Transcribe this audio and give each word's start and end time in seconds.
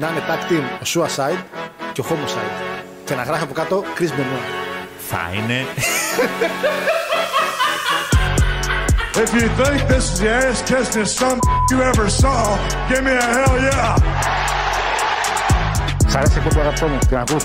να 0.00 0.08
είναι 0.08 0.22
tag 0.28 0.42
team 0.50 0.64
ο 0.82 0.86
Suicide 0.92 1.42
και 1.92 2.00
ο 2.00 2.04
Homicide. 2.08 2.56
Και 3.04 3.14
να 3.14 3.22
γράφει 3.22 3.42
από 3.42 3.52
κάτω 3.52 3.84
Chris 3.98 4.12
Benoit. 4.18 4.46
Θα 5.10 5.30
είναι. 5.34 5.66
If 9.22 9.30
you 9.38 9.48
think 9.60 9.80
this 9.92 10.04
is 10.12 10.20
the 10.20 10.30
ass 10.42 10.58
kissing 10.68 11.08
some 11.18 11.38
you 11.70 11.78
ever 11.90 12.06
saw, 12.20 12.40
give 12.88 13.02
me 13.06 13.12
a 13.24 13.26
hell 13.34 13.54
yeah. 13.68 13.94
Σ' 16.06 16.14
αρέσει 16.16 16.38
η 16.38 16.42
εκπομπή 16.44 16.60
αγαπητό 16.60 16.86
μου, 16.86 16.98
την 17.08 17.16
ακούς; 17.16 17.44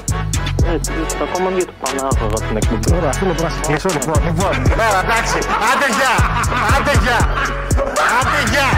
Ε, 0.65 0.79
ακόμα 1.23 1.49
μια 1.49 1.65
του 1.65 1.73
Πανάγωγα 1.81 2.47
την 2.47 2.57
εκπομπή. 2.57 2.95
Ωραία, 2.95 3.11
θέλω 3.11 3.33
να 3.41 3.49
σε 3.49 3.59
κλείσω 3.67 3.89
λοιπόν. 3.89 4.23
Λοιπόν, 4.25 4.63
τώρα 4.69 4.99
εντάξει, 5.05 5.37
άντε 5.69 5.87
γεια, 5.97 6.15
άντε 6.75 6.93
γεια, 7.03 7.19
άντε 8.19 8.39
γεια. 8.51 8.69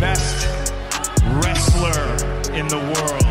Best 0.00 0.46
wrestler 1.44 2.00
in 2.56 2.66
the 2.68 2.80
world. 2.80 3.28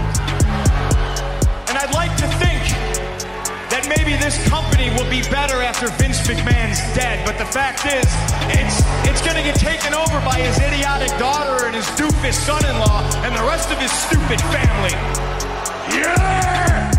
And 1.66 1.76
I'd 1.76 1.94
like 1.96 2.16
to 2.18 2.28
think 2.38 2.62
that 3.74 3.90
maybe 3.90 4.16
this 4.22 4.38
company 4.48 4.94
will 4.94 5.10
be 5.10 5.26
better 5.34 5.66
after 5.66 5.90
Vince 5.98 6.22
McMahon's 6.30 6.78
dead, 6.94 7.26
but 7.26 7.40
the 7.40 7.46
fact 7.46 7.90
is, 7.90 8.06
it's 8.54 8.86
it's 9.10 9.26
gonna 9.26 9.42
get 9.42 9.56
taken 9.56 9.96
over 9.98 10.22
by 10.22 10.38
his 10.38 10.62
idiotic 10.62 11.10
daughter 11.18 11.66
and 11.66 11.74
his 11.74 11.90
doofus 11.98 12.38
son-in-law 12.46 13.02
and 13.26 13.34
the 13.34 13.44
rest 13.50 13.72
of 13.72 13.80
his 13.82 13.92
stupid 13.92 14.40
family. 14.54 14.94
Yeah! 15.90 16.94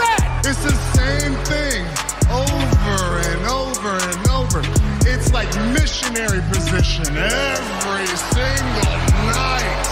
What? 0.00 0.46
It's 0.46 0.64
the 0.64 0.72
same 0.96 1.36
thing 1.44 1.63
missionary 5.72 6.40
position 6.52 7.16
every 7.16 8.06
single 8.32 8.98
night. 9.32 9.90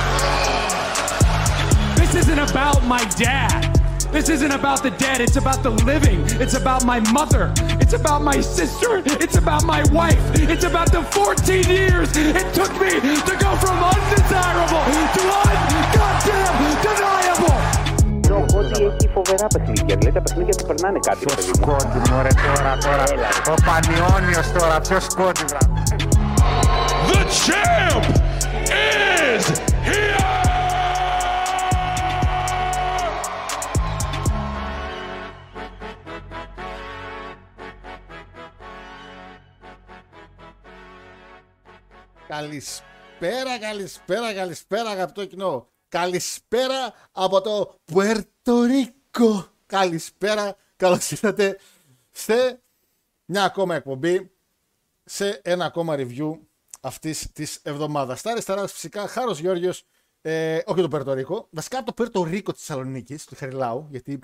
This 1.96 2.28
isn't 2.28 2.38
about 2.38 2.84
my 2.86 3.04
dad. 3.16 3.76
This 4.12 4.28
isn't 4.30 4.52
about 4.52 4.82
the 4.82 4.90
dead. 4.92 5.20
It's 5.20 5.36
about 5.36 5.62
the 5.62 5.70
living. 5.70 6.22
It's 6.40 6.54
about 6.54 6.84
my 6.84 7.00
mother. 7.12 7.52
It's 7.80 7.92
about 7.92 8.22
my 8.22 8.40
sister. 8.40 9.02
It's 9.04 9.36
about 9.36 9.64
my 9.64 9.84
wife. 9.92 10.18
It's 10.34 10.64
about 10.64 10.92
the 10.92 11.02
14 11.02 11.64
years 11.64 12.16
it 12.16 12.54
took 12.54 12.72
me 12.80 12.90
to 12.90 13.36
go 13.38 13.56
from 13.56 13.76
undesirable 13.82 14.84
to 15.16 15.22
ungoddamn 15.44 16.82
deniable. 16.82 17.55
Ξέρω 18.62 18.86
ότι 18.86 18.96
έχει 19.00 19.12
φοβερά 19.14 19.46
παιχνίδια. 19.46 19.96
Δηλαδή 19.96 20.12
τα 20.12 20.22
παιχνίδια 20.22 20.54
του 20.54 20.66
περνάνε 20.66 20.98
κάτι, 21.06 21.24
Ποιος 21.24 21.34
παιδί 21.34 21.48
μου. 21.48 21.54
σκόντι 21.54 22.10
μωρέ 22.10 22.28
τώρα, 22.28 22.78
τώρα. 22.84 23.04
Ο 23.50 23.54
Πανιόνιος 23.66 24.52
τώρα, 24.52 24.80
ποιος 24.80 25.04
σκόντι 25.04 25.44
βρά. 25.48 25.58
The 27.08 27.20
champ 27.44 28.04
is 29.36 29.44
here! 29.88 30.24
Καλησπέρα, 42.28 43.58
καλησπέρα, 43.60 44.34
καλησπέρα 44.34 44.90
αγαπητό 44.90 45.24
κοινό. 45.24 45.68
Καλησπέρα 45.96 46.94
από 47.12 47.40
το 47.40 47.78
Πουερτορίκο. 47.84 49.46
Καλησπέρα, 49.66 50.56
καλώς 50.76 51.10
ήρθατε 51.10 51.58
σε 52.10 52.62
μια 53.24 53.44
ακόμα 53.44 53.74
εκπομπή, 53.74 54.30
σε 55.04 55.40
ένα 55.44 55.64
ακόμα 55.64 55.94
review 55.98 56.38
αυτής 56.80 57.32
της 57.32 57.60
εβδομάδας. 57.62 58.18
Στα 58.18 58.30
αριστερά 58.30 58.60
σας 58.60 58.72
φυσικά, 58.72 59.08
Χάρος 59.08 59.38
Γιώργιος, 59.38 59.84
ε, 60.20 60.58
όχι 60.66 60.80
το 60.80 60.88
Πουερτορίκο, 60.88 61.48
βασικά 61.50 61.82
το 61.82 61.92
Πουερτορίκο 61.92 62.52
της 62.52 62.64
Θεσσαλονίκης, 62.64 63.24
του 63.24 63.36
Χαριλάου, 63.36 63.86
γιατί 63.90 64.20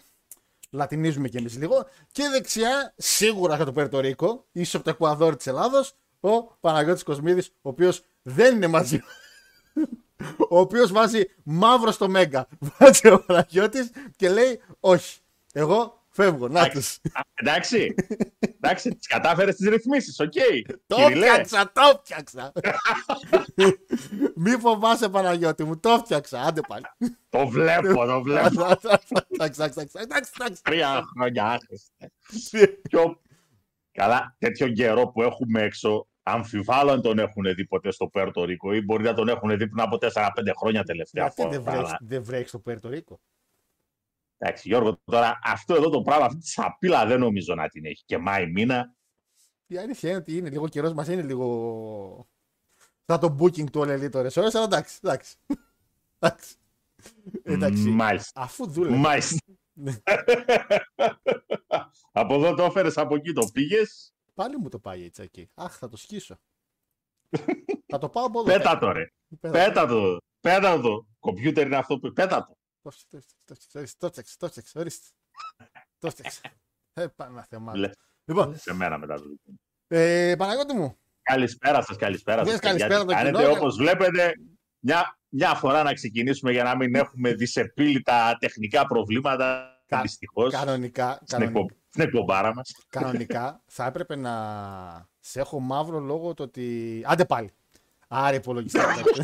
λατινίζουμε 0.70 1.28
κι 1.28 1.36
εμείς 1.36 1.56
λίγο. 1.56 1.86
Και 2.12 2.28
δεξιά, 2.28 2.94
σίγουρα 2.96 3.56
για 3.56 3.64
το 3.64 3.72
Πουερτορίκο, 3.72 4.46
ίσως 4.52 4.74
από 4.74 4.84
το 4.84 4.90
Εκουαδόρ 4.90 5.36
της 5.36 5.46
Ελλάδος, 5.46 5.94
ο 6.20 6.42
Παναγιώτης 6.42 7.02
Κοσμίδης, 7.02 7.48
ο 7.48 7.68
οποίος 7.68 8.04
δεν 8.22 8.56
είναι 8.56 8.66
μαζί 8.66 9.02
ο 10.48 10.58
οποίος 10.58 10.92
βάζει 10.92 11.22
μαύρο 11.42 11.90
στο 11.90 12.08
Μέγκα. 12.08 12.48
Βάζει 12.58 13.08
ο 13.08 13.24
Παναγιώτης 13.24 13.90
και 14.16 14.28
λέει 14.28 14.60
όχι. 14.80 15.20
Εγώ 15.52 16.04
φεύγω. 16.10 16.48
Να 16.48 16.68
τους. 16.68 16.98
Α, 17.12 17.20
Εντάξει. 17.34 17.94
Εντάξει, 18.60 18.94
τις 18.94 19.06
κατάφερες 19.06 19.56
τις 19.56 19.68
ρυθμίσεις. 19.68 20.20
Οκ. 20.20 20.32
Το 20.86 20.96
Κυριλέ. 20.96 21.26
'φτιαξα, 21.26 21.72
το 21.72 22.00
'φτιαξα. 22.04 22.52
Μη 24.34 24.50
φοβάσαι 24.50 25.08
Παναγιώτη 25.08 25.64
μου, 25.64 25.80
το 25.80 25.98
'φτιαξα. 25.98 26.40
Άντε 26.40 26.60
πάλι. 26.68 26.84
Το 27.28 27.46
βλέπω, 27.46 28.04
το 28.06 28.22
βλέπω. 28.22 28.62
Εντάξει, 28.62 28.98
εντάξει, 29.28 29.60
εντάξει, 29.60 29.96
εντάξει, 29.98 30.30
εντάξει. 30.40 30.62
Τρία 30.62 31.02
χρόνια 31.14 31.44
άχρηστα. 31.44 32.10
Πιο... 32.82 33.20
Καλά, 33.92 34.36
τέτοιο 34.38 34.68
καιρό 34.68 35.08
που 35.08 35.22
έχουμε 35.22 35.62
έξω, 35.62 36.08
αμφιβάλλω 36.22 36.90
αν 36.90 37.02
τον 37.02 37.18
έχουν 37.18 37.54
δει 37.54 37.66
ποτέ 37.66 37.90
στο 37.90 38.06
Πέρτο 38.08 38.44
Ρίκο 38.44 38.72
ή 38.74 38.80
μπορεί 38.80 39.02
να 39.02 39.14
τον 39.14 39.28
έχουν 39.28 39.48
δει 39.50 39.68
πριν 39.68 39.80
από 39.80 39.98
4-5 40.00 40.52
χρόνια 40.58 40.82
τελευταία 40.84 41.22
Γιατί 41.22 41.42
φορά. 41.42 41.50
δεν 41.54 41.62
βρέχει- 41.62 41.78
Αλλά, 41.86 41.98
δεν 42.00 42.24
βρέχεις 42.24 42.48
στο 42.48 42.58
Πουερτορίκο. 42.58 43.20
Εντάξει, 44.38 44.68
Γιώργο, 44.68 45.00
τώρα 45.04 45.38
αυτό 45.44 45.74
εδώ 45.74 45.88
το 45.90 46.02
πράγμα, 46.02 46.24
αυτή 46.24 46.38
τη 46.38 46.48
σαπίλα 46.48 47.06
δεν 47.06 47.18
νομίζω 47.20 47.54
να 47.54 47.68
την 47.68 47.84
έχει. 47.84 48.02
Και 48.04 48.18
Μάη 48.18 48.46
μήνα, 48.50 48.94
Η 49.66 49.76
αλήθεια 49.76 50.08
είναι 50.10 50.18
ότι 50.18 50.36
είναι 50.36 50.50
λίγο 50.50 50.68
καιρός 50.68 50.92
μας, 50.92 51.08
είναι 51.08 51.22
λίγο. 51.22 52.28
Σαν 53.06 53.20
το 53.20 53.36
booking 53.40 53.70
του 53.70 53.80
All 53.80 53.88
Elite 53.98 54.14
ώρες 54.14 54.36
ώρες, 54.36 54.54
αλλά 54.54 54.64
εντάξει, 54.64 54.98
εντάξει. 55.02 55.36
εντάξει. 56.18 56.54
εντάξει. 57.42 57.88
μάλιστα. 57.88 58.40
Αφού 58.40 58.66
δούλευε. 58.70 58.96
Μάλιστα. 58.96 59.36
από 62.12 62.34
εδώ 62.34 62.54
το 62.54 62.62
έφερες, 62.64 62.96
από 62.98 63.14
εκεί 63.14 63.32
το 63.32 63.48
πήγες. 63.52 64.14
Πάλι 64.34 64.56
μου 64.58 64.68
το 64.68 64.78
πάει 64.78 65.04
έτσι 65.04 65.22
εκεί. 65.22 65.50
Αχ, 65.54 65.76
θα 65.78 65.88
το 65.88 65.96
σκίσω. 65.96 66.36
θα 67.92 67.98
το 67.98 68.08
πάω 68.08 68.24
από 68.24 68.40
εδώ. 68.40 68.52
Πέτα 68.58 68.78
το 68.78 68.92
ρε. 68.92 69.06
Πέτα. 69.40 69.50
Πέτα 69.64 69.86
το. 69.86 70.16
Πέτα 70.40 70.80
το. 70.80 71.06
Κομπιούτερ 71.18 71.66
είναι 71.66 71.76
αυτό 71.76 71.98
που. 71.98 72.12
Πέτα 72.12 72.46
το. 72.46 72.56
Το 72.82 72.90
φτιάξε, 72.90 73.28
το 73.44 73.54
φτιάξε, 73.54 73.78
ορίστε, 73.78 73.96
το 73.98 74.08
φτιάξε, 74.08 74.36
το 74.38 74.48
φτιάξε, 74.48 74.78
ορίστε. 74.78 75.06
Το 75.98 76.10
φτιάξε. 76.10 76.40
Ε, 76.92 77.06
Παναθεμάτο. 77.06 77.78
Λε. 77.78 77.90
Λοιπόν, 78.24 78.56
Σε 78.58 78.72
μένα 78.74 78.98
μετά 78.98 79.14
το. 79.16 79.24
ε, 79.86 80.34
Παναγιώτη 80.38 80.74
μου, 80.74 80.96
Καλησπέρα 81.22 81.82
σας, 81.82 81.96
καλησπέρα 81.96 82.42
Δες 82.42 82.50
σας. 82.52 82.60
καλησπέρα 82.60 82.98
το 83.04 83.12
Κάνετε 83.12 83.38
κοινό. 83.38 83.50
όπως 83.50 83.76
βλέπετε, 83.76 84.34
μια, 84.78 85.18
μια 85.28 85.54
φορά 85.54 85.82
να 85.82 85.92
ξεκινήσουμε 85.92 86.52
για 86.52 86.62
να 86.62 86.76
μην 86.76 86.94
έχουμε 86.94 87.34
δυσεπίλητα 87.34 88.36
τεχνικά 88.40 88.86
προβλήματα. 88.86 89.66
Κα- 89.86 90.00
Δυστυχώς. 90.00 90.52
κανονικά, 90.52 91.14
Στην, 91.24 91.26
κανονικά, 91.38 91.74
εκπο... 91.92 91.98
στην 91.98 92.02
εκπομπάρα 92.02 92.54
μας. 92.54 92.72
κανονικά 92.88 93.60
θα 93.66 93.84
έπρεπε 93.86 94.16
να 94.16 94.32
σε 95.20 95.40
έχω 95.40 95.60
μαύρο 95.60 95.98
λόγω 95.98 96.34
το 96.34 96.42
ότι. 96.42 97.02
Άντε 97.06 97.24
πάλι. 97.24 97.50
Άρα 98.08 98.34
υπολογιστή. 98.36 98.78
Εντάξει, 98.80 99.22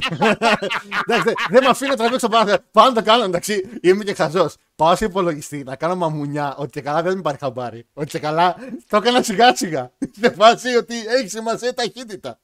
δεν- 1.07 1.35
δεν 1.51 1.63
με 1.63 1.69
αφήνω 1.69 1.91
να 1.91 1.97
τραβήξω 1.97 2.29
πάνω. 2.29 2.57
Πάνω 2.71 2.93
το 2.93 3.03
κάνω, 3.03 3.25
εντάξει. 3.25 3.79
Είμαι 3.83 4.05
και 4.05 4.15
χαζός. 4.15 4.57
Πάω 4.77 4.97
σε 4.97 5.05
υπολογιστή 5.05 5.63
να 5.63 5.77
κάνω 5.77 5.97
μαμουνιά 5.97 6.57
ότι 6.57 6.71
και 6.71 6.81
καλά 6.81 7.03
δεν 7.03 7.17
με 7.17 7.23
πάρει 7.23 7.39
χαμπάρι. 7.39 7.87
Ότι 7.95 8.07
και 8.11 8.19
καλά 8.19 8.57
το 8.89 8.97
έκανα 8.97 9.23
σιγά 9.23 9.57
σιγά. 9.57 9.93
Σε 10.21 10.31
φάση 10.31 10.77
ότι 10.77 10.95
έχει 11.07 11.29
σημασία 11.29 11.69
η 11.69 11.75
ταχύτητα. 11.75 12.41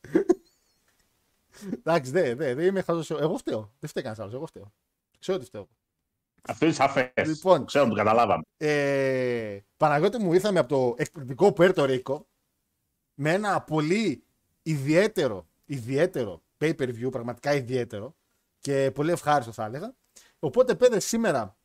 Εντάξει, 1.78 2.10
δεν 2.10 2.36
δε, 2.36 2.54
δε 2.54 2.64
είμαι 2.64 2.82
χαζός. 2.82 3.10
Εγώ 3.10 3.36
φταίω. 3.36 3.70
Δεν 3.80 3.88
φταίει 3.90 4.02
κανένας 4.02 4.18
άλλος. 4.24 4.34
Εγώ 4.34 4.46
φταίω. 4.46 4.72
Ξέρω 5.18 5.36
ότι 5.36 5.46
φταίω. 5.46 5.68
Αυτό 6.48 6.64
είναι 6.64 6.74
σαφές. 6.74 7.12
Λοιπόν. 7.26 7.64
Ξέρω, 7.64 7.88
το 7.88 7.94
καταλάβαμε. 7.94 8.42
Ε, 8.56 9.58
Παναγιώτη 9.84 10.18
μου 10.18 10.32
ήρθαμε 10.32 10.58
από 10.58 10.68
το 10.68 10.94
εκπληκτικό 10.98 11.52
Πουέρτο 11.52 11.84
Ρίκο 11.84 12.26
με 13.14 13.32
ένα 13.32 13.60
πολύ 13.60 14.24
ιδιαίτερο, 14.62 15.46
ιδιαίτερο 15.64 16.42
pay-per-view, 16.58 17.10
πραγματικά 17.10 17.54
ιδιαίτερο 17.54 18.14
και 18.58 18.90
πολύ 18.94 19.10
ευχάριστο 19.10 19.52
θα 19.52 19.64
έλεγα. 19.64 19.94
Οπότε 20.38 20.74
πέντε 20.74 21.00
σήμερα, 21.00 21.56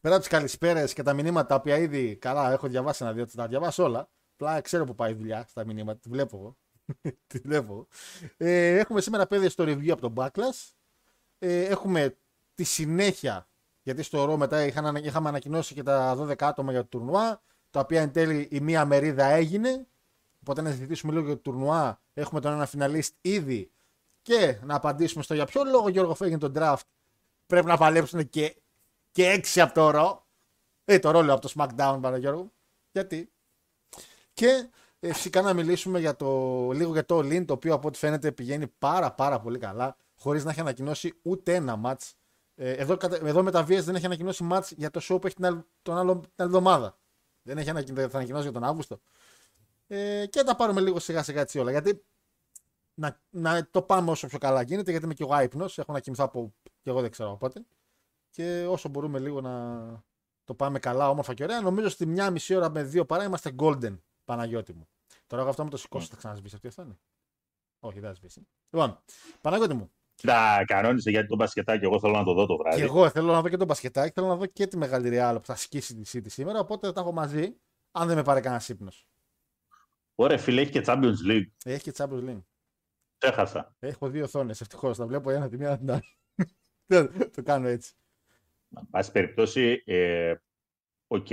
πέρα 0.00 0.14
από 0.14 0.24
τις 0.24 0.32
καλησπέρες 0.32 0.92
και 0.92 1.02
τα 1.02 1.12
μηνύματα 1.12 1.46
τα 1.46 1.54
οποία 1.54 1.76
ήδη 1.76 2.16
καλά 2.16 2.52
έχω 2.52 2.68
διαβάσει 2.68 3.04
ένα 3.04 3.12
δύο, 3.12 3.26
τα 3.26 3.46
διαβάσω 3.46 3.84
όλα. 3.84 4.08
Απλά 4.32 4.60
ξέρω 4.60 4.84
που 4.84 4.94
πάει 4.94 5.10
η 5.10 5.14
δουλειά 5.14 5.44
στα 5.48 5.64
μηνύματα, 5.64 5.98
τη 5.98 6.08
βλέπω 6.08 6.36
εγώ. 6.36 6.56
τη 7.26 7.38
βλέπω. 7.38 7.72
εγώ. 7.72 7.86
Ε, 8.36 8.78
έχουμε 8.78 9.00
σήμερα 9.00 9.26
πέντε 9.26 9.48
στο 9.48 9.64
review 9.64 9.90
από 9.90 10.00
τον 10.00 10.12
Backlash. 10.16 10.72
Ε, 11.38 11.64
έχουμε 11.64 12.16
τη 12.54 12.64
συνέχεια 12.64 13.48
γιατί 13.82 14.02
στο 14.02 14.24
ρο 14.24 14.36
μετά 14.36 14.64
είχαν, 14.64 14.96
είχαμε 14.96 15.28
ανακοινώσει 15.28 15.74
και 15.74 15.82
τα 15.82 16.16
12 16.18 16.34
άτομα 16.38 16.72
για 16.72 16.80
το 16.80 16.86
τουρνουά, 16.88 17.42
τα 17.70 17.80
οποία 17.80 18.00
εν 18.00 18.12
τέλει 18.12 18.48
η 18.50 18.60
μία 18.60 18.84
μερίδα 18.84 19.24
έγινε. 19.24 19.86
Οπότε 20.40 20.62
να 20.62 20.70
συζητήσουμε 20.70 21.12
λίγο 21.12 21.24
για 21.24 21.34
το 21.34 21.40
τουρνουά. 21.40 22.00
Έχουμε 22.14 22.40
τον 22.40 22.52
ένα 22.52 22.66
φιναλίστ 22.66 23.14
ήδη. 23.20 23.70
Και 24.22 24.58
να 24.62 24.74
απαντήσουμε 24.74 25.22
στο 25.22 25.34
για 25.34 25.46
ποιο 25.46 25.64
λόγο 25.64 25.88
Γιώργο 25.88 26.14
φέγγει 26.14 26.38
τον 26.38 26.52
draft. 26.56 26.80
Πρέπει 27.46 27.66
να 27.66 27.76
παλέψουν 27.76 28.28
και, 28.28 28.56
και 29.10 29.26
έξι 29.26 29.60
από 29.60 29.74
το 29.74 29.90
ρο. 29.90 30.26
Ε, 30.84 30.98
το 30.98 31.10
ρόλο 31.10 31.32
από 31.32 31.40
το 31.40 31.52
SmackDown, 31.56 31.98
Παναγιώργο. 32.00 32.52
Γιατί; 32.92 33.32
Και 34.32 34.68
ε, 35.00 35.12
φυσικά 35.12 35.42
να 35.42 35.52
μιλήσουμε 35.52 36.00
για 36.00 36.16
το, 36.16 36.70
λίγο 36.70 36.92
για 36.92 37.04
το 37.04 37.18
All 37.18 37.32
In, 37.38 37.44
το 37.46 37.52
οποίο 37.52 37.74
από 37.74 37.88
ό,τι 37.88 37.98
φαίνεται 37.98 38.32
πηγαίνει 38.32 38.66
πάρα 38.66 39.12
πάρα 39.12 39.40
πολύ 39.40 39.58
καλά, 39.58 39.96
χωρίς 40.16 40.44
να 40.44 40.50
έχει 40.50 40.60
ανακοινώσει 40.60 41.18
ούτε 41.22 41.54
ένα 41.54 41.80
match. 41.84 42.12
Ε, 42.54 42.72
εδώ, 42.72 42.96
κατα- 42.96 43.26
εδώ 43.26 43.42
με 43.42 43.50
τα 43.50 43.62
VS 43.62 43.82
δεν 43.82 43.94
έχει 43.94 44.06
ανακοινώσει 44.06 44.48
match 44.50 44.68
για 44.76 44.90
το 44.90 45.00
show 45.02 45.20
που 45.20 45.26
έχει 45.26 45.36
την 45.36 45.46
άλλη, 45.46 45.64
τον 45.82 45.96
άλλο, 45.96 46.12
την 46.12 46.30
άλλη 46.36 46.48
εβδομάδα. 46.48 46.98
Δεν 47.42 47.58
έχει 47.58 47.70
ανακοινώσει, 47.70 48.08
θα 48.08 48.16
ανακοινώσει 48.16 48.42
για 48.42 48.52
τον 48.52 48.64
Αύγουστο. 48.64 49.00
Ε, 49.86 50.26
και 50.26 50.42
τα 50.42 50.56
πάρουμε 50.56 50.80
λίγο 50.80 50.98
σιγά 50.98 51.22
σιγά 51.22 51.40
έτσι 51.40 51.58
όλα. 51.58 51.70
Γιατί 51.70 52.04
να, 52.94 53.20
να 53.30 53.70
το 53.70 53.82
πάμε 53.82 54.10
όσο 54.10 54.26
πιο 54.26 54.38
καλά 54.38 54.62
γίνεται, 54.62 54.90
γιατί 54.90 55.04
είμαι 55.04 55.14
και 55.14 55.22
εγώ 55.22 55.34
άϊπνος. 55.34 55.78
Έχω 55.78 55.92
να 55.92 56.00
κοιμηθώ 56.00 56.24
από. 56.24 56.54
και 56.62 56.90
εγώ 56.90 57.00
δεν 57.00 57.10
ξέρω 57.10 57.36
πότε. 57.36 57.64
Και 58.30 58.66
όσο 58.68 58.88
μπορούμε 58.88 59.18
λίγο 59.18 59.40
να 59.40 60.04
το 60.44 60.54
πάμε 60.54 60.78
καλά, 60.78 61.08
όμορφα 61.08 61.34
και 61.34 61.42
ωραία. 61.42 61.60
Νομίζω 61.60 61.88
στη 61.88 62.06
μια 62.06 62.30
μισή 62.30 62.54
ώρα 62.54 62.70
με 62.70 62.82
δύο 62.82 63.06
παρά 63.06 63.24
είμαστε 63.24 63.54
golden, 63.58 63.98
Παναγιώτη 64.24 64.72
μου. 64.72 64.88
Τώρα 65.26 65.42
εγώ 65.42 65.50
αυτό 65.50 65.64
με 65.64 65.70
το 65.70 65.76
σηκώσω, 65.76 66.06
θα 66.06 66.16
ξανασβήσει 66.16 66.54
αυτή 66.54 66.66
η 66.66 66.70
οθόνη. 66.70 66.98
Όχι, 67.80 68.00
δεν 68.00 68.08
θα 68.08 68.14
σβήσει. 68.14 68.46
Λοιπόν, 68.70 69.00
Παναγιώτη 69.40 69.74
μου, 69.74 69.90
Τα 70.26 70.64
κανόνισε 70.66 71.10
γιατί 71.10 71.28
το 71.28 71.36
μπασκετάκι, 71.36 71.84
εγώ 71.84 72.00
θέλω 72.00 72.12
να 72.12 72.24
το 72.24 72.32
δω 72.32 72.46
το 72.46 72.56
βράδυ. 72.56 72.76
και 72.76 72.82
εγώ 72.82 73.10
θέλω 73.10 73.32
να 73.32 73.40
δω 73.40 73.48
και 73.48 73.56
τον 73.56 73.66
μπασκετάκι, 73.66 74.12
θέλω 74.14 74.26
να 74.26 74.36
δω 74.36 74.46
και 74.46 74.66
τη 74.66 74.76
μεγάλη 74.76 75.08
ρεάλ 75.08 75.38
που 75.38 75.46
θα 75.46 75.56
σκίσει 75.56 75.94
τη 75.94 76.18
City 76.18 76.30
σήμερα. 76.30 76.58
Οπότε 76.58 76.92
τα 76.92 77.00
έχω 77.00 77.12
μαζί, 77.12 77.56
αν 77.90 78.06
δεν 78.06 78.16
με 78.16 78.22
πάρει 78.22 78.40
κανένας 78.40 78.68
ύπνος. 78.68 79.06
Ωραία, 80.14 80.38
φίλε, 80.38 80.60
έχει 80.60 80.70
και 80.70 80.82
Champions 80.86 81.30
League. 81.30 81.50
Έχει 81.64 81.82
και 81.82 81.92
Champions 81.96 82.28
League. 82.28 82.42
Έχασα. 83.18 83.74
Έχω 83.78 84.08
δύο 84.08 84.24
οθόνες, 84.24 84.60
ευτυχώς. 84.60 84.96
Τα 84.96 85.06
βλέπω 85.06 85.30
ένα 85.30 85.48
τη 85.48 85.56
μία 85.56 85.78
την 85.78 85.90
άλλη. 85.90 86.18
Δεν 86.86 87.30
το 87.30 87.42
κάνω 87.42 87.68
έτσι. 87.68 87.94
Εν 88.76 88.86
πάση 88.90 89.12
περιπτώσει, 89.12 89.82
ε, 89.86 90.34
οκ. 91.06 91.28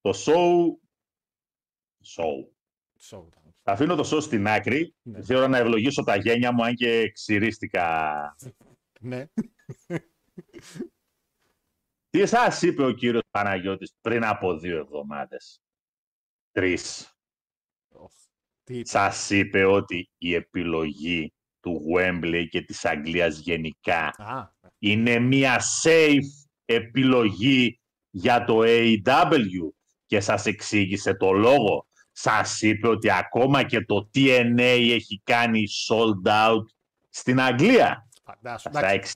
Το 0.00 0.10
show... 0.10 0.66
Show. 2.04 2.46
Show. 3.10 3.28
Θα 3.68 3.74
αφήνω 3.74 3.94
το 3.94 4.10
show 4.12 4.22
στην 4.22 4.46
άκρη. 4.46 4.94
Ναι. 5.02 5.22
Θέλω 5.22 5.48
να 5.48 5.58
ευλογήσω 5.58 6.02
τα 6.02 6.16
γένια 6.16 6.52
μου, 6.52 6.64
αν 6.64 6.74
και 6.74 7.10
ξυρίστηκα. 7.10 8.36
Ναι. 9.00 9.26
Τι 12.10 12.26
σας 12.26 12.62
είπε 12.62 12.84
ο 12.84 12.90
κύριος 12.90 13.22
Παναγιώτης 13.30 13.94
πριν 14.00 14.24
από 14.24 14.58
δύο 14.58 14.78
εβδομάδες; 14.78 15.62
Τρεις. 16.50 17.14
Οχ, 17.88 18.12
Τι 18.64 18.78
είπε; 18.78 18.88
Σας 18.88 19.30
είπε 19.30 19.64
ότι 19.64 20.10
η 20.18 20.34
επιλογή 20.34 21.32
του 21.60 21.82
Wembley 21.96 22.46
και 22.50 22.62
της 22.62 22.84
Αγγλίας 22.84 23.38
γενικά 23.38 24.06
Α, 24.06 24.48
είναι 24.78 25.18
μια 25.18 25.60
safe 25.84 26.48
επιλογή 26.64 27.80
για 28.10 28.44
το 28.44 28.60
AEW 28.64 29.70
και 30.06 30.20
σας 30.20 30.46
εξήγησε 30.46 31.14
το 31.14 31.32
λόγο. 31.32 31.87
Σας 32.20 32.62
είπε 32.62 32.88
ότι 32.88 33.10
ακόμα 33.12 33.62
και 33.62 33.80
το 33.84 34.10
TNA 34.14 34.90
έχει 34.92 35.20
κάνει 35.24 35.62
sold 35.88 36.30
out 36.30 36.64
στην 37.08 37.40
Αγγλία. 37.40 38.08
φαντάσου. 38.24 38.68
Αυτά 38.68 38.78
Εντάξει, 38.78 38.96
εξ... 38.96 39.12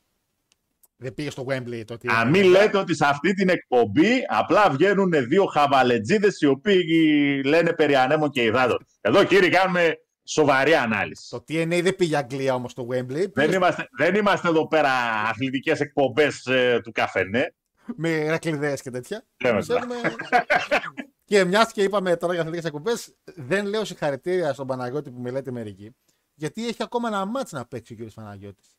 δεν 0.96 1.14
πήγε 1.14 1.30
στο 1.30 1.44
Wembley 1.48 1.82
το 1.86 1.96
τι. 1.98 2.06
Να 2.06 2.24
μην 2.24 2.44
λέτε 2.44 2.78
ότι 2.78 2.94
σε 2.94 3.06
αυτή 3.06 3.34
την 3.34 3.48
εκπομπή 3.48 4.10
απλά 4.28 4.70
βγαίνουν 4.70 5.10
δύο 5.28 5.44
χαβαλετζίδες 5.44 6.40
οι 6.40 6.46
οποίοι 6.46 7.42
λένε 7.44 7.72
περί 7.72 7.94
ανέμων 7.94 8.30
και 8.30 8.42
υδάτων. 8.42 8.86
Εδώ 9.00 9.24
κύριοι 9.24 9.48
κάνουμε 9.48 9.94
σοβαρή 10.24 10.74
ανάλυση. 10.74 11.28
Το 11.30 11.44
TNA 11.48 11.80
δεν 11.82 11.96
πήγε 11.96 12.16
Αγγλία 12.16 12.54
όμως 12.54 12.70
στο 12.70 12.86
Wembley. 12.90 13.06
Δεν 13.08 13.32
Πήγε 13.32 13.54
είμαστε, 13.56 13.88
δεν 13.98 14.14
είμαστε 14.14 14.48
εδώ 14.48 14.68
πέρα 14.68 14.90
αθλητικές 15.28 15.80
εκπομπές 15.80 16.46
ε, 16.46 16.80
του 16.82 16.92
καφενέ. 16.92 17.54
με 17.96 18.28
ρακλειδέ 18.28 18.78
και 18.82 18.90
τέτοια. 18.90 19.24
Λέμε 19.44 19.58
Ξέρουμε- 19.60 19.96
και 21.24 21.44
μιας 21.44 21.72
και 21.72 21.82
είπαμε 21.82 22.16
τώρα 22.16 22.32
για 22.32 22.42
αθλητικές 22.42 22.68
εκπομπές, 22.68 23.14
δεν 23.24 23.66
λέω 23.66 23.84
συγχαρητήρια 23.84 24.52
στον 24.52 24.66
Παναγιώτη 24.66 25.10
που 25.10 25.20
με 25.20 25.30
λέτε 25.30 25.50
μερικοί, 25.50 25.96
γιατί 26.34 26.66
έχει 26.66 26.82
ακόμα 26.82 27.08
ένα 27.08 27.24
μάτς 27.24 27.52
να 27.52 27.66
παίξει 27.66 28.02
ο 28.02 28.06
κ. 28.06 28.12
Παναγιώτης. 28.12 28.76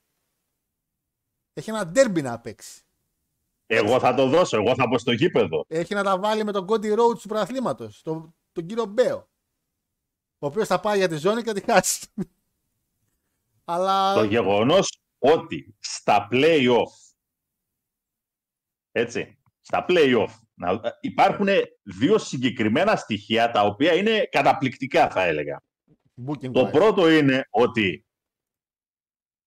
Έχει 1.53 1.69
ένα 1.69 1.87
ντέρμπι 1.87 2.21
να 2.21 2.39
παίξει. 2.39 2.81
Εγώ 3.65 3.99
θα 3.99 4.13
το 4.13 4.27
δώσω, 4.27 4.57
εγώ 4.57 4.75
θα 4.75 4.87
πω 4.87 4.97
στο 4.97 5.11
γήπεδο. 5.11 5.65
Έχει 5.67 5.93
να 5.93 6.03
τα 6.03 6.19
βάλει 6.19 6.43
με 6.43 6.51
τον 6.51 6.65
Cody 6.69 6.99
Rhodes 6.99 7.19
του 7.21 7.27
πρωταθλήματο, 7.27 7.89
τον, 8.03 8.35
τον 8.51 8.65
κύριο 8.65 8.85
Μπέο. 8.85 9.29
Ο 10.37 10.45
οποίος 10.45 10.67
θα 10.67 10.79
πάει 10.79 10.97
για 10.97 11.07
τη 11.07 11.15
ζώνη 11.15 11.41
και 11.41 11.47
θα 11.47 11.53
τη 11.53 11.71
χάσει. 11.71 12.07
Αλλά. 13.65 14.13
Το 14.13 14.23
γεγονός 14.23 15.01
ότι 15.17 15.75
στα 15.79 16.27
play-off, 16.31 17.15
έτσι, 18.91 19.37
στα 19.61 19.85
play-off, 19.87 20.42
να, 20.53 20.79
υπάρχουν 21.01 21.47
δύο 21.83 22.17
συγκεκριμένα 22.17 22.95
στοιχεία 22.95 23.51
τα 23.51 23.61
οποία 23.65 23.93
είναι 23.93 24.27
καταπληκτικά 24.31 25.09
θα 25.09 25.23
έλεγα. 25.23 25.61
Booking 26.27 26.51
Το 26.51 26.67
wise. 26.67 26.71
πρώτο 26.71 27.09
είναι 27.09 27.47
ότι 27.49 28.05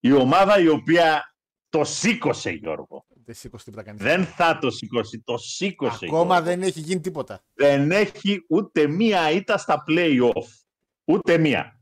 η 0.00 0.12
ομάδα 0.12 0.58
η 0.60 0.68
οποία 0.68 1.34
το 1.68 1.84
σήκωσε 1.84 2.50
Γιώργο, 2.50 3.06
Δεν 3.24 3.34
σήκωσε 3.34 3.64
τίποτα 3.64 3.82
κανείς. 3.82 4.02
δεν 4.02 4.24
θα 4.24 4.58
το 4.58 4.70
σηκώσει, 4.70 5.20
το 5.24 5.36
σήκωσε 5.38 6.04
Ακόμα 6.06 6.24
Γιώργο. 6.34 6.42
δεν 6.44 6.62
έχει 6.62 6.80
γίνει 6.80 7.00
τίποτα. 7.00 7.44
δεν 7.54 7.90
έχει 7.90 8.44
ούτε 8.48 8.86
μία 8.86 9.30
ήττα 9.30 9.58
στα 9.58 9.84
play-off. 9.88 10.46
Ούτε 11.04 11.38
μία. 11.38 11.80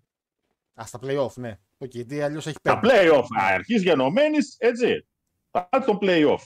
Α, 0.81 0.87
στα 0.87 0.99
playoff, 1.03 1.33
ναι. 1.35 1.59
Οκ, 1.79 1.95
γιατί 1.95 2.23
αλλιώς 2.23 2.47
έχει 2.47 2.57
Τα 2.63 2.79
πέντε. 2.81 2.95
play-off 3.11 3.25
αρχής 3.37 3.83
γενομένης, 3.83 4.55
έτσι. 4.59 5.07
Θα 5.51 5.69
πάρει 5.69 5.85
το 5.85 5.99
play-off. 6.01 6.43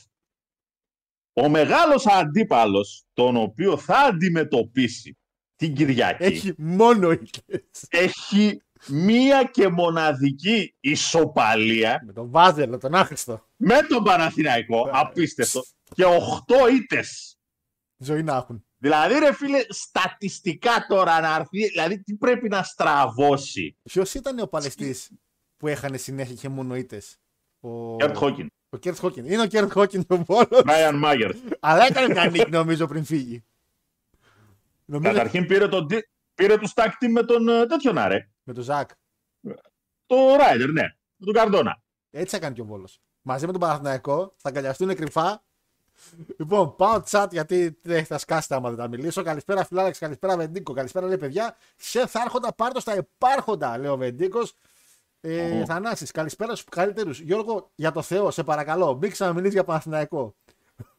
Ο 1.43 1.49
μεγάλος 1.49 2.07
αντίπαλος, 2.07 3.05
τον 3.13 3.37
οποίο 3.37 3.77
θα 3.77 3.99
αντιμετωπίσει 3.99 5.19
την 5.57 5.75
Κυριακή, 5.75 6.23
έχει, 6.25 6.37
Έχει 6.37 6.55
μόνο 6.57 7.11
ήττες. 7.11 8.63
μία 8.89 9.45
και 9.45 9.69
μοναδική 9.69 10.75
ισοπαλία 10.81 12.03
Με 12.07 12.13
τον 12.13 12.31
Βάζελο, 12.31 12.79
τον 12.79 12.95
άχρηστο. 12.95 13.45
με 13.57 13.83
τον 13.89 14.03
Παναθηναϊκό, 14.05 14.91
απίστευτο, 14.93 15.63
και 15.95 16.05
οχτώ 16.05 16.69
ήττες. 16.69 17.39
Ζωή 17.97 18.23
να 18.23 18.37
έχουν. 18.37 18.63
Δηλαδή, 18.81 19.19
ρε 19.19 19.35
φίλε, 19.35 19.59
στατιστικά 19.69 20.87
τώρα 20.89 21.21
να 21.21 21.35
έρθει, 21.35 21.69
δηλαδή 21.69 22.03
τι 22.03 22.15
πρέπει 22.15 22.49
να 22.49 22.63
στραβώσει; 22.63 23.77
Ποιος 23.83 24.15
ήταν 24.15 24.39
ο 24.39 24.47
παλαιστής 24.47 25.11
που 25.57 25.67
έχανε 25.69 25.97
συνέχεια 25.97 26.35
και 26.35 26.49
μόνο 26.49 26.77
ήττες; 26.77 27.19
Ο 27.61 27.97
Curt 27.97 28.17
Hawkins, 28.17 28.49
Ο 28.71 28.77
Curt 28.77 28.99
Hawkins. 28.99 29.25
Είναι 29.25 29.43
ο 29.43 29.47
Curt 29.47 29.73
Hawkins 29.73 30.07
του 30.07 30.25
πόλο. 30.25 30.63
Brian 30.67 30.97
Myers. 30.97 31.31
Αλλά 31.61 31.87
έκανε 31.87 32.13
μια 32.13 32.31
νίκη 32.31 32.51
νομίζω 32.51 32.87
πριν 32.87 33.05
φύγει. 33.05 33.45
Νομίζω 34.85 35.13
Καταρχήν 35.13 35.47
πήρε, 35.47 35.69
τον, 35.69 35.87
τι- 35.87 36.09
πήρε 36.35 36.59
τους 36.59 36.73
tag 36.75 36.87
team 36.87 37.09
με 37.11 37.23
τον 37.23 37.49
ε, 37.49 37.67
τέτοιον 37.67 37.99
άρε. 37.99 38.29
με 38.43 38.53
τον 38.53 38.63
Zack. 38.63 38.91
Το 40.07 40.17
Ryder, 40.39 40.71
ναι. 40.73 40.83
Με 41.17 41.25
τον 41.27 41.35
Καρδόνα. 41.35 41.83
Έτσι 42.11 42.37
έκανε 42.37 42.55
και 42.55 42.61
ο 42.61 42.65
Βόλος. 42.65 43.01
Μαζί 43.23 43.47
με 43.47 43.53
τον 43.53 43.61
Παναθηναϊκό 43.61 44.35
θα 44.37 44.49
αγκαλιαστούν 44.49 44.95
κρυφά. 44.95 45.43
Λοιπόν, 46.39 46.77
πάω 46.77 47.03
chat 47.11 47.27
γιατί 47.31 47.79
δεν 47.83 48.05
θα 48.05 48.19
σκάσετε 48.19 48.55
άμα 48.55 48.69
δεν 48.69 48.79
τα 48.79 48.89
μιλήσω. 48.89 49.23
Καλησπέρα, 49.23 49.65
φιλάραξ, 49.65 49.99
καλησπέρα, 49.99 50.37
Βεντίκο. 50.37 50.73
Καλησπέρα, 50.73 51.07
λέει 51.07 51.19
παιδιά. 51.19 51.57
Σε 51.77 52.07
θα 52.07 52.21
έρχοντα, 52.21 52.55
πάρτος 52.55 52.83
στα 52.83 52.97
υπάρχοντα, 52.97 53.79
λέει 53.79 53.91
ο 53.91 53.97
Βεντίκος. 53.97 54.55
Ε, 55.21 55.61
Ω. 55.61 55.65
Θανάσης, 55.65 56.11
καλησπέρα 56.11 56.57
στους 56.57 56.69
καλύτερους. 56.71 57.21
Γιώργο, 57.21 57.71
για 57.75 57.93
το 57.93 58.03
Θεό, 58.03 58.31
σε 58.31 58.43
παρακαλώ, 58.43 58.97
μην 58.97 59.11
ξαναμιλήσει 59.11 59.53
για 59.53 59.65
Παναθηναϊκό. 59.65 60.37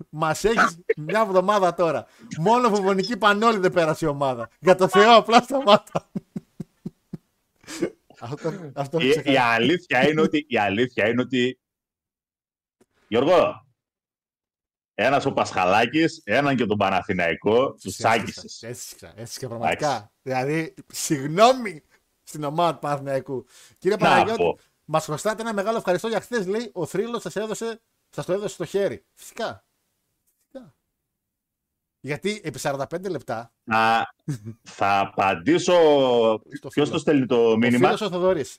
Μας 0.10 0.44
έχεις 0.44 0.80
μια 0.98 1.22
εβδομάδα 1.22 1.74
τώρα. 1.74 2.06
Μόνο 2.38 2.70
βουβονική 2.70 3.18
πανόλη 3.18 3.58
δεν 3.58 3.72
πέρασε 3.72 4.06
η 4.06 4.08
ομάδα. 4.08 4.50
Για 4.60 4.76
το 4.76 4.88
Θεό, 4.88 5.16
απλά 5.16 5.42
σταμάτα. 5.42 6.12
αυτό 8.20 8.54
αυτό 8.74 9.00
Η, 9.00 9.22
η, 9.24 9.38
αλήθεια 9.38 10.10
είναι 10.10 10.22
ότι, 10.22 10.46
η 10.50 10.58
αλήθεια 10.58 11.10
είναι 11.10 11.22
ότι. 11.22 11.60
Γιώργο, 13.08 13.68
ένας 14.94 15.26
ο 15.26 15.32
Πασχαλάκης, 15.32 16.22
έναν 16.26 16.56
και 16.56 16.66
τον 16.66 16.78
Παναθηναϊκό, 16.78 17.74
τους 17.74 17.96
τσάκισες. 17.96 18.64
Έσυχα, 18.64 19.14
έσυχα 19.16 19.48
πραγματικά. 19.48 20.12
Δηλαδή, 20.22 20.74
συγγνώμη 20.88 21.84
στην 22.30 22.44
ομάδα 22.44 22.74
του 22.74 22.80
Παναθηναϊκού. 22.80 23.46
Κύριε 23.78 23.98
Να 23.98 24.04
Παναγιώτη, 24.10 24.42
πω. 24.44 24.58
μας 24.86 25.06
χρωστάτε 25.06 25.42
ένα 25.42 25.54
μεγάλο 25.54 25.78
ευχαριστώ 25.78 26.08
για 26.08 26.22
χθες. 26.22 26.48
Λέει 26.48 26.70
ο 26.74 26.86
θρύλος 26.86 27.22
σας 27.22 27.36
έδωσε, 27.36 27.82
σας 28.10 28.26
το 28.26 28.34
έδωσε 28.34 28.54
στο 28.54 28.66
χέρι. 28.66 29.06
Φυσικά. 29.14 29.66
Φυσικά. 30.42 30.76
Γιατί 32.00 32.42
επί 32.44 32.60
45 32.60 33.10
λεπτά. 33.10 33.54
Θα, 33.66 34.14
θα 34.64 35.00
απαντήσω. 35.00 35.74
Στο 36.58 36.68
Ποιος 36.68 36.72
φίλο. 36.74 36.90
το 36.90 36.98
στέλνει 36.98 37.26
το 37.26 37.52
Ο 37.52 37.58
μήνυμα. 37.58 37.86
φίλος 37.88 38.02
ο 38.02 38.10
Θοδωρής. 38.10 38.58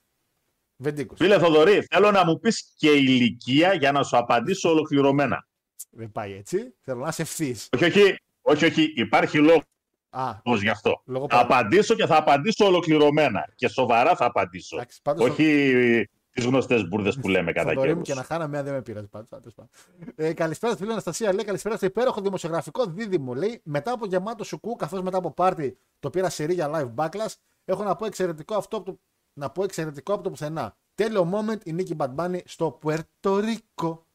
Βεντίκος. 0.76 1.18
Φίλε 1.18 1.38
Θοδωρή, 1.38 1.86
θέλω 1.90 2.10
να 2.10 2.24
μου 2.24 2.38
πεις 2.38 2.72
και 2.76 2.90
ηλικία 2.90 3.74
για 3.74 3.92
να 3.92 4.02
σου 4.02 4.16
απαντήσω 4.16 4.68
ολοκληρωμένα. 4.70 5.48
Δεν 5.90 6.12
πάει 6.12 6.32
έτσι. 6.32 6.74
Θέλω 6.80 7.00
να 7.00 7.08
είσαι 7.08 7.22
ευθύς. 7.22 7.68
Όχι, 7.76 7.84
όχι, 7.84 8.16
όχι, 8.42 8.64
όχι. 8.64 8.92
Υπάρχει 8.96 9.38
λόγος 9.38 9.62
Α, 10.10 10.32
γι' 10.60 10.68
αυτό. 10.68 11.02
λόγω 11.04 11.26
Θα 11.30 11.36
παρα- 11.46 11.58
απαντήσω 11.60 11.94
και 11.94 12.06
θα 12.06 12.16
απαντήσω 12.16 12.66
ολοκληρωμένα. 12.66 13.52
Και 13.54 13.68
σοβαρά 13.68 14.16
θα 14.16 14.24
απαντήσω. 14.24 14.76
Εντάξει, 14.76 15.00
πάντως, 15.02 15.28
Όχι 15.30 16.08
τις 16.32 16.44
γνωστές 16.44 16.88
μπουρδες 16.88 17.18
που 17.20 17.28
λέμε 17.28 17.52
κατά 17.52 17.68
Θοδωρή 17.68 17.88
μου 17.88 17.92
καιρούς. 18.02 18.08
και 18.08 18.14
να 18.14 18.22
χάναμε, 18.22 18.58
αν 18.58 18.64
δεν 18.64 18.72
με 18.74 18.82
πειράζει 18.82 19.06
πάντως. 19.08 19.28
Τέλος 19.28 19.54
πάντων. 19.54 19.70
Ε, 20.14 20.32
καλησπέρα 20.32 20.72
στη 20.72 20.80
φίλη 20.80 20.92
Αναστασία. 20.92 21.32
Λέει 21.32 21.44
καλησπέρα 21.44 21.76
στο 21.76 21.86
υπέροχο 21.86 22.20
δημοσιογραφικό 22.20 22.86
δίδυμο. 22.86 23.34
Λέει 23.34 23.60
μετά 23.64 23.92
από 23.92 24.06
γεμάτο 24.06 24.44
σουκού, 24.44 24.76
καθώς 24.76 25.02
μετά 25.02 25.18
από 25.18 25.30
πάρτι 25.32 25.78
το 26.00 26.10
πήρα 26.10 26.30
σε 26.30 26.44
για 26.44 26.70
live 26.74 26.94
backlash, 27.04 27.34
έχω 27.64 27.82
να 27.82 27.96
πω 27.96 28.06
εξαιρετικό 28.06 28.54
αυτό 28.54 28.76
από 28.76 28.84
το, 28.92 29.00
να 29.32 29.50
πω 29.50 29.64
εξαιρετικό 29.64 30.12
από 30.12 30.22
το 30.22 30.30
πουθενά. 30.30 30.76
Τέλειο 30.94 31.30
moment 31.34 31.64
η 31.64 31.72
Νίκη 31.72 31.94
Μπαντμπάνη 31.94 32.42
στο 32.46 32.70
Πουερτορίκο. 32.70 34.06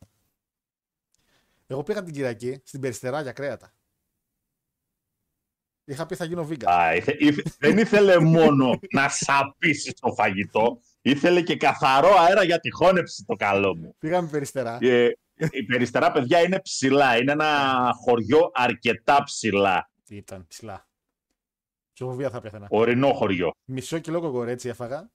Εγώ 1.67 1.83
πήγα 1.83 2.03
την 2.03 2.13
Κυριακή 2.13 2.61
στην 2.63 2.79
Περιστερά 2.79 3.21
για 3.21 3.31
κρέατα. 3.31 3.73
Είχα 5.87 6.05
πει 6.05 6.15
θα 6.15 6.25
γίνω 6.25 6.45
βίγκα. 6.45 6.71
Α, 6.71 6.95
ήθε- 6.95 7.21
ήθε- 7.21 7.55
δεν 7.59 7.77
ήθελε 7.77 8.19
μόνο 8.19 8.79
να 8.91 9.09
σαπίσει 9.09 9.93
το 9.93 10.13
φαγητό, 10.13 10.79
ήθελε 11.01 11.41
και 11.41 11.55
καθαρό 11.57 12.13
αέρα 12.17 12.43
για 12.43 12.59
τη 12.59 12.71
χώνεψη 12.71 13.23
το 13.27 13.35
καλό 13.35 13.75
μου. 13.75 13.95
Πήγαμε 13.99 14.29
Περιστερά. 14.29 14.77
Ε, 14.81 15.11
η 15.51 15.63
περιστερά, 15.63 16.11
παιδιά, 16.11 16.41
είναι 16.41 16.59
ψηλά. 16.61 17.17
Είναι 17.17 17.31
ένα 17.31 17.91
χωριό 18.03 18.51
αρκετά 18.53 19.23
ψηλά. 19.23 19.89
Τι 20.03 20.15
ήταν 20.15 20.47
ψηλά. 20.47 20.87
Ψηφοβία 21.93 22.29
θα 22.29 22.41
πέθανα. 22.41 22.67
Ορεινό 22.69 23.13
χωριό. 23.13 23.51
Μισό 23.65 23.99
κιλό 23.99 24.21
κοκορέτσι 24.21 24.69
έφαγα. 24.69 25.11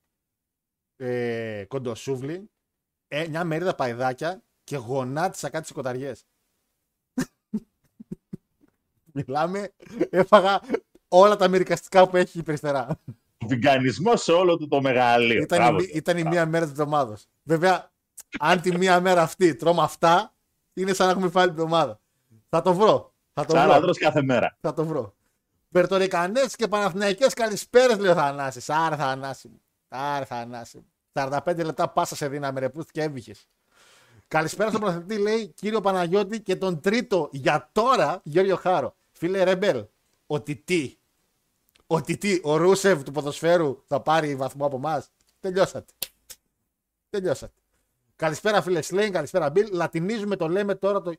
Ε, 0.97 1.65
κοντοσούβλι. 1.69 2.51
Ε, 3.09 3.29
μια 3.29 3.45
μερίδα 3.45 3.75
παϊδάκια 3.75 4.43
και 4.65 4.77
γονάτισα 4.77 5.51
κάτι 5.51 5.67
σηκωταριές. 5.67 6.25
Μιλάμε, 9.13 9.73
έφαγα 10.11 10.61
όλα 11.09 11.37
τα 11.37 11.49
μερικαστικά 11.49 12.09
που 12.09 12.17
έχει 12.17 12.39
η 12.39 12.43
περιστερά. 12.43 13.01
Βιγκανισμός 13.47 14.23
σε 14.23 14.33
όλο 14.33 14.57
του 14.57 14.69
το 14.69 14.81
μεγαλείο. 14.81 15.43
ήταν, 15.43 15.59
Μπράβο 15.59 15.79
η, 15.79 15.83
σου. 15.83 15.91
ήταν 15.95 16.19
η 16.19 16.25
μία 16.25 16.47
μέρα 16.47 16.65
της 16.65 16.73
εβδομάδας. 16.73 17.29
Βέβαια, 17.43 17.91
αν 18.39 18.61
τη 18.61 18.77
μία 18.79 19.01
μέρα 19.01 19.23
αυτή 19.23 19.55
τρώμε 19.55 19.83
αυτά, 19.83 20.35
είναι 20.75 20.93
σαν 20.93 21.07
να 21.07 21.13
έχουμε 21.13 21.29
φάει 21.29 21.45
την 21.45 21.53
εβδομάδα. 21.55 22.01
Θα 22.49 22.63
το 22.63 22.75
βρω. 22.75 23.15
Θα 23.33 23.45
το 23.45 23.53
Σαν 23.55 23.65
βρω. 23.65 23.75
να 23.75 23.81
τρως 23.81 23.99
κάθε 23.99 24.23
μέρα. 24.23 24.57
Θα 24.61 24.75
το 24.75 24.85
βρω. 24.85 25.15
Περτορικανές 25.71 26.57
και 26.57 26.69
Παναθηναϊκές 26.69 27.35
καλησπέρες, 27.35 27.99
λέει 27.99 28.11
ο 28.11 28.15
Θανάσης. 28.15 28.71
Άρε 28.71 28.97
Θανάση 28.97 29.49
μου. 29.49 29.61
Άρε 29.89 30.25
Θανάση 30.25 30.77
μου. 30.77 30.85
45 31.13 31.65
λεπτά 31.65 31.89
πάσα 31.89 32.17
σε 32.17 32.29
δύναμη, 32.29 32.61
ρε 32.61 32.69
πούστη 32.69 32.93
και 32.93 33.03
έβηχες. 33.03 33.47
Καλησπέρα 34.29 34.69
στον 34.69 34.81
πρωταθλητή, 34.81 35.19
λέει 35.23 35.49
κύριο 35.49 35.81
Παναγιώτη 35.81 36.41
και 36.41 36.57
τον 36.57 36.81
τρίτο 36.81 37.29
για 37.33 37.69
τώρα 37.73 38.21
Γιώργο 38.23 38.57
Χάρο. 38.57 38.95
Φίλε 39.21 39.43
Ρεμπέλ, 39.43 39.87
ότι 40.27 40.57
τι. 40.57 40.97
Ότι 41.87 42.17
τι, 42.17 42.41
ο 42.43 42.57
Ρούσεβ 42.57 43.03
του 43.03 43.13
ποδοσφαίρου 43.13 43.83
θα 43.87 44.01
πάρει 44.01 44.37
βαθμό 44.37 44.67
από 44.67 44.77
εμάς. 44.77 45.11
Τελειώσατε. 45.41 45.93
Τελειώσατε. 47.11 47.53
Καλησπέρα 48.17 48.63
φίλε 48.63 48.83
Σλέιν, 48.83 49.13
καλησπέρα 49.13 49.51
Μπιλ. 49.51 49.69
Λατινίζουμε 49.73 50.37
το 50.37 50.49
λέμε 50.49 50.75
τώρα 50.75 51.03
το, 51.03 51.15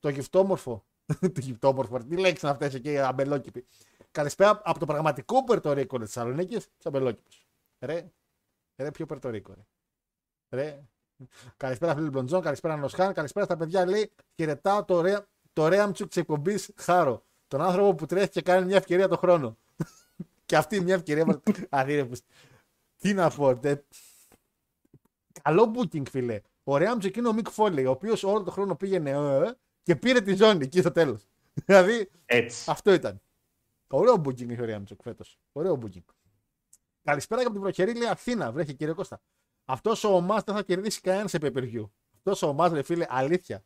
το 0.00 0.08
γυφτόμορφο. 0.08 0.84
το 1.34 1.40
γυφτόμορφο. 1.40 1.98
Τι 1.98 2.16
λέξεις 2.16 2.42
είναι 2.42 2.50
αυτές 2.50 2.74
εκεί, 2.74 2.98
αμπελόκηποι. 2.98 3.66
Καλησπέρα 4.10 4.60
από 4.64 4.78
το 4.78 4.86
πραγματικό 4.86 5.44
Περτορίκο 5.44 5.98
της 5.98 6.12
Θεσσαλονίκης, 6.12 6.64
τους 6.76 6.86
αμπελόκηπους. 6.86 7.46
Ρε, 7.80 8.12
ρε, 8.76 8.90
πιο 8.90 9.06
Περτορίκο. 9.06 9.54
Ρε. 10.50 10.60
ρε. 10.62 10.82
Καλησπέρα 11.56 11.94
φίλε 11.94 12.08
Μπλοντζόν, 12.08 12.40
καλησπέρα 12.42 12.76
Νοσχάν, 12.76 13.12
καλησπέρα 13.12 13.44
στα 13.44 13.56
παιδιά. 13.56 13.86
Λέει 13.86 14.12
χαιρετάω 14.34 14.84
το, 14.84 15.00
ρε, 15.00 15.26
το 15.52 15.68
ρέαμτσουκ 15.68 16.08
της 16.08 16.16
εκπομπής 16.16 16.70
Χάρο. 16.76 17.24
Τον 17.52 17.60
άνθρωπο 17.60 17.94
που 17.94 18.06
τρέχει 18.06 18.28
και 18.28 18.42
κάνει 18.42 18.66
μια 18.66 18.76
ευκαιρία 18.76 19.08
το 19.08 19.16
χρόνο. 19.16 19.56
και 20.46 20.56
αυτή 20.56 20.80
μια 20.80 20.94
ευκαιρία. 20.94 21.42
Αδύρεπους. 21.68 22.20
Τι 23.00 23.14
να 23.14 23.30
πω, 23.30 23.56
τε... 23.56 23.82
Καλό 25.42 25.74
booking, 25.76 26.08
φίλε. 26.10 26.40
Ο 26.64 26.76
Ρέαμτσουκ 26.76 27.16
είναι 27.16 27.28
ο 27.28 27.32
Μικ 27.32 27.50
Φόλεϊ, 27.50 27.84
ο 27.84 27.90
οποίος 27.90 28.22
όλο 28.22 28.42
τον 28.42 28.52
χρόνο 28.52 28.76
πήγαινε 28.76 29.10
ε, 29.10 29.46
ε, 29.46 29.52
και 29.82 29.96
πήρε 29.96 30.20
τη 30.20 30.34
ζώνη 30.34 30.64
εκεί 30.64 30.80
στο 30.80 30.90
τέλος. 30.90 31.26
δηλαδή 31.66 32.10
Έτσι. 32.24 32.70
αυτό 32.70 32.92
ήταν. 32.92 33.22
Ωραίο 33.88 34.14
booking 34.14 34.50
είχε 34.50 34.62
ο 34.62 34.64
Ρέαμτσουκ 34.64 35.02
φέτος. 35.02 35.38
Ωραίο 35.52 35.78
booking. 35.82 36.04
Καλησπέρα 37.02 37.40
και 37.40 37.46
από 37.46 37.54
την 37.54 37.62
προχερή 37.62 37.94
λέει 37.94 38.08
Αθήνα, 38.08 38.52
βρέχει 38.52 38.74
κύριε 38.74 38.94
Κώστα. 38.94 39.20
Αυτός 39.64 40.04
ο 40.04 40.14
Ομά 40.14 40.40
δεν 40.40 40.54
θα 40.54 40.62
κερδίσει 40.62 41.00
κανένα 41.00 41.28
σε 41.28 41.38
pay 41.40 41.52
per 41.52 41.72
view. 41.72 41.88
Αυτός 42.16 42.42
ο 42.42 42.48
Ομά, 42.48 42.68
ρε 42.68 42.82
φίλε, 42.82 43.06
αλήθεια. 43.08 43.64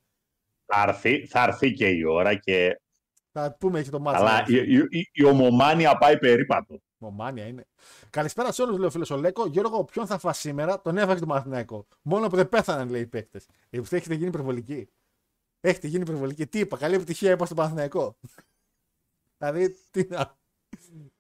Θα 0.66 0.83
έρθει, 0.88 1.26
θα 1.26 1.43
έρθει 1.43 1.73
και 1.73 1.88
η 1.88 2.05
ώρα 2.05 2.35
και. 2.35 2.81
Θα 3.38 3.57
πούμε 3.61 3.78
έχει 3.78 3.90
το 3.90 4.00
μάτσο. 4.00 4.23
Αλλά 4.23 4.45
η, 4.47 4.55
η, 4.57 4.99
η, 4.99 5.09
η 5.12 5.25
ομομάνια 5.25 5.99
πάει 5.99 6.19
περίπατο. 6.19 6.81
Μομάνια 6.99 7.47
είναι. 7.47 7.66
Καλησπέρα 8.11 8.52
σε 8.52 8.62
όλους, 8.62 8.76
λέει 8.78 8.87
ο 8.87 8.90
φίλος 8.90 9.11
ο 9.11 9.16
Λέκο. 9.16 9.47
Γιώργο, 9.47 9.85
ποιον 9.85 10.07
θα 10.07 10.19
φας 10.19 10.38
σήμερα, 10.38 10.81
τον 10.81 10.97
έφαγε 10.99 11.21
το 11.21 11.26
Μαθηναϊκό. 11.26 11.87
Μόνο 12.02 12.28
που 12.28 12.37
δεν 12.37 12.49
πέθαναν, 12.49 12.88
λέει 12.88 13.00
οι 13.00 13.07
παίκτες. 13.07 13.47
Ε, 13.71 13.78
έχετε 13.78 14.14
γίνει 14.14 14.26
υπερβολική. 14.26 14.88
Έχετε 15.61 15.87
γίνει 15.87 16.02
υπερβολική. 16.02 16.47
Τι 16.47 16.59
είπα, 16.59 16.76
καλή 16.76 16.95
επιτυχία 16.95 17.31
είπα 17.31 17.47
στο 17.47 17.55
Παναθηναϊκό. 17.55 18.16
δηλαδή, 19.38 19.76
τι 19.90 20.07
να. 20.09 20.37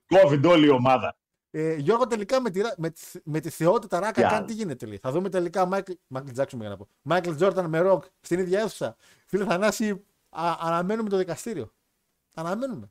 COVID 0.08 0.42
όλη 0.46 0.66
η 0.66 0.70
ομάδα. 0.70 1.16
Ε, 1.50 1.74
Γιώργο, 1.74 2.06
τελικά 2.06 2.40
με 2.40 2.50
τη, 2.50 2.60
ρα- 2.60 2.74
με, 2.76 2.90
τη- 2.90 3.20
με 3.24 3.40
τη 3.40 3.50
θεότητα 3.50 3.98
Ράκα 3.98 4.12
Τι 4.12 4.20
κάνει 4.20 4.34
άλλο. 4.34 4.44
τι 4.46 4.52
γίνεται. 4.52 4.86
Λέει. 4.86 4.98
Θα 4.98 5.10
δούμε 5.10 5.28
τελικά 5.28 5.66
Μάικλ, 5.66 5.92
Μάικλ 6.06 6.30
Τζάξον, 6.30 6.60
να 6.60 6.76
πω. 6.76 6.88
Μάικλ 7.02 7.34
Τζόρταν 7.34 7.68
με 7.68 7.78
ροκ 7.78 8.04
στην 8.20 8.38
ίδια 8.38 8.58
αίθουσα. 8.60 8.96
Φίλε 9.26 9.44
Θανάση, 9.44 9.90
α, 10.28 10.54
αναμένουμε 10.60 11.08
το 11.08 11.16
δικαστήριο. 11.16 11.74
Αναμένουμε. 12.38 12.90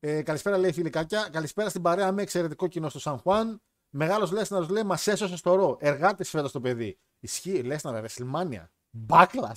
Ε, 0.00 0.22
καλησπέρα, 0.22 0.58
λέει 0.58 0.70
η 0.70 0.72
φίλη 0.72 0.90
Κάκια. 0.90 1.28
Καλησπέρα 1.32 1.68
στην 1.68 1.82
παρέα 1.82 2.12
με 2.12 2.22
εξαιρετικό 2.22 2.66
κοινό 2.66 2.88
στο 2.88 2.98
Σαν 2.98 3.18
Χουάν. 3.18 3.60
Μεγάλος 3.90 4.30
Λέσναρ 4.30 4.70
λέει: 4.70 4.82
Μας 4.82 5.06
έσωσε 5.06 5.36
στο 5.36 5.54
ρο. 5.54 5.76
Εργάτης 5.80 6.30
φέτος 6.30 6.52
το 6.52 6.60
παιδί. 6.60 6.98
Ισχύει, 7.20 7.62
Λέσναρ, 7.62 8.00
Ρεσιλμάνια, 8.00 8.70
Μπάκλα 8.90 9.56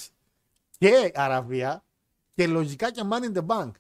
και 0.77 1.11
Αραβία 1.15 1.83
και 2.33 2.47
λογικά 2.47 2.91
και 2.91 3.01
Money 3.11 3.33
in 3.33 3.37
the 3.37 3.45
Bank. 3.45 3.71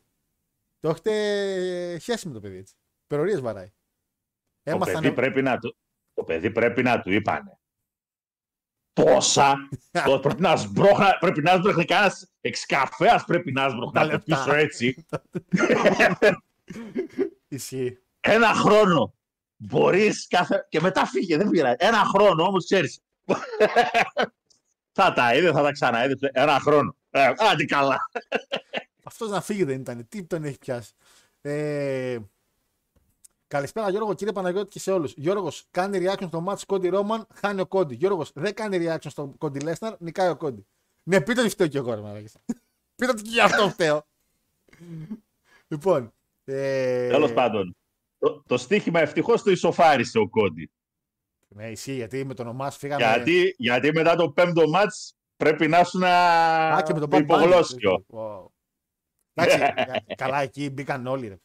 Το 0.79 0.89
έχετε 0.89 1.97
χέσει 1.97 2.27
με 2.27 2.33
το 2.33 2.39
παιδί 2.39 2.57
έτσι. 2.57 2.73
Περορίε 3.07 3.37
βαράει. 3.37 3.71
Το 4.63 4.71
Έμαθαν. 4.71 5.01
παιδί, 5.01 5.15
πρέπει 5.15 5.41
να 5.41 5.57
του, 5.59 5.75
το 6.13 6.23
παιδί 6.23 6.51
πρέπει 6.51 6.83
να 6.83 7.01
του 7.01 7.11
είπανε. 7.11 7.58
Πόσα. 9.03 9.55
το, 10.05 10.19
πρέπει 10.19 10.41
να 10.41 10.55
σμπρώχνα, 10.55 11.17
πρέπει 11.19 11.41
να 11.41 11.55
σμπρώχνει 11.55 11.85
κανένας 11.85 12.29
εξκαφέα 12.41 13.23
πρέπει 13.27 13.51
να 13.51 13.69
σμπρώχνει 13.69 13.93
Τα 13.93 14.01
από 14.01 14.11
λεπτά. 14.11 14.35
πίσω 14.35 14.55
έτσι. 14.55 15.05
Ισχύει. 17.47 17.97
Ένα 18.19 18.47
χρόνο. 18.47 19.13
Μπορείς 19.55 20.27
κάθε. 20.27 20.65
και 20.69 20.81
μετά 20.81 21.05
φύγε, 21.05 21.37
δεν 21.37 21.49
πειράζει. 21.49 21.75
Ένα 21.79 21.97
χρόνο 21.97 22.43
όμως 22.43 22.65
ξέρεις. 22.65 22.99
θα 24.97 25.13
τα 25.13 25.35
είδε, 25.35 25.51
θα 25.51 25.61
τα 25.61 25.71
ξαναείδε. 25.71 26.29
Ένα 26.33 26.59
χρόνο. 26.59 26.95
Ε, 27.09 27.31
άντε 27.37 27.65
καλά. 27.65 27.97
Αυτός 29.03 29.29
να 29.29 29.41
φύγει 29.41 29.63
δεν 29.63 29.79
ήταν. 29.79 30.07
Τι 30.09 30.23
τον 30.23 30.43
έχει 30.43 30.57
πιάσει. 30.57 30.93
Ε, 31.41 32.17
καλησπέρα 33.49 33.89
Γιώργο, 33.89 34.13
κύριε 34.13 34.33
Παναγιώτη 34.33 34.69
και 34.69 34.79
σε 34.79 34.91
όλους. 34.91 35.13
Γιώργος, 35.15 35.67
κάνει 35.71 35.99
reaction 36.01 36.27
στο 36.27 36.43
match 36.47 36.61
Κόντι 36.67 36.87
Ρόμαν, 36.87 37.27
χάνει 37.33 37.61
ο 37.61 37.65
Κόντι. 37.65 37.95
Γιώργος, 37.95 38.31
δεν 38.33 38.53
κάνει 38.53 38.77
reaction 38.81 39.09
στο 39.09 39.33
Κόντι 39.37 39.59
Λέσναρ, 39.59 39.95
νικάει 39.99 40.29
ο 40.29 40.35
Κόντι. 40.35 40.65
Ναι, 41.03 41.21
πείτε 41.21 41.41
ότι 41.41 41.49
φταίω 41.49 41.67
κι 41.67 41.77
εγώ, 41.77 41.93
ρε 41.93 42.01
μαλάκες. 42.01 42.35
Πείτε 42.95 43.11
ότι 43.11 43.21
και 43.21 43.29
γι' 43.29 43.39
αυτό 43.39 43.69
φταίω. 43.69 44.05
λοιπόν. 45.67 46.13
Ε, 46.45 47.09
Τέλος 47.09 47.33
πάντων. 47.33 47.75
Το, 48.19 48.43
το 48.47 48.57
στοίχημα 48.57 48.99
ευτυχώς 48.99 49.43
το 49.43 49.51
ισοφάρισε 49.51 50.17
ο 50.17 50.29
Κόντι. 50.29 50.71
Ναι, 51.47 51.69
ισχύει 51.69 51.93
γιατί 51.93 52.25
με 52.25 52.33
τον 52.33 52.47
Ομά 52.47 52.71
φύγαμε. 52.71 53.03
Γιατί, 53.03 53.55
γιατί 53.57 53.91
μετά 53.91 54.15
το 54.15 54.29
πέμπτο 54.29 54.69
μάτς 54.69 55.15
πρέπει 55.37 55.67
να 55.67 55.83
σου 55.83 55.97
να 55.97 56.09
Α, 56.67 56.81
και 56.81 56.93
με 56.93 56.99
τον 56.99 57.09
Bad 57.11 57.15
Bunny. 57.15 57.21
υπογλώσιο. 57.21 58.05
Wow. 58.09 58.45
Εντάξει, 59.33 59.73
καλά, 60.15 60.41
εκεί 60.41 60.69
μπήκαν 60.69 61.07
όλοι. 61.07 61.27
Ρε. 61.27 61.37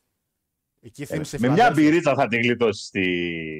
Εκεί 0.86 1.04
θύμισε 1.04 1.36
Ε, 1.36 1.38
Με 1.38 1.46
μια 1.46 1.56
Φιλαδέλφια 1.56 1.90
μπυρίτσα 1.90 2.14
θα 2.14 2.28
την 2.28 2.40
γλιτώσεις 2.40 2.86
στην... 2.86 3.02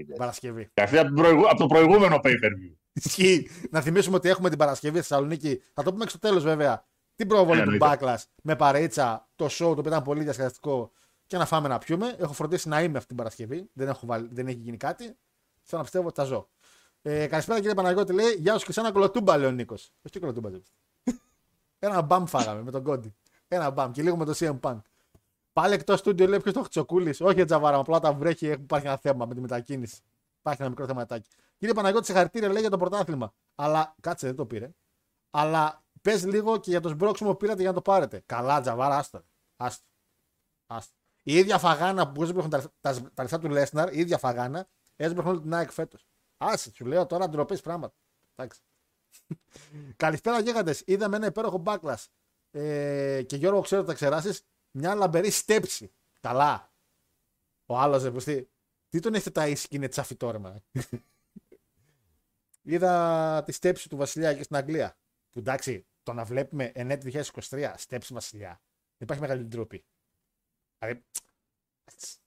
την 0.07 0.17
Παρασκευή. 0.17 0.71
Αυτή 0.75 0.99
από, 0.99 1.09
το 1.09 1.15
προηγου- 1.23 1.49
από 1.49 1.59
το 1.59 1.67
προηγούμενο 1.67 2.17
pay-per-view. 2.25 2.75
Ισχύει. 2.93 3.49
Να 3.71 3.81
θυμίσουμε 3.81 4.17
ότι 4.17 4.29
έχουμε 4.29 4.49
την 4.49 4.59
Παρασκευή 4.59 4.99
στη 4.99 5.07
Θεσσαλονίκη. 5.07 5.63
Θα 5.73 5.83
το 5.83 5.91
πούμε 5.93 6.05
και 6.05 6.11
στο 6.11 6.19
τέλος 6.19 6.43
βέβαια. 6.43 6.85
Την 7.15 7.27
προβολή 7.29 7.59
Ναι, 7.61 7.65
του 7.65 7.73
εννοείται. 7.73 7.99
Backlash 8.01 8.23
με 8.43 8.57
παρέτσα, 8.57 9.29
το 9.35 9.45
show 9.45 9.57
το 9.59 9.69
οποίο 9.71 9.83
ήταν 9.87 10.03
πολύ 10.03 10.23
διασκεδαστικό 10.23 10.93
και 11.27 11.37
να 11.37 11.47
φάμε 11.47 11.69
να 11.69 11.79
πιούμε. 11.79 12.17
Έχω 12.19 12.33
φροντίσει 12.33 12.69
να 12.69 12.83
είμαι 12.83 12.97
αυτή 12.97 13.09
την 13.09 13.17
Παρασκευή. 13.17 13.69
Δεν, 13.73 13.89
έχω 13.89 14.07
βάλει, 14.07 14.29
δεν 14.33 14.47
έχει 14.47 14.57
γίνει 14.59 14.77
κάτι. 14.77 15.05
Θέλω 15.63 15.77
να 15.77 15.83
πιστεύω 15.83 16.07
ότι 16.07 16.21
θα 16.21 16.27
ζω. 16.27 16.49
Ε, 17.03 17.27
καλησπέρα 17.27 17.59
κύριε 17.59 17.75
Παναγιώτη, 17.75 18.13
λέει 18.13 18.35
Γεια 18.39 18.59
σου 18.59 18.67
και 18.67 18.73
σαν 18.73 18.85
ένα 18.85 18.93
κολοτούμπα, 18.93 19.37
λέει 19.37 19.49
ο 19.49 19.51
Νίκος. 19.53 19.91
Πώ 20.03 20.11
τι 20.11 20.19
κολοτούμπα, 20.21 20.51
λέει. 20.51 20.63
Ένα 21.79 22.03
μπαμ 22.03 22.25
φάγαμε 22.27 22.63
με 22.63 22.71
τον 22.71 22.83
Κόντι. 22.83 23.15
Ένα 23.49 23.71
μπαμ 23.71 23.91
και 23.91 24.03
λίγο 24.03 24.17
με 24.17 24.25
το 24.25 24.35
CM 24.37 24.61
Punk. 24.61 24.81
Πάλι 25.55 25.75
εκτός 25.75 25.99
στούντιο 25.99 26.27
λέει 26.27 26.41
ποιος 26.41 26.55
το 26.55 26.63
χτσοκούλη. 26.63 27.15
Όχι 27.21 27.45
τζαβάρα, 27.45 27.77
απλά 27.77 28.01
τα 28.01 28.13
βρέχει 28.13 28.47
υπάρχει 28.47 28.87
ένα 28.87 28.97
θέμα 28.97 29.27
με 29.27 29.35
τη 29.35 29.41
μετακίνηση. 29.41 30.03
Υπάρχει 30.39 30.61
ένα 30.61 30.71
μικρό 30.71 30.87
θεματάκι. 30.87 31.29
Κύριε 31.59 31.75
Παναγιώτη, 31.75 32.07
συγχαρητήρια 32.07 32.49
λέει 32.49 32.61
για 32.61 32.71
το 32.71 32.77
πρωτάθλημα. 32.77 33.35
Αλλά 33.55 33.95
κάτσε, 34.01 34.27
δεν 34.27 34.37
το 34.37 34.47
πήρε. 34.47 34.71
Αλλά 35.31 35.85
πες 36.03 36.25
λίγο 36.25 36.59
και 36.59 36.71
για 36.71 36.81
το 36.81 36.89
σμπρόξιμο 36.89 37.31
που 37.31 37.37
πήρατε 37.37 37.61
για 37.61 37.69
να 37.69 37.75
το 37.75 37.83
πάρετε. 37.83 38.23
Καλά, 38.27 38.61
τζαβάρα, 38.61 38.97
άστο. 38.97 39.25
Άστο. 39.57 39.85
άστο. 40.67 40.95
Η 41.23 41.37
ίδια 41.37 41.59
φαγάνα 41.59 42.13
που 42.13 42.23
έσπρωχνε 42.23 42.51
τα, 42.51 42.73
τα, 42.81 43.11
τα 43.15 43.23
λεφτά 43.23 43.39
του 43.39 43.49
Λέσναρ, 43.49 43.95
η 43.95 43.99
ίδια 43.99 44.19
φαγάνα, 44.19 44.69
έσπρωχνε 44.97 45.31
όλη 45.31 45.41
την 45.41 45.55
ΑΕΚ 45.55 45.71
φέτος. 45.71 46.07
Άσε, 46.37 46.73
σου 46.75 46.85
λέω 46.87 47.07
τώρα 47.07 47.29
ντροπές 47.29 47.61
πράγματα. 47.61 47.95
Εντάξει. 48.35 48.61
Καλησπέρα 49.97 50.41
γίγαντες. 50.41 50.83
Είδαμε 50.87 51.17
ένα 51.17 51.27
υπέροχο 51.27 51.63
backlash. 51.67 52.05
Ε, 52.51 53.23
και 53.23 53.37
Γιώργο, 53.37 53.61
ξέρω 53.61 53.81
ότι 53.81 53.91
θα 53.91 53.97
ξεράσει. 53.97 54.39
Μια 54.77 54.95
λαμπερή 54.95 55.31
στέψη. 55.31 55.93
Καλά. 56.21 56.73
Ο 57.67 57.79
άλλος 57.79 58.03
ρε 58.03 58.11
τι, 58.11 58.47
τι 58.89 59.01
τον 59.01 59.15
έχετε 59.15 59.31
τα 59.31 59.49
ίση 59.49 59.69
και 59.69 59.77
είναι 59.77 59.89
τσαφιτόρμα. 59.89 60.63
Είδα 62.63 63.43
τη 63.45 63.53
στέψη 63.53 63.89
του 63.89 63.97
Βασιλιά 63.97 64.35
και 64.35 64.43
στην 64.43 64.57
Αγγλία. 64.57 64.97
Που 65.31 65.39
εντάξει, 65.39 65.87
το 66.03 66.13
να 66.13 66.25
βλέπουμε 66.25 66.65
ενέτη 66.75 67.25
2023 67.33 67.73
στέψη 67.77 68.15
Βασιλιά. 68.15 68.61
Δεν 68.97 68.99
υπάρχει 68.99 69.23
μεγάλη 69.23 69.45
ντροπή. 69.45 69.85
Δηλαδή. 70.79 71.05
έτσι. 71.85 72.19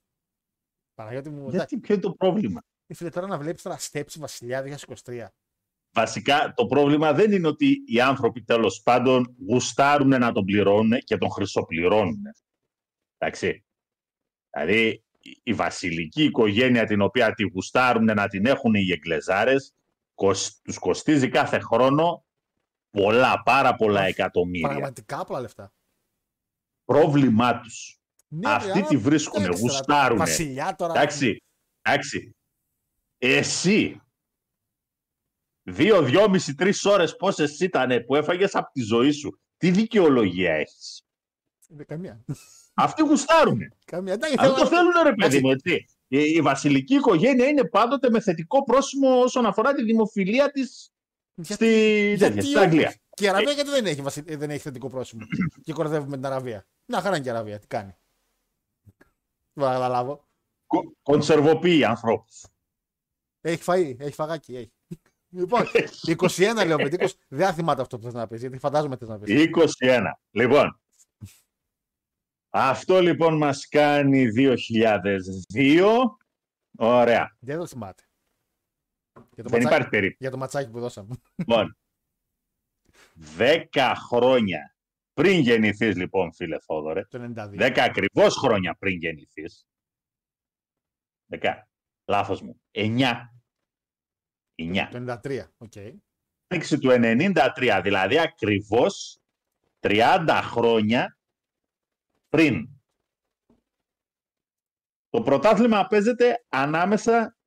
Παναγιώτη 0.93 1.29
μου. 1.29 1.39
εντάξει, 1.39 1.57
Γιατί, 1.57 1.77
ποιο 1.77 1.93
είναι 1.93 2.03
το 2.03 2.13
πρόβλημα; 2.13 2.61
ε, 2.87 2.93
Φίλε, 2.93 3.09
τώρα 3.09 3.27
να 3.27 3.37
βλέπεις 3.37 3.61
τώρα 3.61 3.77
στέψη 3.77 4.19
Βασιλιά 4.19 4.79
2023. 5.03 5.27
Βασικά 6.01 6.53
το 6.55 6.65
πρόβλημα 6.65 7.13
δεν 7.13 7.31
είναι 7.31 7.47
ότι 7.47 7.83
οι 7.87 8.01
άνθρωποι 8.01 8.43
τέλος 8.43 8.81
πάντων 8.83 9.35
γουστάρουν 9.49 10.07
να 10.07 10.31
τον 10.31 10.45
πληρώνουν 10.45 10.97
και 11.03 11.17
τον 11.17 11.29
χρυσοπληρώνουν. 11.31 12.21
Εντάξει. 13.17 13.63
Δηλαδή 14.49 15.03
η- 15.21 15.39
η 15.43 15.53
βασιλική 15.53 16.23
οικογένεια 16.23 16.85
την 16.85 17.01
οποία 17.01 17.33
τη 17.33 17.43
γουστάρουν 17.43 18.03
να 18.05 18.27
την 18.27 18.45
έχουν 18.45 18.73
οι 18.73 18.91
εγκλεζάρες 18.91 19.73
κοσ- 20.15 20.61
τους 20.63 20.77
κοστίζει 20.77 21.29
κάθε 21.29 21.59
χρόνο 21.59 22.23
πολλά, 22.89 23.41
πάρα 23.45 23.75
πολλά 23.75 24.01
εκατομμύρια. 24.03 24.67
Πραγματικά 24.67 25.25
πολλά 25.25 25.39
λεφτά. 25.41 25.73
Πρόβλημά 26.85 27.59
τους. 27.59 27.99
Ναι, 28.27 28.49
Αυτοί 28.49 28.67
ρε, 28.67 28.73
αλλά 28.73 28.87
τη 28.87 28.97
βρίσκουν, 28.97 29.43
εντάξει 29.43 29.61
τώρα, 29.61 29.73
γουστάρουνε. 29.73 30.19
Βασιλιά 30.19 30.75
τώρα. 30.75 30.93
Εντάξει, 30.95 31.43
εντάξει. 31.81 32.35
Εσύ, 33.17 34.01
δύο, 35.67 36.01
δυόμιση, 36.03 36.55
τρεις 36.55 36.85
ώρες 36.85 37.15
πόσες 37.15 37.59
ήταν 37.59 38.05
που 38.05 38.15
έφαγες 38.15 38.55
από 38.55 38.71
τη 38.71 38.81
ζωή 38.81 39.11
σου, 39.11 39.39
τι 39.57 39.71
δικαιολογία 39.71 40.53
έχεις; 40.53 41.05
Δεν 41.67 41.85
καμία. 41.85 42.23
Αυτοί 42.73 43.01
γουστάρουνε. 43.01 43.71
καμία. 43.85 44.13
Εντάξει, 44.13 44.35
Αυτό 44.39 44.53
θέλω- 44.53 44.63
το 44.69 44.75
θέλουν 44.75 44.91
ρε 45.03 45.13
παιδί 45.13 45.37
Εντάξει. 45.37 45.39
μου, 45.41 45.51
έτσι. 45.51 45.85
Η, 46.07 46.19
η 46.19 46.41
βασιλική 46.41 46.95
οικογένεια 46.95 47.47
είναι 47.47 47.63
πάντοτε 47.69 48.09
με 48.09 48.19
θετικό 48.21 48.63
πρόσημο 48.63 49.19
όσον 49.21 49.45
αφορά 49.45 49.73
τη 49.73 49.83
δημοφιλία 49.83 50.51
της 50.51 50.91
Γιατί- 51.35 51.53
στη, 51.53 51.65
τέτοια, 52.19 52.27
Γιατί 52.27 52.41
στην 52.47 52.59
Αγγλία. 52.59 52.81
όμως. 52.85 52.95
Και 53.09 53.25
η 53.25 53.27
Αραβία 53.27 53.51
γιατί 53.51 53.69
δεν 53.69 53.85
έχει, 53.85 54.01
βασι- 54.01 54.37
δεν 54.37 54.49
έχει 54.49 54.59
θετικό 54.61 54.89
πρόσημο. 54.89 55.25
και 55.63 55.73
κοροϊδεύουμε 55.73 56.15
την 56.15 56.25
Αραβία; 56.25 56.67
Μια 56.85 57.01
χαρά 57.01 57.15
είναι 57.15 57.23
και 57.23 57.29
η 57.29 57.31
Αραβία. 57.31 57.59
Τι 57.59 57.67
κάνει; 57.67 57.95
Δεν 59.53 59.65
θα 59.67 59.73
καταλάβω. 59.73 60.27
Κο- 60.67 60.95
Κονσερβοποιεί 61.01 61.83
ανθρώπους. 61.85 62.45
Έχει 63.41 63.63
φαΐ, 63.65 63.95
έχει 63.99 64.13
φαγάκι, 64.13 64.55
έχει. 64.55 64.71
Λοιπόν, 65.29 65.63
21 66.05 66.63
λέω 66.65 66.77
με 66.77 66.89
20. 66.91 67.07
Δεν 67.27 67.47
θα 67.47 67.53
θυμάται 67.53 67.81
αυτό 67.81 67.97
που 67.97 68.03
θες 68.03 68.13
να 68.13 68.27
πεις, 68.27 68.41
γιατί 68.41 68.57
φαντάζομαι 68.59 68.97
θες 68.97 69.07
να 69.07 69.19
πεις. 69.19 69.49
21. 69.83 70.11
Λοιπόν, 70.31 70.81
αυτό 72.49 73.01
λοιπόν 73.01 73.37
μας 73.37 73.67
κάνει 73.67 74.27
2002. 75.53 76.17
Ωραία. 76.77 77.37
Δεν 77.39 77.57
το 77.57 77.67
θυμάται. 77.67 78.03
Για 79.33 79.43
το, 79.43 79.49
Δεν 79.49 79.61
ματσάκι, 79.61 79.65
υπάρχει 79.65 79.89
περίπτωση. 79.89 80.17
για 80.19 80.31
το 80.31 80.37
ματσάκι 80.37 80.69
που 80.71 80.79
δώσαμε. 80.79 81.15
Λοιπόν, 81.35 81.77
10 83.37 83.93
χρόνια 84.09 84.75
πριν 85.13 85.39
γεννηθείς 85.39 85.95
λοιπόν 85.95 86.33
φίλε 86.33 86.59
Θόδωρε, 86.59 87.05
Το 87.05 87.31
92. 87.35 87.49
10 87.57 87.77
ακριβώς 87.79 88.35
χρόνια 88.35 88.75
πριν 88.75 88.97
γεννηθείς, 88.97 89.67
10, 91.41 91.53
λάθος 92.05 92.41
μου, 92.41 92.61
9, 92.71 93.13
9, 94.57 94.87
Το 94.91 95.19
93. 95.23 95.43
Οκ. 95.57 95.71
Άνοιξη 96.47 96.79
του 96.79 96.89
93, 96.91 97.79
δηλαδή 97.83 98.19
ακριβώς 98.19 99.19
30 99.79 100.39
χρόνια 100.43 101.17
πριν. 102.29 102.69
Το 105.09 105.21
πρωτάθλημα 105.21 105.87
παίζεται 105.87 106.45
ανάμεσα 106.49 107.37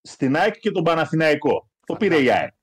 στην 0.00 0.36
ΑΕΚ 0.36 0.58
και 0.58 0.70
τον 0.70 0.84
Παναθηναϊκό. 0.84 1.70
Το 1.86 1.96
πήρε 1.96 2.22
η 2.22 2.30
ΑΕΚ. 2.30 2.54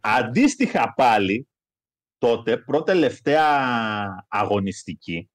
Αντίστοιχα 0.00 0.92
πάλι, 0.94 1.48
τότε, 2.18 2.58
πρώτη-τελευταία 2.58 4.26
αγωνιστική, 4.28 5.30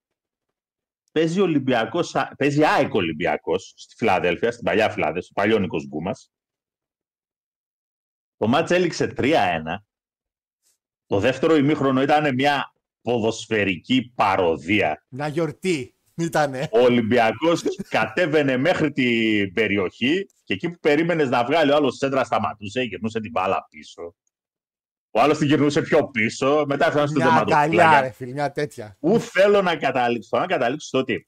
παίζει, 1.12 1.40
ο 1.40 1.44
Ολυμπιακός, 1.44 2.16
παίζει 2.38 2.64
ΑΕΚ 2.64 2.94
Ολυμπιακός 2.94 3.74
στη 3.76 3.96
Φιλαδέλφια, 3.98 4.52
στην 4.52 4.64
παλιά 4.64 4.90
Φιλαδέλφια, 4.90 5.22
στο 5.22 5.34
παλιό 5.34 5.60
Νίκος 5.60 5.86
Γκούμας. 5.88 6.32
Το 8.38 8.48
μάτς 8.48 8.72
έληξε 8.72 9.08
3-1. 9.08 9.86
Το 11.06 11.20
δεύτερο 11.20 11.56
ημίχρονο 11.56 12.02
ήταν 12.02 12.34
μια 12.34 12.74
ποδοσφαιρική 13.02 14.12
παροδία. 14.16 15.06
Μια 15.10 15.28
γιορτή 15.28 15.96
ήτανε. 16.16 16.70
Ο 16.72 16.80
Ολυμπιακός 16.80 17.64
κατέβαινε 17.90 18.58
μέχρι 18.58 18.92
την 18.92 19.54
περιοχή 19.54 20.26
και 20.44 20.54
εκεί 20.54 20.70
που 20.70 20.80
περίμενες 20.80 21.30
να 21.30 21.46
βγάλει 21.46 21.72
ο 21.72 21.76
άλλος 21.76 21.96
σέντρα 21.96 22.24
σταματούσε, 22.24 22.82
γυρνούσε 22.82 23.20
την 23.20 23.32
μπάλα 23.32 23.68
πίσω. 23.70 24.16
Ο 25.12 25.22
άλλος 25.22 25.38
την 25.38 25.48
γυρνούσε 25.48 25.82
πιο 25.82 26.08
πίσω, 26.08 26.64
μετά 26.68 26.88
έφτανε 26.88 27.08
στο 27.08 27.16
Μια 27.20 27.28
αγκαλιά, 27.28 27.46
τερματοφύλακα. 27.56 28.02
ρε 28.02 28.12
φίλε, 28.12 28.32
μια 28.32 28.52
τέτοια. 28.52 28.98
Πού 29.00 29.20
θέλω 29.20 29.62
να 29.62 29.76
καταλήξω. 29.76 30.30
Θέλω 30.32 30.42
να 30.42 30.48
καταλήξω 30.48 30.88
στο 30.88 30.98
ότι, 30.98 31.28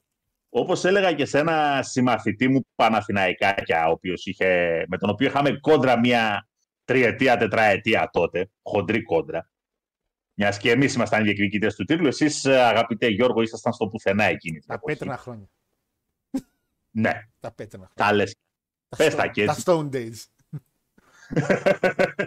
όπως 0.50 0.86
έλεγα 0.86 1.14
και 1.14 1.26
σε 1.26 1.40
ένα 1.40 1.80
συμμαθητή 1.84 2.48
μου 2.48 2.68
Παναθηναϊκάκια, 2.76 3.88
ο 3.88 3.92
οποίος 3.92 4.26
είχε, 4.26 4.84
με 4.88 4.98
τον 4.98 5.10
οποίο 5.10 5.28
είχαμε 5.28 5.58
κόντρα 5.60 6.00
μια 6.00 6.48
τριετία, 6.86 7.38
τετραετία 7.38 8.10
τότε, 8.12 8.50
χοντρή 8.62 9.04
κόντρα. 9.04 9.50
Μιας 10.34 10.58
και 10.58 10.72
εμείς 10.72 10.94
ήμασταν 10.94 11.20
οι 11.22 11.24
διεκδικητές 11.24 11.76
του 11.76 11.84
τίτλου, 11.84 12.08
εσείς, 12.08 12.46
αγαπητέ 12.46 13.08
Γιώργο, 13.08 13.42
ήσασταν 13.42 13.74
στο 13.74 13.88
πουθενά 13.88 14.24
εκείνη 14.24 14.58
την 14.60 14.68
Τα 14.68 14.74
εποχή. 14.74 14.94
πέτρινα 14.94 15.18
χρόνια. 15.18 15.50
Ναι, 16.92 17.12
Τα 17.40 17.52
πέτρινα 17.52 17.90
χρόνια. 17.96 18.12
τα 18.12 18.14
λες. 18.14 18.36
Πες 18.98 19.16
τα 19.16 19.24
Stone- 19.26 19.32
και 19.32 19.44
έτσι. 19.44 19.64
Τα 19.64 19.74
Stone 19.74 19.90
Days. 19.96 20.26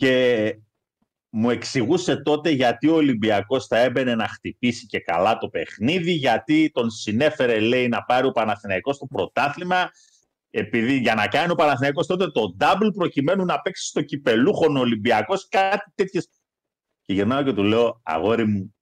και 0.00 0.56
μου 1.30 1.50
εξηγούσε 1.50 2.16
τότε 2.16 2.50
γιατί 2.50 2.88
ο 2.88 2.94
Ολυμπιακός 2.94 3.66
θα 3.66 3.78
έμπαινε 3.78 4.14
να 4.14 4.28
χτυπήσει 4.28 4.86
και 4.86 5.00
καλά 5.00 5.38
το 5.38 5.48
παιχνίδι, 5.48 6.12
γιατί 6.12 6.70
τον 6.74 6.90
συνέφερε, 6.90 7.60
λέει, 7.60 7.88
να 7.88 8.02
πάρει 8.02 8.26
ο 8.26 8.30
Παναθηναϊκός 8.30 8.98
το 8.98 9.06
πρωτάθλημα, 9.06 9.90
επειδή 10.50 10.96
για 10.96 11.14
να 11.14 11.26
κάνει 11.26 11.52
ο 11.52 11.54
Παναθηναϊκός 11.54 12.06
τότε 12.06 12.30
το 12.30 12.56
double 12.60 12.90
προκειμένου 12.94 13.44
να 13.44 13.60
παίξει 13.60 13.86
στο 13.86 14.02
κυπελούχον 14.02 14.76
ο 14.76 14.80
Ολυμπιακός, 14.80 15.48
κάτι 15.48 15.92
τέτοιες. 15.94 16.28
Και 17.02 17.12
γυρνάω 17.12 17.42
και 17.42 17.52
του 17.52 17.62
λέω, 17.62 18.00
αγόρι 18.02 18.46
μου, 18.46 18.74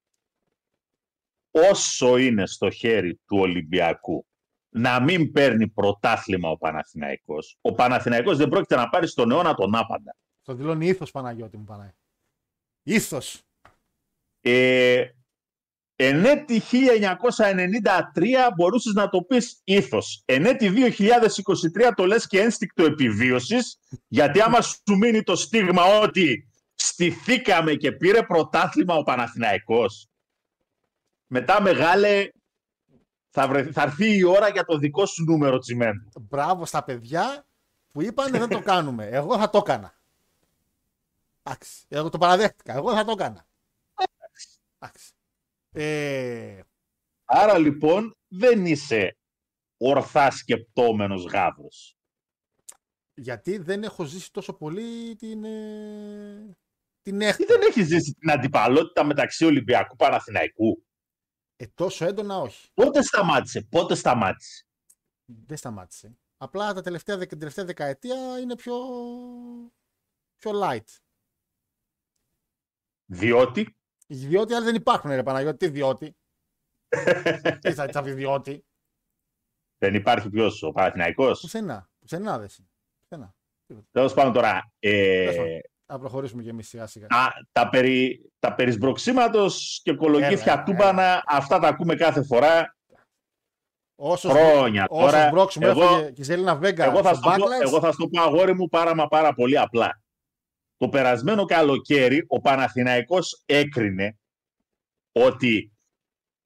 όσο 1.51 2.17
είναι 2.17 2.47
στο 2.47 2.71
χέρι 2.71 3.21
του 3.27 3.39
Ολυμπιακού 3.39 4.27
να 4.69 5.01
μην 5.01 5.33
παίρνει 5.33 5.69
πρωτάθλημα 5.69 6.51
ο 6.51 6.57
Παναθηναϊκός, 6.57 7.59
ο 7.61 7.73
Παναθηναϊκός 7.73 8.37
δεν 8.37 8.49
πρόκειται 8.49 8.77
να 8.77 8.89
πάρει 8.89 9.07
στον 9.07 9.31
αιώνα 9.31 9.55
τον 9.55 9.75
άπαντα. 9.75 10.17
Το 10.49 10.55
δηλώνει 10.55 10.87
ήθος 10.87 11.11
Παναγιώτη 11.11 11.57
μου 11.57 11.65
Παναγιώτη. 11.65 11.97
Ήθος. 12.83 13.43
Ε, 14.41 15.05
εν 15.97 16.25
έτη 16.25 16.61
1993 16.61 18.53
μπορούσες 18.57 18.93
να 18.93 19.09
το 19.09 19.23
πεις 19.23 19.61
ήθος. 19.65 20.23
Εν 20.25 20.45
έτη 20.45 20.69
2023 20.69 21.93
το 21.97 22.07
λες 22.07 22.27
και 22.27 22.41
ένστικτο 22.41 22.85
επιβίωσης, 22.85 23.79
γιατί 24.09 24.41
άμα 24.41 24.61
σου 24.61 24.97
μείνει 24.99 25.23
το 25.23 25.37
στίγμα 25.37 25.85
ότι 25.85 26.49
στηθήκαμε 26.75 27.75
και 27.75 27.93
πήρε 27.93 28.23
πρωτάθλημα 28.23 28.95
ο 28.95 29.03
Παναθηναϊκός, 29.03 30.09
μετά 31.27 31.63
μεγάλε 31.63 32.29
θα, 33.31 33.49
βρε- 33.49 33.73
θα 33.73 33.83
έρθει 33.83 34.17
η 34.17 34.25
ώρα 34.25 34.49
για 34.49 34.65
το 34.65 34.79
δικό 34.79 35.07
σου 35.07 35.25
νούμερο 35.25 35.59
τσιμέντου. 35.59 36.11
Μπράβο 36.21 36.67
στα 36.67 36.85
παιδιά 36.85 37.47
που 37.93 38.03
είπαν 38.03 38.31
δεν 38.31 38.49
το 38.49 38.61
κάνουμε. 38.61 39.07
Εγώ 39.07 39.39
θα 39.39 39.51
το 39.51 39.59
έκανα. 39.59 39.98
Εντάξει. 41.51 41.85
Εγώ 41.89 42.09
το 42.09 42.19
παραδέχτηκα. 42.19 42.73
Εγώ 42.75 42.93
θα 42.95 43.05
το 43.05 43.11
έκανα. 43.11 43.49
Εντάξει. 44.79 45.13
Ε, 45.73 46.61
Άρα 47.25 47.59
λοιπόν 47.59 48.17
δεν 48.29 48.67
είσαι 48.67 49.19
ορθάς 49.77 50.35
σκεπτόμενος 50.37 51.25
γάβρος. 51.25 51.97
γιατί 53.15 53.59
δεν 53.59 53.83
έχω 53.83 54.05
ζήσει 54.05 54.33
τόσο 54.33 54.53
πολύ 54.53 55.17
την, 55.17 55.45
ε, 55.45 56.57
την 57.03 57.19
Τι 57.19 57.25
έκτα. 57.25 57.45
δεν 57.47 57.61
έχεις 57.63 57.87
ζήσει 57.87 58.13
την 58.13 58.31
αντιπαλότητα 58.31 59.05
μεταξύ 59.05 59.45
Ολυμπιακού 59.45 59.97
Παναθηναϊκού; 59.97 60.85
Ε, 61.57 61.67
τόσο 61.67 62.05
έντονα 62.05 62.37
όχι. 62.39 62.69
Πότε 62.75 63.03
σταμάτησε, 63.03 63.63
πότε 63.63 63.95
σταμάτησε; 63.95 64.67
Δεν 65.25 65.57
σταμάτησε. 65.57 66.19
Απλά 66.37 66.73
τα 66.75 66.81
τελευταία, 66.83 67.17
δεκα- 67.17 67.31
την 67.31 67.39
τελευταία 67.39 67.65
δεκαετία 67.65 68.39
είναι 68.41 68.55
πιο, 68.57 68.77
πιο 70.39 70.51
light. 70.63 70.97
Διότι 73.12 73.77
Διότι 74.07 74.55
άλλοι 74.55 74.64
δεν 74.64 74.75
υπάρχουν, 74.75 75.11
ρε 75.11 75.23
Παναγιώτη. 75.23 75.57
Τι 75.59 75.68
διότι. 75.68 76.16
Τι 77.61 77.73
θα, 77.73 77.88
θα 77.92 78.03
πει 78.03 78.11
διότι. 78.11 78.64
Δεν 79.79 79.94
υπάρχει 79.94 80.31
ποιος, 80.31 80.62
ο 80.62 80.73
Παναθηναϊκός; 80.73 81.40
Πουθενά. 81.40 81.88
Πουθενά 81.99 82.38
δεν 82.38 82.49
είναι. 82.59 82.68
Πουθενά. 83.01 83.35
Τέλος 83.90 84.14
πάντων 84.14 84.33
τώρα. 84.33 84.73
Τέλος 84.79 85.35
Ε, 85.35 85.37
πάντων. 85.37 85.61
Θα 85.87 85.99
προχωρήσουμε 85.99 86.42
κι 86.42 86.49
εμείς 86.49 86.68
σιγά 86.68 86.87
σιγά. 86.87 87.07
τα, 87.07 87.33
τα, 87.53 87.68
περί, 87.68 88.31
τα 88.38 88.55
περί 88.55 88.71
σμπροξίματος 88.71 89.81
και 89.83 89.94
κολογήθια 89.94 90.53
Έλα, 90.53 90.62
τούμπανα, 90.62 91.23
αυτά 91.27 91.59
τα 91.59 91.68
ακούμε 91.68 91.94
κάθε 91.94 92.23
φορά. 92.25 92.77
Όσος 94.01 94.33
χρόνια 94.33 94.87
όσο 94.88 95.05
τώρα, 95.05 95.27
σμπρώξουμε 95.27 95.66
εγώ- 95.66 95.83
έφαγε 95.83 96.11
και 96.11 96.21
η 96.21 96.25
Ζέλινα 96.25 96.57
Βέγκα 96.57 96.85
Εγώ 96.85 97.03
θα, 97.03 97.14
στο 97.14 97.31
σου 97.31 97.38
πω, 97.38 97.44
backlash. 97.47 97.61
εγώ 97.66 97.81
θα 97.81 97.92
σου 97.92 97.99
το 97.99 98.09
πω 98.09 98.21
αγόρι 98.23 98.55
μου 98.55 98.68
πάρα 98.68 98.94
μα 98.94 99.09
πάρα 99.09 99.35
πολύ 99.35 99.59
απλά. 99.59 100.01
Το 100.79 100.88
περασμένο 100.88 101.45
καλοκαίρι 101.45 102.25
ο 102.29 102.41
Παναθηναϊκός 102.41 103.43
έκρινε 103.47 104.19
ότι 105.12 105.73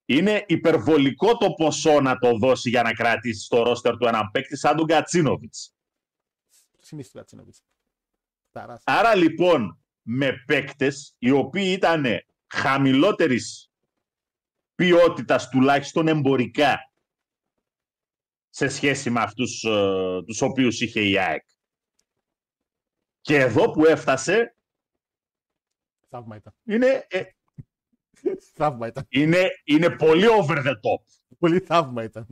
είναι 0.05 0.45
υπερβολικό 0.49 1.37
το 1.37 1.53
ποσό 1.53 2.01
να 2.01 2.19
το 2.19 2.37
δώσει 2.37 2.69
για 2.69 2.83
να 2.83 2.93
κρατήσει 2.93 3.45
στο 3.45 3.63
ρόστερ 3.63 3.97
του 3.97 4.07
έναν 4.07 4.31
παίκτη 4.31 4.57
σαν 4.57 4.77
τον 4.77 4.87
Κατσίνοβιτς. 4.87 5.75
Συνήθω 6.79 7.09
του 7.13 7.19
Κατσίνοβιτς. 7.19 7.63
Ταράς. 8.53 8.83
Άρα 8.85 9.15
λοιπόν 9.15 9.81
με 10.03 10.33
παίκτες 10.47 11.15
οι 11.19 11.31
οποίοι 11.31 11.73
ήταν 11.77 12.07
χαμηλότερης 12.47 13.71
ποιότητας 14.75 15.49
τουλάχιστον 15.49 16.09
εμπορικά 16.09 16.79
σε 18.49 18.69
σχέση 18.69 19.11
με 19.11 19.21
αυτούς 19.21 19.65
ε, 19.65 20.23
τους 20.27 20.43
οποίους 20.43 20.81
είχε 20.81 21.01
η 21.01 21.19
ΑΕΚ. 21.19 21.45
Και 23.23 23.37
εδώ 23.39 23.71
που 23.71 23.85
έφτασε 23.87 24.57
Θαύμα 26.09 26.37
ήταν. 26.37 26.55
είναι, 26.65 27.07
ε, 27.11 27.23
Θαύμα 28.55 28.87
ήταν. 28.87 29.07
είναι, 29.09 29.49
είναι 29.65 29.91
πολύ 29.91 30.27
over 30.27 30.57
the 30.59 30.71
top. 30.73 31.03
Πολύ 31.39 31.59
θαύμα 31.61 32.03
ήταν. 32.03 32.27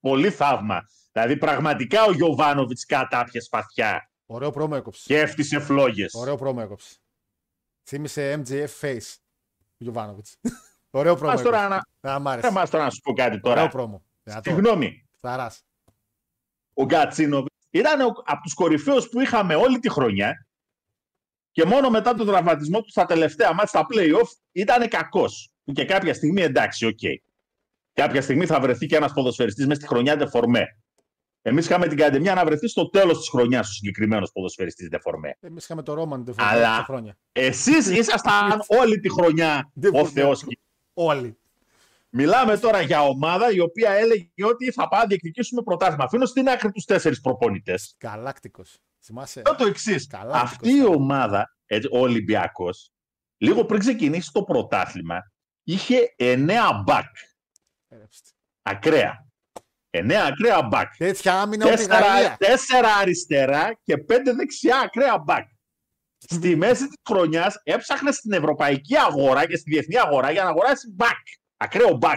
Πολύ 0.00 0.30
θαύμα. 0.30 0.88
Δηλαδή 1.12 1.36
πραγματικά 1.36 2.04
ο 2.04 2.12
Γιωβάνοβιτς 2.12 2.84
κατάπιε 2.86 3.40
σπαθιά 3.40 4.10
Ωραίο 4.26 4.50
πρόμο 4.50 4.74
έκοψε. 4.76 5.02
και 5.06 5.18
έφτιασε 5.20 5.60
φλόγες. 5.60 6.14
Ωραίο 6.14 6.36
πρόμο 6.36 6.60
έκοψε. 6.62 6.96
Θύμισε 7.84 8.42
MJF 8.46 8.80
face. 8.80 9.14
Γιωβάνοβιτς. 9.76 10.36
Ωραίο 10.90 11.14
πρόμο. 11.16 11.32
Μας 11.32 11.42
τώρα 11.42 11.58
έκοψε. 11.64 11.82
να, 12.00 12.14
Α, 12.14 12.18
μ' 12.20 12.24
ρε, 12.26 12.30
άρεσε. 12.32 12.50
μας 12.50 12.70
τώρα 12.70 12.84
να 12.84 12.90
σου 12.90 13.00
πω 13.00 13.12
κάτι 13.12 13.40
Ωραίο 13.42 13.54
τώρα. 13.54 13.68
πρόμο. 13.68 14.02
Δυνατό. 14.22 14.50
Συγγνώμη. 14.50 15.08
Θαράς. 15.20 15.64
ο 16.74 16.84
Γκατσίνοβιτς 16.84 17.51
ήταν 17.72 18.00
ο- 18.00 18.22
από 18.24 18.42
τους 18.42 18.54
κορυφαίους 18.54 19.08
που 19.08 19.20
είχαμε 19.20 19.54
όλη 19.54 19.78
τη 19.78 19.88
χρονιά 19.90 20.46
και 21.50 21.64
μόνο 21.64 21.90
μετά 21.90 22.14
τον 22.14 22.26
τραυματισμό 22.26 22.80
τους 22.82 22.90
στα 22.90 23.04
τελευταία 23.04 23.48
ματς 23.52 23.66
στα 23.66 23.86
play-off 23.90 24.28
ήταν 24.52 24.88
κακός. 24.88 25.50
Που 25.64 25.72
και 25.72 25.84
κάποια 25.84 26.14
στιγμή 26.14 26.42
εντάξει, 26.42 26.86
οκ. 26.86 26.98
Κάποια 27.92 28.22
στιγμή 28.22 28.46
θα 28.46 28.60
βρεθεί 28.60 28.86
και 28.86 28.96
ένας 28.96 29.12
ποδοσφαιριστής 29.12 29.66
μέσα 29.66 29.80
στη 29.80 29.88
χρονιά 29.88 30.16
δεφορμέ. 30.16 30.66
Εμείς 31.42 31.64
είχαμε 31.66 31.86
την 31.88 31.96
καντεμιά 31.98 32.34
να 32.34 32.44
βρεθεί 32.44 32.68
στο 32.68 32.88
τέλος 32.88 33.18
της 33.18 33.28
χρονιάς 33.28 33.68
ο 33.68 33.72
συγκεκριμένος 33.72 34.32
ποδοσφαιριστής 34.32 34.88
ντεφορμέ. 34.88 35.36
Εμείς 35.40 35.64
είχαμε 35.64 35.82
το 35.82 35.94
Ρόμαν 35.94 36.24
το 36.24 36.34
Αλλά- 36.36 36.84
χρόνια. 36.84 37.16
Εσείς 37.32 37.86
ήσασταν 37.90 38.62
όλη 38.80 39.00
τη 39.00 39.10
χρονιά 39.10 39.66
ντεφορμέ. 39.66 40.08
Θεός. 40.10 40.44
Όλοι. 40.94 41.36
Μιλάμε 42.14 42.58
τώρα 42.58 42.80
για 42.80 43.02
ομάδα 43.02 43.50
η 43.50 43.60
οποία 43.60 43.90
έλεγε 43.90 44.28
ότι 44.44 44.72
θα 44.72 44.88
πάμε 44.88 45.02
να 45.02 45.08
διεκδικήσουμε 45.08 45.62
πρωτάθλημα. 45.62 46.04
Αφήνω 46.04 46.26
στην 46.26 46.48
άκρη 46.48 46.70
τους 46.72 46.84
τέσσερις 46.84 47.20
προπονητές. 47.20 47.96
Galacticos. 48.00 48.74
Θυμάσαι; 49.04 49.42
Λέω 49.46 49.54
το 49.56 49.66
εξής. 49.66 50.06
Καλά, 50.06 50.40
Αυτή 50.40 50.72
Νίκος. 50.72 50.90
η 50.90 50.94
ομάδα, 50.94 51.56
έτσι, 51.66 51.88
ο 51.92 51.98
Ολυμπιακός, 51.98 52.90
λίγο 53.36 53.64
πριν 53.64 53.80
ξεκινήσει 53.80 54.30
το 54.32 54.42
πρωτάθλημα, 54.42 55.18
είχε 55.62 56.14
9 56.16 56.84
back. 56.86 57.08
Ερεύστε. 57.88 58.30
Ακραία. 58.62 59.26
9 59.90 60.12
ακραία 60.26 60.68
back. 60.72 60.86
Τέτοια 60.98 61.40
άμυνα 61.40 61.66
ούτε 61.70 61.82
η 61.82 61.86
4, 61.86 61.88
Γαλλία. 61.88 62.96
αριστερά 63.00 63.78
και 63.82 63.96
5 63.98 64.32
δεξιά 64.36 64.78
ακραία 64.78 65.24
back. 65.26 65.44
Στη 66.18 66.56
μέση 66.56 66.86
της 66.86 66.96
χρονιάς 67.08 67.60
έψαχνε 67.62 68.10
στην 68.12 68.32
ευρωπαϊκή 68.32 68.96
αγορά 68.96 69.46
και 69.46 69.56
στη 69.56 69.70
διεθνή 69.70 69.98
αγορά 69.98 70.30
για 70.30 70.42
να 70.42 70.48
αγοράσει 70.48 70.94
back. 70.98 71.41
Ακραίο 71.62 71.98
back. 72.02 72.16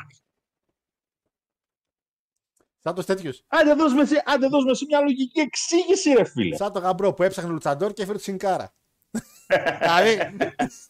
Σαν 2.83 2.95
του 2.95 3.03
τέτοιου. 3.03 3.31
Άντε 3.47 3.73
δώσουμε, 3.73 4.05
σε- 4.05 4.23
άντε 4.25 4.47
δώσουμε 4.47 4.73
σε 4.73 4.85
μια 4.87 4.99
λογική 4.99 5.39
εξήγηση, 5.39 6.13
ρε 6.13 6.23
φίλε. 6.23 6.55
Σαν 6.55 6.71
το 6.71 6.79
γαμπρό 6.79 7.13
που 7.13 7.23
έψαχνε 7.23 7.49
Λουτσαντόρ 7.51 7.93
και 7.93 8.01
έφερε 8.01 8.17
του 8.17 8.23
Σινκάρα. 8.23 8.73
Δηλαδή. 9.79 10.17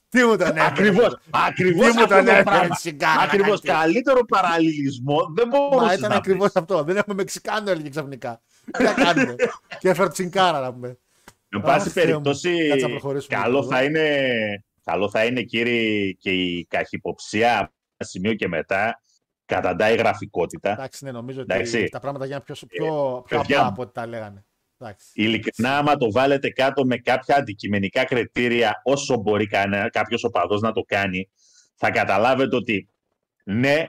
Τι 0.10 0.24
μου 0.24 0.38
τον 0.38 0.48
έφερε. 0.48 0.62
Ακριβώς, 0.66 1.18
ακριβώς 1.32 1.86
Τι 1.88 1.94
μου 1.98 2.04
αυτό 2.04 2.16
τον 2.16 2.26
το 2.26 2.32
έφερε 2.32 2.44
πράγμα. 2.44 2.76
Σινκάρα. 2.76 3.22
Ακριβώς, 3.22 3.62
να 3.64 3.74
κάνεις. 3.74 3.82
καλύτερο 3.94 4.26
παραλληλισμό 4.26 5.18
δεν 5.36 5.48
Μα 5.52 5.58
μπορούσε 5.60 5.94
ήταν 5.94 6.10
να 6.10 6.16
ακριβώς 6.16 6.42
βρεις. 6.52 6.56
αυτό. 6.56 6.84
Δεν 6.84 6.98
έχουμε 6.98 7.16
Μεξικάνο 7.16 7.72
έλεγε 7.72 7.90
ξαφνικά. 7.90 8.42
Τι 8.78 8.84
να 8.84 8.94
κάνουμε; 8.94 9.36
και 9.80 9.90
έφερε 9.90 10.10
Τσινκάρα 10.10 10.60
να 10.60 10.74
πούμε. 10.74 11.00
Εν 11.50 11.62
πάση 11.62 11.88
Αχ, 11.88 11.94
Θεέ 11.94 12.04
μου. 12.06 12.10
περιπτώσει, 12.12 12.68
Κάτσε 12.70 12.86
να 12.86 12.92
προχωρήσουμε 12.92 13.36
καλό 13.42 13.60
λίγο. 13.60 13.72
θα, 13.72 13.84
είναι, 13.84 14.20
καλό 14.84 15.10
θα 15.10 15.26
είναι, 15.26 15.42
κύριε, 15.42 16.12
και 16.12 16.32
η 16.32 16.66
καχυποψία 16.70 17.58
από 17.60 17.72
ένα 17.72 17.75
σημείο 17.98 18.34
και 18.34 18.48
μετά 18.48 19.02
καταντάει 19.46 19.94
η 19.94 19.98
γραφικότητα. 19.98 20.72
Εντάξει, 20.72 21.04
ναι, 21.04 21.12
νομίζω 21.12 21.42
ότι 21.42 21.54
Εντάξει. 21.54 21.84
τα 21.90 22.00
πράγματα 22.00 22.26
γίνανε 22.26 22.44
πιο, 22.46 22.56
πιο, 22.68 22.86
πιο 22.88 23.24
παιδιά 23.28 23.42
απλά 23.58 23.64
μου. 23.64 23.68
από 23.70 23.82
ό,τι 23.82 23.92
τα 23.94 24.08
λέγανε. 24.08 24.46
Εντάξει. 24.78 25.08
Ειλικρινά, 25.14 25.78
άμα 25.78 25.96
το 25.98 26.12
βάλετε 26.12 26.50
κάτω 26.50 26.86
με 26.86 26.98
κάποια 26.98 27.36
αντικειμενικά 27.36 28.04
κριτήρια, 28.06 28.82
όσο 28.84 29.18
μπορεί 29.18 29.48
κανένα, 29.48 29.90
κάποιος 29.90 30.24
οπαδός 30.24 30.62
να 30.62 30.72
το 30.72 30.82
κάνει, 30.82 31.30
θα 31.76 31.92
καταλάβετε 31.92 32.56
ότι 32.56 32.90
ναι, 33.44 33.86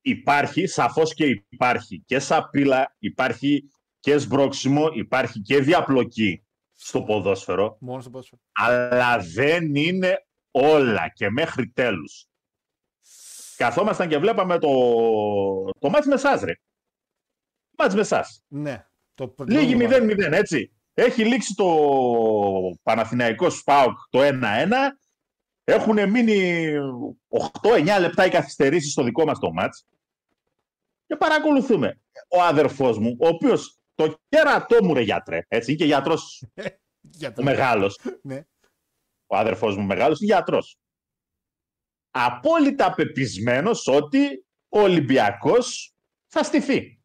υπάρχει, 0.00 0.66
σαφώς 0.66 1.14
και 1.14 1.44
υπάρχει 1.48 2.02
και 2.06 2.18
σαπίλα, 2.18 2.94
υπάρχει 2.98 3.70
και 4.00 4.18
σμπρόξιμο, 4.18 4.88
υπάρχει 4.94 5.40
και 5.40 5.60
διαπλοκή 5.60 6.44
στο 6.74 7.02
ποδόσφαιρο, 7.02 7.76
Μόνο 7.80 8.00
στο 8.00 8.10
πόσο. 8.10 8.38
αλλά 8.52 9.18
δεν 9.18 9.74
είναι 9.74 10.26
όλα 10.50 11.08
και 11.14 11.30
μέχρι 11.30 11.68
τέλους. 11.70 12.26
Καθόμασταν 13.56 14.08
και 14.08 14.18
βλέπαμε 14.18 14.58
το, 14.58 14.68
το 15.78 15.88
μάτς 15.88 16.06
με 16.06 16.14
εσάς, 16.14 16.42
ρε. 16.42 16.52
Μάτς 17.78 17.94
με 17.94 18.00
εσάς. 18.00 18.44
Ναι. 18.48 18.86
Το 19.14 19.34
Λίγη 19.46 19.76
προηγούμενο. 19.76 20.28
0-0, 20.28 20.32
έτσι. 20.32 20.70
Έχει 20.94 21.24
λήξει 21.24 21.54
το 21.54 21.66
Παναθηναϊκός 22.82 23.58
Σπάουκ 23.58 23.98
το 24.10 24.20
1-1. 24.22 24.32
Έχουν 25.64 26.10
μείνει 26.10 26.70
8-9 27.62 28.00
λεπτά 28.00 28.26
οι 28.26 28.30
καθυστερήσεις 28.30 28.92
στο 28.92 29.02
δικό 29.02 29.24
μας 29.24 29.38
το 29.38 29.52
μάτς. 29.52 29.86
Και 31.06 31.16
παρακολουθούμε. 31.16 32.00
Ο 32.28 32.42
αδερφός 32.42 32.98
μου, 32.98 33.16
ο 33.20 33.26
οποίος 33.26 33.78
το 33.94 34.18
κέρατό 34.28 34.84
μου 34.84 34.94
ρε 34.94 35.00
γιατρέ, 35.00 35.40
έτσι, 35.48 35.70
είναι 35.70 35.80
και 35.80 35.86
γιατρός 35.86 36.44
Για 37.00 37.28
ο 37.28 37.32
το... 37.32 37.42
μεγάλος. 37.42 38.00
Ναι. 38.22 38.44
Ο 39.26 39.36
αδερφός 39.36 39.76
μου 39.76 39.84
μεγάλος 39.84 40.20
είναι 40.20 40.32
γιατρός. 40.32 40.78
Απόλυτα 42.24 42.94
πεπισμένος 42.94 43.86
ότι 43.86 44.44
ο 44.68 44.80
Ολυμπιακός 44.80 45.94
θα 46.26 46.42
στηθεί 46.42 47.00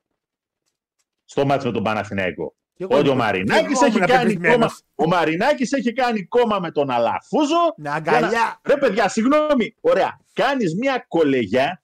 στο 1.25 1.45
μάτς 1.45 1.65
με 1.65 1.71
τον 1.71 1.83
Παναθηναϊκό. 1.83 2.55
Και 2.73 2.83
εγώ 2.83 2.97
Ότι 2.97 3.07
ο 3.07 3.11
ήμουν- 3.11 3.23
Μαρινάκης 3.25 3.65
και 3.67 3.71
εγώ 3.73 3.85
έχει 3.85 3.95
ήμουν 3.95 4.07
κάνει 4.07 4.33
πεπισμένος. 4.33 4.83
κόμμα. 4.95 5.11
Ο 5.13 5.15
Μαρινάκης 5.17 5.71
έχει 5.71 5.93
κάνει 5.93 6.25
κόμμα 6.25 6.59
με 6.59 6.71
τον 6.71 6.89
Αλαφούζο. 6.89 7.73
Ναι, 7.77 7.89
αγκαλιά. 7.89 8.59
Ρε 8.63 8.77
παιδιά, 8.77 9.09
συγγνώμη. 9.09 9.75
Ωραία. 9.81 10.19
Κάνεις 10.33 10.75
μια 10.75 11.05
κολεγιά. 11.07 11.83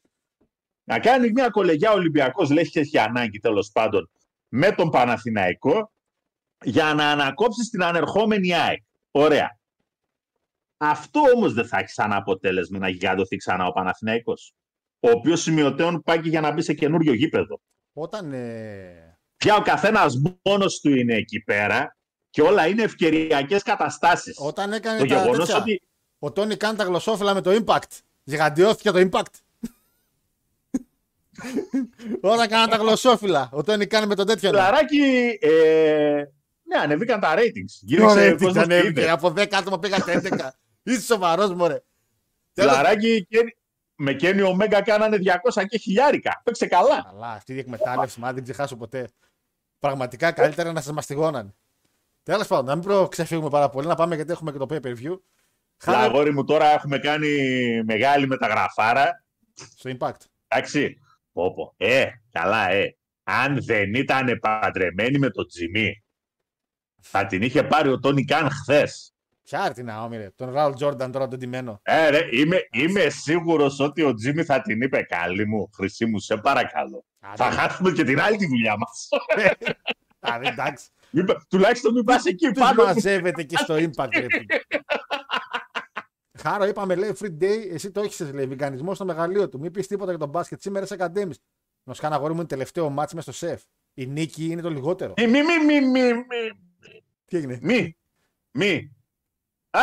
Να 0.83 0.99
κάνει 0.99 1.31
μια 1.31 1.49
κολεγιά 1.49 1.91
ο 1.91 1.93
Ολυμπιακός, 1.95 2.49
λέει 2.49 2.69
και 2.69 2.79
έχει 2.79 2.97
ανάγκη 2.99 3.39
τέλος 3.39 3.69
πάντων, 3.73 4.09
με 4.47 4.71
τον 4.71 4.89
Παναθηναϊκό, 4.89 5.91
για 6.63 6.93
να 6.93 7.09
ανακόψει 7.11 7.69
την 7.69 7.83
ανερχόμενη 7.83 8.53
ΑΕΚ. 8.55 8.81
Ωραία. 9.11 9.59
Αυτό 10.77 11.21
όμως 11.35 11.53
δεν 11.53 11.67
θα 11.67 11.77
έχει 11.77 11.89
σαν 11.89 12.13
αποτέλεσμα 12.13 12.79
να 12.79 12.89
γιγαντωθεί 12.89 13.35
ξανά 13.35 13.65
ο 13.65 13.71
Παναθηναϊκός. 13.71 14.53
Ο 14.99 15.09
οποίος 15.09 15.41
σημειωτέων 15.41 16.01
πάει 16.03 16.19
και 16.19 16.29
για 16.29 16.41
να 16.41 16.51
μπει 16.51 16.61
σε 16.61 16.73
καινούριο 16.73 17.13
γήπεδο. 17.13 17.61
Όταν. 17.93 18.33
Ε... 18.33 19.19
Πια 19.37 19.55
ο 19.55 19.61
καθένας 19.61 20.21
μόνος 20.43 20.79
του 20.79 20.95
είναι 20.95 21.15
εκεί 21.15 21.39
πέρα 21.39 21.97
και 22.29 22.41
όλα 22.41 22.67
είναι 22.67 22.83
ευκαιριακές 22.83 23.63
καταστάσεις. 23.63 24.37
Όταν 24.39 24.73
έκανε 24.73 24.99
Το 24.99 25.05
τα 25.05 25.15
γεγονός 25.21 25.37
τέτοια, 25.47 25.61
ότι. 25.61 25.81
Ο 26.19 26.31
Τόνι 26.31 26.55
κάνει 26.57 26.77
τα 26.77 26.83
γλωσσόφυλλα 26.83 27.33
με 27.33 27.41
το 27.41 27.63
impact. 27.65 27.99
Γιγαντιώθηκε 28.23 28.91
το 28.91 29.09
impact. 29.11 29.33
Όταν 32.33 32.47
κάναν 32.47 32.69
τα 32.69 32.77
γλωσσόφυλλα. 32.77 33.49
Ο 33.51 33.63
Τόνι 33.63 33.85
κάνει 33.85 34.07
με 34.07 34.15
το 34.15 34.23
τέτοιο. 34.23 34.51
ναι. 34.51 34.57
Φιλαράκι. 34.57 35.37
Ε, 35.41 36.23
ναι, 36.63 36.77
ανεβήκαν 36.81 37.19
τα 37.19 37.33
ratings. 37.35 38.01
Ωραία, 38.03 38.23
Γύριξε 38.23 38.35
τι 38.35 38.43
κόσμος 38.43 38.65
ήταν, 38.65 38.81
και 38.81 38.87
είδε. 38.87 39.09
Από 39.09 39.27
10 39.27 39.47
άτομα 39.53 39.79
πήγα 39.79 39.97
στα 39.97 40.21
11. 40.21 40.49
Είσαι 40.91 41.01
σοβαρός, 41.01 41.53
μωρέ. 41.53 41.81
Τέλος- 42.53 42.71
Φιλαράκι 42.75 43.25
και- 43.29 43.57
με 43.95 44.13
Κένι 44.13 44.41
Ομέγκα 44.41 44.81
κάνανε 44.81 45.17
200 45.17 45.65
και 45.67 45.77
χιλιάρικα. 45.77 46.41
Παίξε 46.43 46.67
καλά. 46.67 47.03
Καλά, 47.03 47.27
αυτή 47.31 47.53
η 47.53 47.59
εκμετάλλευση, 47.59 48.19
μα 48.19 48.33
δεν 48.33 48.43
ξεχάσω 48.43 48.75
ποτέ. 48.75 49.09
Πραγματικά 49.79 50.31
καλύτερα 50.31 50.71
να 50.71 50.81
σας 50.81 50.93
μαστιγώνανε. 50.93 51.53
Τέλος 52.23 52.47
πάντων, 52.47 52.65
να 52.65 52.75
μην 52.75 52.83
προ- 52.83 53.07
ξεφύγουμε 53.07 53.49
πάρα 53.49 53.69
πολύ, 53.69 53.87
να 53.87 53.95
πάμε 53.95 54.15
γιατί 54.15 54.31
έχουμε 54.31 54.51
και 54.51 54.57
το 54.57 54.65
pay 54.69 54.75
per 54.81 54.95
view. 54.97 55.17
Αλλά, 55.83 55.97
Χάρη 55.97 56.09
αγόρι 56.09 56.33
μου 56.33 56.43
τώρα 56.43 56.65
έχουμε 56.65 56.97
κάνει 56.99 57.29
μεγάλη 57.83 58.27
μεταγραφάρα. 58.27 59.23
στο 59.77 59.91
impact. 59.99 60.25
Εντάξει. 60.47 60.97
Πω, 61.31 61.53
πω. 61.53 61.73
Ε, 61.77 62.05
καλά, 62.31 62.69
ε. 62.71 62.97
Αν 63.23 63.63
δεν 63.63 63.93
ήταν 63.93 64.39
παντρεμένη 64.41 65.17
με 65.19 65.29
τον 65.29 65.47
Τζιμί, 65.47 66.03
θα 67.01 67.25
την 67.25 67.41
είχε 67.41 67.63
πάρει 67.63 67.89
ο 67.89 67.99
Τόνι 67.99 68.25
Καν 68.25 68.49
χθες. 68.49 69.13
Ποια 69.49 69.71
την 69.73 69.85
Ναόμι, 69.85 70.17
ρε. 70.17 70.29
Τον 70.35 70.51
Ράουλ 70.51 70.73
Τζόρνταν 70.73 71.11
τώρα 71.11 71.27
τον 71.27 71.39
τιμένο. 71.39 71.79
Ε, 71.83 72.09
ρε, 72.09 72.19
είμαι, 72.31 72.57
είμαι 72.71 73.09
σίγουρος 73.09 73.79
ότι 73.79 74.03
ο 74.03 74.13
Τζίμι 74.13 74.43
θα 74.43 74.61
την 74.61 74.81
είπε 74.81 75.01
καλή 75.01 75.47
μου, 75.47 75.69
χρυσή 75.75 76.05
μου, 76.05 76.19
σε 76.19 76.37
παρακαλώ. 76.37 77.05
Άντε. 77.19 77.35
θα 77.35 77.51
χάσουμε 77.51 77.91
και 77.91 78.03
την 78.03 78.19
άλλη 78.21 78.37
τη 78.37 78.47
δουλειά 78.47 78.77
μας. 78.77 79.07
Α, 80.31 80.37
ρε, 80.37 80.47
εντάξει. 80.47 80.89
Τουλάχιστον 81.47 81.93
μην 81.93 82.03
πας 82.03 82.25
εκεί 82.25 82.47
Τους 82.47 82.63
πάνω. 82.63 82.83
μαζεύεται 82.83 83.43
και 83.43 83.57
στο 83.57 83.75
impact, 83.75 84.09
ρε. 84.17 84.25
Χάρο, 86.41 86.65
είπαμε, 86.65 86.95
λέει 86.95 87.13
free 87.19 87.43
day, 87.43 87.73
εσύ 87.73 87.91
το 87.91 88.01
έχεις, 88.01 88.33
λέει, 88.33 88.45
βιγκανισμό 88.47 88.93
στο 88.93 89.05
μεγαλείο 89.05 89.49
του. 89.49 89.59
Μην 89.59 89.71
πεις 89.71 89.87
τίποτα 89.87 90.09
για 90.09 90.19
τον 90.19 90.29
μπάσκετ. 90.29 90.61
Σήμερα 90.61 90.85
σε 90.85 90.93
ακαδέμι. 90.93 91.33
Να 91.83 91.93
σου 91.93 92.01
κάνω 92.01 92.15
αγόρι 92.15 92.33
μου 92.33 92.39
είναι 92.39 92.47
τελευταίο 92.47 92.89
μάτς 92.89 93.13
μες 93.13 93.23
στο 93.23 93.31
σεφ. 93.31 93.61
Η 93.93 94.05
νίκη 94.05 94.45
είναι 94.45 94.61
το 94.61 94.69
λιγότερο. 94.69 95.13
Μη, 95.17 95.27
μη, 95.27 95.41
μη, 95.41 95.81
μη, 95.81 96.13
μη, 96.13 96.23
Τι 97.25 97.37
έγινε; 97.37 97.59
μη, 97.61 97.97
μη. 98.51 98.96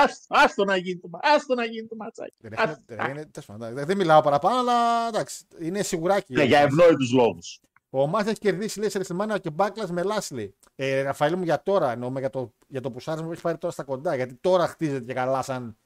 Ας- 0.03 0.25
Άστο 0.29 0.65
να 0.65 0.77
γίνει 0.77 1.01
το, 1.01 1.09
μα- 1.09 1.19
άστο 1.23 1.55
να 1.55 1.65
γίνει 1.65 1.87
το 1.87 1.97
ματσάκι. 1.97 2.35
Ρε, 2.43 2.55
Ας- 2.59 2.81
ρε, 2.87 3.11
είναι- 3.11 3.25
τέλος 3.27 3.47
πάντων, 3.47 3.75
Δεν 3.87 3.97
μιλάω 3.97 4.21
παραπάνω, 4.23 4.59
αλλά 4.59 5.09
εντάξει, 5.09 5.45
είναι 5.59 5.83
σιγουράκι. 5.83 6.33
Ναι, 6.33 6.45
για 6.45 6.59
ευνόητους 6.59 7.13
λόγους. 7.13 7.61
Ο 7.91 8.07
Μάθ 8.07 8.27
έχει 8.29 8.39
κερδίσει 8.39 8.79
λέει 8.81 8.89
σε 8.89 9.01
WrestleMania 9.01 9.37
και 9.41 9.51
backlash 9.57 9.89
με 9.91 10.03
Λάσλι. 10.03 10.55
Ε, 10.75 11.03
Ραφαήλ 11.03 11.37
μου 11.37 11.43
για 11.45 11.63
τώρα 11.63 11.91
εννοούμε 11.93 12.21
για 12.21 12.31
το, 12.31 12.55
για 12.67 12.81
το 12.81 12.91
πουσάρισμα 12.91 13.27
που 13.27 13.33
έχει 13.33 13.43
πάρει 13.43 13.59
τώρα 13.59 13.73
στα 13.73 13.83
κοντά. 13.85 14.15
Γιατί 14.15 14.35
τώρα 14.35 14.67
χτίζεται 14.67 15.05
και 15.05 15.13
καλά 15.13 15.43
σαν 15.43 15.79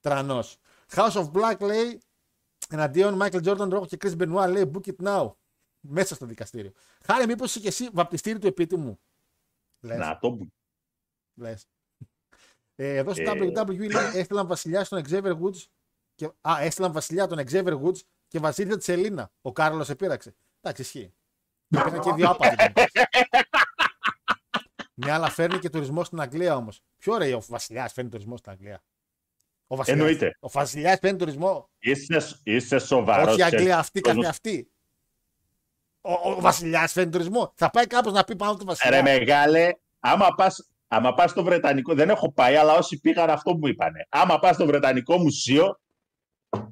τρανός. 0.00 0.56
House 0.94 1.12
of 1.12 1.30
Black 1.32 1.60
λέει 1.60 2.00
εναντίον 2.68 3.18
Michael 3.22 3.42
Jordan, 3.44 3.72
Rock 3.78 3.86
και 3.86 3.96
Chris 4.00 4.16
Benoit 4.18 4.50
λέει 4.50 4.70
book 4.74 4.86
it 4.86 5.06
now. 5.08 5.32
Μέσα 5.80 6.14
στο 6.14 6.26
δικαστήριο. 6.26 6.72
Χάρη, 7.04 7.26
μήπως 7.26 7.50
είσαι 7.50 7.60
και 7.60 7.68
εσύ 7.68 7.88
βαπτιστήρι 7.92 8.38
του 8.38 8.46
επίτιμου. 8.46 9.00
Λες, 9.80 9.98
Να 9.98 10.18
το 10.18 10.32
που. 10.32 10.52
λες. 11.34 11.66
Ε, 12.76 12.96
εδώ 12.96 13.12
στο 13.14 13.22
Ε. 13.22 13.50
WWE 13.54 13.76
λέει 13.78 14.10
έστειλαν 14.14 14.46
βασιλιά 14.46 14.84
στον 14.84 15.02
Xavier 15.10 15.38
Woods. 15.40 15.66
Και, 16.14 16.30
α, 16.40 16.60
έστειλαν 16.60 16.92
βασιλιά 16.92 17.26
τον 17.26 17.38
Xavier 17.50 17.80
Woods 17.82 18.00
και 18.28 18.38
βασίλεια 18.38 18.76
της 18.76 18.84
Σελίνα. 18.84 19.30
Ο 19.42 19.52
Κάρλος 19.52 19.90
επήραξε. 19.90 20.34
Εντάξει, 20.60 20.82
ισχύει. 20.82 21.14
Υπήρχαν 21.68 22.00
και 22.00 22.12
δύο 22.12 22.28
άπατοι. 22.28 22.72
Μια 24.94 25.14
άλλα 25.14 25.30
φέρνει 25.30 25.58
και 25.58 25.70
τουρισμό 25.70 26.04
στην 26.04 26.20
Αγγλία 26.20 26.56
όμως. 26.56 26.82
Ποιο 26.98 27.16
ρε, 27.16 27.34
ο 27.34 27.42
βασιλιάς 27.48 27.92
φέρνει 27.92 28.10
τουρισμό 28.10 28.36
στην 28.36 28.52
Αγγλία. 28.52 28.82
Ο 29.66 29.76
βασιλιάς, 29.76 30.00
Εννοείται. 30.00 30.36
Ο 30.40 30.48
βασιλιάς 30.48 30.98
φέρνει 30.98 31.18
τουρισμό. 31.18 31.68
Είσαι, 31.78 32.22
είσαι 32.42 32.78
σοβαρός. 32.78 33.26
Όχι 33.28 33.38
η 33.38 33.42
Αγγλία 33.42 33.58
ξέρεις, 33.60 33.74
αυτή 33.76 34.00
κόσμος. 34.00 34.24
καθε 34.24 34.28
αυτή. 34.36 34.70
Ο, 36.00 36.12
ο 36.30 36.40
βασιλιάς 36.40 36.92
φέρνει 36.92 37.10
τουρισμό. 37.10 37.52
Θα 37.54 37.70
πάει 37.70 37.86
κάπως 37.86 38.12
να 38.12 38.24
πει 38.24 38.36
πάνω 38.36 38.56
του 38.56 38.64
βασιλιά. 38.64 38.96
Ρε 38.96 39.02
μεγάλε, 39.02 39.72
άμα 40.00 40.34
πας, 40.34 40.68
άμα 40.94 41.14
πας 41.14 41.30
στο 41.30 41.44
Βρετανικό, 41.44 41.94
δεν 41.94 42.08
έχω 42.10 42.32
πάει, 42.32 42.56
αλλά 42.56 42.74
όσοι 42.74 43.00
πήγαν 43.00 43.30
αυτό 43.30 43.56
μου 43.56 43.66
είπανε. 43.66 44.06
Άμα 44.08 44.38
πας 44.38 44.54
στο 44.54 44.66
Βρετανικό 44.66 45.18
Μουσείο, 45.18 45.80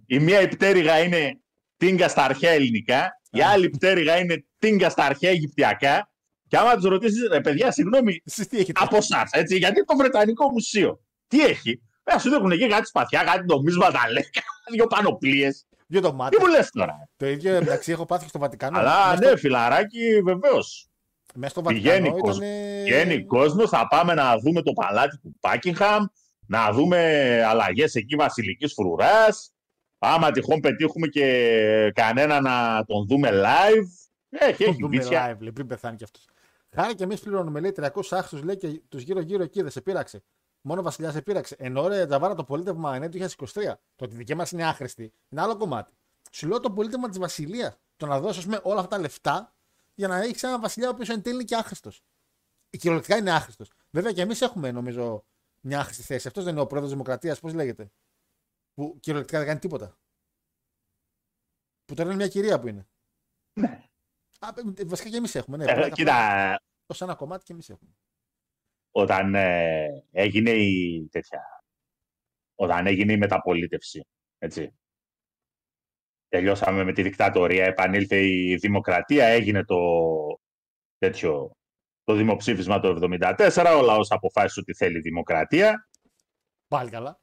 η 0.07 0.19
μία 0.19 0.41
υπτέρυγα 0.41 0.99
είναι 0.99 1.41
τίνγκα 1.77 2.09
στα 2.09 2.25
αρχαία 2.25 2.51
ελληνικά, 2.51 3.11
η 3.31 3.43
άλλη 3.43 3.65
υπτέρυγα 3.65 4.19
είναι 4.19 4.45
τίνγκα 4.59 4.91
στα 4.91 5.05
αρχαία 5.05 5.31
Αιγυπτιακά, 5.31 6.11
και 6.49 6.57
άμα 6.57 6.75
τους 6.75 6.85
ρωτήσεις, 6.85 7.29
ρε 7.29 7.41
παιδιά, 7.41 7.73
συγγνώμη, 7.73 8.23
Εσείς 8.25 8.47
τι 8.47 8.59
έχετε; 8.59 8.81
από 8.85 8.97
εσάς, 8.97 9.31
έτσι, 9.33 9.57
γιατί 9.57 9.85
το 9.85 9.97
Βρετανικό 9.97 10.51
Μουσείο, 10.51 11.01
τι 11.27 11.45
έχει, 11.45 11.81
ε, 12.05 12.19
σου 12.19 12.31
δείχνουν 12.31 12.51
εκεί 12.51 12.67
κάτι 12.69 12.87
σπαθιά, 12.87 13.23
κάτι 13.25 13.45
νομίσματα, 13.47 14.11
λέει, 14.13 14.31
δύο 14.75 14.87
πανοπλίες. 14.87 15.65
Δύο 15.87 16.01
το 16.01 16.09
Τι 16.11 16.15
μάτι. 16.15 16.41
μου 16.41 16.47
λες 16.47 16.71
τώρα; 16.71 17.09
Το 17.17 17.27
ίδιο 17.27 17.55
εντάξει 17.55 17.93
έχω 17.93 18.05
πάθει 18.07 18.23
και 18.23 18.29
στο 18.29 18.39
Βατικανό. 18.39 18.79
Αλλά 18.79 19.17
Μέσα 19.19 19.31
ναι, 19.31 19.37
φιλαράκι, 19.39 20.21
βεβαίως. 20.25 20.90
Στο, 21.31 21.39
μέσα 21.39 21.51
στο 21.53 21.63
Πηγαίνει 21.63 22.09
Βατικανό 22.09 22.21
κόσμος. 22.23 22.37
ήταν. 22.47 22.83
Βγαίνει 22.85 23.25
κόσμος, 23.25 23.69
θα 23.71 23.87
πάμε 23.89 24.15
να 24.15 24.39
δούμε 24.39 24.63
το 24.63 24.73
παλάτι 24.73 25.19
του 25.19 25.37
Πάκινγχαμ, 25.41 26.05
να 26.47 26.73
δούμε 26.73 26.99
αλλαγές 27.45 27.95
εκεί 27.95 28.17
βασιλικής 28.17 28.73
φρουράς. 28.73 29.53
Άμα 29.99 30.31
τυχόν 30.31 30.61
πετύχουμε 30.61 31.07
και 31.07 31.93
κανένα 31.95 32.41
να 32.41 32.85
τον 32.85 33.07
δούμε 33.07 33.29
live. 33.33 33.85
Έχει, 34.29 34.65
Το 34.65 34.71
έχει 34.71 34.81
δούμε 34.81 34.97
βίτσια. 34.97 35.33
live, 35.35 35.39
λέει, 35.41 35.53
πριν 35.53 35.67
πεθάνει 35.67 35.97
κι 35.97 36.05
αυτός. 36.05 36.25
Χάρη 36.75 36.95
και 36.95 37.05
εμείς 37.05 37.21
πληρώνουμε, 37.21 37.61
λέει 37.61 37.73
300 37.73 37.89
άχθου, 38.11 38.45
λέει 38.45 38.57
και 38.57 38.81
τους 38.89 39.03
γύρω-γύρω 39.03 39.43
εκεί 39.43 39.63
δεν 39.63 39.71
σε 39.71 39.81
πείραξε. 39.81 40.23
Μόνο 40.63 40.81
ο 40.81 40.83
Βασιλιάς 40.83 41.13
σε 41.13 41.23
πείραξε. 41.23 41.57
Ενώ 41.59 41.89
ρε 41.89 42.07
Τζαβάρα 42.07 42.35
το 42.35 42.45
πολίτευμα 42.45 42.97
είναι 42.97 43.09
του 43.09 43.19
2023. 43.19 43.81
Το 43.97 44.05
ότι 44.05 44.15
δική 44.15 44.35
μας 44.35 44.51
είναι 44.51 44.65
άχρηστη 44.67 45.13
είναι 45.29 45.41
άλλο 45.41 45.57
κομμάτι. 45.57 45.93
Σου 46.31 46.49
λέω 46.49 46.61
το 46.61 46.71
πολίτευμα 46.71 47.09
της 47.09 47.19
Βασιλείας. 47.19 47.77
Το 47.97 48.07
να 48.07 48.21
δώσεις 48.21 48.45
πούμε, 48.45 48.61
όλα 48.63 48.81
αυτά 48.81 48.97
τα 48.97 49.03
λεφτά 49.03 49.55
για 50.01 50.09
να 50.09 50.17
έχεις 50.17 50.43
ένα 50.43 50.61
Βασιλιά 50.61 50.89
ο 50.89 50.93
οποίος 50.93 51.09
εν 51.09 51.23
τέλει 51.23 51.35
είναι 51.35 51.45
και 51.45 51.55
άχρηστος. 51.57 52.03
Κυριολεκτικά 52.71 53.17
είναι 53.17 53.31
άχρηστος. 53.33 53.73
Βέβαια 53.91 54.13
και 54.13 54.21
εμείς 54.21 54.41
έχουμε 54.41 54.71
νομίζω 54.71 55.25
μια 55.61 55.81
άχρηστη 55.81 56.03
θέση. 56.03 56.27
Αυτός 56.29 56.45
δεν 56.45 56.53
είναι 56.53 56.63
ο 56.63 56.67
πρόεδρος 56.67 56.93
Δημοκρατίας, 56.93 57.41
πώς 57.41 57.55
λέγεται. 57.55 57.93
Που 58.75 58.99
κυριολεκτικά 59.01 59.39
δεν 59.39 59.47
κάνει 59.49 59.61
τίποτα. 59.61 59.99
Που 61.85 61.95
τώρα 61.95 62.09
είναι 62.09 62.17
μια 62.19 62.29
κυρία 62.29 62.61
που 62.61 62.69
είναι. 62.69 62.89
Ναι. 63.61 63.89
Α, 64.39 64.49
ε, 64.79 64.85
βασικά 64.85 65.09
και 65.09 65.17
εμείς 65.17 65.35
έχουμε. 65.35 65.57
Ναι, 65.57 65.71
Ε, 65.71 65.75
πολλά 65.75 65.91
κοίτα, 65.91 66.55
Ω 66.87 67.05
ένα 67.05 67.15
κομμάτι 67.15 67.45
και 67.45 67.53
εμείς 67.53 67.71
έχουμε. 67.71 67.91
όταν 68.91 69.35
ε, 69.35 70.05
έγινε 70.11 70.51
η 70.51 71.09
τέτοια. 71.11 71.65
Όταν 72.55 72.87
έγινε 72.87 73.13
η 73.13 73.17
μεταπολίτευση. 73.17 74.07
Έτσι. 74.39 74.75
Τελειώσαμε 76.31 76.85
με 76.85 76.93
τη 76.93 77.03
δικτατορία, 77.03 77.65
επανήλθε 77.65 78.27
η 78.27 78.55
δημοκρατία, 78.57 79.27
έγινε 79.27 79.65
το 79.65 79.79
τέτοιο 80.99 81.51
το 82.05 82.15
δημοψήφισμα 82.15 82.81
το 82.81 82.99
1974, 83.21 83.77
ο 83.79 83.83
λαός 83.83 84.11
αποφάσισε 84.11 84.61
ότι 84.61 84.75
θέλει 84.75 85.01
δημοκρατία. 85.01 85.89
Πάλι 86.69 86.91
καλά. 86.91 87.21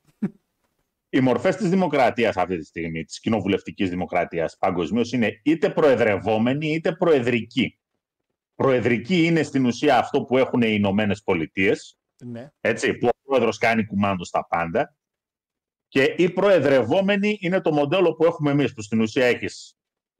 Οι 1.09 1.19
μορφές 1.19 1.55
της 1.55 1.69
δημοκρατίας 1.69 2.37
αυτή 2.37 2.57
τη 2.57 2.65
στιγμή, 2.65 3.03
της 3.03 3.19
κοινοβουλευτικής 3.19 3.89
δημοκρατίας 3.89 4.57
παγκοσμίως 4.57 5.11
είναι 5.11 5.41
είτε 5.43 5.69
προεδρευόμενη 5.69 6.67
είτε 6.67 6.91
προεδρική. 6.95 7.79
Προεδρική 8.55 9.25
είναι 9.25 9.43
στην 9.43 9.65
ουσία 9.65 9.97
αυτό 9.97 10.23
που 10.23 10.37
έχουν 10.37 10.61
οι 10.61 10.69
Ηνωμένες 10.69 11.23
Πολιτείες, 11.23 11.99
Ναι. 12.23 12.51
έτσι, 12.61 12.93
που 12.93 13.07
ο 13.07 13.17
πρόεδρος 13.23 13.57
κάνει 13.57 13.85
κουμάντο 13.85 14.23
στα 14.23 14.47
πάντα. 14.47 14.96
Και 15.87 16.13
η 16.17 16.29
προεδρευόμενη 16.29 17.37
είναι 17.41 17.61
το 17.61 17.71
μοντέλο 17.71 18.13
που 18.13 18.25
έχουμε 18.25 18.51
εμείς, 18.51 18.73
που 18.73 18.81
στην 18.81 19.01
ουσία 19.01 19.25
έχεις 19.25 19.77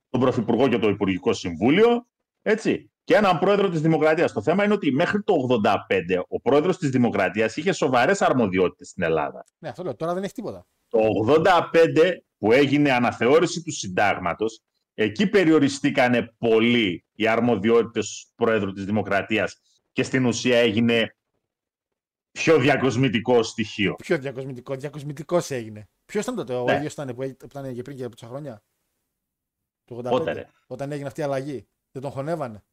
τον 0.10 0.20
Πρωθυπουργό 0.20 0.68
και 0.68 0.78
το 0.78 0.90
Υπουργικό 0.90 1.34
Συμβούλιο, 1.34 2.08
έτσι, 2.42 2.92
και 3.04 3.16
έναν 3.16 3.40
πρόεδρο 3.40 3.70
της 3.70 3.82
Δημοκρατίας. 3.82 4.34
Το 4.34 4.42
θέμα 4.42 4.64
είναι 4.64 4.74
ότι 4.74 4.92
μέχρι 4.92 5.24
το 5.24 5.34
85 5.34 6.24
ο 6.28 6.42
πρόεδρος 6.42 6.78
της 6.78 6.90
Δημοκρατίας 6.90 7.58
είχε 7.58 7.72
σοβαρές 7.72 8.22
αρμοδιότητες 8.22 8.88
στην 8.88 9.04
Ελλάδα. 9.04 9.46
ναι, 9.58 9.70
αυτό 9.70 9.84
λέω. 9.84 9.96
Τώρα 9.96 10.14
δεν 10.14 10.24
έχει 10.24 10.34
τίποτα. 10.34 10.68
Το 10.88 11.00
85 11.00 12.24
που 12.38 12.52
έγινε 12.52 12.92
αναθεώρηση 12.92 13.64
του 13.64 13.72
συντάγματος, 13.72 14.62
εκεί 14.94 15.28
περιοριστήκανε 15.28 16.36
πολύ 16.38 17.06
οι 17.14 17.28
αρμοδιότητες 17.28 18.26
του 18.28 18.44
Πρόεδρου 18.44 18.72
της 18.72 18.86
Δημοκρατίας 18.86 19.62
και 19.92 20.04
στην 20.04 20.26
ουσία 20.26 20.58
έγινε 20.58 21.17
πιο 22.38 22.60
διακοσμητικό 22.60 23.44
στοιχείο. 23.44 23.96
Πιο 23.96 24.18
διακοσμητικό. 24.18 24.76
Διακοσμητικός 24.76 25.52
έγινε. 25.52 25.88
Ποιος 26.06 26.24
ήταν 26.24 26.36
τότε, 26.36 26.54
ο 26.54 26.64
Ναι. 26.64 26.76
ίδιος 26.76 26.94
ήταν 26.94 27.16
που 27.16 27.22
έγι- 27.22 27.36
που 27.36 27.46
ήταν 27.46 27.70
για 27.70 27.84
πριν 27.84 27.98
και 27.98 28.04
από 28.04 28.16
τόσα 28.16 28.28
χρόνια; 28.32 28.64
Το 29.86 29.96
85. 29.96 30.10
Πότε, 30.18 30.32
ρε; 30.34 30.48
Όταν 30.68 30.92
έγινε 30.92 31.08
αυτή 31.08 31.20
η 31.20 31.24
αλλαγή. 31.24 31.68
Δεν 31.92 32.02
τον 32.02 32.12
χωνεύανε. 32.12 32.64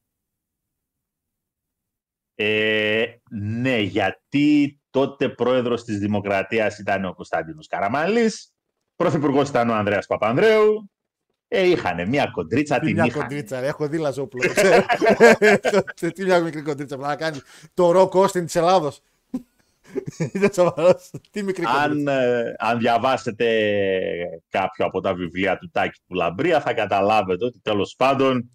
Ε, 2.35 3.05
ναι, 3.31 3.79
γιατί 3.79 4.81
τότε 4.91 5.29
πρόεδρος 5.29 5.85
της 5.85 5.99
Δημοκρατίας 5.99 6.79
ήταν 6.79 7.05
ο 7.05 7.15
Κωνσταντίνος 7.15 7.67
Καραμαλής, 7.67 8.53
πρωθυπουργός 8.97 9.49
ήταν 9.49 9.69
ο 9.71 9.75
Ανδρέας 9.75 10.07
Παπανδρέου, 10.07 10.91
ε, 11.49 11.69
είχανε 11.69 12.07
μια 12.07 12.27
κοντρίτσα 12.31 12.79
Τι 12.79 12.87
την 12.87 12.95
μια 12.95 13.05
είχαν. 13.05 13.21
κοντρίτσα, 13.23 13.61
ρε. 13.61 13.67
Έχω 13.67 13.89
δει 13.89 13.99
λαζόπουλο. 13.99 14.49
το 14.49 14.55
ξέρω. 14.55 14.85
Τι 16.15 16.25
μια 16.25 16.41
μικρή 16.41 16.63
κοντρίτσα. 16.63 16.97
Πρέπει 16.97 17.11
να 17.11 17.17
κάνεις 17.17 17.43
το 17.75 17.91
ροκ 17.91 18.15
Όστιν 18.15 18.45
της 18.45 18.55
Ελλάδος. 18.55 19.01
Είναι 20.33 20.49
σοβαρός. 20.53 21.11
Τι 21.31 21.43
μικρή 21.43 21.65
αν, 21.65 21.89
κοντρίτσα. 21.89 22.23
ε, 22.23 22.55
αν 22.59 22.79
διαβάσετε 22.79 23.47
κάποιο 24.49 24.85
από 24.87 25.01
τα 25.01 25.15
βιβλία 25.15 25.59
του 25.59 25.71
Τάκη 25.73 26.01
του 26.07 26.15
Λαμπρία 26.15 26.61
θα 26.61 26.75
καταλάβετε 26.75 27.45
ότι 27.45 27.61
τέλος 27.61 27.95
πάντων 27.97 28.51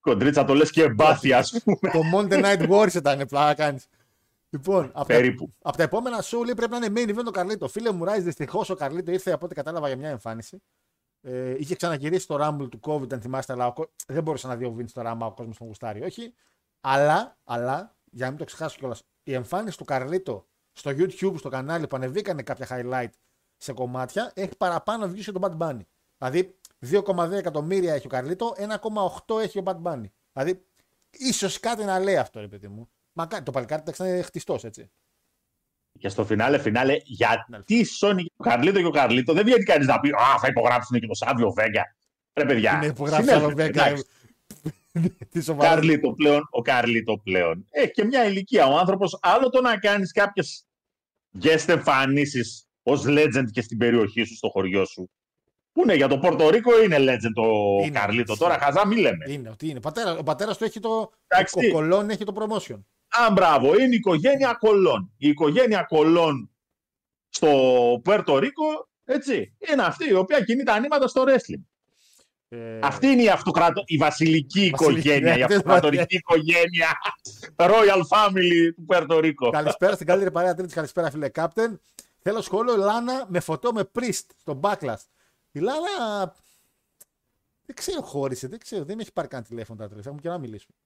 κοντρίτσα 0.00 0.44
το 0.44 0.54
λες 0.54 0.70
και 0.70 0.82
εμπάθη 0.82 1.32
ας 1.32 1.50
πούμε 1.64 1.90
Το 1.92 2.00
Monday 2.14 2.44
Night 2.44 2.68
Wars 2.70 2.94
ήταν 2.94 3.26
πλάκα 3.26 3.54
κάνεις. 3.54 3.86
Λοιπόν, 4.50 4.84
από 4.84 4.98
τα, 4.98 5.04
περίπου. 5.04 5.52
από 5.62 5.76
τα 5.76 5.82
επόμενα 5.82 6.22
show 6.22 6.44
λέει, 6.44 6.54
πρέπει 6.54 6.70
να 6.78 6.86
είναι 6.86 6.92
main 6.96 7.16
event 7.18 7.26
ο 7.26 7.30
Καρλίτο. 7.30 7.68
Φίλε 7.68 7.92
μου, 7.92 8.04
Ράι, 8.04 8.20
δυστυχώς 8.20 8.70
ο 8.70 8.74
Καρλίτο 8.74 9.10
ήρθε 9.12 9.32
από 9.32 9.44
ό,τι 9.44 9.54
κατάλαβα 9.54 9.86
για 9.86 9.96
μια 9.96 10.08
εμφάνιση. 10.08 10.62
Ε, 11.22 11.54
είχε 11.58 11.74
ξαναγυρίσει 11.74 12.26
το 12.26 12.36
Rumble 12.40 12.68
του 12.70 12.80
COVID, 12.82 13.12
αν 13.12 13.20
θυμάστε, 13.20 13.52
αλλά 13.52 13.66
ο 13.66 13.72
κο- 13.72 13.90
δεν 14.06 14.22
μπορούσε 14.22 14.46
να 14.46 14.56
δει 14.56 14.64
ο 14.64 14.76
Vince 14.78 14.90
το 14.92 15.02
Rumble, 15.06 15.18
ο 15.26 15.32
κόσμος 15.32 15.56
τον 15.56 15.66
γουστάρει. 15.66 16.02
Όχι. 16.02 16.34
Αλλά, 16.80 17.36
αλλά, 17.44 17.95
για 18.16 18.24
να 18.24 18.30
μην 18.30 18.38
το 18.38 18.44
ξεχάσω 18.44 18.78
κιόλας, 18.78 19.02
η 19.22 19.32
εμφάνιση 19.32 19.76
του 19.76 19.84
Καρλίτο 19.84 20.46
στο 20.72 20.90
YouTube, 20.90 21.34
στο 21.38 21.48
κανάλι 21.48 21.86
που 21.86 21.96
ανεβήκανε 21.96 22.42
κάποια 22.42 22.66
highlight 22.70 23.10
σε 23.56 23.72
κομμάτια, 23.72 24.32
έχει 24.34 24.56
παραπάνω 24.56 25.06
views 25.06 25.20
και 25.20 25.32
τον 25.32 25.42
Bad 25.42 25.56
Bunny. 25.58 25.80
Δηλαδή, 26.18 26.58
2,2 26.90 27.30
εκατομμύρια 27.30 27.94
έχει 27.94 28.06
ο 28.06 28.08
Καρλίτο, 28.08 28.54
1,8 29.26 29.40
έχει 29.40 29.58
ο 29.58 29.62
Bad 29.64 29.82
Bunny. 29.82 30.04
Δηλαδή, 30.32 30.66
ίσως 31.10 31.60
κάτι 31.60 31.84
να 31.84 31.98
λέει 31.98 32.16
αυτό, 32.16 32.40
ρε 32.40 32.48
παιδί 32.48 32.68
μου. 32.68 32.88
Μα 33.12 33.26
το 33.26 33.50
παλικάρι 33.50 33.82
εντάξει 33.82 34.02
είναι 34.02 34.22
χτιστός, 34.22 34.64
έτσι. 34.64 34.90
Και 35.98 36.08
στο 36.08 36.24
φινάλε, 36.24 36.58
φινάλε, 36.58 36.96
γιατί 37.04 37.84
σώνει 37.84 38.32
ο 38.36 38.42
Καρλίτο 38.42 38.78
και 38.78 38.86
ο 38.86 38.90
Καρλίτο. 38.90 39.32
Δεν 39.32 39.44
βγαίνει 39.44 39.64
κανείς 39.64 39.86
να 39.86 40.00
πει 40.00 40.08
Α, 40.08 40.38
θα 40.38 40.48
υπογράψουν 40.48 41.00
και 41.00 41.06
το 41.06 41.14
Σάβιο 41.14 41.50
Βέγγα. 41.50 41.96
Ρε 42.32 42.44
παιδιά. 42.44 42.74
Είναι 42.74 42.86
υπογράψει 42.86 43.28
συνέλθετε, 43.28 43.82
άλλο 43.82 43.94
Βέγγα. 43.94 44.02
Εντάξει. 44.96 45.16
Τι 45.30 45.38
Ο 45.38 45.42
σοβαρό. 45.42 45.70
Καρλίτο 45.70 46.12
πλέον, 46.12 46.48
ο 46.50 46.62
Καρλίτο 46.62 47.18
πλέον. 47.18 47.66
Έχει 47.70 47.90
και 47.90 48.04
μια 48.04 48.24
ηλικία. 48.24 48.66
Ο 48.66 48.78
άνθρωπος, 48.78 49.18
άλλο 49.22 49.48
το 49.48 49.60
να 49.60 49.78
κάνεις 49.78 50.12
κάποιες 50.12 50.66
guest 51.42 51.64
εμφανίσεις 51.68 52.66
ως 52.82 53.04
legend 53.06 53.44
και 53.50 53.60
στην 53.62 53.78
περιοχή 53.78 54.24
σου, 54.24 54.34
στο 54.36 54.48
χωριό 54.48 54.84
σου. 54.84 55.10
Πού 55.72 55.82
είναι, 55.82 55.94
για 55.94 56.08
το 56.08 56.18
Πορτορίκο 56.18 56.82
είναι 56.82 56.96
legend 56.98 57.42
ο 57.44 57.82
Είναι, 57.82 57.98
Καρλίτο. 57.98 58.32
είναι. 58.32 58.40
Τώρα 58.40 58.58
χαζά 58.58 58.86
μη 58.86 58.96
λέμε. 58.96 59.24
Είναι, 59.32 59.48
ότι 59.48 59.68
είναι. 59.68 59.80
Πατέρα, 59.80 60.16
ο 60.18 60.22
πατέρας 60.22 60.56
του 60.58 60.64
έχει 60.64 60.80
το. 60.80 61.10
Εντάξει. 61.26 61.68
Ο 61.68 61.72
κολόν 61.72 62.10
έχει 62.10 62.24
το 62.24 62.32
promotion. 62.36 62.78
Α, 63.08 63.32
μπράβο, 63.32 63.74
είναι 63.74 63.92
η 63.94 63.96
οικογένεια 63.96 64.56
Κολών. 64.60 65.12
Η 65.16 65.28
οικογένεια 65.28 65.82
Κολών 65.82 66.50
στο 67.28 67.48
Πουέρτο-Ρίκο, 68.04 68.88
έτσι, 69.04 69.56
είναι 69.70 69.82
αυτή 69.82 70.08
η 70.08 70.14
οποία 70.14 70.40
κινεί 70.40 70.62
τα 70.62 70.80
νήματα 70.80 71.06
στο 71.08 71.24
wrestling. 71.26 71.62
Ε, 72.48 72.78
Αυτή 72.82 73.06
είναι 73.06 73.22
η, 73.22 73.28
αυτοκρατο... 73.28 73.82
η 73.86 73.96
βασιλική 73.96 74.70
Βασιλική, 74.70 75.00
οικογένεια, 75.00 75.34
η 75.34 75.38
ναι, 75.38 75.44
αυτοκρατορική 75.44 76.16
οικογένεια, 76.16 76.88
Royal 77.56 78.02
Family 78.08 78.72
του 78.74 78.84
Πουέρτο-Ρίκο. 78.84 79.50
Καλησπέρα 79.50 79.94
στην 79.94 80.06
καλύτερη 80.06 80.30
παρέα 80.30 80.54
τρίτη. 80.54 80.74
Καλησπέρα, 80.74 81.10
φίλε 81.10 81.28
Κάπτεν. 81.28 81.80
Θέλω 82.18 82.40
σχόλιο 82.40 82.74
η 82.74 82.78
Λάνα 82.78 83.26
με 83.28 83.40
φωτό 83.40 83.72
με 83.72 83.90
Priest 83.98 84.24
στο 84.36 84.60
backlash. 84.62 85.04
Η 85.52 85.58
Λάνα. 85.58 86.34
Δεν 87.66 87.76
ξέρω, 87.76 88.02
χώρισε. 88.02 88.48
Δεν 88.48 88.58
ξέρω. 88.58 88.84
Δεν 88.84 88.96
με 88.96 89.02
έχει 89.02 89.12
πάρει 89.12 89.28
καν 89.28 89.42
τηλέφωνο 89.42 89.78
τα 89.78 89.88
τελευταία. 89.88 90.12
Μου 90.12 90.18
και 90.18 90.28
να 90.28 90.38
μιλήσουμε. 90.38 90.76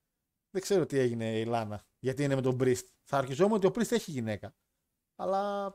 Δεν 0.50 0.62
ξέρω 0.62 0.86
τι 0.86 0.98
έγινε 0.98 1.38
η 1.38 1.44
Λάνα. 1.44 1.82
Γιατί 1.98 2.24
είναι 2.24 2.34
με 2.34 2.40
τον 2.40 2.58
Priest. 2.60 2.84
Θα 3.02 3.16
αρχιζόμουν 3.16 3.56
ότι 3.56 3.66
ο 3.66 3.72
Priest 3.74 3.92
έχει 3.92 4.10
γυναίκα. 4.10 4.54
Αλλά. 5.16 5.74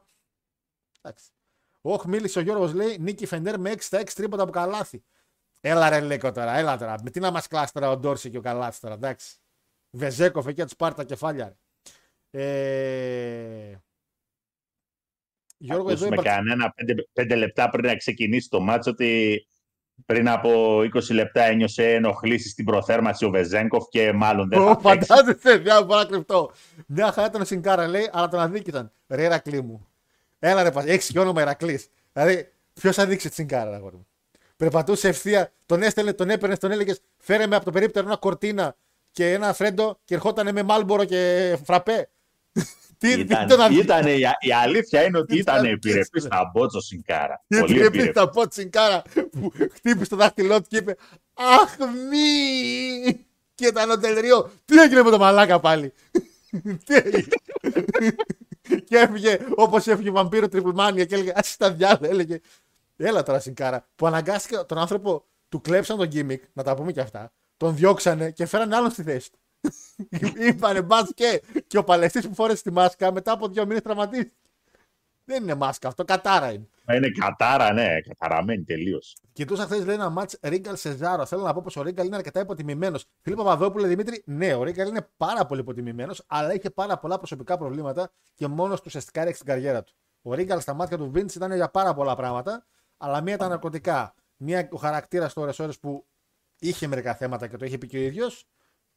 Εντάξει. 1.02 1.30
Όχι, 1.82 2.08
μίλησε 2.08 2.39
ο 2.39 2.41
Γιώργος 2.41 2.74
λέει 2.74 2.98
Νίκη 3.00 3.26
Φεντέρ 3.26 3.60
με 3.60 3.71
6 3.71 3.76
στα 3.80 4.02
6 4.02 4.10
τρίποτα 4.13 4.43
από 4.43 4.52
καλάθι. 4.52 5.04
Έλα 5.67 5.89
ρε 5.89 5.99
Λέκο 5.99 6.32
τώρα, 6.32 6.58
έλα 6.58 6.78
τώρα. 6.78 6.95
Με 7.04 7.10
τι 7.10 7.19
να 7.19 7.32
μας 7.32 7.47
κλάσεις 7.47 7.71
τώρα 7.71 7.89
ο 7.89 7.97
Ντόρση 7.97 8.30
και 8.30 8.38
ο 8.38 8.41
Καλάθι 8.41 8.80
τώρα, 8.80 8.93
εντάξει. 8.93 9.36
Βεζέκοφ 9.89 10.47
εκεί 10.47 10.60
να 10.60 10.65
τους 10.65 10.75
πάρει 10.75 10.95
τα 10.95 11.04
κεφάλια. 11.04 11.58
Ρε. 12.32 12.41
Ε... 12.41 13.80
Γιώργο, 15.58 15.89
εδώ 15.89 16.06
Ακούσουμε 16.06 16.15
υπάρχει. 16.15 16.30
κανένα 16.30 16.71
πέντε, 16.71 16.93
πέντε 17.13 17.36
λεπτά 17.36 17.69
πριν 17.69 17.86
να 17.86 17.95
ξεκινήσει 17.95 18.49
το 18.49 18.60
μάτσο 18.60 18.91
ότι 18.91 19.45
πριν 20.06 20.30
από 20.30 20.80
20 20.80 20.89
λεπτά 21.12 21.43
ένιωσε 21.43 21.93
ενοχλήσεις 21.93 22.51
στην 22.51 22.65
προθέρμανση 22.65 23.25
ο 23.25 23.30
Βεζέγκοφ 23.30 23.88
και 23.89 24.13
μάλλον 24.13 24.49
δεν 24.49 24.60
Ω, 24.60 24.65
θα 24.65 24.78
παίξει. 24.78 25.08
Φαντάζεσαι, 25.08 25.60
μια 25.60 25.75
φορά 25.75 26.06
κρυφτό. 26.06 26.51
Μια 26.88 27.12
χαρά 27.12 27.28
ήταν 27.28 27.41
ο 27.41 27.45
Σινκάρα, 27.45 27.88
λέει, 27.88 28.10
αλλά 28.12 28.28
τον 28.28 28.39
αδίκησαν. 28.39 28.91
Ρε 29.08 29.23
Ερακλή 29.23 29.62
μου. 29.62 29.88
Έλα 30.39 30.63
ρε, 30.63 30.71
έχεις 30.91 31.12
και 31.12 31.19
όνομα 31.19 31.41
Ερακλή. 31.41 31.82
Δηλαδή, 32.13 32.51
ποιος 32.73 32.97
αδείξει 32.97 33.28
τη 33.30 33.34
Σινκάρα, 33.34 33.69
ρε 33.69 33.75
αγόρι 33.75 33.95
μου; 33.95 34.08
Περπατούσε 34.57 35.07
ευθεία, 35.07 35.51
τον 35.65 35.81
έστελνε, 35.81 36.13
τον 36.13 36.29
έπαιρνε, 36.29 36.57
τον 36.57 36.71
έλεγες, 36.71 36.99
φέρε 37.17 37.47
με 37.47 37.55
από 37.55 37.65
το 37.65 37.71
περίπτερο 37.71 38.07
ένα 38.07 38.17
κορτίνα 38.17 38.75
και 39.11 39.33
ένα 39.33 39.53
φρέντο 39.53 39.99
και 40.05 40.13
ερχόταν 40.15 40.53
με 40.53 40.63
μάλμπορο 40.63 41.05
και 41.05 41.57
φραπέ. 41.65 42.09
τι, 42.97 43.13
τι 43.15 43.19
Ήταν, 43.19 43.47
τον 43.47 43.61
αδίκησε. 43.61 43.83
ήτανε, 43.83 44.11
η, 44.11 44.21
η 44.39 44.51
αλήθεια 44.53 45.03
είναι 45.03 45.17
ότι 45.17 45.37
Ήταν 45.37 45.55
ήταν 45.55 45.61
πίσω. 45.61 45.73
επιρρεπής 45.73 46.23
στα 46.23 46.51
μπότσο 46.53 46.79
Σινκάρα. 46.81 47.43
Γιατί 47.47 47.73
Πολύ 47.73 47.79
έπαιρνε 47.81 47.87
επιρρεπής. 47.87 48.13
τα 48.13 48.29
πω 48.29 48.47
Τσινκάρα 48.47 49.01
που 49.31 49.51
χτύπησε 49.73 50.09
το 50.09 50.15
δάχτυλό 50.15 50.61
του 50.61 50.67
και 50.69 50.77
είπε 50.77 50.95
Αχ 51.33 51.75
μη! 52.09 53.25
Και 53.55 53.67
ήταν 53.67 53.89
ο 53.91 53.97
Τελρίο. 53.99 54.51
Τι 54.65 54.77
έγινε 54.81 55.03
με 55.03 55.09
το 55.09 55.17
μαλάκα 55.17 55.59
πάλι; 55.59 55.93
Τι 56.85 56.95
έγινε; 56.95 57.23
και 58.87 58.97
έφυγε 58.97 59.37
όπως 59.55 59.87
έφυγε 59.87 60.09
ο 60.09 60.13
βαμπύρο 60.13 60.47
τριπλμάνια 60.47 61.05
και 61.05 61.15
έλεγε 61.15 61.29
Α 61.31 61.41
τα 61.57 61.71
διάλογα. 61.71 62.09
Έλεγε 62.09 62.39
Έλα 62.97 63.23
τώρα 63.23 63.39
Σινκάρα. 63.39 63.88
Που 63.95 64.08
αναγκάστηκε 64.08 64.58
τον 64.58 64.77
άνθρωπο, 64.77 65.25
του 65.49 65.62
κλέψαν 65.62 65.97
τον 65.97 66.08
γκίμικ, 66.08 66.43
να 66.53 66.63
τα 66.63 66.75
πούμε 66.75 66.91
και 66.91 67.01
αυτά. 67.01 67.31
Τον 67.58 67.75
διώξανε 67.75 68.31
και 68.31 68.45
φέρανε 68.45 68.75
άλλον 68.75 68.91
στη 68.91 69.03
θέση 69.03 69.31
του. 69.31 69.39
Είπανε 70.47 70.81
μπας 70.81 71.12
και, 71.13 71.41
και 71.67 71.77
ο 71.77 71.84
παλαιστής 71.84 72.27
που 72.27 72.36
φόρεσε 72.36 72.63
τη 72.63 72.71
μάσκα 72.71 73.12
μετά 73.12 73.31
από 73.31 73.47
δύο 73.47 73.65
μήνες 73.65 73.81
τραυματίστηκε. 73.81 74.36
Δεν 75.25 75.43
είναι 75.43 75.55
μάσκα 75.55 75.88
αυτό, 75.88 76.03
κατάρα 76.03 76.51
είναι. 76.51 76.67
Μα 76.86 76.95
Είναι 76.95 77.10
κατάρα, 77.10 77.73
ναι, 77.73 78.01
καταραμένη 78.01 78.63
τελείως. 78.63 79.17
Κοιτούσα 79.34 79.63
χθες 79.63 79.86
λέει 79.86 79.95
ένα 79.95 80.10
μάτς 80.10 80.38
Ρίγκαλ 80.41 80.75
Σεζάρο. 80.75 81.25
Θέλω 81.25 81.41
να 81.41 81.53
πω 81.53 81.62
πως 81.62 81.75
ο 81.75 81.81
Ρίγκαλ 81.81 82.05
είναι 82.05 82.15
αρκετά 82.15 82.39
υποτιμημένος. 82.39 83.05
Φίλιππ 83.21 83.39
Παπαδόπουλε 83.39 83.88
Δημήτρη, 83.88 84.23
ναι, 84.25 84.53
ο 84.53 84.63
Ρίγκαλ 84.63 84.88
είναι 84.88 85.08
πάρα 85.17 85.45
πολύ 85.45 85.62
υποτιμημένος, 85.62 86.23
αλλά 86.27 86.53
είχε 86.53 86.69
πάρα 86.69 86.97
πολλά 86.97 87.17
προσωπικά 87.17 87.58
προβλήματα 87.58 88.12
και 88.34 88.47
μόνος 88.47 88.77
του 88.77 88.84
ουσιαστικά 88.88 89.21
έριξε 89.21 89.43
την 89.43 89.53
καριέρα 89.53 89.84
του. 89.84 89.93
Ο 90.21 90.34
Ρίγκαλ 90.34 90.60
στα 90.60 90.73
μάτια 90.73 90.97
του 90.97 91.12
Βίντ 91.12 91.31
ήταν 91.36 91.53
για 91.53 91.69
πάρα 91.69 91.93
πολλά 91.93 92.15
πράγματα, 92.15 92.65
αλλά 92.97 93.21
μία 93.21 93.34
ήταν 93.34 93.49
ναρκωτικά. 93.49 94.13
Μία 94.38 94.67
ο 94.71 94.77
χαρακτήρας 94.77 95.34
του 95.34 95.41
ώρε 95.41 95.71
που 95.81 96.05
είχε 96.60 96.88
μερικά 96.88 97.15
θέματα 97.15 97.47
και 97.47 97.58
το 97.58 97.65
είχε 97.65 97.77
πει 97.77 97.88
και 97.88 97.97
ο 97.97 98.01
ίδιος. 98.01 98.45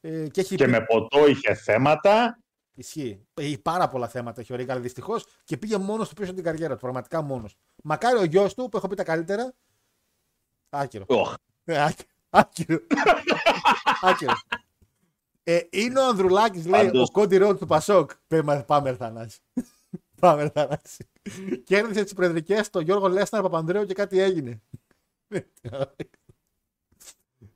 Ε, 0.00 0.28
και 0.28 0.40
έχει 0.40 0.56
Και 0.56 0.64
πει- 0.64 0.70
με 0.70 0.80
ποτό 0.84 1.26
είχε 1.26 1.54
θέματα. 1.54 2.38
Ισχύει. 2.74 3.26
Έχει 3.34 3.58
πάρα 3.58 3.88
πολλά 3.88 4.08
θέματα 4.08 4.40
έχει 4.40 4.52
ο 4.52 4.56
Ρίγκαλ 4.56 4.80
δυστυχώς 4.82 5.26
και 5.44 5.56
πήγε 5.56 5.76
μόνος 5.76 6.08
του 6.08 6.14
πίσω 6.14 6.34
την 6.34 6.44
καριέρα 6.44 6.74
του. 6.74 6.80
Πραγματικά 6.80 7.22
μόνος. 7.22 7.56
Μακάρι 7.82 8.18
ο 8.18 8.24
γιος 8.24 8.54
του 8.54 8.68
που 8.68 8.76
έχω 8.76 8.88
πει 8.88 8.94
τα 8.94 9.04
καλύτερα. 9.04 9.54
Άκυρο. 10.70 11.04
Οχ, 11.08 11.34
Ε, 11.64 11.82
άκυρο. 11.84 12.08
Άκυρο. 12.30 12.78
Άκυρο. 14.02 14.32
Ε, 15.44 15.60
είναι 15.70 16.00
ο 16.00 16.06
Ανδρουλάκης, 16.08 16.66
λέει, 16.66 16.84
Πάντως- 16.86 17.08
ο 17.08 17.12
Κόντι 17.12 17.36
Ρόντ 17.36 17.58
του 17.58 17.66
Πασόκ. 17.66 18.10
Πάμε, 18.66 18.96
πάμε 20.20 20.42
Ερθανάση. 20.42 20.78
πάμε 20.80 21.06
Ερθανάση. 21.06 21.08
Κέρδισε 21.64 22.04
τις 22.04 22.12
προεδρικές 22.14 22.70
το 22.70 22.80
Γιώργο 22.80 23.08
Λέσναρ 23.08 23.42
Παπανδρέου 23.42 23.84
και 23.84 23.94
κάτι 23.94 24.18
έγινε. 24.20 24.62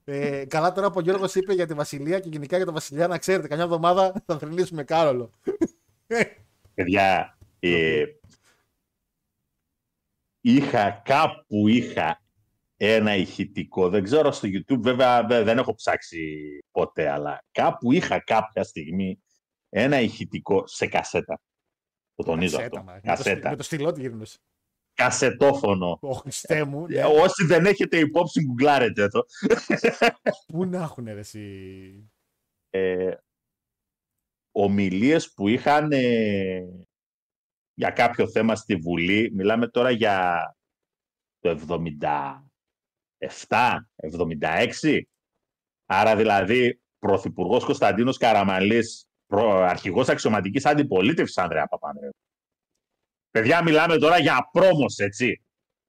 ε, 0.04 0.44
καλά 0.44 0.72
τώρα 0.72 0.88
που 0.90 0.94
ο 0.98 1.00
Γιώργος 1.00 1.34
είπε 1.34 1.52
για 1.52 1.66
τη 1.66 1.74
Βασιλεία 1.74 2.20
και 2.20 2.28
γενικά 2.28 2.56
για 2.56 2.64
τον 2.64 2.74
Βασιλιά 2.74 3.08
να 3.08 3.18
ξέρετε, 3.18 3.48
καμιά 3.48 3.64
εβδομάδα 3.64 4.22
θα 4.26 4.38
θρυνήσουμε 4.38 4.84
Κάρολο. 4.84 5.30
παιδιά, 6.74 7.38
ε, 7.58 8.04
είχα 10.40 10.90
κάπου 10.90 11.68
είχα 11.68 12.22
ένα 12.76 13.16
ηχητικό. 13.16 13.88
Δεν 13.88 14.02
ξέρω 14.02 14.32
στο 14.32 14.48
YouTube, 14.48 14.80
βέβαια 14.80 15.26
δε- 15.26 15.42
δεν 15.42 15.58
έχω 15.58 15.74
ψάξει 15.74 16.58
ποτέ, 16.70 17.10
αλλά 17.10 17.44
κάπου 17.52 17.92
είχα 17.92 18.20
κάποια 18.20 18.62
στιγμή 18.64 19.22
ένα 19.68 20.00
ηχητικό 20.00 20.66
σε 20.66 20.86
κασέτα. 20.86 21.40
Το 22.22 22.30
τονίζω 22.30 22.56
Κασέτα, 22.56 22.78
αυτό. 22.78 22.92
μα. 22.92 22.92
Με 22.92 23.00
το 23.00 23.22
στυλ- 23.22 23.34
Κασέτα. 23.34 23.50
Με 23.50 23.56
το 23.56 23.62
στυλό 23.62 23.92
τη 23.92 24.00
γυρνούσε. 24.00 24.38
Κασετόφωνο. 24.94 25.98
Ω 26.00 26.12
Χριστέ 26.12 26.64
μου. 26.64 26.86
ναι. 26.86 26.98
Ε, 26.98 27.04
Όσοι 27.04 27.44
δεν 27.44 27.66
έχετε 27.66 27.98
υπόψη, 27.98 28.42
γκουγκλάρετε 28.44 29.08
το. 29.08 29.24
Πού 30.46 30.64
να 30.64 30.82
έχουν 30.82 31.04
ρε 31.04 31.18
εσύ; 31.18 32.10
ε, 32.70 33.14
ομιλίες 34.54 35.32
που 35.32 35.48
είχαν 35.48 35.92
ε, 35.92 36.86
για 37.74 37.90
κάποιο 37.90 38.28
θέμα 38.30 38.56
στη 38.56 38.76
Βουλή. 38.76 39.30
Μιλάμε 39.34 39.68
τώρα 39.68 39.90
για 39.90 40.46
το 41.38 41.50
77, 41.50 43.86
76. 43.96 45.00
Άρα 45.86 46.16
δηλαδή 46.16 46.80
Πρωθυπουργός 46.98 47.64
Κωνσταντίνος 47.64 48.18
Καραμαλής, 48.18 49.06
προ, 49.32 49.62
αρχηγός 49.62 50.08
αξιωματικής 50.08 50.66
αντιπολίτευσης 50.66 51.38
Ανδρέα 51.38 51.66
Παπανδρέου. 51.66 52.10
Παιδιά, 53.30 53.62
μιλάμε 53.62 53.96
τώρα 53.98 54.18
για 54.18 54.48
πρόμος, 54.52 54.98
έτσι. 54.98 55.42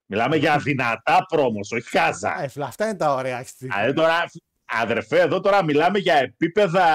Μιλάμε 0.06 0.36
για 0.36 0.58
δυνατά 0.58 1.26
πρόμος, 1.28 1.72
όχι 1.72 1.90
χάζα. 1.90 2.30
Α, 2.30 2.42
εφ, 2.44 2.58
αυτά 2.58 2.86
είναι 2.86 2.96
τα 2.98 3.14
ωραία. 3.14 3.44
στη- 3.44 3.66
Δηλαδή 3.68 3.94
τώρα, 3.94 4.24
αδερφέ, 4.66 5.20
εδώ 5.20 5.40
τώρα 5.40 5.64
μιλάμε 5.64 6.00
για 6.00 6.16
επίπεδα 6.16 6.86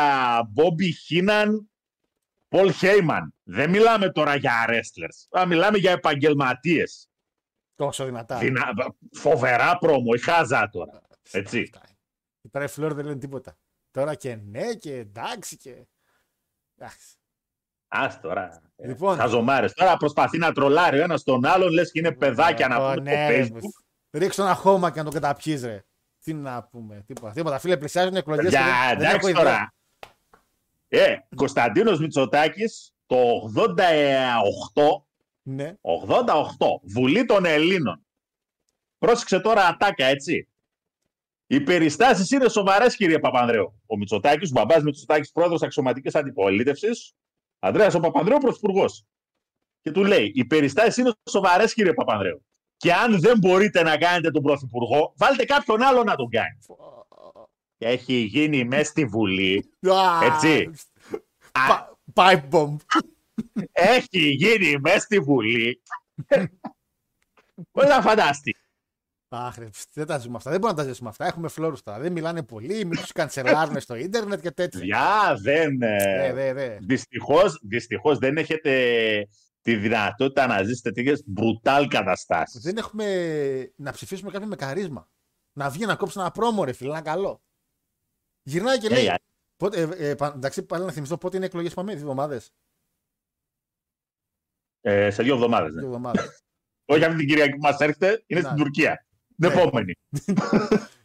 Bobby 0.57 0.90
Heenan, 1.09 1.49
Paul 2.49 2.70
Heyman. 2.80 3.22
Δεν 3.42 3.70
μιλάμε 3.70 4.11
τώρα 4.12 4.34
για 4.36 4.53
wrestlers. 4.68 5.38
Α, 5.40 5.46
μιλάμε 5.46 5.78
για 5.78 5.90
επαγγελματίες. 5.90 7.09
Τόσο 7.74 8.05
δυνατά. 8.05 8.38
Δυνα... 8.38 8.74
Φοβερά 9.12 9.78
πρόμο, 9.78 10.11
η 10.14 10.18
χάζα 10.18 10.68
τώρα. 10.68 11.01
Έτσι. 11.30 11.61
Αυτά. 11.74 11.80
Και 12.40 12.49
τώρα 12.49 12.64
οι 12.64 12.68
φλόρ 12.68 12.94
δεν 12.94 13.05
λένε 13.05 13.18
τίποτα. 13.18 13.59
Τώρα 13.90 14.14
και 14.14 14.34
ναι 14.34 14.74
και 14.74 14.94
εντάξει 14.94 15.57
και. 15.57 15.86
Εντάξει. 16.78 17.06
Ας 17.88 18.20
τώρα. 18.20 18.42
Λοιπόν. 18.76 18.88
Λοιπόν. 18.88 19.16
Χαζομάρες. 19.16 19.72
Τώρα 19.72 19.96
προσπαθεί 19.96 20.38
να 20.38 20.52
τρολάρει 20.52 20.98
ο 20.98 21.02
ένας 21.02 21.22
τον 21.22 21.44
άλλον, 21.46 21.72
λες 21.72 21.90
και 21.92 21.98
είναι 21.98 22.12
παιδάκια 22.12 22.68
να 22.68 22.76
Ω, 22.76 22.92
πούμε 22.94 23.00
ναι, 23.10 23.10
στο 23.24 23.32
ρε, 23.36 23.42
Facebook. 23.44 23.60
πως. 23.60 23.82
Ρίξω 24.10 24.42
ένα 24.42 24.54
χώμα 24.54 24.90
και 24.90 24.98
να 24.98 25.04
το 25.04 25.10
καταπιείς 25.10 25.62
ρε. 25.64 25.82
Τι 26.24 26.34
να 26.34 26.62
πούμε, 26.64 27.02
τίποτα. 27.06 27.32
τίποτα. 27.32 27.58
Φίλε, 27.58 27.76
πλησιάζουν 27.76 28.14
οι 28.14 28.18
εκλογές. 28.18 28.48
Για 28.50 28.60
και 28.60 28.66
δεν- 28.66 28.98
δεν 28.98 29.06
έχω 29.06 29.14
εντάξει 29.14 29.30
ιδέα. 29.30 29.42
τώρα. 29.42 29.74
Ε, 30.88 31.16
Κωνσταντίνος 31.34 31.98
Μητσοτάκης 32.00 32.92
το 33.06 33.16
88 33.16 35.06
Ναι. 35.42 35.74
88. 35.80 36.80
Βουλή 36.82 37.24
των 37.24 37.44
Ελλήνων. 37.44 38.06
Πρόσεξε 38.98 39.40
τώρα 39.40 39.66
ατάκα, 39.66 40.04
έτσι. 40.04 40.48
Οι 41.51 41.61
περιστάσεις 41.61 42.30
είναι 42.30 42.49
σοβαρές, 42.49 42.96
κύριε 42.96 43.18
Παπανδρέου. 43.18 43.82
Ο 43.86 43.96
Μητσοτάκης, 43.96 44.49
ο 44.51 44.53
μπαμπάς 44.53 44.82
Μητσοτάκης, 44.82 45.32
πρόεδρος 45.32 45.62
αξιωματικής 45.62 46.14
αντιπολίτευσης, 46.14 47.12
Ανδρέας 47.59 47.94
ο 47.94 48.01
Παπανδρέου, 48.01 48.38
πρωθυπουργός. 48.38 49.05
Και 49.80 49.90
του 49.90 50.05
λέει: 50.05 50.32
Οι 50.34 50.44
περιστάσεις 50.44 50.96
είναι 50.96 51.12
σοβαρές, 51.30 51.74
κύριε 51.74 51.92
Παπανδρέου. 51.92 52.42
Και 52.76 52.92
αν 52.92 53.20
δεν 53.20 53.38
μπορείτε 53.38 53.82
να 53.82 53.96
κάνετε 53.99 54.30
τον 54.30 54.42
πρωθυπουργό, 54.42 55.12
βάλτε 55.16 55.44
κάποιον 55.44 55.82
άλλο 55.82 56.05
να 56.05 56.16
τον 56.16 56.28
κάνει. 56.28 56.59
Και 57.76 57.86
έχει 57.86 58.14
γίνει 58.14 58.64
μέσα 58.64 58.84
στη 58.84 59.05
Βουλή. 59.05 59.70
Α, 59.90 60.24
Έτσι. 60.24 60.70
πα- 61.53 61.99
Pipe 62.14 62.49
bomb. 62.51 62.76
Έχει 63.72 64.28
γίνει 64.28 64.78
μέσα 64.78 64.99
στη 64.99 65.18
Βουλή. 65.20 65.82
Πώς 67.72 67.86
να 67.88 68.01
φανταστεί. 68.03 68.57
Αχ, 69.30 69.56
ρε, 69.58 69.64
ψ, 69.68 69.84
δεν 69.92 70.06
τα 70.06 70.18
ζούμε 70.18 70.36
αυτά. 70.36 70.50
Δεν 70.50 70.60
μπορούμε 70.60 70.78
να 70.80 70.84
τα 70.86 70.92
ζήσουμε 70.92 71.08
αυτά. 71.08 71.26
Έχουμε 71.26 71.48
φλόρους 71.48 71.82
τώρα. 71.82 71.98
Δεν 71.98 72.12
μιλάνε 72.12 72.42
πολύ, 72.42 72.84
μην 72.84 72.98
τους 73.00 73.12
κανσελάρουν 73.12 73.80
στο 73.80 73.94
ίντερνετ 73.94 74.40
και 74.40 74.50
τέτοια. 74.50 74.84
Για 74.84 75.36
δεν. 75.40 75.82
ε, 75.82 76.26
Ε, 76.26 76.32
δε, 76.32 76.52
δε. 76.52 76.76
Δυστυχώς, 76.80 77.60
δυστυχώς 77.62 78.18
δεν 78.18 78.36
έχετε 78.36 78.72
τη 79.62 79.76
δυνατότητα 79.76 80.46
να 80.46 80.62
ζήσετε 80.62 80.92
τέτοιες 80.92 81.22
μπρουτάλ 81.26 81.88
καταστάσεις. 81.88 82.60
Δεν 82.62 82.76
έχουμε 82.76 83.04
να 83.76 83.92
ψηφίσουμε 83.92 84.30
κάποιον 84.30 84.48
με 84.48 84.56
καρίσμα. 84.56 85.08
Να 85.52 85.70
βγει 85.70 85.84
να 85.86 85.96
κόψει 85.96 86.20
ένα 86.20 86.30
πρόμο, 86.30 86.64
ρε 86.64 86.72
φίλε, 86.72 86.90
ένα 86.90 87.00
καλό. 87.00 87.42
Γυρνάει 88.42 88.78
και 88.78 88.86
Ε, 88.86 88.90
λέει. 88.90 89.02
για- 89.02 89.18
Πότε, 89.56 89.80
ε, 89.80 90.08
ε, 90.10 90.14
πα- 90.14 90.32
εντάξει, 90.36 90.62
πάλι 90.62 90.84
να 90.84 90.92
θυμηθώ 90.92 91.18
πότε 91.18 91.36
είναι 91.36 91.46
εκλογές. 91.46 91.74
Πάμε, 91.74 91.92
δύο 91.92 92.00
εβδομάδες. 92.00 92.50
ε, 94.80 95.10
σε 95.10 95.22
δύο 95.22 95.34
εβδομάδες. 95.34 95.72
Ναι. 95.74 95.78
Δύο 95.80 95.88
εβδομάδες. 95.88 96.42
Όχι 96.84 97.04
αυτή 97.04 97.16
την 97.18 97.28
Κυριακή 97.28 97.52
που 97.52 97.60
μας 97.60 97.78
έρχεται, 97.80 98.22
είναι 98.26 98.40
Να. 98.40 98.46
στην 98.48 98.58
Τουρκία. 98.62 99.06
Την 99.41 99.49
Ναι. 99.49 99.61
επόμενη. 99.61 99.95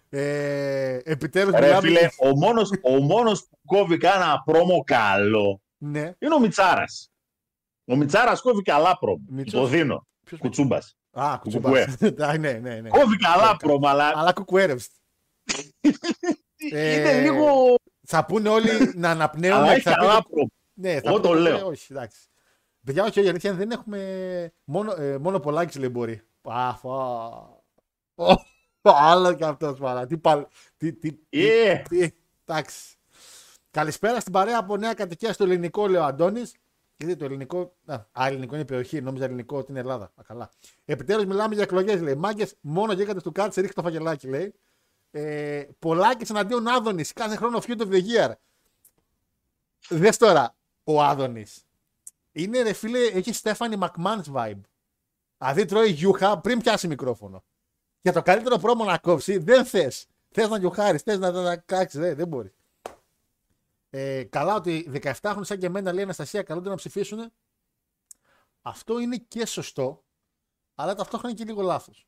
ε, 0.09 0.99
Επιτέλους 1.03 1.53
Ρε 1.53 1.59
μιλάμε. 1.65 1.87
φίλε, 1.87 2.09
ο 2.19 2.29
μόνος, 2.37 2.69
ο 2.81 2.91
μόνος 2.91 3.41
που 3.47 3.57
κόβει 3.65 3.97
κάνα 3.97 4.41
πρόμο 4.45 4.83
καλό 4.85 5.61
Ναι, 5.77 5.99
είναι 6.19 6.33
ο 6.33 6.39
Μιτσάρας. 6.39 7.11
Ο 7.85 7.95
Μιτσάρας 7.95 8.41
κόβει 8.41 8.61
καλά 8.61 8.97
πρόμο. 8.97 9.21
Μίτσος. 9.29 9.61
Το 9.61 9.67
δίνω. 9.67 10.07
Ποιος- 10.23 10.39
Κουτσούμπας. 10.41 10.97
Α, 11.11 11.37
κουτσουμπά. 11.41 11.69
Κουκουέ. 11.69 11.95
ναι, 12.39 12.51
ναι, 12.51 12.79
ναι. 12.79 12.89
Κόβει 12.89 13.17
καλά 13.17 13.55
πρόμο, 13.57 13.87
αλλά 13.87 14.11
Αλλά 14.15 14.33
κουκουέρευστ. 14.33 14.91
είναι 16.71 16.79
Ε, 17.09 17.21
λίγο... 17.21 17.75
Θα 18.05 18.25
πούνε 18.25 18.49
όλοι 18.49 18.69
να 18.95 19.09
αναπνέουμε. 19.09 19.57
Αλλά 19.57 19.67
και 19.67 19.73
έχει 19.73 19.81
θα 19.81 19.89
πει- 19.95 19.99
καλά 20.05 20.23
πρόμο. 20.29 20.51
Ναι, 20.73 20.89
θα 20.91 21.01
Εγώ 21.03 21.09
πούνε 21.11 21.21
το 21.21 21.29
όλοι, 21.29 21.41
λέω. 21.41 21.67
Όχι, 21.67 21.87
εντάξει. 21.91 22.17
Παιδιά, 22.85 23.03
όχι, 23.03 23.23
η 23.23 23.27
αλήθεια 23.29 23.49
είναι, 23.49 23.59
δεν 23.59 23.71
έχουμε. 23.71 23.99
Μόνο, 24.63 24.91
ε, 24.91 25.17
μόνο 25.17 25.39
πολλάκι 25.39 25.79
λέει 25.79 25.89
μπορεί. 25.91 26.21
Α, 26.41 26.73
φα. 26.73 26.89
Ω, 26.89 27.52
Άλλο 28.81 29.33
και 29.33 29.45
αυτός 29.45 29.79
παρά. 29.79 30.05
Τι 30.05 30.17
πάλι. 30.17 30.47
Τι, 30.77 30.93
τι, 30.93 31.13
τι, 31.13 31.49
Ε, 31.49 31.81
τι, 31.89 32.09
εντάξει. 32.45 32.95
Καλησπέρα 33.71 34.19
στην 34.19 34.31
παρέα 34.31 34.57
από 34.57 34.77
νέα 34.77 34.93
κατοικία 34.93 35.33
στο 35.33 35.43
ελληνικό, 35.43 35.87
λέει 35.87 36.01
ο 36.01 36.03
Αντώνης. 36.05 36.55
Γιατί 36.97 37.15
το 37.15 37.25
ελληνικό. 37.25 37.75
Α, 37.85 37.93
α, 37.93 38.27
ελληνικό 38.27 38.55
είναι 38.55 38.65
περιοχή. 38.65 39.01
Νόμιζα 39.01 39.25
ελληνικό 39.25 39.57
ότι 39.57 39.71
είναι 39.71 39.79
Ελλάδα. 39.79 40.05
Α, 40.05 40.23
καλά. 40.27 40.49
Επιτέλους 40.85 41.25
μιλάμε 41.25 41.53
για 41.53 41.63
εκλογές, 41.63 42.01
λέει. 42.01 42.15
Μάγκες, 42.15 42.55
μόνο 42.61 42.93
γέκατε 42.93 43.21
του 43.21 43.31
κάτσε, 43.31 43.59
ρίχνει 43.59 43.75
το 43.75 43.81
φαγελάκι, 43.81 44.27
λέει. 44.27 44.53
Ε, 45.11 45.63
Πολάκη 45.79 46.31
εναντίον 46.31 46.67
Άδωνης. 46.67 47.13
Κάθε 47.13 47.35
χρόνο 47.35 47.61
feud 47.67 47.81
of 47.81 47.87
the 47.87 48.01
year. 48.01 48.31
Δες 49.89 50.17
τώρα, 50.17 50.55
ο 50.83 51.03
Άδωνης. 51.03 51.65
Είναι 52.31 52.61
ρε 52.61 52.73
φίλε, 52.73 52.99
έχει 52.99 53.33
Στέφανη 53.33 53.75
Μακμάνς 53.75 54.29
vibe. 54.33 54.61
Δηλαδή 55.37 55.65
τρώει 55.65 55.89
γιούχα 55.89 56.39
πριν 56.39 56.59
πιάσει 56.59 56.87
μικρόφωνο. 56.87 57.43
Για 58.03 58.13
το 58.13 58.21
καλύτερο 58.21 58.57
πρόμο 58.57 58.83
να 58.85 58.97
κόψει, 58.97 59.37
δεν 59.37 59.65
θες. 59.65 60.07
Θες 60.31 60.49
να 60.49 60.57
γιουχάρει, 60.57 60.97
θες 60.97 61.19
να, 61.19 61.31
να, 61.31 61.41
να 61.41 61.57
κάξει, 61.57 61.99
δεν, 61.99 62.15
δεν 62.15 62.27
μπορεί. 62.27 62.53
Ε, 63.89 64.23
καλά 64.23 64.55
ότι 64.55 64.91
17 64.93 65.13
χρόνια 65.21 65.43
σαν 65.43 65.59
και 65.59 65.65
εμένα 65.65 65.91
λέει 65.91 65.99
η 65.99 66.03
Αναστασία 66.03 66.43
καλούνται 66.43 66.69
να 66.69 66.75
ψηφίσουν. 66.75 67.31
Αυτό 68.61 68.99
είναι 68.99 69.17
και 69.17 69.45
σωστό, 69.45 70.03
αλλά 70.75 70.95
ταυτόχρονα 70.95 71.29
είναι 71.33 71.43
και 71.43 71.49
λίγο 71.49 71.61
λάθος. 71.61 72.07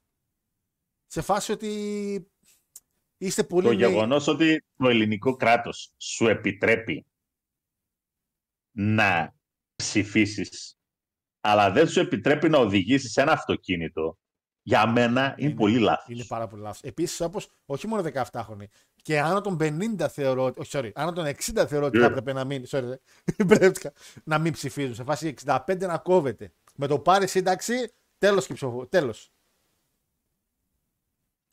Σε 1.07 1.21
φάση 1.21 1.51
ότι 1.51 2.31
είστε 3.17 3.43
πολύ. 3.43 3.67
Το 3.67 3.73
νέοι. 3.73 3.89
γεγονός 3.89 4.27
ότι 4.27 4.63
το 4.77 4.89
ελληνικό 4.89 5.35
κράτος 5.35 5.93
σου 5.97 6.27
επιτρέπει 6.27 7.05
να 8.71 9.35
ψηφίσεις, 9.75 10.77
αλλά 11.41 11.71
δεν 11.71 11.87
σου 11.87 11.99
επιτρέπει 11.99 12.49
να 12.49 12.57
οδηγήσεις 12.57 13.17
ένα 13.17 13.31
αυτοκίνητο, 13.31 14.17
για 14.67 14.87
μένα 14.87 15.35
είναι, 15.37 15.53
πολύ 15.53 15.79
λάθος. 15.79 16.05
Είναι 16.07 16.23
πάρα 16.23 16.47
πολύ 16.47 16.61
λάθος. 16.61 16.81
Επίσης, 16.81 17.21
όπως 17.21 17.47
όχι 17.65 17.87
μόνο 17.87 18.01
17χρονοι, 18.01 18.65
και 19.01 19.19
άνω 19.19 19.41
των 19.41 19.57
50 19.59 20.07
θεωρώ. 20.09 20.43
ότι- 20.43 20.59
Όχι, 20.59 20.69
sorry, 20.73 20.91
άνω 20.95 21.11
των 21.13 21.25
60 21.25 21.65
θεωρώ 21.67 21.85
ότι 21.85 21.97
θα 21.97 22.03
Ε. 22.05 22.07
έπρεπε 22.07 22.33
να 22.33 22.43
μην. 22.43 22.65
Sorry, 22.69 22.83
ρε. 22.83 22.99
μπερδεύτηκα. 23.45 23.91
να 24.23 24.37
μην 24.37 24.53
ψηφίζουν. 24.53 24.95
Σε 24.95 25.03
φάση 25.03 25.27
65 25.27 25.85
να 25.87 25.97
κόβεται. 25.97 26.51
Με 26.75 26.87
το 26.87 26.99
πάρει 26.99 27.27
σύνταξη, 27.27 27.91
τέλος 28.17 28.45
και 28.47 28.53
ψηφοφορία. 28.53 28.87
Τέλος. 28.89 29.29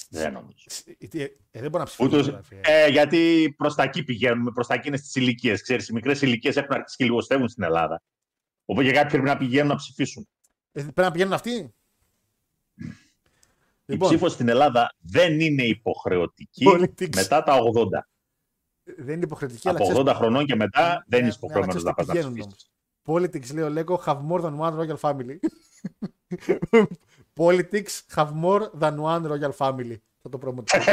Δεν 0.09 0.33
νομίζω. 0.33 0.65
Ε, 1.09 1.27
δεν 1.51 1.71
μπορεί 1.71 1.79
να 1.79 1.85
ψηφίσει. 1.85 2.09
Ούτως, 2.09 2.29
ε, 2.61 2.89
γιατί 2.89 3.55
προς 3.59 3.75
τα 3.75 3.83
εκεί 3.83 4.05
πηγαίνουμε, 4.05 4.51
προς 4.53 4.67
τα 4.67 4.75
εκεί 4.75 4.89
είναι 4.89 4.97
στις 4.97 5.15
ηλικίες. 5.15 5.63
Ξέρεις, 5.63 5.89
οι 5.89 5.93
μικρές 5.93 6.23
ηλικίες 6.23 6.57
έχουν 6.57 6.73
αρχίσει 6.75 6.97
και 6.97 7.05
λιγοστεύουν 7.05 7.49
στην 7.49 7.63
Ελλάδα. 7.63 8.03
Οπότε 8.65 8.87
και 8.87 8.93
κάποιοι 8.95 9.11
πρέπει 9.11 9.27
να 9.29 9.37
πηγαίνουν 9.37 9.69
να 9.69 9.75
ψηφίσουν. 9.77 10.29
Ε, 10.73 10.81
πρέπει 10.83 11.01
να 11.01 11.11
πηγαίνουν 11.11 11.33
αυτοί; 11.33 11.75
Η 13.93 13.95
Λοιπόν, 13.95 14.09
ψήφος 14.09 14.33
στην 14.33 14.49
Ελλάδα 14.49 14.95
δεν 14.99 15.41
είναι 15.41 15.63
υποχρεωτική 15.63 16.65
Politics. 16.69 17.15
μετά 17.15 17.43
τα 17.43 17.59
80. 17.75 17.89
δεν 18.97 19.15
είναι 19.15 19.25
υποχρεωτική, 19.25 19.69
αλλά 19.69 19.79
Από 19.79 19.89
ξέρεις, 19.89 20.11
80 20.11 20.15
χρονών 20.15 20.47
και 20.47 20.55
μετά 20.55 20.89
Ναι, 20.89 20.99
δεν 21.07 21.21
ναι, 21.21 21.27
είσαι 21.29 21.37
υποχρεωμένος 21.39 21.75
αλλά 21.77 21.85
να 21.85 21.95
πας 21.95 22.07
να 22.07 22.13
ξέρεις 22.13 22.29
τι 22.29 22.33
πηγαίνουν 22.33 22.57
ψηφίσεις. 22.57 22.71
Politics, 23.07 23.55
λέει 23.55 23.65
ο 23.65 23.69
Λέγκο, 23.69 24.03
have 24.07 24.21
more 24.29 24.41
than 24.41 24.59
one 24.59 24.79
royal 24.81 24.97
family. 24.97 25.37
Politics 27.43 28.01
have 28.15 28.33
more 28.43 28.69
than 28.79 28.97
one 29.01 29.23
royal 29.27 29.53
family. 29.57 29.97
Θα 30.23 30.29
το 30.29 30.39
προμοτήσω. 30.39 30.79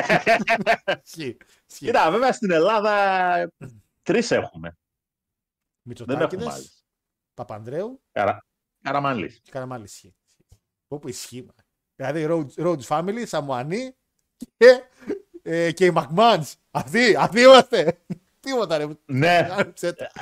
Ισχύει. 1.05 1.37
Ισχύει. 1.69 1.85
Κοίτα, 1.85 2.11
βέβαια 2.11 2.31
στην 2.33 2.51
Ελλάδα 2.51 3.51
τρεις 4.01 4.31
έχουμε. 4.31 4.77
Δεν 5.81 5.97
έχουμε 5.97 6.17
Μητσοτάκηδες, 6.17 6.47
άλλες. 6.47 6.85
Παπανδρέου 7.33 8.01
Καρα... 8.11 8.45
Καραμανλής. 8.81 9.39
και 9.39 9.51
Καραμάλης 9.51 9.93
ισχύει. 9.93 10.15
Όπου 10.87 11.07
ισχύει. 11.07 11.47
Μα. 11.99 12.11
Δηλαδή 12.11 12.27
Rhodes, 12.57 12.65
Rhodes 12.65 12.81
Family, 12.87 13.23
Σαμουανί 13.25 13.95
και, 14.57 14.83
ε, 15.41 15.71
και 15.71 15.85
οι 15.85 15.93
McMahons. 15.95 16.53
Αυτοί, 16.71 17.15
αυτοί 17.15 17.41
είμαστε. 17.41 17.97
Τίποτα 18.39 18.77
ρε. 18.77 18.85
Ναι, 19.05 19.47
Τσέτα. 19.73 20.11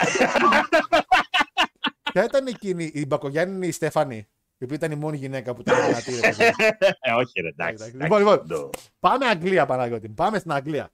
Ποια 2.12 2.24
ήταν 2.24 2.48
εκείνη, 2.48 2.92
η 2.94 3.06
Μπακογιάννη 3.06 3.68
η 3.68 3.72
Στέφανη, 3.72 4.28
η 4.58 4.64
οποία 4.64 4.76
ήταν 4.76 4.92
η 4.92 4.96
μόνη 4.96 5.18
γυναίκα 5.18 5.54
που 5.54 5.62
ήταν 5.62 5.86
δυνατή. 5.86 6.12
ρε 6.16 6.20
παιδί. 6.20 6.44
ε, 7.00 7.12
όχι 7.12 7.42
ρε, 7.42 7.48
εντάξει. 7.48 7.74
Εντάξει. 7.74 7.84
εντάξει. 7.84 7.98
Λοιπόν, 7.98 8.18
λοιπόν. 8.20 8.48
Το- 8.48 8.70
Πάμε 9.00 9.26
Αγγλία, 9.28 9.66
Παναγιώτη. 9.66 10.10
Πάμε 10.10 10.40
στην 10.40 10.52
Αγγλία. 10.52 10.90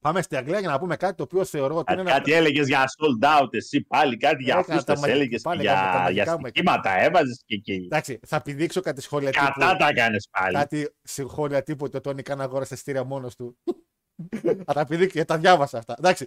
Πάμε 0.00 0.22
στην 0.22 0.36
Αγγλία 0.36 0.58
για 0.60 0.68
να 0.68 0.78
πούμε 0.78 0.96
κάτι 0.96 1.14
το 1.14 1.22
οποίο 1.22 1.44
θεωρώ 1.44 1.76
ότι 1.76 1.92
είναι 1.92 2.02
Κάτι, 2.02 2.10
ένα. 2.14 2.18
κάτι 2.20 2.32
έλεγες 2.32 2.66
για 2.66 2.84
sold 2.84 3.40
out, 3.42 3.54
εσύ 3.54 3.80
πάλι 3.82 4.16
κάτι 4.16 4.42
για 4.42 4.58
Έκανα 4.58 4.82
τα 4.82 4.92
αυτούς 4.92 5.00
μαγι- 5.06 5.14
έλεγες 5.20 5.42
πάλι 5.42 5.60
έκανα 5.62 5.80
τα 5.80 5.86
για, 5.90 6.00
μαγικά 6.02 6.22
για 6.22 6.32
μου. 6.38 6.46
στοιχήματα 6.48 6.90
έβαζες 7.00 7.42
και, 7.46 7.56
και 7.56 7.72
Εντάξει, 7.72 8.20
θα 8.26 8.42
πηδήξω 8.42 8.80
κάτι 8.80 9.00
σχόλια 9.00 9.30
κατά 9.30 9.52
τύπου. 9.52 9.76
τα 9.78 9.92
κάνεις 9.92 10.28
πάλι. 10.30 10.54
Κάτι 10.54 10.94
σχόλια 11.02 11.62
τύπου 11.62 11.84
ότι 11.84 11.96
ο 11.96 12.00
Τόνι 12.00 12.22
Καν 12.22 12.40
αγόρασε 12.40 12.74
εισιτήρια 12.74 13.04
μόνος 13.04 13.36
του. 13.36 13.58
θα 14.66 14.72
τα 14.72 14.84
πηδήξω 14.86 15.12
γιατί 15.14 15.28
τα 15.32 15.38
διάβασα 15.38 15.78
αυτά. 15.78 15.94
Εντάξει. 15.98 16.26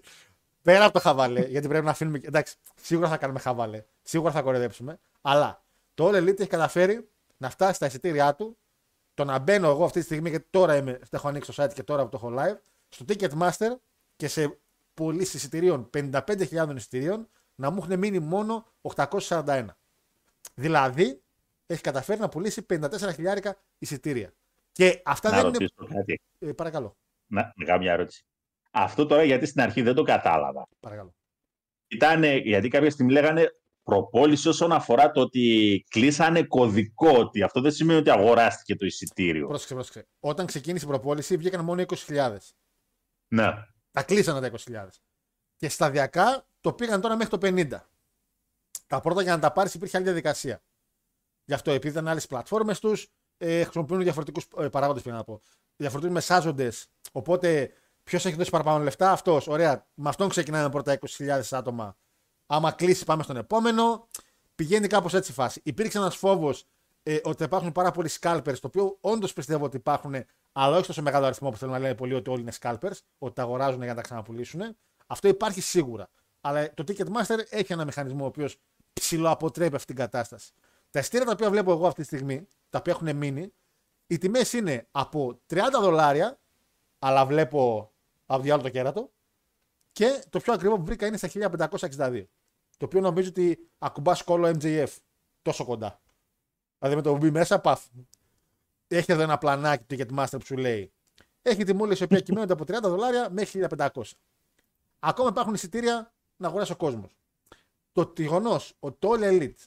Πέρα 0.62 0.84
από 0.84 0.94
το 0.94 1.00
χαβαλέ, 1.00 1.42
γιατί 1.42 1.68
πρέπει 1.68 1.86
να 1.86 1.92
αφήνουμε. 1.92 2.20
Εντάξει, 2.24 2.56
σίγουρα 2.82 3.08
θα 3.10 3.18
κάνουμε 3.18 3.40
χαβαλέ. 3.40 3.84
Σίγουρα 4.02 4.32
θα 4.32 4.42
κοροϊδέψουμε. 4.42 5.00
Αλλά 5.22 5.64
το 5.94 6.08
All 6.08 6.16
Elite 6.16 6.40
έχει 6.40 6.50
καταφέρει 6.50 7.10
να 7.38 7.50
φτάσει 7.50 7.74
στα 7.74 7.86
εισιτήριά 7.86 8.36
του. 8.36 8.58
Το 9.14 9.24
να 9.26 9.40
μπαίνω 9.40 9.70
εγώ 9.70 9.84
αυτή 9.84 10.00
τη 10.00 10.06
στιγμή, 10.06 10.30
γιατί 10.30 10.48
τώρα 10.50 10.76
είμαι, 10.76 10.94
το 10.94 11.08
έχω 11.12 11.28
ανοίξει 11.28 11.54
το 11.56 11.64
site 11.64 11.74
και 11.74 11.84
τώρα 11.84 12.04
που 12.04 12.10
το 12.10 12.18
έχω 12.18 12.36
live, 12.40 12.58
στο 12.94 13.06
Ticketmaster 13.08 13.76
και 14.16 14.28
σε 14.28 14.60
πωλήσει 14.94 15.38
εισιτηρίων 15.38 15.89
55.000 15.94 16.74
εισιτηρίων 16.76 17.30
να 17.56 17.70
μου 17.70 17.78
έχουν 17.84 18.00
μείνει 18.00 18.20
μόνο 18.20 18.66
841. 18.82 19.66
Δηλαδή, 20.54 21.22
έχει 21.66 21.82
καταφέρει 21.82 22.20
να 22.20 22.30
πουλήσει 22.30 22.66
54.000 22.70 23.52
εισιτήρια. 23.78 24.34
Και 24.72 25.02
αυτά 25.06 25.30
Να 25.30 25.36
δεν 25.36 25.46
είναι. 25.46 25.58
ρωτήσω 25.58 25.96
κάτι. 25.96 26.20
Ε, 26.39 26.52
παρακαλώ. 26.52 26.98
Να, 27.28 27.54
να 27.56 27.66
κάνω 27.66 27.80
μια 27.80 27.92
ερώτηση. 27.92 28.26
Αυτό 28.72 29.06
τώρα 29.06 29.24
γιατί 29.24 29.46
στην 29.46 29.62
αρχή 29.62 29.82
δεν 29.82 29.96
το 29.96 30.04
κατάλαβα. 30.04 30.68
παρακαλώ. 30.80 31.14
Ήτανε, 31.88 32.36
γιατί 32.36 32.68
κάποια 32.68 32.89
στιγμή 32.92 33.12
λέγανε 33.12 33.48
προπόληση 33.84 34.48
όσον 34.48 34.72
αφορά 34.72 35.12
το 35.12 35.22
ότι 35.22 35.84
κλείσανε 35.89 36.44
κωδικό, 36.44 37.10
ότι 37.18 37.44
αυτό 37.44 37.62
δεν 37.62 37.72
σημαίνει 37.72 38.00
ότι 38.00 38.10
αγοράστηκε 38.10 38.76
το 38.76 38.86
εισιτήριο. 38.86 39.48
Πρόσεξε, 39.48 39.74
πρόσεξε. 39.74 40.08
Όταν 40.20 40.46
ξεκίνησε 40.46 40.86
η 40.86 40.88
προπόληση 40.88 41.38
βγήκαν 41.38 41.64
μόνο 41.66 41.84
20.000. 41.88 42.38
Ναι. 43.32 43.68
Τα 43.92 44.04
κλείσανε 44.04 44.50
τα 44.50 44.58
20.000. 44.58 44.88
Και 45.56 45.70
σταδιακά 45.70 46.46
το 46.62 46.74
πήγαν 46.74 47.02
τώρα 47.02 47.16
μέχρι 47.16 47.38
το 47.38 47.48
50. 47.48 47.68
Τα 48.88 49.00
πρώτα 49.00 49.22
για 49.22 49.36
να 49.36 49.42
τα 49.42 49.52
πάρεις 49.52 49.74
υπήρχε 49.74 49.98
άλλη 49.98 50.06
διαδικασία. 50.06 50.64
Γι' 51.44 51.54
αυτό 51.54 51.72
επειδή 51.72 51.94
ήταν 51.94 52.08
άλλες 52.08 52.28
πλατφόρμες 52.28 52.80
τους, 52.80 53.08
ε, 53.38 53.64
χρησιμοποιούν 53.64 54.02
διαφορετικούς 54.02 54.48
ε, 54.58 54.70
παράγοντες, 54.70 55.02
πρέπει 55.02 55.18
να 55.18 55.24
πω. 55.24 55.42
διαφορετικούς 55.76 56.16
μεσάζοντες. 56.16 56.88
Οπότε 57.12 57.74
ποιος 58.04 58.26
έχει 58.26 58.36
δώσει 58.36 58.50
παραπάνω 58.50 58.84
λεφτά, 58.84 59.12
αυτός. 59.12 59.48
Ωραία. 59.48 59.88
Με 59.94 60.10
αυτόν 60.10 60.30
ξεκινάμε 60.30 60.70
πρώτα 60.70 61.00
20.000 61.18 61.42
άτομα. 61.52 61.98
Άμα 62.46 62.72
κλείσει, 62.72 63.06
πάμε 63.06 63.24
στον 63.24 63.38
επόμενο. 63.38 64.08
Πηγαίνει 64.56 64.88
κάπως 64.88 65.14
έτσι 65.14 65.32
η 65.32 65.34
φάση. 65.34 65.62
Υπήρξε 65.64 65.98
ένας 65.98 66.16
φόβος 66.16 66.66
ε, 67.04 67.20
ότι 67.24 67.38
θα 67.38 67.44
υπάρχουν 67.44 67.72
πάρα 67.72 67.92
πολλοί 67.92 68.10
scalpers, 68.20 68.60
το 68.60 68.68
οποίο 68.68 68.98
όντως 69.02 69.34
πιστεύω 69.34 69.66
ότι 69.66 69.78
υπάρχουν, 69.78 70.26
αλλά 70.52 70.78
όχι 70.78 70.88
τόσο 70.88 71.02
μεγάλο 71.02 71.26
αριθμό 71.26 71.49
που 71.49 71.58
θέλουν 71.58 71.74
να 71.74 71.80
λένε 71.80 71.95
πολλοί 71.95 72.14
ότι 72.14 72.30
όλοι 72.30 72.41
είναι 72.41 72.52
scalpers, 72.60 72.99
ότι 73.18 73.34
τα 73.34 73.41
αγοράζουν 73.41 73.80
για 73.80 73.89
να 73.89 73.95
τα 73.95 74.02
ξαναπουλήσουν. 74.02 74.62
Αυτό 75.08 75.28
υπάρχει 75.28 75.62
σίγουρα. 75.62 76.10
Αλλά 76.41 76.74
το 76.74 76.84
Ticketmaster 76.88 77.39
έχει 77.49 77.74
ένα 77.74 77.86
μηχανισμό 77.86 78.24
ο 78.24 78.28
οποίος 78.28 78.58
ψηλοαποτρέπει 78.93 79.76
αυτή 79.76 79.88
την 79.88 79.95
κατάσταση. 79.95 80.52
Τα 80.89 80.99
εστία 80.99 81.26
τα 81.26 81.32
οποία 81.32 81.49
βλέπω 81.49 81.72
εγώ 81.72 81.88
αυτή 81.88 82.02
τη 82.02 82.08
στιγμή, 82.08 82.47
τα 82.70 82.78
οποία 82.78 82.93
έχουν 82.93 83.16
μείνει, 83.16 83.54
οι 84.08 84.18
τιμές 84.18 84.54
είναι 84.54 84.88
από 84.91 85.39
30 85.47 85.58
δολάρια, 85.82 86.39
αλλά 86.99 87.26
βλέπω 87.26 87.91
από 88.26 88.41
διάλογο 88.41 88.68
το 88.68 88.72
κέρατο, 88.74 89.12
και 89.91 90.24
το 90.30 90.39
πιο 90.39 90.54
ακριβό 90.54 90.76
που 90.76 90.86
βρήκα 90.86 91.06
είναι 91.06 91.18
στα 91.18 91.30
1562. 91.30 92.24
Το 92.78 92.86
οποίο 92.86 93.02
νομίζω 93.02 93.30
ότι 93.30 93.70
ακουμπά 93.78 94.14
κόλλο 94.26 94.47
MJF 94.47 94.88
τόσο 95.41 95.66
κοντά. 95.66 96.02
Δηλαδή 96.78 96.95
με 96.95 97.02
το 97.02 97.18
μπει 97.18 97.32
μέσα, 97.32 97.60
παθ. 97.60 97.86
Έχει 98.96 99.12
εδώ 99.12 99.22
ένα 99.22 99.38
πλανάκι 99.38 99.84
του 99.84 99.96
Ticketmaster 99.96 100.38
που 100.39 100.46
σου 100.46 100.58
λέει. 100.58 100.92
Έχει 101.42 101.64
τιμούλε 101.64 101.96
οι 102.00 102.04
οποίε 102.04 102.22
κυμαίνονται 102.22 102.54
από 102.54 102.64
30 102.68 102.80
δολάρια 102.82 103.30
μέχρι 103.30 103.66
1500. 103.78 103.89
Ακόμα 105.00 105.30
υπάρχουν 105.30 105.54
εισιτήρια 105.54 106.14
να 106.38 106.48
αγοράσει 106.48 106.72
ο 106.72 106.76
κόσμος. 106.76 107.18
Το 107.92 108.14
γεγονός 108.18 108.74
ότι 108.80 108.98
το 109.00 109.12
All 109.12 109.22
Elite 109.22 109.66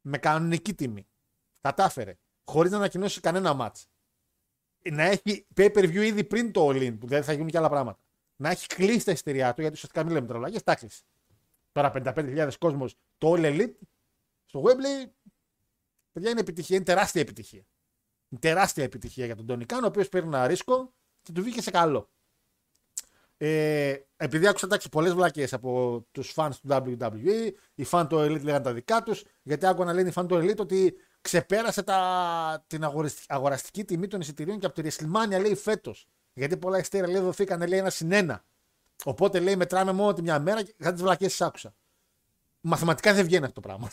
με 0.00 0.18
κανονική 0.18 0.74
τιμή 0.74 1.06
κατάφερε 1.60 2.18
χωρίς 2.44 2.70
να 2.70 2.76
ανακοινώσει 2.76 3.20
κανένα 3.20 3.56
match 3.60 3.82
να 4.90 5.02
έχει 5.02 5.46
pay 5.56 5.72
per 5.72 5.84
view 5.84 6.02
ήδη 6.02 6.24
πριν 6.24 6.52
το 6.52 6.68
All 6.68 6.88
In, 6.88 6.96
που 6.98 7.06
δηλαδή 7.06 7.24
θα 7.26 7.32
γίνουν 7.32 7.48
και 7.48 7.58
άλλα 7.58 7.68
πράγματα. 7.68 7.98
Να 8.36 8.50
έχει 8.50 8.66
κλείσει 8.66 9.04
τα 9.04 9.12
εισιτήριά 9.12 9.54
του, 9.54 9.60
γιατί 9.60 9.76
ουσιαστικά 9.76 10.04
μην 10.04 10.12
λέμε 10.12 10.26
τρολάγε, 10.26 10.60
τα 10.60 10.74
κλείσει. 10.74 11.02
Τώρα 11.72 11.92
55.000 11.94 12.50
κόσμος 12.58 12.96
το 13.18 13.32
All 13.32 13.40
Elite 13.40 13.74
στο 14.44 14.62
Wembley, 14.62 15.10
παιδιά 16.12 16.30
είναι 16.30 16.40
επιτυχία, 16.40 16.76
είναι 16.76 16.84
τεράστια 16.84 17.20
επιτυχία. 17.20 17.62
Είναι 18.32 18.40
τεράστια 18.40 18.84
επιτυχία 18.84 19.26
για 19.26 19.36
τον 19.36 19.46
Τόνι 19.46 19.64
Καν, 19.64 19.84
ο 19.84 19.86
οποίος 19.86 20.08
παίρνει 20.08 20.28
ένα 20.28 20.46
ρίσκο 20.46 20.92
και 21.22 21.32
του 21.32 21.42
βγήκε 21.42 21.62
σε 21.62 21.70
καλό. 21.70 22.10
Ε, 23.36 23.96
επειδή 24.16 24.46
άκουσα 24.46 24.66
εντάξει 24.66 24.88
πολλές 24.88 25.14
βλακίε 25.14 25.46
από 25.50 26.00
τους 26.10 26.32
fans 26.36 26.50
του 26.62 26.68
WWE, 26.70 27.50
οι 27.74 27.86
fans 27.90 28.06
του 28.08 28.16
Elite 28.16 28.42
λέγανε 28.42 28.64
τα 28.64 28.72
δικά 28.72 29.02
τους, 29.02 29.24
γιατί 29.42 29.66
άκουγα 29.66 29.84
να 29.84 29.92
λένε 29.92 30.08
οι 30.08 30.12
fans 30.16 30.28
του 30.28 30.34
Elite 30.34 30.56
ότι 30.56 30.94
ξεπέρασε 31.20 31.82
τα, 31.82 32.64
την 32.66 32.84
αγοραστική, 32.84 33.26
αγοραστική 33.28 33.84
τιμή 33.84 34.06
των 34.06 34.20
εισιτηρίων 34.20 34.58
και 34.58 34.66
από 34.66 34.82
τη 34.82 34.88
WrestleMania 34.88 35.40
λέει 35.40 35.54
φέτος. 35.54 36.06
Γιατί 36.32 36.56
πολλά 36.56 36.78
εισιτήρια 36.78 37.08
λέει 37.08 37.20
δοθήκαν 37.20 37.66
λέει 37.66 37.78
ένα 37.78 37.90
συν 37.90 38.12
ένα. 38.12 38.44
Οπότε 39.04 39.40
λέει 39.40 39.56
μετράμε 39.56 39.92
μόνο 39.92 40.12
τη 40.12 40.22
μια 40.22 40.38
μέρα 40.38 40.62
και 40.62 40.74
θα 40.78 40.92
τις 40.92 41.02
βλακίε 41.02 41.26
τις 41.26 41.40
άκουσα. 41.40 41.74
Μαθηματικά 42.60 43.14
δεν 43.14 43.24
βγαίνει 43.24 43.44
αυτό 43.44 43.60
το 43.60 43.68
πράγμα. 43.68 43.90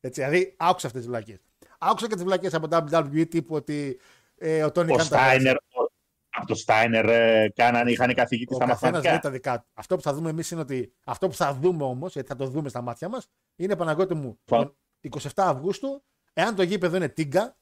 Έτσι, 0.00 0.20
δηλαδή 0.20 0.54
άκουσα 0.56 0.86
αυτές 0.86 1.00
τις 1.02 1.10
βλακίε. 1.10 1.38
Άκουσα 1.78 2.06
και 2.08 2.14
τις 2.14 2.24
βλακίες 2.24 2.54
από 2.54 2.66
WWE 2.70 3.26
τύπου 3.28 3.54
ότι 3.54 4.00
ε, 4.36 4.64
ο 4.64 4.72
Τόνι 4.72 4.92
Ο 4.92 4.96
Καν 4.96 5.08
τα 5.08 5.16
Στάινερ, 5.18 5.56
ο- 5.56 5.92
από 6.30 6.46
το 6.46 6.54
Στάινερ 6.54 7.08
ε, 7.08 7.48
κάνανε, 7.54 7.90
είχαν 7.90 8.14
καθηγητή 8.14 8.52
Ο 8.52 8.56
στα 8.56 8.66
καθένας 8.66 8.82
λέει 9.04 9.12
μαθηματικά. 9.12 9.28
τα 9.28 9.30
δικά 9.30 9.60
του. 9.60 9.68
Αυτό 9.74 9.96
που 9.96 10.02
θα 10.02 10.12
δούμε 10.14 10.30
εμείς 10.30 10.50
είναι 10.50 10.60
ότι. 10.60 10.94
Αυτό 11.04 11.28
που 11.28 11.34
θα 11.34 11.54
δούμε 11.54 11.84
όμως, 11.84 12.12
γιατί 12.12 12.28
θα 12.28 12.36
το 12.36 12.46
δούμε 12.46 12.68
στα 12.68 12.80
μάτια 12.82 13.08
μας, 13.08 13.28
είναι 13.56 13.76
Παναγιώτη 13.76 14.14
μου 14.14 14.38
Φα- 14.44 14.56
τον 14.56 14.76
27 15.00 15.28
Αυγούστου. 15.36 16.04
Εάν 16.32 16.54
το 16.54 16.62
γήπεδο 16.62 16.96
είναι 16.96 17.08
τίγκα, 17.08 17.58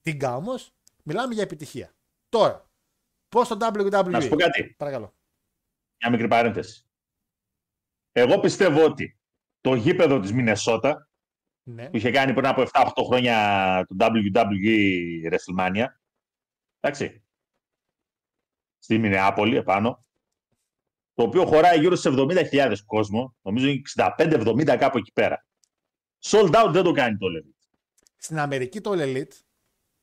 τίγκα 0.00 0.36
όμως, 0.36 0.70
μιλάμε 1.04 1.34
για 1.34 1.42
επιτυχία. 1.42 1.94
Τώρα, 2.28 2.70
πώς 3.28 3.48
το 3.48 3.56
WWE. 3.60 4.04
Να 4.10 4.20
σου 4.20 4.28
πω 4.28 4.36
κάτι, 4.36 4.74
Παρακαλώ. 4.78 5.14
μια 6.02 6.10
μικρή 6.10 6.28
παρένθεση. 6.28 6.84
Εγώ 8.12 8.40
πιστεύω 8.40 8.84
ότι 8.84 9.18
το 9.60 9.74
γήπεδο 9.74 10.20
της 10.20 10.32
Μινεσότα 10.32 11.09
Ναι. 11.74 11.90
που 11.90 11.96
είχε 11.96 12.10
κάνει 12.10 12.32
πριν 12.32 12.46
από 12.46 12.62
7-8 12.72 12.90
χρόνια 13.06 13.86
το 13.88 13.96
WWE 13.98 15.32
WrestleMania. 15.32 15.86
Εντάξει. 16.80 17.24
Στη 18.78 18.98
Μινεάπολη 18.98 19.56
επάνω. 19.56 20.04
Το 21.14 21.22
οποίο 21.22 21.46
χωράει 21.46 21.78
γύρω 21.78 21.96
σε 21.96 22.10
70.000 22.12 22.74
κόσμο. 22.86 23.36
Νομίζω 23.42 23.66
είναι 23.66 23.82
65-70 23.96 24.76
κάπου 24.78 24.98
εκεί 24.98 25.12
πέρα. 25.12 25.46
Sold 26.22 26.54
out 26.54 26.70
δεν 26.72 26.82
το 26.82 26.92
κάνει 26.92 27.16
το 27.16 27.26
Elite. 27.26 27.68
Στην 28.16 28.38
Αμερική 28.38 28.80
το 28.80 28.90
All 28.90 29.02
Elite 29.02 29.32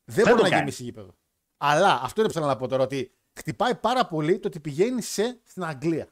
δεν, 0.04 0.24
το 0.24 0.30
μπορεί 0.30 0.42
να 0.42 0.50
κάνει. 0.50 0.56
γεμίσει 0.56 0.84
γήπεδο. 0.84 1.18
Αλλά 1.58 2.00
αυτό 2.04 2.20
είναι 2.22 2.30
που 2.30 2.36
θέλω 2.36 2.46
να 2.46 2.58
πω 2.58 2.68
τώρα, 2.68 2.84
ότι 2.84 3.12
χτυπάει 3.34 3.76
πάρα 3.76 4.08
πολύ 4.08 4.40
το 4.40 4.48
ότι 4.48 4.60
πηγαίνει 4.60 5.02
σε, 5.02 5.42
στην 5.44 5.64
Αγγλία. 5.64 6.08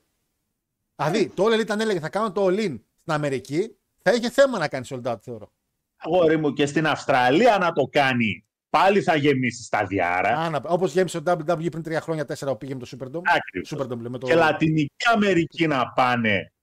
Δηλαδή, 0.95 1.30
το 1.30 1.45
All 1.45 1.60
Elite 1.60 1.70
αν 1.70 1.80
έλεγε 1.80 1.99
θα 1.99 2.10
κάνω 2.10 2.32
το 2.32 2.45
All 2.45 2.60
In 2.60 2.80
στην 2.99 3.14
Αμερική, 3.14 3.78
θα 4.10 4.14
είχε 4.14 4.30
θέμα 4.30 4.58
να 4.58 4.68
κάνει 4.68 4.86
sold 4.89 5.03
out, 5.12 5.22
θεωρώ. 5.22 5.51
Αγόρι 5.95 6.38
μου 6.38 6.53
και 6.53 6.66
στην 6.66 6.88
Αυστραλία 6.88 7.58
να 7.58 7.72
το 7.72 7.84
κάνει. 7.86 8.45
Πάλι 8.70 9.01
θα 9.01 9.16
γεμίσει 9.16 9.64
στα 9.64 9.86
διάρα. 9.86 10.62
Όπως 10.64 10.93
γέμισε 10.93 11.22
το 11.22 11.32
WWE 11.32 11.72
πριν 11.72 11.84
τρία 11.84 12.01
χρόνια, 12.01 12.26
τέσσερα 12.26 12.51
που 12.51 12.58
πήγε 12.58 12.76
με 12.76 12.80
το 12.80 12.88
Superdome. 12.91 13.22
Ακριβώς. 13.26 13.74
Superdome 13.74 13.99
λέμε 14.01 14.18
το. 14.18 14.28
Και 14.28 14.36
Λατινική 14.36 15.06
Αμερική 15.14 15.68
να 15.68 15.91
πάνε. 15.91 16.53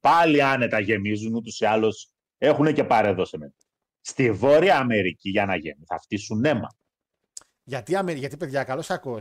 Πάλι 0.00 0.42
άνετα 0.42 0.80
γεμίζουν. 0.80 1.34
Ούτως 1.34 1.60
ή 1.60 1.64
άλλως 1.64 2.10
έχουν 2.38 2.72
και 2.74 2.84
παρέδωσε 2.84 3.38
με. 3.38 3.54
Στη 4.00 4.32
Βόρεια 4.32 4.78
Αμερική 4.78 5.30
για 5.30 5.46
να 5.46 5.56
γεμίσει. 5.56 5.84
Θα 5.86 5.98
φτύσουν 5.98 6.44
αίμα. 6.44 6.68
Γιατί, 7.64 7.96
Αμε- 7.96 8.12
γιατί 8.12 8.36
παιδιά, 8.36 8.64
καλό 8.64 8.84
ακό. 8.88 9.18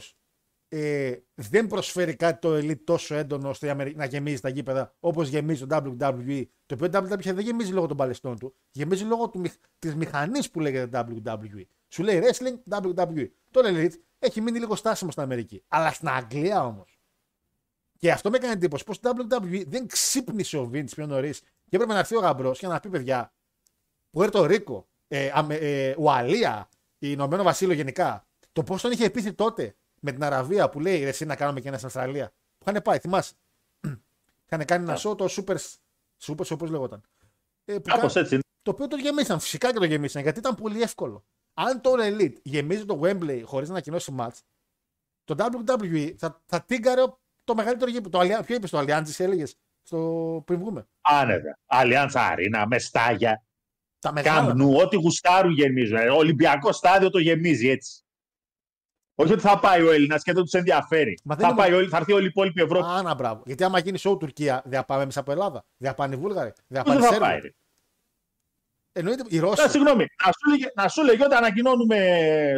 Ε, 0.74 1.15
δεν 1.36 1.67
προσφέρει 1.67 2.15
κάτι 2.15 2.39
το 2.39 2.55
Elite 2.55 2.84
τόσο 2.84 3.15
έντονο 3.15 3.49
ώστε 3.49 3.67
η 3.67 3.69
Αμερική 3.69 3.97
να 3.97 4.05
γεμίζει 4.05 4.41
τα 4.41 4.49
γήπεδα 4.49 4.95
όπως 4.99 5.28
γεμίζει 5.28 5.65
το 5.65 5.76
WWE. 5.99 6.45
Το 6.65 6.76
οποίο 6.76 6.88
WWE 7.01 7.34
δεν 7.34 7.39
γεμίζει 7.39 7.72
λόγω 7.72 7.88
των 7.88 7.97
παλαιστών 7.97 8.39
του. 8.39 8.55
Γεμίζει 8.72 9.03
λόγω 9.03 9.30
του, 9.30 9.41
της 9.80 9.95
μηχανής 9.95 10.51
που 10.51 10.59
λέγεται 10.59 11.05
WWE. 11.26 11.63
Σου 11.88 12.03
λέει 12.03 12.22
wrestling 12.24 12.82
WWE. 12.82 13.28
Το 13.51 13.61
Elite 13.63 13.93
έχει 14.19 14.41
μείνει 14.41 14.59
λίγο 14.59 14.76
στάσιμο 14.76 15.11
στην 15.11 15.24
Αμερική. 15.24 15.63
Αλλά 15.67 15.91
στην 15.91 16.09
Αγγλία 16.09 16.65
όμως. 16.65 16.99
Και 17.97 18.11
αυτό 18.11 18.30
με 18.30 18.38
έκανε 18.38 18.53
εντύπωση 18.53 18.84
πως 18.84 18.99
το 18.99 19.11
WWE 19.30 19.63
δεν 19.67 19.88
ξύπνησε 19.88 20.57
ο 20.57 20.69
Vince 20.74 20.89
πιο 20.95 21.05
νωρίς 21.05 21.39
και 21.41 21.76
έπρεπε 21.76 21.93
να 21.93 21.99
έρθει 21.99 22.15
ο 22.15 22.19
γαμπρός 22.19 22.59
και 22.59 22.67
να 22.67 22.80
πει 22.80 22.89
παιδιά, 22.89 23.34
Πουέρτο 24.11 24.45
Ρίκο, 24.45 24.88
ε, 25.07 25.32
Αμε- 25.34 25.61
ε, 25.61 25.95
Ουαλία, 25.97 26.69
Ηνωμένο 26.99 27.43
Βασίλειο 27.43 27.76
γενικά, 27.76 28.28
το 28.51 28.63
πώς 28.63 28.82
τον 28.82 28.91
είχε 28.91 29.09
πείθει 29.09 29.34
τότε 29.34 29.76
με 30.03 30.11
την 30.11 30.23
Αραβία 30.23 30.69
που 30.69 30.79
λέει 30.79 31.03
ρε, 31.03 31.09
εσύ 31.09 31.25
να 31.25 31.35
κάνουμε 31.35 31.59
και 31.59 31.67
ένα 31.67 31.75
στην 31.77 31.87
Αυστραλία. 31.87 32.31
Που 32.57 32.69
είχαν 32.69 32.81
πάει, 32.81 32.97
θυμάσαι. 32.99 33.33
είχαν 34.45 34.65
κάνει 34.65 34.83
ένα 34.83 34.97
show 34.97 35.17
το 35.17 35.25
Super, 35.29 35.55
Super 36.25 36.45
όπω 36.51 36.65
λέγονταν. 36.65 37.01
Ε, 37.65 37.73
που 37.73 37.81
Κάπως 37.81 38.13
κα- 38.13 38.19
έτσι. 38.19 38.33
είναι. 38.33 38.43
το 38.61 38.71
οποίο 38.71 38.87
το 38.87 38.95
γεμίσαν. 38.95 39.39
Φυσικά 39.39 39.71
και 39.73 39.79
το 39.79 39.85
γεμίσαν 39.85 40.21
γιατί 40.21 40.39
ήταν 40.39 40.55
πολύ 40.55 40.81
εύκολο. 40.81 41.23
Αν 41.53 41.81
το 41.81 41.91
Elite 41.97 42.33
γεμίζει 42.43 42.85
το 42.85 42.99
Wembley 43.03 43.41
χωρίς 43.43 43.67
να 43.67 43.73
ανακοινώσει 43.73 44.15
match, 44.19 44.37
το 45.23 45.35
WWE 45.37 46.13
θα, 46.17 46.41
θα 46.45 46.61
τίγκαρε 46.61 47.01
το 47.43 47.55
μεγαλύτερο 47.55 47.91
γήπεδο. 47.91 48.09
Το 48.09 48.19
Allianz- 48.19 48.45
ποιο 48.45 48.55
είπες 48.55 48.69
το 48.69 48.79
Allianz, 48.79 49.03
έλεγες 49.17 49.55
στο 49.83 50.41
πριν 50.45 50.59
βγούμε; 50.59 50.87
Άνετα. 51.01 51.57
Allianz 51.65 52.11
Arena 52.11 52.65
με 52.67 52.79
στάγια. 52.79 53.43
Τα 53.99 54.11
μεγάλα. 54.11 54.45
Καμπνού, 54.47 54.75
ό,τι 54.75 54.95
γουστάρουν 54.95 55.51
γεμίζουν. 55.53 55.97
Ε, 55.97 56.09
Ολυμπιακό 56.09 56.71
στάδιο 56.71 57.09
το 57.09 57.19
γεμίζει 57.19 57.69
έτσι. 57.69 58.03
Όχι 59.16 59.34
ότι 59.34 59.41
θα 59.41 59.59
πάει 59.59 59.82
ο 59.82 59.91
Έλληνας 59.91 60.24
και 60.24 60.34
δεν 60.34 60.43
τους 60.43 60.53
ενδιαφέρει. 60.53 61.20
Μα 61.24 61.36
δεν 61.36 61.45
Θα, 61.45 61.51
είναι- 61.51 61.62
πάει, 61.62 61.74
όλη- 61.74 61.88
θα 61.88 61.97
έρθει 61.97 62.14
όλη 62.14 62.24
η 62.24 62.28
υπόλοιπη 62.28 62.62
Ευρώπη. 62.62 62.86
Α, 62.91 63.01
να 63.01 63.14
μπράβο. 63.14 63.43
Γιατί 63.45 63.64
άμα 63.64 63.80
γίνει 63.80 63.99
show 64.03 64.20
Τουρκία, 64.20 64.62
δεν 64.66 64.80
θα 64.80 64.86
πάμε 64.86 65.01
εμείς 65.03 65.18
από 65.18 65.32
Ελλάδα. 65.32 65.66
Δεν 65.78 65.89
θα 65.89 65.95
πάνε 65.95 66.16
οι 66.16 66.18
Βούλγαροι. 66.18 66.51
Δεν 66.68 66.78
θα 66.78 66.84
Πώς 66.84 66.93
πάνε 66.93 67.05
οι 67.05 67.09
δεν 67.09 67.20
θα 67.20 67.26
πάει. 67.26 67.32
Σέρβοι. 67.34 67.47
ρε; 67.47 67.53
Εννοείται 68.93 69.24
οι 69.28 69.38
Α, 69.38 69.41
Ρώσοι. 69.41 69.70
συγγνώμη, 69.70 70.05
να 70.26 70.32
σου, 70.32 70.49
λέγε, 70.49 70.66
να 70.76 70.88
σου 70.88 71.03
λέγε 71.03 71.24
ότι 71.24 71.36
ανακοινώνουμε 71.36 71.97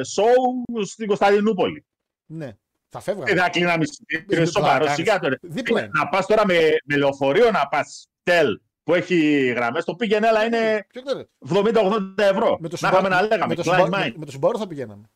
σοου 0.04 0.86
στην 0.86 1.08
Κωνσταντινούπολη. 1.08 1.86
Ναι. 2.26 2.58
Θα 2.90 3.00
φεύγανε. 3.00 3.34
Δεν 3.34 3.44
θα 3.44 3.50
κλείναμε 3.50 3.84
εισιτήριο. 3.84 4.42
Ε, 4.42 4.46
Σοβαρό, 4.46 4.78
πλάκα 4.78 4.94
σιγά 4.94 5.20
τώρα. 5.20 5.38
Δίπλα 5.42 5.80
είναι. 5.80 5.90
Να 5.94 6.08
πας 6.08 6.26
τώρα 6.26 6.46
με, 6.46 6.58
με 6.86 6.98
λεωφορείο 6.98 7.52
να 7.52 7.68
πας 7.68 8.08
τέλ 8.24 8.60
που 8.84 8.94
έχει 8.94 9.46
γραμμές, 9.56 9.84
το 9.86 9.96
πήγαινε, 9.96 10.28
αλλά 10.28 10.44
είναι 10.46 10.86
Ποιο 10.90 11.02
ξέρεις. 11.02 11.26
70-80 11.40 12.24
ευρώ. 12.24 12.58
Με 12.60 12.68
το 12.70 12.78
να 12.80 12.88
είχαμε 12.90 13.08
Subaru- 13.08 13.12
να 13.12 13.22
λέγαμε. 13.22 13.56
με 13.56 13.64
το 13.64 13.72
Klein 13.72 13.80
Subaru- 13.80 13.86
Mind. 13.86 13.90
με- 13.90 14.14
με 14.18 14.26
το 14.26 14.34
Subaru 14.42 14.56
θα 14.58 14.68
πηγαίναμε. 14.68 15.10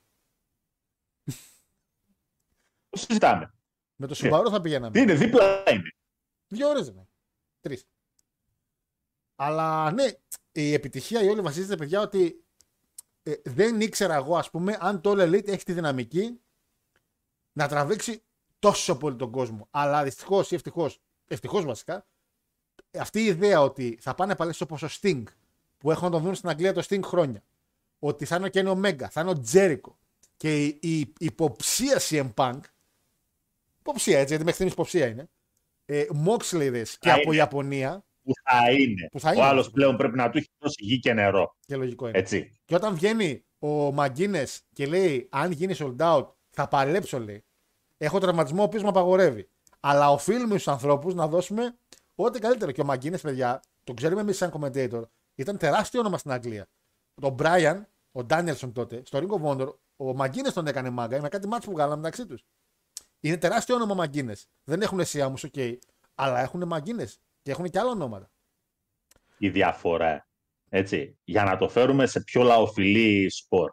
Το 3.00 3.06
συζητάμε. 3.08 3.54
Με 3.96 4.08
το 4.08 4.16
Ναι. 4.22 4.30
Subaru 4.32 4.50
θα 4.52 4.62
πηγαίναμε. 4.62 5.00
Είναι 5.00 5.14
δίπλα 5.14 5.64
είναι. 5.72 5.96
Δύο 6.48 6.70
ώρες 6.70 6.88
είναι. 6.88 7.08
Τρεις. 7.62 7.88
Αλλά 9.36 9.92
ναι, 9.92 10.12
η 10.52 10.74
επιτυχία 10.74 11.24
η 11.24 11.28
όλη 11.28 11.42
βασίζεται, 11.42 11.76
παιδιά, 11.76 12.02
ότι 12.02 12.44
ε, 13.24 13.34
δεν 13.44 13.82
ήξερα 13.82 14.16
εγώ, 14.16 14.38
ας 14.38 14.50
πούμε, 14.50 14.78
αν 14.80 15.02
το 15.02 15.12
All 15.12 15.28
Elite 15.28 15.48
έχει 15.48 15.64
τη 15.64 15.74
δυναμική 15.74 16.40
να 17.54 17.68
τραβήξει 17.68 18.24
τόσο 18.60 18.98
πολύ 18.98 19.16
τον 19.16 19.32
κόσμο. 19.32 19.68
Αλλά 19.72 20.04
δυστυχώς 20.04 20.52
ή 20.52 20.56
ευτυχώς, 20.56 21.02
ευτυχώς 21.28 21.66
βασικά, 21.66 22.06
αυτή 23.00 23.22
η 23.22 23.26
ιδέα 23.26 23.62
ότι 23.62 23.98
θα 24.02 24.16
πάνε 24.16 24.36
πάλι 24.36 24.54
όπω 24.60 24.76
ο 24.76 24.88
Sting, 25.02 25.24
που 25.78 25.92
έχουν 25.92 26.04
να 26.06 26.12
τον 26.12 26.22
δουν 26.22 26.36
στην 26.36 26.50
Αγγλία 26.50 26.74
το 26.74 26.86
Sting 26.90 27.04
χρόνια, 27.04 27.44
ότι 28.00 28.26
θα 28.26 28.36
είναι 28.36 28.46
ο 28.46 28.50
Kenny 28.54 28.78
Omega, 28.78 29.08
θα 29.10 29.22
είναι 29.22 29.30
ο 29.30 29.44
Jericho, 29.52 29.94
και 30.38 30.66
η, 30.66 30.80
η 30.80 31.16
υποψία 31.20 32.00
CM 32.00 32.34
Punk, 32.34 32.60
υποψία 33.88 34.20
έτσι, 34.20 34.28
γιατί 34.28 34.44
μέχρι 34.44 34.54
στιγμής 34.54 34.74
υποψία 34.74 35.08
είναι, 35.08 35.30
ε, 35.86 36.06
Moxley 36.26 36.84
και 37.00 37.10
Α, 37.10 37.14
από 37.14 37.22
είναι. 37.22 37.36
Ιαπωνία, 37.36 38.06
Που 38.24 38.34
θα 38.44 38.72
είναι. 38.72 39.08
Που 39.12 39.20
θα 39.20 39.34
είναι. 39.34 39.42
Ο 39.42 39.46
άλλος 39.46 39.72
πλέον 39.72 39.98
πρέπει 39.98 40.16
να 40.16 40.30
του 40.30 40.38
έχει 40.38 40.50
δώσει 40.60 40.84
γη 40.84 41.00
και 41.00 41.14
νερό. 41.14 41.56
και 41.66 41.76
λογικό 41.76 42.08
είναι. 42.08 42.18
Έτσι. 42.18 42.60
Και 42.66 42.76
όταν 42.76 42.96
βγαίνει 42.96 43.46
ο 43.60 43.92
McGuinness 43.92 44.62
και 44.74 44.86
λέει: 44.86 45.28
Αν 45.32 45.52
γίνει 45.52 45.76
sold 45.78 45.96
out, 45.98 46.28
θα 46.50 46.68
παλέψω, 46.68 47.20
λέει. 47.20 47.46
Έχω 47.98 48.20
τραυματισμό 48.20 48.62
ο 48.62 48.66
οποίος 48.66 48.84
με 48.84 48.90
απαγορεύει. 48.90 49.50
Αλλά 49.80 50.12
οφείλουμε 50.12 50.54
στους 50.58 50.68
ανθρώπους 50.68 51.14
να 51.14 51.28
δώσουμε 51.28 51.78
ό,τι 52.16 52.40
καλύτερο. 52.40 52.72
Και 52.72 52.82
ο 52.82 52.86
McGuinness, 52.86 53.22
παιδιά, 53.22 53.62
το 53.84 53.94
ξέρουμε 53.94 54.22
εμείς 54.22 54.38
σαν 54.38 54.52
commentator, 54.60 55.02
ήταν 55.36 55.58
τεράστιο 55.58 56.00
όνομα 56.00 56.18
στην 56.18 56.32
Αγγλία. 56.32 56.68
Τον 57.22 57.36
Bryan, 57.40 57.82
ο 58.12 58.24
Danielson 58.24 58.74
τότε, 58.74 59.02
στο 59.06 59.20
Ring 59.20 59.42
of 59.42 59.52
Honor, 59.52 59.74
ο 59.96 60.14
McGuinness 60.14 60.54
τον 60.54 60.68
έκανε 60.68 60.90
μάγκα 60.90 61.22
με 61.22 61.30
κάτι 61.30 61.48
μάτσο 61.48 61.68
που 61.70 61.76
βγάλαμε 61.76 61.96
μεταξύ 61.96 62.26
τους. 62.26 62.44
Είναι 63.28 63.38
τεράστιο 63.38 63.76
όνομα 63.76 63.94
McGuinness. 63.94 64.50
Δεν 64.64 64.82
έχουν 64.82 65.00
εσεί 65.00 65.22
οκ, 65.22 65.54
αλλά 66.16 66.40
έχουν 66.40 66.68
McGuinness 66.68 67.20
και 67.42 67.52
έχουν 67.52 67.70
και 67.70 67.80
άλλα 67.80 67.90
ονόματα. 67.90 68.32
η 69.38 69.50
διαφορά. 69.50 70.28
Έτσι, 70.70 71.20
για 71.24 71.44
να 71.44 71.58
το 71.58 71.70
φέρουμε 71.70 72.06
σε 72.06 72.24
πιο 72.24 72.44
λαοφιλή 72.44 73.30
σπορ. 73.30 73.72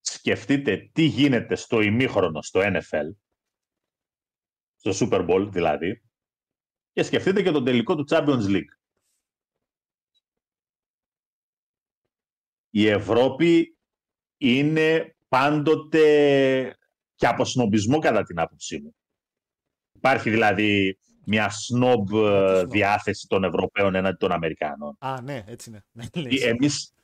Σκεφτείτε 0.00 0.90
τι 0.92 1.02
γίνεται 1.02 1.54
στο 1.54 1.80
ημίχρονο 1.80 2.42
στο 2.42 2.60
NFL, 2.64 3.14
στο 4.76 4.90
Super 4.94 5.28
Bowl 5.28 5.48
δηλαδή, 5.52 6.02
και 6.92 7.02
σκεφτείτε 7.02 7.42
και 7.42 7.50
τον 7.50 7.64
τελικό 7.64 7.96
του 7.96 8.04
Champions 8.08 8.46
League. 8.46 8.72
Η 12.70 12.86
Ευρώπη 12.86 13.78
είναι 14.36 15.16
πάντοτε 15.28 16.76
και 17.22 17.28
από 17.28 17.44
σνομπισμό 17.44 17.98
κατά 17.98 18.22
την 18.22 18.38
άποψή 18.38 18.80
μου. 18.80 18.94
Υπάρχει 19.92 20.30
δηλαδή 20.30 20.98
μια 21.24 21.50
σνόμπ 21.50 22.08
ε, 22.14 22.56
σνόμπ. 22.58 22.70
διάθεση 22.70 23.26
των 23.28 23.44
Ευρωπαίων 23.44 23.94
έναντι 23.94 24.16
των 24.16 24.32
Αμερικάνων. 24.32 24.96
Α, 24.98 25.20
ναι, 25.22 25.44
έτσι 25.46 25.68
είναι. 25.70 25.84
Ναι, 25.92 26.04
Ε, 26.12 26.20
λες. 26.20 26.42
Εμείς 26.42 26.94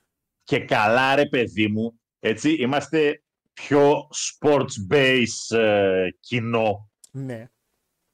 και 0.43 0.59
καλά 0.65 1.15
ρε 1.15 1.29
παιδί 1.29 1.69
μου, 1.69 2.01
έτσι, 2.19 2.53
είμαστε 2.55 3.23
πιο 3.53 4.09
sports 4.11 4.93
base 4.95 5.57
ε, 5.57 6.09
κοινό. 6.21 6.91
ναι, 7.11 7.49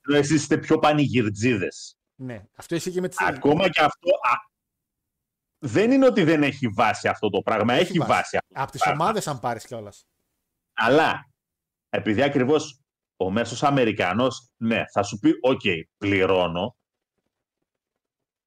Ενώ 0.09 0.17
Εσείς 0.19 0.41
είστε 0.41 0.59
πιο 0.59 0.79
πανηγυρτζίδες. 0.79 1.99
ναι. 2.15 2.45
Αυτό 2.57 2.75
ισχύει 2.75 2.91
και 2.91 3.01
με 3.01 3.09
τι. 3.09 3.17
Ακόμα 3.21 3.69
και 3.69 3.81
αυτό 3.81 4.09
α, 4.11 4.33
δεν 5.59 5.91
είναι 5.91 6.07
ότι 6.07 6.25
δεν 6.25 6.43
έχει 6.43 6.69
βάση 6.69 7.09
αυτό 7.09 7.31
το 7.31 7.41
πράγμα. 7.43 7.73
Έχει, 7.75 7.99
βάση. 7.99 8.11
βάση. 8.11 8.37
αυτό 8.37 8.49
Από 8.61 8.65
το 8.67 8.71
τις 8.73 8.81
πράγμα. 8.83 9.05
ομάδες, 9.05 9.27
αν 9.27 9.41
πάρεις 9.41 9.65
κιόλας. 9.67 10.07
Αλλά 10.77 11.29
επειδή 11.95 12.23
ακριβώς 12.23 12.81
ο 13.17 13.31
μέσος 13.31 13.63
Αμερικανός, 13.63 14.51
ναι, 14.57 14.85
θα 14.93 15.03
σου 15.03 15.19
πει, 15.19 15.31
οκ, 15.41 15.61
πληρώνω. 15.99 16.77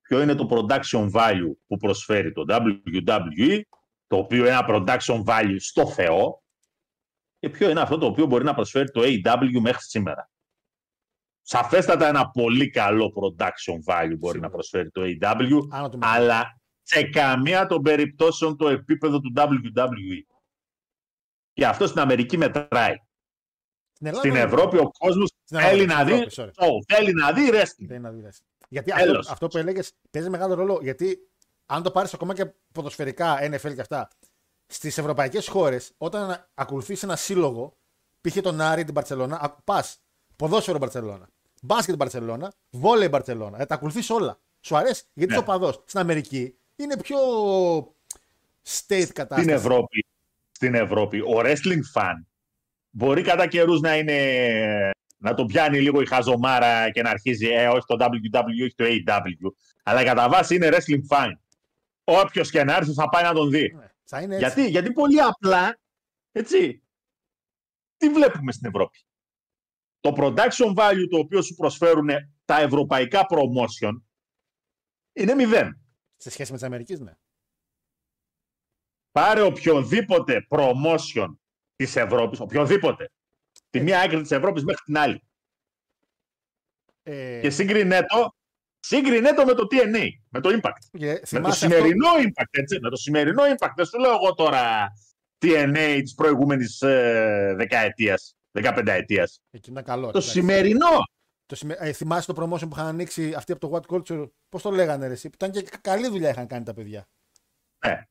Ποιο 0.02 0.22
είναι 0.22 0.36
το 0.36 0.48
production 0.50 1.12
value 1.12 1.52
που 1.68 1.78
προσφέρει 1.78 2.32
το 2.32 2.44
WWE, 2.48 3.62
το 4.08 4.18
οποίο 4.18 4.38
είναι 4.38 4.50
ένα 4.50 4.66
production 4.70 5.24
value 5.24 5.56
στο 5.60 5.88
Θεό, 5.88 6.44
και 7.40 7.50
ποιο 7.50 7.70
είναι 7.70 7.82
αυτό 7.82 7.98
το 7.98 8.06
οποίο 8.06 8.26
μπορεί 8.26 8.44
να 8.44 8.54
προσφέρει 8.54 8.92
το 8.92 9.02
AEW 9.04 9.60
μέχρι 9.62 9.82
σήμερα. 9.82 10.30
Σαφέστατα 11.42 12.08
ένα 12.08 12.30
πολύ 12.30 12.70
καλό 12.70 13.14
production 13.16 13.94
value 13.94 14.16
μπορεί 14.18 14.32
Σίγουρα. 14.32 14.40
να 14.40 14.50
προσφέρει 14.50 14.92
το 14.92 15.02
AEW, 15.04 15.68
Άνω 15.70 15.90
του 15.90 16.00
αλλά 16.02 16.62
σε 16.82 17.04
καμία 17.04 17.66
των 17.66 17.82
περιπτώσεων 17.82 18.58
το 18.58 18.68
επίπεδο 18.68 19.20
του 19.20 19.34
WWE. 19.36 20.36
Και 21.54 21.66
αυτό 21.66 21.88
στην 21.88 22.00
Αμερική 22.00 22.38
μετράει. 22.38 22.96
Στην, 23.98 24.08
Ελλάδα, 24.08 24.28
Στην 24.30 24.34
ναι. 24.34 24.40
Ευρώπη 24.46 24.78
ο 24.78 24.92
κόσμος 24.98 25.30
Στην 25.44 25.58
Ελλάδα, 25.58 25.70
θέλει 25.76 25.84
στην 25.84 25.98
να 25.98 26.04
δει 26.04 26.12
Ευρώπη, 26.14 26.34
sorry. 26.38 26.64
show, 26.66 26.70
θέλει 26.96 27.14
να 27.14 27.32
δει 27.34 27.50
wrestling. 27.54 27.86
Δεν 27.88 27.98
είναι 27.98 28.08
αδύνατο. 28.08 28.38
Γιατί 28.70 28.92
αυτό, 28.92 29.06
Τέλος. 29.06 29.30
αυτό 29.30 29.48
που 29.48 29.58
έλεγες 29.58 29.92
παίζει 30.12 30.30
μεγάλο 30.30 30.54
ρόλο. 30.54 30.80
Γιατί 30.82 31.20
αν 31.66 31.84
το 31.84 31.92
πάρεις 31.92 32.14
ακόμα 32.14 32.34
και 32.34 32.46
ποδοσφαιρικά, 32.72 33.38
NFL 33.42 33.74
και 33.76 33.82
αυτά, 33.82 34.10
στις 34.68 34.98
ευρωπαϊκές 34.98 35.48
χώρες, 35.48 35.92
όταν 35.98 36.48
ακολουθείς 36.54 37.04
ένα 37.04 37.16
σύλλογο, 37.16 37.78
π.χ. 38.22 38.38
τον 38.42 38.62
Άρη, 38.62 38.84
την 38.84 38.94
Παρσελώνα, 38.94 39.58
πας 39.64 39.98
ποδόσφαιρο 40.36 40.78
Μπαρσελόνα, 40.78 41.30
μπάσκετ 41.62 41.96
Μπαρσελόνα, 41.96 42.54
βόλεϊ 42.70 43.08
Μπαρσελόνα. 43.12 43.58
Θα 43.58 43.66
τα 43.66 43.76
ακολουθείς 43.76 44.10
όλα. 44.10 44.40
Σου 44.62 44.76
αρέσει 44.78 45.04
γιατί 45.14 45.32
Ναι. 45.32 45.38
είσαι 45.40 45.50
οπαδός. 45.50 45.84
Στην 45.86 46.00
Αμερική 46.00 46.58
είναι 46.76 46.98
πιο 46.98 47.18
state 48.68 49.08
κατάσταση. 49.14 49.42
Στην 49.42 49.50
Ευρώπη, 49.50 50.06
στην 50.52 50.76
Ευρώπη, 50.76 51.20
ο 51.20 51.34
wrestling 51.44 51.82
fan 51.94 52.14
μπορεί 52.98 53.22
κατά 53.22 53.48
καιρούς 53.48 53.80
να 53.80 53.98
είναι 53.98 54.92
να 55.18 55.34
τον 55.34 55.48
πιάνει 55.48 55.80
λίγο 55.82 56.02
η 56.02 56.06
χαζομάρα 56.06 56.92
και 56.92 57.02
να 57.02 57.10
αρχίζει 57.10 57.48
ε, 57.48 57.68
όχι 57.68 57.86
το 57.86 57.98
WWE, 58.00 58.64
όχι 58.64 58.76
το 58.76 58.86
AW. 58.88 59.52
Αλλά 59.84 60.04
κατά 60.04 60.30
βάση 60.30 60.56
είναι 60.56 60.70
wrestling 60.72 61.16
fan. 61.18 61.32
Όποιος 62.04 62.52
και 62.52 62.64
να 62.64 62.76
έρθει 62.76 62.94
θα 62.94 63.10
πάει 63.10 63.24
να 63.24 63.34
τον 63.34 63.50
δει. 63.50 63.74
Ναι, 63.76 63.88
Θα 64.04 64.22
είναι 64.22 64.36
έτσι. 64.36 64.46
Γιατί, 64.46 64.70
γιατί 64.70 64.92
πολύ 64.92 65.22
απλά, 65.22 65.80
έτσι, 66.32 66.84
τι 67.98 68.10
βλέπουμε 68.10 68.52
στην 68.52 68.68
Ευρώπη; 68.68 69.06
Το 70.00 70.14
production 70.18 70.76
value 70.76 71.08
το 71.10 71.18
οποίο 71.18 71.42
σου 71.42 71.56
προσφέρουν 71.56 72.10
τα 72.46 72.60
ευρωπαϊκά 72.60 73.26
promotion 73.30 74.02
είναι 75.14 75.34
μηδέν. 75.34 75.82
Σε 76.18 76.30
σχέση 76.30 76.52
με 76.52 76.58
τις 76.58 76.66
Αμερική, 76.66 76.96
ναι. 76.96 77.14
Πάρε 79.12 79.42
οποιοδήποτε 79.42 80.48
promotion 80.50 81.36
της 81.78 81.96
Ευρώπης, 81.96 82.40
οποιοδήποτε, 82.40 83.10
τη 83.70 83.80
μία 83.80 84.00
άκρη 84.02 84.22
της 84.22 84.32
Ευρώπης 84.32 84.64
μέχρι 84.64 84.82
την 84.84 84.98
άλλη. 84.98 85.22
Ε, 87.04 87.40
Και 87.42 87.50
σύγκρινέ 87.50 88.02
το, 88.08 88.36
σύγκρινέ 88.80 89.34
το 89.34 89.46
με 89.46 89.54
το 89.54 89.68
TNA, 89.72 90.06
με 90.30 90.40
το 90.42 90.50
Impact. 90.62 90.98
και 90.98 91.06
Με 91.06 91.20
το 91.20 91.26
θυμάσαι 91.26 91.66
αυτό- 91.66 91.76
σημερινό 91.76 92.08
Impact, 92.18 92.50
έτσι. 92.52 92.80
Με 92.82 92.90
το 92.90 92.96
σημερινό 92.96 93.44
Impact. 93.44 93.72
Δεν 93.76 93.86
σου 93.86 94.00
λέω 94.00 94.12
εγώ 94.12 94.34
τώρα 94.34 94.88
TNA 95.46 96.00
της 96.02 96.14
προηγούμενης 96.14 96.82
ε, 96.82 97.54
δεκαετίας, 97.58 98.36
δεκαπενταετίας. 98.52 99.42
Εκεί 99.52 99.70
ήταν 99.72 99.84
καλό. 99.84 100.02
Το 100.04 100.08
εντάξει. 100.10 100.30
σημερινό. 100.30 100.90
Το 101.46 101.56
σημε... 101.56 101.76
ε, 101.80 101.92
θυμάσαι 101.92 102.34
το 102.34 102.44
promotion 102.44 102.60
που 102.60 102.70
είχαν 102.72 102.86
ανοίξει 102.86 103.34
αυτοί 103.34 103.52
από 103.52 103.68
το 103.68 103.76
What 103.90 103.96
Culture, 103.96 104.30
πώς 104.50 104.62
το 104.62 104.72
λέγανε 104.72 105.08
ρε, 105.08 105.14
εσύ, 105.14 105.30
που 105.30 105.36
ήταν 105.46 105.52
και 105.52 105.70
καλή 105.82 106.08
δουλειά 106.08 106.30
είχαν 106.30 106.48
κάνει 106.48 106.66
τα 106.66 106.74
παιδιά. 106.74 107.08
Ναι. 107.86 108.02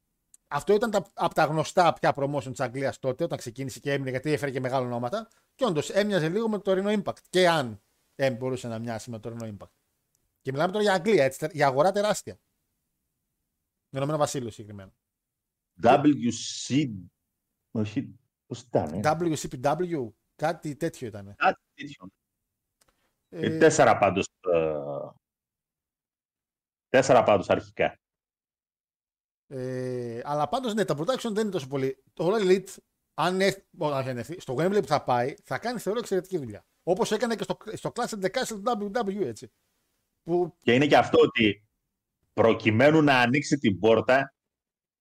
Αυτό 0.49 0.75
ήταν 0.75 0.91
τα, 0.91 1.05
από 1.15 1.35
τα 1.35 1.45
γνωστά 1.45 1.93
πια 1.93 2.13
promotion 2.17 2.51
της 2.51 2.61
Αγγλίας 2.61 2.99
τότε, 2.99 3.25
όταν 3.25 3.39
ξεκίνησε 3.39 3.81
και 3.81 3.93
έμεινε, 3.93 4.11
γιατί 4.11 4.33
έφερε 4.33 4.51
και 4.51 4.61
μεγάλα 4.61 4.87
ονόματα. 4.87 5.29
Και 5.55 5.65
όντως 5.65 5.91
έμοιαζε 5.91 6.29
λίγο 6.29 6.49
με 6.49 6.57
το 6.57 6.63
τωρινό 6.63 7.03
Impact. 7.03 7.19
Και 7.31 7.49
αν 7.49 7.83
ε, 8.15 8.31
μπορούσε 8.31 8.69
να 8.69 8.79
μοιάσει 8.79 9.11
με 9.11 9.19
το 9.19 9.29
τωρινό 9.31 9.57
Impact. 9.59 9.71
Και 10.43 10.53
μιλάμε 10.53 10.73
τώρα 10.73 10.85
για 10.85 10.95
Αγγλία, 10.95 11.25
έτσι, 11.25 11.39
τε- 11.39 11.53
για 11.55 11.67
αγορά 11.67 11.93
τεράστια. 11.93 12.39
Ηνωμένο 13.91 14.19
Βασίλειο 14.19 14.51
συγκεκριμένα. 14.51 14.93
WC. 15.83 16.89
Όχι. 17.71 18.19
Πώς 18.47 18.61
ήταν, 18.61 18.93
ε; 18.93 19.01
WCPW, 19.03 20.09
κάτι 20.37 20.77
τέτοιο 20.77 21.07
ήταν. 21.07 21.35
Κάτι 21.37 21.61
τέτοιο. 21.75 22.09
Ε, 23.29 23.47
Ε, 23.47 23.59
τέσσερα 23.59 23.99
πάντως. 23.99 24.29
ε, 24.53 24.75
τέσσερα 26.89 27.23
πάντως 27.23 27.49
αρχικά. 27.51 27.99
Ε, 29.49 30.21
αλλά 30.25 30.49
πάντως 30.49 30.75
ναι, 30.75 30.85
τα 30.85 30.95
production 30.99 31.31
δεν 31.33 31.43
είναι 31.43 31.51
τόσο 31.51 31.67
πολύ. 31.67 32.03
Το 32.13 32.27
All 32.35 32.43
Elite, 32.43 32.75
αν 33.15 33.41
έρθει, 33.41 33.63
όχι, 33.79 34.09
αν 34.09 34.19
έρθει, 34.19 34.41
στο 34.41 34.55
Wembley 34.59 34.81
που 34.81 34.87
θα 34.87 35.05
πάει, 35.05 35.35
θα 35.45 35.59
κάνει 35.59 35.79
θεωρώ 35.79 35.99
εξαιρετική 35.99 36.39
δουλειά. 36.39 36.67
Όπως 36.83 37.13
έκανε 37.13 37.35
και 37.37 37.43
στο, 37.43 37.57
στο 37.75 37.93
Clash 37.95 38.09
of 38.19 38.25
the 38.25 38.31
Castle 38.31 38.61
του 38.79 38.91
WWE, 38.95 39.25
έτσι. 39.27 39.53
Που 40.23 40.57
Και 40.63 40.73
είναι 40.73 40.87
και 40.87 40.97
αυτό 40.97 41.19
ότι 41.21 41.65
προκειμένου 42.33 43.03
να 43.03 43.19
ανοίξει 43.21 43.59
την 43.59 43.79
πόρτα, 43.79 44.35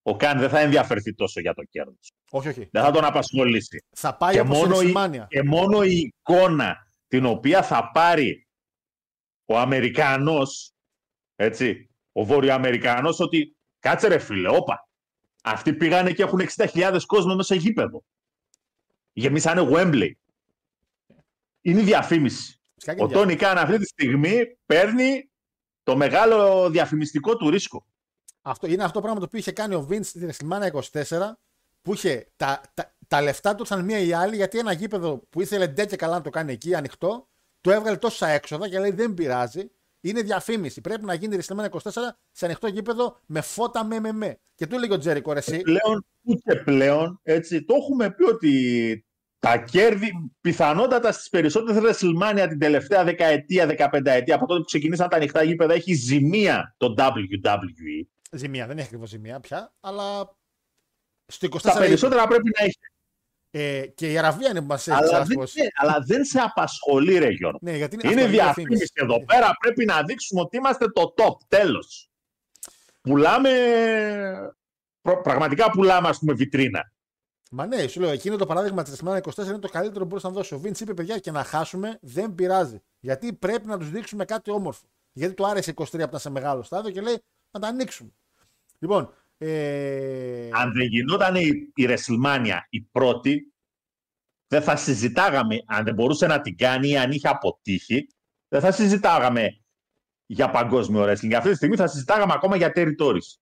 ο 0.02 0.16
Καν 0.16 0.40
δεν 0.40 0.50
θα 0.50 0.60
ενδιαφερθεί 0.60 1.14
τόσο 1.14 1.40
για 1.40 1.54
το 1.54 1.64
κέρδος. 1.64 2.12
όχι, 2.32 2.48
όχι. 2.48 2.68
Δεν 2.72 2.84
θα 2.84 2.92
τον 2.92 3.06
απασχολήσει. 3.06 3.84
Θα 3.96 4.18
πάει 4.18 4.34
Και 4.34 4.40
όπως 4.40 4.58
μόνο, 4.58 4.82
η 4.82 4.88
η, 4.90 4.94
Mania. 4.98 5.26
και 5.28 5.44
μόνο 5.44 5.84
η 5.84 5.98
εικόνα 5.98 6.88
την 7.08 7.26
οποία 7.26 7.64
θα 7.64 7.92
πάρει 7.92 8.48
ο 9.46 9.58
Αμερικανός, 9.58 10.74
έτσι, 11.36 11.90
ο 12.12 12.24
Βορειοαμερικανός, 12.24 13.20
ότι 13.20 13.55
κάτσε 13.90 14.08
ρε 14.08 14.18
φίλε, 14.20 14.50
όπα, 14.50 14.88
αυτοί 15.44 15.74
πήγανε 15.74 16.12
και 16.12 16.24
έχουν 16.24 16.42
60.000 16.56 17.00
κόσμο 17.06 17.36
μέσα 17.36 17.54
σε 17.54 17.60
γήπεδο. 17.60 18.04
Γεμίσανε 19.14 19.68
Wembley. 19.74 20.12
Είναι 21.62 21.80
η 21.80 21.84
διαφήμιση. 21.84 22.60
Φυσικά 22.74 22.94
και 22.96 23.04
Ο 23.04 23.08
δια- 23.08 23.18
Τόνι 23.18 23.36
Καν 23.36 23.58
αυτή 23.58 23.78
τη 23.78 23.86
στιγμή 23.86 24.58
παίρνει 24.66 25.30
το 25.84 25.96
μεγάλο 25.96 26.70
διαφημιστικό 26.70 27.38
του 27.38 27.50
ρίσκο. 27.50 27.86
Αυτό, 28.42 28.68
είναι 28.68 28.82
αυτό 28.84 28.94
το 28.94 29.02
πράγμα 29.02 29.20
το 29.20 29.26
οποίο 29.26 29.40
είχε 29.40 29.52
κάνει 29.52 29.76
ο 29.76 29.88
Vince 29.90 30.06
στην 30.06 30.30
WrestleMania 30.32 30.72
24, 30.72 31.38
που 31.82 31.94
είχε 31.94 32.28
τα, 32.36 32.62
τα, 32.74 32.96
τα 33.08 33.22
λεφτά 33.22 33.56
του 33.56 33.64
ήταν 33.66 33.86
μία 33.86 34.00
ή 34.00 34.14
άλλη, 34.14 34.36
γιατί 34.36 34.58
ένα 34.60 34.72
γήπεδο 34.72 35.18
που 35.30 35.42
ήθελε 35.42 35.68
ντε 35.68 35.86
και 35.86 35.96
καλά 35.96 36.16
να 36.16 36.22
το 36.22 36.30
κάνει 36.30 36.52
εκεί, 36.52 36.76
ανοιχτό, 36.76 37.28
το 37.62 37.72
έβγαλε 37.72 37.98
τόσα 37.98 38.28
έξοδα 38.28 38.70
και 38.70 38.80
λέει 38.80 38.92
δεν 38.92 39.14
πειράζει. 39.14 39.72
Είναι 40.06 40.22
διαφήμιση. 40.22 40.82
Πρέπει 40.82 41.06
να 41.06 41.14
γίνει 41.14 41.38
WrestleMania 41.40 41.70
24 41.70 41.80
σε 42.32 42.46
ανοιχτό 42.46 42.68
γήπεδο 42.68 43.20
με 43.26 43.42
φώτα 43.42 43.84
με 43.84 44.00
με 44.00 44.12
με. 44.12 44.40
Και 44.56 44.68
του 44.68 44.76
έλεγε 44.76 44.94
ο 44.94 44.98
Τζέρικο, 44.98 45.34
ρε, 45.34 45.40
εσύ. 45.40 45.62
πλέον, 45.62 46.06
ούτε 46.22 46.56
πλέον, 46.56 47.20
έτσι, 47.24 47.64
το 47.64 47.76
έχουμε 47.76 48.12
πει 48.12 48.24
ότι 48.24 49.06
τα 49.40 49.58
κέρδη 49.58 50.32
πιθανότατα 50.42 51.12
στις 51.12 51.30
περισσότερες 51.30 51.84
WrestleMania 51.84 52.46
την 52.50 52.60
τελευταία 52.60 53.04
δεκαετία, 53.04 53.66
δεκαπενταετία, 53.66 54.36
από 54.36 54.46
τότε 54.46 54.60
που 54.60 54.66
ξεκινήσαν 54.66 55.10
τα 55.10 55.16
ανοιχτά 55.16 55.44
γήπεδα, 55.44 55.74
έχει 55.74 55.94
ζημία 55.94 56.76
το 56.78 56.96
WWE. 56.98 58.08
Ζημία, 58.32 58.68
δεν 58.68 58.78
έχει 58.78 58.86
ακριβώς 58.86 59.10
ζημία 59.10 59.40
πια, 59.40 59.74
αλλά 59.80 60.36
στο 61.26 61.48
24 61.52 61.60
Τα 61.62 61.78
περισσότερα 61.78 62.28
πρέπει 62.28 62.52
να 62.58 62.66
έχει. 62.66 62.78
Ε, 63.58 63.88
και 63.88 64.12
η 64.12 64.18
Αραβία 64.18 64.50
είναι 64.50 64.60
που 64.60 64.66
μας 64.66 64.88
έχει 64.88 64.98
Αλλά 64.98 65.08
δεν, 65.10 65.24
ξάσπος. 65.24 65.52
σε- 65.52 65.72
αλλά 65.76 66.04
δεν 66.06 66.24
σε 66.26 66.40
απασχολεί, 66.40 67.18
ρε 67.18 67.30
Γιώργο. 67.30 67.58
Ναι, 67.62 67.76
γιατί 67.76 67.98
Είναι 68.10 68.22
αυτό 68.22 68.32
διαφήμιση 68.32 68.92
εδώ 68.94 69.26
πέρα. 69.26 69.52
Πρέπει 69.60 69.86
να 69.86 70.04
δείξουμε 70.04 70.42
ότι 70.42 70.58
είμαστε 70.58 70.88
το 70.92 71.14
top. 71.18 71.36
Τέλος. 71.48 72.10
Πουλάμε... 73.02 73.50
προ- 75.02 75.22
Πραγματικά 75.22 75.70
πουλάμε, 75.72 76.08
ας 76.08 76.20
πούμε, 76.20 76.34
βιτρίνα. 76.34 76.92
Μα 77.52 77.66
ναι, 77.66 77.88
σου 77.88 78.00
λέω, 78.00 78.10
εκείνο 78.10 78.36
το 78.36 78.46
παράδειγμα 78.46 78.84
της 78.84 79.02
WrestleMania 79.04 79.22
24 79.22 79.46
είναι 79.46 79.60
το 79.60 79.68
καλύτερο 79.70 80.00
που 80.00 80.06
μπορούσε 80.06 80.28
να 80.28 80.34
δώσει. 80.34 80.54
Ο 80.54 80.62
Vince 80.64 80.80
είπε, 80.80 80.94
παιδιά, 80.94 81.18
και 81.20 81.32
να 81.32 81.44
χάσουμε 81.44 81.98
δεν 82.02 82.36
πειράζει. 82.36 82.82
Γιατί 83.00 83.34
πρέπει 83.34 83.68
να 83.68 83.78
τους 83.78 83.90
δείξουμε 83.90 84.26
κάτι 84.26 84.52
όμορφο. 84.52 84.86
Γιατί 85.12 85.34
του 85.34 85.48
άρεσε 85.48 85.72
23 85.76 85.86
που 85.90 85.96
ήταν 85.98 86.20
σε 86.20 86.30
μεγάλο 86.30 86.64
στάδιο 86.64 86.92
και 86.92 87.02
λέει 87.02 87.24
να 87.52 87.60
τα 87.60 87.68
ανοίξουμε. 87.68 88.10
Λοιπόν, 88.80 89.14
ε... 89.38 90.50
Αν 90.52 90.74
δεν 90.74 90.86
γινόταν 90.88 91.36
η, 91.36 91.48
η 91.76 91.86
WrestleMania 91.88 92.58
η 92.70 92.82
πρώτη, 92.82 93.54
δεν 94.48 94.62
θα 94.62 94.76
συζητάγαμε, 94.76 95.58
αν 95.66 95.84
δεν 95.84 95.94
μπορούσε 95.94 96.28
να 96.28 96.42
την 96.42 96.58
κάνει 96.58 96.90
ή 96.90 96.98
αν 96.98 97.12
είχε 97.12 97.28
αποτύχει, 97.28 98.08
δεν 98.48 98.62
θα 98.62 98.72
συζητάγαμε 98.72 99.60
για 100.26 100.52
παγκόσμιο 100.52 101.04
wrestling. 101.04 101.34
Αυτή 101.34 101.50
τη 101.50 101.56
στιγμή 101.56 101.76
θα 101.76 101.88
συζητάγαμε 101.88 102.34
ακόμα 102.36 102.56
για 102.56 102.72
territories. 102.76 103.38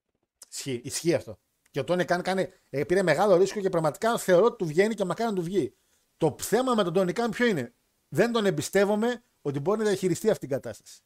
Ισχύει, 0.52 0.82
ισχύει 0.84 1.14
αυτό. 1.14 1.40
Και 1.72 1.80
ο 1.80 1.84
Τόνι 1.84 2.06
Καν 2.06 2.22
κάνει, 2.22 2.48
ε, 2.70 2.84
πήρε 2.84 3.04
μεγάλο 3.04 3.36
ρίσκο 3.36 3.60
και 3.60 3.70
πραγματικά 3.70 4.18
θεωρώ 4.18 4.46
ότι 4.46 4.56
του 4.56 4.66
βγαίνει 4.66 4.94
και 4.94 5.06
μακάρι 5.06 5.30
να 5.30 5.36
του 5.36 5.44
βγει. 5.44 5.76
Το 6.18 6.36
θέμα 6.40 6.74
με 6.76 6.84
τον 6.84 6.94
Τόνι 6.94 7.14
Καν 7.14 7.32
ποιο 7.32 7.46
είναι; 7.46 7.74
Δεν 8.08 8.32
τον 8.32 8.46
εμπιστεύομαι 8.46 9.24
ότι 9.42 9.60
μπορεί 9.60 9.78
να 9.80 9.86
διαχειριστεί 9.86 10.30
αυτή 10.30 10.40
την 10.40 10.50
κατάσταση. 10.50 11.02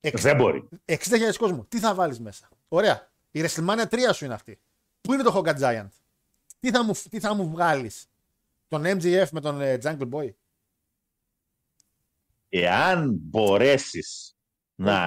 Εξ- 0.00 0.22
Δεν 0.22 0.36
μπορεί. 0.36 0.68
60.000 0.84 1.36
κόσμο. 1.38 1.64
Τι 1.64 1.78
θα 1.78 1.94
βάλεις 1.94 2.20
μέσα; 2.20 2.48
Ωραία. 2.68 3.10
Η 3.30 3.40
WrestleMania 3.44 3.86
3 3.88 3.98
σου 4.14 4.24
είναι 4.24 4.34
αυτή. 4.34 4.60
Πού 5.00 5.12
είναι 5.12 5.22
το 5.22 5.32
Hogan 5.44 5.58
Giant; 5.60 5.88
Τι 6.60 6.70
θα 6.70 6.84
μου, 6.84 6.92
τι 7.10 7.20
θα 7.20 7.34
μου 7.34 7.50
βγάλεις; 7.50 8.06
Τον 8.68 8.82
MJF 8.84 9.28
με 9.32 9.40
τον 9.40 9.60
ε, 9.60 9.78
Jungle 9.82 10.08
Boy; 10.10 10.30
Εάν 12.48 13.10
μπορέσεις 13.20 14.36
να, 14.74 14.98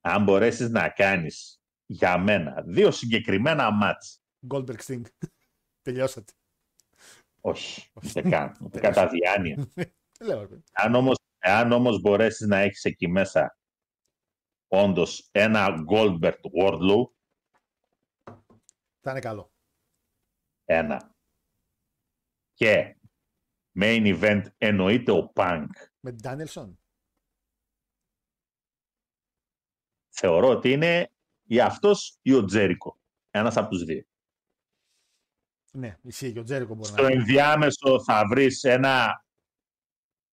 αν 0.00 0.22
μπορέσεις 0.24 0.68
να 0.70 0.88
κάνεις 0.88 1.60
για 1.86 2.18
μένα 2.18 2.62
δύο 2.66 2.90
συγκεκριμένα 2.90 3.70
μάτς, 3.70 4.20
Goldberg 4.48 4.78
Sting. 4.86 5.02
Τελειώσατε. 5.82 6.32
όχι, 7.40 7.90
δεν 7.92 8.30
κάνω, 8.30 8.52
ούτε 8.60 8.80
κατά 8.90 9.08
διάνοια. 9.08 9.68
Δεν 9.74 9.92
λέω. 10.20 10.40
ρε 10.40 10.46
παιδί. 10.46 10.62
Αν 10.72 10.94
όμως, 10.94 11.16
εάν 11.38 11.72
όμως 11.72 12.00
μπορέσεις 12.00 12.46
να 12.46 12.58
έχεις 12.58 12.84
εκεί 12.84 13.08
μέσα 13.08 13.56
όντως 14.68 15.28
ένα 15.32 15.84
Goldberg 15.90 16.40
Wardlow, 16.60 17.04
Θα 19.00 19.10
είναι 19.10 19.20
καλό. 19.20 19.52
ένα. 20.64 21.14
Και 22.54 22.96
main 23.80 24.20
event 24.20 24.42
εννοείται 24.58 25.12
ο 25.12 25.32
Punk. 25.34 25.66
Με 26.00 26.12
την 26.12 26.20
Danielson. 26.30 26.74
Θεωρώ 30.16 30.48
ότι 30.48 30.70
είναι 30.72 31.12
ή 31.42 31.60
αυτός 31.60 32.18
ή 32.22 32.32
ο 32.34 32.44
Τζέρικο. 32.44 32.98
Ένας 33.30 33.56
από 33.56 33.68
τους 33.70 33.84
δύο. 33.84 34.04
Ναι, 35.72 35.98
ισχύει 36.02 36.32
και 36.32 36.38
ο 36.38 36.42
Τζέρικο 36.42 36.74
μπορεί 36.74 36.88
Στο 36.88 37.02
να 37.02 37.08
ενδιάμεσο 37.08 38.02
θα 38.04 38.26
βρεις 38.28 38.62
ένα 38.64 39.24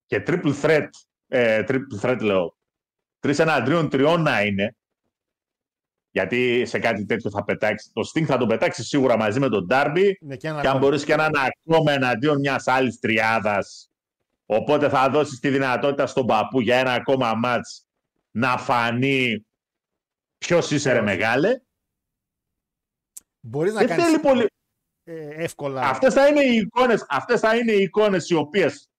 και 0.06 0.24
triple 0.28 0.62
threat, 0.62 0.90
ε, 1.28 1.64
triple 1.68 2.00
threat 2.02 2.20
λέω, 2.22 2.58
τρεις 3.22 3.40
εναντίον 3.40 3.90
τριών 3.90 4.22
να 4.22 4.42
είναι, 4.42 4.76
γιατί 6.12 6.66
σε 6.66 6.80
κάτι 6.80 7.06
τέτοιο 7.06 7.30
θα 7.30 7.44
πετάξεις, 7.44 7.92
το 7.94 8.02
Sting 8.14 8.24
θα 8.24 8.38
τον 8.38 8.48
πετάξεις 8.48 8.88
σίγουρα 8.88 9.18
μαζί 9.18 9.40
με 9.40 9.50
τον 9.50 9.68
Darby 9.70 10.12
Ναι, 10.20 10.36
και 10.36 10.48
ένα 10.48 10.62
και 10.62 10.68
αν 10.68 10.76
ακόμα. 10.76 10.78
μπορείς 10.78 11.04
και 11.04 11.14
έναν 11.14 11.32
ακόμα 11.36 11.92
εναντίον 11.92 12.40
μιας 12.40 12.68
άλλης 12.68 13.00
τριάδας. 13.00 13.90
Οπότε 14.46 14.90
θα 14.90 15.10
δώσεις 15.10 15.40
τη 15.40 15.50
δυνατότητα 15.50 16.08
στον 16.08 16.26
παππού 16.26 16.60
για 16.62 16.76
ένα 16.78 16.94
ακόμα 16.94 17.34
μάτς 17.34 17.86
να 18.32 18.58
φανεί 18.58 19.46
ποιος 20.38 20.72
είσαι 20.72 20.92
ρε 20.94 21.02
μεγάλε. 21.02 21.62
Μπορείς 23.40 23.74
να 23.74 23.80
Δεν 23.80 23.88
κάνεις 23.88 24.06
θέλει 24.06 24.20
πολύ. 24.20 24.46
εύκολα. 25.36 25.82
Αυτές 25.82 26.14
θα 26.14 26.28
είναι 26.28 26.42
οι 26.44 26.56
εικόνες, 26.56 27.06
αυτές 27.10 27.40
θα 27.40 27.56
είναι 27.56 27.72
οι 27.72 27.82
εικόνες 27.82 28.30
οι 28.30 28.34
οποίες 28.36 28.90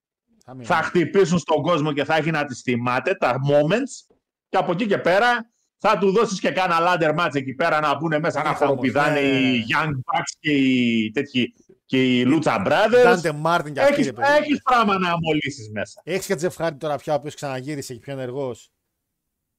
Θα 0.45 0.53
μείνει. 0.55 0.65
θα 0.67 0.75
χτυπήσουν 0.75 1.39
στον 1.39 1.63
κόσμο 1.63 1.93
και 1.93 2.05
θα 2.05 2.15
έχει 2.17 2.31
να 2.31 2.45
τις 2.45 2.61
θυμάται, 2.61 3.15
τα 3.15 3.35
moments, 3.51 4.12
και 4.53 4.59
από 4.59 4.73
εκεί 4.73 4.87
και 4.87 4.99
πέρα 4.99 5.51
θα 5.79 5.99
του 5.99 6.11
δώσεις 6.13 6.41
και 6.41 6.51
κάνα 6.51 6.77
ladder 6.81 7.19
match 7.19 7.35
εκεί 7.35 7.55
πέρα 7.55 7.81
να 7.81 7.97
μπουν 7.97 8.21
μέσα 8.21 8.41
Είναι 8.41 8.49
να 8.49 8.55
χαμός, 8.55 8.59
χοροπηδάνε 8.69 9.21
ναι, 9.21 9.27
ναι, 9.29 9.39
ναι. 9.41 9.47
οι 9.47 9.65
Young 9.69 9.89
Bucks 9.91 10.33
και 10.41 10.51
οι, 10.53 11.11
τέτοιοι, 11.11 11.55
και 11.87 12.19
οι 12.19 12.27
Lucha 12.29 12.67
Brothers. 12.67 13.03
Ντάντε 13.05 13.33
Μάρτιν 13.33 13.75
και 13.75 13.81
αυτή 13.81 13.93
Έχεις, 13.93 14.07
ρε 14.07 14.13
παιδί. 14.13 14.29
έχεις 14.41 14.63
πράγμα 14.63 14.99
να 14.99 15.11
αμολύσεις 15.11 15.71
μέσα. 15.71 16.01
Έχεις 16.05 16.27
και 16.27 16.35
Τζεφ 16.35 16.55
Χάρντ 16.57 16.81
τώρα 16.81 16.97
πια, 16.97 17.13
ο 17.13 17.17
οποίο 17.17 17.31
ξαναγύρισε 17.35 17.95
και 17.95 18.01
πιο 18.01 18.13
ενεργός; 18.13 18.71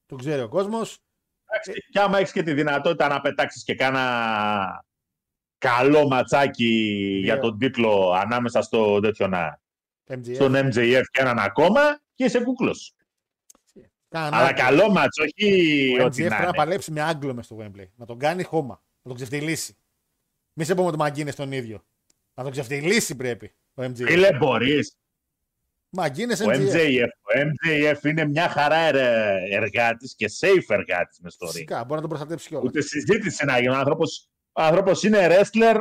Το 0.06 0.16
ξέρει 0.16 0.42
ο 0.42 0.48
κόσμος. 0.50 1.00
Εντάξει, 1.46 1.86
Και 1.92 2.00
άμα 2.00 2.18
έχεις 2.18 2.32
και 2.32 2.44
τη 2.44 2.54
δυνατότητα 2.54 3.08
να 3.08 3.22
πετάξεις 3.22 3.64
και 3.64 3.76
κάνα 3.76 4.86
καλό 5.58 6.08
ματσάκι 6.08 6.70
για 7.24 7.40
τον 7.40 7.58
τίτλο 7.58 8.12
ανάμεσα 8.12 8.62
στο, 8.62 9.00
τέτοιο, 9.00 9.28
να, 9.28 9.60
MGF. 10.10 10.34
στον 10.34 10.54
MJF 10.56 11.02
και 11.12 11.22
έναν 11.22 11.40
ακόμα 11.40 12.00
και 12.16 12.24
είσαι 12.24 12.40
κούκλος. 12.44 12.94
Κάνα 14.14 14.38
Αλλά 14.38 14.48
άκρη. 14.48 14.62
καλό 14.62 14.90
μάτς, 14.92 15.18
όχι 15.18 15.98
Ο 16.02 16.04
ό,τι 16.04 16.24
MGF 16.24 16.30
να 16.30 16.30
πρέπει 16.30 16.30
να 16.30 16.48
είναι. 16.48 16.52
παλέψει 16.58 16.92
με 16.92 17.02
Άγγλο 17.02 17.34
μες 17.34 17.46
στο 17.46 17.58
Wembley. 17.62 17.88
Να 17.96 18.06
τον 18.06 18.20
κάνει 18.20 18.44
χώμα. 18.44 18.84
Να 19.02 19.08
τον 19.10 19.16
ξεφτυλίσει. 19.16 19.78
Μη 20.54 20.64
σε 20.64 20.76
πούμε 20.76 20.88
ότι 20.88 20.98
Μαγκίνες 20.98 21.36
τον 21.36 21.52
ίδιο. 21.52 21.86
Να 22.34 22.44
τον 22.44 22.52
ξεφτυλίσει 22.52 23.16
πρέπει 23.16 23.54
ο 23.74 23.84
MGF. 23.84 23.96
Φίλε, 24.06 24.34
μπορείς. 24.38 24.98
Μαγκίνες 25.90 26.40
Ο 26.42 26.46
MGF. 26.50 26.54
MJF, 26.54 27.08
ο 27.22 27.40
MJF 27.40 28.04
είναι 28.04 28.26
μια 28.26 28.50
χαρά 28.50 28.76
ερ- 28.76 29.52
εργάτης 29.54 30.16
και 30.16 30.30
safe 30.40 30.66
εργάτης 30.68 31.20
μες 31.20 31.34
στο 31.34 31.48
ring. 31.48 31.52
Φυσικά, 31.52 31.78
μπορεί 31.80 31.94
να 31.94 32.00
τον 32.02 32.10
προστατέψει 32.10 32.48
κιόλας. 32.48 32.68
Ούτε 32.68 32.82
συζήτηση 32.82 33.46
να 33.46 33.60
γίνει. 33.60 33.74
Ο 33.74 33.78
άνθρωπος, 33.78 34.28
ο 34.52 34.62
άνθρωπος 34.62 35.04
είναι 35.04 35.28
wrestler, 35.30 35.76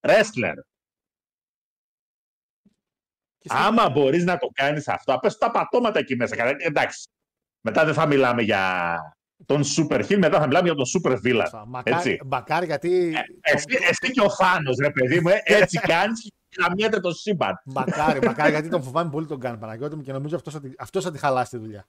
wrestler. 0.00 0.54
Άμα 3.48 3.90
μπορείς 3.90 4.24
να 4.24 4.36
το 4.38 4.48
κάνεις 4.52 4.88
αυτό, 4.88 5.18
πες 5.22 5.38
τα 5.38 5.50
πατώματα 5.50 5.98
εκεί 5.98 6.16
μέσα. 6.16 6.36
Καλά, 6.36 6.54
Εντάξει. 6.58 7.08
Μετά 7.62 7.84
δεν 7.84 7.94
θα 7.94 8.06
μιλάμε 8.06 8.42
για 8.42 8.96
τον 9.46 9.62
super 9.62 10.04
heel, 10.08 10.16
μετά 10.18 10.38
θα 10.40 10.46
μιλάμε 10.46 10.68
για 10.68 10.74
τον 10.74 10.84
super 10.94 11.18
villain. 11.24 11.62
Μακάρι, 11.66 11.96
Έτσι. 11.96 12.20
μακάρι 12.26 12.66
γιατί. 12.66 13.14
Εσύ, 13.40 13.64
εσύ 13.88 14.12
και 14.12 14.20
ο 14.20 14.30
Θάνος, 14.30 14.76
ρε 14.80 14.90
παιδί 14.90 15.20
μου, 15.20 15.28
ε, 15.28 15.40
έτσι 15.44 15.78
κάνεις 15.94 16.20
και 16.48 16.62
χαμιέται 16.62 17.00
το 17.00 17.12
σύμπαν. 17.12 17.60
Μακάρι, 17.64 18.20
μακάρι 18.26 18.50
γιατί 18.50 18.68
τον 18.68 18.82
φοβάμαι 18.82 19.10
πολύ 19.10 19.26
τον 19.26 19.40
κάνει 19.40 19.58
Παναγιώτη 19.58 19.96
μου 19.96 20.02
και 20.02 20.12
νομίζω 20.12 20.36
αυτός 20.36 20.52
θα, 20.52 20.60
τη- 20.60 20.72
αυτός 20.78 21.04
θα 21.04 21.10
τη 21.10 21.18
χαλάσει 21.18 21.50
τη 21.50 21.58
δουλειά. 21.58 21.88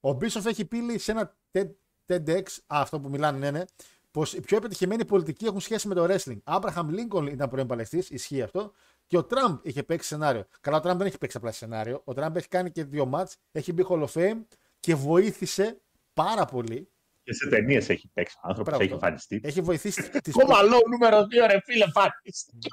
Ο 0.00 0.12
Μπίσοφ 0.12 0.46
έχει 0.46 0.64
πει 0.64 0.98
σε 0.98 1.10
ένα 1.10 1.36
TED- 1.52 1.74
TEDx, 2.06 2.42
α, 2.66 2.80
αυτό 2.80 3.00
που 3.00 3.08
μιλάνε, 3.08 3.38
ναι, 3.38 3.50
ναι, 3.50 3.64
πως 4.10 4.34
οι 4.34 4.40
πιο 4.40 4.56
επιτυχημένοι 4.56 5.04
πολιτικοί 5.04 5.44
έχουν 5.46 5.60
σχέση 5.60 5.88
με 5.88 5.94
το 5.94 6.04
wrestling. 6.08 6.38
Άμπραχαμ 6.44 6.88
Λίνκολν 6.88 7.26
ήταν 7.26 7.48
πρώην 7.48 7.66
παλαιστής, 7.66 8.10
ισχύει 8.10 8.42
αυτό. 8.42 8.72
Και 9.06 9.16
ο 9.16 9.24
Τραμπ 9.24 9.58
είχε 9.62 9.82
παίξει 9.82 10.08
σενάριο. 10.08 10.44
Καλά, 10.60 10.76
ο 10.76 10.80
Τραμπ 10.80 10.98
δεν 10.98 11.06
έχει 11.06 11.18
παίξει 11.18 11.36
απλά 11.36 11.52
σενάριο. 11.52 12.00
Ο 12.04 12.12
Τραμπ 12.14 12.36
έχει 12.36 12.48
κάνει 12.48 12.70
και 12.70 12.84
δύο 12.84 13.06
μάτς, 13.06 13.36
έχει 13.52 13.72
μπει 13.72 13.86
Hall 13.88 14.02
of 14.02 14.08
Fame 14.12 14.38
και 14.80 14.94
βοήθησε 14.94 15.80
πάρα 16.12 16.44
πολύ. 16.44 16.90
Και 17.22 17.32
σε 17.32 17.48
ταινίες 17.48 17.88
έχει 17.88 18.08
παίξει 18.08 18.36
ο 18.36 18.40
άνθρωπος, 18.42 18.64
Μπράβο. 18.68 18.82
έχει 18.82 18.92
εμφανιστεί. 18.92 19.40
Έχει 19.44 19.60
βοηθήσει 19.60 20.20
τις 20.20 20.32
Κομμαλό 20.32 20.80
νούμερο 20.90 21.20
2, 21.20 21.46
ρε 21.50 21.60
φίλε, 21.64 21.84
εμφανίστηκε. 21.84 22.68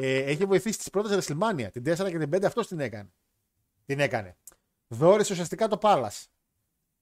Ε, 0.00 0.18
έχει 0.18 0.44
βοηθήσει 0.44 0.78
τις 0.78 0.90
πρώτες 0.90 1.26
WrestleMania. 1.28 1.68
Την 1.72 1.82
4 1.82 2.10
και 2.10 2.18
την 2.18 2.30
5 2.30 2.44
αυτός 2.44 2.66
την 2.66 2.80
έκανε. 2.80 3.12
Την 3.86 4.00
έκανε. 4.00 4.36
Δόρισε 4.88 5.32
ουσιαστικά 5.32 5.68
το 5.68 5.78
Πάλα. 5.78 6.12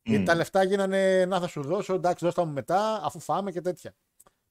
Γιατί 0.03 0.25
τα 0.25 0.35
λεφτά 0.35 0.63
γίνανε 0.65 1.25
να 1.25 1.41
θα 1.41 1.47
σου 1.47 1.63
δώσω, 1.63 1.95
εντάξει, 1.95 2.25
δώστα 2.25 2.45
μου 2.45 2.53
μετά, 2.53 3.01
αφού 3.05 3.21
φάμε 3.21 3.51
και 3.53 3.61
τέτοια. 3.61 3.95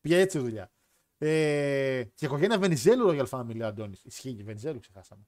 Πήγε 0.02 0.20
έτσι 0.20 0.38
η 0.38 0.42
δουλειά. 0.42 0.72
Ε, 1.18 2.04
και 2.04 2.26
η 2.26 2.28
οικογένεια 2.28 2.60
Βενιζέλου 2.60 3.10
Royal 3.10 3.30
Family, 3.30 3.60
ο 3.62 3.66
Αντώνης. 3.66 4.04
Ισχύει 4.04 4.34
και 4.34 4.44
Βενιζέλου, 4.44 4.80
ξεχάσαμε. 4.80 5.28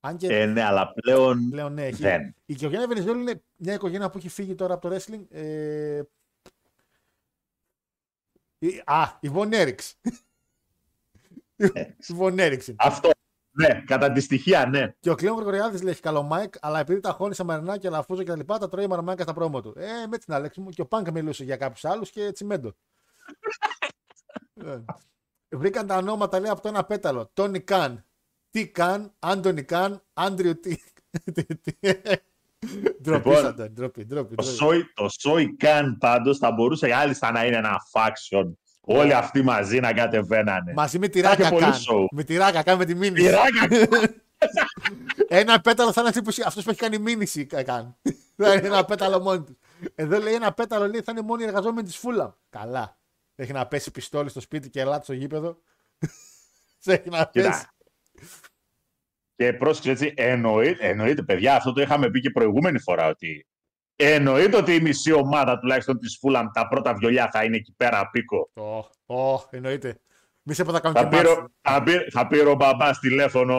Αν 0.00 0.16
και 0.16 0.40
Ε, 0.40 0.46
ναι, 0.46 0.62
αλλά 0.62 0.92
πλέον 0.92 1.48
πλέον 1.50 1.72
ναι, 1.72 1.86
έχει. 1.86 2.02
δεν. 2.02 2.22
Η 2.46 2.52
οικογένεια 2.52 2.86
Βενιζέλου 2.86 3.20
είναι 3.20 3.42
μια 3.56 3.74
οικογένεια 3.74 4.10
που 4.10 4.18
έχει 4.18 4.28
φύγει 4.28 4.54
τώρα 4.54 4.74
από 4.74 4.88
το 4.88 4.94
wrestling. 4.96 5.24
Ε, 5.30 6.02
η- 8.58 8.82
α, 8.86 9.18
η 9.20 9.30
Von 9.34 9.52
Eriks. 9.52 9.92
Η 12.08 12.14
Von 12.20 12.32
Eriks 12.40 12.66
είναι. 12.66 12.76
Αυτό. 12.78 13.10
Ναι, 13.50 13.82
κατά 13.86 14.12
τη 14.12 14.20
στοιχεία, 14.20 14.66
ναι. 14.66 14.94
Και 15.00 15.10
ο 15.10 15.14
Κλέον 15.14 15.34
Γρηγοριάδης 15.34 15.82
λέει: 15.82 15.92
έχει 15.92 16.00
Καλό 16.00 16.22
Μάικ, 16.22 16.54
αλλά 16.60 16.78
επειδή 16.80 17.00
τα 17.00 17.10
χώνει 17.12 17.34
σε 17.34 17.44
μαρινά 17.44 17.78
και 17.78 17.88
λαφούζο 17.88 18.22
και 18.22 18.28
τα 18.30 18.36
λοιπά, 18.36 18.58
τα 18.58 18.68
τρώει 18.68 18.84
η 18.84 18.88
μαρμάκα 18.88 19.22
στα 19.22 19.32
πρόμο 19.32 19.60
του. 19.62 19.74
Ε, 19.76 20.06
με 20.06 20.18
την 20.18 20.32
Αλέξη 20.32 20.60
μου 20.60 20.68
και 20.70 20.80
ο 20.80 20.86
Πάνκα 20.86 21.12
μιλούσε 21.12 21.44
για 21.44 21.56
κάποιους 21.56 21.84
άλλους 21.84 22.10
και 22.10 22.32
τσιμέντο. 22.32 22.74
Ε. 24.64 24.84
Βρήκαν 25.56 25.86
τα 25.86 25.96
ονόματα 25.96 26.40
λέει 26.40 26.50
από 26.50 26.60
το 26.60 26.68
ένα 26.68 26.84
πέταλο. 26.84 27.30
Τόνι 27.32 27.60
Καν, 27.60 28.04
Τι 28.58 28.68
Καν, 28.68 29.12
Άντωνι 29.18 29.62
Καν, 29.62 30.02
Άντριου 30.12 30.60
Τι. 30.60 30.76
Ντροπή, 33.02 33.28
Λοιπόν, 33.28 33.46
Αντώνη, 33.46 33.68
ντροπή, 33.70 34.04
ντροπή. 34.04 34.34
Το 34.34 34.42
ντροπή. 34.42 34.58
Soy, 34.60 34.80
το 34.94 35.08
Soy 35.22 35.64
Can 35.64 35.96
πάντως 35.98 36.38
θα 36.38 36.52
μπορούσε 36.52 36.88
κάλλιστα 36.88 37.30
να 37.32 37.44
είναι 37.46 37.56
ένα 37.56 37.76
faction. 37.92 38.52
Όλοι 38.80 39.14
αυτοί 39.14 39.42
μαζί 39.42 39.80
να 39.80 39.92
κατεβαίνανε. 39.92 40.72
Μαζί 40.72 40.98
με 40.98 41.08
τη 41.08 41.20
Θα 41.20 41.30
είχε 41.32 41.42
Ράκα 41.42 41.54
πολύ 41.54 41.64
Καν. 41.70 41.72
show. 41.74 42.04
Με 42.10 42.22
τη 42.22 42.36
Ράκα 42.36 42.62
Καν 42.62 42.78
με 42.78 42.84
τη 42.84 42.94
μήνυση. 42.94 43.24
Τυράκια. 43.26 43.88
Ένα 45.28 45.60
πέταλο 45.60 45.92
θα 45.92 46.00
είναι 46.00 46.08
αυτή 46.08 46.22
που, 46.22 46.32
αυτός 46.46 46.64
που 46.64 46.70
έχει 46.70 46.78
κάνει 46.78 46.98
μήνυση 46.98 47.46
κα- 47.46 47.62
καν. 47.62 47.96
θα 48.36 48.52
είναι 48.54 48.66
ένα 48.66 48.84
πέταλο 48.84 49.20
μόνο 49.20 49.42
τους. 49.42 49.56
Εδώ 49.94 50.18
λέει 50.18 50.34
ένα 50.34 50.52
πέταλο 50.52 50.88
λέει 50.88 51.00
θα 51.00 51.12
είναι 51.12 51.22
μόνο 51.22 51.42
οι 51.42 51.46
εργαζόμενοι 51.46 51.86
της 51.86 51.96
Φούλαμ. 51.96 52.30
Καλά. 52.50 52.98
Έχει 53.34 53.52
να 53.52 53.66
πέσει 53.66 53.90
πιστόλι 53.90 54.28
στο 54.28 54.40
σπίτι 54.40 54.70
και 54.70 54.80
ελάτε 54.80 55.02
στο 55.04 55.12
γήπεδο. 55.12 55.58
Σε 56.78 56.92
έχει 56.92 57.08
να 57.08 57.26
πέσει. 57.26 57.66
Κοίτα. 58.18 58.36
Και 59.36 59.52
πρόσεξε 59.52 59.90
έτσι, 59.90 60.12
εννοείται, 60.16 60.88
εννοείται, 60.88 61.22
παιδιά, 61.22 61.54
αυτό 61.54 61.72
το 61.72 61.80
είχαμε 61.80 62.10
πει 62.10 62.20
και 62.20 62.30
προηγούμενη 62.30 62.78
φορά 62.78 63.06
ότι 63.08 63.46
εννοείται 63.96 64.56
ότι 64.56 64.74
η 64.74 64.80
μισή 64.80 65.12
ομάδα 65.12 65.58
τουλάχιστον 65.58 65.98
της 65.98 66.16
Φούλαμ 66.20 66.46
τα 66.52 66.68
πρώτα 66.68 66.94
βιολιά 66.94 67.30
θα 67.30 67.44
είναι 67.44 67.56
εκεί 67.56 67.74
πέρα 67.76 68.10
πίκο. 68.10 68.50
Ω, 68.54 68.78
ω, 69.14 69.46
εννοείται. 69.50 70.00
Μη 70.42 70.54
σε 70.54 70.64
πω 70.64 70.72
θα 70.72 70.80
κάνουν 70.80 70.96
Θα 70.96 71.02
και 71.02 71.16
πήρε, 71.16 71.28
μάτς. 71.28 71.52
θα, 71.60 71.82
πήρε, 71.82 72.04
θα 72.10 72.26
πήρε 72.26 72.48
ο 72.48 72.54
μπαμπά 72.54 72.90
τηλέφωνο 72.90 73.58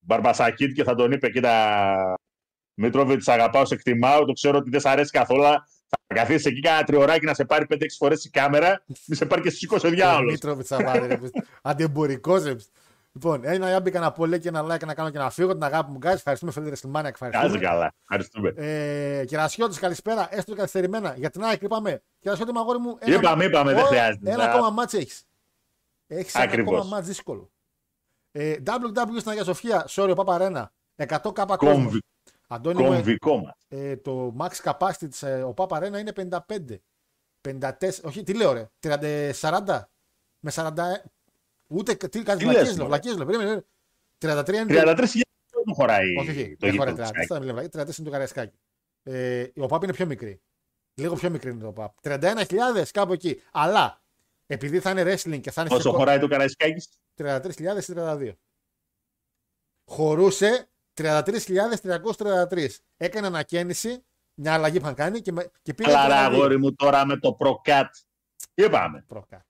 Μπαρμπασακίτ 0.00 0.74
και 0.74 0.84
θα 0.84 0.94
τον 0.94 1.12
είπε: 1.12 1.30
Κοίτα, 1.30 2.14
Μήτροβιτ, 2.74 3.22
σ' 3.22 3.28
αγαπάω, 3.28 3.64
σε 3.64 3.74
εκτιμάω. 3.74 4.24
Το 4.24 4.32
ξέρω 4.32 4.58
ότι 4.58 4.70
δεν 4.70 4.80
σ' 4.80 4.86
αρέσει 4.86 5.10
καθόλου. 5.10 5.44
αλλά 5.44 5.68
Θα 5.88 6.14
καθίσεις 6.14 6.44
εκεί 6.44 6.60
κάνα 6.60 6.82
τριωράκι 6.84 7.24
να 7.24 7.34
σε 7.34 7.44
πάρει 7.44 7.66
5-6 7.68 7.76
φορές 7.98 8.24
η 8.24 8.30
κάμερα. 8.30 8.84
Μη 9.06 9.14
σε 9.16 9.26
πάρει 9.26 9.42
και 9.42 9.50
στι 9.50 9.68
20 9.70 9.78
ο 9.84 9.88
διάολος. 9.88 10.32
Μήτροβιτ 10.32 10.66
Σαββάρη. 10.66 11.18
Αντιεμπορικός. 11.62 12.42
Ένα 13.42 13.68
για 13.68 13.80
μπήκα 13.80 14.00
να 14.00 14.12
πω 14.12 14.26
λέει 14.26 14.38
και 14.38 14.48
ένα 14.48 14.62
like 14.64 14.84
να 14.86 14.94
κάνω 14.94 15.10
και 15.10 15.18
να 15.18 15.30
φύγω. 15.30 15.52
Την 15.52 15.62
αγάπη 15.62 15.90
μου, 15.90 15.98
guys. 16.02 16.06
Ευχαριστούμε, 16.12 16.52
φίλε 16.52 16.68
Ρεσλιμάνια. 16.68 17.10
Κάτσε 17.10 17.24
Ευχαριστούμε. 17.26 17.64
καλά. 17.64 17.92
Ευχαριστούμε. 18.02 18.52
Ε, 18.56 19.24
Κερασιώτης, 19.24 19.78
καλησπέρα. 19.78 20.28
Έστω 20.30 20.50
και 20.52 20.56
καθυστερημένα. 20.58 21.14
Για 21.16 21.30
την 21.30 21.44
ΑΕΚ 21.44 21.62
είπαμε. 21.62 22.02
Κερασιώτη, 22.18 22.52
μου 22.52 22.58
αγόρι 22.60 22.78
μου. 22.78 22.96
ένα- 23.00 23.16
Είπαμε, 23.16 23.44
είπαμε, 23.44 23.72
δεν 23.72 23.82
Ω, 23.84 23.86
χρειάζεται. 23.86 24.30
Ένα 24.30 24.44
Να- 24.44 24.50
ακόμα 24.50 24.70
μάτς 24.70 24.92
έχεις. 24.94 25.24
Έχεις 26.06 26.34
ένα 26.34 26.44
Ακριβώς. 26.44 26.74
ακόμα 26.78 26.88
μάτς 26.94 27.06
δύσκολο. 27.06 27.50
Ε, 28.32 28.56
WW 28.64 29.16
στην 29.18 29.30
Αγία 29.30 29.44
Σοφία, 29.44 29.86
sorry, 29.88 30.08
ο 30.10 30.14
Παπαρένα. 30.14 30.72
100 30.96 31.32
κάπα 31.32 31.56
Κομβι- 31.56 31.84
κόσμο. 31.84 31.98
Αντώνη 32.48 32.82
μου, 32.82 32.88
Κομβικό 32.88 33.36
μα. 33.36 33.54
ε, 33.68 33.96
το 33.96 34.34
max 34.38 34.70
capacity 34.70 35.06
της, 35.10 35.22
ε, 35.22 35.42
ο 35.42 35.52
Παπαρένα 35.54 35.98
είναι 35.98 36.12
55. 36.12 36.82
54, 37.40 38.04
όχι, 38.04 38.22
τι 38.22 38.34
λέω 38.34 38.52
ρε, 38.52 38.68
30, 38.80 39.32
40 39.34 39.88
με 40.40 40.50
40, 40.50 40.84
ούτε, 41.68 41.94
τι 41.94 42.22
κάτι 42.22 42.38
Τι 42.38 42.44
βλακίες 42.44 42.54
λες, 42.54 42.76
λέω, 42.76 42.86
μωρέ; 42.86 42.86
βλακίες 42.88 43.16
λέω, 43.16 43.26
περίμενε, 43.26 43.64
33 44.18 44.48
είναι 44.54 44.82
33.000 44.82 45.20
δεν 45.64 45.74
χωράει 45.74 46.16
όχι, 46.16 46.30
όχι, 46.30 46.56
το 46.56 46.66
δεν 46.66 46.76
χωράει 46.76 46.94
γήπεδο. 46.94 47.10
30, 47.10 47.24
δεν 47.28 47.38
μιλάμε 47.40 47.60
βλακίες, 47.60 47.94
34 47.94 47.98
είναι 47.98 48.06
το 48.06 48.10
Καραϊσκάκι. 48.12 48.56
Ε, 49.02 49.46
ο 49.56 49.66
ΠΑΠ 49.66 49.82
είναι 49.82 49.92
πιο 49.92 50.06
μικρή. 50.06 50.40
Λίγο 50.94 51.14
πιο 51.14 51.30
μικρή 51.30 51.50
είναι 51.50 51.64
το 51.64 51.72
ΠΑΠ. 51.72 51.94
31.000 52.02 52.84
κάπου 52.92 53.12
εκεί. 53.12 53.42
Αλλά 53.52 54.02
επειδή 54.46 54.80
θα 54.80 54.90
είναι 54.90 55.02
wrestling 55.02 55.40
και 55.40 55.50
θα 55.50 55.60
είναι 55.60 55.70
Πόσο 55.70 55.74
φυσικό- 55.82 55.96
χωράει 55.96 56.18
το 56.18 56.28
Καραϊσκάκης. 56.28 56.88
33.000 57.14 57.88
ή 57.88 57.92
32. 57.96 58.32
Χωρούσε 59.84 60.68
33.333. 60.94 62.68
Έκανε 62.96 63.26
ανακαίνιση, 63.26 64.04
μια 64.34 64.54
αλλαγή 64.54 64.76
που 64.78 64.82
είχαν 64.84 64.94
κάνει 64.94 65.20
και, 65.20 65.32
με, 65.32 65.50
και 65.62 65.74
πήγε 65.74 65.90
Αλλά 65.96 66.06
ρε 66.08 66.14
32. 66.14 66.32
αγόρι 66.34 66.58
μου 66.58 66.74
τώρα 66.74 67.06
με 67.06 67.16
το 67.18 67.32
προκάτ. 67.32 67.94
Είπαμε. 68.54 69.04
Προκα. 69.06 69.46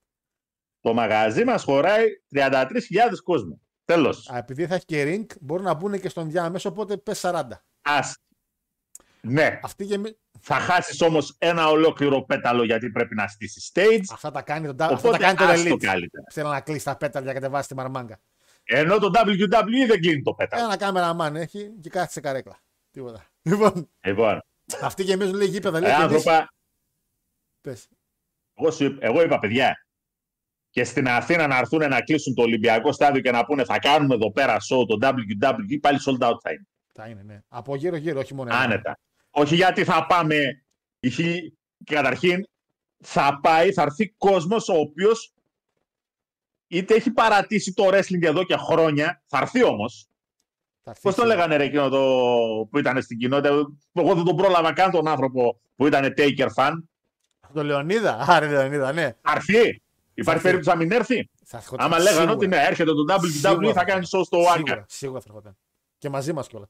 Το 0.81 0.93
μαγαζί 0.93 1.43
μας 1.43 1.63
χωράει 1.63 2.05
33.000 2.33 3.21
κόσμο. 3.23 3.61
Τέλος. 3.85 4.29
Α, 4.29 4.37
επειδή 4.37 4.67
θα 4.67 4.75
έχει 4.75 4.85
και 4.85 5.03
ring, 5.07 5.35
μπορούν 5.41 5.65
να 5.65 5.73
μπουν 5.73 5.99
και 5.99 6.09
στον 6.09 6.29
διάμεσο, 6.29 6.69
οπότε 6.69 6.97
πες 6.97 7.19
40. 7.19 7.41
Ας. 7.81 8.17
Ναι. 9.21 9.59
Αυτή 9.63 9.85
και 9.85 9.97
μη- 9.97 10.17
Θα 10.41 10.55
χάσεις 10.55 11.01
όμως 11.01 11.35
ένα 11.37 11.67
ολόκληρο 11.69 12.23
πέταλο 12.25 12.63
γιατί 12.63 12.89
πρέπει 12.91 13.15
να 13.15 13.27
στήσεις 13.27 13.71
stage. 13.73 14.01
Αυτά 14.11 14.31
τα 14.31 14.41
κάνει 14.41 14.75
το, 14.75 14.83
αυτά 14.83 14.95
Οπότε 14.97 15.17
τα 15.17 15.23
κάνει 15.23 15.37
το 15.37 15.43
άστο 15.43 15.73
Elite. 15.75 15.77
καλύτερα. 15.85 16.23
Θέλει 16.31 16.47
να 16.49 16.61
κλείσει 16.61 16.85
τα 16.85 16.97
πέταλα 16.97 17.25
για 17.25 17.33
να 17.33 17.39
κατεβάσει 17.39 17.67
τη 17.67 17.75
μαρμάγκα. 17.75 18.19
Ενώ 18.63 18.97
το 18.97 19.11
WWE 19.15 19.87
δεν 19.87 19.99
κλείνει 20.01 20.21
το 20.21 20.33
πέταλο. 20.33 20.63
Ένα 20.63 20.77
κάμερα 20.77 21.13
μάν 21.13 21.35
έχει 21.35 21.69
και 21.81 21.89
κάθεται 21.89 22.11
σε 22.11 22.19
καρέκλα. 22.19 22.59
Τίποτα. 22.91 23.25
Λοιπόν, 23.41 23.89
Λοιπόν, 24.05 24.41
αυτοί 24.81 25.03
γεμίζουν 25.03 25.35
λέει 25.35 25.47
γήπεδα. 25.47 25.79
Λέει, 25.79 25.91
ε, 25.91 25.95
και 25.95 26.01
εμείς- 26.01 26.15
άνθρωπα, 26.27 26.53
Πες. 27.61 27.87
εγώ, 28.53 28.71
σου, 28.71 28.83
είπα- 28.83 29.05
εγώ 29.05 29.21
είπα 29.23 29.39
παιδιά, 29.39 29.85
και 30.69 30.83
στην 30.83 31.07
Αθήνα 31.07 31.47
να 31.47 31.57
έρθουν 31.57 31.89
να 31.89 32.01
κλείσουν 32.01 32.33
το 32.33 32.41
Ολυμπιακό 32.41 32.91
στάδιο 32.91 33.21
και 33.21 33.31
να 33.31 33.45
πούνε 33.45 33.63
θα 33.63 33.79
κάνουμε 33.79 34.15
εδώ 34.15 34.31
πέρα 34.31 34.55
show 34.57 34.87
το 34.87 34.97
WWE, 35.01 35.77
πάλι 35.81 35.97
sold 36.05 36.27
out 36.27 36.37
θα 36.41 36.51
είναι. 36.51 36.67
Θα 36.93 37.07
είναι, 37.07 37.21
ναι. 37.25 37.39
Από 37.47 37.75
γύρω-γύρω, 37.75 38.19
όχι 38.19 38.33
μόνο. 38.33 38.49
ένα. 38.53 38.59
Άνετα. 38.63 38.99
Όχι 39.29 39.55
γιατί 39.55 39.83
θα 39.83 40.05
πάμε. 40.05 40.63
η 40.99 41.09
χι- 41.09 41.53
Καταρχήν, 41.85 42.47
θα 42.99 43.39
πάει, 43.41 43.71
θα 43.73 43.81
έρθει 43.81 44.07
κόσμος 44.17 44.67
ο 44.69 44.73
οποίος 44.79 45.33
είτε 46.67 46.93
έχει 46.95 47.11
παρατήσει 47.11 47.73
το 47.73 47.87
wrestling 47.87 48.21
εδώ 48.23 48.43
και 48.43 48.55
χρόνια, 48.55 49.21
θα 49.25 49.37
έρθει 49.37 49.63
όμως. 49.63 50.07
Θα 50.83 50.89
έρθει 50.89 51.01
Πώς 51.01 51.15
το 51.15 51.21
σίγουρα. 51.21 51.35
λέγανε 51.37 51.55
ρε 51.57 51.63
εκείνο 51.63 51.89
το 51.89 51.99
που 52.71 52.77
ήταν 52.79 53.01
στην 53.01 53.17
κοινότητα. 53.17 53.49
Εγώ 53.93 54.13
δεν 54.15 54.23
τον 54.23 54.35
πρόλαβα 54.35 54.73
καν 54.73 54.91
τον 54.91 55.07
άνθρωπο 55.07 55.59
που 55.75 55.87
ήταν 55.87 56.13
Taker 56.17 56.47
fan. 56.55 56.71
Το 57.53 57.63
Λεωνίδα. 57.63 58.17
Άρε, 58.27 58.47
Λεωνίδα, 58.47 58.91
ναι. 58.93 59.11
Θα 59.21 59.31
έρθει. 59.35 59.81
Υπάρχει 60.19 60.31
έρθει. 60.31 60.43
περίπτωση 60.43 60.77
να 60.77 60.83
μην 60.83 60.91
έρθει; 60.91 61.29
Θα 61.45 61.57
ερχόταν 61.57 61.85
Άμα 61.85 61.97
λέγανε 61.97 62.15
σίγουρα. 62.17 62.33
ότι 62.33 62.47
ναι, 62.47 62.57
έρχεται 62.57 62.91
το 62.91 63.05
WWE, 63.13 63.29
Σίγουρα. 63.31 63.73
θα 63.73 63.83
κάνει 63.83 64.07
show 64.11 64.21
στο 64.25 64.37
Wanga. 64.37 64.53
Σίγουρα, 64.55 64.85
σίγουρα 64.87 65.19
θα 65.19 65.25
ερχόταν. 65.29 65.57
Και 65.97 66.09
μαζί 66.09 66.33
μας 66.33 66.47
κιόλας. 66.47 66.69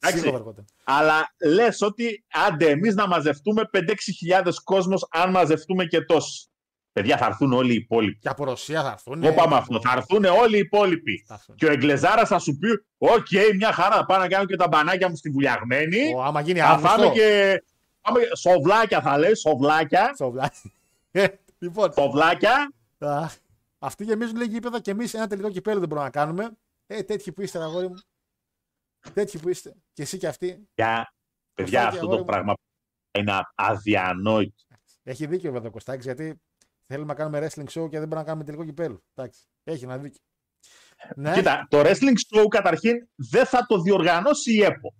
Εντάξει. 0.00 0.22
Σίγουρα 0.22 0.42
θα 0.42 0.48
ερχόταν. 0.48 0.64
Αλλά 0.84 1.34
λες 1.44 1.80
ότι 1.80 2.24
άντε 2.48 2.68
εμείς 2.70 2.94
να 2.94 3.06
μαζευτούμε 3.06 3.62
5-6 3.72 4.12
χιλιάδες 4.16 4.60
κόσμος, 4.62 5.06
αν 5.10 5.30
μαζευτούμε 5.30 5.84
και 5.84 6.00
τόσοι. 6.00 6.48
Παιδιά, 6.92 7.16
θα 7.16 7.26
έρθουν 7.26 7.52
όλοι 7.52 7.72
οι 7.72 7.76
υπόλοιποι. 7.76 8.18
Και 8.18 8.28
από 8.28 8.44
Ρωσία 8.44 8.82
θα 8.82 8.90
έρθουν. 8.90 9.22
Εγώ 9.22 9.34
πάμε 9.34 9.56
αυτό. 9.56 9.80
Θα 9.80 9.92
έρθουν 9.96 10.24
όλοι 10.24 10.56
οι 10.56 10.58
υπόλοιποι. 10.58 11.24
Θα 11.26 11.34
έρθουν. 11.34 11.54
Και 11.54 11.66
ο 11.66 11.72
Εγγλεζάρας 11.72 12.28
θα 12.28 12.38
σου 12.38 12.56
πει: 12.58 12.68
Οκ, 12.98 13.26
μια 13.56 13.72
χαρά 13.72 13.96
θα 13.96 14.04
πάω 14.04 14.18
να 14.18 14.28
κάνω 14.28 14.44
και 14.44 14.56
τα 14.56 14.68
μπανάκια 14.68 15.08
μου 15.08 15.16
στη 15.16 15.30
Βουλιαγμένη. 15.30 16.14
Ο, 16.16 16.22
άμα 16.22 16.40
γίνει 16.40 16.58
Θα 16.58 16.66
φάμε 16.66 16.86
Αύγουστο. 16.88 17.12
και. 17.12 17.62
Πάμε... 18.00 18.20
Σοβλάκια 18.36 19.00
θα 19.02 19.18
λέει, 19.18 19.34
σοβλάκια. 19.34 20.10
στο 20.14 20.30
βλάκι. 20.30 20.72
Ε, 21.16 21.26
λοιπόν, 21.64 21.92
Σοβλάκια. 21.92 22.72
αχ, 22.98 23.36
αυτοί 23.78 24.04
γεμίζουν 24.04 24.36
λίγη 24.36 24.50
γήπεδα 24.52 24.80
και 24.80 24.90
εμείς 24.90 25.14
ένα 25.14 25.26
τελικό 25.26 25.50
κυπέλλου 25.50 25.78
δεν 25.78 25.88
μπορούμε 25.88 26.06
να 26.06 26.12
κάνουμε. 26.12 26.56
Ε, 26.86 27.02
τέτοιοι 27.02 27.32
που 27.32 27.42
είστε, 27.42 27.62
αγόρι 27.62 27.88
μου. 27.88 27.94
Τέτοιοι 29.14 29.38
που 29.38 29.48
είστε. 29.48 29.74
Και 29.92 30.02
εσύ 30.02 30.18
και 30.18 30.26
αυτοί. 30.26 30.68
Για... 30.74 31.14
Παιδιά, 31.54 31.80
Κωστάκη, 31.80 31.94
αυτό 31.96 31.98
αγόρι 31.98 32.16
το 32.16 32.18
μου. 32.18 32.24
πράγμα 32.24 32.54
είναι 33.18 33.40
αδιανόητο. 33.54 34.62
Έχει 35.02 35.26
δίκιο 35.26 35.52
βέβαια 35.52 35.68
ο 35.68 35.72
Κωστάκης 35.72 36.04
γιατί 36.04 36.40
θέλουμε 36.86 37.06
να 37.06 37.14
κάνουμε 37.14 37.38
wrestling 37.38 37.64
show 37.68 37.88
και 37.90 37.98
δεν 37.98 38.08
μπορούμε 38.08 38.16
να 38.16 38.24
κάνουμε 38.24 38.44
τελικό 38.44 38.64
κυπέλο. 38.64 39.02
Εντάξει. 39.14 39.40
Έχει 39.64 39.84
ένα 39.84 39.98
δίκιο. 39.98 40.20
Ναι, 41.16 41.32
Κοίτα, 41.34 41.66
το 41.70 41.80
wrestling 41.80 42.16
show 42.36 42.44
καταρχήν 42.48 43.08
δεν 43.14 43.46
θα 43.46 43.66
το 43.66 43.80
διοργανώσει 43.80 44.52
η 44.54 44.62
ΕΠΟ. 44.62 44.94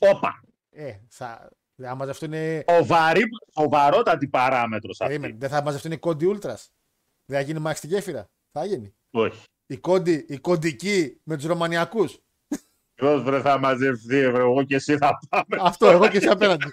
Όπα. 0.00 0.40
ε, 0.70 0.98
θα, 1.08 1.50
άμα 1.84 1.94
μαζευτούν. 1.94 2.32
Σοβαρή, 2.70 3.22
σοβαρότατη 3.58 4.28
παράμετρος 4.28 5.00
αυτή. 5.00 5.12
Περίμενε, 5.12 5.38
δεν 5.40 5.48
θα 5.48 5.62
μαζευτούν 5.62 5.92
οι 5.92 5.98
κόντι 5.98 6.26
ούλτρας. 6.26 6.72
Δεν 7.26 7.38
θα 7.38 7.44
γίνει 7.44 7.58
μάχη 7.58 7.76
στη 7.76 7.86
γέφυρα. 7.86 8.30
Θα 8.52 8.64
γίνει. 8.64 8.94
Όχι. 9.10 9.42
Οι 9.66 9.76
κόντι, 9.76 10.24
οι 10.28 10.38
κοντικοί 10.38 11.20
με 11.22 11.36
τους 11.36 11.44
Ρωμανιακούς. 11.44 12.18
Ποιος 12.94 13.22
βρε 13.22 13.40
θα 13.40 13.58
μαζευτεί, 13.58 14.30
βρε, 14.30 14.42
εγώ 14.42 14.62
και 14.64 14.74
εσύ 14.74 14.96
θα 14.96 15.18
πάμε. 15.28 15.56
Αυτό, 15.60 15.86
εγώ 15.86 16.08
και 16.08 16.16
εσύ 16.16 16.28
απέναντι. 16.28 16.72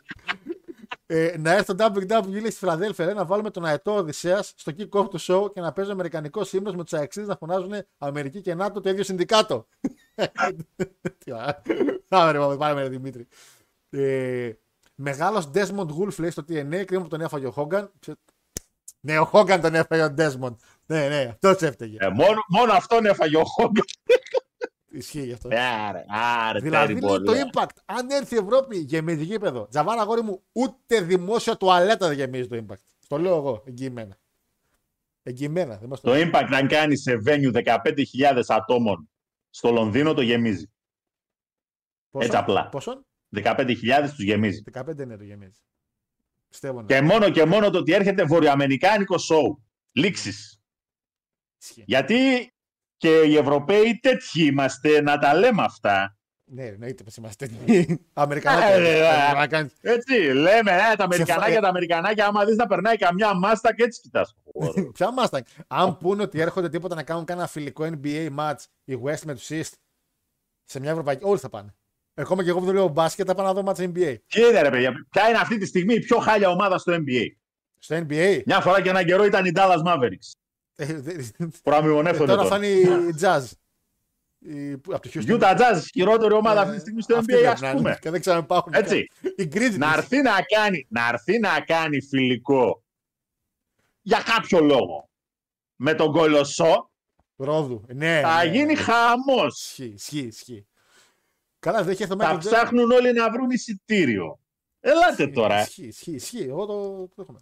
ε, 1.06 1.36
να 1.38 1.52
έρθει 1.54 1.76
το 1.76 1.94
WWE 1.96 2.30
λέει 2.30 2.40
στη 2.50 2.52
Φιλαδέλφια 2.60 3.06
λέει, 3.06 3.14
να 3.14 3.26
βάλουμε 3.26 3.50
τον 3.50 3.66
αετό 3.66 3.96
Οδυσσέας 3.96 4.54
στο 4.56 4.72
kick-off 4.78 5.10
του 5.10 5.20
show 5.22 5.54
και 5.54 5.62
να 5.62 5.74
παίζει 5.74 5.90
ο 5.90 5.94
Αμερικανικός 5.94 6.54
ύμνο 6.54 6.72
με 6.72 6.84
τους 6.84 6.94
αεξίδες 6.94 7.30
να 7.30 7.36
φωνάζουν 7.36 7.74
Αμερική 7.98 8.42
και 8.42 8.54
ΝΑΤΟ 8.56 8.82
το 8.82 8.90
ίδιο 8.90 9.04
συνδικάτο. 9.04 9.68
Τι 11.24 11.32
ωραία. 11.32 11.62
Πάμε 12.08 12.32
ρε, 12.32 12.38
πάμε, 12.38 12.58
πάμε 12.58 12.82
ρε 12.82 12.90
Δημήτρη. 12.90 13.28
Ε, 14.98 15.02
Μεγάλος 15.02 15.50
Desmond 15.54 15.88
Wolf 16.00 16.20
λέει 16.20 16.30
στο 16.30 16.44
TNA, 16.50 16.84
κρίμα 16.86 17.04
που 17.04 17.08
τον 17.08 17.22
έφαγε 17.22 17.46
ο 17.46 17.52
Χόγκαν. 17.52 17.92
Ναι, 19.00 19.20
ο 19.20 19.26
Χόγκαν 19.26 19.62
τον 19.62 19.76
έφαγε 19.76 20.04
ο 20.04 20.14
Desmond. 20.18 20.56
Ναι, 20.86 21.08
ναι, 21.08 21.28
αυτός 21.32 21.62
έφταιγε. 21.62 21.98
Ε, 22.00 22.10
μόνο, 22.10 22.40
μόνο 22.48 22.74
αυτόν 22.74 23.06
έφαγε 23.06 23.38
ο 23.38 23.44
Χόγκαν. 23.44 23.86
Ισχύει 24.90 25.26
γι' 25.26 25.34
αυτό. 25.34 25.50
Άρε, 25.88 26.06
άρε, 26.08 26.60
Δηλαδή 26.60 26.94
τέρι 26.94 27.06
λέει 27.06 27.10
πολύ. 27.10 27.26
το 27.26 27.50
impact. 27.50 27.76
Αν 27.86 28.10
έρθει 28.10 28.36
η 28.36 28.38
Ευρώπη, 28.38 28.78
γεμίζει 28.78 29.24
γήπεδο. 29.24 29.68
Τζαβάρα, 29.68 30.02
αγόρι 30.02 30.22
μου, 30.22 30.44
ούτε 30.52 31.02
δημόσια 31.02 31.58
τουαλέτα 31.58 32.08
δεν 32.08 32.18
γεμίζει 32.18 32.48
το 32.48 32.66
impact. 32.68 32.82
Το 33.08 33.18
λέω 33.18 33.36
εγώ, 33.36 33.64
εγγυημένα. 33.66 34.18
Εγγυημένα. 35.24 35.78
Δεν 35.78 35.90
μας 35.90 36.02
το... 36.02 36.12
Το 36.12 36.18
impact 36.20 36.50
αν 36.52 36.68
κάνει 36.68 36.98
σε 36.98 37.22
venue 37.26 37.64
15.000 37.64 38.42
ατόμων 38.48 39.10
στο 39.50 39.72
Λονδίνο 39.72 40.14
το 40.14 40.22
γεμίζει. 40.22 40.72
Πόσο; 42.10 42.26
Έτσι 42.26 42.38
απλά. 42.38 42.70
Πόσο; 42.70 43.06
15.000 43.36 43.76
τους 44.10 44.24
γεμίζει. 44.24 44.64
15 44.74 45.00
είναι 45.00 45.18
το 45.18 45.24
γεμίζει. 45.24 45.60
Πιστεύω 46.50 46.82
ναι. 46.82 46.88
Και 46.88 47.02
μόνο 47.02 47.30
και 47.30 47.46
μόνο 47.46 47.70
το 47.70 47.78
ότι 47.78 47.94
έρχεται 47.94 48.24
βορειοαμερικάνικο 48.24 49.18
σοου. 49.18 49.66
Λήξεις. 49.92 50.62
Ισχύει. 51.62 51.84
Γιατί 51.86 52.52
και 52.98 53.22
οι 53.22 53.38
Ευρωπαίοι 53.38 54.00
τέτοιοι 54.02 54.44
είμαστε 54.46 55.02
να 55.02 55.18
τα 55.18 55.34
λέμε 55.34 55.64
αυτά. 55.64 56.18
Ναι, 56.50 56.66
εννοείται 56.66 57.04
πως 57.04 57.16
είμαστε 57.16 57.50
Αμερικανά. 58.14 58.66
Ε, 58.66 58.82
ε, 58.90 58.98
ε, 59.00 59.08
Αμερικανά. 59.08 59.70
Έτσι, 59.82 60.14
λέμε, 60.34 60.72
ε, 60.72 60.78
τα 60.78 60.96
Σε 60.96 61.04
Αμερικανάκια, 61.04 61.54
φα- 61.56 61.62
τα 61.62 61.68
Αμερικανάκια, 61.68 62.26
άμα 62.28 62.46
δεις 62.46 62.56
να 62.56 62.68
περνάει 62.68 62.98
καμιά 62.98 63.34
μάστα 63.34 63.76
και 63.76 63.84
έτσι 63.84 64.02
κοιτάς. 64.02 64.36
Ποια 64.94 65.12
μάστα. 65.12 65.44
Αν 65.68 65.98
πούνε 65.98 66.22
ότι 66.22 66.40
έρχονται 66.40 66.70
τίποτα 66.70 66.96
να 66.96 67.04
κάνουν 67.04 67.26
κάνα 67.26 67.48
φιλικό 67.48 67.90
NBA 68.02 68.36
match 68.38 68.64
η 68.84 68.98
West 69.04 69.22
με 69.26 69.34
του 69.34 69.42
East 69.42 69.72
σε 70.64 70.80
μια 70.80 70.92
Ευρωπαϊκή. 70.92 71.24
Όλοι 71.24 71.40
θα 71.40 71.50
πάνε. 71.50 71.76
Ακόμα 72.20 72.44
και 72.44 72.50
εγώ 72.50 72.60
που 72.60 72.66
δουλεύω 72.66 72.88
μπάσκετ 72.88 73.26
θα 73.28 73.36
πάω 73.36 73.46
να 73.46 73.54
δω 73.54 73.64
match 73.66 73.80
NBA. 73.84 74.16
Κοίτα 74.28 74.62
ρε 74.62 74.70
παιδιά, 74.70 75.08
ποια 75.12 75.30
είναι 75.30 75.38
αυτή 75.38 75.58
τη 75.58 75.66
στιγμή 75.66 75.94
η 75.94 76.00
πιο 76.00 76.18
χάλια 76.18 76.50
ομάδα 76.50 76.78
στο 76.78 76.94
NBA. 76.96 77.26
Στο 77.80 77.96
NBA. 78.10 78.42
Μια 78.46 78.62
φορά 78.62 78.82
και 78.82 78.90
έναν 78.90 79.06
καιρό 79.06 79.24
ήταν 79.26 79.46
η 79.46 79.52
Dallas 79.56 79.84
Mavericks. 79.86 80.32
ε, 80.76 80.86
δε- 80.86 81.14
Προαμοιβονεύονται 81.64 82.26
Τώρα 82.32 82.44
τώρα. 82.44 82.58
θα 82.58 82.66
είναι 82.66 82.68
η 83.08 83.16
Jazz. 83.22 83.44
Η- 84.40 84.78
που- 84.78 84.94
Από 84.96 85.10
το 85.10 85.10
Houston. 85.14 85.40
Utah 85.42 85.58
Jazz, 85.58 85.82
χειρότερη 85.94 86.34
ομάδα 86.34 86.60
Ε, 86.60 86.64
αυτή 86.64 86.74
τη 86.76 86.80
στιγμή 86.82 87.02
στο 87.02 87.16
αυτή 87.18 87.34
NBA, 87.34 87.38
πρέπει 87.38 87.54
ας 87.54 87.62
να 87.62 87.68
είναι. 87.70 87.78
πούμε. 87.78 87.98
Και 88.02 88.10
δεν 88.10 88.20
ξέρω 88.20 88.36
αν 88.38 88.44
υπάρχουν. 88.44 88.74
Έτσι. 88.74 89.08
Οι 89.36 89.50
Grizzlies. 89.54 89.78
Να 89.78 89.94
έρθει 89.94 90.22
να 90.22 90.32
κάνει, 90.56 90.86
να 90.90 91.08
έρθει 91.08 91.40
να 91.40 91.60
κάνει 91.60 92.02
φιλικό 92.02 92.84
για 94.02 94.22
κάποιο 94.26 94.60
λόγο 94.60 95.10
με 95.76 95.94
τον 95.94 96.12
Κολοσσό, 96.12 96.90
Ρόδου. 97.36 97.84
Ναι. 97.94 98.20
θα 98.24 98.44
ναι, 98.44 98.50
γίνει 98.52 98.74
ναι. 98.74 98.76
χαμός. 98.80 99.78
Ισχύει, 99.78 99.94
ισχύει, 99.96 100.20
ισχύει. 100.28 100.68
Καλά, 101.68 101.84
δεν 101.84 101.90
έχει 101.92 102.04
έρθει 102.04 102.14
ο 102.14 102.18
Θα 102.18 102.32
Michael 102.32 102.36
Jordan. 102.36 102.40
ψάχνουν 102.40 102.92
όλοι 102.92 103.14
να 103.14 103.32
βρουν 103.32 103.50
εισιτήριο. 103.50 104.40
Ελάτε 104.80 105.28
τώρα. 105.28 105.62
Ισχύει, 105.62 105.86
ισχύει, 105.88 106.12
ισχύει. 106.12 106.44
Εγώ 106.44 106.66
το, 106.66 107.08
το 107.08 107.14
δέχομαι. 107.16 107.40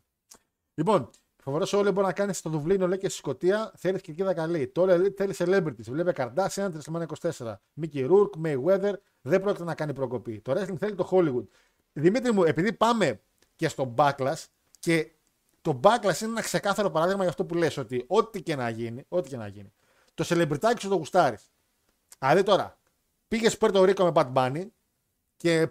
Λοιπόν, 0.75 1.09
φοβερός 1.43 1.73
όλο 1.73 1.91
μπορεί 1.91 2.07
να 2.07 2.13
κάνει 2.13 2.33
στο 2.33 2.49
Δουβλίνο 2.49 2.87
λέει 2.87 2.97
και 2.97 3.09
στη 3.09 3.17
Σκωτία. 3.17 3.71
Θέλει 3.77 4.01
και 4.01 4.11
εκεί 4.11 4.23
καλή. 4.33 4.67
Τώρα 4.67 4.97
λέει, 4.97 5.13
θέλει 5.17 5.33
celebrities. 5.37 5.89
Βλέπει 5.89 6.11
Kardashian, 6.15 6.69
WrestleMania 6.71 7.05
24. 7.21 7.55
Mickey 7.81 8.09
Rourke, 8.09 8.45
Mayweather. 8.45 8.93
Δεν 9.21 9.41
πρόκειται 9.41 9.63
να 9.63 9.75
κάνει 9.75 9.93
προκοπή. 9.93 10.39
Το 10.39 10.51
wrestling 10.51 10.77
θέλει 10.77 10.95
το 10.95 11.09
Hollywood. 11.11 11.45
Δημήτρη 11.93 12.33
μου, 12.33 12.43
επειδή 12.43 12.73
πάμε 12.73 13.21
και 13.55 13.67
στο 13.67 13.93
backlash 13.97 14.43
και 14.79 15.11
το 15.61 15.79
backlash 15.83 16.21
είναι 16.21 16.31
ένα 16.31 16.41
ξεκάθαρο 16.41 16.89
παράδειγμα 16.89 17.21
για 17.21 17.29
αυτό 17.29 17.45
που 17.45 17.55
λες 17.55 17.77
ότι 17.77 18.03
ό,τι 18.07 18.41
και 18.41 18.55
να 18.55 18.69
γίνει, 18.69 19.05
ό,τι 19.07 19.29
και 19.29 19.37
να 19.37 19.47
γίνει, 19.47 19.73
το 20.13 20.25
celebrity 20.27 20.73
σου 20.79 20.89
το 20.89 20.95
γουστάρεις. 20.95 21.51
Δηλαδή 22.19 22.43
τώρα, 22.43 22.77
πήγε 23.27 23.49
Πέρτο 23.49 23.83
Ρίκο 23.83 24.03
με 24.03 24.11
Bad 24.15 24.33
Bunny 24.33 24.67
και 25.35 25.69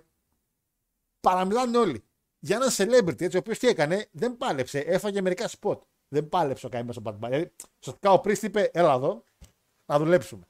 παραμιλάνε 1.21 1.79
όλοι. 1.79 2.05
Για 2.39 2.57
έναν 2.57 2.69
celebrity, 2.71 3.21
έτσι, 3.21 3.37
ο 3.37 3.39
οποίος 3.39 3.59
τι 3.59 3.69
έκανε, 3.69 4.09
δεν 4.13 4.37
πάλεψε, 4.37 4.79
έφαγε 4.79 5.21
μερικά 5.21 5.51
spot. 5.61 5.79
Δεν 6.09 6.29
πάλεψε 6.29 6.67
ο 6.67 6.69
καημένος 6.69 6.97
ο 6.97 7.03
Bad 7.05 7.13
Bunny. 7.13 7.29
Δηλαδή, 7.29 7.53
ουσιαστικά 7.81 8.13
ο 8.13 8.21
Priest 8.25 8.43
είπε, 8.43 8.71
έλα 8.73 8.93
εδώ, 8.93 9.25
να 9.87 9.99
δουλέψουμε. 9.99 10.45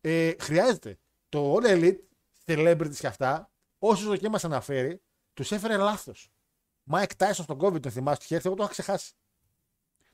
Ε, 0.00 0.32
χρειάζεται. 0.40 0.98
Το 1.28 1.54
All 1.54 1.64
Elite, 1.64 1.98
celebrities 2.44 2.96
και 2.96 3.06
αυτά, 3.06 3.50
όσους 3.78 4.18
και 4.18 4.28
μα 4.28 4.38
αναφέρει, 4.42 5.02
τους 5.34 5.52
έφερε 5.52 5.76
λάθος. 5.76 6.30
Mike 6.90 7.10
Tyson 7.16 7.30
στον 7.32 7.58
COVID, 7.60 7.82
τον 7.82 7.92
θυμάσαι, 7.92 8.38
του 8.38 8.46
εγώ 8.46 8.54
το 8.54 8.62
είχα 8.62 8.72
ξεχάσει. 8.72 9.12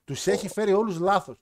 Τους 0.05 0.27
έχει 0.27 0.49
φέρει 0.49 0.73
όλους 0.73 0.99
λάθος. 0.99 1.37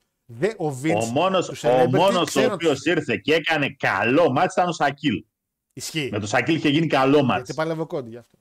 Ο 0.58 0.80
Vince, 0.82 1.00
Ο 1.02 1.04
μόνος, 1.04 1.46
τους 1.46 1.64
ο, 1.64 1.68
celebrity 1.68 1.88
μόνος 1.90 2.20
ο 2.20 2.24
ξέρουν 2.24 2.52
οποίος 2.52 2.72
τους- 2.76 2.86
ήρθε 2.86 3.16
και 3.16 3.34
έκανε 3.34 3.74
καλό 3.78 4.32
μάτς 4.32 4.52
ήταν 4.54 4.68
ο 4.68 4.72
Σακίλ. 4.72 5.24
Ισχύει. 5.72 6.08
Με 6.12 6.18
τον 6.18 6.28
Σακίλ 6.28 6.54
είχε 6.54 6.68
γίνει 6.68 6.86
καλό 6.86 7.22
μάτς. 7.22 7.36
Γιατί 7.36 7.54
παλεύω 7.54 7.86
κόντι 7.86 8.08
γι' 8.10 8.16
αυτό. 8.16 8.38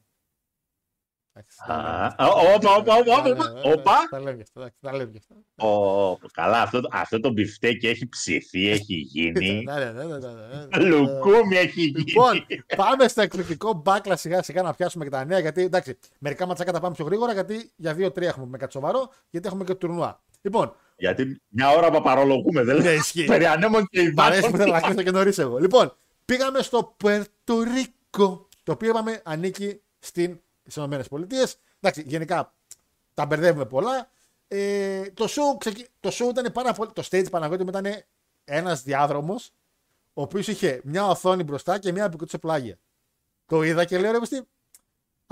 Εντάξει, 1.33 1.57
τα 1.67 1.75
λέμε 1.75 1.89
Α, 1.89 2.05
αυτά. 2.05 2.27
όπα, 2.27 2.75
όπα, 2.75 2.75
όπα, 2.75 2.95
όπα, 2.95 3.03
Τα 3.03 3.19
όπα, 3.19 3.27
λέμε, 3.27 3.61
όπα. 3.63 4.07
Τα 4.09 4.19
λέμε 4.19 4.35
γι' 4.35 4.41
αυτό. 4.41 4.59
εντάξει, 4.59 4.77
Τα 4.81 4.91
λέμε 4.95 5.11
γι' 5.11 5.17
αυτό. 5.17 5.67
Ω, 5.67 6.17
καλά, 6.33 6.61
αυτό, 6.61 6.81
αυτό 6.91 7.19
το 7.19 7.29
μπιφτέκι 7.31 7.87
έχει 7.87 8.09
ψηθεί, 8.09 8.69
έχει 8.69 8.95
γίνει. 8.95 9.63
Ναι, 9.63 9.73
ναι, 9.73 9.91
ναι, 9.91 10.03
ναι, 10.03 10.17
ναι, 10.17 10.65
ναι. 10.77 10.85
Λουκούμι 10.85 11.55
έχει 11.57 11.81
γίνει. 11.81 12.03
Λοιπόν, 12.07 12.45
πάμε 12.75 13.07
στο 13.07 13.21
εκπληκτικό 13.21 13.73
μπάκλα 13.73 14.15
σιγά 14.15 14.43
σιγά 14.43 14.61
να 14.61 14.73
πιάσουμε 14.73 15.03
και 15.03 15.09
τα 15.09 15.25
νέα. 15.25 15.39
Γιατί 15.39 15.61
εντάξει, 15.61 15.97
μερικά 16.19 16.45
ματσάκα 16.45 16.71
τα 16.71 16.79
πάμε 16.79 16.95
πιο 16.95 17.05
γρήγορα. 17.05 17.33
Γιατί 17.33 17.71
για 17.75 17.93
2-3 17.97 18.21
έχουμε 18.21 18.45
με 18.45 18.57
κάτι 18.57 18.71
σοβαρό, 18.71 19.09
γιατί 19.29 19.47
έχουμε 19.47 19.63
και 19.63 19.71
το 19.71 19.77
τουρνουά. 19.77 20.21
Λοιπόν, 20.41 20.75
Γιατί 21.01 21.41
μια 21.47 21.69
ώρα 21.69 21.89
παπαρολογούμε, 21.91 22.63
δεν 22.63 22.77
Ναι, 22.77 22.83
λέει. 22.83 22.95
ισχύει. 22.95 23.25
Περί 23.25 23.45
ανέμων 23.45 23.87
και 23.87 24.11
μ' 24.15 24.19
αρέσει 24.21 24.41
που 24.41 24.47
υδάτων. 24.47 24.61
θέλω 24.61 24.73
να 24.73 24.81
κλείσω 24.81 25.03
και 25.03 25.11
νωρίς 25.11 25.37
εγώ. 25.37 25.57
Λοιπόν, 25.57 25.95
πήγαμε 26.25 26.61
στο 26.61 26.95
Περτορίκο, 26.97 28.47
το 28.63 28.71
οποίο 28.71 28.89
είπαμε 28.89 29.21
ανήκει 29.23 29.81
στην, 29.99 30.39
στις 30.65 30.83
ΗΠΑ. 30.83 31.25
Εντάξει, 31.79 32.03
γενικά 32.05 32.53
τα 33.13 33.25
μπερδεύουμε 33.25 33.65
πολλά. 33.65 34.09
Ε, 34.47 35.01
το, 35.13 35.25
show, 35.25 35.57
ξεκι... 35.57 35.87
το 35.99 36.09
show 36.13 36.29
ήταν 36.29 36.51
πάρα 36.51 36.73
πολύ. 36.73 36.91
Το 36.93 37.03
stage 37.11 37.29
Παναγιώτη 37.31 37.63
μου 37.63 37.69
ήταν 37.69 37.85
ένας 38.45 38.83
διάδρομος, 38.83 39.51
ο 40.13 40.21
οποίος 40.21 40.47
είχε 40.47 40.81
μια 40.83 41.07
οθόνη 41.07 41.43
μπροστά 41.43 41.79
και 41.79 41.91
μια 41.91 42.09
πικούτσα 42.09 42.39
πλάγια. 42.39 42.77
Το 43.45 43.63
είδα 43.63 43.85
και 43.85 43.97
λέω 43.97 44.11
ρε 44.11 44.17
Κωστή, 44.17 44.41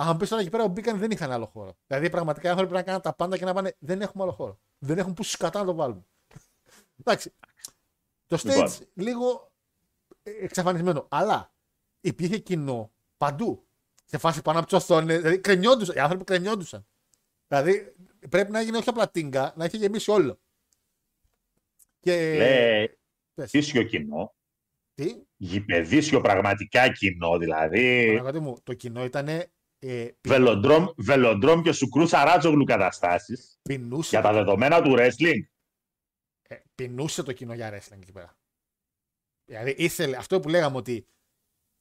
αν 0.01 0.17
πεις 0.17 0.29
τώρα 0.29 0.41
εκεί 0.41 0.49
πέρα 0.49 0.63
που 0.63 0.71
μπήκαν 0.71 0.97
δεν 0.97 1.11
είχαν 1.11 1.31
άλλο 1.31 1.45
χώρο. 1.45 1.77
Δηλαδή 1.87 2.09
πραγματικά 2.09 2.47
οι 2.47 2.51
άνθρωποι 2.51 2.71
πρέπει 2.71 2.85
να 2.85 2.91
κάνουν 2.91 3.01
τα 3.09 3.15
πάντα 3.15 3.37
και 3.37 3.45
να 3.45 3.53
πάνε 3.53 3.75
δεν 3.79 4.01
έχουμε 4.01 4.23
άλλο 4.23 4.31
χώρο. 4.31 4.59
Δεν 4.77 4.97
έχουν 4.97 5.13
που 5.13 5.23
σκατά 5.23 5.59
να 5.59 5.65
το 5.65 5.73
βάλουμε. 5.73 6.05
Εντάξει. 6.99 7.33
Το 8.27 8.35
stage 8.35 8.47
Λοιπόν. 8.47 8.71
λίγο 8.93 9.51
ε, 10.23 10.31
εξαφανισμένο. 10.31 11.07
Αλλά 11.09 11.53
υπήρχε 12.01 12.37
κοινό 12.37 12.91
παντού. 13.17 13.67
Σε 14.05 14.17
φάση 14.17 14.41
πάνω 14.41 14.59
από 14.59 14.67
τις 14.67 14.77
οθόνες. 14.77 15.17
Δηλαδή 15.17 15.39
κρενιόντουσαν. 15.39 15.95
Οι 15.95 15.99
άνθρωποι 15.99 16.23
κρενιόντουσαν. 16.23 16.87
Δηλαδή 17.47 17.95
πρέπει 18.29 18.51
να 18.51 18.59
έγινε 18.59 18.77
όχι 18.77 18.89
απλά 18.89 19.09
τίνγκα, 19.09 19.53
να 19.55 19.65
είχε 19.65 19.77
γεμίσει 19.77 20.11
όλο. 20.11 20.39
Και. 21.99 22.35
Λέει, 22.37 22.99
πες, 23.33 23.51
δίσιο 23.51 23.83
κοινό. 23.83 24.33
τι, 24.93 25.15
Γηπεδίσιο 25.37 26.21
πραγματικά 26.21 26.91
κοινό, 26.91 27.37
δηλαδή. 27.37 28.05
Παναγιώτη 28.05 28.39
μου, 28.39 28.57
το 28.63 28.73
κοινό 28.73 29.03
ήταν. 29.03 29.27
Ε, 29.81 30.05
πι- 30.21 30.31
Βελοντρόμ, 30.31 30.85
βελοντρόμ 30.97 31.61
και 31.61 31.71
σουκρού 31.71 32.07
Σαράτζογλου 32.07 32.63
καταστάσεις 32.63 33.59
πεινούσε, 33.61 34.09
για 34.09 34.21
τα 34.21 34.33
δεδομένα 34.33 34.81
του 34.81 34.95
wrestling. 34.97 35.41
ε, 36.41 36.55
πεινούσε 36.75 37.23
το 37.23 37.31
κοινό 37.33 37.53
για 37.53 37.73
wrestling 37.73 37.99
εκεί 38.01 38.11
πέρα. 38.11 38.37
Δηλαδή 39.45 39.71
ήθελε 39.77 40.17
αυτό 40.17 40.39
που 40.39 40.49
λέγαμε 40.49 40.77
ότι 40.77 41.07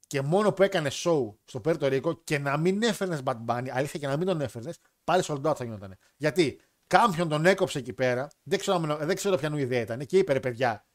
και 0.07 0.23
μόνο 0.23 0.53
που 0.53 0.63
έκανε 0.63 0.91
show 0.93 1.35
στο 1.45 1.61
Πέρτο 1.61 1.89
Ρίκο 1.89 2.15
και 2.25 2.39
να 2.39 2.57
μην 2.57 2.83
έφερνες 2.83 3.21
Bad 3.25 3.45
Bunny, 3.47 3.69
αλήθεια 3.71 4.01
και 4.01 4.07
να 4.07 4.17
μην 4.17 4.27
τον 4.27 4.41
έφερνες, 4.41 4.79
πάλι 5.05 5.23
sold 5.27 5.43
out 5.43 5.57
θα 5.57 5.65
γινόταν. 5.65 5.97
Γιατί 6.17 6.61
κάποιον 6.87 7.29
τον 7.29 7.47
έκοψε 7.47 7.79
εκεί 7.79 7.93
πέρα, 7.93 8.29
δεν 8.43 8.59
ξέρω, 8.59 8.77
αν- 8.77 9.07
δεν 9.07 9.17
ξέρω 9.17 9.37
ποιανού 9.37 9.57
ιδέα 9.57 9.81
ήταν 9.81 10.07
και 10.07 10.19
είπε 10.19 10.33
ρε 10.33 10.41
παιδιά, 10.41 10.87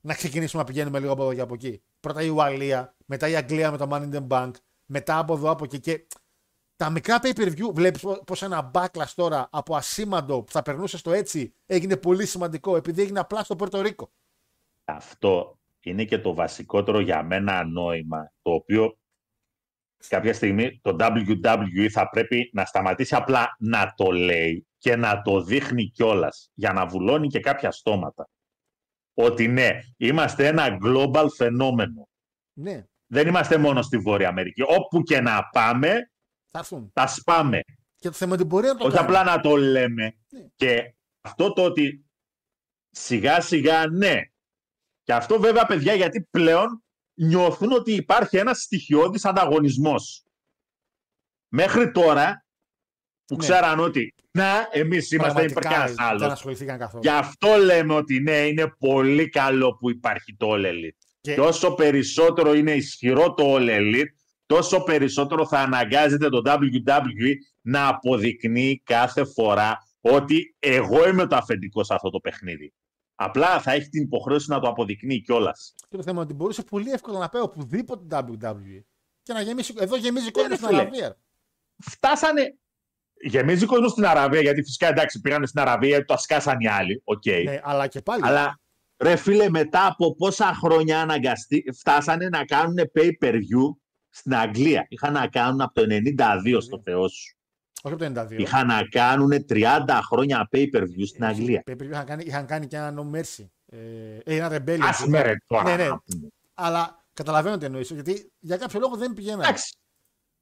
να 0.00 0.14
ξεκινήσουμε 0.14 0.62
να 0.62 0.68
πηγαίνουμε 0.68 0.98
λίγο 1.00 1.12
από 1.12 1.22
εδώ 1.22 1.34
και 1.34 1.40
από 1.40 1.54
εκεί. 1.54 1.82
Πρώτα 2.00 2.22
η 2.22 2.28
Ουαλία, 2.28 2.96
μετά 3.06 3.28
η 3.28 3.36
Αγγλία 3.36 3.70
με 3.70 3.76
το 3.76 3.88
Money 3.90 4.10
in 4.12 4.14
the 4.14 4.26
Bank, 4.28 4.50
μετά 4.86 5.18
από 5.18 5.34
εδώ 5.34 5.50
από 5.50 5.64
εκεί. 5.64 5.80
Και 5.80 6.06
τα 6.82 6.90
μικρά 6.90 7.18
pay 7.22 7.32
per 7.32 7.48
view, 7.48 7.74
βλέπει 7.74 7.98
πως 8.26 8.42
ένα 8.42 8.70
backlash 8.74 9.12
τώρα 9.14 9.48
από 9.52 9.76
ασήμαντο 9.76 10.42
που 10.42 10.52
θα 10.52 10.62
περνούσε 10.62 10.98
στο 10.98 11.12
έτσι 11.12 11.54
έγινε 11.66 11.96
πολύ 11.96 12.26
σημαντικό 12.26 12.76
επειδή 12.76 13.02
έγινε 13.02 13.18
απλά 13.18 13.44
στο 13.44 13.56
Πορτο 13.56 13.80
Ρίκο. 13.80 14.12
Αυτό 14.84 15.58
είναι 15.80 16.04
και 16.04 16.18
το 16.18 16.34
βασικότερο 16.34 17.00
για 17.00 17.22
μένα 17.22 17.64
νόημα, 17.64 18.32
το 18.42 18.50
οποίο 18.52 18.98
κάποια 20.08 20.34
στιγμή 20.34 20.80
το 20.82 20.96
WWE 20.98 21.88
θα 21.90 22.08
πρέπει 22.08 22.50
να 22.52 22.64
σταματήσει 22.64 23.14
απλά 23.14 23.56
να 23.58 23.92
το 23.96 24.10
λέει 24.10 24.66
και 24.78 24.96
να 24.96 25.22
το 25.22 25.42
δείχνει 25.42 25.90
κιόλας 25.90 26.50
για 26.54 26.72
να 26.72 26.86
βουλώνει 26.86 27.28
και 27.28 27.40
κάποια 27.40 27.70
στόματα. 27.70 28.28
Ότι 29.14 29.48
ναι, 29.48 29.70
είμαστε 29.96 30.46
ένα 30.46 30.78
global 30.84 31.26
φαινόμενο. 31.36 32.08
Ναι, 32.52 32.84
Δεν 33.06 33.26
είμαστε 33.26 33.56
μόνο 33.56 33.82
στη 33.82 33.98
Βόρεια 33.98 34.28
Αμερική. 34.28 34.62
Όπου 34.62 35.02
και 35.02 35.20
να 35.20 35.48
πάμε, 35.52 36.11
θα 36.52 36.58
έρθουν. 36.58 36.90
τα 36.92 37.06
σπάμε. 37.06 37.60
Και 37.96 38.08
το 38.08 38.12
θέμα 38.14 38.34
είναι 38.34 38.42
ότι 38.42 38.50
μπορεί 38.54 38.66
να 38.66 38.76
το 38.76 38.84
Όχι 38.86 38.96
κάνει. 38.96 39.06
απλά 39.06 39.24
να 39.24 39.40
το 39.40 39.56
λέμε. 39.56 40.16
Ναι. 40.28 40.46
Και 40.56 40.94
αυτό 41.20 41.52
το 41.52 41.64
ότι 41.64 42.04
σιγά 42.90 43.40
σιγά 43.40 43.86
ναι. 43.86 44.20
Και 45.02 45.12
αυτό 45.14 45.40
βέβαια 45.40 45.66
παιδιά 45.66 45.94
γιατί 45.94 46.22
πλέον 46.30 46.84
νιώθουν 47.14 47.72
ότι 47.72 47.92
υπάρχει 47.92 48.36
ένας 48.36 48.62
στοιχειώδης 48.62 49.24
ανταγωνισμός. 49.24 50.24
Μέχρι 51.48 51.90
τώρα 51.90 52.46
που 53.24 53.34
Ναι. 53.34 53.40
ξέραν 53.40 53.78
ότι 53.80 54.14
να 54.30 54.68
εμείς 54.70 55.10
είμαστε 55.10 55.42
υπέρ 55.42 55.52
Πραγματικά 55.52 55.68
κανένας 55.74 55.94
δεν 55.94 56.06
άλλος. 56.06 56.32
ασχοληθήκαν 56.32 56.78
καθόλου. 56.78 57.02
Γι' 57.02 57.08
αυτό 57.10 57.56
λέμε 57.56 57.94
ότι 57.94 58.20
ναι, 58.20 58.36
είναι 58.46 58.74
πολύ 58.78 59.28
καλό 59.28 59.76
που 59.76 59.90
υπάρχει 59.90 60.36
το 60.36 60.46
All 60.52 60.64
Elite. 60.66 60.96
Και- 61.20 61.34
Και 61.34 61.40
όσο 61.40 61.74
περισσότερο 61.74 62.54
είναι 62.54 62.72
ισχυρό 62.72 63.34
το 63.34 63.54
All 63.56 63.68
Elite, 63.68 64.12
τόσο 64.52 64.82
περισσότερο 64.82 65.46
θα 65.46 65.58
αναγκάζεται 65.58 66.28
το 66.28 66.42
WWE 66.44 67.32
να 67.60 67.88
αποδεικνύει 67.88 68.82
κάθε 68.84 69.24
φορά 69.24 69.78
ότι 70.00 70.56
εγώ 70.58 71.08
είμαι 71.08 71.26
το 71.26 71.36
αφεντικό 71.36 71.84
σε 71.84 71.94
αυτό 71.94 72.10
το 72.10 72.20
παιχνίδι. 72.20 72.72
Απλά 73.14 73.60
θα 73.60 73.72
έχει 73.72 73.88
την 73.88 74.02
υποχρέωση 74.02 74.50
να 74.50 74.60
το 74.60 74.68
αποδεικνύει 74.68 75.20
κιόλας. 75.22 75.74
Και 75.88 75.96
το 75.96 76.02
θέμα 76.02 76.16
είναι 76.16 76.20
ότι 76.20 76.34
μπορούσε 76.34 76.62
πολύ 76.62 76.90
εύκολα 76.90 77.18
να 77.18 77.28
πάει 77.28 77.42
οπουδήποτε 77.42 78.04
WWE 78.10 78.82
και 79.22 79.32
να 79.32 79.40
γεμίσει. 79.40 79.74
Εδώ 79.78 79.96
γεμίζει 79.96 80.30
κόσμο 80.30 80.48
ρε 80.48 80.54
στην 80.54 80.68
φίλε. 80.68 80.80
Αραβία. 80.80 81.16
Φτάσανε. 81.78 82.56
Γεμίζει 83.24 83.66
κόσμο 83.66 83.88
στην 83.88 84.06
Αραβία, 84.06 84.40
γιατί 84.40 84.62
φυσικά 84.62 84.88
εντάξει 84.88 85.20
πήγανε 85.20 85.46
στην 85.46 85.60
Αραβία 85.60 85.88
γιατί 85.88 86.04
τα 86.04 86.14
σκάσαν 86.14 86.60
οι 86.60 86.68
άλλοι. 86.68 87.02
Οκ. 87.04 87.26
Ναι, 87.26 87.60
αλλά 87.62 87.86
και 87.86 88.00
πάλι. 88.00 88.22
Αλλά 88.24 88.60
ρε 88.96 89.16
φίλε, 89.16 89.50
μετά 89.50 89.86
από 89.86 90.14
πόσα 90.14 90.54
χρόνια 90.54 91.00
αναγκαστεί, 91.00 91.64
φτάσανε 91.78 92.28
να 92.28 92.44
κάνουν 92.44 92.76
pay-per-view 92.94 93.81
στην 94.12 94.34
Αγγλία. 94.34 94.86
Είχαν 94.88 95.12
να 95.12 95.26
κάνουν 95.26 95.60
από 95.60 95.74
το 95.74 95.86
92 95.88 96.58
στο 96.60 96.80
Θεό 96.84 97.08
σου. 97.08 97.36
Όχι 97.82 97.94
από 97.94 98.14
το 98.14 98.20
92. 98.20 98.38
Είχαν 98.38 98.66
να 98.66 98.82
κάνουν 98.84 99.32
30 99.48 100.00
χρόνια 100.02 100.48
pay-per-view 100.52 101.06
στην 101.06 101.24
Αγγλία. 101.24 101.62
Pay-per-view 101.66 101.90
Είχαν 101.90 102.04
κάνει, 102.04 102.24
είχαν 102.26 102.46
κάνει 102.46 102.66
και 102.66 102.76
ένα 102.76 102.94
No 102.96 103.16
Mercy. 103.16 103.46
Ε, 103.66 103.78
ε, 104.24 104.36
ένα 104.36 104.48
Rebellion. 104.50 104.78
Άσε 104.80 105.08
με 105.08 105.22
ρε 105.22 105.32
τώρα. 105.46 105.62
Ναι, 105.62 105.76
ναι. 105.76 105.88
να 105.88 105.98
πούμε. 105.98 106.28
Αλλά 106.54 107.04
καταλαβαίνω 107.12 107.58
τι 107.58 107.64
εννοείς, 107.64 107.90
γιατί 107.90 108.32
για 108.38 108.56
κάποιο 108.56 108.80
λόγο 108.80 108.96
δεν 108.96 109.12
πηγαίνανε. 109.12 109.42
Εντάξει. 109.42 109.76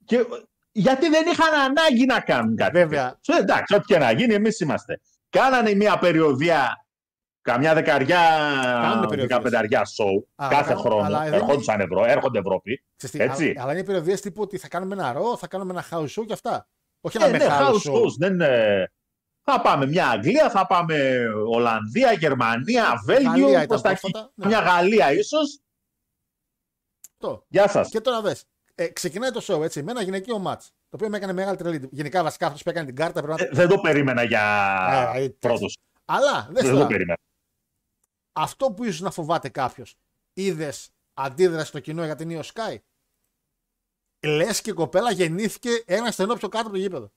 Και, 0.04 0.26
γιατί 0.72 1.08
δεν 1.08 1.26
είχαν 1.32 1.54
ανάγκη 1.54 2.04
να 2.04 2.20
κάνουν 2.20 2.56
κάτι. 2.56 2.78
Βέβαια. 2.78 3.08
τέτοιο. 3.10 3.36
Ε, 3.36 3.38
Εντάξει, 3.38 3.74
ό,τι 3.74 3.84
και 3.84 3.98
να 3.98 4.12
γίνει, 4.12 4.34
εμείς 4.34 4.60
είμαστε. 4.60 5.00
Κάνανε 5.28 5.74
μια 5.74 5.98
περιοδία, 5.98 6.86
καμιά 7.42 7.74
δεκαριά, 7.74 8.18
Κάνουν 8.82 9.00
περιοδίες. 9.08 9.26
δεκαπενταριά 9.28 9.82
show 9.82 10.24
Α, 10.44 10.48
κάθε 10.50 10.68
κάνουν, 10.68 10.82
χρόνο. 10.82 11.02
αλλά 11.04 11.24
δεν 11.24 11.32
Ερχόντουσαν 11.32 11.80
Ευρώ, 11.80 12.04
έρχονται 12.04 12.38
Ευρώπη. 12.38 12.84
Ξέρεις 12.96 13.16
τι, 13.16 13.22
Έτσι. 13.22 13.50
Αλλά, 13.50 13.62
αλλά 13.62 13.72
είναι 13.72 13.84
περιοδίες 13.84 14.20
τύπου 14.20 14.42
ότι 14.42 14.58
θα 14.58 14.68
κάνουμε 14.68 14.94
ένα 14.94 15.12
ρο, 15.12 15.36
θα 15.36 15.46
κάνουμε 15.46 15.72
ένα 15.72 15.84
house 15.90 16.20
show 16.20 16.24
και 16.26 16.32
αυτά. 16.32 16.68
Όχι 17.00 17.16
Ε, 17.16 17.24
ένα 17.24 17.30
ναι, 17.32 17.38
μεγάλο 17.38 17.76
house 17.76 17.90
show. 17.90 17.94
shows, 17.94 18.12
δεν, 18.18 18.40
ε, 18.40 18.90
θα 19.42 19.60
πάμε 19.60 19.86
μια 19.86 20.08
Αγγλία, 20.08 20.50
θα 20.50 20.66
πάμε 20.66 21.24
Ολλανδία, 21.54 22.12
Γερμανία, 22.12 22.82
Γαλλία 22.82 23.02
Βέλγιο, 23.04 23.48
ήταν 23.50 23.66
προς 23.66 23.80
τα 23.80 23.90
εκεί. 23.90 24.00
πρόσφατα, 24.00 24.32
ναι. 24.34 24.46
μια 24.46 24.60
Γαλλία 24.60 25.12
ίσως. 25.12 25.58
Αυτό. 27.12 27.44
Γεια 27.48 27.68
σας. 27.68 27.88
Και 27.88 28.00
τώρα 28.00 28.20
δες. 28.20 28.44
Ε, 28.74 28.86
ξεκινάει 28.88 29.30
το 29.30 29.40
show 29.46 29.62
έτσι 29.62 29.82
με 29.82 29.90
ένα 29.90 30.02
γυναικείο 30.02 30.42
match. 30.46 30.58
Το 30.62 30.96
οποίο 30.96 31.08
με 31.08 31.16
έκανε 31.16 31.32
μεγάλη 31.32 31.56
τρελή. 31.56 31.88
Γενικά 31.92 32.22
βασικά 32.22 32.46
αυτός 32.46 32.62
που 32.62 32.70
έκανε 32.70 32.86
την 32.86 32.96
κάρτα 32.96 33.22
πρέπει 33.22 33.40
να. 33.40 33.46
Ε, 33.46 33.48
δεν 33.52 33.68
το 33.68 33.78
περίμενα 33.78 34.22
για 34.22 34.42
Ε, 35.14 35.22
ε, 35.24 35.28
πρώτος. 35.28 35.78
Αλλά 36.04 36.48
δες 36.50 36.62
Δεν 36.62 36.70
το 36.70 36.76
τώρα, 36.76 36.86
περίμενα. 36.88 37.18
Αυτό 38.32 38.72
που 38.72 38.84
ίσως 38.84 39.00
να 39.00 39.10
φοβάται 39.10 39.48
κάποιος. 39.48 39.96
Είδες 40.32 40.90
αντίδραση 41.14 41.66
στο 41.66 41.80
κοινό 41.80 42.04
για 42.04 42.14
την 42.14 42.28
Io 42.30 42.42
Sky; 42.42 42.76
Λες 44.22 44.60
και 44.60 44.70
η 44.70 44.72
κοπέλα 44.72 45.10
γεννήθηκε 45.10 45.70
ένα 45.86 46.10
στενό 46.10 46.34
πιο 46.34 46.48
κάτω 46.48 46.64
από 46.64 46.72
το 46.72 46.80
γήπεδο. 46.80 47.12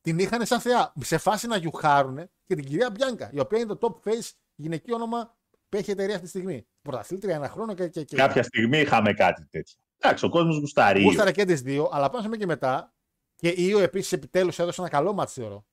Την 0.00 0.18
είχαν 0.18 0.46
σαν 0.46 0.60
θεά. 0.60 0.92
Σε 1.00 1.18
φάση 1.18 1.46
να 1.46 1.56
γιουχάρουν 1.56 2.30
και 2.44 2.54
την 2.54 2.64
κυρία 2.64 2.90
Μπιάνκα, 2.90 3.30
η 3.32 3.40
οποία 3.40 3.58
είναι 3.58 3.74
το 3.74 4.00
top 4.02 4.08
face 4.08 4.30
γυναικείο 4.54 4.94
όνομα 4.94 5.36
που 5.68 5.76
έχει 5.76 5.88
η 5.90 5.92
εταιρεία 5.92 6.14
αυτή 6.14 6.24
τη 6.24 6.30
στιγμή. 6.30 6.66
Πρωταθλήτρια 6.82 7.34
ένα 7.34 7.48
χρόνο 7.48 7.74
και. 7.74 7.88
και, 7.88 8.04
και 8.04 8.16
Κάποια 8.16 8.42
στιγμή 8.42 8.78
είχαμε 8.78 9.12
κάτι 9.12 9.46
τέτοιο. 9.50 9.76
Εντάξει, 9.98 10.24
ο 10.24 10.28
κόσμος 10.28 10.58
γουστάρει. 10.58 11.02
Γούσταρε 11.02 11.32
και 11.32 11.44
τις 11.44 11.62
δύο, 11.62 11.88
αλλά 11.92 12.10
πάμε 12.10 12.28
με 12.28 12.36
και 12.36 12.46
μετά. 12.46 12.94
Και 13.36 13.48
η 13.48 13.74
Io 13.74 13.80
επίσης 13.80 14.12
επιτέλους 14.12 14.58
έδωσε 14.58 14.80
ένα 14.80 14.90
καλό 14.90 15.12
μάτι, 15.12 15.32
θεωρώ. 15.32 15.66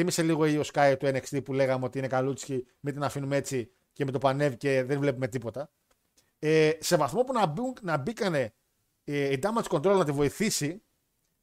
Θύμισε 0.00 0.22
λίγο 0.22 0.46
η 0.46 0.60
Io 0.60 0.70
Sky 0.72 0.96
του 0.98 1.06
NXT 1.06 1.44
που 1.44 1.52
λέγαμε 1.52 1.84
ότι 1.84 1.98
είναι 1.98 2.06
καλούτσικη, 2.06 2.66
μην 2.80 2.94
την 2.94 3.02
αφήνουμε 3.02 3.36
έτσι 3.36 3.70
και 3.92 4.04
με 4.04 4.10
το 4.10 4.18
πανεύει 4.18 4.56
και 4.56 4.82
δεν 4.82 4.98
βλέπουμε 4.98 5.28
τίποτα. 5.28 5.70
Ε, 6.38 6.70
σε 6.78 6.96
βαθμό 6.96 7.24
που 7.24 7.32
να, 7.32 7.46
μπουν, 7.46 7.76
να 7.82 7.96
μπήκανε 7.96 8.52
ε, 9.04 9.32
η 9.32 9.38
Damage 9.42 9.76
Control 9.76 9.96
να 9.96 10.04
τη 10.04 10.12
βοηθήσει 10.12 10.82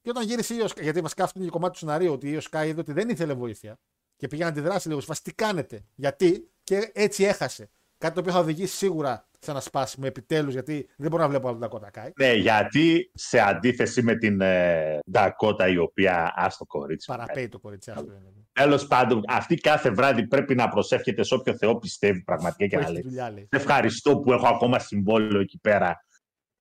και 0.01 0.10
όταν 0.10 0.24
γύρισε 0.24 0.53
η 0.53 0.58
Io 0.62 0.68
Sky, 0.68 0.82
γιατί 0.82 1.01
βασικά 1.01 1.24
αυτό 1.24 1.39
είναι 1.39 1.47
και 1.47 1.53
κομμάτι 1.53 1.74
του 1.74 1.80
σενάριου, 1.80 2.12
ότι 2.14 2.30
η 2.30 2.39
Io 2.41 2.49
Sky 2.49 2.66
είδε 2.68 2.80
ότι 2.80 2.93
δεν 2.93 3.10
ήθελε 3.10 3.34
βοήθεια 3.34 3.80
και 4.16 4.28
πήγε 4.28 4.43
να 4.43 4.51
τη 4.51 4.60
δράσει 4.60 4.88
λίγο. 4.88 4.99
Σε 4.99 5.05
φάση, 5.05 5.24
τι 5.24 5.34
κάνετε, 5.34 5.86
γιατί 5.95 6.49
και 6.64 6.91
έτσι 6.93 7.24
έχασε. 7.24 7.70
Κάτι 7.97 8.14
το 8.14 8.20
οποίο 8.20 8.32
θα 8.32 8.39
οδηγήσει 8.39 8.76
σίγουρα 8.76 9.28
σε 9.39 9.51
ένα 9.51 9.60
σπάσιμο 9.60 10.05
επιτέλους, 10.10 10.53
γιατί 10.53 10.89
δεν 10.95 11.10
μπορώ 11.10 11.24
να 11.24 11.30
βλέπω 11.30 11.47
άλλο 11.47 11.68
τα 11.68 11.91
Kai. 11.93 12.10
Ναι, 12.16 12.34
γιατί 12.34 13.12
σε 13.14 13.39
αντίθεση 13.39 14.01
με 14.01 14.16
την 14.16 14.41
ε, 14.41 14.99
Ντακότα 15.12 15.68
η 15.68 15.78
οποία 15.78 16.34
άστο 16.36 16.66
κορίτσι. 16.66 17.08
Παραπέει 17.08 17.47
το 17.47 17.60
κορίτσι 17.60 17.91
αυτό. 17.91 18.12
είναι. 18.12 18.36
Τέλος 18.58 18.88
πάντων, 18.88 19.24
αυτή 19.28 19.55
κάθε 19.55 19.89
βράδυ 19.89 20.28
πρέπει 20.28 20.55
να 20.55 20.70
προσεύχεται 20.70 21.24
σε 21.24 21.34
όποιο 21.34 21.58
Θεό 21.58 21.76
πιστεύει 21.78 22.22
πραγματικά 22.24 22.68
και 22.68 22.76
Που 22.76 22.82
να 22.82 22.84
έχει 22.86 22.93
λέει. 22.93 23.01
δουλειά, 23.01 23.32
λέει. 23.32 23.47
«Σε 23.51 23.55
Ευχαριστώ 23.62 24.18
που 24.20 24.32
έχω 24.32 24.47
ακόμα 24.47 24.80
συμβόλαιο 24.80 25.39
εκεί 25.41 25.58
πέρα. 25.60 26.05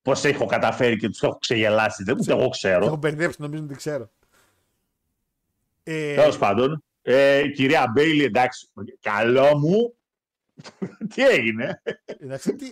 Πώς 0.01 0.23
έχω 0.23 0.45
καταφέρει 0.45 0.97
και 0.97 1.09
τους 1.09 1.21
έχω 1.21 1.37
ξεγελάσει. 1.37 2.03
Δεν 2.03 2.17
ούτε 2.19 2.31
εγώ 2.31 2.41
Το 2.43 2.49
ξέρω. 2.49 2.85
έχω 2.85 2.95
μπερδέψει, 2.95 3.41
νομίζω 3.41 3.63
ότι 3.63 3.75
ξέρω. 3.75 4.09
Ε, 5.83 6.15
Τέλος 6.15 6.37
πάντων, 6.37 6.83
ε, 7.01 7.47
κυρία 7.47 7.91
Μπέιλι, 7.93 8.23
εντάξει, 8.23 8.69
καλό 8.99 9.57
μου. 9.57 9.95
Τι 11.13 11.27
έγινε; 11.27 11.81
εντάξει, 12.19 12.55
τι, 12.55 12.67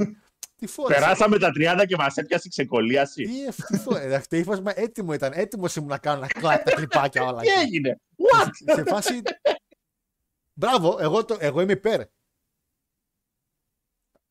τι 0.55 0.67
φόρεσε. 0.67 0.99
Περάσαμε 0.99 1.39
τα 1.39 1.51
30 1.55 1.85
και 1.87 1.95
μας 1.95 2.17
έπιασε 2.17 2.49
ξεκολλίαση. 2.49 3.23
Τι 3.23 3.45
ευτυχώ. 3.45 3.95
Εντάξει, 3.95 4.29
το 4.29 4.35
ύφασμα 4.37 4.79
έτοιμο 4.79 5.13
ήταν. 5.13 5.31
Έτοιμο 5.35 5.65
ήμουν 5.77 5.89
να 5.89 5.97
κάνω 5.97 6.19
να 6.19 6.27
κλάπει 6.27 6.63
τα 6.63 6.75
κλιπάκια 6.75 7.23
όλα. 7.23 7.41
Τι 7.41 7.49
έγινε; 7.49 8.01
What? 8.17 8.49
Σε 8.75 8.83
φάση. 8.83 9.21
Μπράβο, 10.53 10.97
εγώ, 10.99 11.25
το, 11.25 11.37
εγώ 11.39 11.61
είμαι 11.61 11.71
υπέρ. 11.71 12.01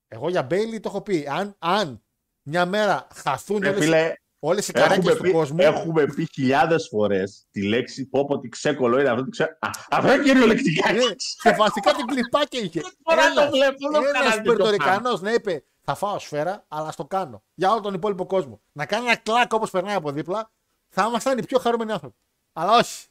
Εγώ 0.09 0.29
για 0.29 0.43
Μπέιλι 0.43 0.81
το 0.81 0.89
έχω 0.89 1.03
πει. 1.03 1.27
Αν, 1.29 1.57
αν 1.59 2.05
μια 2.43 2.67
μέρα 2.67 3.07
χαθούν 3.15 3.61
Ρε 3.61 3.69
όλες, 3.69 3.85
φίλε, 3.85 4.15
όλες 4.39 4.69
οι 4.69 4.73
καρέκλες 4.73 4.99
έχουμε 4.99 5.17
του 5.17 5.23
πει, 5.23 5.31
κόσμου. 5.31 5.61
έχουμε 5.61 6.07
πει 6.07 6.29
χιλιάδες 6.33 6.89
φορές 6.89 7.47
τη 7.51 7.63
λέξη 7.63 8.07
πω 8.07 8.25
πω 8.25 8.39
τι 8.39 8.49
ξέκολο 8.49 9.01
είναι 9.01 9.09
αυτό. 9.09 9.25
τι 9.25 9.31
Ξέ... 9.31 9.59
Α, 9.61 9.71
αυτό 9.91 10.13
είναι 10.13 10.23
κυριολεκτικά. 10.23 10.93
Ναι, 10.93 11.01
και 11.43 11.51
βασικά 11.51 11.93
την 11.93 12.07
κλιπάκια 12.07 12.61
είχε. 12.61 12.81
φορά 13.05 13.33
το 13.33 13.51
βλέπω, 13.51 13.91
δεν 13.91 14.03
Ένας 14.03 14.13
κάνανε 14.13 14.43
το 14.43 14.53
Πορτορικανός 14.53 15.21
να 15.21 15.33
είπε 15.33 15.65
Θα 15.87 15.95
φάω 15.95 16.19
σφαίρα, 16.19 16.65
αλλά 16.69 16.91
στο 16.91 17.05
κάνω. 17.05 17.43
Για 17.55 17.71
όλο 17.71 17.81
τον 17.81 17.95
υπόλοιπο 17.95 18.27
κόσμο. 18.27 18.61
Να 18.73 18.87
κάνει 18.87 19.07
ένα 19.07 19.17
κλακ 19.17 19.53
όπως 19.53 19.71
περνάει 19.71 19.95
από 19.95 20.11
δίπλα, 20.11 20.51
θα 20.89 21.07
ήμασταν 21.09 21.39
οι 21.39 21.45
πιο 21.45 21.59
χαρούμενοι 21.59 21.93
άνθρωποι. 21.93 22.17
Αλλά 22.53 22.77
όχι. 22.77 23.07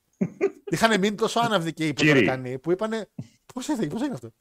Είχαν 0.64 1.00
μείνει 1.00 1.14
τόσο 1.14 1.40
άναυδοι 1.40 1.72
και 1.72 1.86
οι 1.86 1.92
Κύριοι. 1.92 2.08
Πορτορικανοί 2.08 2.58
που 2.58 2.72
είπανε. 2.72 3.08
Πώς 3.54 3.68
έφυγε, 3.68 3.88
πώς 3.88 4.00
έγινε 4.00 4.14
αυτό; 4.14 4.32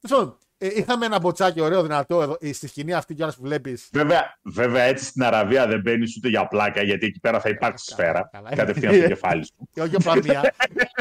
Τέλος 0.00 0.18
πάντων, 0.18 0.38
ε, 0.58 0.66
είχαμε 0.66 1.06
ένα 1.06 1.18
μποτσάκι 1.18 1.60
ωραίο, 1.60 1.82
δυνατό 1.82 2.22
εδώ, 2.22 2.36
ε, 2.40 2.52
στη 2.52 2.66
σκηνή 2.66 2.92
αυτή 2.92 3.14
κιόλας 3.14 3.36
που 3.36 3.42
βλέπεις. 3.42 3.88
Βέβαια, 3.92 4.38
βέβαια, 4.42 4.82
έτσι 4.82 5.04
στην 5.04 5.22
Αραβία 5.22 5.66
δεν 5.66 5.80
μπαίνεις 5.80 6.16
ούτε 6.16 6.28
για 6.28 6.48
πλάκα, 6.48 6.82
γιατί 6.82 7.06
εκεί 7.06 7.20
πέρα 7.20 7.40
θα 7.40 7.48
υπάρξει 7.48 7.94
Καλά, 7.94 8.08
σφαίρα. 8.08 8.28
καλά. 8.32 8.54
Κατευθείαν 8.54 8.94
στο 8.94 9.06
κεφάλι 9.06 9.44
σου. 9.44 9.52
Και 9.72 9.82
όχι 9.82 9.94
απλά 9.96 10.16
μία. 10.16 10.54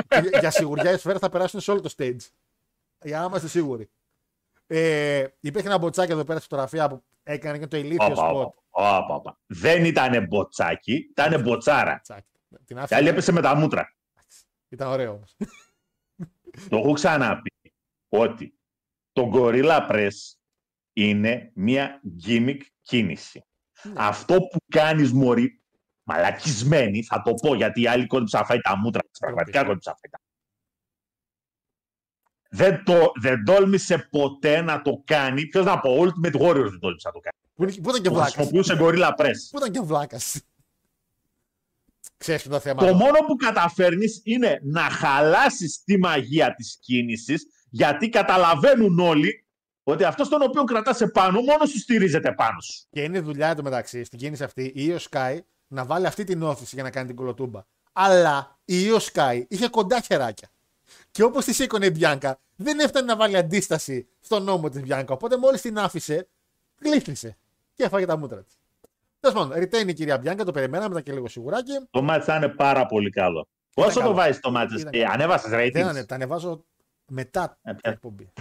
για, 0.09 0.39
για 0.39 0.51
σιγουριά 0.51 0.91
οι 0.91 0.97
σφαίρες 0.97 1.19
θα 1.19 1.29
περάσουν 1.29 1.59
σε 1.59 1.71
όλο 1.71 1.81
το 1.81 1.93
stage. 1.97 2.17
Για 3.03 3.19
να 3.19 3.25
είμαστε 3.25 3.47
σίγουροι. 3.47 3.89
Ε, 4.75 5.27
υπήρχε 5.39 5.67
ένα 5.67 5.77
μποτσάκι 5.77 6.11
εδώ 6.11 6.23
πέρα 6.23 6.39
στη 6.39 6.47
φωτογραφία 6.49 6.89
που 6.89 7.03
έκανε 7.23 7.57
και 7.59 7.67
το 7.67 7.77
ηλίθιο 7.77 8.05
Όπα, 8.05 8.15
σποτ. 8.15 8.53
όπα, 8.69 8.97
όπα, 8.97 9.15
όπα. 9.15 9.39
Δεν 9.45 9.85
ήταν 9.85 10.25
μποτσάκι, 10.27 10.93
ήταν 10.93 11.41
μποτσάρα. 11.41 11.99
Τσάκι. 11.99 12.27
Την 12.49 12.61
Και 12.65 12.73
άφησε. 12.81 12.95
άλλη 12.95 13.07
έπεσε 13.07 13.31
με 13.31 13.41
τα 13.41 13.55
μούτρα. 13.55 13.95
Ήταν 14.69 14.87
ωραίο 14.87 15.11
όμως. 15.13 15.35
Το 16.69 16.77
έχω 16.77 16.91
ξαναπεί 16.93 17.51
ότι 18.09 18.57
το 19.11 19.31
Gorilla 19.33 19.89
Press 19.91 20.11
είναι 20.93 21.51
μια 21.55 22.01
gimmick 22.25 22.59
κίνηση. 22.81 23.45
Ναι. 23.83 23.93
Αυτό 23.97 24.33
που 24.39 24.57
κάνεις 24.71 25.11
μωρή, 25.13 25.61
μαλακισμένη, 26.03 27.03
θα 27.03 27.21
το 27.21 27.33
πω 27.33 27.53
γιατί 27.55 27.81
η 27.81 27.87
άλλη 27.87 28.07
κόντυψε 28.07 28.37
να 28.37 28.43
φάει 28.45 28.59
τα 28.61 28.77
μούτρα 28.77 29.01
της, 29.01 29.19
πραγματικά 29.19 29.59
πεις. 29.59 29.67
κόντυψε 29.67 29.89
να 29.89 29.95
φάει 29.95 30.11
τα 30.11 30.19
δεν, 32.53 32.83
το, 32.83 33.11
δεν 33.21 33.43
τόλμησε 33.45 34.07
ποτέ 34.11 34.61
να 34.61 34.81
το 34.81 35.01
κάνει. 35.05 35.45
Ποιος 35.47 35.65
να 35.65 35.79
πω, 35.79 35.99
Ultimate 35.99 36.41
Warriors 36.41 36.69
δεν 36.69 36.79
τόλμησε 36.79 37.07
να 37.07 37.11
το 37.13 37.19
κάνει. 37.19 37.37
Πού, 37.55 37.63
είναι- 37.63 37.71
πού 37.73 37.89
ήταν 37.89 38.01
και 38.01 38.07
Το 38.09 38.13
βλάκας. 38.13 38.33
χρησιμοποιούσε 38.33 38.77
Gorilla 38.81 39.09
Press. 39.21 39.37
Πού 39.51 39.57
ήταν 39.57 39.71
και 39.71 39.79
βλάκας. 39.83 40.41
Ξέρεις 42.17 42.41
ποιο 42.41 42.51
είναι 42.51 42.61
το 42.61 42.69
θέμα. 42.69 42.85
Το 42.91 42.95
μόνο 42.97 43.19
που 43.27 43.35
καταφέρνεις 43.35 44.21
είναι 44.23 44.59
να 44.63 44.81
χαλάσεις 44.81 45.83
τη 45.83 45.97
μαγεία 45.99 46.55
της 46.55 46.77
κίνησης 46.81 47.45
γιατί 47.69 48.09
καταλαβαίνουν 48.09 48.99
όλοι 48.99 49.45
ότι 49.83 50.03
αυτός 50.03 50.29
τον 50.29 50.41
οποίο 50.41 50.63
κρατάς 50.63 51.01
επάνω 51.01 51.41
μόνος 51.41 51.69
σου 51.69 51.79
στηρίζεται 51.79 52.31
πάνω 52.33 52.59
σου. 52.61 52.85
Και 52.91 53.01
είναι 53.03 53.19
δουλειά 53.19 53.47
εδώ 53.47 53.61
μεταξύ 53.63 54.03
στην 54.03 54.19
κίνηση 54.19 54.43
αυτή 54.43 54.63
η 54.63 54.93
Io 54.95 55.09
Sky 55.09 55.37
να 55.67 55.85
βάλει 55.85 56.05
αυτή 56.07 56.23
την 56.23 56.43
όθηση 56.43 56.71
για 56.75 56.83
να 56.83 56.89
κάνει 56.89 57.07
την 57.07 57.15
κολοτούμπα. 57.15 57.61
Αλλά 57.93 58.59
η 58.65 58.75
Io 58.87 58.99
Sky 59.11 59.43
είχε 59.47 59.67
κοντά 59.67 59.99
χεράκια. 60.01 60.47
Και 61.13 61.23
όπως 61.23 61.45
τη 61.45 61.53
σήκωνε 61.53 61.85
η 61.85 61.89
Μπιάνκα, 61.93 62.39
δεν 62.55 62.79
έφτανε 62.79 63.05
να 63.05 63.15
βάλει 63.17 63.37
αντίσταση 63.37 64.07
στον 64.19 64.43
νόμο 64.43 64.69
της 64.69 64.81
Μπιάνκα. 64.81 65.13
Οπότε 65.13 65.37
μόλις 65.37 65.61
την 65.61 65.77
άφησε, 65.79 66.27
γλύφτησε. 66.81 67.37
Και 67.73 67.83
έφαγε 67.83 68.05
τα 68.05 68.17
μούτρα 68.17 68.43
της. 68.43 68.57
Τέλος 69.19 69.37
πάντων, 69.37 69.63
retain 69.63 69.87
η 69.87 69.93
κυρία 69.93 70.17
Μπιάνκα, 70.17 70.43
το 70.43 70.51
περιμέναμε, 70.51 70.89
ήταν 70.91 71.03
και 71.03 71.11
λίγο 71.13 71.27
σιγουράκι. 71.27 71.71
Το 71.91 72.01
μάτς 72.01 72.25
θα 72.25 72.35
είναι 72.35 72.49
πάρα 72.49 72.85
πολύ 72.85 73.09
καλό. 73.09 73.47
Πόσο 73.73 73.99
καλό. 73.99 74.09
το 74.09 74.15
βάζεις 74.15 74.39
το 74.39 74.51
μάτς, 74.51 74.73
Ήταν 74.73 74.93
ε, 74.93 74.97
καλό. 74.99 75.11
ανέβασες 75.13 75.49
Δεν 75.49 75.59
ratings; 75.67 75.87
ανε- 75.89 76.05
τα 76.05 76.15
ανεβάζω 76.15 76.65
μετά 77.11 77.57
Ε, 77.61 77.71
την 77.71 77.81
πια- 77.81 77.91
εκπομπή. 77.91 78.31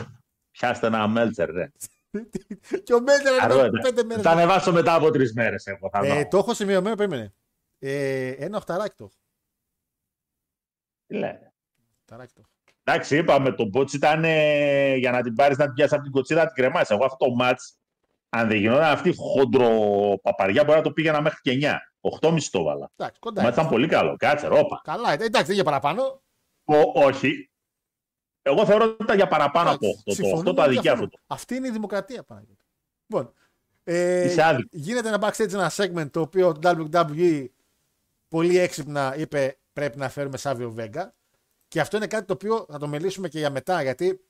Πιάστε 0.50 0.86
ένα 0.86 1.08
μέλτσερ, 1.08 1.50
ρε. 1.50 1.70
και 2.84 2.94
ο 2.94 3.00
Μέλτερ 3.02 3.32
Αρώ, 3.32 3.52
ανεβάζει 3.54 3.70
ρε. 3.76 3.80
πέντε 3.82 4.04
μέρες. 4.04 4.22
Θα 4.22 4.30
ανεβάσω 4.30 4.72
μετά 4.72 4.94
από 4.94 5.10
τρεις 5.10 5.32
μέρες. 5.32 5.66
Εγώ, 5.66 5.88
θα 5.92 6.00
Ε, 6.06 6.22
δω. 6.22 6.28
το 6.28 6.38
έχω 6.38 6.54
σημειωμένο, 6.54 6.94
περίμενε. 6.96 7.34
Ε, 7.78 8.28
ένα 8.28 8.56
οχταράκι 8.56 8.94
το 8.96 9.04
έχω. 9.04 9.14
Τι 11.06 11.14
λέει. 11.14 11.38
Οχταράκι 12.00 12.32
το 12.34 12.40
έχω. 12.44 12.51
Εντάξει, 12.84 13.16
είπαμε, 13.16 13.52
το 13.52 13.64
μπότς 13.64 13.92
ήταν 13.92 14.24
ε, 14.24 14.94
για 14.96 15.10
να 15.10 15.22
την 15.22 15.34
πάρεις 15.34 15.56
να 15.56 15.64
την 15.64 15.74
πιάσεις 15.74 15.92
από 15.92 16.02
την 16.02 16.12
κοτσίδα 16.12 16.40
να 16.40 16.46
την 16.46 16.54
κρεμάσεις. 16.62 16.90
Εγώ 16.90 17.04
αυτό 17.04 17.26
το 17.26 17.34
μάτς, 17.34 17.78
αν 18.28 18.48
δεν 18.48 18.56
γινόταν 18.56 18.84
αυτή 18.84 19.08
η 19.08 19.14
χοντρο 19.16 19.68
παπαριά, 20.22 20.64
μπορεί 20.64 20.76
να 20.76 20.82
το 20.84 20.92
πήγαινα 20.92 21.20
μέχρι 21.20 21.38
και 21.40 21.50
9. 21.52 21.78
8,5 22.20 22.36
το 22.50 22.62
βάλα. 22.62 22.90
Εντάξει, 22.96 23.20
Το 23.20 23.26
κοντά. 23.28 23.42
μάτς 23.42 23.56
ήταν 23.56 23.68
πολύ 23.68 23.88
καλό. 23.88 24.16
Κάτσε, 24.16 24.46
ρόπα. 24.46 24.80
Καλά, 24.84 25.12
ήταν. 25.12 25.26
εντάξει, 25.26 25.46
δεν 25.46 25.54
για 25.54 25.64
παραπάνω. 25.64 26.22
Ο, 26.64 26.76
όχι. 27.04 27.50
Εγώ 28.42 28.66
θεωρώ 28.66 28.84
ότι 28.84 29.02
ήταν 29.02 29.16
για 29.16 29.28
παραπάνω 29.28 29.70
από 29.70 29.86
8. 29.86 29.90
Το 30.04 30.12
8 30.12 30.14
Συμφωνούμε 30.14 30.52
το 30.52 30.62
αδικεί 30.62 30.80
για 30.80 30.92
αυτό. 30.92 31.04
αυτό. 31.04 31.18
Αυτή 31.26 31.54
είναι 31.54 31.66
η 31.66 31.70
δημοκρατία, 31.70 32.22
Παναγιώτη. 32.22 32.64
Λοιπόν, 33.06 33.32
ε, 33.84 34.24
Είσαι 34.24 34.42
άδικος. 34.44 34.80
γίνεται 34.80 35.08
ένα 35.08 35.18
backstage 35.20 35.52
ένα 35.52 35.70
segment 35.76 36.10
το 36.10 36.20
οποίο 36.20 36.52
το 36.52 36.88
WWE 36.88 37.46
πολύ 38.28 38.58
έξυπνα 38.58 39.14
είπε 39.16 39.58
πρέπει 39.72 39.98
να 39.98 40.08
φέρουμε 40.08 40.36
Σάβιο 40.36 40.70
Βέγγα. 40.70 41.14
Και 41.72 41.80
αυτό 41.80 41.96
είναι 41.96 42.06
κάτι 42.06 42.26
το 42.26 42.32
οποίο 42.32 42.66
θα 42.68 42.78
το 42.78 42.88
μιλήσουμε 42.88 43.28
και 43.28 43.38
για 43.38 43.50
μετά, 43.50 43.82
γιατί 43.82 44.20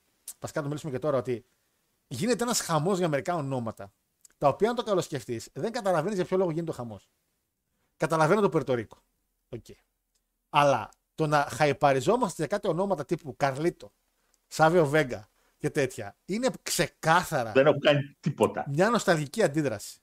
βασικά 0.41 0.61
το 0.61 0.67
μιλήσουμε 0.67 0.93
και 0.93 0.99
τώρα, 0.99 1.17
ότι 1.19 1.45
γίνεται 2.09 2.43
ένας 2.43 2.61
χαμός 2.61 2.99
για 2.99 3.09
μερικά 3.09 3.35
ονόματα, 3.35 3.93
τα 4.39 4.49
οποία 4.49 4.69
αν 4.71 4.77
το 4.77 4.83
καλοσκεφτείς, 4.83 5.49
δεν 5.53 5.73
καταλαβαίνεις 5.73 6.17
για 6.17 6.25
ποιο 6.27 6.37
λόγο 6.37 6.51
γίνεται 6.51 6.71
ο 6.71 6.75
χαμός. 6.75 7.09
Καταλαβαίνω 7.97 8.41
το 8.41 8.49
Περτορίκο. 8.49 9.03
Okay. 9.57 9.75
Αλλά 10.51 10.89
το 11.15 11.27
να 11.27 11.47
χαϊπαριζόμαστε 11.51 12.35
για 12.37 12.47
κάτι 12.47 12.69
ονόματα 12.69 13.05
τύπου 13.05 13.37
Καρλίτο, 13.37 13.93
Σάβιο 14.47 14.87
Βέγγα 14.87 15.29
και 15.59 15.71
τέτοια, 15.71 16.17
είναι 16.25 16.51
ξεκάθαρα 16.63 17.53
Δεν 17.53 17.67
έχω 17.67 17.79
κάνει 17.79 18.17
τίποτα. 18.21 18.65
μια 18.69 18.91
νοσταλγική 18.91 19.43
αντίδραση. 19.43 19.99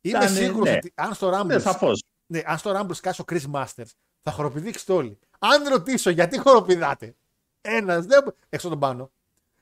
Είμαι 0.00 0.18
Ήταν, 0.18 0.34
σίγουρος 0.34 0.68
ναι. 0.68 0.76
ότι 0.76 0.92
αν 0.94 1.14
στο 1.14 1.38
Rumble, 1.40 1.46
Ναι, 1.46 1.58
σαφώς. 1.58 2.04
ναι, 2.26 2.42
αν 2.44 2.58
στο 2.58 2.72
Rumble 2.76 2.94
σκάσει 2.94 3.20
ο 3.20 3.24
Chris 3.28 3.50
Masters, 3.52 3.90
θα 4.20 4.30
χοροπηδήξετε 4.30 4.92
όλοι. 4.92 5.18
Αν 5.42 5.68
ρωτήσω 5.68 6.10
γιατί 6.10 6.38
χοροπηδάτε, 6.38 7.14
ένας 7.60 8.06
δεν. 8.06 8.34
έξω 8.48 8.68
τον 8.68 8.78
πάνω. 8.78 9.10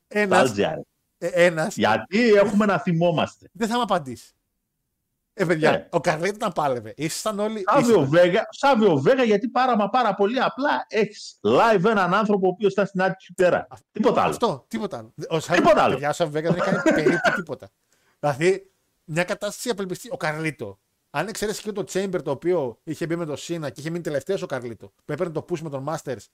Ένα. 0.08 0.36
Βάλτζια, 0.36 0.74
ρε. 0.74 0.82
Ένας, 1.46 1.76
Γιατί 1.76 2.32
έχουμε 2.32 2.66
να 2.66 2.78
θυμόμαστε. 2.78 3.48
δεν 3.52 3.68
θα 3.68 3.76
με 3.76 3.82
απαντήσει. 3.82 4.32
Ε, 5.34 5.44
παιδιά, 5.44 5.70
Ναι. 5.70 5.86
ο 5.90 6.00
Καρλίτο 6.00 6.46
να 6.46 6.52
πάλευε. 6.52 6.94
Ήσασταν 6.96 7.38
όλοι. 7.38 7.64
Σάβιο 7.72 7.88
ήσασταν- 7.90 8.08
Βέγα, 8.08 8.46
Σάβιο 8.50 8.96
Βέγα, 8.96 9.22
γιατί 9.24 9.48
πάρα 9.48 9.76
μα 9.76 9.88
πάρα 9.90 10.14
πολύ 10.14 10.40
απλά 10.40 10.86
έχεις 10.88 11.38
live 11.42 11.84
έναν 11.84 12.14
άνθρωπο 12.14 12.46
ο 12.46 12.50
οποίος 12.50 12.72
ήταν 12.72 12.86
στην 12.86 13.02
άτυπη 13.02 13.32
πέρα. 13.34 13.66
Τίποτα 13.92 14.20
άλλο. 14.22 14.30
Αυτό, 14.30 14.64
τίποτα 14.68 14.98
άλλο. 14.98 15.12
Ο 15.28 15.40
Σάβιο- 15.40 15.62
Τίποτα 15.62 15.82
άλλο. 15.82 15.92
Παιδιά, 15.92 16.08
ο 16.08 16.12
Σάβιο 16.12 16.32
Βέγκα 16.32 16.50
δεν 16.52 16.60
έκανε 16.60 16.82
περίπου 16.94 17.30
τίποτα. 17.34 17.68
Δηλαδή, 18.20 18.70
μια 19.04 19.24
κατάσταση 19.24 19.68
απελπιστή. 19.70 20.08
Ο 20.12 20.16
Καρλίτο. 20.16 20.78
Αν 21.10 21.28
εξαιρέσει 21.28 21.62
και 21.62 21.72
το 21.72 21.84
Chamber 21.88 22.20
το 22.24 22.30
οποίο 22.30 22.80
είχε 22.84 23.06
μπει 23.06 23.16
με 23.16 23.24
το 23.24 23.36
Σίνα 23.36 23.70
και 23.70 23.80
είχε 23.80 23.90
μείνει 23.90 24.02
τελευταίος 24.02 24.42
ο 24.42 24.46
Καρλίτο, 24.46 24.92
που 25.04 25.12
έπαιρνε 25.12 25.32
το 25.32 25.44
push 25.50 25.58
με 25.60 25.70
τον 25.70 25.86
Masters 25.88 26.24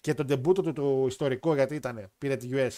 και 0.00 0.14
τον 0.14 0.26
τεμπούτο 0.26 0.62
του 0.62 0.72
το 0.72 1.04
ιστορικό 1.06 1.54
γιατί 1.54 1.74
ήταν, 1.74 2.10
πήρε 2.18 2.36
τη 2.36 2.48
US. 2.52 2.70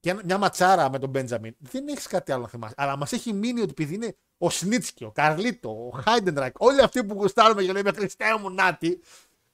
Και 0.00 0.10
ένα- 0.10 0.22
μια 0.24 0.38
ματσάρα 0.38 0.90
με 0.90 0.98
τον 0.98 1.08
Μπέντζαμιν. 1.08 1.54
Δεν 1.58 1.88
έχεις 1.88 2.06
κάτι 2.06 2.32
άλλο 2.32 2.42
να 2.42 2.48
θυμάσαι. 2.48 2.74
Αλλά 2.76 2.96
μας 2.96 3.12
έχει 3.12 3.32
μείνει 3.32 3.60
ότι 3.60 3.70
επειδή 3.70 3.94
είναι 3.94 4.16
ο 4.38 4.50
Σνίτσκι, 4.50 5.04
ο 5.04 5.10
Καρλίτο, 5.10 5.86
ο 5.86 5.90
Χάιντενρακ, 5.90 6.54
όλοι 6.58 6.80
αυτοί 6.82 7.04
που 7.04 7.14
γουστάρουμε 7.14 7.62
και 7.62 7.72
λέμε 7.72 7.92
Χριστέ 7.92 8.24
μου, 8.40 8.50
Νάτι, 8.50 9.00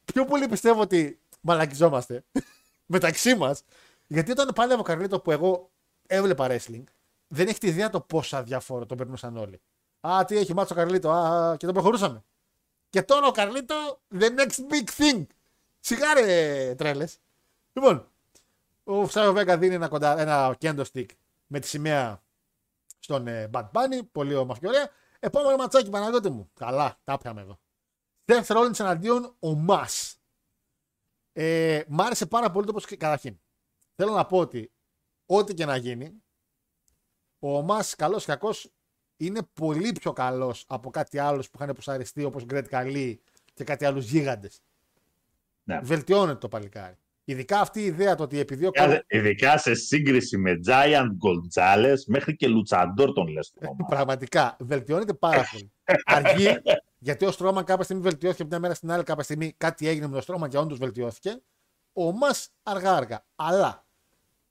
πιο 0.05 0.25
πολύ 0.25 0.49
πιστεύω 0.49 0.81
ότι 0.81 1.21
μαλακιζόμαστε 1.41 2.25
μεταξύ 2.87 3.35
μας. 3.35 3.63
Γιατί 4.07 4.31
όταν 4.31 4.49
πάλευε 4.55 4.81
ο 4.81 4.83
Καρλίτο 4.85 5.21
που 5.21 5.31
εγώ 5.31 5.71
έβλεπα 6.07 6.47
wrestling, 6.51 6.85
δεν 7.29 7.49
έχει 7.49 7.59
τη 7.59 7.67
ιδέα 7.67 7.91
το 7.91 8.01
πόσα 8.01 8.43
διαφορά 8.43 8.87
τον 8.87 8.97
περνούσαν 8.97 9.37
όλοι. 9.37 9.61
Α, 10.01 10.25
τι 10.25 10.37
έχει 10.37 10.55
μάτσο 10.55 10.75
ο 10.75 10.77
Καρλίτο, 10.77 11.11
α, 11.11 11.51
α, 11.51 11.57
και 11.57 11.67
το 11.67 11.73
προχωρούσαμε. 11.73 12.25
Και 12.89 13.03
τώρα 13.03 13.27
ο 13.27 13.31
Καρλίτο, 13.31 14.01
the 14.15 14.29
next 14.39 14.59
big 14.73 14.89
thing. 14.99 15.27
Σιγάρε 15.81 16.75
τρέλες. 16.75 17.19
Λοιπόν, 17.73 18.09
ο 18.85 19.09
Σάιο 19.09 19.33
Βέγκα 19.33 19.59
δίνει 19.59 19.75
ένα, 19.75 19.89
κοντά, 19.89 20.19
ένα 20.19 20.57
kendo 20.61 20.85
stick 20.93 21.07
με 21.47 21.61
τη 21.61 21.67
σημαία 21.67 22.23
στον 22.99 23.27
ε, 23.27 23.51
Bad 23.53 23.71
Bunny. 23.73 24.01
Πολύ 24.13 24.35
όμορφη 24.35 24.61
και 24.61 24.69
ωραία. 24.69 24.91
Επόμενο 25.21 25.57
ματσάκι, 25.57 25.91
Παναγιώτη 25.91 26.31
μου. 26.31 26.51
Καλά, 26.55 26.99
τα 27.05 27.19
πιάμε 27.19 27.41
εδώ. 27.41 27.59
Seth 28.25 28.57
Rollins 28.57 28.79
εναντίον 28.79 29.35
ο 29.39 29.55
Μας. 29.55 30.21
Ε, 31.33 31.83
μ' 31.89 32.01
άρεσε 32.01 32.27
πάρα 32.27 32.51
πολύ 32.51 32.67
το 32.67 32.73
πως 32.73 32.85
καταρχήν. 32.85 33.41
Θέλω 33.95 34.13
να 34.13 34.27
πω 34.27 34.39
ότι 34.39 34.73
ό,τι 35.27 35.55
και 35.55 35.65
να 35.65 35.77
γίνει, 35.77 36.23
ο 37.39 37.63
Μας 37.63 37.95
καλός 37.95 38.25
και 38.25 38.33
κακός 38.33 38.73
είναι 39.21 39.41
πολύ 39.53 39.93
πιο 39.93 40.13
καλός 40.13 40.65
από 40.69 40.91
κάτι 40.91 41.19
άλλο 41.19 41.41
που 41.41 41.63
είχαν 41.63 41.75
πουσαριστεί 41.75 42.25
όπως 42.25 42.45
Γκρέτ 42.45 42.69
Καλή 42.69 43.21
και 43.55 43.65
κάτι 43.65 43.85
άλλους 43.85 44.11
γίγαντες. 44.11 44.61
Ναι. 45.65 45.81
Βελτιώνεται 45.83 46.39
το 46.39 46.49
παλικάρι. 46.49 46.95
Ειδικά 47.25 47.61
αυτή 47.61 47.81
η 47.81 47.85
ιδέα 47.85 48.15
το 48.15 48.23
ότι 48.23 48.39
επειδή 48.39 48.65
ο 48.67 48.71
Ειδικά- 48.75 49.05
Ειδικά 49.09 49.59
σε 49.59 49.75
σύγκριση 49.75 50.37
με 50.39 50.61
Giant 50.67 51.09
Gonzalez, 51.25 51.97
μέχρι 52.07 52.37
και 52.37 52.49
Λουτσαντόρ 52.49 53.13
τον 53.13 53.29
λες 53.29 53.51
το 53.51 53.59
όνομα. 53.63 53.87
Πραγματικά 53.89 54.57
βελτιώνεται 54.61 55.15
πάρα 55.15 55.49
πολύ. 55.53 55.73
Αργεί, 56.05 56.49
γιατί 56.99 57.25
ο 57.27 57.31
Στρώμαν 57.31 57.65
κάποια 57.65 57.85
στιγμή 57.85 58.03
βελτιώθηκε 58.03 58.43
από 58.43 58.51
μια 58.51 58.61
μέρα 58.61 58.75
στην 58.75 58.91
άλλη, 58.91 59.03
κάποια 59.05 59.23
στιγμή 59.25 59.53
κάτι 59.57 59.89
έγινε 59.89 60.07
με 60.07 60.13
τον 60.13 60.23
Στρώμαν 60.23 60.51
και 60.51 60.59
όντως 60.59 60.79
βελτιώθηκε. 60.79 61.41
Ο 61.93 62.13
Μας 62.13 62.51
αργά-αργά. 62.63 63.25
Αλλά 63.37 63.87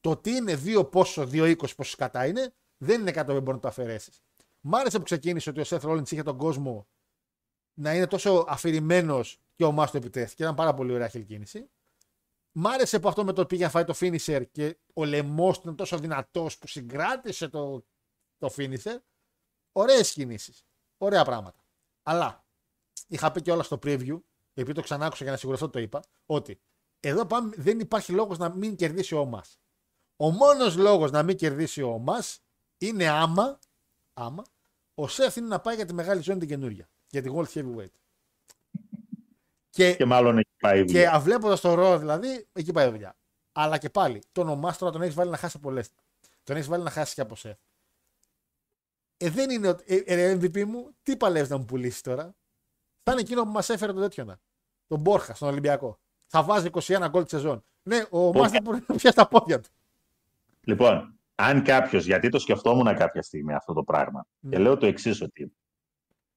το 0.02 0.10
ότι 0.10 0.30
είναι 0.32 0.60
2 0.66 0.90
πόσο, 0.92 1.28
2-20 1.32 1.56
πόσο 1.76 1.96
κατά 1.98 2.26
είναι, 2.26 2.54
δεν 2.78 3.02
είναι 3.02 3.12
κάτι 3.12 3.34
που 3.34 3.42
μπορεί 3.42 3.56
να 3.56 3.60
το 3.60 3.68
αφαιρέσεις. 3.68 4.22
Μ' 4.70 4.76
άρεσε 4.76 4.98
που 4.98 5.04
ξεκίνησε 5.04 5.50
ότι 5.50 5.62
ο 5.62 5.64
Seth 5.68 5.82
Rollins 5.82 6.12
είχε 6.12 6.24
τον 6.24 6.38
κόσμο 6.38 6.88
να 7.74 7.96
είναι 7.96 8.08
τόσο 8.08 8.46
αφηρημένος 8.48 9.40
και 9.56 9.64
ο 9.64 9.72
Μα 9.72 9.86
το 9.86 9.98
επιτέθηκε. 9.98 10.44
Ήταν 10.44 10.56
πάρα 10.56 10.74
πολύ 10.74 10.94
ωραία 10.94 11.08
κίνηση. 11.08 11.70
Μ' 12.52 12.68
άρεσε 12.68 13.00
που 13.00 13.08
αυτό 13.08 13.24
με 13.24 13.34
το 13.34 13.46
πήγε 13.46 13.64
να 13.64 13.70
φάει 13.70 13.84
το 13.84 13.94
finisher 14.00 14.44
και 14.52 14.78
ο 14.94 15.06
λαιμό 15.06 15.52
του 15.52 15.60
ήταν 15.62 15.76
τόσο 15.76 15.98
δυνατός 15.98 16.58
που 16.58 16.68
συγκράτησε 16.68 17.50
το, 17.50 17.86
το 18.38 18.54
finisher. 18.56 18.98
Ωραίες 19.72 20.12
κινήσεις. 20.12 20.66
Ωραία 20.98 21.24
πράγματα. 21.24 21.64
Αλλά 22.04 22.46
είχα 23.08 23.32
πει 23.32 23.42
και 23.42 23.52
όλα 23.52 23.64
στο 23.64 23.80
preview, 23.84 24.22
επειδή 24.54 24.74
το 24.74 24.82
ξανά 24.82 25.06
άκουσα 25.06 25.24
για 25.24 25.32
να 25.32 25.38
σιγουρευτώ 25.38 25.70
το 25.70 25.80
είπα, 25.80 26.04
ότι 26.26 26.62
εδώ 27.00 27.26
πάμε, 27.26 27.56
δεν 27.58 27.80
υπάρχει 27.80 28.12
λόγος 28.12 28.38
να 28.38 28.56
μην 28.56 28.76
κερδίσει 28.76 29.16
ο 29.16 29.26
Μα. 29.26 29.44
Ο 30.16 30.32
μόνος 30.32 30.76
λόγος 30.76 31.12
να 31.12 31.24
μην 31.24 31.38
κερδίσει 31.38 31.82
ο 31.82 31.98
Μα 31.98 32.24
είναι 32.78 33.08
άμα, 33.08 33.60
άμα 34.14 34.44
ο 35.00 35.08
Σεφ 35.08 35.36
είναι 35.36 35.48
να 35.48 35.60
πάει 35.60 35.76
για 35.76 35.86
τη 35.86 35.94
μεγάλη 35.94 36.22
ζώνη 36.22 36.40
την 36.40 36.48
καινούρια. 36.48 36.90
Για 37.10 37.22
τη 37.22 37.30
World 37.36 37.48
Heavyweight. 37.54 37.92
Και, 39.70 39.96
Και 39.96 40.06
μάλλον 40.06 40.38
έχει 40.38 40.56
πάει 40.60 40.80
η 40.80 40.86
και 40.86 40.92
δουλειά. 40.92 41.20
βλέποντας 41.20 41.62
το 41.62 41.74
ρο, 41.74 41.98
δηλαδή, 41.98 42.48
εκεί 42.54 42.72
πάει 42.72 42.88
η 42.88 42.92
δουλειά. 42.92 43.18
Αλλά 43.52 43.78
και 43.78 43.90
πάλι, 43.90 44.24
τον 44.32 44.50
ομά 44.50 44.76
τώρα 44.76 44.92
τον 44.92 45.02
έχεις 45.02 45.16
βάλει 45.16 45.32
να 45.32 45.38
χάσει 45.38 45.60
πολλές. 45.60 45.90
Τον 46.44 46.56
έχεις 46.56 46.68
βάλει 46.68 46.84
να 46.84 46.90
χάσει 46.90 47.14
και 47.14 47.22
από 47.22 47.36
Σεφ. 47.36 47.58
Ε, 49.18 49.30
δεν 49.30 49.50
είναι 49.50 49.68
ότι. 49.68 50.04
Ε, 50.06 50.30
ε, 50.30 50.38
MVP 50.42 50.64
μου, 50.64 50.96
τι 51.04 51.18
παλεύεις 51.18 51.50
να 51.50 51.58
μου 51.58 51.66
πουλήσεις 51.66 52.02
τώρα; 52.02 52.36
Θα 53.04 53.12
είναι 53.12 53.22
εκείνο 53.22 53.44
που 53.44 53.52
μας 53.52 53.70
έφερε 53.70 53.94
το 53.94 54.00
τέτοιο 54.00 54.24
να. 54.24 54.40
Τον 54.88 55.00
Μπόρχα 55.00 55.34
στον 55.34 55.48
Ολυμπιακό. 55.48 56.00
Θα 56.28 56.44
βάζει 56.44 56.70
21 56.74 57.08
γκολ 57.10 57.24
τη 57.24 57.30
σεζόν. 57.30 57.64
Ναι, 57.84 58.06
ο 58.10 58.34
Μάς 58.34 58.52
δεν 58.52 58.64
μπορεί 58.64 58.84
να 58.88 58.96
πιάσει 58.96 59.16
τα 59.16 59.28
πόδια 59.28 59.60
του. 59.60 59.70
Λοιπόν, 60.62 61.17
αν 61.40 61.64
κάποιος, 61.64 62.06
γιατί 62.06 62.30
το 62.30 62.40
σκεφτόμουν 62.40 62.96
κάποια 62.96 63.22
στιγμή 63.22 63.54
αυτό 63.54 63.74
το 63.74 63.84
πράγμα, 63.84 64.28
και 64.50 64.58
λέω 64.58 64.78
το 64.78 64.86
εξής 64.86 65.22
ότι 65.22 65.52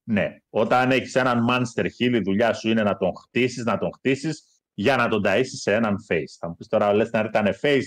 ναι, 0.03 0.37
όταν 0.49 0.91
έχεις 0.91 1.15
έναν 1.15 1.47
Monster 1.51 1.85
Hill, 1.85 2.15
η 2.15 2.21
δουλειά 2.21 2.53
σου 2.53 2.69
είναι 2.69 2.83
να 2.83 2.97
τον 2.97 3.13
χτίσεις, 3.17 3.65
να 3.65 3.79
τον 3.79 3.93
χτίσεις 3.93 4.45
για 4.75 4.97
να 4.97 5.09
τον 5.09 5.23
ταΐσεις 5.27 5.45
σε 5.61 5.75
έναν 5.75 5.97
face. 6.09 6.37
Θα 6.39 6.49
μου 6.49 6.57
πεις 6.57 6.67
τώρα, 6.69 6.93
λες 6.93 7.11
να 7.11 7.21
ήταν 7.21 7.47
face, 7.61 7.83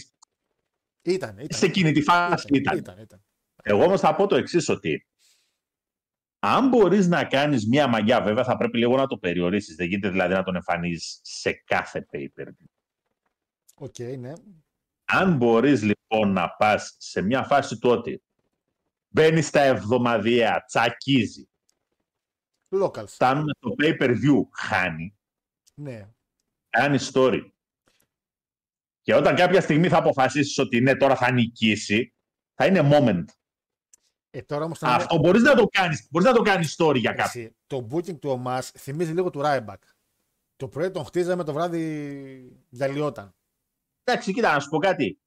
Ήταν, 1.01 1.37
ήταν. 1.37 1.47
σε 1.57 1.65
εκείνη 1.65 1.91
τη 1.91 2.01
φάση 2.01 2.47
ήταν. 2.51 2.77
ήταν, 2.77 2.99
ήταν. 2.99 3.23
Εγώ 3.63 3.83
όμως 3.83 3.99
θα 3.99 4.15
πω 4.15 4.27
το 4.27 4.35
εξής 4.35 4.69
ότι 4.69 5.07
αν 6.39 6.67
μπορείς 6.67 7.07
να 7.07 7.25
κάνεις 7.25 7.67
μία 7.67 7.87
μαγιά, 7.87 8.21
βέβαια 8.21 8.43
θα 8.43 8.57
πρέπει 8.57 8.77
λίγο 8.77 8.97
να 8.97 9.07
το 9.07 9.17
περιορίσεις. 9.17 9.75
Δεν 9.75 9.87
γίνεται 9.87 10.09
δηλαδή 10.09 10.33
να 10.33 10.43
τον 10.43 10.55
εμφανίζεις 10.55 11.19
σε 11.23 11.51
κάθε 11.65 12.05
pay-per-view. 12.11 12.47
OK, 13.75 13.99
ναι. 13.99 14.33
Αν 15.05 15.35
μπορείς 15.35 15.81
λοιπόν 15.83 16.31
να 16.33 16.49
πας 16.49 16.95
σε 16.99 17.21
μια 17.21 17.43
φάση 17.43 17.77
του 17.79 17.89
ότι 17.89 18.23
μπαίνεις 19.07 19.47
στα 19.47 19.59
εβδομαδιαία, 19.61 20.63
τσακίζει, 20.65 21.47
Locals. 22.75 23.07
φτάνουμε 23.07 23.51
στο 23.57 23.75
pay-per-view, 23.77 24.41
χάνει, 24.51 25.17
Ναι. 25.75 26.09
κάνει 26.69 26.97
story. 27.13 27.41
Και 29.01 29.15
όταν 29.15 29.35
κάποια 29.35 29.61
στιγμή 29.61 29.89
θα 29.89 29.97
αποφασίσεις 29.97 30.57
ότι 30.57 30.81
ναι, 30.81 30.95
τώρα 30.95 31.15
θα 31.15 31.31
νικήσει, 31.31 32.13
θα 32.53 32.65
είναι 32.65 32.89
moment. 32.93 33.25
Ε, 34.29 34.41
τώρα 34.41 34.65
όμως 34.65 34.79
θα 34.79 34.87
Αυτό 34.87 35.17
μπορείς 35.17 35.41
να 35.41 35.55
το 35.55 35.65
κάνεις, 35.65 36.07
μπορείς 36.11 36.27
να 36.27 36.33
το 36.33 36.41
κάνεις 36.41 36.75
story 36.77 36.95
για 36.97 37.13
κάποιον. 37.13 37.43
Εσύ, 37.45 37.55
το 37.67 37.87
booking 37.91 38.19
του 38.19 38.29
Omos 38.29 38.71
θυμίζει 38.77 39.11
λίγο 39.13 39.29
του 39.29 39.41
Ryback. 39.41 39.83
Το 40.55 40.67
πρωί 40.67 40.91
τον 40.91 41.05
χτίζαμε, 41.05 41.43
το 41.43 41.53
βράδυ 41.53 42.65
διαλυόταν. 42.69 43.35
Εντάξει, 44.03 44.33
κοίτα, 44.33 44.53
να 44.53 44.59
σου 44.59 44.69
πω 44.69 44.77
κάτι. 44.77 45.19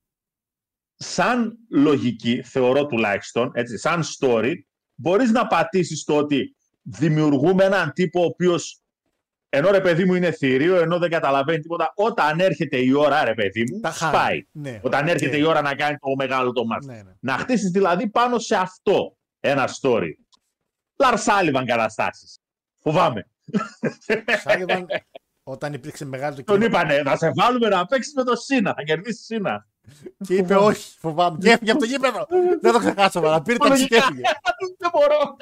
Σαν 0.95 1.59
λογική, 1.71 2.43
θεωρώ 2.43 2.87
τουλάχιστον, 2.87 3.51
έτσι, 3.55 3.79
σαν 3.79 4.03
story, 4.19 4.53
μπορείς 4.95 5.31
να 5.31 5.47
πατήσεις 5.47 6.05
το 6.05 6.17
ότι 6.17 6.57
δημιουργούμε 6.83 7.65
έναν 7.65 7.93
τύπο 7.93 8.21
ο 8.21 8.25
οποίος 8.25 8.81
ενώ 9.49 9.71
ρε 9.71 9.81
παιδί 9.81 10.05
μου 10.05 10.15
είναι 10.15 10.31
θηρίο, 10.31 10.77
ενώ 10.77 10.99
δεν 10.99 11.11
καταλαβαίνει 11.11 11.61
τίποτα. 11.61 11.93
Όταν 11.95 12.41
έρχεται 12.41 12.77
η 12.79 12.93
ώρα, 12.93 13.25
ρε 13.25 13.35
παιδί 13.35 13.65
μου, 13.73 13.81
Τα 13.81 13.91
χάνει. 13.91 14.13
σπάει. 14.15 14.47
Ναι, 14.53 14.81
Όταν 14.83 15.03
οκ. 15.03 15.09
έρχεται 15.09 15.37
η 15.37 15.43
ώρα 15.43 15.61
να 15.63 15.75
κάνει 15.75 15.97
το 15.99 16.15
μεγάλο 16.17 16.53
το 16.53 16.65
ματς. 16.67 16.87
Ναι, 16.87 17.03
ναι. 17.03 17.13
Να 17.21 17.33
χτίσεις 17.39 17.71
δηλαδή 17.71 18.09
πάνω 18.09 18.39
σε 18.39 18.57
αυτό 18.57 19.17
ένα 19.41 19.69
story. 19.81 20.11
Λαρσάλιβαν 20.99 21.67
καταστάσεις. 21.67 22.39
Φοβάμαι. 22.79 23.27
Σάλιβαν, 24.43 24.87
όταν 25.49 25.73
υπήρξε 25.73 26.05
μεγάλο 26.05 26.37
το 26.37 26.43
Τον 26.45 26.55
κοινό. 26.55 26.67
είπανε, 26.67 27.03
θα 27.05 27.17
σε 27.17 27.33
βάλουμε 27.35 27.69
να 27.69 27.87
παίξεις 27.87 28.13
με 28.15 28.23
το 28.25 28.37
Σίνα. 28.37 28.75
Θα 28.75 28.83
κερδίσεις 28.83 29.25
Σίνα. 29.25 29.67
Και 30.27 30.35
είπε 30.35 30.55
όχι, 30.57 30.97
φοβάμαι. 30.99 31.39
Και 31.39 31.51
έφυγε 31.51 31.71
από 31.71 31.81
το 31.81 31.87
γήπεδο. 31.87 32.27
Δεν 32.61 32.73
το 32.73 32.79
ξεχάσω, 32.79 33.19
αλλά 33.21 33.43
πήρε 33.43 33.59
τα 33.59 33.77
και 33.77 33.97
έφυγε. 33.97 34.21
Δεν 34.79 34.91
μπορώ. 34.93 35.37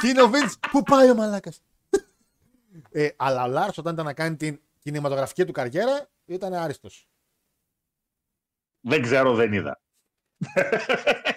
Και 0.00 0.08
είναι 0.08 0.22
ο 0.22 0.28
Βίντ, 0.28 0.48
πού 0.70 0.82
πάει 0.82 1.10
ο 1.10 1.14
μαλάκας; 1.14 1.62
ε, 2.90 3.08
αλλά 3.16 3.44
ο 3.44 3.46
Λάρς 3.48 3.78
όταν 3.78 3.92
ήταν 3.92 4.04
να 4.04 4.12
κάνει 4.12 4.36
την 4.36 4.60
κινηματογραφική 4.78 5.44
του 5.44 5.52
καριέρα 5.52 6.08
ήταν 6.26 6.54
άριστος. 6.54 7.08
Δεν 8.80 9.02
ξέρω, 9.02 9.34
δεν 9.34 9.52
είδα. 9.52 9.80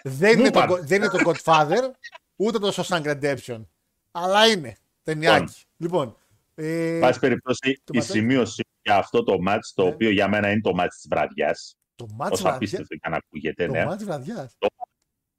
Δεν, 0.04 0.34
Μου 0.34 0.40
είναι 0.40 0.52
το, 0.52 0.64
είπαν. 0.64 0.86
δεν 0.86 1.02
είναι 1.02 1.10
το 1.12 1.32
Godfather, 1.32 1.91
ούτε 2.36 2.60
το 2.60 2.74
Shawshank 2.76 3.04
Redemption. 3.04 3.66
Αλλά 4.12 4.48
είναι 4.48 4.76
ταινιάκι. 5.04 5.64
Λοιπόν, 5.78 6.18
ε, 6.56 6.98
Πάση 7.02 7.20
περιπτώσει, 7.20 7.82
το 7.84 7.92
η 7.94 7.98
ματάκι. 7.98 8.12
σημείωση 8.20 8.64
για 8.82 8.96
αυτό 8.98 9.24
το 9.24 9.42
μάτς, 9.42 9.74
το 9.74 9.84
Ναι. 9.84 9.90
οποίο 9.90 10.10
για 10.10 10.28
μένα 10.28 10.52
είναι 10.52 10.62
το 10.62 10.74
μάτς 10.74 10.96
της 10.96 11.06
βραδιάς, 11.10 11.78
το 11.96 12.08
μάτς 12.16 12.32
όσο 12.32 12.42
βραδιάς; 12.42 12.56
απίστευτο 12.56 12.96
και 12.96 13.00
αν 13.04 13.14
ακούγεται, 13.14 13.66
Το 13.66 13.72
ναι. 13.72 13.86
μάτς 13.86 14.04
βραδιάς; 14.04 14.58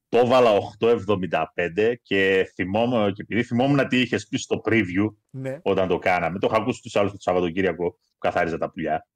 Το 0.08 0.18
έβαλα 0.18 0.50
8,75 0.50 1.94
και 2.02 2.50
θυμόμαι, 2.54 3.12
και 3.12 3.22
επειδή 3.22 3.42
θυμόμουν 3.42 3.88
τι 3.88 4.00
είχες 4.00 4.26
πει 4.28 4.38
στο 4.38 4.60
preview 4.64 5.14
Ναι. 5.30 5.58
όταν 5.62 5.88
το 5.88 5.98
κάναμε, 5.98 6.38
το 6.38 6.46
είχα 6.50 6.56
ακούσει 6.62 6.82
τους 6.82 6.96
άλλους 6.96 7.10
το 7.12 7.18
Σαββατοκύριακο 7.20 7.90
που 7.90 8.18
καθάριζα 8.18 8.58
τα 8.58 8.70
πουλιά. 8.70 9.06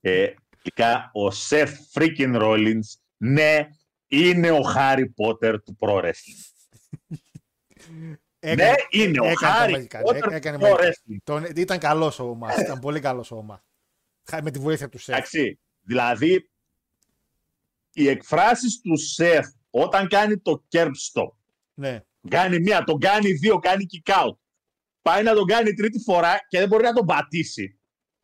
ε, 0.00 0.34
τελικά 0.62 1.10
ο 1.12 1.30
Σεφ 1.30 1.70
Freaking 1.92 2.40
Rollins, 2.42 2.98
ναι, 3.16 3.68
είναι 4.06 4.50
ο 4.50 4.62
Χάρι 4.62 5.08
Πότερ 5.08 5.62
του 5.62 5.76
Pro 5.80 6.02
Wrestling. 6.02 6.40
ναι, 8.54 8.72
είναι 8.90 9.20
ο 9.20 9.24
έκανε 9.24 9.34
τα 9.40 9.46
Χάρι 9.46 9.72
μαγικά, 9.72 10.00
Πότερ 10.00 10.16
έκανε- 10.16 10.36
έκανε 10.36 10.58
του 10.58 10.64
Pro 10.64 10.70
μαγικά. 10.70 10.88
Wrestling. 10.92 11.16
Τον, 11.24 11.44
ήταν 11.56 11.78
καλός 11.78 12.18
ο 12.18 12.34
Μάς, 12.34 12.56
ήταν 12.56 12.78
πολύ 12.78 13.00
καλός 13.00 13.30
ο 13.30 13.42
Μάς. 13.42 13.60
Χα- 14.30 14.42
Με 14.42 14.50
τη 14.50 14.58
βοήθεια 14.58 14.88
του 14.88 14.98
Σεφ. 14.98 15.14
Εντάξει, 15.16 15.60
δηλαδή 15.82 16.50
οι 17.92 18.08
εκφράσεις 18.08 18.80
του 18.80 18.96
Σεφ 18.96 19.46
όταν 19.70 20.08
κάνει 20.08 20.38
το 20.38 20.64
curb 20.72 20.90
stop 21.12 21.28
Ναι. 21.74 22.00
Κάνει 22.28 22.58
μία, 22.60 22.84
τον 22.84 22.98
κάνει 22.98 23.32
δύο, 23.32 23.58
κάνει 23.58 23.86
kick 23.92 24.12
out. 24.12 24.36
Πάει 25.02 25.22
να 25.22 25.34
τον 25.34 25.46
κάνει 25.46 25.74
τρίτη 25.74 25.98
φορά 25.98 26.38
και 26.48 26.58
δεν 26.58 26.68
μπορεί 26.68 26.82
να 26.82 26.92
τον 26.92 27.06
πατήσει. 27.06 27.78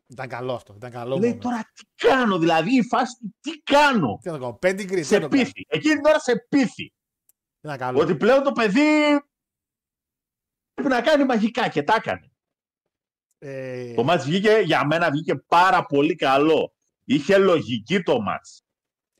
Ήταν 0.07 0.27
καλό 0.27 0.53
αυτό. 0.53 0.73
Ήταν 0.77 0.91
καλό. 0.91 1.17
Λέει 1.17 1.31
moment. 1.33 1.39
τώρα 1.39 1.71
τι 1.73 2.07
κάνω, 2.07 2.37
δηλαδή 2.37 2.75
η 2.77 2.83
φάση 2.83 3.17
του 3.19 3.35
τι 3.41 3.51
κάνω; 3.51 4.19
Τι 4.21 4.29
να 4.29 4.37
το 4.37 4.39
κάνω. 4.39 4.59
Pedigree. 4.61 4.87
τι 4.95 5.03
Σε 5.03 5.15
να 5.17 5.21
το 5.21 5.27
κάνω. 5.27 5.43
πείθει. 5.43 5.65
Εκείνη 5.67 5.95
την 5.95 6.05
ώρα 6.05 6.19
σε 6.19 6.45
πείθει. 6.49 6.93
Ήταν 7.61 7.77
καλό. 7.77 7.99
Ότι 7.99 8.15
πλέον 8.15 8.43
το 8.43 8.51
παιδί 8.51 8.81
πρέπει 10.73 10.89
να 10.89 11.01
κάνει 11.01 11.23
μαγικά 11.25 11.67
και 11.69 11.83
τα 11.83 11.95
έκανε. 11.97 12.31
Ε, 13.39 13.93
Το 13.93 14.03
μάτς 14.03 14.25
βγήκε, 14.25 14.61
για 14.65 14.85
μένα 14.85 15.11
βγήκε 15.11 15.35
πάρα 15.35 15.85
πολύ 15.85 16.15
καλό. 16.15 16.73
Είχε 17.05 17.37
λογική 17.37 18.01
το 18.01 18.21
μάτς. 18.21 18.63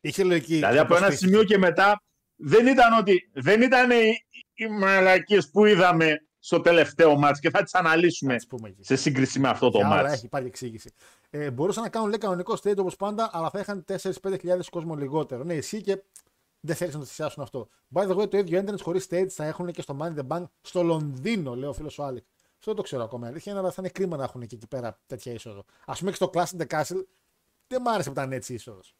είχε 0.02 0.24
λογική. 0.24 0.54
Δηλαδή 0.54 0.78
από 0.78 0.96
ένα 0.96 1.06
όπως 1.06 1.18
σημείο 1.18 1.44
και 1.44 1.58
μετά 1.58 2.04
δεν 2.36 2.68
ήταν 2.68 2.94
ότι 2.98 3.30
δεν 3.34 3.62
ήταν 3.62 3.92
οι, 3.92 4.12
οι 4.54 4.68
μαλακίες 4.68 5.50
που 5.50 5.66
είδαμε 5.66 6.16
στο 6.40 6.60
τελευταίο 6.62 7.18
μάτς 7.18 7.40
και 7.40 7.50
θα 7.50 7.64
τις 7.64 7.74
αναλύσουμε 7.74 8.32
Να 8.32 8.38
τις 8.38 8.48
πούμε 8.48 8.70
εκεί. 8.70 8.84
σε 8.84 8.96
σύγκριση 8.96 9.40
με 9.40 9.50
αυτό 9.50 9.70
το 9.70 9.78
Για 9.78 9.88
όλα 9.88 9.96
μάτς. 9.96 10.14
έχει 10.14 10.26
υπάρχει 10.26 10.48
εξήγηση. 10.48 10.92
Ε, 11.30 11.52
μπορούσαν 11.52 11.84
να 11.84 11.90
κάνουν 11.90 12.10
λέει, 12.10 12.18
κανονικό 12.18 12.54
stage 12.64 12.78
όπως 12.78 12.96
πάντα, 12.96 13.30
αλλά 13.34 13.50
θα 13.50 13.60
είχαν 13.60 13.86
4-5 13.88 14.38
χιλιάδες 14.40 14.70
κόσμο 14.70 14.96
λιγότερο. 14.96 15.44
Ναι, 15.44 15.54
ισχύει 15.54 15.82
και 15.82 16.04
δεν 16.65 16.76
θέλεις 16.76 16.94
να 16.94 16.99
το 16.99 17.06
θυσιάσουν 17.06 17.44
αυτό. 17.44 17.68
By 17.94 18.07
the 18.07 18.18
way, 18.18 18.30
το 18.30 18.38
ίδιο 18.38 18.61
entrance 18.61 18.81
χωρίς 18.81 19.07
stage 19.10 19.27
θα 19.30 19.45
έχουν 19.45 19.72
και 19.72 19.81
στο 19.81 19.98
Money 19.99 20.15
in 20.15 20.18
the 20.18 20.27
Bank 20.27 20.44
στο 20.61 20.84
Λονδίνο, 20.84 21.56
λέει 21.56 21.69
ο 21.69 21.73
φίλος 21.73 21.99
ο 21.99 22.03
Άλεκ. 22.03 22.23
Αυτό 22.57 22.65
δεν 22.65 22.76
το 22.76 22.81
ξέρω 22.81 23.03
ακόμα. 23.03 23.26
η 23.26 23.30
Αλήθεια 23.30 23.52
είναι, 23.52 23.61
αλλά 23.61 23.72
θα 23.72 23.81
είναι 23.81 23.90
κρίμα 23.90 24.18
να 24.18 24.23
έχουν 24.23 24.48
και 24.48 24.56
εκεί 24.56 24.68
πέρα 24.68 24.99
τέτοια 25.06 25.34
είσοδο. 25.34 25.64
Α 25.85 25.94
πούμε 25.94 26.10
και 26.10 26.15
στο 26.15 26.30
Clash 26.34 26.45
in 26.45 26.61
the 26.61 26.68
Castle 26.68 27.03
δεν 27.68 27.81
μ' 27.81 27.88
άρεσε 27.88 28.10
που 28.10 28.15
ήταν 28.15 28.31
έτσι 28.31 28.52
η 28.52 28.56
είσοδος. 28.56 28.95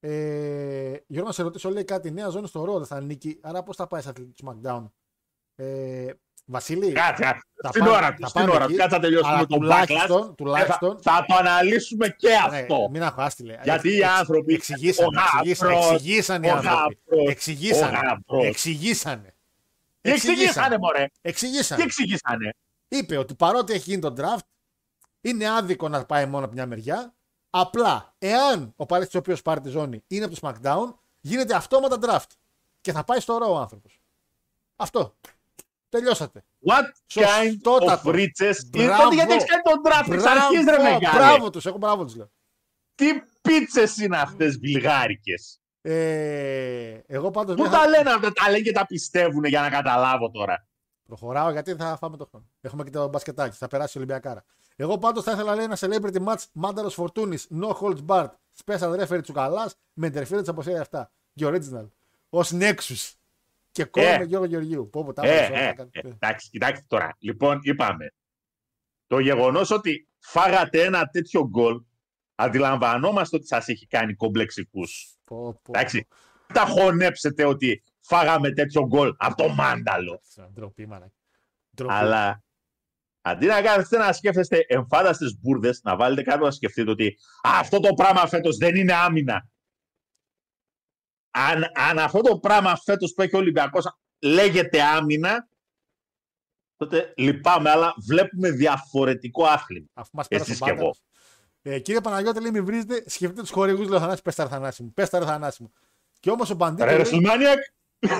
Ε, 0.00 0.96
Γιώργο, 1.06 1.28
να 1.28 1.32
σε 1.32 1.42
ρωτήσω, 1.42 1.70
λέει 1.70 1.84
κάτι. 1.84 2.08
Η 2.08 2.10
νέα 2.10 2.28
ζώνη 2.28 2.46
στο 2.46 2.62
Raw 2.62 2.76
δεν 2.76 2.86
θα 2.86 2.96
ανήκει. 2.96 3.38
Άρα 3.42 3.62
πώς 3.62 3.76
θα 3.76 3.86
πάει 3.86 4.02
σε 4.02 4.08
αθλητή 4.08 4.32
του 4.32 4.46
SmackDown; 4.46 4.90
Ε, 5.54 6.12
Βασίλη, 6.50 6.92
Κάτσε, 6.92 7.22
θα 7.62 7.68
στην 7.68 7.80
πάνε- 7.84 7.96
ώρα 7.96 8.06
θα 8.06 8.14
τους, 8.14 8.28
στην 8.28 8.40
πάνε 8.40 8.52
ώρα 8.54 8.64
εκεί, 8.64 8.72
τους. 8.72 8.80
Κάτσε 8.82 8.96
να 8.96 9.02
τελειώσουμε 9.02 9.30
αλλά 9.36 9.46
το 9.46 9.54
backlash. 9.56 9.58
τουλάχιστον, 9.60 10.28
Ε, 10.28 10.32
τουλάχιστον 10.36 10.98
Θα, 11.02 11.12
θα 11.12 11.24
το 11.28 11.34
αναλύσουμε 11.34 12.08
και 12.08 12.28
ναι, 12.28 12.58
αυτό. 12.60 12.88
μην 12.90 13.02
αγχάστηλε. 13.02 13.58
Γιατί 13.62 13.88
οι 13.88 13.98
Εξ- 13.98 14.10
άνθρωποι- 14.18 14.54
Εξηγήσανε, 14.54 15.08
ο 15.16 15.20
εξηγήσανε, 15.38 15.72
γάμπρος, 15.72 15.92
εξηγήσανε 15.92 16.46
οι 16.46 16.50
ο 16.50 16.54
άνθρωποι. 16.54 16.76
γάμπρος, 16.78 17.26
ο 17.26 17.30
Εξηγήσανε. 17.30 17.98
γάμπρος. 18.04 18.44
Εξηγήσανε. 18.46 19.34
Τι 20.00 20.10
εξηγήσανε, 20.10 20.78
μωρέ; 20.78 21.04
Τι 21.04 21.12
Εξηγήσανε; 21.22 21.82
εξηγήσανε. 21.82 22.54
Είπε 22.88 23.16
ότι 23.16 23.34
παρότι 23.34 23.72
έχει 23.72 23.90
γίνει 23.90 24.00
το 24.02 24.14
draft, 24.18 24.44
είναι 25.20 25.48
άδικο 25.50 25.88
να 25.88 26.04
πάει 26.04 26.26
μόνο 26.26 26.44
από 26.44 26.54
μια 26.54 26.66
μεριά. 26.66 27.14
Απλά, 27.50 28.14
εάν 28.18 28.72
ο 28.76 28.86
παρέτη 28.86 29.16
ο 29.16 29.20
οποίος 29.20 29.42
πάρει 29.42 29.60
τη 29.60 29.68
ζώνη 29.68 30.02
είναι 30.06 30.24
από 30.24 30.40
το 30.40 30.48
SmackDown, 30.48 30.94
γίνεται 31.20 31.54
αυτόματα 31.54 31.96
draft. 32.02 32.30
Και 32.80 32.92
θα 32.92 33.04
πάει 33.04 33.20
στο 33.20 33.36
Raw 33.42 33.48
ο 33.50 33.58
άνθρωπος. 33.58 34.00
Αυτό. 34.76 35.14
Τελειώσατε. 35.88 36.44
What 36.68 36.82
kind 37.14 37.22
of 37.22 37.44
Σωστότατο. 37.44 38.10
riches. 38.10 38.56
Μπράβο. 38.70 39.02
Τότε 39.02 39.14
γιατί 39.14 39.32
έχεις 39.32 39.44
κάνει 39.44 39.62
τον 39.62 39.80
draft 39.84 40.12
εξ 40.12 40.24
αρχής, 40.24 40.64
ρε 40.64 40.82
μεγάλε; 40.82 41.18
μπράβο 41.18 41.50
τους, 41.50 41.66
έχω 41.66 41.78
μπράβο 41.78 42.04
τους 42.04 42.16
λέω. 42.16 42.30
Τι 42.94 43.06
πίτσες 43.42 43.96
είναι 43.96 44.16
αυτές 44.16 44.58
βιλγάρικες; 44.58 45.60
Ε, 45.80 47.00
εγώ 47.06 47.30
πάντως. 47.30 47.56
Πού 47.56 47.68
τα 47.68 47.86
λένε 47.88 48.10
αυτά, 48.10 48.32
τα 48.32 48.50
λένε 48.50 48.62
και 48.62 48.72
τα 48.72 48.86
πιστεύουν 48.86 49.44
για 49.44 49.60
να 49.60 49.70
καταλάβω 49.70 50.30
τώρα; 50.30 50.66
Προχωράω 51.06 51.50
γιατί 51.50 51.74
θα 51.74 51.96
φάμε 52.00 52.16
το 52.16 52.26
χρόνο. 52.30 52.46
Έχουμε 52.60 52.84
και 52.84 52.90
το 52.90 53.08
μπασκετάκι, 53.08 53.56
θα 53.56 53.68
περάσει 53.68 53.98
η 53.98 54.00
Ολυμπιακάρα. 54.00 54.44
Εγώ 54.76 54.98
πάντως 54.98 55.24
θα 55.24 55.32
ήθελα 55.32 55.54
λέει 55.54 55.64
ένα 55.64 55.76
celebrity 55.80 56.26
match 56.26 56.42
Μάνταρο 56.52 56.88
Φορτούνης, 56.88 57.48
no 57.60 57.72
holds 57.80 58.04
barred, 58.06 58.30
special 58.64 59.00
referee 59.00 59.22
Τσουκαλάς 59.22 59.74
με 59.92 60.10
interference 60.14 60.48
από 60.48 60.62
σέρια 60.62 60.80
αυτά. 60.80 61.12
Και 61.34 61.46
original. 61.48 61.88
Ω 62.30 62.40
Nexus. 62.40 63.12
Και 63.78 63.84
κόμμα 63.90 64.06
Ε. 64.08 64.18
με 64.18 64.24
Γιώργο 64.24 64.46
Γεωργίου. 64.46 64.88
Πω, 64.92 65.04
πω, 65.04 65.12
τα 65.12 65.22
Ε, 65.26 65.28
έβαλες 65.30 65.48
όλα, 65.50 65.58
ε, 65.60 65.66
τα 65.66 65.74
κάνεις. 65.74 65.92
ε, 65.94 66.08
εντάξει, 66.08 66.48
κοιτάξτε 66.50 66.84
τώρα. 66.88 67.16
Λοιπόν, 67.18 67.58
είπαμε. 67.62 68.12
Το 69.06 69.18
γεγονός 69.18 69.70
ότι 69.70 70.08
φάγατε 70.18 70.82
ένα 70.82 71.06
τέτοιο 71.06 71.48
γκολ, 71.48 71.82
αντιλαμβανόμαστε 72.34 73.36
ότι 73.36 73.46
σας 73.46 73.68
έχει 73.68 73.86
κάνει 73.86 74.14
κομπλεξικούς. 74.14 75.16
Πω, 75.24 75.52
πω. 75.62 75.72
Εντάξει. 75.74 75.96
Μην 76.50 76.60
τα 76.60 76.64
χωνέψετε 76.66 77.44
ότι 77.44 77.82
φάγαμε 78.00 78.50
τέτοιο 78.52 78.86
γκολ 78.86 79.14
από 79.18 79.42
το 79.42 79.48
μάνταλο. 79.48 80.20
Σαν 80.22 80.50
Ντροπή, 80.54 80.86
μάνα. 80.86 81.12
Ντροπή. 81.76 81.92
Αλλά 81.94 82.42
αντί 83.20 83.46
να 83.46 83.62
κάθεστε 83.62 83.98
να 83.98 84.12
σκέφτεστε 84.12 84.64
εμφάνταστε 84.68 85.24
μπουρδες, 85.40 85.80
να 85.82 85.96
βάλετε 85.96 86.22
κάτω 86.22 86.44
να 86.44 86.50
σκεφτείτε 86.50 86.90
ότι 86.90 87.16
«Α, 87.48 87.50
αυτό 87.60 87.80
το 87.80 87.94
πράγμα 87.94 88.26
φέτος 88.26 88.56
δεν 88.56 88.76
είναι 88.76 88.94
άμυνα. 88.94 89.48
Αν, 91.30 91.64
αν 91.74 91.98
αυτό 91.98 92.20
το 92.20 92.38
πράγμα 92.38 92.76
φέτος 92.76 93.12
που 93.14 93.22
έχει 93.22 93.34
ο 93.36 93.38
Ολυμπιακός 93.38 93.84
λέγεται 94.22 94.82
άμυνα, 94.82 95.48
τότε 96.76 97.12
λυπάμαι, 97.16 97.70
αλλά 97.70 97.94
βλέπουμε 98.06 98.50
διαφορετικό 98.50 99.44
άθλημα. 99.46 99.86
Αφού 99.94 100.10
μας 100.12 100.28
πέρασε 100.28 100.50
ο 100.50 100.52
Εσείς 100.52 100.64
και 100.64 100.70
εγώ. 100.70 100.76
Μπάνταρος. 100.78 101.02
Ε, 101.62 101.78
κύριε 101.78 102.00
Παναγιώτη, 102.00 102.40
λέει: 102.40 102.50
Μην 102.50 102.64
βρίζετε, 102.64 102.94
σκεφτείτε 103.10 103.40
τους 103.40 103.50
χορηγούς. 103.50 103.88
Λέω 103.88 103.98
Θανάση, 104.00 104.22
πες 104.22 104.34
τα 104.34 104.42
ρε 104.42 104.48
Θανάση 104.50 104.82
μου. 104.82 104.92
Πες 104.92 105.08
τα 105.10 105.18
ρε 105.18 105.24
Θανάση 105.24 105.62
μου. 105.62 105.72
Και 106.20 106.30
όμως 106.30 106.50
ο 106.50 106.54
Μπαντίτο. 106.54 106.84
Ρε 106.84 106.90
λέει- 106.90 106.98
Ρεσλμάνιακ, 107.02 107.58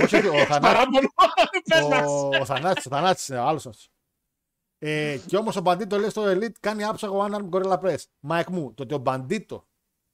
όχι, 0.02 0.16
όχι, 0.16 0.26
ο 0.28 0.32
Θανάσης- 0.32 0.58
παράπονο, 0.60 1.08
πες 1.70 1.82
μας. 1.88 2.06
Ο, 2.06 2.28
ο 2.40 2.44
Θανάσης, 2.44 2.86
ο 2.86 2.88
Θανάσης 2.90 3.28
είναι 3.28 3.38
ο 3.38 3.42
άλλος 3.46 3.62
σας. 3.62 3.88
Ε, 4.78 5.18
και 5.26 5.36
όμως 5.36 5.56
ο 5.56 5.60
Μπαντίτο 5.60 5.98
λέει 5.98 6.10
στο 6.10 6.24
Elite 6.26 6.52
κάνει 6.60 6.84
άψογο 6.84 7.26
one 7.26 7.34
arm 7.34 7.48
gorilla 7.50 7.78
press. 7.80 7.98
Μάικ 8.20 8.48
μου, 8.48 8.74
το 8.74 8.82
ότι 8.82 8.94
ο 8.94 8.98
Μπαντίτο 8.98 9.66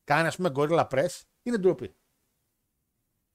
κάνει 0.05 0.27
ας 0.27 0.37
πούμε 0.37 0.51
gorilla 0.55 0.87
press 0.89 1.21
είναι 1.43 1.57
ντροπή. 1.57 1.95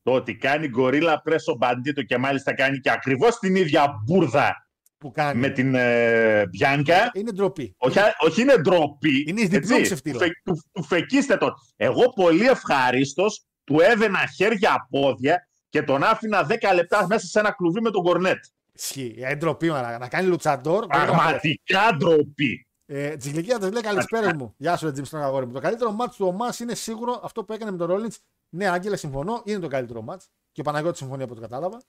Το 0.04 0.12
ότι 0.14 0.36
κάνει 0.36 0.68
gorilla 0.68 1.22
press 1.22 1.56
ο 1.56 1.61
Μπαντίτο 1.61 2.04
και 2.04 2.18
μάλιστα 2.18 2.54
κάνει 2.54 2.80
και 2.80 2.92
ακριβώς 2.92 3.40
την 3.40 3.56
ίδια 3.56 3.94
μπούρδα 4.06 4.56
Που 4.98 5.12
κάνει. 5.12 5.40
με 5.40 5.50
την 5.50 5.76
ε, 5.76 6.46
Μπιάνκα. 6.48 7.12
Είναι 7.14 7.32
ντροπή. 7.32 7.76
Όχι, 7.78 7.98
όχι 8.20 8.42
είναι 8.42 8.56
ντροπή. 8.58 9.26
Είναι 9.28 9.42
διπλό 9.42 9.76
έτσι. 9.76 9.82
ξεφτύλα. 9.82 10.18
Του, 10.18 10.24
φε- 10.26 10.34
του, 10.44 10.62
του 10.72 10.84
φεκίστε 10.84 11.38
τον. 11.38 11.54
Εγώ 11.76 12.10
πολύ 12.14 12.46
ευχαρίστως 12.48 13.46
του 13.64 13.80
έδαινα 13.80 14.20
χέρια 14.36 14.88
πόδια 14.90 15.48
και 15.70 15.82
τον 15.84 16.04
άφηνα 16.04 16.48
10 16.50 16.56
λεπτά 16.76 17.06
μέσα 17.08 17.26
σε 17.28 17.40
ένα 17.40 17.52
κλουβί 17.52 17.82
με 17.82 17.90
τον 17.92 18.04
κορνέτ. 18.04 18.44
Ισχύει. 18.74 19.14
Είναι 19.18 19.36
ντροπή, 19.36 19.70
μαλάκα. 19.70 19.98
Να 19.98 20.08
κάνει 20.08 20.28
λουτσαντόρ. 20.28 20.86
gorilla 20.86 20.96
press. 20.96 21.06
Πραγματικά 21.06 21.96
ντροπή. 21.98 22.68
Ε, 22.86 23.16
Τζιγλικία 23.16 23.60
τη 23.60 23.72
λέει 23.72 23.82
καλησπέρα 23.82 24.36
μου. 24.36 24.54
Γεια 24.58 24.78
σου, 24.78 24.92
Τζιμ, 24.92 25.04
στον 25.04 25.22
αγόρι 25.22 25.46
μου. 25.46 25.54
Το 25.54 25.60
καλύτερο 25.60 25.92
μάτς 25.92 26.16
του 26.16 26.26
Ομάς 26.28 26.60
είναι 26.60 26.76
σίγουρο 26.76 27.20
αυτό 27.24 27.44
που 27.44 27.54
έκανε 27.54 27.72
με 27.72 27.78
τον 27.78 27.88
Ρόλιντ. 27.88 28.12
Ναι, 28.50 28.68
Άγγελε, 28.68 28.96
συμφωνώ. 28.96 29.42
Είναι 29.46 29.60
το 29.60 29.68
καλύτερο 29.68 30.02
μάτς. 30.02 30.30
Και 30.52 30.62
ο 30.62 30.64
Παναγιώτης 30.64 31.00
συμφωνεί 31.00 31.24
από 31.24 31.32
ό,τι 31.32 31.42
κατάλαβα. 31.42 31.82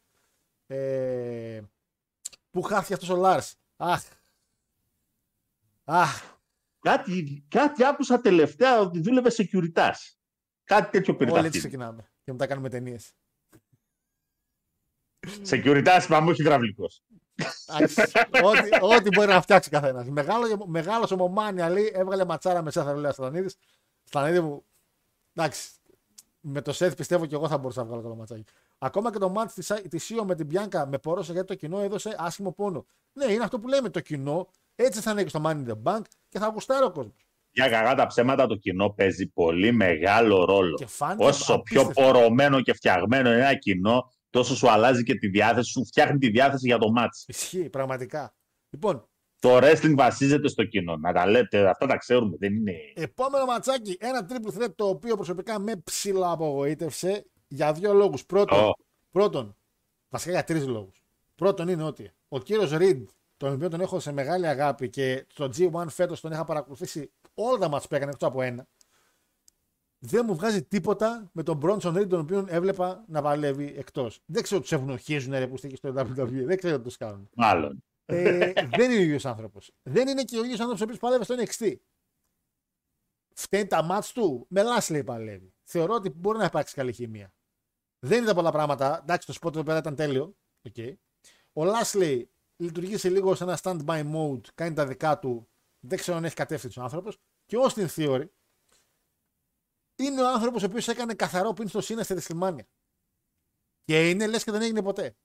Ε, 0.66 1.62
πού 2.50 2.62
χάθηκε 2.62 2.94
αυτός 2.94 3.08
ο 3.08 3.16
Λάρς. 3.16 3.56
Αχ. 3.76 4.02
Αχ, 5.84 6.38
Κάτι, 6.80 7.44
κάτι 7.48 7.84
άκουσα 7.84 8.20
τελευταία 8.20 8.80
ότι 8.80 9.00
δούλευε 9.00 9.30
σε 9.30 9.48
Κάτι 10.64 10.90
τέτοιο 10.90 11.16
πήρε 11.16 11.30
όλοι 11.30 11.40
τα 11.40 11.46
έτσι 11.46 11.58
αυτή. 11.58 11.68
ξεκινάμε. 11.68 12.10
Και 12.24 12.32
μετά 12.32 12.46
κάνουμε 12.46 12.68
ταινίες. 12.68 13.12
Securitas, 15.46 16.04
πάμε 16.08 16.30
όχι 16.30 16.40
υδραυλικός. 16.40 17.02
ό,τι, 18.42 18.68
ό,τι 18.80 19.08
μπορεί 19.08 19.28
να 19.28 19.40
φτιάξει 19.40 19.70
καθένας. 19.70 20.08
Μεγάλο, 20.08 20.66
μεγάλος 20.66 21.10
ο 21.10 21.16
Μωμάνι 21.16 21.60
Αλή 21.60 21.90
έβγαλε 21.94 22.24
ματσάρα 22.24 22.62
με 22.62 22.70
Σέθα 22.70 22.94
λέει 22.94 23.12
Στανίδης. 23.12 23.56
Στανίδη 24.04 24.40
μου. 24.40 24.64
Εντάξει. 25.34 25.70
Με 26.40 26.62
το 26.62 26.72
Σεθ 26.72 26.94
πιστεύω 26.94 27.26
και 27.26 27.34
εγώ 27.34 27.48
θα 27.48 27.58
μπορούσα 27.58 27.80
να 27.80 27.86
βγάλω 27.86 28.02
καλό 28.02 28.14
ματσάκι. 28.14 28.44
Ακόμα 28.78 29.12
και 29.12 29.18
το 29.18 29.28
μάτς 29.28 29.54
της, 29.54 29.72
της 29.88 30.04
Σίο 30.04 30.24
με 30.24 30.34
την 30.34 30.46
Πιάνκα 30.46 30.86
με 30.86 30.98
πόροσε 30.98 31.32
γιατί 31.32 31.46
το 31.46 31.54
κοινό 31.54 31.78
έδωσε 31.80 32.16
άσχημο 32.18 32.52
πόνο. 32.52 32.86
Ναι, 33.12 33.32
είναι 33.32 33.44
αυτό 33.44 33.58
που 33.60 33.68
λέμε. 33.68 33.90
Το 33.90 34.00
κοινό 34.00 34.48
έτσι 34.74 35.00
θα 35.00 35.10
είναι 35.10 35.22
και 35.22 35.28
στο 35.28 35.40
Money 35.44 35.50
in 35.50 35.66
the 35.66 35.82
Bank 35.82 36.00
και 36.28 36.38
θα 36.38 36.46
γουστάρει 36.46 36.84
ο 36.84 36.90
κόσμος. 36.90 37.26
Για 37.52 37.68
κακά 37.68 37.94
τα 37.94 38.06
ψέματα 38.06 38.46
το 38.46 38.54
κοινό 38.56 38.90
παίζει 38.90 39.26
πολύ 39.26 39.72
μεγάλο 39.72 40.44
ρόλο. 40.44 40.74
Και 40.74 40.86
φάνηκε 40.86 41.24
Όσο 41.24 41.60
πιο 41.60 41.80
απίστευτο. 41.80 42.12
πορωμένο 42.12 42.60
και 42.60 42.72
φτιαγμένο 42.72 43.28
είναι 43.28 43.38
ένα 43.38 43.54
κοινό, 43.54 44.12
τόσο 44.30 44.56
σου 44.56 44.70
αλλάζει 44.70 45.02
και 45.02 45.14
τη 45.14 45.28
διάθεση, 45.28 45.70
σου 45.70 45.86
φτιάχνει 45.86 46.18
τη 46.18 46.30
διάθεση 46.30 46.66
για 46.66 46.78
το 46.78 46.90
μάτς. 46.90 47.24
Ισχύει, 47.28 47.68
πραγματικά. 47.70 48.34
Λοιπόν, 48.70 49.08
Το 49.40 49.56
wrestling 49.56 49.94
βασίζεται 49.96 50.48
στο 50.48 50.64
κοινό. 50.64 50.96
Να 50.96 51.12
τα 51.12 51.26
λέτε, 51.26 51.68
αυτά 51.68 51.86
τα 51.86 51.96
ξέρουμε. 51.96 52.36
Δεν 52.38 52.54
είναι. 52.54 52.72
επόμενο 52.94 53.44
ματσάκι. 53.44 53.96
Ένα 54.00 54.26
triple 54.28 54.58
threat 54.58 54.74
το 54.74 54.88
οποίο 54.88 55.14
προσωπικά 55.16 55.58
με 55.58 55.76
ψηλά 55.76 56.30
απογοήτευσε 56.30 57.26
για 57.48 57.72
δύο 57.72 57.92
λόγους. 57.92 58.24
Πρώτον, 58.26 58.58
Ω. 58.58 58.70
πρώτον, 59.10 59.56
βασικά 60.08 60.30
για 60.32 60.44
τρεις 60.44 60.66
λόγους. 60.66 61.04
Πρώτον 61.34 61.68
είναι 61.68 61.82
ότι 61.82 62.10
ο 62.28 62.38
κύριος 62.38 62.70
Reed, 62.72 63.02
τον 63.36 63.52
οποίο 63.52 63.68
τον 63.68 63.80
έχω 63.80 64.00
σε 64.00 64.12
μεγάλη 64.12 64.46
αγάπη 64.46 64.88
και 64.88 65.26
στο 65.28 65.50
G1 65.56 65.84
φέτος 65.88 66.20
τον 66.20 66.32
είχα 66.32 66.44
παρακολουθήσει 66.44 67.10
όλα 67.34 67.58
τα 67.58 67.68
μάτς 67.68 67.88
που 67.88 67.94
έκανε 67.94 68.10
εκτός 68.10 68.28
από 68.28 68.42
ένα, 68.42 68.66
δεν 69.98 70.24
μου 70.26 70.34
βγάζει 70.34 70.62
τίποτα 70.62 71.30
με 71.32 71.42
τον 71.42 71.60
Bronson 71.62 71.96
Reed, 71.96 72.08
τον 72.08 72.20
οποίο 72.20 72.44
έβλεπα 72.48 73.04
να 73.08 73.22
παλεύει 73.22 73.74
εκτός. 73.76 74.20
Δεν 74.26 74.42
ξέρω 74.42 74.60
τους 74.60 74.72
ευνοχίζουν 74.72 75.32
ρε 75.32 75.46
που 75.46 75.56
στήκε 75.56 75.76
στο 75.76 75.94
WWE, 75.96 76.44
δεν 76.44 76.56
ξέρω 76.56 76.76
τι 76.76 76.82
τους 76.82 76.96
κάνουν. 76.96 77.28
Μάλλον. 77.34 77.82
Ε, 78.10 78.52
δεν 78.52 78.90
είναι 78.90 79.00
ο 79.00 79.02
ίδιος 79.02 79.24
άνθρωπος. 79.24 79.72
Δεν 79.82 80.08
είναι 80.08 80.24
και 80.24 80.38
ο 80.38 80.44
ίδιος 80.44 80.60
άνθρωπος 80.60 80.80
ο 80.80 80.84
οποίος 80.84 80.98
παλεύει 80.98 81.24
στο 81.24 81.34
NXT. 81.38 81.74
Φταίνει 83.34 83.66
τα 83.66 83.82
μάτς 83.82 84.12
του. 84.12 84.46
Με 84.48 84.62
Λάσλεϊ 84.62 85.04
παλεύει. 85.04 85.54
Θεωρώ 85.62 85.94
ότι 85.94 86.10
μπορεί 86.10 86.38
να 86.38 86.44
υπάρξει 86.44 86.74
καλή 86.74 86.92
χημεία. 86.92 87.32
Δεν 87.98 88.22
είδα 88.22 88.34
πολλά 88.34 88.50
πράγματα. 88.50 88.98
Εντάξει, 89.02 89.26
το 89.26 89.34
spot 89.40 89.52
εδώ 89.52 89.62
πέρα 89.62 89.78
ήταν 89.78 89.94
τέλειο. 89.94 90.36
Okay. 90.68 90.94
Ο 91.52 91.64
Λάσλεϊ 91.64 92.30
λειτουργεί 92.56 92.96
σε 92.96 93.08
λίγο 93.08 93.34
σε 93.34 93.44
ένα 93.44 93.58
stand-by 93.62 94.14
mode. 94.14 94.46
Κάνει 94.54 94.74
τα 94.74 94.86
δικά 94.86 95.18
του. 95.18 95.48
Δεν 95.80 95.98
ξέρω 95.98 96.16
αν 96.16 96.24
έχει 96.24 96.34
κατεύθυνση 96.34 96.80
ο 96.80 96.82
άνθρωπος. 96.82 97.18
Και 97.46 97.56
ο 97.56 97.64
Austin 97.64 97.86
Theory 97.96 98.28
είναι 99.96 100.22
ο 100.22 100.28
άνθρωπος 100.28 100.62
ο 100.62 100.66
οποίος 100.66 100.88
έκανε 100.88 101.14
καθαρό 101.14 101.52
πιν 101.52 101.68
στο 101.68 101.80
Σίνα 101.80 102.02
στη 102.02 102.14
WrestleMania. 102.18 102.64
Και 103.84 104.10
είναι 104.10 104.26
λες 104.26 104.44
και 104.44 104.50
δεν 104.50 104.62
έγινε 104.62 104.82
ποτέ. 104.82 105.16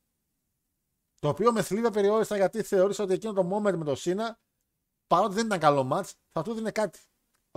Το 1.19 1.27
οποίο 1.27 1.51
με 1.51 1.61
θλίβα 1.61 1.89
περιόριστα 1.89 2.35
γιατί 2.35 2.61
θεώρησα 2.61 3.03
ότι 3.03 3.13
εκείνο 3.13 3.33
το 3.33 3.55
moment 3.55 3.75
με 3.75 3.83
τον 3.83 3.95
Σίνα, 3.95 4.39
παρότι 5.07 5.33
δεν 5.33 5.45
ήταν 5.45 5.59
καλό 5.59 5.89
match, 5.93 6.11
θα 6.31 6.41
του 6.41 6.53
δίνει 6.53 6.71
κάτι. 6.71 6.99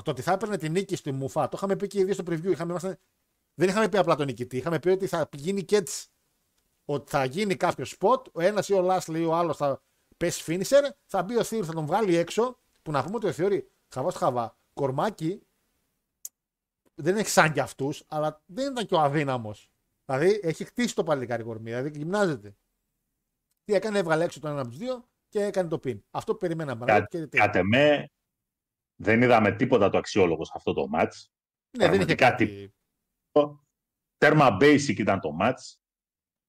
Το 0.02 0.10
ότι 0.10 0.22
θα 0.22 0.32
έπαιρνε 0.32 0.56
τη 0.56 0.68
νίκη 0.68 0.96
στη 0.96 1.12
Μουφά, 1.12 1.48
το 1.48 1.54
είχαμε 1.56 1.76
πει 1.76 1.86
και 1.86 1.98
οι 1.98 2.04
δύο 2.04 2.14
στο 2.14 2.24
preview. 2.26 2.44
Είχαμε, 2.50 2.70
είμαστε- 2.70 3.00
δεν 3.54 3.68
είχαμε 3.68 3.88
πει 3.88 3.98
απλά 3.98 4.14
τον 4.16 4.26
νικητή, 4.26 4.56
είχαμε 4.56 4.78
πει 4.78 4.88
ότι 4.88 5.06
θα 5.06 5.28
γίνει 5.32 5.64
και 5.64 5.76
έτσι. 5.76 6.08
Ότι 6.84 7.10
θα 7.10 7.24
γίνει 7.24 7.56
κάποιο 7.56 7.84
spot, 7.98 8.22
ο 8.32 8.40
ένας 8.40 8.68
ή 8.68 8.72
ο 8.72 8.80
Λάσλι 8.80 9.20
ή 9.20 9.24
ο 9.24 9.34
άλλος 9.34 9.56
θα 9.56 9.82
πέσει 10.16 10.44
finisher, 10.46 10.88
θα 11.06 11.22
μπει 11.22 11.36
ο 11.36 11.44
Θείρ, 11.44 11.64
θα 11.66 11.72
τον 11.72 11.86
βγάλει 11.86 12.16
έξω. 12.16 12.58
Που 12.82 12.90
να 12.90 13.02
πούμε 13.02 13.16
ότι 13.16 13.26
ο 13.26 13.32
Θείρ, 13.32 13.64
χαβάς 13.88 14.14
χαβά, 14.14 14.56
κορμάκι, 14.72 15.42
δεν 16.94 17.16
έχει 17.16 17.28
σαν 17.28 17.52
κι 17.52 17.60
αυτούς, 17.60 18.04
αλλά 18.08 18.42
δεν 18.46 18.70
ήταν 18.72 18.86
και 18.86 18.94
ο 18.94 19.00
αδύναμος. 19.00 19.70
Δηλαδή 20.04 20.40
έχει 20.42 20.64
χτίσει 20.64 20.94
το 20.94 21.04
παλικάρι 21.04 21.42
κορμί, 21.42 21.70
δηλαδή 21.70 21.98
γυμνάζεται. 21.98 22.56
Τι 23.68 23.74
έκανε, 23.74 23.98
έβγαλε 23.98 24.24
έξω 24.24 24.40
τον 24.40 24.50
ένα 24.50 24.60
από 24.60 24.68
τους 24.68 24.78
δύο 24.78 25.08
και 25.28 25.42
έκανε 25.42 25.68
το 25.68 25.78
πιν. 25.78 26.04
Αυτό 26.10 26.32
που 26.32 26.38
περιμέναμε. 26.38 26.84
Κα, 26.84 27.04
και 27.04 27.26
τι. 27.26 27.38
κατ' 27.38 27.54
εμέ, 27.54 28.08
δεν 29.00 29.22
είδαμε 29.22 29.52
τίποτα 29.52 29.88
το 29.90 29.98
αξιόλογο 29.98 30.44
σε 30.44 30.52
αυτό 30.54 30.72
το 30.72 30.86
match. 30.94 31.10
ναι, 31.78 31.88
δεν 31.88 32.00
είχε 32.00 32.14
πραγματικά 32.14 32.30
κάτι. 32.30 32.74
Τέρμα 34.16 34.56
basic 34.60 34.98
ήταν 34.98 35.20
το 35.20 35.36
match. 35.40 35.76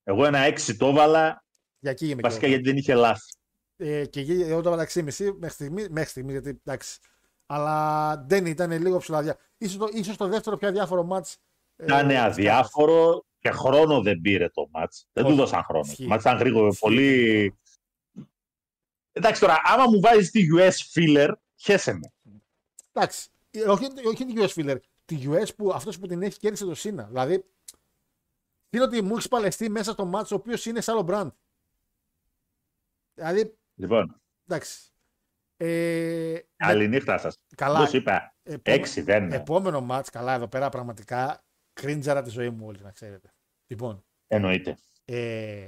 Εγώ 0.03 0.25
ένα 0.25 0.37
έξι 0.39 0.77
το 0.77 0.87
έβαλα, 0.87 1.43
Για 1.79 1.91
εκεί 1.91 2.09
είμαι 2.09 2.21
βασικά 2.21 2.39
και 2.39 2.45
εγώ. 2.45 2.53
γιατί 2.55 2.69
δεν 2.69 2.77
είχε 2.77 2.93
λάθη. 2.93 3.31
Ε, 3.75 4.05
και 4.05 4.19
εκεί 4.19 4.31
εγώ 4.41 4.61
το 4.61 4.69
έβαλα 4.69 4.87
6,5 4.93 5.03
μέχρι 5.33 5.49
στιγμή, 5.49 5.87
μέχρι 5.89 6.09
στιγμής 6.09 6.31
γιατί 6.31 6.49
εντάξει. 6.49 6.99
Αλλά 7.45 8.17
δεν 8.27 8.45
ήταν 8.45 8.71
λίγο 8.71 8.97
ψηλαδιά. 8.97 9.37
Ίσως 9.57 9.77
το, 9.77 9.87
ίσως 9.93 10.17
το 10.17 10.27
δεύτερο 10.27 10.57
πιο 10.57 10.67
αδιάφορο 10.67 11.03
μάτς. 11.03 11.37
ε, 11.75 11.83
Ήταν 11.83 12.07
της 12.07 12.17
αδιάφορο 12.17 13.25
και 13.39 13.51
χρόνο 13.51 14.01
δεν 14.01 14.21
πήρε 14.21 14.49
το 14.49 14.69
match. 14.73 15.03
Δεν 15.13 15.23
Όχι, 15.25 15.33
του 15.33 15.39
δώσαν 15.39 15.63
χρόνο. 15.63 15.85
ισχύει. 15.87 16.07
Το 16.07 16.13
match 16.15 16.19
ήταν 16.19 16.37
γρήγορο, 16.37 16.67
Ισχύει. 16.67 16.79
πολύ... 16.81 17.57
Εντάξει 19.11 19.41
τώρα, 19.41 19.61
άμα 19.63 19.85
μου 19.89 19.99
βάζεις 19.99 20.31
τη 20.31 20.47
US 20.57 20.71
filler, 20.93 21.31
χέσε 21.55 21.93
με. 21.93 22.13
Εντάξει. 22.93 23.29
Ε, 23.51 23.61
Όχι, 23.61 23.85
όχι 24.07 24.25
τη 24.25 24.33
US 24.35 24.49
filler. 24.53 24.77
Τη 25.05 25.19
US 25.25 25.55
που 25.55 25.71
αυτός 25.73 25.99
που 25.99 26.07
την 26.07 26.21
έχει 26.21 26.39
κέρδισε 26.39 26.65
το 26.65 26.75
Σίνα. 26.75 27.03
Δηλαδή, 27.03 27.45
είναι 28.69 28.83
ότι 28.83 29.01
μου 29.01 29.13
έχεις 29.13 29.27
παλαιστεί 29.27 29.69
μέσα 29.69 29.91
στο 29.91 30.05
μάτς 30.05 30.31
ο 30.31 30.35
οποίος 30.35 30.65
είναι 30.65 30.81
σε 30.81 30.91
άλλο 30.91 31.05
brand. 31.09 31.29
Δηλαδή, 33.13 33.57
Λοιπόν, 33.75 34.21
εντάξει. 34.47 34.81
Ε, 35.57 36.39
καλή 36.55 36.87
νύχτα 36.87 37.17
σας. 37.17 37.35
καλά. 37.55 37.79
Όπως 37.79 37.93
είπα, 37.93 38.35
επόμε- 38.43 38.79
έξι 38.79 39.01
δεν 39.01 39.23
είναι. 39.23 39.35
Επόμενο 39.35 39.81
μάτς, 39.81 40.09
καλά 40.09 40.33
εδώ 40.33 40.47
πέρα 40.47 40.69
πραγματικά 40.69 41.43
κρίντζαρα 41.81 42.21
τη 42.21 42.29
ζωή 42.29 42.49
μου 42.49 42.65
όλοι 42.67 42.79
να 42.81 42.91
ξέρετε. 42.91 43.33
Λοιπόν, 43.67 44.03
Εννοείται. 44.27 44.77
ε, 45.05 45.67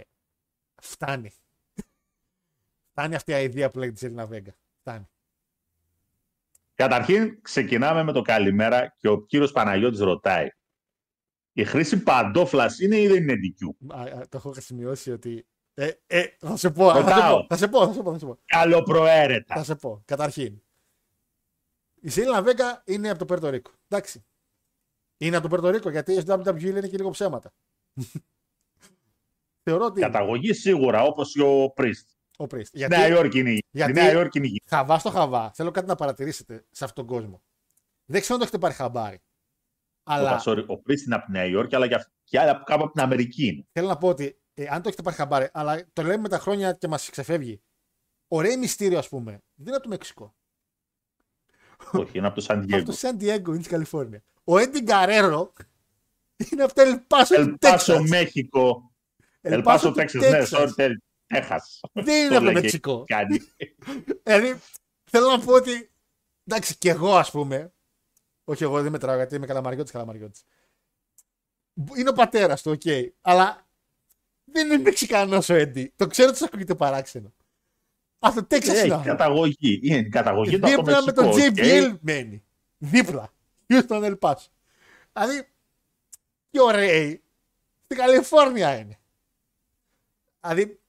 φτάνει. 0.82 1.32
φτάνει 2.92 3.16
αυτή 3.16 3.32
η 3.32 3.44
ιδέα 3.44 3.70
που 3.72 3.80
λέγεται 3.80 3.98
τη 4.00 4.06
Ελίνα 4.06 4.26
Βέγκα. 4.26 4.56
Φτάνει. 4.80 5.10
Καταρχήν, 6.76 7.42
ξεκινάμε 7.42 8.04
με 8.04 8.12
το 8.12 8.22
καλημέρα 8.22 8.96
και 8.98 9.08
ο 9.08 9.22
κύριος 9.26 9.52
Παναγιώτης 9.52 10.00
ρωτάει. 10.00 10.48
Η 11.54 11.64
χρήση 11.64 12.04
παντόφλας 12.04 12.80
είναι 12.80 12.98
ή 12.98 13.08
δεν 13.08 13.22
είναι 13.24 13.34
DQ. 13.34 13.88
Α, 13.96 14.02
α, 14.02 14.28
το 14.30 14.38
έχω 14.38 14.54
σημειώσει 14.54 15.12
ότι. 15.12 15.46
Ε, 15.74 15.92
ε, 16.08 16.24
θα 16.40 16.56
σε 16.58 16.70
πω, 16.72 16.92
θα 16.92 16.94
σε 16.96 17.00
Ρωτάω. 17.02 17.40
πω, 17.40 17.46
θα 17.50 17.58
σε 17.58 17.68
πω, 17.68 17.88
θα 17.88 17.94
σε 17.94 18.02
πω, 18.02 18.12
θα 18.12 18.20
σε 18.20 18.26
πω. 18.26 18.40
Καλοπροαίρετα. 18.46 19.56
Θα 19.56 19.64
σε 19.64 19.76
πω. 19.76 20.02
Καταρχήν. 20.06 20.62
Η 22.02 22.10
Σέλινα 22.10 22.42
Βέγκα 22.44 22.82
είναι 22.86 23.10
από 23.10 23.20
το 23.20 23.26
Πέρτο 23.26 23.50
Ρίκο. 23.50 23.72
Εντάξει. 23.88 24.26
Είναι 25.22 25.36
από 25.38 25.48
το 25.50 25.56
Πέρτο 25.56 25.70
Ρίκο 25.70 25.90
γιατί 25.90 26.14
η 26.14 26.24
WWE 26.28 26.62
λένε 26.74 26.88
και 26.88 26.98
λίγο 26.98 27.10
ψέματα. 27.10 27.52
Θεωρώ 29.64 29.86
ότι. 29.86 30.02
Καταγωγή 30.02 30.54
σίγουρα, 30.54 31.04
όπως 31.04 31.32
και 31.34 31.42
ο 31.42 31.70
Πρίστ. 31.70 32.10
Ο 32.38 32.44
Priest. 32.44 32.66
Στη 32.66 32.78
Γιατί 32.78 32.96
Νέα 32.98 33.08
Υόρκη 33.08 33.40
είναι 33.40 33.52
η 33.52 33.64
γιατί- 33.72 33.92
Στη 33.92 34.02
Νέα 34.02 34.12
Υόρκη 34.12 34.38
είναι 34.38 34.48
η 34.48 34.62
χαβά 34.66 35.00
στο 35.00 35.10
χαβά, 35.10 35.52
θέλω 35.54 35.72
κάτι 35.72 35.88
να 35.88 35.96
παρατηρήσετε 35.96 36.66
σε 36.72 36.84
αυτόν 36.86 37.06
τον 37.08 37.16
κόσμο. 37.16 37.42
Δεν 38.06 38.22
ξέρω 38.22 38.34
αν 38.34 38.40
το 38.40 38.44
έχετε 38.44 38.58
πάρει 38.58 38.74
χαμπάρι. 38.74 39.22
Αλλά 40.04 40.32
Όπα, 40.32 40.42
sorry, 40.46 40.66
ο 40.68 40.78
Πρίστ 40.78 41.06
είναι 41.06 41.16
από 41.16 41.26
τη 41.26 41.32
Νέα 41.32 41.46
Υόρκη, 41.46 41.76
αλλά 41.76 41.88
και 41.88 41.96
αυ- 41.96 42.10
και 42.24 42.40
άλλα 42.40 42.52
από 42.52 42.64
κάπου 42.64 42.84
από 42.84 42.92
την 42.92 43.02
Αμερική 43.02 43.46
είναι. 43.48 43.66
θέλω 43.72 43.88
να 43.88 43.98
πω 43.98 44.08
ότι 44.08 44.40
ε, 44.54 44.68
αν 44.70 44.82
το 44.82 44.88
έχετε 44.88 45.02
πάρει 45.04 45.16
χαμπάρι, 45.16 45.50
αλλά 45.54 45.84
το 45.94 46.02
λέμε 46.02 46.18
με 46.18 46.30
τα 46.30 46.38
χρόνια 46.40 46.74
και 46.74 46.88
μας 46.88 47.10
ξεφεύγει. 47.10 47.62
Ο 48.28 48.42
Ρέι 48.42 48.58
Μυστήριο, 48.58 48.98
ας 48.98 49.10
πούμε, 49.10 49.32
δεν 49.32 49.66
είναι 49.68 49.76
από 49.76 49.84
το 49.84 49.90
Μεξικό. 49.90 50.36
Όχι, 51.92 52.18
είναι 52.18 52.28
από 52.28 52.36
το 52.36 52.42
Σαν 52.42 52.60
Από 52.60 52.76
Diego. 52.76 52.84
το 52.86 52.92
Σαν 52.92 53.18
Diego 53.22 53.48
είναι 53.48 53.58
τη 53.58 53.70
Καλιφόρνια. 53.70 54.24
Ο 54.44 54.58
Έντι 54.58 54.82
Γκαρέρο 54.82 55.54
είναι 56.52 56.64
από 56.64 56.74
το 56.74 56.82
Ελπάσο 56.82 57.36
του 57.36 57.42
Ελπάσο, 57.42 57.92
Τέξας. 57.94 58.10
Μέχικο. 58.10 58.92
El 59.42 59.52
Ελπάσο, 59.52 59.88
Paso 59.90 59.92
του 59.92 59.98
Τέξας. 59.98 60.22
Ναι, 60.22 60.30
Τέξας. 60.30 60.62
sorry, 60.62 60.72
τε- 60.76 60.98
Τέχας. 61.28 61.80
Δεν 61.94 62.16
είναι 62.16 62.28
Το 62.30 62.36
από 62.36 62.46
το 62.46 62.52
λέγε 62.52 62.60
Μεξικό. 62.62 63.04
Κάνει. 63.08 63.40
Δηλαδή, 64.24 64.60
θέλω 65.04 65.28
να 65.30 65.40
πω 65.40 65.54
ότι. 65.54 65.92
Εντάξει, 66.46 66.78
και 66.78 66.90
εγώ 66.90 67.16
ας 67.18 67.32
πούμε. 67.32 67.74
Όχι, 68.44 68.64
εγώ 68.64 68.82
δεν 68.82 68.92
μετράω 68.92 69.16
γιατί 69.16 69.36
είμαι 69.36 69.46
Καλαμαριώτης 69.46 69.92
Καλαμαριώτης. 69.92 70.44
Είναι 71.98 72.10
ο 72.10 72.14
πατέρας 72.14 72.62
του, 72.62 72.72
οκ. 72.72 72.82
Αλλά 73.22 73.68
δεν 74.46 74.66
είναι 74.72 74.78
Μεξικανός 74.78 75.50
ο 75.50 75.54
Έντι. 75.54 75.94
Το 75.96 76.08
ξέρω 76.08 76.30
ότι 76.30 76.38
σας 76.38 76.46
ακούγεται 76.46 76.76
παράξενο. 76.76 77.34
Από 78.24 78.36
το 78.36 78.44
Τέξας 78.46 78.72
Έχει 78.72 78.86
είναι 78.86 78.94
άνθρωπος. 78.94 79.18
καταγωγή. 79.18 79.80
Είναι 79.84 79.98
η 79.98 80.10
καταγωγή 80.10 80.60
του 80.60 80.68
από 80.68 80.76
το 80.76 80.82
Δίπλα 80.84 81.04
με 81.06 81.12
τον 81.12 81.26
Μεξικό, 81.26 81.48
OK. 81.50 81.56
JBL 81.58 81.98
μένει. 82.02 82.44
Δίπλα. 82.78 83.34
Houston 83.70 84.04
El 84.04 84.20
Paso. 84.20 84.46
Δηλαδή, 85.14 85.48
και 86.52 86.62
ο 86.62 86.70
Ρέι 86.72 87.24
στην 87.84 87.98
Καλιφόρνια 87.98 88.78
είναι. 88.78 89.00
Δηλαδή, 90.42 90.80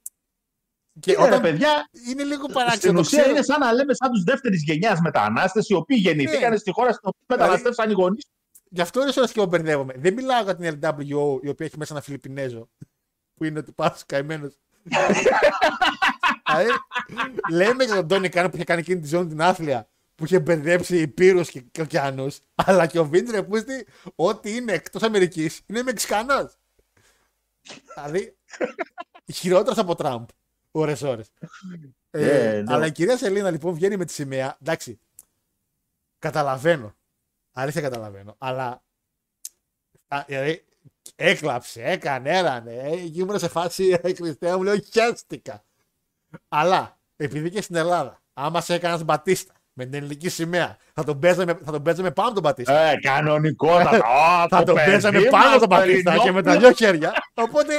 και 1.01 1.13
Είναι, 1.13 1.21
ρε, 1.23 1.27
όταν 1.29 1.41
παιδιά, 1.41 1.89
είναι 2.09 2.23
λίγο 2.25 2.43
στην 2.43 2.55
παράξενο. 2.55 2.93
το 2.95 3.01
ουσία 3.01 3.19
ξέρω. 3.19 3.35
είναι 3.35 3.45
σαν 3.45 3.61
να 3.61 3.73
λέμε 3.73 3.95
σαν 3.95 4.11
τους 4.13 4.23
δεύτερης 4.23 4.63
γενιάς 4.63 5.01
μετανάστες, 5.01 5.69
οι 5.69 5.75
οποίοι 5.75 5.99
γεννηθήκαν 6.01 6.51
Ναι. 6.51 6.57
στη 6.57 6.71
χώρα 6.73 6.93
στην 6.93 7.09
οποία 7.09 7.21
μεταναστεύσαν 7.39 7.91
οι 7.91 7.93
γονείς. 7.93 8.27
Γι' 8.69 8.81
αυτό 8.81 9.03
είναι 9.03 9.13
ώρες 9.17 9.33
και 9.33 9.41
εγώ 9.41 9.49
μπερδεύομαι. 9.49 9.95
Δεν 9.97 10.13
μιλάω 10.15 10.43
για 10.43 10.57
την 10.57 10.79
LWO 10.83 11.39
η 11.43 11.49
οποία 11.49 11.67
έχει 11.67 11.79
μέσα 11.79 11.93
ένα 11.95 12.01
Φιλιππινέζο 12.03 12.69
που 13.35 13.45
είναι 13.45 13.59
ότι 13.59 13.73
πας 13.73 14.05
καημένος. 14.07 14.59
δηλαδή, 16.57 16.71
λέμε 17.51 17.85
για 17.85 17.95
τον 17.95 18.09
Τόνι 18.09 18.29
Καν 18.29 18.51
που 18.51 18.57
είχε 18.57 18.65
κάνει 18.65 18.81
εκείνη 18.81 19.01
τη 19.01 19.07
ζώνη 19.09 19.29
την 19.29 19.43
άθλια 19.43 19.89
που 20.15 20.25
είχε 20.25 20.41
μπερδέψει 20.41 20.97
υπήρους 21.01 21.51
και, 21.51 21.61
και 21.61 21.81
ωκεανού. 21.81 22.27
Αλλά 22.55 22.87
και 22.87 22.99
ο 22.99 23.05
Βίντ 23.09 23.31
Ρεπούστη, 23.31 23.87
ό,τι 24.15 24.57
είναι 24.57 24.73
εκτός 24.73 25.03
Αμερικής, 25.03 25.61
είναι 25.67 25.83
Μεξικανός. 25.83 26.57
δηλαδή, 27.95 28.37
χειρότερος 29.33 29.79
από 29.79 29.95
Τραμπ. 29.95 30.29
Ωρε-ώρε. 30.71 31.23
Ε, 32.11 32.57
Ε, 32.57 32.63
ναι. 32.63 32.75
Αλλά 32.75 32.87
η 32.87 32.93
κυρία 32.93 33.17
Σελίνα 33.17 33.51
λοιπόν 33.51 33.75
βγαίνει 33.75 33.97
με 33.97 34.05
τη 34.05 34.13
σημαία. 34.13 34.57
Εντάξει. 34.61 35.01
Καταλαβαίνω. 36.19 36.95
Αλήθεια 37.53 37.81
καταλαβαίνω. 37.81 38.35
Αλλά. 38.39 38.83
α, 40.09 40.25
Δηλαδή, 40.27 40.65
έκλαψε, 41.17 41.83
έκανε, 41.85 42.39
έρανε. 42.39 42.75
Ε, 42.75 42.97
ήμουν 43.13 43.39
σε 43.39 43.49
φάση 43.49 43.99
ε, 44.03 44.15
Χριστέ 44.15 44.57
μου, 44.57 44.63
λέω 44.63 44.79
χιάστηκα. 44.79 45.65
Αλλά 46.49 46.99
επειδή 47.17 47.51
και 47.51 47.63
στην 47.63 47.77
Ελλάδα, 47.77 48.21
άμα 48.35 48.61
σε 48.61 48.75
έκανε 48.75 49.05
Μπατίστα 49.05 49.53
με 49.73 49.85
την 49.85 49.95
ελληνική 49.95 50.29
σημαία, 50.29 50.77
θα 50.95 51.05
τον 51.05 51.19
παίζαμε, 51.19 51.59
θα 51.65 51.73
τον 51.73 51.83
παίζαμε 51.83 52.11
πάνω 52.11 52.33
τον 52.33 52.43
Μπατίστα. 52.43 52.79
Ε, 52.81 52.97
κανονικότατα. 53.01 53.97
Ω, 54.45 54.49
θα 54.49 54.59
το 54.59 54.65
τον 54.65 54.75
παιδί 54.75 54.91
παίζαμε 54.91 55.21
μας, 55.21 55.29
πάνω 55.31 55.51
τον 55.51 55.61
το 55.61 55.67
Μπατίστα 55.67 56.17
και 56.19 56.33
με 56.33 56.43
τα 56.43 56.51
Ελληνόπουλο. 56.51 56.59
δυο 56.59 56.73
χέρια. 56.87 57.13
Οπότε 57.35 57.75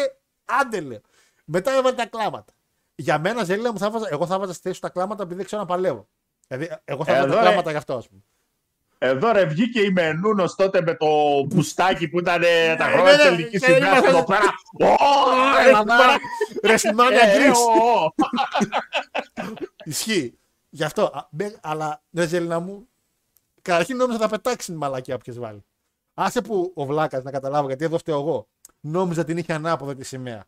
άντε 0.46 0.80
λέω. 0.82 1.00
Μετά 1.46 1.72
έβαλε 1.72 1.96
τα 1.96 2.06
κλάματα. 2.08 2.54
Για 2.96 3.20
μένα, 3.20 3.44
Ζελίνα 3.44 3.72
μου, 3.72 3.78
θα 3.78 3.90
βάζα, 3.92 4.08
εγώ 4.12 4.26
θα 4.26 4.40
βάζα 4.40 4.54
στη 4.54 4.62
θέση 4.62 4.76
σου 4.76 4.82
τα 4.82 4.90
κλάματα 4.90 5.22
επειδή 5.24 5.36
δεν 5.38 5.46
ξέρω 5.46 5.62
να 5.62 5.68
παλεύω. 5.68 6.08
Δηλαδή, 6.48 6.76
εγώ 6.86 7.04
θα 7.06 7.12
Ε, 7.12 7.16
βάζα 7.16 7.28
τα 7.28 7.34
εδώ, 7.34 7.42
ρε. 7.44 7.48
κλάματα 7.48 7.72
γι' 7.72 7.78
αυτό, 7.78 7.96
ας 7.96 8.08
πούμε. 8.08 8.22
Εδώ 9.06 9.32
ρε 9.32 9.46
βγήκε 9.46 9.82
η 9.82 9.92
Μενούνος 9.92 10.56
τότε 10.56 10.82
με 10.82 10.96
το 10.96 11.08
μπουστάκι 11.48 12.08
που 12.08 12.20
ήταν 12.20 12.42
ε, 12.44 12.76
τα 12.76 12.86
Ναι, 12.88 12.92
χρόνια 12.92 13.12
ναι, 13.12 13.18
της 13.18 13.24
ναι, 13.26 13.30
ελληνικής 13.32 13.60
και 13.60 13.66
σημαίας 13.66 13.84
είμαστε- 13.92 14.08
εδώ 14.10 14.24
πέρα. 14.24 14.44
Ω, 14.92 14.96
Ελλάδα. 15.68 15.96
Ρεσιμάνια 16.64 17.22
Ε, 17.22 17.32
ε, 17.32 17.52
Greece. 17.52 17.56
ω, 17.56 18.04
ω. 18.06 18.14
Ισχύει. 19.84 20.38
Γι' 20.70 20.84
αυτό. 20.84 21.04
Α, 21.04 21.28
μπε- 21.32 21.58
Αλλά 21.62 22.02
ρε 22.14 22.28
Ζελίνα 22.28 22.60
μου, 22.60 22.88
καταρχήν 23.62 23.96
νόμιζα 23.98 24.20
θα 24.20 24.28
πετάξει 24.30 24.68
την 24.68 24.76
μαλακία 24.76 25.16
όποιος 25.16 25.40
βάλει. 25.40 25.64
Άσε 26.14 26.42
που 26.42 26.72
ο 26.76 26.86
Βλάκας 26.86 27.24
να 27.24 27.32
καταλάβω 27.32 27.68
γιατί 27.68 27.84
εδώ 27.86 27.98
φταίω 27.98 28.20
εγώ. 28.20 28.48
Νόμιζα 28.80 29.24
την 29.24 29.38
είχε 29.38 29.54
ανάποδα 29.54 29.96
τη 29.96 30.04
σημαία. 30.06 30.46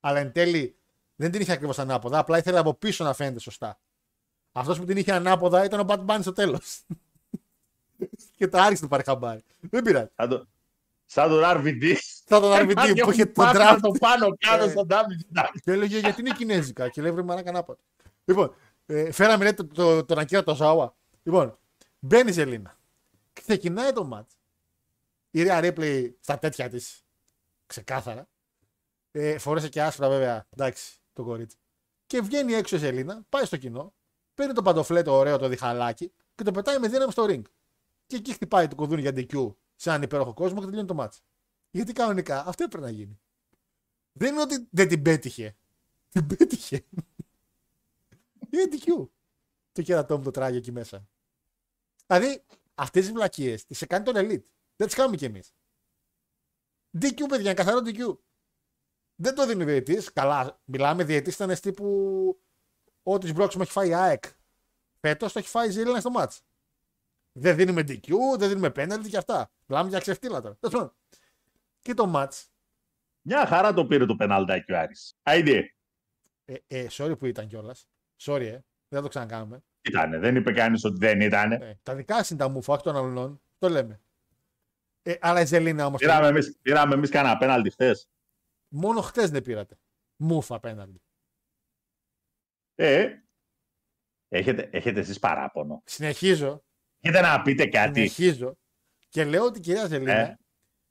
Αλλά 0.00 0.18
εν 0.18 0.32
τέλει 0.32 0.76
δεν 1.16 1.30
την 1.30 1.40
είχε 1.40 1.52
ακριβώς 1.52 1.78
ανάποδα. 1.78 2.18
Απλά 2.18 2.38
ήθελε 2.38 2.58
από 2.58 2.74
πίσω 2.74 3.04
να 3.04 3.12
φαίνεται 3.14 3.40
σωστά. 3.40 3.78
Αυτός 4.52 4.78
που 4.78 4.84
την 4.84 4.96
είχε 4.96 5.12
ανάποδα 5.12 5.64
ήταν 5.64 5.80
ο 5.80 5.84
Bad 5.88 6.04
Bunny 6.06 6.18
στο 6.20 6.32
τέλος. 6.32 6.80
Και 8.36 8.48
τα 8.48 8.62
άρχισε 8.62 8.82
να 8.82 8.88
πάρει 8.88 9.02
χαμπάρι. 9.04 9.44
Δεν 9.60 9.82
πειράζει. 9.82 10.08
Σαν 10.16 10.28
το- 10.28 10.46
Σαν 11.06 11.28
τον 11.28 11.42
RVD. 11.44 11.94
Θα 12.24 12.40
τον 12.40 12.52
RVD 12.52 12.72
Κάτι 12.74 12.92
που 12.92 12.98
έχουν 12.98 13.12
είχε 13.12 13.24
τον 13.24 13.32
πάθει 13.34 13.56
draft. 13.58 13.64
να 13.74 13.80
το 13.80 13.90
πάνω 13.98 14.36
κάτω 14.38 14.64
Ε. 14.64 14.68
στο 14.70 14.86
WWE. 14.88 15.58
Και 15.62 15.70
έλεγε 15.72 15.98
γιατί 15.98 16.20
είναι 16.20 16.30
κινέζικα. 16.32 16.88
Και 16.88 17.02
λέει 17.02 17.10
βρε 17.12 17.22
μαλάκα 17.22 17.50
ανάποδα. 17.50 17.78
Λοιπόν, 18.24 18.54
ε, 18.86 19.12
φέραμε 19.12 19.42
λέει, 19.42 19.54
το, 19.54 19.66
το, 19.66 20.04
τον 20.04 20.18
Ακύρα 20.18 20.42
το 20.42 20.54
Ζάουα. 20.54 20.94
Λοιπόν, 21.22 21.58
μπαίνει 21.98 22.28
η 22.30 22.32
Ζελίνα. 22.32 22.76
Ξεκινάει 23.32 23.92
το 23.92 24.04
μάτς. 24.04 24.34
Η 25.30 25.42
Ρία 25.42 25.60
Ρίπλεϊ 25.60 26.16
στα 26.20 26.38
τέτοια 26.38 26.68
της. 26.68 27.04
Ξεκάθαρα. 27.66 28.28
Ε, 29.12 29.38
φορέσε 29.38 29.68
και 29.68 29.82
άσπρα 29.82 30.08
βέβαια. 30.08 30.46
Εντάξει, 30.56 30.92
το 31.12 31.22
κορίτσι. 31.24 31.56
Και 32.06 32.20
βγαίνει 32.20 32.52
έξω 32.54 32.76
η 32.76 32.78
Ζελίνα, 32.78 33.22
πάει 33.28 33.44
στο 33.44 33.56
κοινό, 33.56 33.92
παίρνει 34.34 34.52
το 34.52 34.62
παντοφλέ 34.62 35.02
το 35.02 35.12
ωραίο 35.12 35.38
το 35.38 35.48
διχαλάκι 35.48 36.12
και 36.34 36.42
το 36.42 36.50
πετάει 36.50 36.78
με 36.78 36.88
δύναμη 36.88 37.12
στο 37.12 37.26
ring. 37.28 37.42
Και 38.08 38.16
εκεί 38.16 38.32
χτυπάει 38.32 38.68
το 38.68 38.74
κουδούνι 38.74 39.00
για 39.00 39.12
DQ 39.14 39.54
σε 39.74 39.88
έναν 39.88 40.02
υπέροχο 40.02 40.34
κόσμο 40.34 40.58
και 40.58 40.64
τελειώνει 40.64 40.86
το 40.86 40.94
μάτς. 40.94 41.22
Γιατί 41.70 41.92
κανονικά 41.92 42.46
αυτό 42.46 42.64
έπρεπε 42.64 42.84
να 42.84 42.90
γίνει. 42.90 43.20
Δεν 44.12 44.32
είναι 44.32 44.40
ότι 44.40 44.68
δεν 44.70 44.88
την 44.88 45.02
πέτυχε. 45.02 45.56
Την 46.08 46.26
πέτυχε. 46.26 46.84
Είναι 48.50 48.68
DQ. 48.70 49.08
Το 49.72 49.82
κερατό 49.82 50.16
μου 50.16 50.24
το 50.24 50.30
τράγει 50.30 50.56
εκεί 50.56 50.72
μέσα. 50.72 51.08
Δηλαδή, 52.06 52.44
αυτές 52.74 53.04
τις 53.04 53.12
βλακίες 53.12 53.64
τις 53.64 53.78
σε 53.78 53.86
κάνει 53.86 54.04
τον 54.04 54.14
Elite. 54.16 54.46
Δεν 54.76 54.86
τις 54.86 54.94
κάνουμε 54.94 55.16
κι 55.16 55.24
εμείς. 55.24 55.54
DQ, 57.00 57.28
παιδιά, 57.28 57.54
καθαρό 57.54 57.78
DQ. 57.84 58.18
Δεν 59.14 59.34
το 59.34 59.46
δίνει 59.46 59.62
ο 59.62 59.66
διαιτητής. 59.66 60.12
Καλά, 60.12 60.60
μιλάμε 60.64 61.04
διαιτητής 61.04 61.34
ήταν 61.34 61.60
τύπου. 61.60 62.42
Ό,τι 63.02 63.32
μπρόξιμο 63.32 63.62
έχει 63.66 63.72
φάει 63.72 63.88
η 63.88 63.94
ΑΕΚ. 63.94 64.24
Φέτος 65.00 65.32
το 65.32 65.38
έχει 65.38 65.48
φάει 65.48 65.68
η 65.68 65.70
Ζήλινα 65.70 66.00
στο 66.00 66.10
μάτς. 66.10 66.42
Δεν 67.32 67.56
δίνουμε 67.56 67.80
DQ, 67.80 68.10
δεν 68.38 68.48
δίνουμε 68.48 68.68
penalty 68.68 69.08
και 69.08 69.16
αυτά. 69.16 69.50
Μιλάμε 69.66 69.88
για 69.88 69.98
ξεφτύλα 69.98 70.40
τώρα. 70.40 70.56
Τέλος 70.60 70.74
πάντων. 70.74 70.94
Και 71.80 71.94
το 71.94 72.06
μάτς 72.06 72.50
Μια 73.22 73.46
χαρά 73.46 73.74
το 73.74 73.86
πήρε 73.86 74.06
το 74.06 74.16
πεναλτάκι 74.16 74.72
ο 74.72 74.78
Άρης. 74.78 75.16
Άιντε. 75.22 75.74
Ε, 76.44 76.54
ε, 76.66 76.86
sorry 76.90 77.18
που 77.18 77.26
ήταν 77.26 77.46
κιόλας. 77.46 77.88
Sorry, 78.20 78.40
ε. 78.40 78.50
Δεν 78.88 78.98
θα 78.98 79.02
το 79.02 79.08
ξανακάνουμε. 79.08 79.62
Ήτανε. 79.82 80.18
Δεν 80.18 80.36
είπε 80.36 80.52
κανείς 80.52 80.84
ότι 80.84 80.96
δεν 80.98 81.20
ήτανε. 81.20 81.54
Ε, 81.54 81.78
τα 81.82 81.94
δικά 81.94 82.22
σου 82.22 82.34
είναι 82.34 82.42
τα 82.42 82.48
μουφα, 82.48 82.72
όχι 82.72 82.82
των 82.82 82.96
αλλωνών. 82.96 83.40
Το 83.58 83.68
λέμε. 83.68 84.00
Ε, 85.02 85.14
αλλά 85.20 85.40
η 85.40 85.44
Ζελίνα 85.44 85.86
όμως. 85.86 86.00
Πήραμε 86.00 86.26
εμείς, 86.26 86.58
πήραμε 86.62 86.94
εμείς 86.94 87.10
κανένα 87.10 87.38
πέναλτι 87.38 87.70
χθες. 87.70 88.08
Μόνο 88.68 89.00
χτε 89.00 89.26
δεν 89.26 89.42
πήρατε. 89.42 89.78
Μουφα 90.16 90.54
απέναντι. 90.54 91.02
Ε, 92.74 93.08
έχετε, 94.28 94.68
έχετε 94.72 95.00
εσείς 95.00 95.18
παράπονο. 95.18 95.82
Συνεχίζω. 95.84 96.64
Έχετε 97.00 97.20
να 97.20 97.42
πείτε 97.42 97.66
κάτι. 97.66 98.08
Συνεχίζω. 98.08 98.56
Και 99.08 99.24
λέω 99.24 99.44
ότι 99.44 99.58
η 99.58 99.62
κυρία 99.62 99.86
Ζελίνα. 99.86 100.12
Ε. 100.12 100.38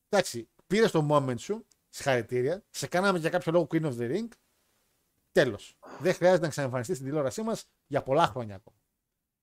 Εντάξει, 0.09 0.49
πήρες 0.67 0.91
το 0.91 1.07
moment 1.11 1.39
σου. 1.39 1.65
Συγχαρητήρια. 1.89 2.63
Σε 2.69 2.87
κάναμε 2.87 3.19
για 3.19 3.29
κάποιο 3.29 3.51
λόγο 3.51 3.67
Queen 3.71 3.83
of 3.83 3.97
the 3.97 4.11
Ring. 4.15 4.27
Τέλος. 5.31 5.77
Δεν 5.99 6.13
χρειάζεται 6.13 6.41
να 6.41 6.49
ξαναεμφανιστεί 6.49 6.93
στην 6.93 7.05
τηλεόρασή 7.05 7.41
μας 7.41 7.65
για 7.87 8.01
πολλά 8.01 8.25
χρόνια 8.25 8.55
ακόμα. 8.55 8.77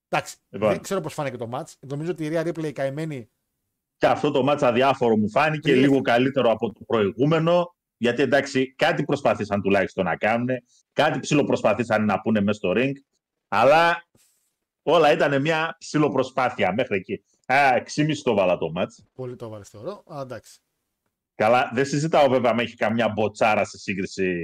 Εντάξει, 0.09 0.37
Λοιπόν. 0.49 0.71
δεν 0.71 0.81
ξέρω 0.83 1.01
πώς 1.01 1.15
φάνηκε 1.15 1.37
το 1.37 1.49
match. 1.53 1.73
Νομίζω 1.81 2.11
ότι 2.11 2.25
η 2.25 2.29
Ρία 2.29 2.43
Ripley 2.43 2.65
η 2.65 2.73
καημένη 2.73 3.31
Και 3.97 4.07
αυτό 4.07 4.31
το 4.31 4.43
μάτσα 4.43 4.69
αδιάφορο 4.69 5.17
μου 5.17 5.31
φάνηκε 5.31 5.71
Τρία. 5.71 5.81
λίγο 5.81 6.01
καλύτερο 6.01 6.51
από 6.51 6.73
το 6.73 6.81
προηγούμενο. 6.87 7.75
Γιατί 7.97 8.23
εντάξει, 8.23 8.75
κάτι 8.75 9.05
προσπαθήσαν 9.05 9.63
τουλάχιστον 9.63 10.05
να 10.05 10.17
κάνουν. 10.17 10.49
Κάτι 10.93 11.19
ψηλοπροσπαθήσαν 11.19 12.05
να 12.05 12.21
πούνε 12.21 12.41
μέσα 12.41 12.59
στο 12.59 12.73
ring. 12.77 12.93
Αλλά 13.49 14.05
όλα 14.87 15.13
ήταν 15.13 15.41
μια 15.41 15.77
ψηλοπροσπάθεια 15.79 16.73
μέχρι 16.75 16.97
εκεί. 16.97 17.25
Α, 17.47 17.83
6,5 17.95 18.23
το 18.23 18.35
βάλα 18.35 18.57
το 18.59 18.71
μάτς. 18.71 19.05
πολύ 19.15 19.37
το 19.37 19.45
έβαλε 19.47 19.65
θεωρώ. 19.65 20.03
Αλλά 20.07 20.21
εντάξει. 20.23 20.59
Καλά, 21.35 21.71
δεν 21.75 21.85
συζητάω 21.87 22.29
βέβαια 22.29 22.51
αν 22.51 22.59
έχει 22.59 22.75
καμιά 22.77 23.09
μποτσάρα 23.09 23.65
σε 23.65 23.79
σύγκριση 23.79 24.35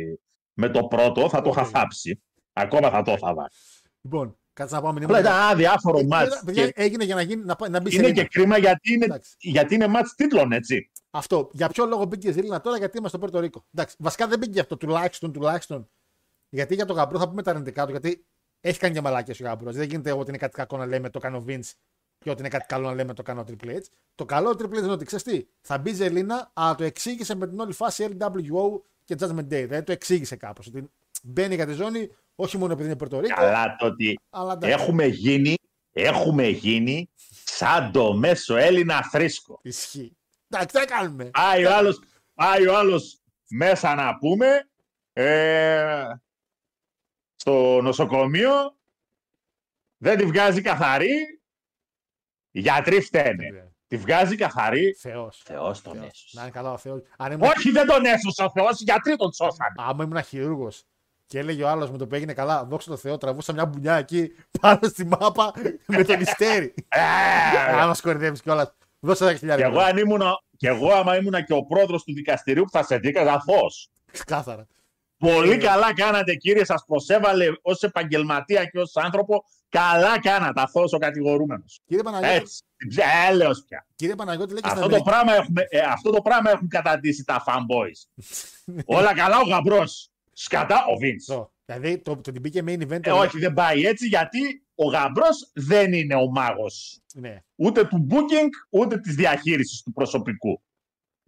με 0.53 0.69
το 0.69 0.85
πρώτο. 0.85 1.29
Θα 1.29 1.43
το 1.43 1.51
είχα 1.51 1.61
Όχι. 1.61 1.71
θάψει. 1.71 2.23
Ακόμα 2.53 2.91
θα 2.91 3.03
το 3.03 3.13
είχα 3.13 3.35
βάλει. 3.35 3.49
Λοιπόν, 4.01 4.39
κάτσε 4.53 4.75
να 4.75 4.81
πάμε 4.83 5.05
Απλά 5.05 5.19
ήταν 5.21 5.33
ένα 5.33 5.47
αδιάφορο 5.47 5.99
Ε, 5.99 6.05
μάτς. 6.05 6.43
παιδιά, 6.45 6.67
Και 6.67 6.73
Έγινε 6.83 7.05
για 7.05 7.15
να, 7.15 7.23
γίνει, 7.23 7.45
να, 7.45 7.57
πάει- 7.57 7.71
να 7.71 7.81
μπει 7.81 7.91
σε 7.91 7.97
Είναι 7.97 8.07
ρίνα. 8.07 8.23
και 8.23 8.29
κρίμα 8.29 8.59
γιατί 8.59 8.93
είναι, 8.93 9.05
Εντάξει. 9.05 9.35
γιατί 9.39 9.75
είναι 9.75 9.87
μάτς 9.87 10.15
τίτλων, 10.15 10.53
έτσι. 10.53 10.91
Αυτό. 11.11 11.51
Για 11.53 11.69
ποιο 11.69 11.87
λόγο 11.87 12.05
μπήκε 12.05 12.29
η 12.29 12.33
Ζήλινα 12.33 12.61
τώρα, 12.61 12.77
γιατί 12.77 12.99
είμαστε 12.99 13.17
στο 13.17 13.27
Πόρτο 13.27 13.41
Ρίκο. 13.47 13.65
Εντάξει. 13.75 13.97
Βασικά 13.99 14.27
δεν 14.27 14.39
μπήκε 14.39 14.61
αυτό 14.61 14.77
τουλάχιστον, 14.77 15.33
τουλάχιστον. 15.33 15.91
Γιατί 16.49 16.75
για 16.75 16.87
τον 16.87 16.97
γαμπρό 16.97 17.19
θα 17.19 17.29
πούμε 17.29 17.43
τα 17.43 17.51
αρνητικά 17.51 17.85
του, 17.85 17.91
γιατί 17.91 18.27
έχει 18.61 18.79
κάνει 18.79 18.95
και 18.95 19.01
μαλάκια 19.01 19.35
ο 19.41 19.45
γαμπρό. 19.45 19.73
Δεν 19.73 19.89
γίνεται 19.89 20.13
ότι 20.13 20.29
είναι 20.29 20.39
κάτι 20.39 20.57
κακό 20.57 20.77
να 20.77 20.87
λέμε 20.87 21.11
το 21.11 21.19
κάνω 21.19 21.45
Vince 21.49 21.71
και 22.19 22.31
ότι 22.31 22.41
είναι 22.41 22.49
κάτι 22.49 22.67
καλό 22.67 22.89
να 22.89 22.95
λέμε 22.95 23.15
το 23.15 23.23
κάνω 23.23 23.45
Triple 23.49 23.69
H. 23.69 23.81
Το 24.15 24.25
καλό 24.25 24.51
Triple 24.51 24.75
H 24.75 24.79
είναι 24.79 24.91
ότι 24.91 25.05
ξέρεις 25.05 25.25
τι, 25.25 25.47
θα 25.61 25.79
μπει 25.79 25.91
η 25.91 25.95
Ζελίνα, 25.95 26.51
αλλά 26.53 26.75
το 26.75 26.85
εξήγησε 26.85 27.35
με 27.35 27.49
την 27.49 27.61
όλη 27.61 27.73
φάση 27.73 28.17
LWO 28.19 28.81
και 29.05 29.17
Judgment 29.21 29.39
Day. 29.39 29.45
Δηλαδή 29.47 29.83
το 29.83 29.93
εξήγησε 29.93 30.37
κάπως. 30.37 30.67
Ότι 30.67 30.91
μπαίνει 31.23 31.55
για 31.55 31.67
τη 31.67 31.73
ζώνη, 31.73 32.11
όχι 32.35 32.59
μόνο 32.59 32.73
επειδή 32.73 32.89
είναι 32.89 32.97
Πορτο 32.97 33.21
Ρίκο, 33.21 33.35
Καλά 33.35 33.77
το 33.79 33.87
ότι 33.87 34.21
αλλά 34.31 34.53
εντάξει. 34.53 34.83
έχουμε 34.83 35.07
γίνει, 35.07 35.55
έχουμε 35.93 36.47
γίνει 36.47 37.11
σαν 37.45 37.93
το 37.93 38.15
μέσο 38.15 38.57
Έλληνα 38.57 39.03
θρήσκο. 39.03 39.59
Ισχύει. 39.63 40.17
Εντάξει, 40.49 40.75
τι 40.75 40.79
θα 40.79 40.97
κάνουμε. 40.97 41.25
Πάει 41.25 41.65
ο 41.65 41.75
άλλος, 41.75 42.01
πάει 42.35 42.67
ο 42.67 42.77
άλλος 42.77 43.21
μέσα 43.49 43.95
να 43.95 44.19
πούμε 44.19 44.69
ε, 45.13 46.05
στο 47.41 47.81
νοσοκομείο, 47.83 48.53
δεν 49.97 50.19
τη 50.19 50.25
βγάζει 50.25 50.61
καθαρή, 50.61 51.41
οι 52.51 52.61
γιατροί 52.61 53.01
φταίνε. 53.01 53.73
Τη 53.87 53.97
βγάζει 53.97 54.37
καθαρή. 54.37 54.93
Θεός. 55.01 55.43
Θεός 55.45 55.83
τον 55.83 55.97
έσωσε. 56.03 56.31
Να 56.37 56.43
είναι 56.43 56.51
καλά 56.51 56.73
ο 56.73 56.77
Θεός. 56.77 57.03
Αν 57.19 57.33
ήμουν, 57.33 57.49
Όχι 57.49 57.71
δεν 57.71 57.87
τον 57.87 58.05
έσωσε 58.05 58.43
ο 58.45 58.51
Θεός, 58.51 58.81
οι 58.81 58.85
γιατροί 58.85 59.17
τον 59.17 59.33
σώσανε. 59.33 59.75
άμα 59.77 60.05
ήμουν 60.05 60.23
χειρούργος 60.23 60.85
και 61.27 61.39
έλεγε 61.39 61.63
ο 61.63 61.69
άλλος 61.69 61.91
με 61.91 61.99
το 61.99 62.07
που 62.07 62.15
έγινε 62.15 62.33
καλά, 62.33 62.65
δόξα 62.65 62.91
τω 62.91 62.97
Θεώ, 62.97 63.19
τραβούσα 63.19 63.53
μια 63.53 63.67
μπουνιά 63.67 63.95
εκεί 63.95 64.31
πάνω 64.61 64.79
στη 64.83 65.05
μάπα 65.07 65.53
με 65.97 66.05
τον 66.05 66.21
ιστέρι. 66.21 66.75
Ε, 66.89 67.01
Άμα 67.81 67.95
σκορδεύει 67.95 68.41
κιόλας. 68.41 68.75
Δώσε 69.01 69.25
τα 69.25 69.33
Και 69.33 69.39
χιλιάρια. 69.39 69.67
εγώ, 69.67 69.81
αν 69.81 69.97
ήμουν, 69.97 70.21
και 70.57 70.69
εγώ 70.69 70.93
άμα 70.93 71.17
ήμουν 71.17 71.45
και 71.45 71.53
ο 71.55 71.65
πρόεδρος 71.65 72.05
του 72.05 72.15
δικαστηρίου 72.15 72.65
που 72.65 72.71
θα 72.71 72.83
σε 72.83 72.99
δίκαζα 72.99 73.41
φως. 73.41 73.91
Κάθαρα. 74.27 74.67
Πολύ 75.21 75.53
Ε. 75.53 75.57
καλά 75.57 75.95
κάνατε 75.95 76.35
κύριε, 76.35 76.65
σας 76.65 76.85
προσέβαλε 76.87 77.47
ως 77.63 77.83
επαγγελματία 77.83 78.65
και 78.65 78.79
ως 78.79 78.97
άνθρωπο. 78.97 79.45
Καλά 79.69 80.21
κάνατε 80.21 80.61
αυτός 80.61 80.93
ο 80.93 80.99
κατηγορούμενος. 80.99 81.81
Κύριε 81.87 82.03
Παναγιώτη, 82.03 82.35
Έτσι, 82.37 82.63
έλεος 83.29 83.65
πια. 83.69 83.87
κύριε 83.95 84.15
Παναγιώτη 84.15 84.53
λέει 84.53 84.61
και 84.63 84.69
στην 84.69 84.81
Αυτό 84.83 84.91
το, 84.91 84.97
Αμερική. 84.97 85.11
πράγμα 85.11 85.35
έχουμε, 85.43 85.67
ε, 85.69 85.79
αυτό 85.79 86.11
το 86.11 86.21
πράγμα 86.23 86.51
έχουν 86.51 86.69
καταντήσει 86.69 87.25
τα 87.25 87.45
fanboys. 87.47 88.25
Όλα 88.97 89.15
καλά 89.15 89.39
ο 89.39 89.43
γαμπρός. 89.49 90.09
Σκατά 90.33 90.77
ο 90.77 90.93
Vince. 91.03 91.17
Αυτό. 91.35 91.53
Δηλαδή 91.65 91.99
το, 91.99 92.17
το 92.17 92.33
την 92.33 92.41
μπήκε 92.41 92.63
main 92.67 92.81
event. 92.89 93.07
Ε, 93.07 93.11
όχι, 93.11 93.39
δεν 93.39 93.53
πάει 93.53 93.85
έτσι 93.87 94.07
γιατί 94.07 94.65
ο 94.75 94.85
γαμπρός 94.87 95.51
δεν 95.55 95.93
είναι 95.93 96.15
ο 96.15 96.31
μάγος. 96.31 97.01
Ναι. 97.15 97.43
Ούτε 97.57 97.85
του 97.85 98.07
booking, 98.11 98.49
ούτε 98.71 98.99
της 99.01 99.15
διαχείρισης 99.15 99.83
του 99.83 99.93
προσωπικού. 99.93 100.63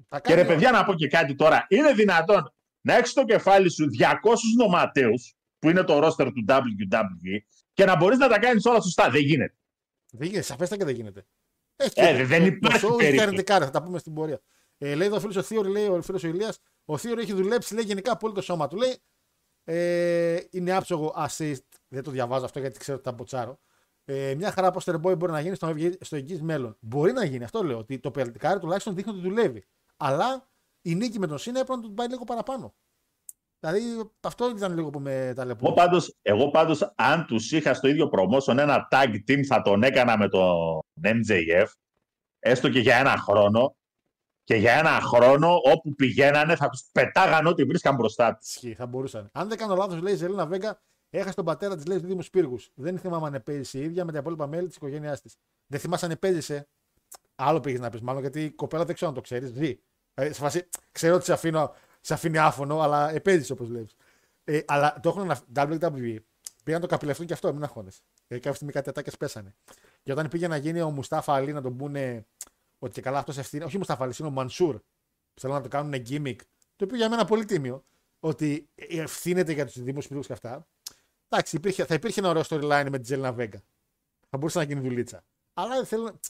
Θα 0.08 0.20
Και 0.20 0.34
ρε 0.34 0.42
κάνει- 0.42 0.48
παιδιά 0.54 0.70
να 0.70 0.84
πω 0.84 0.94
και 0.94 1.08
κάτι 1.08 1.34
τώρα. 1.34 1.66
Είναι 1.68 1.92
δυνατόν 1.92 2.52
να 2.82 2.94
έχεις 2.96 3.10
στο 3.10 3.24
κεφάλι 3.24 3.70
σου 3.70 3.86
200 3.98 4.10
νοματέους, 4.56 5.34
που 5.58 5.68
είναι 5.70 5.82
το 5.82 6.06
roster 6.06 6.30
του 6.34 6.44
WWE, 6.48 7.38
και 7.72 7.84
να 7.84 7.96
μπορείς 7.96 8.18
να 8.18 8.28
τα 8.28 8.38
κάνεις 8.38 8.64
όλα 8.64 8.80
σωστά. 8.80 9.10
Δεν 9.10 9.20
γίνεται. 9.20 9.54
Δεν 10.10 10.26
γίνεται, 10.28 10.44
σαφέστα 10.44 10.76
και 10.76 10.84
δεν 10.84 10.94
γίνεται. 10.94 11.26
Έχει 11.76 11.92
Ε, 11.96 12.16
και- 12.16 12.24
δεν 12.24 12.40
το- 12.40 12.46
υπάρχει 12.46 12.80
Το 12.80 12.86
show 12.86 12.90
έχει 12.90 12.96
περίπτωση. 12.98 13.22
αρνητικά, 13.26 13.58
ρε, 13.58 13.64
θα 13.64 13.70
τα 13.70 13.82
πούμε 13.82 13.98
στην 13.98 14.14
πορεία. 14.14 14.40
Ε, 14.78 14.94
λέει 14.94 15.06
εδώ 15.06 15.16
ο 15.16 15.20
φίλος 15.20 15.36
ο 15.36 15.42
Θείορ, 15.42 15.66
λέει 15.66 15.86
ο 15.86 16.02
φίλος 16.02 16.24
ο 16.24 16.28
Ηλίας, 16.28 16.58
ο 16.84 16.96
Θείορ 16.96 17.18
έχει 17.18 17.32
δουλέψει, 17.32 17.74
λέει 17.74 17.84
γενικά 17.84 18.16
πολύ 18.16 18.34
το 18.34 18.40
σώμα 18.40 18.68
του. 18.68 18.76
Λέει, 18.76 18.96
ε, 19.64 20.38
είναι 20.50 20.72
άψογο 20.72 21.14
assist, 21.18 21.64
δεν 21.88 22.02
το 22.02 22.10
διαβάζω 22.10 22.44
αυτό 22.44 22.58
γιατί 22.60 22.78
ξέρω 22.78 22.96
ότι 22.96 23.06
τα 23.06 23.12
μποτσάρω. 23.12 23.58
Ε, 24.04 24.34
μια 24.34 24.50
χαρά 24.52 24.72
poster 24.74 24.94
boy 24.94 25.18
μπορεί 25.18 25.32
να 25.32 25.40
γίνει 25.40 25.54
στο, 25.54 25.74
στο 26.00 26.16
εγγύς 26.16 26.42
μέλλον. 26.42 26.76
Μπορεί 26.80 27.12
να 27.12 27.24
γίνει, 27.24 27.44
αυτό 27.44 27.62
λέω. 27.62 27.78
Ότι 27.78 27.98
το 27.98 28.10
πελτικάρι 28.10 28.60
τουλάχιστον 28.60 28.94
δείχνει 28.94 29.12
ότι 29.12 29.20
δουλεύει. 29.20 29.64
Αλλά 29.96 30.50
η 30.82 30.94
νίκη 30.94 31.18
με 31.18 31.26
τον 31.26 31.38
Σίνα 31.38 31.60
έπρεπε 31.60 31.80
να 31.80 31.86
του 31.88 31.94
πάει 31.94 32.08
λίγο 32.08 32.24
παραπάνω. 32.24 32.74
Δηλαδή 33.60 34.10
αυτό 34.20 34.50
ήταν 34.50 34.74
λίγο 34.74 34.90
που 34.90 35.00
με 35.00 35.24
Εγώ 35.26 35.34
ταλαιπωρεί. 35.34 35.74
πάντως, 35.74 36.16
εγώ 36.22 36.50
πάντως, 36.50 36.92
αν 36.96 37.26
τους 37.26 37.52
είχα 37.52 37.74
στο 37.74 37.88
ίδιο 37.88 38.10
promotion 38.12 38.56
ένα 38.58 38.88
tag 38.90 39.14
team, 39.28 39.42
θα 39.42 39.62
τον 39.62 39.82
έκανα 39.82 40.18
με 40.18 40.28
τον 40.28 40.80
MJF, 41.02 41.66
έστω 42.38 42.70
και 42.70 42.80
για 42.80 42.96
ένα 42.96 43.16
χρόνο, 43.16 43.76
και 44.44 44.54
για 44.54 44.72
ένα 44.72 45.00
χρόνο 45.00 45.54
όπου 45.72 45.94
πηγαίνανε 45.94 46.56
θα 46.56 46.68
τους 46.68 46.88
πετάγαν 46.92 47.46
ό,τι 47.46 47.64
βρίσκαν 47.64 47.94
μπροστά 47.94 48.36
τους. 48.36 48.48
Ισχύει, 48.48 48.74
θα 48.74 48.86
μπορούσαν. 48.86 49.28
Αν 49.32 49.48
δεν 49.48 49.58
κάνω 49.58 49.74
λάθος, 49.76 50.00
λέει 50.00 50.12
η 50.12 50.16
Ζελίνα 50.16 50.46
Βέγκα, 50.46 50.80
έχασε 51.10 51.34
τον 51.34 51.44
πατέρα 51.44 51.76
της, 51.76 51.86
λέει, 51.86 52.00
του 52.00 52.06
Δήμου 52.06 52.22
Σπύργους. 52.22 52.70
Δεν 52.74 52.98
θυμάμαι 52.98 53.26
αν 53.26 53.34
επέζησε 53.34 53.78
η 53.78 53.82
ίδια 53.82 54.04
με 54.04 54.12
τα 54.12 54.18
υπόλοιπα 54.18 54.46
μέλη 54.46 54.66
της 54.66 54.76
οικογένειάς 54.76 55.20
της. 55.20 55.36
Δεν 55.66 55.80
θυμάσαι 55.80 56.04
αν 56.04 56.10
επέζησε. 56.10 56.68
Άλλο 57.34 57.60
πήγες 57.60 57.80
να 57.80 57.90
πεις, 57.90 58.00
μάλλον 58.00 58.20
γιατί 58.20 58.44
η 58.44 58.50
κοπέλα 58.50 58.84
δεν 58.84 58.94
ξέρω 58.94 59.10
αν 59.10 59.16
το 59.16 59.22
ξέρεις. 59.22 59.50
Ζει. 59.50 59.78
Ε, 60.14 60.26
σε 60.32 60.40
φάση, 60.40 60.68
ξέρω 60.92 61.14
ότι 61.14 61.24
σε, 61.24 61.32
αφήνω, 61.32 61.74
σε 62.00 62.14
αφήνει 62.14 62.38
άφωνο, 62.38 62.80
αλλά 62.80 63.10
επέζησε 63.10 63.52
όπως 63.52 63.68
λέει. 63.68 63.88
Ε, 64.44 64.60
αλλά 64.66 65.00
το 65.02 65.08
έχουν 65.08 65.22
αναφ- 65.22 65.44
WWE. 65.54 66.16
Πήγαν 66.64 66.80
να 66.80 66.86
το 66.86 66.86
καπηλευτούν 66.86 67.26
και 67.26 67.32
αυτό, 67.32 67.52
μην 67.52 67.62
αγχώνεσαι. 67.62 68.00
Γιατί 68.26 68.42
κάποια 68.42 68.54
στιγμή 68.54 68.72
κάτι 68.72 68.88
ατάκες 68.88 69.16
πέσανε. 69.16 69.54
Και 70.02 70.12
όταν 70.12 70.28
πήγε 70.28 70.48
να 70.48 70.56
γίνει 70.56 70.80
ο 70.80 70.90
Μουστάφα 70.90 71.34
Αλή 71.34 71.52
να 71.52 71.62
τον 71.62 71.76
πούνε 71.76 72.26
ότι 72.78 72.92
και 72.92 73.00
καλά 73.00 73.18
αυτός 73.18 73.38
ευθύνει. 73.38 73.64
Όχι 73.64 73.74
ο 73.74 73.78
Μουστάφα 73.78 74.04
Αλή, 74.04 74.14
είναι 74.18 74.28
ο 74.28 74.30
Μανσούρ. 74.30 74.76
που 75.34 75.40
Θέλουν 75.40 75.56
να 75.56 75.62
το 75.62 75.68
κάνουν 75.68 75.92
gimmick. 76.08 76.36
Το 76.76 76.84
οποίο 76.84 76.96
για 76.96 77.08
μένα 77.08 77.24
πολύ 77.24 77.44
τίμιο. 77.44 77.84
Ότι 78.20 78.68
ευθύνεται 78.74 79.52
για 79.52 79.66
τους 79.66 79.82
Δήμους 79.82 80.04
Σπύργου 80.04 80.22
και 80.22 80.32
αυτά. 80.32 80.66
Εντάξει, 81.28 81.56
υπήρχε, 81.56 81.84
θα 81.84 81.94
υπήρχε 81.94 82.20
ένα 82.20 82.28
ωραίο 82.28 82.42
storyline 82.48 82.86
με 82.90 82.96
τη 82.98 83.00
Τζέλινα 83.00 83.32
Βέγκα. 83.32 83.62
Θα 84.28 84.36
μπορούσε 84.38 84.58
να 84.58 84.64
γίνει 84.64 84.80
δουλίτσα. 84.80 85.24
Αλλά, 85.54 85.74
δεν 85.74 85.86
θέλω, 85.86 86.20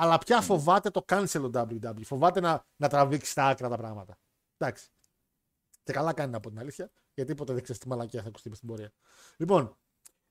αλλά 0.00 0.18
πια 0.18 0.40
φοβάται 0.40 0.90
το 0.90 1.04
cancel 1.08 1.40
ο 1.42 1.50
WWE. 1.54 2.04
Φοβάται 2.04 2.40
να, 2.40 2.64
να 2.76 2.88
τραβήξει 2.88 3.30
στα 3.30 3.46
άκρα 3.46 3.68
τα 3.68 3.76
πράγματα. 3.76 4.18
Εντάξει. 4.56 4.88
Και 5.82 5.92
καλά 5.92 6.12
κάνει 6.12 6.34
από 6.34 6.48
την 6.48 6.58
αλήθεια, 6.58 6.90
γιατί 7.14 7.34
ποτέ 7.34 7.52
δεν 7.52 7.62
ξέρεις 7.62 7.80
τι 7.80 7.88
μαλακία 7.88 8.22
θα 8.22 8.28
ακουστεί 8.28 8.48
μες 8.48 8.56
στην 8.56 8.68
πορεία. 8.68 8.92
Λοιπόν, 9.36 9.76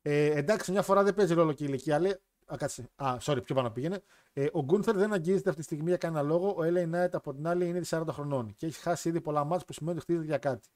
ε, 0.01 0.25
εντάξει, 0.25 0.71
μια 0.71 0.81
φορά 0.81 1.03
δεν 1.03 1.13
παίζει 1.13 1.33
ρόλο 1.33 1.53
και 1.53 1.63
η 1.63 1.67
ηλικία, 1.69 1.99
λέει. 1.99 2.11
Α, 2.45 2.55
κάτσε. 2.57 2.89
Α, 2.95 3.17
sorry, 3.21 3.43
πιο 3.43 3.55
πάνω 3.55 3.71
πήγαινε. 3.71 4.03
Ε, 4.33 4.47
ο 4.51 4.63
Γκούνθερ 4.63 4.95
δεν 4.95 5.13
αγγίζεται 5.13 5.49
αυτή 5.49 5.61
τη 5.61 5.67
στιγμή 5.67 5.87
για 5.87 5.97
κανένα 5.97 6.21
λόγο. 6.21 6.49
Ο 6.49 6.59
LA 6.59 6.89
Knight 6.93 7.09
από 7.11 7.33
την 7.33 7.47
άλλη 7.47 7.67
είναι 7.67 7.77
ήδη 7.77 7.87
40 7.89 8.03
χρονών 8.09 8.55
και 8.55 8.65
έχει 8.65 8.79
χάσει 8.79 9.09
ήδη 9.09 9.21
πολλά 9.21 9.43
μάτια 9.43 9.65
που 9.65 9.73
σημαίνει 9.73 9.97
ότι 9.97 10.05
χτίζεται 10.05 10.25
για 10.25 10.37
κάτι. 10.37 10.69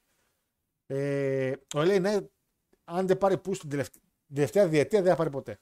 Ε, 0.86 1.50
ο 1.50 1.80
LA 1.80 2.04
Knight, 2.04 2.24
αν 2.84 3.06
δεν 3.06 3.18
πάρει 3.18 3.38
πού 3.38 3.54
στην 3.54 3.68
τελευταία, 3.68 4.02
τελευταία 4.34 4.68
διετία, 4.68 5.02
δεν 5.02 5.10
θα 5.10 5.16
πάρει 5.16 5.30
ποτέ. 5.30 5.60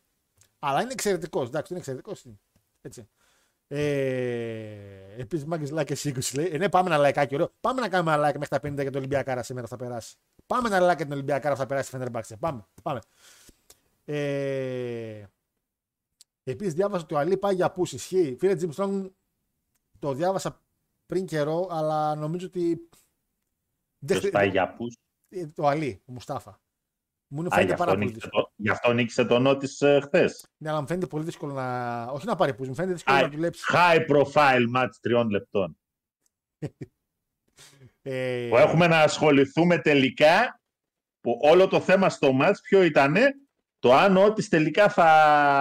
Αλλά 0.59 0.83
είναι 0.83 0.93
εξαιρετικός. 0.93 1.49
Εντάξει, 1.49 1.73
είναι 1.73 1.81
εξαιρετικός. 1.81 2.27
Έτσι. 2.81 3.09
Ε, 3.75 5.17
Επίσης, 5.17 5.45
Μάγκη 5.45 5.73
like 5.75 5.85
και 5.85 5.97
20 6.05 6.35
λέει. 6.35 6.49
Ε, 6.53 6.59
ναι, 6.59 6.69
πάμε 6.69 6.95
ένα 6.95 7.09
like, 7.09 7.29
ωραίο. 7.33 7.51
Πάμε 7.61 7.81
να 7.81 7.89
κάνουμε 7.89 8.13
ένα 8.13 8.29
like 8.29 8.39
μέχρι 8.39 8.49
τα 8.49 8.69
50 8.69 8.81
για 8.83 8.91
το 8.91 8.99
Ολυμπιακάρα 8.99 9.43
σήμερα 9.43 9.67
θα 9.67 9.77
περάσει. 9.77 10.17
Πάμε 10.47 10.77
ένα 10.77 10.79
like 10.93 10.97
για 10.97 11.05
την 11.05 11.13
Ολυμπιακάρα 11.13 11.57
θα 11.57 11.67
περάσει 11.67 11.89
η 11.89 11.91
Φεντερμπάξε. 11.91 12.37
Πάμε. 12.37 12.67
πάμε. 12.83 13.01
Ε, 14.05 15.25
Επίσης, 16.45 16.75
διάβασα 16.75 17.03
ότι 17.05 17.15
ο 17.15 17.19
Αλή 17.19 17.37
πάει 17.37 17.55
για 17.55 17.71
πούση. 17.71 17.95
Ισχύει. 17.95 18.37
Φίλε 18.41 18.57
Jim 18.61 18.71
Strong, 18.75 19.11
το 19.99 20.13
διάβασα 20.13 20.61
πριν 21.07 21.27
καιρό, 21.27 21.69
αλλά 21.71 22.15
νομίζω 22.15 22.47
ότι. 22.47 22.89
δεν 23.99 24.07
Ποιος 24.07 24.19
χρει- 24.19 24.33
πάει 24.33 24.49
για 24.49 24.75
πούς; 24.75 24.97
ε, 25.29 25.47
Το 25.47 25.67
Αλή, 25.67 26.03
ο 26.07 26.13
Μουστάφα. 26.13 26.61
Μου 27.35 27.41
είναι 27.41 27.49
Α, 27.53 27.61
γι' 27.61 27.67
φαίνεται 27.67 27.73
αυτό, 27.73 27.85
πάρα 27.85 27.93
πολύ 27.97 28.05
νίκησε 28.07 28.21
δύσκολο. 28.25 28.43
το, 28.45 28.53
γι' 28.57 28.69
αυτό 28.71 28.93
νίκησε 28.93 29.25
το 29.25 29.39
νότις 29.39 29.81
ε, 29.81 30.01
χθες. 30.03 30.47
Ναι, 30.57 30.71
αλλά 30.71 30.81
μου 30.81 30.87
φαίνεται 30.87 31.07
πολύ 31.07 31.25
δύσκολο 31.25 31.53
να. 31.53 32.03
Όχι 32.05 32.27
να 32.27 32.37
πάρει 32.37 32.55
πούση, 32.55 32.69
μου 32.69 32.75
φαίνεται 32.75 32.93
δύσκολο 32.95 33.17
High, 33.19 33.23
να 33.23 33.29
δουλέψει. 33.29 33.63
high 33.73 34.07
profile 34.11 34.65
match 34.77 34.91
τριών 35.01 35.31
λεπτών. 35.31 35.77
Ε, 38.05 38.47
Που 38.51 38.57
έχουμε 38.57 38.87
να 38.87 39.01
ασχοληθούμε 39.01 39.79
τελικά, 39.79 40.61
που 41.21 41.39
όλο 41.43 41.69
το 41.69 41.81
θέμα 41.81 42.09
στο 42.09 42.39
match 42.43 42.55
ποιο 42.63 42.83
ήταν, 42.83 43.17
το 43.79 43.95
αν 43.95 44.17
ο 44.17 44.25
Ότις 44.25 44.49
τελικά 44.49 44.89
θα 44.89 45.05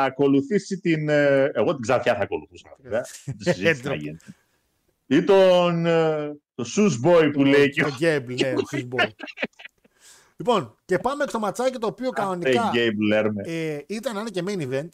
ακολουθήσει 0.04 0.80
την... 0.80 1.10
ε, 1.10 1.52
Εγώ 1.54 1.72
την 1.74 1.82
Ξαφιά 1.82 2.16
θα 2.16 2.22
ακολουθούσα. 2.24 2.76
βέβαια. 2.80 3.02
Δεν 3.26 3.36
το 3.38 3.52
συζήτησα 3.52 3.90
να 3.90 3.96
γίνει. 3.96 4.18
Ή 5.06 5.24
τον... 5.24 5.86
ε, 5.86 6.36
Το 6.56 6.66
Shoes 6.76 7.08
Boy 7.08 7.30
που 7.34 7.44
λέει 7.44 7.70
και 7.70 7.82
Το 7.82 7.90
Γκέμπλ, 7.98 8.34
ναι, 8.34 8.50
ο 8.52 8.62
Chris 8.72 8.88
Ball. 8.96 9.10
Λοιπόν, 10.42 10.76
και 10.86 10.98
πάμε 10.98 11.26
στο 11.28 11.40
ματσάκι 11.40 11.78
το 11.78 11.88
οποίο 11.88 12.10
κανονικά 12.10 12.70
Γκέιμ 12.72 13.00
Λέρμε. 13.00 13.44
ε, 13.46 13.80
ήταν 13.88 14.14
να 14.16 14.20
είναι 14.22 14.30
και 14.30 14.44
main 14.46 14.60
event. 14.72 14.90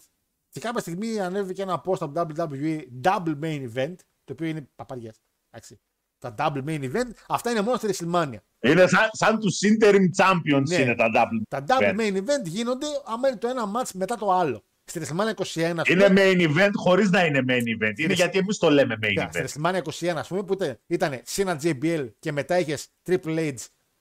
Και 0.49 0.60
κάποια 0.60 0.80
στιγμή 0.82 1.19
ανέβηκε 1.19 1.61
ένα 1.61 1.82
post 1.86 1.98
από 2.02 2.22
WWE 2.40 2.80
double 3.03 3.36
main 3.44 3.69
event, 3.76 3.95
το 4.24 4.34
οποίο 4.34 4.48
είναι 4.48 4.68
παπαριές. 4.76 5.22
Εντάξει. 5.52 5.80
Τα 6.18 6.36
double 6.38 6.64
main 6.69 6.91
event, 6.91 7.10
αυτά 7.28 7.52
είναι 7.52 7.61
μόνο 7.61 7.78
στη 7.78 7.88
WrestleMania. 7.91 8.38
Είναι 8.61 8.88
σαν, 8.88 9.10
σαν 9.11 9.40
τους 9.40 9.60
interim 9.64 10.06
champions 10.18 10.64
Ναι. 10.68 10.76
είναι 10.76 10.95
τα 10.95 11.10
double. 11.15 11.41
Τα 11.49 11.64
double 11.68 11.82
event. 11.95 11.99
main 11.99 12.15
event 12.18 12.44
γίνονται 12.45 12.86
άμα 13.06 13.28
είναι 13.28 13.38
το 13.38 13.48
ένα 13.48 13.64
match 13.76 13.90
μετά 13.94 14.15
το 14.15 14.32
άλλο. 14.32 14.64
Στη 14.86 14.99
WrestleMania 15.03 15.34
21, 15.36 15.80
ας 15.80 15.88
Είναι 15.88 16.07
πούμε, 16.07 16.22
main 16.24 16.40
event 16.41 16.72
χωρίς 16.74 17.10
να 17.10 17.26
είναι 17.26 17.40
main 17.40 17.52
event. 17.61 17.82
Είναι 17.82 17.94
Είναι- 17.98 18.14
γιατί 18.14 18.38
εμείς 18.38 18.57
το 18.57 18.69
λέμε 18.69 18.98
main 19.02 19.19
Yeah, 19.19 19.24
event. 19.24 19.44
Στη 19.48 19.60
WrestleMania 19.61 19.82
21, 19.84 20.18
ας 20.19 20.28
πούμε, 20.28 20.44
που 20.44 20.53
ήταν, 20.53 20.78
ήταν 20.88 21.22
Cena 21.36 21.56
JBL 21.64 22.07
και 22.19 22.32
μετά 22.32 22.60
είχες 22.60 22.88
Triple 23.10 23.38
H 23.38 23.53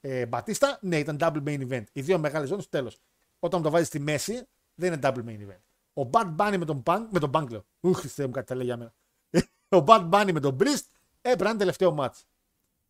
ε, 0.09 0.29
Batista, 0.31 0.67
ναι, 0.81 0.99
ήταν 0.99 1.17
double 1.21 1.43
main 1.45 1.69
event. 1.69 1.85
Οι 1.93 2.01
δύο 2.01 2.19
μεγάλες 2.19 2.49
ζώνε 2.49 2.61
στο 2.61 2.71
τέλος. 2.71 2.99
Όταν 3.39 3.63
το 3.63 3.71
βάζεις 3.71 3.87
στη 3.87 3.99
μέση, 3.99 4.47
δεν 4.75 4.93
είναι 4.93 5.01
double 5.03 5.25
main 5.25 5.39
event. 5.49 5.63
Ο 5.95 6.11
Bad 6.13 6.37
Bunny 6.37 6.57
με 6.59 6.65
τον 6.65 6.83
Punk, 6.87 7.07
με 7.11 7.19
τον 7.19 7.31
Punk 7.35 7.51
λέω. 7.51 7.65
Ου, 7.81 7.93
Χριστέ 7.93 8.27
μου, 8.27 8.31
κάτι 8.31 8.47
τα 8.47 8.55
λέει 8.55 8.65
για 8.65 8.77
μένα. 8.77 8.95
ο 9.81 9.85
Bad 9.87 10.11
Bunny 10.11 10.33
με 10.33 10.41
τον 10.41 10.57
Priest 10.61 10.85
έπρεπε 11.21 11.45
να 11.45 11.49
είναι 11.49 11.59
τελευταίο 11.59 11.97
match. 11.99 12.21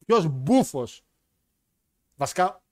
Ποιος 0.06 0.26
μπούφος. 0.26 1.04
Βασικά, 2.16 2.62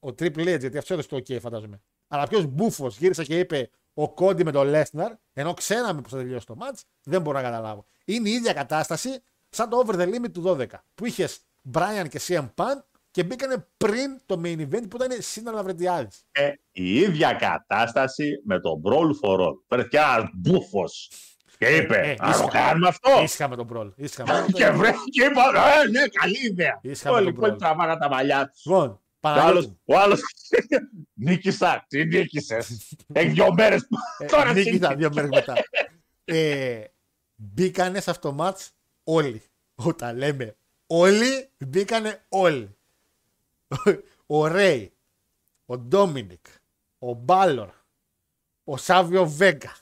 ο 0.00 0.08
Triple 0.08 0.54
H, 0.54 0.58
γιατί 0.60 0.78
αυτό 0.78 0.94
έδωσε 0.94 1.08
το 1.08 1.16
OK, 1.16 1.40
φαντάζομαι. 1.40 1.80
Αλλά 2.08 2.26
ποιος 2.26 2.46
μπούφος 2.46 2.98
γύρισε 2.98 3.24
και 3.24 3.38
είπε 3.38 3.70
ο 3.94 4.14
Κόντι 4.14 4.44
με 4.44 4.52
τον 4.52 4.72
Lesnar, 4.74 5.10
ενώ 5.32 5.54
ξέραμε 5.54 6.00
πώ 6.00 6.08
θα 6.08 6.16
τελειώσει 6.16 6.46
το 6.46 6.56
match, 6.60 6.80
δεν 7.02 7.22
μπορώ 7.22 7.36
να 7.36 7.42
καταλάβω. 7.42 7.84
Είναι 8.04 8.28
η 8.28 8.32
ίδια 8.32 8.52
κατάσταση 8.52 9.22
σαν 9.50 9.68
το 9.68 9.76
over 9.76 9.94
the 9.94 10.14
limit 10.14 10.32
του 10.32 10.42
12. 10.46 10.66
Που 10.94 11.06
είχες 11.06 11.40
Brian 11.72 12.06
και 12.08 12.20
CM 12.22 12.48
Punk 12.54 12.80
και 13.12 13.24
μπήκανε 13.24 13.66
πριν 13.76 14.20
το 14.26 14.40
main 14.44 14.58
event 14.60 14.88
που 14.90 14.96
ήταν 14.96 15.08
Σίνα 15.18 15.52
Λαβρεντιάδης. 15.52 16.24
Ε, 16.32 16.52
η 16.72 16.94
ίδια 16.96 17.32
κατάσταση 17.32 18.42
με 18.44 18.60
τον 18.60 18.82
Brawl 18.84 19.10
for 19.28 19.40
All. 19.40 19.52
Βρέθηκε 19.68 19.96
ένα 19.96 20.30
μπούφος. 20.34 21.10
Και 21.58 21.66
είπε, 21.76 21.96
ε, 21.96 22.10
Α 22.12 22.16
το 22.16 22.28
ήσυχα. 22.30 22.48
κάνουμε 22.48 22.88
αυτό. 22.88 23.22
Ήσυχα 23.22 23.48
με 23.48 23.56
τον 23.56 23.68
Brawl. 23.72 23.92
Ήσυχα 23.96 24.26
με 24.26 24.32
τον 24.40 24.52
Και 24.52 24.68
βρέθηκε 24.70 25.10
και 25.10 25.24
είπα, 25.24 25.42
Ε, 25.84 25.88
ναι, 25.88 26.06
καλή 26.08 26.38
ιδέα. 26.46 26.78
Ήσυχα 26.82 27.10
με 27.10 27.16
Όλοι 27.16 27.24
τον 27.24 27.34
που 27.34 27.46
Brawl. 27.54 27.58
τραβάγαν 27.58 27.98
τα 27.98 28.08
μαλλιά 28.08 28.48
τους. 28.52 28.64
Λοιπόν, 28.64 28.88
Ο 28.88 29.00
Παναγιώτη 29.20 29.50
άλλος, 29.50 29.66
μου. 29.66 29.78
ο 29.84 29.98
άλλος 29.98 30.20
νίκησα. 31.14 31.84
Τι 31.88 32.04
νίκησες; 32.04 32.94
Έχει 33.12 33.28
δυο 33.36 33.52
μέρες. 33.54 33.86
Ε, 34.18 34.24
Τώρα 34.32 34.52
νίκησα 34.52 34.70
νίκησα. 34.72 34.94
δύο 34.94 35.10
μέρες 35.14 35.30
μετά. 35.30 35.54
ε, 36.24 36.84
μπήκανε 37.34 38.00
σε 38.00 38.10
αυτό 38.10 38.30
το 38.30 38.44
match 38.44 38.66
όλοι. 39.04 39.42
Όταν 39.74 40.16
λέμε 40.16 40.56
όλοι, 40.86 41.48
μπήκανε 41.58 42.24
όλοι. 42.28 42.76
Ο 44.26 44.46
Ρέι, 44.46 44.92
ο 45.66 45.78
Ντόμινικ, 45.78 46.46
ο 46.98 47.12
Μπάλορ, 47.14 47.68
ο 48.64 48.76
Σάβιο 48.76 49.26
Βέγκα. 49.28 49.76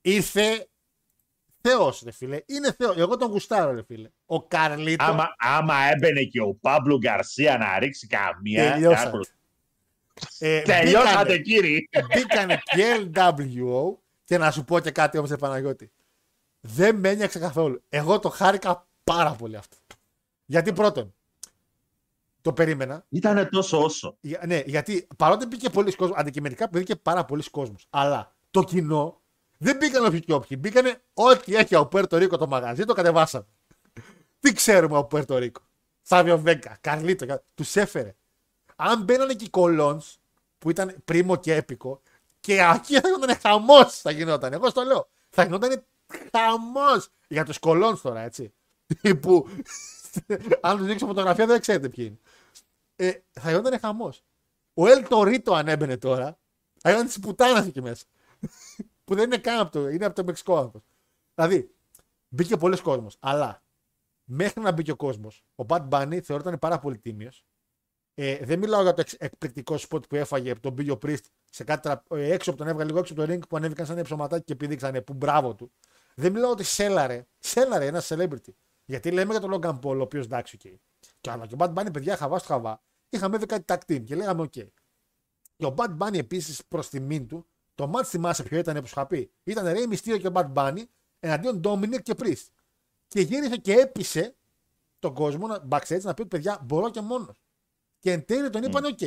Ήρθε 0.00 0.68
Θεός 1.60 2.02
ρε 2.04 2.10
φίλε. 2.10 2.40
Είναι 2.46 2.72
Θεός. 2.72 2.96
Εγώ 2.96 3.16
τον 3.16 3.30
γουστάρω 3.30 3.72
ρε 3.72 3.82
φίλε. 3.82 4.08
Ο 4.26 4.42
Καρλίτο. 4.46 5.04
Άμα, 5.04 5.34
άμα 5.38 5.74
έμπαινε 5.76 6.22
και 6.22 6.40
ο 6.40 6.54
Παύλο 6.54 6.98
Γκαρσία 6.98 7.58
να 7.58 7.78
ρίξει 7.78 8.06
καμία. 8.06 8.72
Τελειώσατε. 8.72 9.10
κάπου- 9.10 9.26
Ε, 10.38 10.62
Τελειώσατε 10.62 11.18
μπήκανε- 11.22 11.42
κύριοι. 11.42 11.88
Μπήκανε 12.14 12.62
και 12.64 13.10
LWO 13.14 13.98
και 14.24 14.38
να 14.38 14.50
σου 14.50 14.64
πω 14.64 14.80
και 14.80 14.90
κάτι 14.90 15.18
όμως, 15.18 15.30
ρε 15.30 15.36
Παναγιώτη. 15.36 15.92
Δεν 16.60 16.96
με 16.96 17.08
ένιωξε 17.08 17.38
καθόλου. 17.38 17.82
Εγώ 17.88 18.18
το 18.18 18.28
χάρηκα 18.28 18.86
πάρα 19.04 19.32
πολύ 19.32 19.56
αυτό. 19.56 19.76
Γιατί 20.44 20.72
πρώτον, 20.72 21.14
το 22.44 22.52
περίμενα. 22.52 23.04
Ήτανε 23.08 23.44
τόσο 23.44 23.82
όσο. 23.82 24.16
Για- 24.20 24.42
Ναι, 24.46 24.62
γιατί 24.66 25.06
παρότι 25.16 25.46
μπήκε 25.46 25.70
πολλοί 25.70 25.94
κόσμος, 25.94 26.18
αντικειμενικά 26.18 26.68
μπήκε 26.72 26.96
πάρα 26.96 27.24
πολλοί 27.24 27.42
κόσμος. 27.50 27.86
Αλλά 27.90 28.34
το 28.50 28.62
κοινό 28.62 29.20
δεν 29.58 29.76
μπήκαν 29.76 30.04
όποιοι 30.04 30.20
και 30.20 30.32
όποιοι. 30.32 30.58
Μπήκανε 30.60 31.02
ό,τι 31.14 31.56
έχει 31.56 31.74
από 31.74 31.86
Πουέρτο 31.86 32.16
Ρίκο 32.18 32.36
το 32.36 32.46
μαγαζί, 32.46 32.84
το 32.84 32.92
κατεβάσαμε. 32.94 33.46
Τι 34.40 34.52
ξέρουμε 34.52 34.96
από 34.98 35.06
Πουέρτο 35.06 35.38
Ρίκο; 35.38 35.60
Σάβιο 36.02 36.38
Βέγκα, 36.38 36.78
Καρλίτο, 36.80 37.42
τους 37.54 37.76
έφερε. 37.76 38.14
Αν 38.76 39.02
μπαίνανε 39.02 39.34
και 39.34 39.44
οι 39.44 39.50
κολόνς 39.50 40.16
που 40.58 40.70
ήταν 40.70 40.94
πρίμο 41.04 41.36
και 41.36 41.54
έπικο, 41.54 42.00
και 42.40 42.52
εκεί 42.52 43.00
θα 43.00 43.08
γινόταν 43.08 43.36
χαμός. 43.42 43.98
Θα 44.00 44.10
γινόταν. 44.10 44.52
Εγώ 44.52 44.68
στο 44.68 44.82
λέω. 44.82 45.08
Θα 45.30 45.44
γινόταν 45.44 45.84
χαμός. 46.36 47.08
Για 47.28 47.44
τους 47.44 47.58
κολόνς 47.58 48.00
τώρα, 48.00 48.20
έτσι. 48.20 48.52
που 49.22 49.48
αν 50.60 50.76
τους 50.76 50.86
δείξω 50.86 51.06
φωτογραφία 51.06 51.46
δεν 51.46 51.60
ξέρετε 51.60 51.88
ποιοι 51.88 52.04
είναι. 52.08 52.18
Ε, 53.04 53.22
θα 53.30 53.50
γινόταν 53.50 53.78
χαμός. 53.78 54.24
Ο 54.74 54.86
Ελ 54.86 55.08
Τωρίτο 55.08 55.54
αν 55.54 55.68
έμπαινε 55.68 55.96
τώρα, 55.96 56.38
θα 56.80 56.88
γινόταν 56.90 57.06
της 57.06 57.18
πουτάνας 57.18 57.66
εκεί 57.66 57.82
μέσα. 57.82 58.04
που 59.04 59.14
δεν 59.14 59.24
είναι 59.24 59.38
καν 59.38 59.58
από 59.58 59.72
το, 59.72 59.88
είναι 59.88 60.04
από 60.04 60.14
το 60.14 60.24
Μεξικό 60.24 60.56
άνθρωπος. 60.56 60.82
Δηλαδή, 61.34 61.74
μπήκε 62.28 62.56
πολύς 62.56 62.80
κόσμος. 62.80 63.16
Αλλά 63.20 63.62
μέχρι 64.24 64.60
να 64.62 64.72
μπήκε 64.72 64.90
ο 64.90 64.96
κόσμος, 64.96 65.44
ο 65.54 65.64
Bad 65.68 65.88
Bunny 65.88 66.20
θεωρείται 66.22 66.56
πάρα 66.56 66.78
πολύ 66.78 66.98
τίμιος. 66.98 67.44
Ε, 68.16 68.44
δεν 68.44 68.58
μιλάω 68.58 68.82
για 68.82 68.92
το 68.94 69.00
εξ- 69.00 69.16
εκπληκτικό 69.18 69.78
σποτ 69.78 70.04
που 70.06 70.16
έφαγε 70.16 70.50
από 70.50 70.60
τον 70.60 70.72
Μπίλιο 70.72 70.96
Πρίστ 70.96 71.26
σε 71.50 71.64
κάτι 71.64 71.82
τρα... 71.82 72.02
ε, 72.10 72.32
έξω 72.32 72.50
από 72.50 72.58
τον 72.58 72.68
έβγαλε 72.68 72.86
λίγο 72.86 72.98
έξω 72.98 73.12
από 73.12 73.26
το 73.26 73.32
ring 73.32 73.48
που 73.48 73.56
ανέβηκαν 73.56 73.86
σαν 73.86 74.02
στρωματάκι 74.02 74.44
και 74.44 74.54
πηδήξανε 74.54 75.00
που 75.00 75.14
μπράβο 75.14 75.54
του. 75.54 75.72
Δεν 76.14 76.32
μιλάω 76.32 76.50
ότι 76.50 76.64
σέλαρε, 76.64 77.26
σέλαρε 77.38 77.86
ένα 77.86 78.02
celebrity. 78.04 78.52
Γιατί 78.84 79.10
λέμε 79.10 79.30
για 79.36 79.40
τον 79.40 79.50
Logan 79.54 79.78
Paul, 79.80 79.96
ο 79.98 80.00
οποίος 80.00 80.24
εντάξει, 80.24 80.56
οκ. 80.56 80.78
Και 81.20 81.30
αλλά 81.30 81.46
και 81.46 81.54
ο 81.54 81.56
Bad 81.60 81.74
Bunny, 81.74 81.92
παιδιά, 81.92 82.16
χαβάς 82.16 82.40
στο 82.42 82.52
χαβά. 82.52 82.82
Είχαμε 83.14 83.38
δει 83.38 83.46
κάτι 83.46 83.64
tag 83.68 83.92
team 83.92 84.04
και 84.04 84.14
λέγαμε 84.14 84.42
οκ. 84.42 84.52
Και 85.56 85.66
ο 85.66 85.74
Bad 85.76 85.96
Bunny 85.98 86.18
επίσης 86.18 86.64
προς 86.68 86.88
τιμήν 86.88 87.26
του, 87.26 87.46
το 87.74 87.92
match 87.94 88.04
θυμάσαι 88.04 88.42
ποιο 88.42 88.58
ήταν 88.58 88.80
που 88.80 88.86
σου 88.86 88.94
είχα 88.96 89.06
πει; 89.06 89.30
Ήταν 89.44 89.64
Ray 89.66 89.92
Mysterio 89.92 90.18
και 90.20 90.26
ο 90.26 90.32
Bad 90.34 90.52
Bunny 90.52 90.82
εναντίον 91.20 91.60
Dominic 91.64 92.02
και 92.02 92.14
Priest. 92.18 92.46
Και 93.06 93.20
γύρισε 93.20 93.56
και 93.56 93.72
έπεισε 93.72 94.36
τον 94.98 95.14
κόσμο 95.14 95.46
να, 95.46 95.68
backstage 95.70 96.00
να 96.00 96.14
πει 96.14 96.20
ότι 96.20 96.28
παιδιά 96.28 96.60
μπορώ 96.64 96.90
και 96.90 97.00
μόνος. 97.00 97.42
Και 97.98 98.12
εν 98.12 98.24
τέλει 98.24 98.50
τον 98.50 98.62
είπαν 98.62 98.84
οκ. 98.84 98.98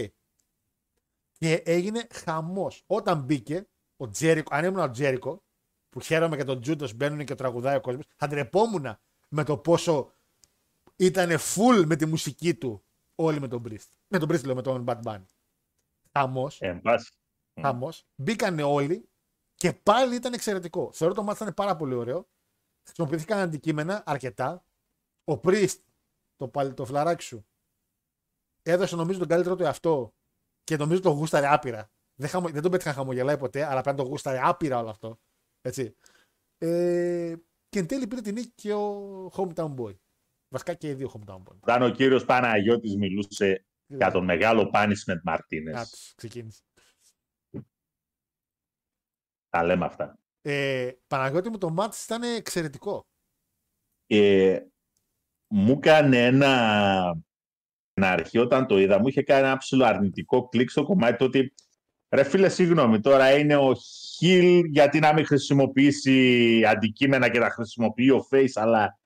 Και 1.32 1.54
έγινε 1.66 2.08
χαμός. 2.12 2.84
Όταν 2.88 3.20
μπήκε 3.20 3.68
ο 3.98 4.10
Τζέρικο, 4.10 4.56
αν 4.56 4.66
ήμουν 4.66 4.80
ο 4.80 4.92
Τζέρικο, 4.92 5.44
που 5.90 6.00
χαίρομαι 6.00 6.38
και 6.38 6.44
το 6.44 6.62
Judas 6.62 6.88
μπαίνουν 6.96 7.26
και 7.26 7.36
τραγουδάει 7.36 7.76
ο 7.76 7.82
κόσμος, 7.82 8.06
θα 8.16 8.28
ντρεπόμουν 8.28 8.98
με 9.30 9.44
το 9.44 9.58
πόσο 9.58 10.14
ήταν 10.96 11.30
full 11.30 11.84
με 11.86 11.96
τη 11.96 12.06
μουσική 12.06 12.56
του 12.56 12.82
όλοι 13.18 13.40
με 13.40 13.48
τον 13.48 13.64
Priest. 13.68 13.90
Με 14.08 14.20
τον 14.20 14.30
Priest 14.30 14.44
λέω, 14.46 14.56
με 14.56 14.62
τον 14.62 14.86
Bad 14.88 15.02
Bunny. 15.04 15.26
Χαμός. 16.12 16.62
Ε, 16.62 16.68
εν 16.68 16.82
πάση. 16.82 17.12
Χαμός. 17.62 18.06
Μπήκανε 18.16 18.64
όλοι 18.64 19.10
και 19.56 19.74
πάλι 19.74 20.16
ήταν 20.16 20.34
εξαιρετικό. 20.34 20.92
Θεωρώ 20.92 21.14
το 21.14 21.24
μάτι 21.24 21.42
ήταν 21.42 21.54
πάρα 21.54 21.76
πολύ 21.76 21.94
ωραίο. 21.94 22.30
Χρησιμοποιήθηκαν 22.84 23.40
αντικείμενα 23.40 24.04
αρκετά. 24.06 24.66
Ο 25.24 25.34
Priest, 25.34 25.78
το, 26.36 26.48
παλι- 26.48 26.74
το 26.74 26.86
φλαράκι 26.86 27.24
σου, 27.24 27.48
έδωσε 28.64 28.96
νομίζω 28.96 29.20
τον 29.20 29.28
καλύτερο 29.28 29.56
του 29.56 29.64
εαυτό 29.64 30.14
και 30.64 30.78
νομίζω 30.78 31.02
το 31.02 31.10
γούσταρε 31.10 31.48
άπειρα. 31.48 31.92
Δεν, 32.16 32.30
χαμο... 32.30 32.50
δεν 32.50 32.62
τον 32.62 32.72
πέτυχα 32.72 32.90
να 32.90 32.96
χαμογελάει 32.96 33.38
ποτέ, 33.38 33.64
αλλά 33.64 33.82
πρέπει 33.82 33.98
να 33.98 34.04
το 34.04 34.10
γούσταρε 34.10 34.40
άπειρα 34.44 34.80
όλο 34.80 34.90
αυτό. 34.90 35.20
Έτσι. 35.62 35.96
Ε, 36.58 37.36
και 37.70 37.80
εν 37.80 37.88
τέλει 37.88 38.08
πήρε 38.08 38.22
την 38.22 38.34
νίκη 38.34 38.52
και 38.56 38.74
ο 38.74 39.28
Hometown 39.36 39.76
Boy. 39.76 39.96
Βασικά 40.50 40.74
και 40.74 40.90
οι 40.90 40.94
δύο 40.94 41.12
Hometown 41.14 41.38
Boy. 41.38 41.56
Όταν 41.60 41.82
ο 41.82 41.90
κύριος 41.90 42.26
Παναγιώτης 42.26 42.96
μιλούσε 42.96 43.66
για 43.88 44.12
τον 44.12 44.24
μεγάλο 44.24 44.72
Punishment 44.74 45.22
Μαρτίνες. 45.24 45.76
Κάτσε, 45.76 46.14
ξεκίνησε. 46.16 46.62
Τα 49.50 49.64
λέμε 49.64 49.86
αυτά. 49.86 50.20
Ε, 50.42 50.92
Παναγιώτη 51.08 51.50
μου 51.50 51.58
το 51.58 51.70
μάτι 51.70 51.98
ήταν 52.04 52.24
εξαιρετικό. 52.24 53.08
Ε, 54.08 54.60
μου 55.48 55.72
έκανε 55.72 56.26
ένα... 56.26 57.26
Στην 57.92 58.10
αρχή 58.10 58.38
όταν 58.38 58.68
το 58.68 58.80
είδα 58.80 59.00
μου 59.00 59.08
είχε 59.08 59.24
κάνει 59.24 59.48
ένα 59.48 59.58
ψηλό 59.58 59.86
αρνητικό 59.86 60.48
κλικ 60.48 60.70
στο 60.70 60.84
κομμάτι 60.84 61.18
του 61.18 61.26
ότι 61.26 61.54
ρε 62.10 62.24
φίλε 62.24 62.50
συγγνώμη 62.50 63.00
τώρα 63.00 63.38
είναι 63.38 63.56
ο 63.56 63.74
Χιλ 64.16 64.66
γιατί 64.66 65.00
να 65.00 65.14
μην 65.14 65.26
χρησιμοποιήσει 65.26 66.64
αντικείμενα 66.66 67.30
και 67.30 67.40
να 67.40 67.50
χρησιμοποιεί 67.50 68.10
ο 68.10 68.28
Face 68.32 68.52
αλλά 68.54 68.97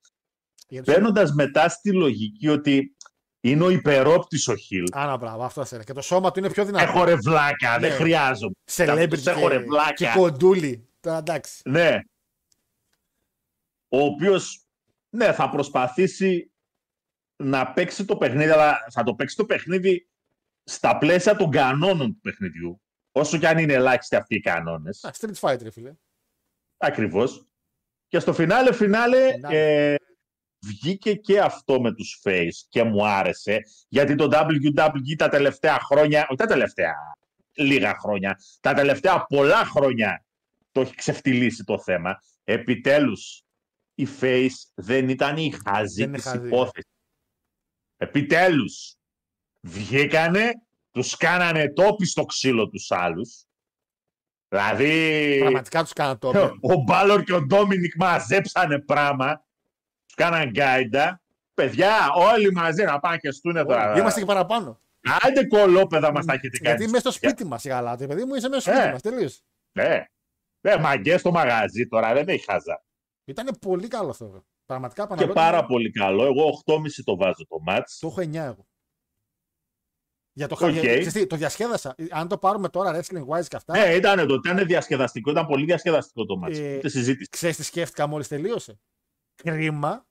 Για 0.72 0.84
τους- 0.84 0.94
μπαίνοντας 0.94 1.34
μετά 1.34 1.70
στη 1.70 1.92
λογική 1.94 2.48
ότι 2.48 2.96
είναι 3.42 3.64
ο 3.64 3.70
υπερόπτης 3.70 4.48
ο 4.48 4.56
Χιλ 4.56 4.84
Άνα, 4.92 5.18
μπράβο, 5.18 5.44
αυτό 5.44 5.64
είναι. 5.74 5.84
Και 5.84 5.94
το 5.94 6.02
σώμα 6.02 6.32
του 6.32 6.40
είναι 6.40 6.50
πιο 6.50 6.66
δυνατό. 6.66 6.84
έχω 6.92 7.04
ρε 7.04 7.16
βλάκα, 7.16 7.80
δεν 7.80 7.90
Ναι. 7.90 7.96
χρειάζομαι 7.96 8.54
Celebrity 8.76 9.26
έχω 9.26 9.48
ρε 9.48 9.58
και, 9.58 9.64
βλάκα. 9.64 9.94
και 9.94 10.12
κοντούλι. 10.16 10.88
Τώρα 11.00 11.18
εντάξει. 11.18 11.62
Ναι. 11.66 12.00
Ο 13.90 14.04
οποίος, 14.04 14.66
ναι, 15.10 15.34
θα 15.34 15.50
προσπαθήσει 15.50 16.52
να 17.36 17.74
παίξει 17.74 18.06
το 18.06 18.18
παιχνίδι, 18.18 18.50
αλλά 18.52 18.78
θα 18.92 19.04
το 19.04 19.14
παίξει 19.14 19.36
το 19.36 19.46
παιχνίδι 19.46 20.08
στα 20.64 20.98
πλαίσια 20.98 21.36
των 21.36 21.52
κανόνων 21.52 22.08
του 22.14 22.20
παιχνιδιού. 22.22 22.82
Όσο 23.12 23.38
και 23.38 23.48
αν 23.48 23.58
είναι 23.58 23.74
ελάχιστοι 23.74 24.16
αυτοί 24.16 24.36
οι 24.36 24.40
κανόνες. 24.40 25.04
Α, 25.04 25.12
Street 25.20 25.40
Fighter, 25.40 25.62
ρε 25.64 25.72
φίλε. 25.72 25.94
Ακριβώς. 26.78 27.46
Και 28.08 28.20
στο 28.20 28.34
φινάλε, 28.34 28.74
φινάλε, 28.74 29.32
Φινάλε. 29.32 29.92
ε, 29.92 29.96
βγήκε 30.66 31.14
και 31.14 31.40
αυτό 31.40 31.82
με 31.82 31.94
τους 31.94 32.22
Face 32.24 32.66
και 32.70 32.84
μου 32.84 33.08
άρεσε. 33.08 33.62
Γιατί 33.88 34.16
το 34.16 34.30
WWE 34.32 35.16
τα 35.18 35.30
τελευταία 35.30 35.80
χρόνια, 35.80 36.22
όχι 36.22 36.36
τα 36.36 36.46
τελευταία 36.46 36.94
λίγα 37.54 37.98
χρόνια, 37.98 38.40
τα 38.60 38.74
τελευταία 38.74 39.26
πολλά 39.26 39.66
χρόνια 39.66 40.26
το 40.72 40.82
έχει 40.82 40.96
ξεφτυλίσει 40.96 41.64
το 41.64 41.80
θέμα. 41.80 42.22
Επιτέλους, 42.44 43.44
η 43.96 44.08
Face 44.22 44.70
δεν 44.74 45.10
ήταν 45.10 45.38
η 45.38 45.54
χαζή 45.66 45.96
Δεν 45.96 46.08
είναι 46.08 46.18
της 46.18 46.26
χαζή, 46.26 46.40
ναι. 46.40 46.48
υπόθεσης. 46.48 46.92
Επιτέλους, 47.98 48.96
βγήκανε, 49.60 50.52
τους 50.92 51.18
κάνανε 51.18 51.74
τόπι 51.74 52.06
στο 52.06 52.26
ξύλο 52.26 52.70
τους 52.70 52.92
άλλους. 52.92 53.46
Δηλαδή, 54.48 55.38
Πραγματικά 55.40 55.84
τους 55.84 55.94
κάναν 55.94 56.20
το. 56.20 56.58
ο 56.62 56.74
Μπάλορ 56.74 57.24
και 57.24 57.34
ο 57.34 57.42
Ντόμινικ 57.42 57.96
μαζέψανε 57.96 58.80
πράγμα. 58.80 59.46
Τους 60.16 60.26
κάναν 60.26 60.50
γκάιντα. 60.50 61.22
Παιδιά, 61.54 62.12
όλοι 62.16 62.52
μαζί 62.52 62.84
να 62.84 63.00
πάνε 63.00 63.18
και 63.18 63.32
στούνε 63.32 63.64
τώρα. 63.66 63.98
Είμαστε 63.98 64.20
και 64.20 64.26
παραπάνω. 64.26 64.80
Άντε 65.24 65.48
κωλόπαιδα 65.48 66.12
μας 66.12 66.26
τα 66.26 66.34
έχετε 66.34 66.58
κάνει. 66.58 66.76
Γιατί 66.76 66.92
μέσα 66.92 67.12
στο 67.12 67.12
σπίτι 67.12 67.46
μας 67.46 67.64
η 67.64 67.68
γαλάτα, 67.70 68.08
παιδί 68.08 68.26
μου, 68.26 68.36
είσαι 68.36 68.50
μέσα 68.50 68.62
στο 68.62 68.72
Ε. 68.72 68.76
σπίτι 68.76 68.92
μας. 68.92 69.02
Τελείως. 69.02 69.42
Ναι. 69.72 70.06
Ναι, 70.62 70.78
μάγκες 70.78 71.20
στο 71.20 71.32
μαγαζί 71.32 71.88
τώρα, 71.88 72.14
δεν 72.14 72.28
έχει 72.28 72.46
χαζά. 72.46 72.84
Ήταν 73.26 73.58
πολύ 73.62 73.88
καλό 73.88 74.10
αυτό. 74.10 74.44
Πραγματικά 74.66 75.02
Και 75.02 75.08
Παναγιώτη, 75.08 75.34
πάρα 75.40 75.66
πολύ 75.66 75.92
καλό. 75.92 76.24
Εγώ 76.26 76.48
8,5 76.48 77.04
το 77.04 77.16
βάζω 77.16 77.46
το 77.48 77.60
ματς. 77.60 78.00
Το 78.00 78.08
έχω 78.08 78.22
9 78.22 78.36
εγώ. 78.46 78.66
Για 80.34 80.48
το, 80.48 80.58
Οκ. 80.62 80.70
για- 80.72 80.82
ξέρεις 80.82 81.14
τι, 81.14 81.28
το 81.28 81.36
διασκέδασα. 81.36 81.96
Αν 82.12 82.28
το 82.28 82.38
πάρουμε 82.38 82.70
τώρα 82.70 82.96
wrestling 83.00 83.26
wise 83.28 83.46
και 83.48 83.56
αυτά, 83.56 83.78
Ναι, 83.78 83.94
ήταν 83.94 84.28
το, 84.28 84.34
ήταν 84.46 84.66
διασκεδαστικό, 84.66 85.32
ήταν 85.32 85.46
πολύ 85.48 85.66
διασκεδαστικό 85.66 86.26
το 86.26 86.38
ματς. 86.38 86.58
Ε, 86.60 86.76
Ούτε 86.76 86.90
συζήτηση. 86.90 87.30
ξέρεις 87.30 87.56
τι 87.56 87.64
σκέφτηκα 87.64 88.08
μόλις 88.08 88.28
τελείωσε; 88.28 88.80
Κρίμα 89.44 90.06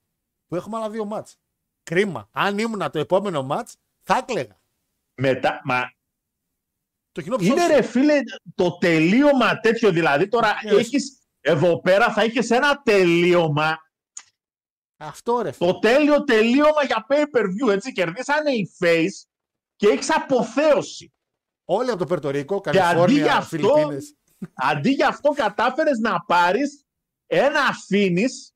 που 0.47 0.57
έχουμε 0.57 0.77
άλλα 0.77 0.91
δύο 0.91 1.05
ματς. 1.05 1.37
Κρίμα. 1.83 2.29
Αν 2.33 2.59
ήμουν 2.59 2.91
το 2.91 2.99
επόμενο 2.99 3.43
ματς, 3.43 3.77
θα 4.01 4.17
έκλαιγα. 4.17 4.61
Μετά, 5.15 5.61
μα 5.65 5.93
Το 7.13 7.23
κοινό 7.23 7.37
είναι 7.41 7.55
ψόφησε. 7.55 7.75
ρε 7.77 7.83
φίλε 7.83 8.19
το 8.55 8.79
τελείωμα 8.79 9.61
τέτοιο. 9.61 9.91
Δηλαδή 9.91 10.29
τώρα 10.29 10.53
Yes. 10.65 10.79
έχεις, 10.79 11.19
εδώ 11.41 11.81
πέρα 11.81 12.13
θα 12.13 12.25
είχες 12.25 12.51
ένα 12.51 12.83
τελείωμα 12.83 13.79
Αυτό 14.97 15.41
ρε. 15.43 15.53
φίλε. 15.53 15.73
Το 15.73 15.79
τέλειο 15.79 16.25
τελείωμα 16.25 16.85
για 16.87 17.07
pay-per-view, 17.09 17.73
έτσι, 17.73 17.93
κερδίσανε 17.93 18.51
οι 18.51 18.71
face 18.79 19.27
και 19.77 19.89
έχεις 19.89 20.11
αποθέωση. 20.17 21.13
Όλοι 21.65 21.91
από 21.91 21.99
το 21.99 22.07
Περτορίκο, 22.07 22.57
αντί 22.57 22.71
για 22.71 22.81
Καλιφόρνια, 22.83 23.37
αυτό- 23.37 23.57
Φιλιππίνες. 23.57 24.15
Αντί 24.55 24.91
για 24.91 25.09
αυτό 25.09 25.31
κατάφερες 25.31 25.99
να 25.99 26.21
πάρεις 26.25 26.85
ένα 27.27 27.61
finish 27.91 28.53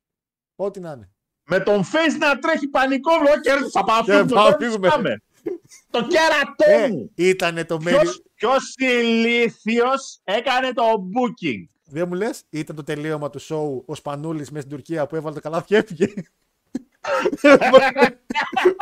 Ό,τι 0.57 0.81
να 0.81 0.91
είναι. 0.93 1.09
με 1.47 1.61
τον 1.61 1.83
face 1.85 2.19
να 2.19 2.39
τρέχει 2.39 2.67
πανικό 2.69 3.11
βλό 3.19 3.41
κέρδισα 3.41 3.83
πάω 3.83 4.03
Και 4.05 4.13
φύγουμε, 4.13 4.31
πάμε, 4.33 4.43
τώρα 4.51 4.57
φύγουμε. 4.61 4.89
πάμε. 4.89 5.23
Το 5.91 6.07
κέρατό 6.07 6.85
Ε, 6.85 6.89
μου. 6.89 7.11
ήτανε 7.15 7.65
το 7.65 7.81
μέρη. 7.81 7.97
Ποιος, 7.99 8.23
ποιος 8.35 8.75
ηλίθιος 8.77 10.21
έκανε 10.25 10.73
το 10.73 10.83
booking. 10.85 11.65
Δεν 11.85 12.09
μου 12.09 12.15
λε, 12.15 12.31
ήταν 12.51 12.77
το 12.77 12.83
τελείωμα 12.85 13.31
του 13.31 13.39
σοου 13.39 13.83
ο 13.87 13.95
Σπανούλη 13.95 14.39
μέσα 14.39 14.59
στην 14.61 14.69
Τουρκία 14.71 15.07
που 15.07 15.17
έβαλε 15.17 15.35
το 15.35 15.41
καλάθι 15.41 15.67
και 15.67 15.77
έφυγε. 15.77 16.07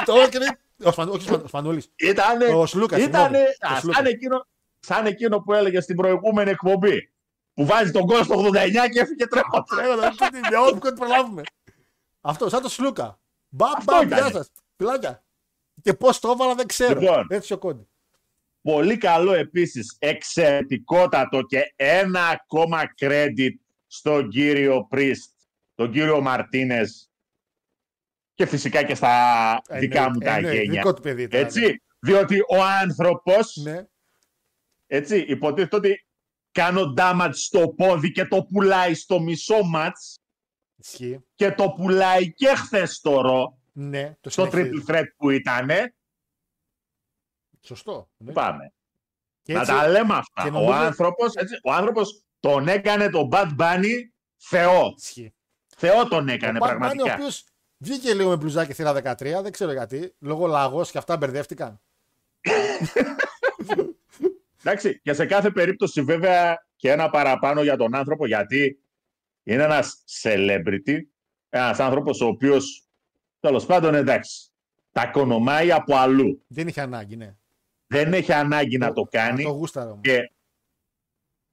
το 0.05 0.15
έκανε. 0.27 0.59
Ο, 0.85 0.91
Σπαν, 0.91 1.09
όχι 1.09 1.17
ο 1.19 1.21
Σπαν- 1.21 1.45
ο 1.45 1.49
Σπανούλης. 1.49 1.89
Ήτανε, 1.97 2.45
Ο 2.45 2.67
Σλούκας, 2.67 3.01
ήτανε 3.01 3.25
συγγνώμη. 3.39 3.45
α, 3.61 3.77
Ο 3.77 3.79
Σλούκας. 3.81 3.97
σαν, 3.97 4.07
εκείνο, 4.07 4.47
σαν 4.81 5.07
εκείνο 5.07 5.39
που 5.39 5.53
έλεγε 5.53 5.81
στην 5.81 5.97
προηγούμενη 5.97 6.51
εκπομπή. 6.51 7.11
Που 7.55 7.67
βάζει 7.67 7.91
τον 7.91 8.07
κόσμο 8.07 8.23
στο 8.25 8.35
89 8.35 8.89
και 8.89 9.01
έφυγε 9.01 9.27
τρέχοντας. 9.27 9.65
Τρέχοντα, 9.77 10.09
τι- 10.11 10.31
τι- 10.31 10.49
για 10.49 10.61
ό,τι 10.61 10.79
κόντ 10.79 10.97
προλάβουμε. 10.99 11.43
Αυτό, 12.25 12.49
σαν 12.49 12.63
το 12.63 12.69
Σλούκα. 12.69 13.21
Μπαμ, 13.49 13.71
Αυτό 13.77 13.93
μπαμ, 13.93 14.07
γεια 14.07 14.17
ήτανε. 14.17 14.33
σας. 14.33 14.51
Φιλάκια. 14.77 15.25
Και 15.83 15.95
πώς 15.95 16.19
το 16.19 16.31
έβαλα 16.31 16.55
δεν 16.55 16.67
ξέρω. 16.67 17.01
Λοιπόν. 17.01 17.27
Έτσι 17.31 17.53
ο 17.53 17.59
κόντι. 17.59 17.87
Πολύ 18.63 18.97
καλό 18.97 19.33
επίσης, 19.33 19.97
εξαιρετικότατο 19.99 21.43
και 21.43 21.73
ένα 21.77 22.27
ακόμα 22.29 22.83
credit 23.01 23.51
στον 23.87 24.29
κύριο 24.29 24.87
Πρίστ, 24.87 25.31
τον 25.75 25.93
κύριο 25.93 26.21
Μαρτίνες 26.21 27.11
και 28.35 28.47
φυσικά 28.47 28.83
και 28.83 28.95
στα 28.95 29.61
Ε, 29.69 29.79
δικά 29.79 30.01
μου 30.01 30.07
εννοεί- 30.21 30.25
τα 30.25 30.37
εννοεί, 30.37 30.55
γένια. 30.57 30.71
δικό 30.81 30.95
του 30.95 31.03
παιδί 31.03 31.29
τώρα, 31.29 31.45
Έτσι, 31.45 31.83
διότι 31.99 32.41
ο 32.49 32.63
άνθρωπος, 32.63 33.57
Ναι. 33.57 33.87
έτσι, 34.87 35.19
υποτίθεται 35.21 35.77
ότι 35.77 36.07
κάνω 36.53 36.95
damage 36.97 37.31
στο 37.33 37.69
πόδι 37.69 38.13
και 38.13 38.25
το 38.25 38.43
πουλάει 38.45 38.95
στο 38.95 39.21
μισό 39.21 39.63
μάτς 39.65 40.21
Ισχύει. 40.85 41.25
και 41.35 41.53
το 41.53 41.71
πουλάει 41.71 42.33
και 42.33 42.47
χθες 42.47 43.01
το 43.01 43.21
ρο, 43.21 43.59
Ναι, 43.73 44.17
το 44.21 44.31
στο 44.31 44.45
συνεχίζει. 44.51 44.85
triple 44.89 44.91
threat 44.95 45.05
που 45.17 45.31
ήτανε. 45.31 45.95
Σωστό. 47.61 48.09
Ναι. 48.17 48.33
Πάμε. 48.33 48.73
Και 49.43 49.53
Να 49.53 49.61
έτσι- 49.61 49.73
τα 49.73 49.89
λέμε 49.89 50.15
αυτά. 50.15 50.43
και 50.43 50.49
Ο, 50.49 50.51
νομίζω- 50.53 50.73
άνθρωπος, 50.73 51.35
έτσι, 51.35 51.55
ο 51.63 51.73
άνθρωπος 51.73 52.25
τον 52.41 52.69
έκανε 52.69 53.11
τον 53.11 53.29
Bad 53.33 53.51
Bunny 53.59 53.93
θεό. 54.37 54.95
Ισχύει. 54.97 55.35
Θεό 55.77 56.09
τον 56.09 56.29
έκανε 56.29 56.59
Ο 56.59 56.61
Bad 56.63 56.69
Bunny, 56.71 56.75
ο 56.75 56.79
πραγματικά. 56.79 57.15
οποίος 57.15 57.45
βγήκε 57.77 58.15
λίγο 58.15 58.29
με 58.29 58.37
μπλουζάκι 58.37 58.73
θύρα 58.73 58.93
13, 58.93 59.43
δεν 59.43 59.53
ξέρω 59.53 59.73
γιατί. 59.73 60.15
Λόγω 60.19 60.47
λαγός 60.47 60.91
και 60.91 60.99
αυτά 60.99 61.17
μπερδεύτηκαν. 61.17 61.81
Εντάξει, 64.65 65.01
και 65.01 65.13
σε 65.13 65.27
κάθε 65.27 65.51
περίπτωση 65.51 66.03
βέβαια 66.03 66.67
και 66.77 66.91
ένα 66.91 67.11
παραπάνω 67.11 67.63
για 67.63 67.77
τον 67.77 67.95
άνθρωπο 67.95 68.27
γιατί 68.27 68.79
είναι 69.43 69.63
ένας 69.63 70.05
celebrity, 70.23 70.99
ένας 71.49 71.81
άνθρωπος 71.81 72.21
ο 72.21 72.27
οποίος 72.27 72.87
τέλος 73.41 73.67
πάντων 73.67 73.95
εντάξει, 73.95 74.51
τα 74.93 75.07
κονομάει 75.07 75.73
από 75.73 75.97
αλλού. 75.97 76.45
Δεν 76.47 76.69
είχε 76.69 76.81
ανάγκη, 76.81 77.17
ναι. 77.17 77.37
Δεν 77.87 78.13
έχει 78.13 78.33
ανάγκη 78.33 78.79
να 78.79 78.93
το 78.93 79.03
κάνει 79.03 79.43
Το 79.43 79.51
γούσταρο 79.51 79.95
μου. 79.95 80.01
και 80.01 80.33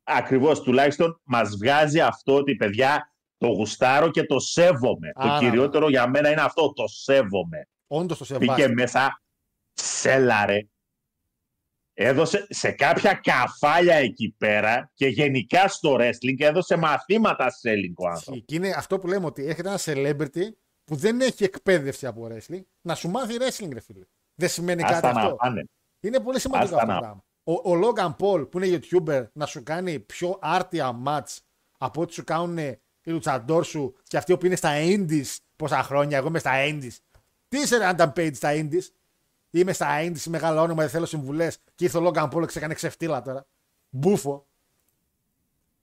ακριβώς 0.03 0.61
τουλάχιστον 0.61 1.21
μας 1.23 1.49
βγάζει 1.57 1.99
αυτό 2.01 2.35
ότι 2.35 2.55
παιδιά 2.55 3.13
το 3.37 3.47
γουστάρω 3.47 4.11
και 4.11 4.23
το 4.25 4.39
σέβομαι. 4.39 5.11
Άρα. 5.15 5.33
Το 5.39 5.45
κυριότερο 5.45 5.89
για 5.89 6.07
μένα 6.09 6.31
είναι 6.31 6.41
αυτό, 6.41 6.73
το 6.73 6.87
σέβομαι. 6.87 7.67
Όντως 7.87 8.17
το 8.17 8.25
Μπήκε 8.37 8.51
σεβάσαι. 8.51 8.73
μέσα, 8.73 9.21
σέλαρε, 9.73 10.67
έδωσε 12.01 12.47
σε 12.49 12.71
κάποια 12.71 13.13
καφάλια 13.23 13.95
εκεί 13.95 14.35
πέρα 14.37 14.91
και 14.93 15.07
γενικά 15.07 15.67
στο 15.67 15.95
wrestling 15.99 16.35
έδωσε 16.39 16.75
μαθήματα 16.75 17.47
selling 17.61 17.93
ο 17.97 18.07
άνθρωπος. 18.07 18.35
Ισχύει. 18.35 18.41
Και 18.45 18.55
είναι 18.55 18.73
αυτό 18.77 18.99
που 18.99 19.07
λέμε 19.07 19.25
ότι 19.25 19.45
έρχεται 19.45 19.67
ένα 19.69 19.79
celebrity 19.81 20.43
που 20.83 20.95
δεν 20.95 21.21
έχει 21.21 21.43
εκπαίδευση 21.43 22.05
από 22.05 22.27
wrestling 22.31 22.61
να 22.81 22.95
σου 22.95 23.09
μάθει 23.09 23.35
wrestling, 23.39 23.69
ρε 23.73 23.79
φίλε. 23.79 24.05
Δεν 24.35 24.49
σημαίνει 24.49 24.81
κάτι 24.81 24.93
Άστα 24.93 25.13
να 25.13 25.21
αυτό. 25.21 25.35
πάνε. 25.35 25.63
Είναι 25.99 26.19
πολύ 26.19 26.39
σημαντικό 26.39 26.75
Άστα 26.75 26.77
αυτό 26.77 26.87
το 26.87 26.93
να- 26.93 26.99
πράγμα. 26.99 27.23
Ο, 27.43 27.53
ο 27.53 27.79
Logan 27.83 28.15
Paul 28.25 28.49
που 28.51 28.59
είναι 28.59 28.79
YouTuber 28.81 29.25
να 29.33 29.45
σου 29.45 29.63
κάνει 29.63 29.99
πιο 29.99 30.37
άρτια 30.41 31.01
match 31.05 31.37
από 31.77 32.01
ό,τι 32.01 32.13
σου 32.13 32.23
κάνουν 32.23 32.57
οι 32.57 32.79
λουτσαντόρ 33.03 33.65
σου 33.65 33.95
και 34.03 34.17
αυτοί 34.17 34.37
που 34.37 34.45
είναι 34.45 34.55
στα 34.55 34.71
Indies 34.81 35.35
πόσα 35.55 35.83
χρόνια. 35.83 36.17
Εγώ 36.17 36.27
είμαι 36.27 36.39
στα 36.39 36.51
Indies. 36.55 36.97
Τι 37.47 37.57
είσαι, 37.59 37.77
ρε, 37.77 37.89
Adam 37.97 38.13
Page 38.13 38.33
στα 38.35 38.49
Indies; 38.53 38.83
Είμαι 39.51 39.73
στα 39.73 39.87
Indies, 40.01 40.23
μεγάλο 40.23 40.61
όνομα, 40.61 40.81
δεν 40.81 40.89
θέλω 40.89 41.05
συμβουλές. 41.05 41.57
Και 41.75 41.83
ήρθε 41.83 41.97
ο 41.97 42.07
Logan 42.07 42.29
Paul 42.29 42.39
και 42.39 42.45
ξεκάνε 42.45 42.73
ξεφτύλα 42.73 43.21
τώρα. 43.21 43.45
Μπούφο. 43.89 44.47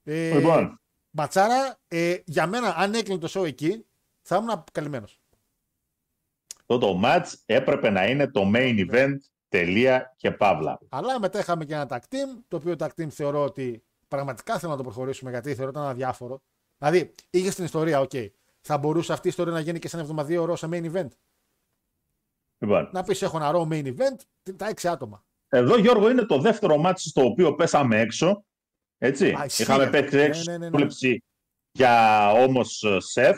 Ε, 0.05 0.35
Λοιπόν. 0.35 0.81
Ματσάρα, 1.11 1.79
ε, 1.89 2.17
για 2.25 2.47
μένα, 2.47 2.75
αν 2.77 2.95
έκλεινε 2.95 3.21
το 3.21 3.41
show 3.41 3.47
εκεί, 3.47 3.85
θα 4.23 4.37
ήμουν 4.37 4.65
καλυμμένο. 4.73 5.07
Αυτό 6.61 6.79
το 6.79 7.01
match 7.05 7.33
έπρεπε 7.47 7.91
να 7.91 8.07
είναι 8.07 8.27
το 8.27 8.51
main 8.55 8.87
event 8.91 9.17
τελεία 9.49 10.15
και 10.17 10.31
παύλα. 10.31 10.79
Αλλά 10.89 11.21
μετά 11.21 11.39
είχαμε 11.39 11.65
και 11.65 11.75
ένα 11.75 11.87
tag 11.91 11.99
team, 11.99 12.43
το 12.49 12.57
οποίο 12.57 12.75
tag 12.79 12.89
team 12.97 13.09
θεωρώ 13.09 13.45
ότι 13.45 13.85
πραγματικά 14.09 14.59
θέλω 14.59 14.71
να 14.71 14.77
το 14.77 14.83
προχωρήσουμε 14.83 15.31
γιατί 15.31 15.55
θεωρώ 15.55 15.69
ότι 15.69 15.79
ήταν 15.79 15.91
αδιάφορο. 15.91 16.43
Δηλαδή, 16.79 17.15
είχε 17.31 17.51
την 17.51 17.65
ιστορία, 17.65 18.01
οκ. 18.01 18.13
Θα 18.61 18.79
μπορούσε 18.79 19.13
αυτή 19.13 19.27
η 19.27 19.31
ιστορία 19.31 19.53
να 19.53 19.61
γίνει 19.61 19.79
και 19.79 19.89
σε 19.89 19.97
ένα 19.97 20.05
εβδομαδιαίο 20.05 20.43
Raw 20.43 20.57
σε 20.57 20.69
main 20.71 20.93
event. 20.93 21.09
Λοιπόν, 22.59 22.91
Να 22.93 23.03
πεις: 23.03 23.23
Έχω 23.23 23.37
ένα 23.37 23.51
Raw 23.51 23.69
main 23.71 23.87
event, 23.97 24.53
τα 24.57 24.69
έξι 24.69 24.89
άτομα. 24.89 25.25
εδώ 25.49 25.79
Γιώργο 25.79 26.11
είναι 26.11 26.25
το 26.25 26.39
δεύτερο 26.41 26.83
match 26.87 26.97
στο 26.99 27.25
οποίο 27.25 27.55
πέσαμε 27.55 28.01
έξω. 28.01 28.45
Έτσι. 28.99 29.33
Α, 29.33 29.45
ισχύει 29.45 29.63
Είχαμε 29.63 29.85
αυτό. 29.85 29.97
παίξει 29.99 30.17
Ναι, 30.17 30.23
έξω 30.23 30.43
ναι, 30.51 30.59
ναι, 30.59 30.65
ναι. 30.65 30.71
πρόληψη 30.71 31.23
για 31.73 32.31
όμως 32.33 32.83
ε, 32.83 33.01
σεφ. 33.01 33.37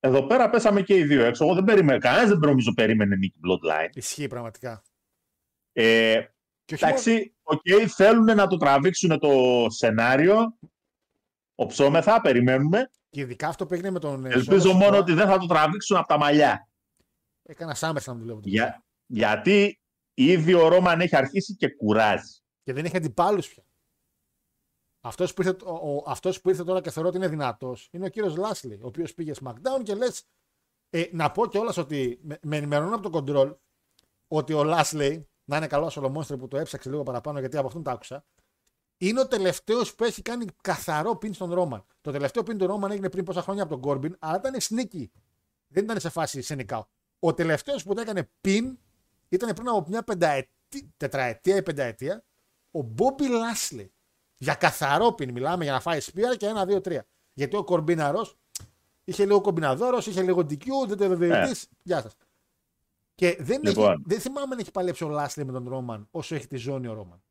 Εδώ 0.00 0.26
πέρα 0.26 0.50
πέσαμε 0.50 0.82
και 0.82 0.96
οι 0.96 1.04
δύο 1.04 1.24
έξω. 1.24 1.44
Εγώ 1.44 1.54
δεν 1.54 1.64
περίμενα. 1.64 1.98
Κανένας 1.98 2.28
δεν 2.28 2.38
νομίζω 2.38 2.72
περίμενε 2.74 3.16
νίκη 3.16 3.38
Bloodline. 3.46 3.90
Ισχύει 3.96 4.26
πραγματικά. 4.26 4.82
Ε, 5.72 6.20
Και 6.64 6.74
όχι 6.74 6.84
μόνο- 6.84 6.96
εντάξει, 6.96 7.34
οκ, 7.42 7.60
θέλουν 7.94 8.24
να 8.24 8.46
το 8.46 8.56
τραβήξουν 8.56 9.18
το 9.18 9.66
σενάριο. 9.68 10.58
Οψόμεθα, 11.60 12.20
περιμένουμε. 12.20 12.90
Και 13.10 13.20
ειδικά 13.20 13.48
αυτό 13.48 13.66
που 13.66 13.74
έγινε 13.74 13.90
με 13.90 13.98
τον. 13.98 14.24
ε, 14.24 14.28
Ελπίζω 14.32 14.60
μόνο 14.60 14.72
Σόλο 14.72 14.84
Σικόα, 14.84 14.98
ότι 14.98 15.12
δεν 15.12 15.26
θα 15.26 15.38
το 15.38 15.46
τραβήξουν 15.46 15.96
από 15.96 16.06
τα 16.08 16.18
μαλλιά. 16.18 16.68
Έκανα 17.42 17.76
SummerSlam 17.80 18.04
να 18.06 18.14
δουλεύω. 18.14 18.40
το 18.40 18.48
Για, 18.48 18.84
γιατί 19.06 19.80
ήδη 20.14 20.54
ο 20.54 20.68
Ρόμαν 20.68 21.00
έχει 21.00 21.16
αρχίσει 21.16 21.56
και 21.56 21.68
κουράζει. 21.68 22.40
Και 22.62 22.72
δεν 22.72 22.84
έχει 22.84 22.96
αντιπάλους 22.96 23.48
πια. 23.48 23.62
Αυτός 25.00 25.34
που, 25.34 25.42
ήρθε, 25.42 25.64
ο, 25.64 25.72
ο- 25.96 26.04
αυτός 26.06 26.40
που 26.40 26.48
ήρθε 26.48 26.64
τώρα 26.64 26.80
και 26.80 26.90
θεωρώ 26.90 27.08
ότι 27.08 27.16
είναι 27.18 27.28
δυνατός 27.28 27.88
είναι 27.92 28.06
ο 28.06 28.08
κύριος 28.08 28.36
Λάσλι, 28.36 28.74
ο 28.74 28.86
οποίος 28.86 29.14
πήγε 29.14 29.32
SmackDown 29.42 29.82
και 29.82 29.94
λες. 29.94 30.24
Ε, 30.90 31.04
να 31.12 31.30
πω 31.30 31.46
κιόλας 31.46 31.76
ότι 31.76 32.18
με, 32.22 32.38
με 32.42 32.56
ενημερώνουν 32.56 32.94
από 32.94 33.10
το 33.10 33.18
control 33.26 33.56
ότι 34.28 34.52
ο 34.52 34.64
Λάσλι, 34.64 35.28
να 35.44 35.56
είναι 35.56 35.66
καλό 35.66 35.86
ο 35.86 36.12
Monster 36.16 36.38
που 36.38 36.48
το 36.48 36.56
έψαξε 36.58 36.90
λίγο 36.90 37.02
παραπάνω 37.02 37.38
γιατί 37.38 37.56
από 37.56 37.66
αυτόν 37.66 37.82
το 37.82 37.90
άκουσα, 37.90 38.24
είναι 38.98 39.20
ο 39.20 39.26
τελευταίος 39.26 39.94
που 39.94 40.04
έχει 40.04 40.22
κάνει 40.22 40.46
καθαρό 40.60 41.16
πιν 41.16 41.34
στον 41.34 41.52
Ρόμαν. 41.52 41.84
Το 42.00 42.10
τελευταίο 42.10 42.42
πιν 42.42 42.58
του 42.58 42.66
Ρόμαν 42.66 42.90
έγινε 42.90 43.10
πριν 43.10 43.24
πόσα 43.24 43.42
χρόνια 43.42 43.62
από 43.62 43.72
τον 43.72 43.80
Κόρμπιν, 43.80 44.16
αλλά 44.18 44.36
ήταν 44.36 44.54
sneaky. 44.60 45.04
Δεν 45.68 45.84
ήταν 45.84 46.00
σε 46.00 46.08
φάση 46.08 46.42
σενικά. 46.42 46.88
Ο 47.18 47.34
τελευταίος 47.34 47.82
που 47.82 47.94
το 47.94 48.00
έκανε 48.00 48.30
πιν 48.40 48.78
ήταν 49.28 49.54
πριν 49.54 49.68
από 49.68 49.84
μια 49.88 50.02
πενταετή, 50.02 50.92
τετραετία 50.96 51.56
ή 51.56 51.62
πενταετία 51.62 52.24
ο 52.70 52.82
Μπόμπι 52.82 53.28
Λάσλι. 53.28 53.92
Για 54.36 54.54
καθαρό 54.54 55.12
πιν 55.12 55.32
μιλάμε 55.32 55.64
για 55.64 55.72
να 55.72 55.80
φάει 55.80 56.00
σπίρα 56.00 56.36
και 56.36 56.46
ένα, 56.46 56.66
δύο, 56.66 56.80
τρία. 56.80 57.06
Γιατί 57.32 57.56
ο 57.56 57.64
Κορμπίναρος 57.64 58.38
είχε 59.04 59.24
λίγο 59.24 59.40
κομπιναδόρος, 59.40 60.06
είχε 60.06 60.22
λίγο 60.22 60.40
DQ, 60.40 60.66
δεν 60.86 60.96
το 60.96 61.04
ευεβαιωτή. 61.04 61.60
Γεια 61.82 62.00
σας. 62.00 62.12
Και 63.14 63.36
δεν, 63.40 63.60
έχει, 63.64 63.76
Λοιπόν. 63.76 64.02
δεν 64.06 64.20
θυμάμαι 64.20 64.54
αν 64.54 64.58
έχει 64.58 64.70
παλέψει 64.70 65.04
ο 65.04 65.08
Λάσλι 65.08 65.44
με 65.44 65.52
τον 65.52 65.68
Ρόμαν 65.68 66.08
όσο 66.10 66.34
έχει 66.34 66.46
τη 66.46 66.56
ζώνη 66.56 66.86
ο 66.86 66.92
Ρόμαν. 66.92 67.22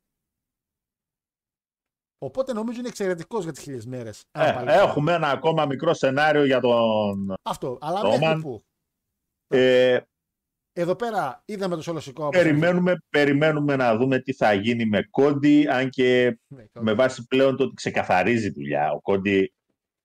Οπότε 2.20 2.54
νομίζω 2.54 2.80
είναι 2.80 2.88
εξαιρετικός 2.88 3.44
για 3.44 3.54
τις 3.54 3.62
χίλιες 3.62 3.86
μέρες. 3.86 4.24
Ε, 4.32 4.64
έχουμε 4.66 5.14
ένα 5.14 5.30
ακόμα 5.30 5.66
μικρό 5.66 5.94
σενάριο 5.94 6.46
για 6.46 6.60
τον 6.60 7.34
Αυτό. 7.42 7.78
Αλλά 7.82 8.02
Ρόμαν. 8.02 8.20
μέχρι 8.20 8.42
που. 8.42 8.62
Ε, 9.48 10.00
Εδώ 10.74 10.96
πέρα 10.96 11.42
είδαμε 11.46 11.76
το 11.76 11.82
Σολοσικό. 11.82 12.26
όπως 12.26 12.42
περιμένουμε, 12.42 12.98
περιμένουμε 13.10 13.76
να 13.76 13.98
δούμε 13.98 14.20
τι 14.20 14.34
θα 14.34 14.54
γίνει 14.54 14.86
με 14.86 15.04
Κόντι, 15.04 15.68
αν 15.68 15.90
και 15.90 16.40
Ναι, 16.48 16.66
με 16.80 16.94
βάση 16.94 17.26
πλέον 17.28 17.56
το 17.58 17.64
ότι 17.64 17.74
ξεκαθαρίζει 17.74 18.50
δουλειά. 18.50 18.92
Ο 18.92 19.02
Κόντι 19.02 19.54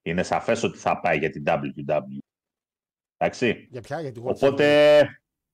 είναι 0.03 0.23
σαφές 0.23 0.63
ότι 0.63 0.79
θα 0.79 1.01
πάει 1.01 1.19
για 1.19 1.31
την 1.31 1.45
WW. 1.47 2.19
Εντάξει. 3.17 3.67
Για 3.71 3.81
ποια, 3.81 4.01
για 4.01 4.13
τη 4.13 4.21
World 4.25 4.35
Οπότε, 4.35 5.07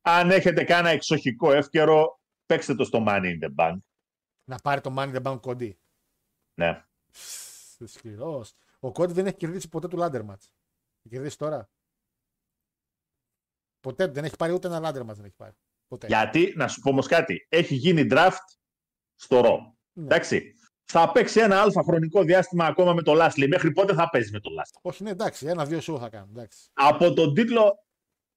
αν 0.02 0.30
έχετε 0.30 0.64
κάνα 0.64 0.88
εξοχικό 0.88 1.52
εύκαιρο, 1.52 2.20
παίξτε 2.46 2.74
το 2.74 2.84
στο 2.84 3.04
Money 3.08 3.24
in 3.24 3.44
the 3.44 3.54
Bank. 3.56 3.76
Να 4.44 4.56
πάρει 4.56 4.80
το 4.80 4.94
Money 4.98 5.16
the 5.16 5.22
Bank 5.22 5.40
κοντί. 5.40 5.78
Ναι. 6.58 6.84
Σκληρός. 7.84 8.54
Ο 8.80 8.92
Κόντι 8.92 9.12
δεν 9.12 9.26
έχει 9.26 9.36
κερδίσει 9.36 9.68
ποτέ 9.68 9.88
του 9.88 9.98
Ladder 10.00 10.20
Match. 10.20 10.48
Έχει 10.98 11.08
κερδίσει 11.10 11.38
τώρα. 11.38 11.70
Ποτέ 13.80 14.06
δεν 14.06 14.24
έχει 14.24 14.36
πάρει 14.36 14.52
ούτε 14.52 14.68
ένα 14.68 14.78
Ladder 14.78 15.00
Match. 15.00 15.14
Δεν 15.14 15.24
έχει 15.24 15.36
πάρει. 15.36 15.52
Ποτέ. 15.88 16.06
Γιατί, 16.06 16.52
να 16.56 16.68
σου 16.68 16.80
πω 16.80 16.90
όμως 16.90 17.06
κάτι, 17.06 17.46
έχει 17.48 17.74
γίνει 17.74 18.06
draft 18.10 18.58
στο 19.14 19.40
ρο. 19.40 19.76
Ναι. 19.92 20.04
Εντάξει. 20.04 20.54
Θα 20.84 21.12
παίξει 21.12 21.40
ένα 21.40 21.60
αλφα 21.60 21.82
χρονικό 21.82 22.22
διάστημα 22.22 22.64
ακόμα 22.64 22.94
με 22.94 23.02
το 23.02 23.12
Lastly. 23.16 23.46
Μέχρι 23.48 23.72
πότε 23.72 23.94
θα 23.94 24.08
παίζει 24.08 24.32
με 24.32 24.40
το 24.40 24.50
Lastly. 24.50 24.78
Όχι, 24.82 25.02
ναι, 25.02 25.10
εντάξει, 25.10 25.46
ένα-δύο 25.46 25.80
σου 25.80 25.98
θα 25.98 26.08
κάνω. 26.08 26.26
Εντάξει. 26.30 26.68
Από 26.72 27.12
τον 27.12 27.34
τίτλο 27.34 27.84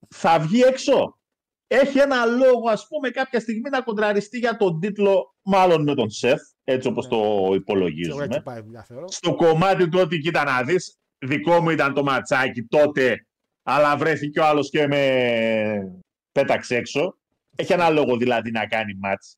θα 0.09 0.39
βγει 0.39 0.61
έξω. 0.61 1.19
Έχει 1.67 1.99
ένα 1.99 2.25
λόγο, 2.25 2.69
ας 2.69 2.87
πούμε, 2.87 3.09
κάποια 3.09 3.39
στιγμή 3.39 3.69
να 3.69 3.81
κοντραριστεί 3.81 4.37
για 4.37 4.57
τον 4.57 4.79
τίτλο, 4.79 5.35
μάλλον 5.41 5.83
με 5.83 5.95
τον 5.95 6.09
Σεφ, 6.09 6.41
έτσι 6.63 6.87
όπως 6.87 7.03
Ναι. 7.05 7.09
το 7.09 7.17
Και 7.17 7.25
εγώ 7.43 7.53
υπολογίζουμε. 7.55 8.23
εκεί 8.23 8.41
πάει 8.41 8.59
η 8.59 8.61
δουλειά, 8.61 8.83
θεωρώ. 8.83 9.07
Στο 9.07 9.35
κομμάτι 9.35 9.89
του 9.89 9.99
ότι 9.99 10.19
κοίτα 10.19 10.43
να 10.43 10.63
δεις, 10.63 10.95
δικό 11.17 11.61
μου 11.61 11.69
ήταν 11.69 11.93
το 11.93 12.03
ματσάκι 12.03 12.63
τότε, 12.63 13.25
αλλά 13.63 13.97
βρέθηκε 13.97 14.39
ο 14.39 14.45
άλλος 14.45 14.69
και 14.69 14.87
με 14.87 16.01
πέταξε 16.31 16.75
έξω. 16.75 17.15
Έχει 17.55 17.73
ένα 17.73 17.89
λόγο 17.89 18.17
δηλαδή 18.17 18.51
να 18.51 18.67
κάνει 18.67 18.93
μάτς. 18.95 19.35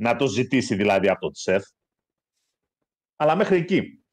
Να 0.00 0.16
το 0.16 0.26
ζητήσει 0.26 0.74
δηλαδή 0.74 1.08
από 1.08 1.20
τον 1.20 1.34
Σεφ. 1.34 1.64
Αλλά 3.16 3.34
μέχρι 3.36 3.56
εκεί. 3.56 4.04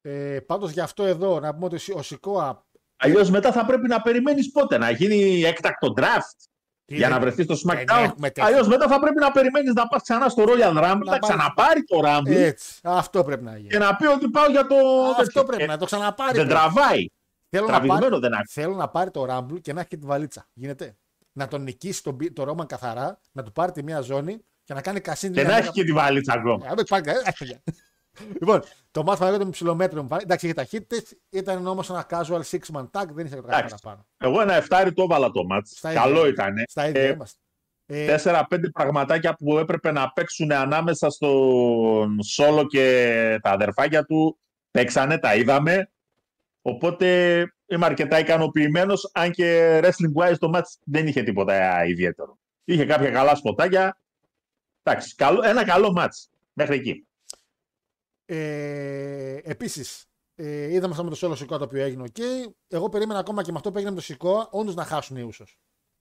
Ε, 0.00 0.40
Πάντως 0.46 0.70
γι' 0.70 0.80
αυτό 0.80 1.04
εδώ 1.04 1.40
να 1.40 1.54
πούμε 1.54 1.64
ότι 1.66 1.92
ο 1.92 2.02
Σικόα 2.02 2.64
Αλλιώς 2.98 3.30
μετά 3.30 3.52
θα 3.52 3.66
πρέπει 3.66 3.88
να 3.88 4.02
περιμένεις 4.02 4.50
πότε, 4.50 4.78
να 4.78 4.90
γίνει 4.90 5.42
έκτακτο 5.42 5.92
draft. 5.96 6.48
Για 6.88 7.08
να 7.08 7.20
βρεθείς 7.20 7.44
στο 7.44 7.54
δεν 7.54 7.84
SmackDown. 7.84 8.02
έχουμε 8.04 8.30
τέτοιο. 8.30 8.44
Αλλιώς 8.44 8.68
μετά 8.68 8.88
θα 8.88 8.98
πρέπει 9.00 9.18
να 9.20 9.30
περιμένεις 9.30 9.72
να 9.72 9.86
πας 9.86 10.02
ξανά 10.02 10.28
στο 10.28 10.44
Royal 10.46 10.68
Rumble, 10.70 10.98
να 11.04 11.04
πάρεις- 11.04 11.18
ξαναπάρει 11.20 11.84
το 11.84 12.00
Rumble 12.04 12.30
Έτσι. 12.36 12.78
Αυτό 12.82 13.24
πρέπει 13.24 13.44
να 13.44 13.56
γίνει. 13.56 13.68
και 13.68 13.78
να 13.78 13.96
πει 13.96 14.06
ότι 14.06 14.28
πάω 14.28 14.50
για 14.50 14.66
το. 14.66 14.74
Αυτό 15.10 15.22
τέτοιο. 15.24 15.44
πρέπει 15.44 15.62
Ε, 15.62 15.66
να 15.66 15.76
το 15.78 15.84
ξαναπάρει. 15.84 16.36
Δεν 16.36 16.46
πρέπει. 16.46 16.60
τραβάει. 16.60 17.06
Θέλω 17.48 17.64
να, 17.64 17.70
Τραβηγμένο 17.72 18.08
πάρει, 18.08 18.20
δεν 18.20 18.34
άκουσα. 18.34 18.60
θέλω 18.60 18.74
να 18.74 18.88
πάρει 18.88 19.10
το 19.10 19.26
Rumble 19.30 19.60
και 19.60 19.72
να 19.72 19.80
έχει 19.80 19.88
και 19.88 19.96
τη 19.96 20.06
βαλίτσα. 20.06 20.48
Γίνεται. 20.52 20.96
Να 21.32 21.48
τον 21.48 21.62
νικήσει 21.62 22.02
τον, 22.02 22.14
Μπι- 22.14 22.32
το 22.34 22.44
Ρόμαν 22.44 22.66
καθαρά, 22.66 23.18
να 23.32 23.42
του 23.42 23.52
πάρει 23.52 23.72
τη 23.72 23.82
μία 23.82 24.00
ζώνη 24.00 24.38
και 24.64 24.74
να 24.74 24.80
κάνει 24.80 25.00
κασίνη. 25.00 25.34
Και 25.34 25.42
να 25.42 25.56
έχει 25.56 25.70
και 25.70 25.84
τη 25.84 25.92
βαλίτσα 25.92 26.32
ακόμα. 26.32 26.66
Ε, 28.20 28.24
δεν 28.24 28.24
πάρει 28.24 28.24
κανένα. 28.24 28.24
Έχει, 28.24 28.24
παιδιά. 28.24 28.36
λοιπόν, 28.40 28.62
το 28.90 29.02
μάθημα 29.02 29.26
φανέκο 29.26 29.44
με 29.44 29.50
ψηλομέτρο 29.50 30.02
μου 30.02 30.08
φάνηκε. 30.08 30.24
Εντάξει, 30.26 30.44
είχε 30.46 30.54
ταχύτητες, 30.54 31.16
ήταν 31.30 31.66
όμως 31.66 31.90
ένα 31.90 32.06
casual 32.10 32.40
six 32.50 32.76
man 32.76 32.82
tag, 32.90 33.06
δεν 33.12 33.26
είχε 33.26 33.34
κάτι 33.34 33.46
Εντάξει. 33.48 33.74
παραπάνω. 33.82 34.06
Εγώ 34.18 34.40
ένα 34.40 34.54
εφτάρι 34.54 34.92
το 34.92 35.02
έβαλα 35.02 35.30
το 35.30 35.44
μάτς. 35.44 35.70
Στα 35.76 35.90
ίδια. 35.90 36.02
Καλό 36.02 36.26
ήταν. 36.26 36.54
Στα 36.68 36.88
ίδια 36.88 37.10
είμαστε. 37.10 37.38
Ε, 37.86 38.06
Τέσσερα-πέντε 38.06 38.68
πραγματάκια 38.70 39.34
που 39.34 39.58
έπρεπε 39.58 39.92
να 39.92 40.12
παίξουν 40.12 40.52
ανάμεσα 40.52 41.10
στον 41.10 42.22
Σόλο 42.22 42.66
και 42.66 43.38
τα 43.42 43.50
αδερφάκια 43.50 44.04
του. 44.04 44.38
Παίξανε, 44.70 45.18
τα 45.18 45.34
είδαμε. 45.34 45.90
Οπότε 46.62 47.06
είμαι 47.66 47.86
αρκετά 47.86 48.18
ικανοποιημένος. 48.18 49.10
Αν 49.14 49.30
και 49.30 49.78
wrestling 49.82 50.22
wise 50.22 50.38
το 50.38 50.50
match 50.54 50.76
δεν 50.84 51.06
είχε 51.06 51.22
τίποτα 51.22 51.84
ιδιαίτερο. 51.86 52.38
Είχε 52.64 52.84
κάποια 52.84 53.10
καλά 53.10 53.34
σποτάκια. 53.34 53.98
Εντάξει, 54.82 55.14
καλό, 55.14 55.40
ένα 55.44 55.64
καλό 55.64 55.94
match. 55.98 56.28
Μέχρι 56.52 56.74
εκεί. 56.76 57.06
Ε, 58.26 59.36
Επίσης, 59.42 60.06
ε, 60.34 60.72
είδαμε 60.72 60.92
αυτό 60.92 61.04
με 61.04 61.10
το 61.10 61.16
solo 61.28 61.36
σηκώ 61.36 61.58
το 61.58 61.64
οποίο 61.64 61.82
έγινε. 61.82 62.04
ok. 62.12 62.20
Εγώ 62.68 62.88
περίμενα 62.88 63.18
ακόμα 63.18 63.42
και 63.42 63.50
με 63.50 63.56
αυτό 63.56 63.70
που 63.70 63.76
έγινε 63.76 63.92
με 63.92 63.98
το 64.00 64.02
σηκώ, 64.04 64.48
όντως 64.50 64.74
να 64.74 64.84
χάσουν 64.84 65.16
οι 65.16 65.22
ούσο. 65.22 65.44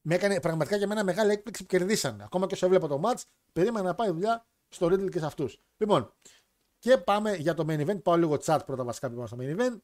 Με 0.02 0.16
έκανε 0.16 0.40
πραγματικά 0.40 0.76
για 0.76 0.88
μένα 0.88 1.04
μεγάλη 1.04 1.32
έκπληξη 1.32 1.62
που 1.62 1.68
κερδίσανε. 1.68 2.24
Ακόμα 2.24 2.48
και 2.48 2.54
όσο 2.54 2.66
έβλεπα 2.66 2.88
το 2.88 3.02
match, 3.04 3.22
περίμενα 3.54 3.86
να 3.86 3.96
πάει 3.96 4.10
δουλειά 4.12 4.46
στο 4.70 4.88
Riddle 4.88 5.10
και 5.10 5.20
σε 5.20 5.26
αυτούς. 5.26 5.62
Λοιπόν, 5.78 6.14
και 6.80 6.98
πάμε 6.98 7.36
για 7.36 7.54
το 7.54 7.66
main 7.68 7.88
event. 7.90 8.02
Πάω 8.04 8.16
λίγο 8.16 8.38
chat 8.46 8.60
πρώτα 8.66 8.84
βασικά 8.84 9.10
που 9.10 9.16
είμαστε 9.16 9.36
στο 9.36 9.46
main 9.46 9.60
event. 9.60 9.80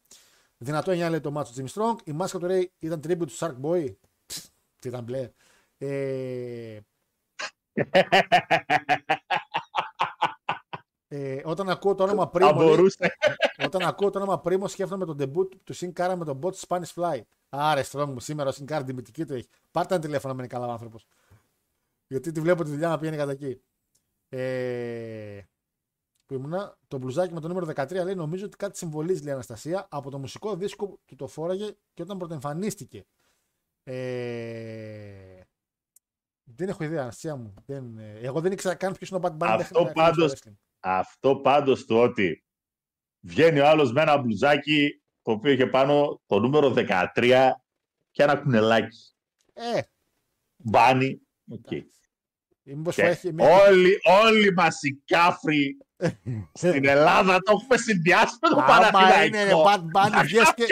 Δυνατό 0.57 0.91
9 0.91 0.95
λέει 1.09 1.19
το 1.19 1.39
match 1.39 1.45
του 1.47 1.53
Jimmy 1.55 1.67
Strong. 1.73 1.95
Η 2.03 2.11
μάσκα 2.11 2.39
του 2.39 2.47
Ray 2.49 2.65
ήταν 2.79 2.99
tribute 3.03 3.27
του 3.27 3.37
Shark 3.37 3.55
Boy. 3.61 3.95
Ψ, 4.25 4.49
Τι 4.79 4.87
ήταν 4.87 5.03
μπλε. 5.03 5.31
Ε, 5.77 6.79
ε, 11.13 11.41
όταν 11.43 11.69
ακούω 11.69 11.95
το 11.95 12.03
όνομα 12.03 12.23
Θα 12.23 12.31
Primo, 12.33 12.55
λέει, 12.57 12.67
μπορούσε. 12.67 13.15
όταν 13.65 13.81
ακούω 13.81 14.09
το 14.09 14.19
όνομα 14.19 14.41
Primo, 14.45 14.63
σκέφτομαι 14.69 15.05
τον 15.05 15.17
debut 15.19 15.47
του 15.63 15.75
Sin 15.75 15.93
Cara 15.93 16.15
με 16.17 16.25
τον 16.25 16.39
bot 16.43 16.51
του 16.51 16.59
Spanish 16.67 16.93
Fly. 16.95 17.19
Άρε, 17.49 17.83
Strong 17.91 18.05
μου, 18.07 18.19
σήμερα 18.19 18.49
ο 18.49 18.53
Sin 18.55 18.71
Cara 18.71 18.81
τιμητική 18.85 19.25
του 19.25 19.33
έχει. 19.33 19.47
Πάρτε 19.71 19.93
ένα 19.93 20.03
τηλέφωνο, 20.03 20.33
να 20.33 20.39
είναι 20.39 20.47
καλά 20.47 20.67
ο 20.67 20.71
άνθρωπος. 20.71 21.05
Γιατί 22.07 22.31
τη 22.31 22.41
βλέπω 22.41 22.63
τη 22.63 22.69
δουλειά 22.69 22.87
να 22.87 22.97
πηγαίνει 22.97 23.17
κατά 23.17 23.31
εκεί. 23.31 23.61
Ε, 24.29 25.41
που 26.25 26.33
ήμουνα, 26.33 26.77
το 26.87 26.97
μπλουζάκι 26.97 27.33
με 27.33 27.39
το 27.39 27.47
νούμερο 27.47 27.65
13 27.75 27.91
λέει: 27.91 28.15
Νομίζω 28.15 28.45
ότι 28.45 28.57
κάτι 28.57 28.77
συμβολίζει, 28.77 29.19
λέει 29.21 29.29
η 29.29 29.33
Αναστασία, 29.33 29.87
από 29.89 30.09
το 30.09 30.17
μουσικό 30.17 30.55
δίσκο 30.55 30.99
του 31.05 31.15
το 31.15 31.27
φόραγε 31.27 31.75
και 31.93 32.01
όταν 32.01 32.17
πρωτοεμφανίστηκε. 32.17 33.05
Ε, 33.83 35.41
δεν 36.43 36.69
έχω 36.69 36.83
ιδέα, 36.83 37.01
Αναστασία 37.01 37.35
μου. 37.35 37.53
Δεν, 37.65 37.97
ε, 37.97 38.19
εγώ 38.21 38.41
δεν 38.41 38.51
ήξερα 38.51 38.75
καν 38.75 38.93
ποιος 38.93 39.09
είναι 39.09 39.19
ο 39.19 39.21
Bad 39.23 39.43
Bunny. 39.43 39.55
Αυτό 39.59 39.83
μέχρι 39.83 40.57
να 40.83 40.97
έρθει 40.97 41.17
πάντως- 41.19 41.19
στο 41.19 41.25
wrestling. 41.27 41.33
Αυτό 41.33 41.35
πάντως 41.35 41.85
το 41.85 42.01
ότι 42.01 42.43
βγαίνει 43.19 43.59
ο 43.59 43.67
άλλος 43.67 43.91
με 43.91 44.01
ένα 44.01 44.17
μπλουζάκι 44.17 44.89
το 45.21 45.31
οποίο 45.31 45.51
είχε 45.51 45.67
πάνω 45.67 46.21
το 46.25 46.39
νούμερο 46.39 46.69
13 46.69 47.51
και 48.11 48.23
ένα 48.23 48.35
κουνελάκι. 48.37 48.97
Ε, 49.53 49.81
Bunny. 50.55 51.21
Οκ. 51.51 51.71
ή 52.63 52.73
μήπως 52.75 52.95
Και 52.95 53.01
έχει 53.03 53.33
μια- 53.33 53.61
όλοι, 53.67 53.99
όλοι 54.23 54.53
μας 54.53 54.81
οι 54.81 55.01
κάφροι 55.05 55.77
στην 56.53 56.87
Ελλάδα 56.87 57.39
το 57.39 57.51
έχουμε 57.61 57.77
συνδυάσει 57.77 58.35
με 58.41 58.49
το 58.49 58.55
Άμα 58.61 58.75
είναι 59.23 59.43
ρε 59.43 59.49
Παναθηναϊκό. 59.51 59.63
Bad 59.65 59.79
Bunny, 60.19 60.23
βγες 60.23 60.53
και... 60.55 60.65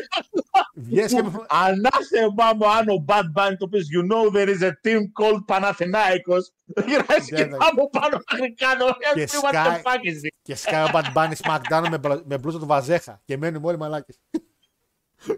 βγες 0.82 1.14
και... 1.14 1.24
με- 1.24 1.46
Ανάθεμα 1.50 2.54
μου 2.56 2.70
αν 2.70 2.90
ο 2.90 3.06
Bad 3.08 3.24
Bunny 3.36 3.54
το 3.58 3.68
πεις 3.68 3.88
You 3.96 4.12
know 4.12 4.36
there 4.36 4.48
is 4.58 4.62
a 4.64 4.72
team 4.88 5.00
called 5.20 5.44
Παναθηναϊκός 5.46 6.52
Γυρίζει 6.88 7.30
και 7.30 7.36
Ναι, 7.36 7.44
ναι. 7.44 7.58
πάμε 7.58 7.90
πάνω 7.92 8.20
μέχρι 8.32 8.54
κάτω 8.54 8.86
Και 9.14 9.28
What 9.42 9.46
the 9.46 9.50
σκάει- 9.50 9.82
fuck 9.84 10.06
is 10.08 10.26
this? 10.26 10.30
Και 10.42 10.56
σκάει 10.56 10.84
ο 10.84 10.90
Bad 10.94 11.14
Bunny 11.16 11.34
SmackDown 11.44 11.88
με, 11.90 11.98
μπλο- 11.98 12.24
με 12.26 12.38
μπλούζα 12.38 12.60
του 12.60 12.66
Βαζέχα. 12.66 13.22
Και 13.26 13.38
μένουμε 13.38 13.68
όλοι 13.68 13.78
μαλάκες. 13.78 14.20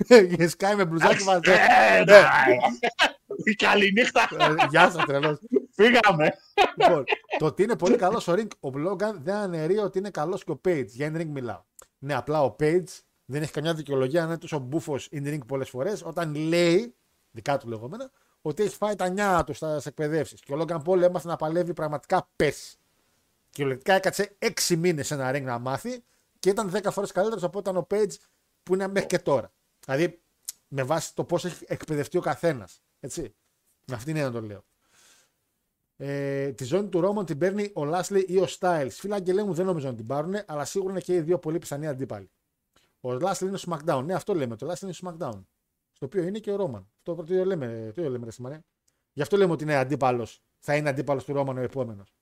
και 0.37 0.47
σκάει 0.47 0.75
με 0.75 0.85
μπλουζάκι 0.85 1.23
Βαζέχα. 1.23 1.73
Ε, 1.73 2.03
Ναι. 2.03 2.21
Η 3.45 3.55
καληνύχτα 3.55 4.27
Ε, 4.39 4.53
Γεια 4.69 4.89
σας 4.91 5.05
τρελός. 5.05 5.39
Φύγαμε 5.75 6.31
Λοιπόν, 6.75 7.03
το 7.37 7.45
ότι 7.45 7.63
είναι 7.63 7.75
πολύ 7.75 7.95
καλός 7.95 8.27
ο 8.27 8.33
Ring, 8.37 8.47
ο 8.59 8.69
Logan 8.89 9.13
δεν 9.23 9.35
αναιρεί 9.35 9.77
ότι 9.77 9.97
είναι 9.97 10.09
καλός 10.09 10.43
και 10.43 10.51
ο 10.51 10.61
Page. 10.67 10.85
Για 10.87 11.11
in 11.13 11.17
ring 11.21 11.25
μιλάω. 11.27 11.63
Ναι, 11.97 12.13
απλά 12.13 12.43
ο 12.43 12.55
Page 12.59 12.83
δεν 13.31 13.41
έχει 13.41 13.51
καμιά 13.51 13.73
δικαιολογία 13.73 14.21
να 14.21 14.27
είναι 14.27 14.37
τόσο 14.37 14.59
μπούφος 14.59 15.09
in 15.11 15.27
ring 15.27 15.45
πολλές 15.47 15.69
φορές 15.69 16.03
όταν 16.05 16.35
λέει, 16.35 16.95
δικά 17.31 17.57
του 17.57 17.69
λεγόμενα, 17.69 18.11
ότι 18.41 18.63
έχει 18.63 18.75
φάει 18.75 18.95
τα 18.95 19.09
νιά 19.09 19.43
του 19.43 19.53
στα 19.53 19.81
εκπαιδεύσεις. 19.85 20.39
Και 20.39 20.53
ο 20.53 20.61
Logan 20.61 20.81
Paul 20.85 21.01
έμαθε 21.01 21.27
να 21.27 21.35
παλεύει 21.35 21.73
πραγματικά 21.73 22.29
πες. 22.35 22.77
Κυριολεκτικά 23.49 23.93
έκατσε 23.93 24.35
6 24.39 24.75
μήνες 24.77 25.07
σε 25.07 25.13
ένα 25.13 25.31
ring 25.35 25.41
να 25.41 25.59
μάθει 25.59 26.03
και 26.39 26.49
ήταν 26.49 26.71
10 26.73 26.91
φορές 26.91 27.11
καλύτερος 27.11 27.43
από 27.43 27.59
όταν 27.59 27.77
ο 27.77 27.87
Page 27.89 28.13
που 28.63 28.73
είναι 28.73 28.87
μέχρι 28.87 29.07
και 29.07 29.19
τώρα. 29.19 29.51
Δηλαδή, 29.85 30.21
με 30.67 30.83
βάση 30.83 31.15
το 31.15 31.23
πώς 31.23 31.45
έχει 31.45 31.65
εκπαιδευτεί 31.67 32.17
ο 32.17 32.21
καθένας. 32.21 32.81
Έτσι. 32.99 33.21
Με 33.87 33.95
αυτήν 33.95 34.13
την 34.13 34.23
έννοια 34.23 34.39
το 34.39 34.45
λέω. 34.47 34.63
Ε, 35.97 36.51
τη 36.51 36.63
ζώνη 36.63 36.89
του 36.89 36.99
Ρόμον 36.99 37.25
την 37.25 37.37
παίρνει 37.37 37.71
ο 37.73 37.85
Λάσλι 37.85 38.25
ή 38.27 38.37
ο 38.37 38.47
Στάιλς. 38.47 38.99
Φίλα 38.99 39.15
Αγγελέ 39.15 39.43
μου 39.43 39.53
δεν 39.53 39.65
νομίζω 39.65 39.87
να 39.87 39.95
την 39.95 40.07
πάρουν, 40.07 40.35
αλλά 40.45 40.65
σίγουρα 40.65 40.91
είναι 40.91 41.01
και 41.01 41.13
οι 41.13 41.21
δύο 41.21 41.39
πολύ 41.39 41.57
πιθανοί 41.57 41.87
αντίπαλοι. 41.87 42.29
Ο 43.01 43.13
Λάσλι 43.13 43.47
είναι 43.47 43.57
στο 43.57 43.77
SmackDown. 43.77 44.03
Ναι, 44.05 44.13
αυτό 44.13 44.33
λέμε. 44.33 44.55
Το 44.55 44.65
Λάσλι 44.65 44.87
είναι 44.87 44.93
στο 44.93 45.09
SmackDown. 45.09 45.43
Στο 45.91 46.05
οποίο 46.05 46.23
είναι 46.23 46.39
και 46.39 46.51
ο 46.51 46.55
Ρόμαν. 46.55 46.89
Αυτό 46.97 47.15
το 47.15 47.33
ίδιο 47.33 47.45
λέμε, 47.45 47.67
το 47.67 48.01
ίδιο 48.01 48.11
λέμε 48.11 48.25
ρε 48.25 48.31
Σιμαρέ. 48.31 48.59
Γι' 49.13 49.21
αυτό 49.21 49.37
λέμε 49.37 49.51
ότι 49.51 49.63
είναι 49.63 49.75
αντίπαλος. 49.75 50.41
Θα 50.59 50.75
είναι 50.75 50.89
αντίπαλος 50.89 51.25
του 51.25 51.33
Ρόμαν 51.33 51.57
ο 51.57 51.61
επόμενος. 51.61 52.13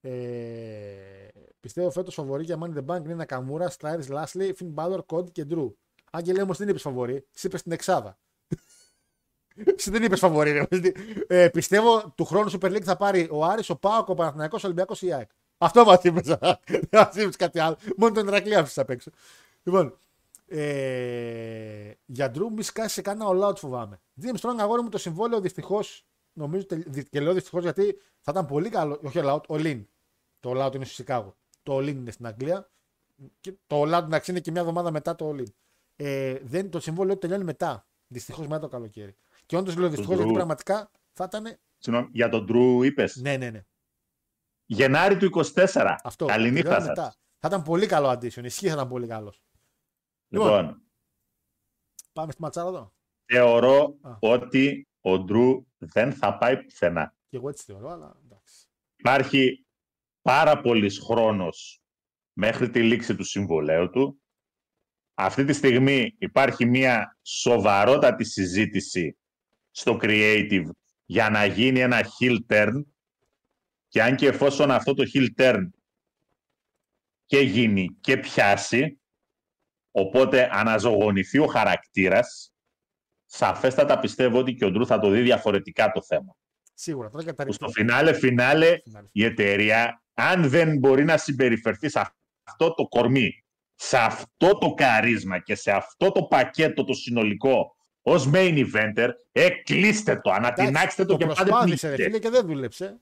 Ε, 0.00 1.28
πιστεύω 1.60 1.90
φέτος 1.90 2.14
φαβορή 2.14 2.44
για 2.44 2.58
Money 2.60 2.74
in 2.74 2.76
the 2.78 2.84
Bank 2.86 3.04
είναι 3.04 3.14
Νακαμούρα, 3.14 3.70
Στάιλ, 3.70 4.04
Λάσλι, 4.08 4.52
Φιν 4.52 4.68
Μπάλορ, 4.68 5.04
Κόντ 5.06 5.28
και 5.28 5.44
Ντρου. 5.44 5.76
Άγγελε 6.10 6.42
όμως 6.42 6.58
δεν 6.58 6.68
είπες 6.68 6.82
φαβορή. 6.82 7.26
Εσύ 7.34 7.46
είπες 7.46 7.60
στην 7.60 7.72
Εξάδα. 7.72 8.18
Εσύ 9.76 9.90
δεν 9.90 10.02
είπες 10.02 10.18
φαβορή. 10.18 10.52
ρε. 10.52 10.66
Ε, 11.26 11.48
πιστεύω 11.48 12.12
του 12.16 12.24
χρόνου 12.24 12.50
Super 12.50 12.70
League 12.70 12.82
θα 12.82 12.96
πάρει 12.96 13.28
ο 13.30 13.44
Άρης, 13.44 13.70
ο 13.70 13.76
Πάοκ, 13.76 14.08
ο 14.08 14.14
Παναθηναϊκός, 14.14 14.62
ο 14.62 14.66
Ολυμπιακός 14.66 15.02
ή 15.02 15.06
η 15.06 15.12
ΑΕΚ. 15.12 15.30
Αυτό 15.58 15.84
μας 15.84 16.02
είπες. 16.02 16.24
Δεν 16.26 16.58
μας 16.92 17.14
είπες 17.14 17.36
κάτι 17.36 17.58
άλλο. 17.58 17.76
Μόνο 17.96 18.14
τον 18.14 18.26
Ηρακλή 18.26 18.54
άφησες 18.54 18.78
απ' 18.78 18.90
έξω. 18.90 19.10
Λοιπόν, 19.66 19.98
ε, 20.46 21.92
για 22.06 22.30
Drew 22.34 22.48
μη 22.56 22.62
σκάσει 22.62 22.94
σε 22.94 23.02
κανένα 23.02 23.30
all 23.30 23.48
out 23.50 23.56
φοβάμαι. 23.56 24.00
Jim 24.22 24.34
Strong 24.40 24.54
αγόρι 24.58 24.82
μου 24.82 24.88
το 24.88 24.98
συμβόλαιο 24.98 25.40
δυστυχώς. 25.40 26.06
Νομίζω 26.32 26.66
τελ- 26.66 26.88
δι- 26.88 27.08
και 27.08 27.20
λέω 27.20 27.32
δυστυχώς 27.32 27.62
γιατί 27.62 28.00
θα 28.20 28.30
ήταν 28.32 28.46
πολύ 28.46 28.68
καλό. 28.68 29.00
Όχι 29.04 29.20
all 29.22 29.34
out, 29.34 29.40
all 29.46 29.64
in. 29.64 29.84
Το 30.40 30.50
all 30.54 30.66
out 30.66 30.74
είναι 30.74 30.84
στο 30.84 30.94
Σικάγο. 30.94 31.36
Το 31.62 31.76
all 31.76 31.82
in 31.82 31.88
είναι 31.88 32.10
στην 32.10 32.26
Αγγλία. 32.26 32.70
Και 33.40 33.52
το 33.66 33.82
all 33.82 33.94
out 33.98 34.02
εντάξει 34.04 34.30
είναι 34.30 34.40
και 34.40 34.50
μια 34.50 34.60
εβδομάδα 34.60 34.90
μετά 34.90 35.14
το 35.14 35.30
all 35.30 35.40
in. 35.40 35.50
Ε, 35.96 36.38
δεν, 36.42 36.70
το 36.70 36.80
συμβόλαιο 36.80 37.14
του 37.14 37.20
τελειώνει 37.20 37.44
μετά. 37.44 37.86
Δυστυχώς 38.06 38.46
μετά 38.46 38.60
το 38.60 38.68
καλοκαίρι. 38.68 39.16
Και 39.46 39.56
όντως 39.56 39.76
λέω 39.76 39.88
δυστυχώς 39.88 40.14
Drew. 40.14 40.18
γιατί 40.18 40.32
πραγματικά 40.32 40.90
θα 41.12 41.24
ήταν. 41.24 41.56
Συγγνώμη, 41.78 42.08
Για 42.12 42.28
τον 42.28 42.44
Ντρου 42.44 42.82
είπες; 42.82 43.16
Ναι, 43.16 43.36
ναι, 43.36 43.50
ναι. 43.50 43.64
Γενάρη 44.66 45.16
του 45.16 45.24
24 45.24 45.96
Αυτό. 46.02 46.26
Καληνύχτα 46.26 46.62
τελειώνει 46.62 46.86
σας 46.86 46.96
μετά. 46.96 47.14
Θα 47.38 47.48
ήταν 47.48 47.62
πολύ 47.62 47.86
καλό 47.86 48.08
addition. 48.10 48.44
Ισχύει 48.44 48.66
θα 48.68 48.72
ήταν 48.74 48.88
πολύ 48.88 49.06
καλός. 49.06 49.40
Λοιπόν, 50.28 50.80
Πάμε 52.12 52.32
στη 52.32 52.42
ματσάρα 52.42 52.68
εδώ. 52.68 52.94
θεωρώ 53.24 53.98
Α. 54.02 54.16
ότι 54.20 54.88
ο 55.00 55.18
Ντρου 55.18 55.66
δεν 55.76 56.12
θα 56.12 56.38
πάει 56.38 56.62
πουθενά. 56.62 57.14
Και 57.28 57.36
εγώ 57.36 57.48
έτσι 57.48 57.64
θεωρώ, 57.64 57.90
αλλά 57.90 58.16
εντάξει. 58.24 58.66
Υπάρχει 58.96 59.66
πάρα 60.22 60.60
πολύς 60.60 60.98
χρόνος 60.98 61.80
μέχρι 62.32 62.70
τη 62.70 62.82
λήξη 62.82 63.16
του 63.16 63.24
συμβολέου 63.24 63.90
του. 63.90 64.20
Αυτή 65.14 65.44
τη 65.44 65.52
στιγμή 65.52 66.14
υπάρχει 66.18 66.64
μια 66.64 67.18
σοβαρότατη 67.22 68.24
συζήτηση 68.24 69.18
στο 69.70 69.98
creative 70.02 70.68
για 71.04 71.30
να 71.30 71.44
γίνει 71.44 71.80
ένα 71.80 72.00
heel 72.04 72.38
turn 72.48 72.84
και 73.88 74.02
αν 74.02 74.16
και 74.16 74.26
εφόσον 74.26 74.70
αυτό 74.70 74.94
το 74.94 75.04
heel 75.14 75.28
turn 75.36 75.68
και 77.26 77.38
γίνει 77.40 77.88
και 78.00 78.16
πιάσει, 78.16 79.00
οπότε 79.96 80.48
αναζωογονηθεί 80.52 81.38
ο 81.38 81.46
χαρακτήρας, 81.46 82.52
σαφέστατα 83.24 83.98
πιστεύω 83.98 84.38
ότι 84.38 84.54
και 84.54 84.64
ο 84.64 84.70
Ντρού 84.70 84.86
θα 84.86 84.98
το 84.98 85.10
δει 85.10 85.20
διαφορετικά 85.20 85.90
το 85.92 86.02
θέμα. 86.02 86.36
Σίγουρα. 86.74 87.08
Τώρα 87.08 87.22
Που 87.22 87.28
καταρριφθεί. 87.28 87.62
στο 87.64 87.72
φινάλε 87.72 88.12
φινάλε 88.12 88.78
η 89.12 89.24
εταιρεία, 89.24 90.02
αν 90.14 90.48
δεν 90.48 90.78
μπορεί 90.78 91.04
να 91.04 91.16
συμπεριφερθεί 91.16 91.88
σε 91.88 92.00
αυτό 92.44 92.74
το 92.74 92.88
κορμί, 92.88 93.44
σε 93.74 93.98
αυτό 93.98 94.58
το 94.58 94.74
καρίσμα 94.74 95.38
και 95.38 95.54
σε 95.54 95.70
αυτό 95.70 96.12
το 96.12 96.22
πακέτο 96.22 96.84
το 96.84 96.94
συνολικό, 96.94 97.76
ως 98.02 98.30
main 98.32 98.66
eventer, 98.66 99.08
ε, 99.32 99.48
κλείστε 99.48 100.20
το, 100.20 100.30
ανατινάξτε 100.30 101.04
το, 101.04 101.12
το 101.12 101.16
και 101.16 101.26
πάτε 101.26 101.42
προσπάθησε 101.42 101.88
ρε 101.88 101.94
πνίξτε. 101.94 102.04
φίλε 102.04 102.18
και 102.18 102.30
δεν 102.30 102.46
δούλεψε. 102.46 103.00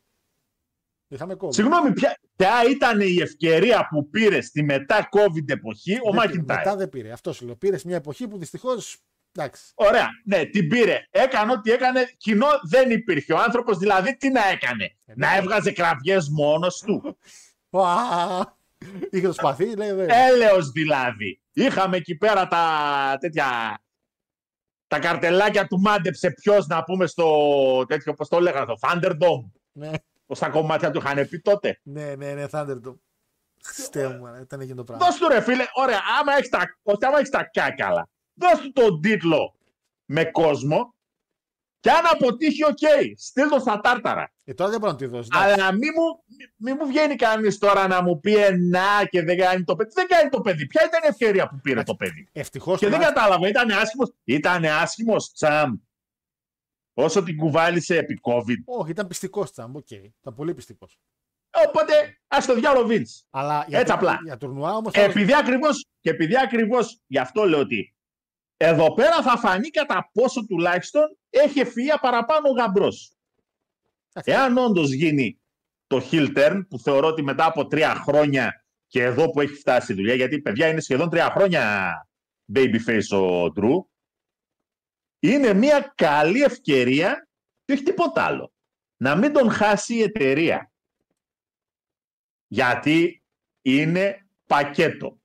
Είχαμε 1.08 1.34
κόβει. 1.34 1.54
Συγγνώμη, 1.54 1.92
ποια, 1.92 2.18
ποια 2.36 2.52
ήταν 2.70 3.00
η 3.00 3.16
ευκαιρία 3.20 3.88
που 3.90 4.08
πήρες 4.08 4.46
στη 4.46 4.62
μετά 4.62 5.08
COVID 5.12 5.50
εποχή; 5.50 5.92
Ο 5.92 6.10
Δεν 6.12 6.20
πήρε, 6.26 6.36
Μετά 6.36 6.54
Μάκιντάιρ. 6.54 6.76
δεν 6.76 6.88
πήρε. 6.88 7.12
Αυτός 7.12 7.36
σου 7.36 7.44
λέω. 7.46 7.56
Πήρες 7.56 7.84
μια 7.84 7.96
εποχή 7.96 8.28
που 8.28 8.38
δυστυχώς. 8.38 8.98
Εντάξει. 9.32 9.72
Ωραία, 9.74 10.08
ναι, 10.24 10.44
την 10.44 10.68
πήρε. 10.68 11.06
Έκανε 11.10 11.52
ό,τι 11.52 11.70
έκανε. 11.70 12.14
Κοινό 12.16 12.46
δεν 12.68 12.90
υπήρχε. 12.90 13.32
Ο 13.32 13.38
άνθρωπος 13.38 13.78
δηλαδή 13.78 14.16
τι 14.16 14.30
να 14.30 14.48
έκανε; 14.48 14.84
Ε, 15.04 15.12
να 15.16 15.30
ναι. 15.30 15.36
έβγαζε 15.38 15.72
κραυγές 15.72 16.28
μόνος 16.28 16.78
του. 16.78 17.18
Ουα! 17.70 18.56
Είχε 19.10 19.26
το 19.26 19.32
σπαθί, 19.32 19.76
λέει 19.76 19.92
δεν. 19.92 20.08
Έλεος 20.10 20.70
δηλαδή. 20.70 21.40
Είχαμε 21.52 21.96
εκεί 21.96 22.16
πέρα 22.16 22.46
τα 22.46 23.16
τέτοια. 23.20 23.78
Τα 24.86 24.98
καρτελάκια 24.98 25.66
του 25.66 25.80
μάντεψε 25.80 26.30
ποιος 26.30 26.66
να 26.66 26.82
πούμε 26.84 27.06
στο 27.06 27.84
τέτοιο, 27.88 28.14
πώς 28.14 28.28
το 28.28 28.40
λέγανε, 28.40 28.66
το 28.66 28.74
Thunderdome. 28.80 29.50
Ναι, 30.34 30.46
Όσα 30.46 30.48
κομμάτια 30.50 30.90
του 30.90 31.00
είχαν 31.04 31.28
πει 31.28 31.40
τότε. 31.40 31.80
ναι, 31.82 32.14
ναι, 32.14 32.32
ναι, 32.32 32.44
Thunderdome. 32.50 32.98
Χριστέ 33.64 34.08
μου, 34.08 34.18
μάνα, 34.20 34.40
ήταν 34.40 34.60
εκείνο 34.60 34.76
το 34.76 34.84
πράγμα. 34.84 35.06
Δώσ' 35.06 35.18
του 35.18 35.28
ρε 35.28 35.40
φίλε, 35.40 35.64
ωραία, 35.74 36.00
άμα 36.20 36.32
έχεις 36.36 36.48
τα, 36.48 36.58
όχι, 36.82 37.04
άμα 37.04 37.16
έχεις 37.18 37.30
τα 37.30 37.50
κάκαλα, 37.52 38.08
δώσ' 38.34 38.60
του 38.60 38.72
τον 38.72 39.00
τίτλο 39.00 39.54
με 40.04 40.24
κόσμο 40.24 40.94
και 41.80 41.90
αν 41.90 42.02
αποτύχει, 42.12 42.64
οκ, 42.64 42.78
στείλ 43.16 43.48
το 43.48 43.58
στα 43.58 43.80
τάρταρα. 43.80 44.32
Ε, 44.44 44.54
τώρα 44.54 44.70
δεν 44.70 44.80
μπορεί 44.80 44.92
να 44.92 44.98
τη 44.98 45.06
δώσει. 45.06 45.28
εντάξει. 45.32 45.52
Αλλά 45.60 45.72
μη 45.72 45.86
μου, 45.86 46.24
μη, 46.26 46.70
μη 46.72 46.78
μου 46.78 46.86
βγαίνει 46.86 47.16
κανείς 47.16 47.58
τώρα 47.58 47.86
να 47.86 48.02
μου 48.02 48.20
πει 48.20 48.36
ενά 48.36 49.04
και 49.10 49.22
δεν 49.22 49.36
κάνει 49.38 49.64
το 49.64 49.76
παιδί. 49.76 49.90
Δεν 49.94 50.06
κάνει 50.06 50.28
το 50.30 50.40
παιδί. 50.40 50.66
Ποια 50.66 50.82
ήταν 50.84 51.00
η 51.04 51.06
ευκαιρία 51.06 51.48
που 51.48 51.60
πήρε 51.62 51.82
το 51.82 51.94
παιδί; 51.94 52.28
Ευτυχώς 52.32 52.78
Και 52.78 52.88
δεν 52.88 53.00
κατάλαβα, 53.00 53.48
ήταν 53.48 53.70
άσχημο. 53.70 54.12
Ήταν 54.24 54.64
άσχημος 54.64 55.32
τσαμ. 55.32 55.74
Όσο 56.94 57.22
την 57.22 57.36
κουβάλισε 57.36 57.96
επί 57.96 58.20
COVID. 58.22 58.62
Όχι, 58.64 58.90
ήταν 58.90 59.06
πειστικός 59.06 59.52
champ, 59.52 59.76
οκ. 59.76 59.90
Ήταν 59.90 60.34
πολύ 60.36 60.54
πειστικός. 60.54 60.98
Οπότε, 61.68 61.92
ας 62.28 62.46
το 62.46 62.54
διάλογο 62.54 62.86
Vince. 62.90 63.24
Αλλά 63.30 63.64
για, 63.68 63.78
Έτσι 63.78 63.92
του- 63.92 63.98
απλά. 63.98 64.18
για 64.24 64.36
τουρνουά 64.36 64.76
όμως. 64.76 64.92
Επειδή 64.94 65.34
ακριβώ 65.34 65.68
και 66.00 66.10
επειδή 66.10 66.36
ακριβώς 66.38 67.00
γι' 67.06 67.18
αυτό 67.18 67.44
λέω 67.44 67.58
ότι 67.60 67.94
εδώ 68.56 68.94
πέρα 68.94 69.22
θα 69.22 69.36
φανεί 69.38 69.68
κατά 69.68 70.10
πόσο 70.12 70.46
τουλάχιστον 70.46 71.16
έχει 71.30 71.60
ευφυΐα 71.64 71.98
παραπάνω 72.00 72.48
ο 72.48 72.52
γαμπρός. 72.52 73.12
Εάν 74.24 74.56
όντως 74.58 74.92
γίνει 74.92 75.40
το 75.86 76.02
heel 76.10 76.36
turn, 76.36 76.60
που 76.68 76.78
θεωρώ 76.78 77.06
ότι 77.08 77.22
μετά 77.22 77.44
από 77.44 77.66
τρία 77.66 77.94
χρόνια 77.94 78.64
και 78.86 79.02
εδώ 79.02 79.30
που 79.30 79.40
έχει 79.40 79.54
φτάσει 79.54 79.92
η 79.92 79.94
δουλειά, 79.94 80.14
γιατί 80.14 80.40
παιδιά 80.40 80.68
είναι 80.68 80.80
σχεδόν 80.80 81.10
τρία 81.10 81.30
χρόνια 81.30 81.92
babyface 82.54 83.18
ο 83.18 83.44
Drew, 83.56 83.84
είναι 85.32 85.52
μια 85.52 85.92
καλή 85.94 86.42
ευκαιρία 86.42 87.28
και 87.64 87.72
όχι 87.72 87.82
τίποτα 87.82 88.24
άλλο. 88.24 88.52
Να 88.96 89.16
μην 89.16 89.32
τον 89.32 89.50
χάσει 89.50 89.94
η 89.94 90.02
εταιρεία. 90.02 90.72
Γιατί 92.46 93.22
είναι 93.62 94.26
πακέτο. 94.46 95.18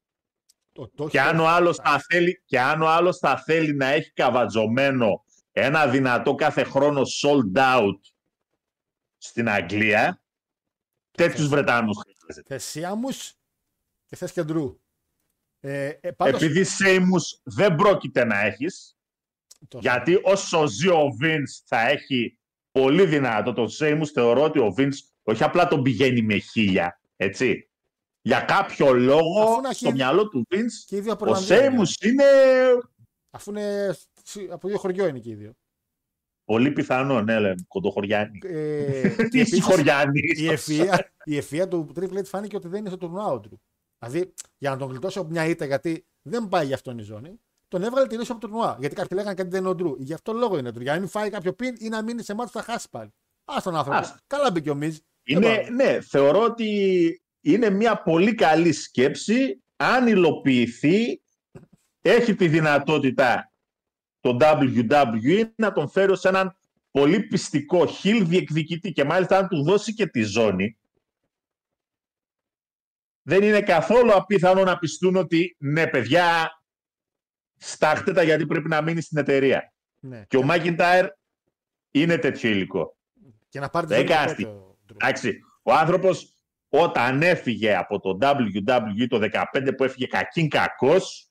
Το, 0.72 0.90
το 0.90 1.08
Και 1.08 1.22
αν, 1.22 1.40
ο 1.40 1.48
άλλος 1.48 1.78
θα 1.78 2.00
θέλει, 2.10 2.44
και 2.46 2.60
αν 2.60 2.82
ο 2.82 2.88
άλλος 2.90 3.18
θα 3.18 3.38
θέλει 3.38 3.74
να 3.76 3.86
έχει 3.86 4.12
καβατζωμένο 4.12 5.26
ένα 5.52 5.88
δυνατό 5.88 6.36
κάθε 6.36 6.64
χρόνο 6.64 7.02
sold 7.22 7.58
out 7.58 8.00
στην 9.18 9.50
Αγγλία, 9.50 10.24
τέτοιους 11.12 11.48
Βρετανούς 11.48 11.98
χρειάζεται. 11.98 12.54
Θες 12.54 12.64
Σίαμου 12.64 13.10
και 14.06 14.16
θες 14.16 14.32
και 14.32 14.44
Ντρού. 14.44 14.80
Ε, 15.60 15.88
ε, 16.02 16.12
πάντως, 16.12 16.42
Επειδή 16.42 16.64
Σέιμους 16.64 17.40
δεν 17.44 17.76
πρόκειται 17.76 18.24
να 18.24 18.40
έχεις, 18.40 18.94
το- 18.94 18.99
γιατί 19.80 20.20
όσο 20.24 20.68
ζει 20.68 20.88
ο 20.88 21.08
Vince 21.24 21.62
θα 21.66 21.88
έχει 21.90 22.40
πολύ 22.72 23.06
δυνατό 23.06 23.54
το 23.54 23.68
Σέιμους, 23.68 24.12
θεωρώ 24.12 24.44
ότι 24.44 24.60
ο 24.60 24.74
Vince 24.78 24.98
όχι 25.24 25.44
απλά 25.44 25.68
τον 25.68 25.82
πηγαίνει 25.84 26.22
με 26.22 26.38
χίλια, 26.38 27.00
έτσι. 27.16 27.70
Για 28.22 28.42
κάποιο 28.42 28.94
λόγο, 28.94 29.42
Αφού 29.42 29.62
να 29.62 29.72
στο 29.72 29.88
έχει- 29.88 29.96
μυαλό 29.96 30.28
του 30.30 30.48
Vince, 30.50 30.84
και 30.86 30.96
οι 30.96 31.00
δύο 31.00 31.14
από 31.14 31.26
ο 31.26 31.28
Ιρλανδία 31.28 31.58
Σέιμους 31.58 31.96
είναι 32.02 32.24
Αφού 33.30 33.52
είναι 33.52 33.96
σι- 34.24 34.52
από 34.52 34.68
δύο 34.68 34.78
χωριό 34.78 35.08
είναι 35.08 35.20
και 35.20 35.30
οι 35.30 35.36
δύο. 35.36 35.54
πολύ 36.44 36.72
πιθανό, 36.72 37.22
ναι, 37.22 37.40
λέμε, 37.40 37.56
κοντοχωριάνη. 37.68 38.40
Ε, 38.44 39.10
και 39.10 39.24
Τι 39.30 39.40
επίσης, 39.40 39.64
χωριάνη. 39.64 40.20
η 40.20 40.48
ευφυΐα, 40.50 41.00
η 41.24 41.38
ευφυΐα 41.42 41.70
του 41.70 41.92
Triple 41.96 42.18
H 42.18 42.26
φάνηκε 42.26 42.56
ότι 42.56 42.68
δεν 42.68 42.80
είναι 42.80 42.90
στο 42.90 42.98
τουρνουά 42.98 43.26
ο 43.26 43.40
Drew. 43.44 43.58
Δηλαδή, 44.00 44.34
για 44.58 44.70
να 44.70 44.78
τον 44.78 44.90
γλιτώσει 44.90 45.20
από 45.20 45.30
μια 45.30 45.46
ήττα, 45.46 45.66
γιατί 45.66 46.06
δεν 46.22 46.48
πάει 46.48 46.66
για 46.66 46.76
αυτόν 46.76 46.98
η 46.98 47.02
ζώνη, 47.02 47.40
τον 47.70 47.84
έβγαλε 47.84 48.08
τελείω 48.08 48.24
από 48.30 48.40
το 48.40 48.48
τουρνουά. 48.48 48.78
Γιατί 48.80 48.96
κάποιοι 48.96 49.18
λέγανε 49.18 49.36
κάτι 49.36 49.50
δεν 49.50 49.60
είναι 49.60 49.70
ο 49.70 49.76
Drew. 49.80 49.98
Γι' 49.98 50.14
αυτό 50.14 50.34
λόγο 50.34 50.58
είναι 50.58 50.70
ο 50.70 50.72
Drew. 50.76 50.82
Για 50.82 50.94
να 50.94 51.00
μην 51.00 51.08
φάει 51.08 51.30
κάποιο 51.30 51.54
πιν 51.54 51.76
ή 51.80 51.90
να 51.90 52.04
μείνει 52.04 52.24
σε 52.24 52.34
μάτι 52.34 52.52
που 52.52 52.58
θα 52.58 52.72
χάσει 52.72 52.90
πάλι. 52.90 53.14
Α 53.46 53.58
τον 53.64 53.76
άνθρωπο. 53.76 53.98
Άστα. 54.00 54.20
Καλά 54.28 54.52
μπήκε 54.52 54.70
ο 54.70 54.76
Μιζ. 54.76 54.98
Είναι, 55.24 55.68
ναι, 55.72 56.02
θεωρώ 56.02 56.44
ότι 56.44 57.22
είναι 57.42 57.70
μια 57.70 58.02
πολύ 58.02 58.36
καλή 58.36 58.72
σκέψη. 58.72 59.64
Αν 59.76 60.08
υλοποιηθεί, 60.08 61.22
έχει 62.02 62.36
τη 62.36 62.48
δυνατότητα 62.48 63.52
το 64.20 64.38
WWE 64.42 65.50
να 65.56 65.72
τον 65.72 65.90
φέρει 65.90 66.18
σε 66.18 66.28
έναν 66.28 66.58
πολύ 66.92 67.20
πιστικό 67.20 67.86
χιλ 67.86 68.28
διεκδικητή 68.28 68.92
και 68.92 69.04
μάλιστα 69.04 69.38
αν 69.38 69.48
του 69.48 69.64
δώσει 69.64 69.94
και 69.94 70.08
τη 70.08 70.22
ζώνη 70.22 70.78
δεν 73.22 73.44
είναι 73.44 73.62
καθόλου 73.62 74.14
απίθανο 74.14 74.64
να 74.64 74.78
πιστούν 74.78 75.16
ότι 75.16 75.56
ναι 75.60 75.88
παιδιά 75.88 76.59
στάχτε 77.60 78.12
τα 78.14 78.24
γιατί 78.24 78.46
πρέπει 78.46 78.68
να 78.70 78.82
μείνει 78.82 79.02
στην 79.02 79.18
εταιρεία. 79.18 79.74
Ναι. 80.00 80.24
Και 80.28 80.38
ο 80.38 80.44
Μάκιντάιρ 80.44 81.06
είναι 81.92 82.18
τέτοιο 82.18 82.50
υλικό. 82.50 82.98
Και 83.50 83.60
να 83.60 83.70
πάρει 83.70 83.88
τη 83.88 83.94
Δεν 83.94 84.08
ζώνη 84.08 84.20
κάστη. 84.20 84.44
τότε 84.44 84.56
ο 84.56 84.78
Drew. 84.88 84.96
Εντάξει, 84.96 85.40
ο 85.64 85.74
άνθρωπος 85.74 86.34
όταν 86.70 87.22
έφυγε 87.22 87.76
από 87.76 88.00
το 88.00 88.18
WWE 88.22 89.08
το 89.10 89.20
15 89.54 89.72
που 89.78 89.84
έφυγε 89.84 90.08
κακήν 90.08 90.50
κακός, 90.50 91.30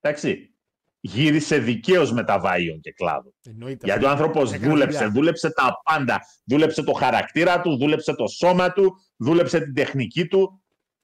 εντάξει, 0.00 0.54
γύρισε 1.00 1.58
δικαίως 1.58 2.12
με 2.12 2.24
τα 2.24 2.40
βάιον 2.40 2.80
και 2.80 2.92
κλάδο. 2.92 3.34
Εννοείται. 3.42 3.86
Γιατί 3.86 4.04
ο 4.04 4.08
άνθρωπος 4.08 4.52
Έκανε 4.52 4.70
δούλεψε, 4.72 4.96
δουλειά. 4.98 5.12
δούλεψε 5.12 5.50
τα 5.52 5.80
πάντα. 5.84 6.20
Δούλεψε 6.44 6.82
το 6.82 6.92
χαρακτήρα 6.92 7.60
του, 7.60 7.76
δούλεψε 7.76 8.14
το 8.14 8.26
σώμα 8.26 8.72
του, 8.72 8.92
δούλεψε 9.16 9.60
την 9.60 9.74
τεχνική 9.74 10.26
του. 10.26 10.62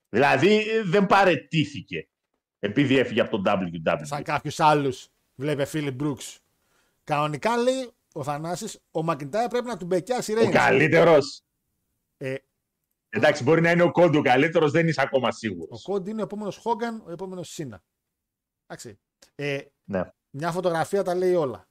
Δηλαδή 0.09 0.65
δεν 0.85 1.07
παρετήθηκε 1.07 2.09
επειδή 2.59 2.99
έφυγε 2.99 3.21
από 3.21 3.41
το 3.43 3.53
WWE. 3.53 4.01
Σαν 4.03 4.23
κάποιους 4.23 4.61
άλλους, 4.61 5.09
βλέπε 5.35 5.65
Φίλιπ 5.65 5.95
Μπρούξ. 5.95 6.39
Κανονικά 7.05 7.57
λέει 7.57 7.91
ο 8.13 8.23
Θανάσης, 8.23 8.79
ο 8.91 9.03
Μακιντάιρ 9.03 9.49
πρέπει 9.49 9.67
να 9.67 9.77
του 9.77 9.87
μπεκιάσει 9.87 10.33
Ο 10.33 10.35
Ρέινς. 10.35 10.55
καλύτερος. 10.55 11.43
Ε, 12.17 12.35
Εντάξει, 13.11 13.43
μπορεί 13.43 13.61
να 13.61 13.71
είναι 13.71 13.83
ο 13.83 13.91
Κόντο 13.91 14.19
ο 14.19 14.23
καλύτερος, 14.23 14.71
δεν 14.71 14.89
είσαι 14.89 15.01
ακόμα 15.03 15.29
ο 15.29 15.33
σίγουρος. 15.33 15.83
Κόντι 15.83 16.11
είναι 16.11 16.21
ο 16.21 16.25
επόμενος 16.25 16.57
Χόγκαν, 16.57 17.03
ο 17.07 17.11
επόμενος 17.11 17.49
Σίνα. 17.49 17.83
Εντάξει. 18.67 18.99
Ε, 19.35 19.61
Ναι. 19.85 20.03
μια 20.31 20.53
φωτογραφία 20.53 21.03
τα 21.03 21.15
λέει 21.15 21.35
όλα. 21.35 21.69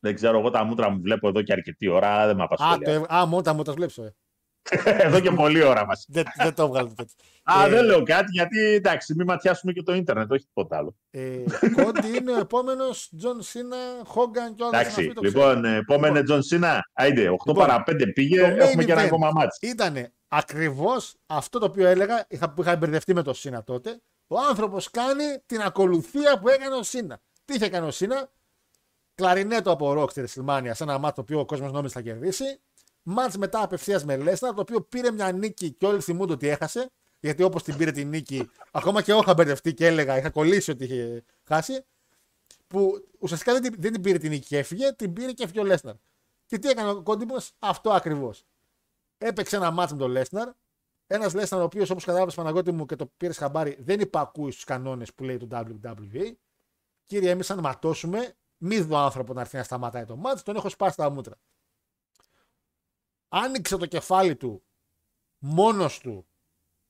Δεν 0.00 0.14
ξέρω, 0.14 0.38
εγώ 0.38 0.50
τα 0.50 0.64
μούτρα 0.64 0.90
μου 0.90 1.00
βλέπω 1.00 1.28
εδώ 1.28 1.42
και 1.42 1.52
αρκετή 1.52 1.88
ώρα, 1.88 2.08
αλλά 2.08 2.26
δεν 2.26 2.36
με 2.36 2.42
Α, 2.42 2.44
απασχολεί. 2.44 2.84
το, 2.84 2.90
έβ- 2.90 3.12
α, 3.12 3.26
μόνο 3.26 3.42
τα 3.42 3.52
μου 3.52 3.62
τα 3.62 3.72
βλέπω. 3.72 4.02
Ε. 4.02 4.14
εδώ 5.06 5.20
και 5.20 5.30
πολλή 5.30 5.62
ώρα 5.62 5.86
μας. 5.86 6.04
δεν, 6.08 6.24
δεν 6.36 6.54
το 6.54 6.62
έβγαλε 6.62 6.88
τέτοιο. 6.88 7.14
Α, 7.42 7.66
Ε, 7.66 7.68
δεν 7.68 7.84
λέω 7.84 8.02
κάτι, 8.02 8.30
γιατί 8.30 8.60
εντάξει, 8.60 9.14
μην 9.14 9.26
ματιάσουμε 9.26 9.72
και 9.72 9.82
το 9.82 9.94
ίντερνετ, 9.94 10.32
όχι 10.32 10.44
τίποτα 10.44 10.76
άλλο. 10.76 10.96
Ε, 11.10 11.44
Κόντι 11.82 12.16
είναι 12.16 12.32
ο 12.32 12.38
επόμενος 12.38 13.10
Τζον 13.16 13.42
Σίνα, 13.42 13.76
Χόγκαν 14.04 14.54
και 14.54 14.62
όλα 14.62 14.80
Εντάξει, 14.80 15.12
λοιπόν, 15.20 15.64
ε, 15.64 15.76
επόμενε 15.76 16.22
Τζον 16.22 16.42
Σίνα, 16.42 16.90
άιντε, 16.92 17.28
8 17.30 17.32
Λοιπόν, 17.46 17.66
παρα 17.66 17.82
5 17.86 18.12
πήγε, 18.14 18.40
το 18.40 18.46
main 18.46 18.58
έχουμε 18.58 18.84
και 18.84 18.92
ένα 18.92 19.02
event. 19.02 19.04
ακόμα 19.04 19.30
μάτς. 19.34 19.58
Ήταν 19.60 20.12
ακριβώς 20.28 21.14
αυτό 21.26 21.58
το 21.58 21.66
οποίο 21.66 21.86
έλεγα, 21.86 22.24
είχα, 22.28 22.50
που 22.50 22.62
είχα 22.62 22.76
μπερδευτεί 22.76 23.14
με 23.14 23.22
το 23.22 23.32
Σίνα 23.34 23.64
τότε. 23.64 24.00
Ο 24.26 24.38
άνθρωπος 24.48 24.90
κάνει 24.90 25.24
την 25.46 25.60
ακολουθία 25.60 26.38
που 26.38 26.48
έκανε 26.48 26.74
ο 26.74 26.82
Σίνα. 26.82 27.20
Τι 27.44 27.54
είχε 27.54 27.68
κάνει 27.68 27.86
ο 27.86 27.90
Σίνα, 27.90 28.30
κλαρινέτο 29.14 29.70
από 29.70 29.92
ροκ 29.92 30.10
στη 30.10 30.24
WrestleMania 30.26 30.70
σε 30.72 30.82
ένα 30.82 30.98
μάτι 30.98 31.14
το 31.14 31.20
οποίο 31.20 31.40
ο 31.40 31.44
κόσμος 31.44 31.72
νόμιζε 31.72 31.94
θα 31.94 32.00
κερδίσει. 32.00 32.60
Μάτς 33.02 33.36
μετά 33.36 33.62
απευθείας 33.62 34.04
με 34.04 34.16
Λέσναρ, 34.16 34.54
το 34.54 34.60
οποίο 34.60 34.80
πήρε 34.82 35.10
μια 35.10 35.32
νίκη 35.32 35.70
και 35.72 35.86
όλοι 35.86 36.00
θυμούνται 36.00 36.32
ότι 36.32 36.48
έχασε. 36.48 36.90
Γιατί 37.20 37.42
όπως 37.42 37.62
την 37.62 37.76
πήρε 37.76 37.90
την 37.90 38.08
νίκη, 38.08 38.50
ακόμα 38.72 39.02
και 39.02 39.10
εγώ 39.10 39.20
είχα 39.20 39.34
μπερδευτεί 39.34 39.74
και 39.74 39.86
έλεγα, 39.86 40.18
είχα 40.18 40.30
κολλήσει 40.30 40.70
ότι 40.70 40.84
είχε 40.84 41.24
χάσει. 41.44 41.84
Που 42.66 43.08
ουσιαστικά 43.18 43.52
δεν 43.52 43.62
την, 43.62 43.74
δεν 43.78 43.92
την 43.92 44.00
πήρε 44.02 44.18
την 44.18 44.30
νίκη 44.30 44.46
και 44.46 44.58
έφυγε, 44.58 44.92
την 44.92 45.12
πήρε 45.12 45.32
και 45.32 45.42
έφυγε 45.42 45.60
ο 45.60 45.64
Λέσναρ. 45.64 45.94
Και 46.46 46.58
τι 46.58 46.68
έκανε 46.68 46.90
ο 46.90 47.02
Κόντιμπος, 47.02 47.52
αυτό 47.58 47.90
ακριβώς. 47.90 48.44
Έπαιξε 49.18 49.56
ένα 49.56 49.70
μάτς 49.70 49.92
με 49.92 49.98
τον 49.98 50.10
Λέσναρ. 50.10 50.48
Ένας 51.06 51.34
Λέσναρ, 51.34 51.60
ο 51.60 51.64
οποίος 51.64 51.90
όπως 51.90 52.04
κατάλαβες 52.04 52.34
Παναγώτη 52.34 52.72
μου 52.72 52.86
και 52.86 52.96
το 52.96 53.06
πήρες 53.16 53.36
χαμπάρι, 53.36 53.76
δεν 53.80 54.00
υπακούει 54.00 54.50
στου 54.50 54.64
κανόνες 54.64 55.14
που 55.14 55.24
λέει 55.24 55.36
το 55.36 55.48
WWE. 55.50 56.32
Κύριε, 57.06 57.30
εμείς 57.30 57.50
αν 57.50 57.58
ματώσουμε, 57.58 58.36
μη 58.56 58.80
δω 58.80 58.96
άνθρωπο 58.96 59.32
να 59.32 59.40
έρθει 59.40 59.56
να 59.56 59.62
σταματάει 59.62 60.04
το 60.04 60.16
μάτς, 60.16 60.42
τον 60.42 60.56
έχω 60.56 60.68
σπάσει 60.68 60.96
τα 60.96 61.10
μούτρα. 61.10 61.34
Άνοιξε 63.32 63.76
το 63.76 63.86
κεφάλι 63.86 64.36
του 64.36 64.62
μόνος 65.38 65.98
του 65.98 66.26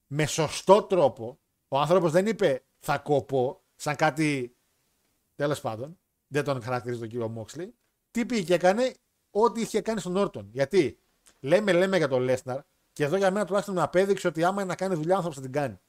με 0.06 0.26
σωστό 0.26 0.82
τρόπο. 0.82 1.38
Ο 1.68 1.78
άνθρωπος 1.78 2.12
δεν 2.12 2.26
είπε 2.26 2.64
θα 2.78 2.98
κοπώ 2.98 3.62
σαν 3.76 3.96
κάτι 3.96 4.56
τέλος 5.34 5.60
πάντων, 5.60 5.98
δεν 6.26 6.44
τον 6.44 6.62
χαρακτηρίζει 6.62 7.00
τον 7.00 7.08
κύριο 7.08 7.28
Μόξλι, 7.28 7.74
τι 8.10 8.26
πήγε 8.26 8.42
και 8.42 8.54
έκανε 8.54 8.94
ό,τι 9.30 9.60
είχε 9.60 9.80
κάνει 9.80 10.00
στον 10.00 10.16
Όρτον. 10.16 10.48
Γιατί 10.52 10.98
λέμε, 11.40 11.72
λέμε 11.72 11.96
για 11.96 12.08
τον 12.08 12.22
Λέσναρ 12.22 12.60
και 12.92 13.04
εδώ 13.04 13.16
για 13.16 13.30
μένα 13.30 13.44
τουλάχιστον 13.44 13.74
με 13.74 13.82
απέδειξε 13.82 14.26
ότι 14.26 14.44
άμα 14.44 14.60
είναι 14.60 14.70
να 14.70 14.76
κάνει 14.76 14.94
δουλειά, 14.94 15.14
άνθρωπος 15.14 15.36
θα 15.36 15.42
την 15.42 15.52
κάνει. 15.52 15.80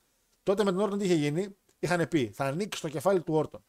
Τότε 0.44 0.64
με 0.64 0.72
τον 0.72 0.80
Όρτον 0.80 0.98
τι 0.98 1.06
είχε 1.06 1.14
γίνει, 1.14 1.57
είχαν 1.80 2.07
πει 2.07 2.32
θα 2.34 2.45
ανοίξει 2.45 2.82
το 2.82 2.90
κεφάλι 2.90 3.22
του 3.22 3.34
Όρτον. 3.34 3.64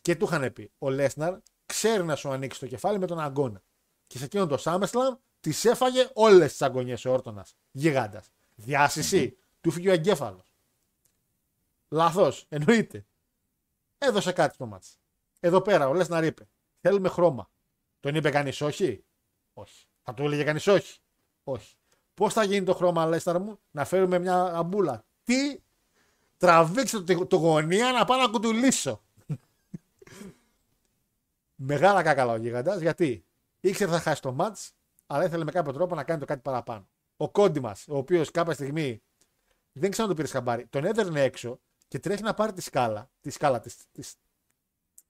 Και 0.00 0.16
του 0.16 0.24
είχαν 0.24 0.52
πει 0.52 0.72
ο 0.78 0.90
Λέσναρ 0.90 1.38
ξέρει 1.66 2.04
να 2.04 2.16
σου 2.16 2.30
ανοίξει 2.30 2.60
το 2.60 2.66
κεφάλι 2.66 2.98
με 2.98 3.06
τον 3.06 3.20
αγώνα. 3.20 3.62
Και 4.06 4.18
σε 4.18 4.24
εκείνον 4.24 4.48
το 4.48 4.62
SummerSlam 4.64 5.16
τις 5.42 5.64
έφαγε 5.64 6.10
όλες 6.12 6.50
τις 6.50 6.62
αγωνιές 6.62 7.04
ο 7.04 7.12
Όρτονας. 7.12 7.56
Γιγάντας. 7.70 8.30
Διάσηση. 8.54 9.36
Του 9.60 9.70
φύγει 9.70 9.88
ο 9.88 9.92
εγκέφαλος. 9.92 10.54
Λάθος. 11.88 12.46
Εννοείται. 12.48 13.06
Έδωσε 13.98 14.32
κάτι 14.32 14.54
στο 14.54 14.66
μάτι. 14.66 14.86
Εδώ 15.40 15.60
πέρα 15.60 15.88
ο 15.88 15.94
Λέσναρ 15.94 16.24
είπε: 16.24 16.48
Θέλουμε 16.80 17.08
χρώμα. 17.08 17.50
Τον 18.00 18.14
είπε 18.14 18.30
κανείς 18.30 18.60
όχι; 18.60 19.04
Όχι. 19.52 19.86
Θα 20.02 20.14
του 20.14 20.22
έλεγε 20.22 20.44
κανείς 20.44 20.66
όχι; 20.66 20.98
Όχι. 21.44 21.74
Πώς 22.14 22.32
θα 22.32 22.44
γίνει 22.44 22.64
το 22.64 22.74
χρώμα, 22.74 23.06
Λέσναρ 23.06 23.40
μου, 23.40 23.60
να 23.70 23.84
φέρουμε 23.84 24.18
μια 24.18 24.42
αμπούλα. 24.44 25.04
Τι; 25.24 25.62
Τραβήξτε 26.36 27.00
το, 27.00 27.26
το 27.26 27.36
γωνία 27.36 27.92
να 27.92 28.04
πάω 28.04 28.18
να 28.18 28.28
κουτουλήσω. 28.28 29.02
Μεγάλα 31.54 32.02
κάκαλα 32.02 32.32
ο 32.32 32.36
γίγαντα 32.36 32.76
γιατί 32.76 33.24
ήξερε 33.60 33.90
θα 33.90 34.00
χάσει 34.00 34.22
το 34.22 34.32
μάτς, 34.32 34.74
αλλά 35.12 35.24
ήθελε 35.24 35.44
με 35.44 35.50
κάποιο 35.50 35.72
τρόπο 35.72 35.94
να 35.94 36.04
κάνει 36.04 36.20
το 36.20 36.26
κάτι 36.26 36.40
παραπάνω. 36.40 36.88
Ο 37.16 37.30
κόντι 37.30 37.60
μας, 37.60 37.84
ο 37.88 37.96
οποίος 37.96 38.30
κάποια 38.30 38.52
στιγμή 38.52 39.02
δεν 39.72 39.90
ξέρω 39.90 40.08
αν 40.08 40.14
το 40.14 40.22
πήρε 40.22 40.32
χαμπάρι, 40.32 40.66
τον 40.66 40.84
έδερνε 40.84 41.22
έξω 41.22 41.60
και 41.88 41.98
τρέχει 41.98 42.22
να 42.22 42.34
πάρει 42.34 42.52
τη 42.52 42.60
σκάλα, 42.60 43.10
τη 43.20 43.30
σκάλα 43.30 43.60
της, 43.60 43.76
της, 43.92 44.14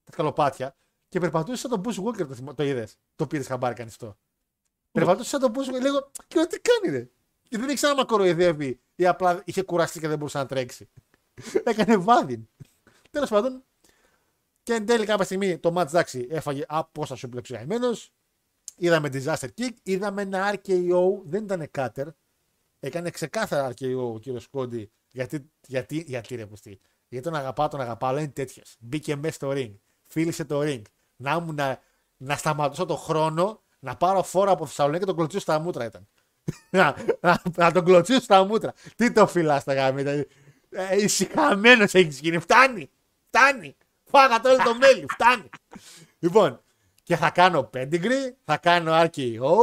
τα 0.05 0.13
σκαλοπάτια 0.13 0.77
και 1.09 1.21
περπατούσε 1.21 1.57
σαν 1.57 1.71
τον 1.71 1.83
Bush 1.85 2.05
Walker. 2.05 2.27
Το, 2.27 2.35
θυμα- 2.35 2.55
το 2.55 2.63
είδες. 2.63 2.99
Το 3.17 3.27
πήρε 3.27 3.43
χαμπάρι 3.43 3.75
κανείς 3.75 3.93
αυτό. 3.93 4.17
Περπατούσε 4.93 5.29
σαν 5.29 5.41
τον 5.41 5.53
Bush 5.55 5.69
Walker. 5.75 5.81
Λίγο, 5.81 6.11
και 6.29 6.37
λέω, 6.37 6.47
τι 6.47 6.61
κάνει, 6.61 6.97
ρε; 6.97 7.09
Και 7.49 7.59
δεν 7.59 7.69
ήξερα 7.69 7.93
να 7.95 7.99
με 7.99 8.05
κοροϊδεύει 8.05 8.81
ή 8.95 9.07
απλά 9.07 9.43
είχε 9.45 9.63
κουραστεί 9.63 10.01
και 10.01 10.09
δεν 10.09 10.19
μπορούσε 10.19 10.39
να 10.39 10.47
τρέξει. 10.47 10.89
Έκανε 11.65 11.97
βάδιν. 11.97 12.49
Τέλος 13.11 13.29
πάντων, 13.29 13.65
και 14.63 14.75
εν 14.75 14.87
τέλει 14.87 15.05
κάποια 15.05 15.25
στιγμή 15.25 15.59
το 15.59 15.73
match 15.77 15.87
εντάξει 15.87 16.27
έφαγε 16.31 16.65
απόσταση 16.69 17.25
ο 17.25 17.29
πλεξιαγμένο. 17.29 17.89
Είδαμε 18.83 19.09
disaster 19.13 19.49
kick, 19.59 19.71
είδαμε 19.83 20.23
ένα 20.23 20.55
RKO, 20.55 21.21
δεν 21.25 21.45
ήταν 21.45 21.71
cutter. 21.79 22.07
Έκανε 22.81 23.11
ξεκάθαρα 23.11 23.71
RKO 23.71 23.97
ο 23.97 24.19
κύριος 24.19 24.49
Κόντι. 24.49 24.91
Γιατί, 25.09 25.51
γιατί, 25.67 26.05
γιατί 26.07 26.35
ρε 26.35 26.47
πουστή. 26.47 26.81
Γιατί 27.09 27.25
τον 27.25 27.39
αγαπάω, 27.39 27.69
τον 27.69 27.81
αγαπάω, 27.81 28.11
αλλά 28.11 28.21
είναι 28.21 28.29
τέτοιος. 28.29 28.77
Μπήκε 28.81 29.17
μέσα 29.17 29.35
στο 29.35 29.51
ring, 29.55 29.73
φίλησε 30.03 30.45
το 30.45 30.61
ring. 30.63 30.83
Να 31.17 31.39
μου 31.39 31.53
να, 31.53 31.81
να 32.17 32.37
σταματήσω 32.37 32.85
το 32.87 32.97
χρόνο, 32.97 33.63
να 33.79 33.97
πάρω 33.97 34.23
φόρα 34.23 34.51
από 34.51 34.67
Θεσσαλονίκη 34.67 35.01
και 35.01 35.07
τον 35.07 35.17
κλωτσίσω 35.17 35.41
στα 35.41 35.59
μούτρα 35.59 35.85
ήταν. 35.85 36.09
να, 36.71 36.97
να, 37.21 37.43
να 37.57 37.73
τον 37.73 37.85
κλωτσίσω 37.85 38.21
στα 38.21 38.45
μούτρα. 38.45 38.73
Τι 38.97 39.13
το 39.13 39.27
φυλάς 39.27 39.65
τα 39.65 39.75
γάμια. 39.75 40.27
Ε, 40.71 41.03
Ησυχαμένος 41.03 41.95
έχεις 41.95 42.21
γίνει. 42.21 42.39
Φτάνει. 42.39 42.91
Φτάνει. 43.27 43.77
Φάγατε 44.05 44.49
όλο 44.49 44.63
το 44.63 44.75
μέλι. 44.75 45.07
Φτάνει. 45.09 45.49
λοιπόν, 46.19 46.61
και 47.03 47.17
θα 47.17 47.31
κάνω 47.31 47.71
pedigree, 47.75 48.31
θα 48.45 48.59
κάνω 48.59 48.93
RKO, 48.95 49.57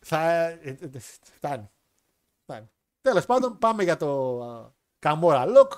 θα. 0.00 0.30
ε, 0.30 0.58
ε, 0.62 0.70
ε, 0.94 0.98
Φτάνει. 1.34 1.70
Φτάνει. 2.42 2.70
Τέλος 3.00 3.26
πάντων, 3.26 3.58
πάμε 3.58 3.82
για 3.82 3.96
το 3.96 4.40
α, 4.44 4.70
Camora 4.98 5.56
Lock 5.56 5.68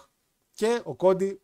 και 0.53 0.81
ο 0.85 0.95
Κόντι 0.95 1.41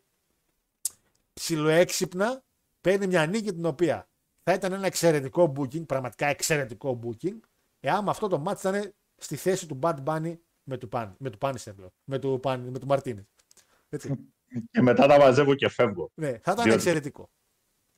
ψιλοέξυπνα 1.33 2.43
παίρνει 2.81 3.07
μια 3.07 3.25
νίκη 3.25 3.53
την 3.53 3.65
οποία 3.65 4.07
θα 4.43 4.53
ήταν 4.53 4.73
ένα 4.73 4.85
εξαιρετικό 4.85 5.53
booking, 5.57 5.85
πραγματικά 5.85 6.27
εξαιρετικό 6.27 6.99
booking, 7.03 7.39
εάν 7.79 8.03
με 8.03 8.09
αυτό 8.09 8.27
το 8.27 8.43
match 8.47 8.57
ήταν 8.59 8.93
στη 9.17 9.35
θέση 9.35 9.67
του 9.67 9.79
Bad 9.81 9.95
Bunny 10.05 10.37
με 10.63 10.77
του 10.77 10.89
Pan, 10.91 11.11
με 11.17 11.29
του 11.29 11.37
Punisher, 11.41 11.75
λέω, 11.77 11.93
με 12.03 12.19
του, 12.19 12.39
Pan, 12.43 12.59
με 12.69 12.79
του 12.79 12.87
Martinez. 12.89 13.23
Έτσι. 13.89 14.29
Και 14.71 14.81
μετά 14.81 15.07
τα 15.07 15.17
μαζεύω 15.17 15.53
και 15.55 15.69
φεύγω. 15.69 16.11
ναι, 16.13 16.27
θα 16.31 16.37
ήταν 16.51 16.55
Διότι- 16.55 16.73
εξαιρετικό. 16.73 17.29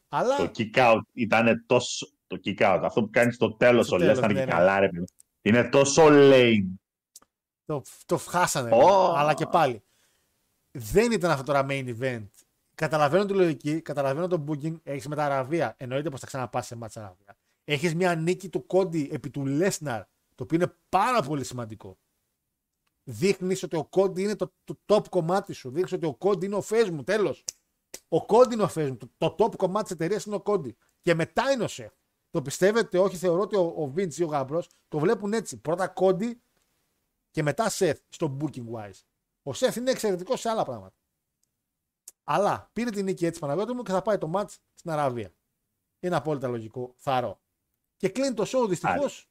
Αλλά 0.09 0.35
Το 0.38 0.51
kick 0.57 0.73
out 0.73 0.99
ήταν 1.13 1.63
τόσο. 1.65 2.07
Το 2.27 2.39
kick 2.45 2.59
out, 2.59 2.81
αυτό 2.84 3.01
που 3.01 3.09
κάνεις 3.09 3.35
στο 3.35 3.53
τέλος 3.53 3.85
Στο 3.85 3.95
ο 3.95 3.99
τέλος, 3.99 4.13
Λέσναρ 4.13 4.34
ναι, 4.34 4.39
και 4.39 4.45
ναι. 4.45 4.51
καλά, 4.51 4.79
ρε. 4.79 4.89
παιδί. 4.89 5.05
Είναι 5.41 5.63
τόσο 5.69 6.07
lame. 6.09 6.65
το, 7.65 7.81
το 8.05 8.17
χάσανε. 8.17 8.69
Ω. 8.75 9.13
Αλλά 9.15 9.34
και 9.34 9.45
πάλι. 9.45 9.84
Δεν 10.71 11.11
ήταν 11.11 11.31
αυτό 11.31 11.43
τώρα 11.43 11.65
main 11.69 11.95
event. 11.99 12.27
Καταλαβαίνω 12.75 13.25
τη 13.25 13.34
λογική, 13.34 13.81
καταλαβαίνω 13.81 14.27
το 14.27 14.43
booking. 14.47 14.75
Έχεις 14.84 15.07
μετά 15.07 15.25
Αραβία. 15.25 15.75
Εννοείται 15.77 16.09
πως 16.09 16.19
θα 16.19 16.25
ξαναπάς 16.25 16.65
σε 16.65 16.75
μάτσα 16.75 16.99
Αραβία. 16.99 17.38
Έχεις 17.63 17.95
μια 17.95 18.15
νίκη 18.15 18.49
του 18.49 18.65
Κόντι 18.65 19.09
επί 19.11 19.29
του 19.29 19.45
Λέσναρ, 19.45 20.01
το 20.35 20.43
οποίο 20.43 20.57
είναι 20.57 20.73
πάρα 20.89 21.21
πολύ 21.21 21.43
σημαντικό. 21.43 21.97
Δείχνεις 23.03 23.63
ότι 23.63 23.75
ο 23.75 23.85
Κόντι 23.85 24.23
είναι 24.23 24.35
το, 24.35 24.53
το 24.63 24.79
top 24.85 25.09
κομμάτι 25.09 25.53
σου. 25.53 25.69
Δείχνεις 25.69 25.91
ότι 25.91 26.05
ο 26.05 26.13
Κόντι 26.13 26.45
είναι 26.45 26.55
ο 26.55 26.61
φες 26.61 26.89
μου. 26.89 27.03
Τέλος. 27.03 27.43
Ο 28.07 28.26
Κόντι 28.26 28.53
είναι 28.53 28.64
ο 28.64 28.68
φε 28.68 28.89
μου. 28.89 28.97
Το, 28.97 29.09
το 29.18 29.35
top 29.38 29.55
κομμάτι 29.55 29.84
της 29.84 29.91
εταιρείας 29.91 30.26
είναι 30.26 30.35
ο 30.35 30.41
Κόντι. 30.41 30.77
Και 31.01 31.14
μετά 31.14 31.51
είναι 31.51 31.64
ο 31.64 31.68
Σεφ. 31.68 31.93
Το 32.30 32.41
πιστεύετε, 32.41 32.99
όχι, 32.99 33.18
θεωρώ 33.18 33.41
ότι 33.41 33.55
ο, 33.55 33.61
ο 33.61 33.93
Vince 33.95 34.14
ή 34.14 34.23
ο 34.23 34.27
Γαμπρός 34.27 34.69
το 34.88 34.99
βλέπουν 34.99 35.34
έτσι. 35.34 35.57
Πρώτα 35.57 35.88
Κόντι 35.88 36.41
και 37.31 37.43
μετά 37.43 37.69
Seth 37.69 37.97
στο 38.09 38.38
booking 38.39 38.65
wise. 38.73 39.01
Ο 39.43 39.51
Seth 39.55 39.76
είναι 39.76 39.91
εξαιρετικός 39.91 40.39
σε 40.39 40.49
άλλα 40.49 40.64
πράγματα. 40.64 40.95
Αλλά 42.23 42.69
πήρε 42.73 42.89
την 42.89 43.03
νίκη 43.05 43.26
έτσι 43.26 43.39
Παναγιώτη 43.39 43.73
μου 43.73 43.84
και 43.84 43.91
θα 43.91 44.01
πάει 44.01 44.18
το 44.18 44.31
match 44.34 44.55
στην 44.73 44.91
Αραβία. 44.91 45.34
Είναι 45.99 46.15
απόλυτα 46.15 46.47
λογικό, 46.47 46.93
θαρώ. 46.97 47.41
Και 47.95 48.09
κλείνει 48.09 48.34
το 48.34 48.43
show 48.47 48.68
δυστυχώς 48.69 49.30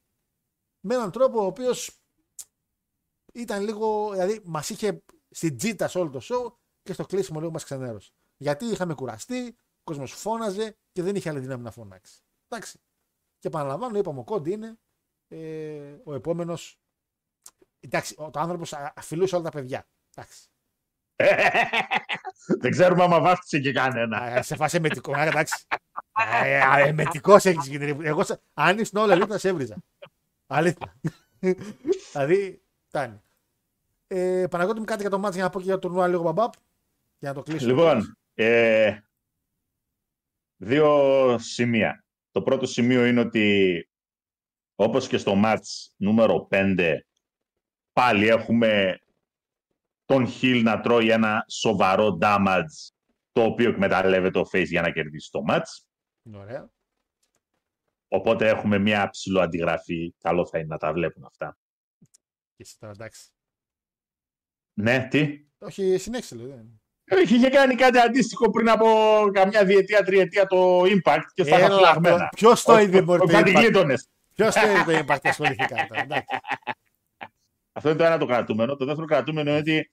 με 0.79 0.95
έναν 0.95 1.11
τρόπο 1.11 1.41
ο 1.41 1.45
οποίος 1.45 2.01
ήταν 3.33 3.63
λίγο. 3.63 4.11
Δηλαδή 4.11 4.41
μας 4.45 4.69
είχε 4.69 5.03
στην 5.29 5.57
τζίτα 5.57 5.87
σε 5.87 5.99
όλο 5.99 6.09
το 6.09 6.19
show 6.21 6.53
και 6.83 6.93
στο 6.93 7.05
κλείσιμο 7.05 7.39
λίγο 7.39 7.51
μας 7.51 7.63
ξενέρωσε. 7.63 8.11
Γιατί 8.37 8.65
είχαμε 8.65 8.93
κουραστεί, 8.93 9.47
ο 9.57 9.81
κόσμος 9.83 10.11
φώναζε 10.13 10.75
και 10.91 11.01
δεν 11.01 11.15
είχε 11.15 11.29
άλλη 11.29 11.39
δύναμη 11.39 11.63
να 11.63 11.71
φωνάξει. 11.71 12.19
Εντάξει. 12.47 12.79
Και 13.39 13.47
επαναλαμβάνω, 13.47 13.97
είπαμε 13.97 14.19
ο 14.19 14.23
Κόντι 14.23 14.51
είναι 14.51 14.77
ε, 15.27 15.95
ο 16.03 16.13
επόμενος. 16.13 16.79
Εντάξει, 17.79 18.15
ο- 18.17 18.29
το 18.29 18.39
άνθρωπος 18.39 18.73
αφιλούσε 18.73 19.35
όλα 19.35 19.43
τα 19.43 19.49
παιδιά. 19.51 19.87
Εντάξει. 20.15 20.47
Δεν 22.61 22.71
ξέρουμε 22.71 23.03
άμα 23.03 23.19
βάφτισε 23.19 23.59
και 23.59 23.71
κανένα. 23.71 24.17
Α, 24.17 24.41
σε 24.41 24.55
φάση 24.55 24.75
εμετικό, 24.77 25.13
α, 25.15 25.21
εντάξει. 25.25 25.65
Ε, 26.43 26.87
Εμετικός 26.87 27.45
έχεις 27.45 27.67
γίνει. 27.67 27.85
ρε. 27.91 28.07
Εγώ, 28.07 28.23
σε- 28.23 28.41
αν 28.53 28.77
ήσουν 28.79 28.99
όλα 29.01 29.13
αλήθεια, 29.13 29.37
σε 29.37 29.47
έβριζα. 29.49 29.75
Αλήθεια. 30.47 30.95
δηλαδή, 32.11 32.61
φτάνει. 32.87 33.21
Ε, 34.07 34.45
Παναγιώτη 34.49 34.79
μου 34.79 34.85
κάτι 34.85 35.01
για 35.01 35.09
το 35.09 35.19
μάτι 35.19 35.35
για 35.35 35.43
να 35.43 35.49
πω 35.49 35.59
και 35.59 35.65
για 35.65 35.73
το 35.73 35.79
τουρνουά 35.87 36.07
λίγο 36.07 36.21
μπαμπάπ. 36.23 36.53
Για 37.19 37.29
να 37.29 37.35
το 37.35 37.41
κλείσω. 37.43 37.65
Λοιπόν, 37.67 38.17
ε, 38.39 38.99
δύο 40.57 41.37
σημεία. 41.39 42.05
Το 42.31 42.41
πρώτο 42.41 42.65
σημείο 42.65 43.05
είναι 43.05 43.19
ότι 43.19 43.89
όπως 44.75 45.07
και 45.07 45.17
στο 45.17 45.35
μάτς 45.35 45.93
νούμερο 45.97 46.47
5 46.51 46.97
πάλι 47.93 48.27
έχουμε 48.27 48.99
τον 50.05 50.27
Χιλ 50.27 50.63
να 50.63 50.79
τρώει 50.79 51.09
ένα 51.09 51.45
σοβαρό 51.49 52.17
damage 52.21 52.91
το 53.31 53.43
οποίο 53.43 53.69
εκμεταλλεύεται 53.69 54.39
ο 54.39 54.47
Face 54.51 54.67
για 54.67 54.81
να 54.81 54.91
κερδίσει 54.91 55.31
το 55.31 55.41
μάτς. 55.41 55.87
Είναι 56.23 56.37
Ωραία. 56.37 56.71
Οπότε 58.07 58.47
έχουμε 58.47 58.77
μια 58.77 59.09
ψηλό 59.09 59.41
αντιγραφή. 59.41 60.15
Καλό 60.19 60.47
θα 60.47 60.57
είναι 60.57 60.67
να 60.67 60.77
τα 60.77 60.93
βλέπουν 60.93 61.23
αυτά. 61.23 61.57
Και 62.55 62.63
εσύ 62.63 62.79
τώρα, 62.79 62.91
εντάξει. 62.91 63.31
Ναι, 64.73 65.07
τι; 65.07 65.47
Όχι, 65.57 65.97
συνέχισε 65.97 66.35
λέω. 66.35 66.79
Δεν- 67.07 67.19
Έχει 67.19 67.35
είχε 67.35 67.49
κάνει 67.49 67.75
κάτι 67.75 67.99
αντίστοιχο 67.99 68.49
πριν 68.49 68.69
από 68.69 68.87
καμιά 69.33 69.65
διετία, 69.65 70.03
τριετία 70.03 70.45
το 70.45 70.81
Impact 70.81 71.23
και 71.33 71.43
στα 71.43 71.57
είχα 71.59 71.69
φυλαγμένα. 71.75 72.29
Ποιος 72.35 72.63
το 72.63 72.77
είδε, 72.79 73.01
Μωρή. 73.01 73.27
Κάτι 73.27 73.51
γείτονες. 73.59 74.09
Ποιος 74.35 74.55
το 74.55 74.67
είδε 74.67 74.83
το 74.83 75.05
impact 75.13 75.19
και 75.21 75.29
ασχοληθήκαν 75.29 75.87
τώρα. 75.87 76.01
εντάξει. 76.01 76.35
Αυτό 77.71 77.89
είναι 77.89 77.97
το 77.97 78.03
ένα 78.03 78.17
το 78.17 78.25
κρατούμενο. 78.25 78.75
Το 78.75 78.85
δεύτερο 78.85 79.07
κρατούμενο 79.07 79.49
είναι 79.49 79.59
ότι 79.59 79.91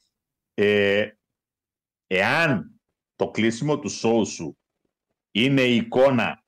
ε, 0.55 1.09
εάν 2.07 2.81
το 3.17 3.31
κλείσιμο 3.31 3.79
του 3.79 3.91
show 4.03 4.27
σου 4.27 4.59
είναι 5.31 5.63
η 5.63 5.77
εικόνα 5.77 6.45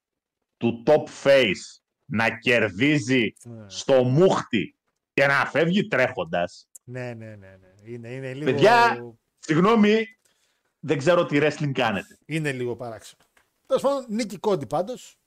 του 0.57 0.83
top 0.87 1.05
face 1.25 1.81
να 2.05 2.39
κερδίζει 2.39 3.33
Ναι. 3.43 3.65
στο 3.69 4.05
μούχτι 4.05 4.77
και 5.13 5.27
να 5.27 5.47
φεύγει 5.47 5.87
τρέχοντας. 5.87 6.69
Ναι, 6.85 7.15
ναι, 7.15 7.27
ναι. 7.27 7.57
ναι. 7.61 7.69
Είναι, 7.93 8.09
είναι 8.09 8.35
λίγο. 8.35 8.51
Παιδιά, 8.51 8.99
Συγγνώμη, 9.39 10.05
δεν 10.87 10.99
ξέρω 10.99 11.27
τι 11.27 11.39
wrestling 11.41 11.73
κάνετε. 11.73 12.19
Είναι 12.27 12.53
λίγο 12.53 12.77
παράξενο. 12.77 13.23
Τέλος 13.67 13.83
πάντων, 13.83 14.05
νίκη 14.09 14.39
κόντι 14.39 14.67
πάντως. 14.67 15.19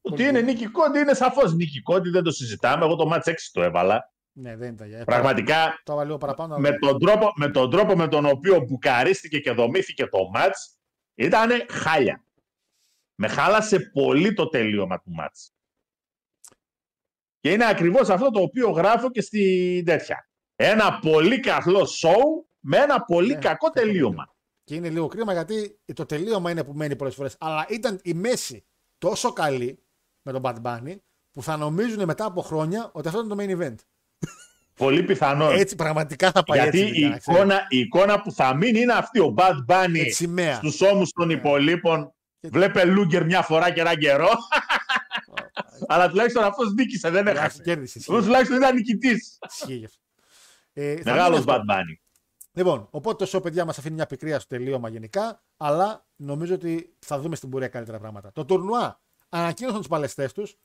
Ότι 0.00 0.22
είναι 0.22 0.40
Νίκη 0.40 0.66
Κόντι 0.66 0.98
είναι 0.98 1.14
σαφώς 1.14 1.54
Νίκη 1.54 1.82
Κόντι, 1.82 2.08
δεν 2.10 2.22
το 2.22 2.30
συζητάμε. 2.30 2.84
Εγώ 2.84 2.96
το 2.96 3.10
match 3.14 3.22
6 3.30 3.34
το 3.52 3.62
έβαλα. 3.62 4.12
Ναι, 4.32 4.56
δεν 4.56 4.72
ήταν 4.74 4.88
για. 4.88 5.04
Πραγματικά 5.04 5.80
Το 5.84 5.92
έβαλα 5.92 6.04
λίγο 6.06 6.18
παραπάνω. 6.18 6.58
με 6.58 6.68
αλλά- 6.68 6.78
τον, 6.78 6.98
τρόπο, 6.98 7.32
με 7.36 7.50
τον 7.50 7.70
τρόπο 7.70 7.96
με 7.96 8.08
τον 8.08 8.26
οποίο 8.26 8.60
μπουκαρίστηκε 8.60 9.38
και 9.40 9.52
δομήθηκε 9.52 10.06
το 10.06 10.18
match 10.34 10.76
ήταν 11.14 11.50
χάλια. 11.70 12.24
Με 13.14 13.28
χάλασε 13.28 13.80
πολύ 13.80 14.32
το 14.34 14.48
τελείωμα 14.48 15.00
του 15.00 15.10
μάτς. 15.10 15.54
Και 17.40 17.52
είναι 17.52 17.66
ακριβώς 17.66 18.08
αυτό 18.08 18.30
το 18.30 18.40
οποίο 18.40 18.70
γράφω 18.70 19.10
και 19.10 19.20
στην 19.20 19.84
τέτοια. 19.84 20.28
Ένα 20.56 20.98
πολύ 20.98 21.40
καλό 21.40 21.84
σοου 21.86 22.48
με 22.60 22.76
ένα 22.78 23.04
πολύ 23.04 23.32
Ναι, 23.32 23.38
κακό 23.38 23.70
τελείωμα. 23.70 24.33
Και 24.64 24.74
είναι 24.74 24.88
λίγο 24.90 25.06
κρίμα 25.06 25.32
γιατί 25.32 25.78
το 25.94 26.06
τελείωμα 26.06 26.50
είναι 26.50 26.64
που 26.64 26.72
μένει 26.72 26.96
πολλές 26.96 27.14
φορές. 27.14 27.36
Αλλά 27.40 27.66
ήταν 27.68 28.00
η 28.02 28.14
μέση 28.14 28.64
τόσο 28.98 29.32
καλή 29.32 29.78
με 30.22 30.32
τον 30.32 30.42
Bad 30.44 30.56
Bunny 30.62 30.96
που 31.32 31.42
θα 31.42 31.56
νομίζουν 31.56 32.04
μετά 32.04 32.24
από 32.24 32.42
χρόνια 32.42 32.90
ότι 32.92 33.08
αυτό 33.08 33.20
είναι 33.20 33.34
το 33.34 33.36
main 33.38 33.62
event. 33.62 33.74
Πολύ 34.76 35.02
πιθανό. 35.02 35.50
Έτσι 35.50 35.74
πραγματικά 35.76 36.30
θα 36.30 36.42
πάει 36.42 36.58
Γιατί 36.60 36.80
έτσι. 36.80 37.00
η, 37.00 37.08
να 37.08 37.16
ξέρεις. 37.18 37.26
εικόνα, 37.40 37.66
η 37.68 37.78
εικόνα 37.78 38.20
που 38.20 38.32
θα 38.32 38.54
μείνει 38.54 38.80
είναι 38.80 38.92
αυτή. 38.92 39.20
Ο 39.20 39.34
Bad 39.36 39.54
Bunny 39.68 39.88
Με 39.90 40.02
τη 40.02 40.10
σημαία. 40.10 40.54
στους 40.54 40.80
ώμους 40.80 41.10
των 41.10 41.30
υπολείπων 41.30 42.14
Και- 42.40 42.48
βλέπε 42.48 42.84
Λούγκερ 42.84 43.24
μια 43.24 43.42
φορά 43.42 43.70
και 43.70 43.80
ένα 43.80 43.98
καιρό. 43.98 44.30
Αλλά 45.86 46.08
τουλάχιστον 46.08 46.44
αυτός 46.44 46.72
νίκησε, 46.72 47.10
δεν 47.10 47.20
Εντάξει, 47.26 47.40
έχασε. 47.42 47.62
κέρδισε. 47.62 47.98
ισχύει. 47.98 48.10
Αυτός 48.10 48.26
τουλάχιστον 48.26 48.56
ήταν 48.56 48.74
νικητής. 48.74 49.38
Ισχύει 49.50 49.74
γι' 49.74 49.84
αυτό. 49.84 49.98
Ε, 50.72 50.96
θα 50.96 51.10
Μεγάλος 51.10 51.38
μείνει 51.44 51.50
αυτό. 51.50 51.64
Bad 51.68 51.74
Bunny. 51.74 52.03
Λοιπόν, 52.56 52.88
οπότε 52.90 53.24
το 53.24 53.30
show, 53.38 53.42
παιδιά, 53.42 53.64
μας 53.64 53.78
αφήνει 53.78 53.94
μια 53.94 54.06
πικρία 54.06 54.38
στο 54.38 54.48
τελείωμα 54.48 54.88
γενικά, 54.88 55.42
αλλά 55.56 56.06
νομίζω 56.16 56.54
ότι 56.54 56.96
θα 56.98 57.18
δούμε 57.18 57.36
στην 57.36 57.50
πορεία 57.50 57.68
καλύτερα 57.68 57.98
πράγματα. 57.98 58.32
Το 58.32 58.44
τουρνουά 58.44 59.00
ανακοίνωσαν 59.28 59.78
τους 59.78 59.88
παλαιστές 59.88 60.32
τους, 60.32 60.56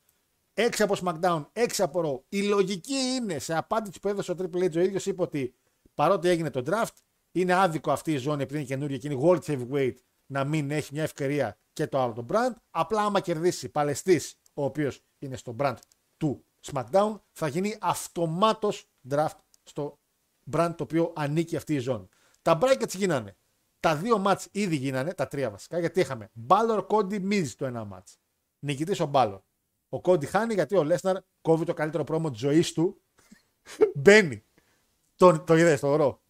6 0.54 0.68
από 0.78 0.94
SmackDown, 1.04 1.46
6 1.52 1.66
από 1.78 2.00
Raw. 2.04 2.22
Η 2.28 2.42
λογική 2.42 2.94
είναι, 2.94 3.38
σε 3.38 3.56
απάντηση 3.56 4.00
που 4.00 4.08
έδωσε 4.08 4.32
ο 4.32 4.34
Triple 4.38 4.64
H 4.64 4.76
ο 4.76 4.80
ίδιος, 4.80 5.06
είπε 5.06 5.22
ότι 5.22 5.54
παρότι 5.94 6.28
έγινε 6.28 6.50
το 6.50 6.62
draft, 6.66 6.94
είναι 7.32 7.52
άδικο 7.54 7.92
αυτή 7.92 8.12
η 8.12 8.16
ζώνη 8.16 8.42
επειδή 8.42 8.58
είναι 8.58 8.68
καινούργια 8.68 8.98
και 8.98 9.08
είναι 9.08 9.20
World 9.22 9.40
Heavyweight 9.40 9.94
να 10.26 10.44
μην 10.44 10.70
έχει 10.70 10.92
μια 10.92 11.02
ευκαιρία 11.02 11.58
και 11.72 11.86
το 11.86 12.00
άλλο 12.00 12.12
το 12.12 12.26
brand. 12.28 12.54
Απλά 12.70 13.02
άμα 13.02 13.20
κερδίσει 13.20 13.68
παλαιστής, 13.68 14.34
ο 14.54 14.64
οποίος 14.64 15.00
είναι 15.18 15.36
στο 15.36 15.56
brand 15.58 15.76
του 16.16 16.44
SmackDown, 16.72 17.20
θα 17.32 17.48
γίνει 17.48 17.76
αυτομάτως 17.80 18.90
draft 19.10 19.38
στο 19.62 19.99
brand 20.52 20.72
το 20.76 20.82
οποίο 20.82 21.12
ανήκει 21.16 21.56
αυτή 21.56 21.74
η 21.74 21.78
ζώνη. 21.78 22.08
Τα 22.42 22.58
brackets 22.62 22.94
γίνανε. 22.94 23.36
Τα 23.80 23.96
δύο 23.96 24.22
match 24.26 24.44
ήδη 24.50 24.76
γίνανε, 24.76 25.14
τα 25.14 25.28
τρία 25.28 25.50
βασικά, 25.50 25.78
γιατί 25.78 26.00
είχαμε 26.00 26.30
Balor 26.48 26.86
Cody 26.86 27.30
Miz 27.30 27.46
το 27.56 27.66
ένα 27.66 27.88
match. 27.92 28.14
Νικητής 28.58 29.00
ο 29.00 29.10
Balor. 29.14 29.40
Ο 29.88 30.00
Cody 30.02 30.26
χάνει 30.26 30.54
γιατί 30.54 30.76
ο 30.76 30.88
Lesnar 30.90 31.14
κόβει 31.40 31.64
το 31.64 31.74
καλύτερο 31.74 32.04
πρόμο 32.04 32.30
της 32.30 32.40
ζωής 32.40 32.72
του. 32.72 33.00
Μπαίνει. 33.94 34.44
Το, 35.16 35.40
το 35.40 35.56
είδες 35.56 35.78
στο 35.78 35.96
ρο; 35.96 36.22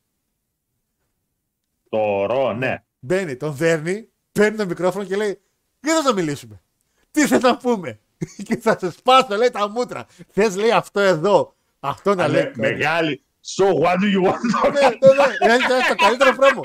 Το 1.88 2.26
ρο, 2.26 2.52
ναι. 2.52 2.84
Μπαίνει, 2.98 3.36
τον 3.36 3.54
δέρνει, 3.54 4.08
παίρνει 4.32 4.56
το 4.56 4.66
μικρόφωνο 4.66 5.04
και 5.04 5.16
λέει: 5.16 5.40
Δεν 5.80 6.02
θα 6.02 6.08
το 6.08 6.14
μιλήσουμε. 6.14 6.62
Τι 7.10 7.26
θες 7.26 7.42
να 7.42 7.56
πούμε; 7.56 8.00
και 8.46 8.56
θα 8.56 8.78
σε 8.78 8.90
σπάσω, 8.90 9.36
λέει 9.36 9.50
τα 9.50 9.68
μούτρα. 9.68 10.06
Θες, 10.28 10.56
λέει 10.56 10.70
αυτό 10.70 11.00
εδώ. 11.00 11.54
Αυτό 11.80 12.14
να 12.14 12.28
λέει. 12.28 12.42
Αλλά 12.42 12.52
Μεγάλη. 12.56 13.24
So 13.42 13.64
what 13.74 13.96
do 14.00 14.06
you 14.14 14.22
want? 14.26 14.40
ναι, 14.72 14.80
ναι, 14.80 14.88
ναι. 14.88 15.36
Δηλαδή, 15.40 15.66
το- 15.66 15.88
το 15.88 15.94
καλύτερο 15.94 16.36
πρόμο. 16.36 16.60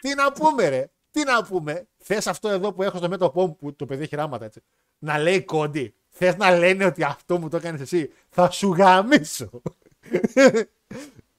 Τι 0.00 0.14
να 0.14 0.32
πούμε, 0.32 0.68
ρε; 0.68 0.90
Τι 1.10 1.24
να 1.24 1.44
πούμε; 1.44 1.88
Θες 1.98 2.26
αυτό 2.26 2.48
εδώ 2.48 2.72
που 2.72 2.82
έχω 2.82 2.98
στο 2.98 3.08
μέτωπό 3.08 3.46
μου 3.46 3.56
που 3.56 3.74
το 3.76 3.86
παιδί 3.86 4.02
έχει 4.02 4.16
ράματα 4.16 4.44
έτσι. 4.44 4.62
Να 4.98 5.18
λέει 5.18 5.44
κόντι; 5.44 5.94
Θες 6.08 6.36
να 6.36 6.56
λένε 6.58 6.84
ότι 6.84 7.02
αυτό 7.02 7.38
μου 7.38 7.48
το 7.48 7.56
έκανες 7.56 7.80
εσύ; 7.80 8.12
Θα 8.28 8.50
σου 8.50 8.72
γαμίσω. 8.72 9.62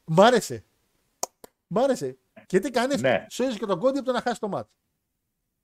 Μ' 0.06 0.22
άρεσε. 0.22 0.64
Μ' 1.68 1.78
άρεσε. 1.80 2.18
Και 2.45 2.60
τι 2.60 2.72
κάνεις, 2.72 3.02
Ναι. 3.02 3.26
σώζεις 3.30 3.58
και 3.60 3.66
τον 3.66 3.80
κόντι 3.80 3.98
από 3.98 4.08
το 4.08 4.14
να 4.14 4.22
χάσει 4.22 4.40
το 4.40 4.48
μάτς. 4.48 4.70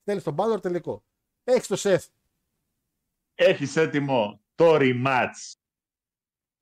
Θέλει 0.04 0.22
τον 0.22 0.34
Μπάλορ 0.34 0.60
τελικό. 0.60 1.04
Έχεις 1.44 1.68
το 1.68 1.76
σεφ. 1.76 2.06
Έχεις 3.36 3.76
έτοιμο 3.76 4.40
το 4.56 4.76
rematch 4.80 5.54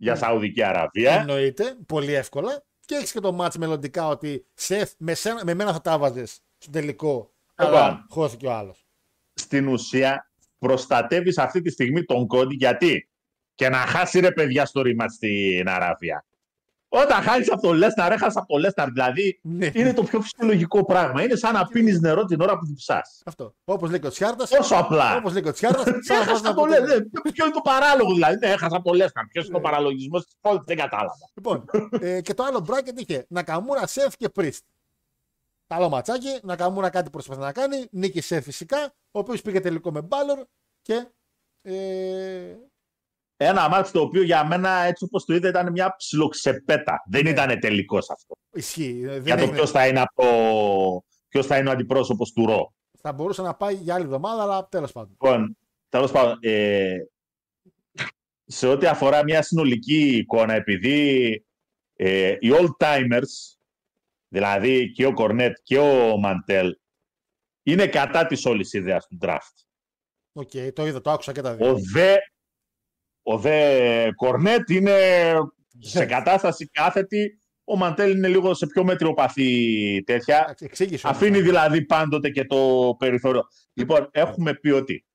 για 0.02 0.16
Σαουδική 0.16 0.64
Αραβία. 0.64 1.12
Εννοείται. 1.12 1.76
Πολύ 1.88 2.14
εύκολα. 2.14 2.64
Και 2.86 2.96
έχεις 2.96 3.12
και 3.12 3.20
το 3.20 3.32
μάτς 3.32 3.58
μελλοντικά 3.58 4.08
ότι 4.08 4.46
σεφ 4.54 4.92
με, 4.98 5.14
σένα, 5.14 5.42
με 5.46 5.54
μένα 5.54 5.74
θα 5.74 5.82
τα 5.82 5.98
βάζε 5.98 6.26
στο 6.58 6.72
τελικό. 6.72 7.34
Λοιπόν. 7.60 7.76
Αλλά 7.76 8.06
χώθηκε 8.10 8.48
ο 8.48 8.54
άλλος. 8.54 8.86
Στην 9.34 9.68
ουσία 9.68 10.32
προστατεύεις 10.60 11.38
αυτή 11.38 11.62
τη 11.62 11.70
στιγμή 11.70 12.04
τον 12.04 12.28
κόντι 12.28 12.56
γιατί 12.56 13.10
και 13.56 13.70
να 13.70 13.78
χάσει 13.78 14.20
ρε 14.20 14.32
παιδιά 14.32 14.66
στο 14.66 14.82
rematch 14.86 15.12
στην 15.16 15.70
Αραβία. 15.70 16.26
Όταν 16.94 17.22
χάνεις 17.22 17.52
από 17.52 17.62
το 17.62 17.74
Λέσναρ, 17.74 18.12
έχασε 18.12 18.40
από 18.40 18.48
το 18.54 18.58
Λέσναρ. 18.60 18.92
Δηλαδή 18.92 19.40
Ναι. 19.44 19.72
είναι 19.74 19.94
το 19.94 20.04
πιο 20.04 20.22
φυσιολογικό 20.22 20.86
πράγμα. 20.86 21.24
Είναι 21.24 21.36
σαν 21.36 21.54
να 21.54 21.66
πίνεις 21.68 22.00
νερό 22.00 22.26
την 22.26 22.42
ώρα 22.42 22.58
που 22.58 22.66
διψά. 22.66 23.02
Αυτό. 23.26 23.54
Όπως 23.66 23.90
λέει 23.90 24.00
και 24.00 24.08
ο 24.08 24.10
Τσιάρτας. 24.10 24.50
Τόσο 24.50 24.76
απλά. 24.76 25.16
Όπως 25.16 25.34
λέει 25.34 25.42
και 25.42 25.50
ο 25.50 25.52
Τσιάρτας. 25.52 25.84
σαν 26.06 26.18
να 26.20 26.26
πας 26.26 26.28
Έχασα 26.28 26.42
να 26.44 26.50
από 26.50 26.62
το 26.62 26.68
πω- 26.68 26.80
Λέσναρ. 26.80 27.02
Ποιο 27.32 27.46
είναι 27.46 27.54
το 27.54 27.62
παράλογο 27.64 28.14
δηλαδή. 28.14 28.38
Ναι, 28.38 28.48
έχασα 28.52 28.76
από 28.76 28.90
το 28.90 28.94
Λέσναρ. 28.96 29.26
Ποιο 29.26 29.44
είναι 29.48 29.58
ο 29.58 29.62
παραλογισμός 29.62 30.24
της 30.26 30.36
πόλης, 30.42 30.62
δεν 30.66 30.78
κατάλαβα. 30.78 31.30
Λοιπόν, 31.34 31.66
ε, 32.00 32.22
και 32.22 32.34
το 32.34 32.44
άλλο 32.44 32.66
bracket 32.70 32.94
είχε 33.02 33.26
Νακαμούρα, 33.30 33.88
Σεφ 33.88 34.16
και 34.18 34.30
Πρίστ. 34.30 34.64
Καλό 35.68 35.90
ματσάκι. 35.90 36.40
Νακαμούρα 36.44 36.90
κάτι 36.90 37.10
προσπαθεί 37.10 37.40
να 37.40 37.52
κάνει. 37.52 37.86
Νίκη 37.92 38.22
Σεφ 38.22 38.44
φυσικά. 38.44 38.94
Ο 39.12 39.20
οποίος 39.20 39.42
πήγε 39.42 39.60
τελικό 39.60 39.92
με 39.92 40.02
Μπάλορ. 40.02 40.44
Και. 40.82 41.06
Ε, 41.62 42.56
Ένα 43.44 43.70
μάτι 43.70 43.92
το 43.92 44.02
οποίο 44.02 44.22
για 44.22 44.46
μένα 44.46 44.70
έτσι 44.70 45.04
όπως 45.04 45.26
το 45.26 45.34
είδα 45.34 45.50
ήταν 45.50 45.72
μια 45.72 45.96
ψιλοξεπέτα. 45.98 47.04
Δεν 47.10 47.24
Ναι. 47.24 47.30
ήταν 47.30 47.60
τελικός 47.60 48.10
αυτό. 48.10 48.34
ισχύει. 48.54 49.06
Δεν 49.06 49.22
Για 49.24 49.36
το 49.36 49.42
έγινε. 49.42 49.58
ποιος 49.58 49.72
θα 49.72 49.88
είναι 49.88 50.00
από 50.00 50.22
το. 50.24 51.04
Ποιος 51.28 51.46
θα 51.46 51.58
είναι 51.58 51.70
ο 51.70 51.72
αντιπρόσωπος 51.72 52.32
του 52.32 52.46
Ρο. 52.46 52.74
Θα 53.02 53.14
μπορούσε 53.14 53.42
να 53.42 53.54
πάει 53.56 53.74
για 53.74 53.96
άλλη 53.96 54.04
εβδομάδα, 54.04 54.42
αλλά 54.44 54.68
τέλος 54.68 54.92
πάντων. 54.92 55.10
Λοιπόν, 55.10 55.58
τέλος 55.90 56.12
πάντων, 56.12 56.38
ε, 56.42 56.98
σε 58.46 58.68
ό,τι 58.68 58.86
αφορά 58.88 59.24
μια 59.24 59.42
συνολική 59.42 60.16
εικόνα, 60.18 60.54
επειδή 60.54 61.46
ε, 61.96 62.36
οι 62.40 62.50
old-timers, 62.52 63.58
δηλαδή 64.28 64.92
και 64.92 65.06
ο 65.06 65.14
Κορνέτ 65.14 65.58
και 65.64 65.78
ο 65.80 66.18
Μαντέλ, 66.18 66.78
είναι 67.64 67.88
κατά 67.88 68.26
της 68.26 68.46
όλης 68.46 68.74
ιδέας 68.74 69.08
του 69.08 69.18
draft. 69.22 69.66
Οκ, 70.34 70.52
το 70.74 70.86
είδα, 70.88 71.02
το 71.02 71.12
άκουσα 71.12 71.32
και 71.32 71.42
τα 71.42 71.56
δύο. 71.56 71.70
Ο 71.72 71.76
δε, 71.94 72.16
ο 73.24 73.38
δε 73.38 74.12
Κορνέτ 74.12 74.70
είναι 74.70 75.00
σε 75.80 76.06
κατάσταση 76.06 76.66
κάθετη, 76.66 77.40
ο 77.64 77.78
Μαντέλ 77.78 78.12
είναι 78.12 78.28
λίγο 78.28 78.54
σε 78.54 78.66
πιο 78.68 78.84
μετριοπαθή 78.84 80.04
τέτοια. 80.06 80.38
Εντάξει, 80.44 80.66
Εξήγησε. 80.66 81.08
όμως. 81.08 81.18
Αφήνει 81.20 81.42
δηλαδή 81.42 81.86
πάντοτε 81.86 82.30
και 82.30 82.46
το 82.46 82.96
περιθώριο. 83.00 83.42
Λοιπόν, 83.74 84.10
έχουμε 84.12 84.54
πει 84.54 84.70
ότι 84.70 85.06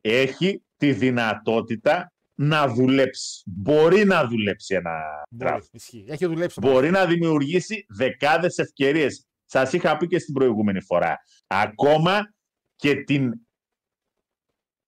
έχει 0.00 0.62
τη 0.76 0.92
δυνατότητα 0.92 2.12
να 2.34 2.68
δουλέψει. 2.68 3.42
Μπορεί 3.46 4.04
να 4.04 4.26
δουλέψει 4.26 4.74
ένα 4.74 4.92
Μπορεί, 5.30 5.52
draft. 5.54 5.66
ισχύει. 5.70 6.04
Έχει 6.08 6.26
δουλέψει. 6.26 6.60
το 6.60 6.70
Μπορεί 6.70 6.90
να 6.90 7.06
δημιουργήσει 7.06 7.86
δεκάδες 7.88 8.58
ευκαιρίες. 8.58 9.26
Σας 9.44 9.72
είχα 9.72 9.96
πει 9.96 10.06
και 10.06 10.18
στην 10.18 10.34
προηγούμενη 10.34 10.80
φορά. 10.82 11.16
Ακόμα 11.46 12.34
και 12.76 12.94
την 12.94 13.32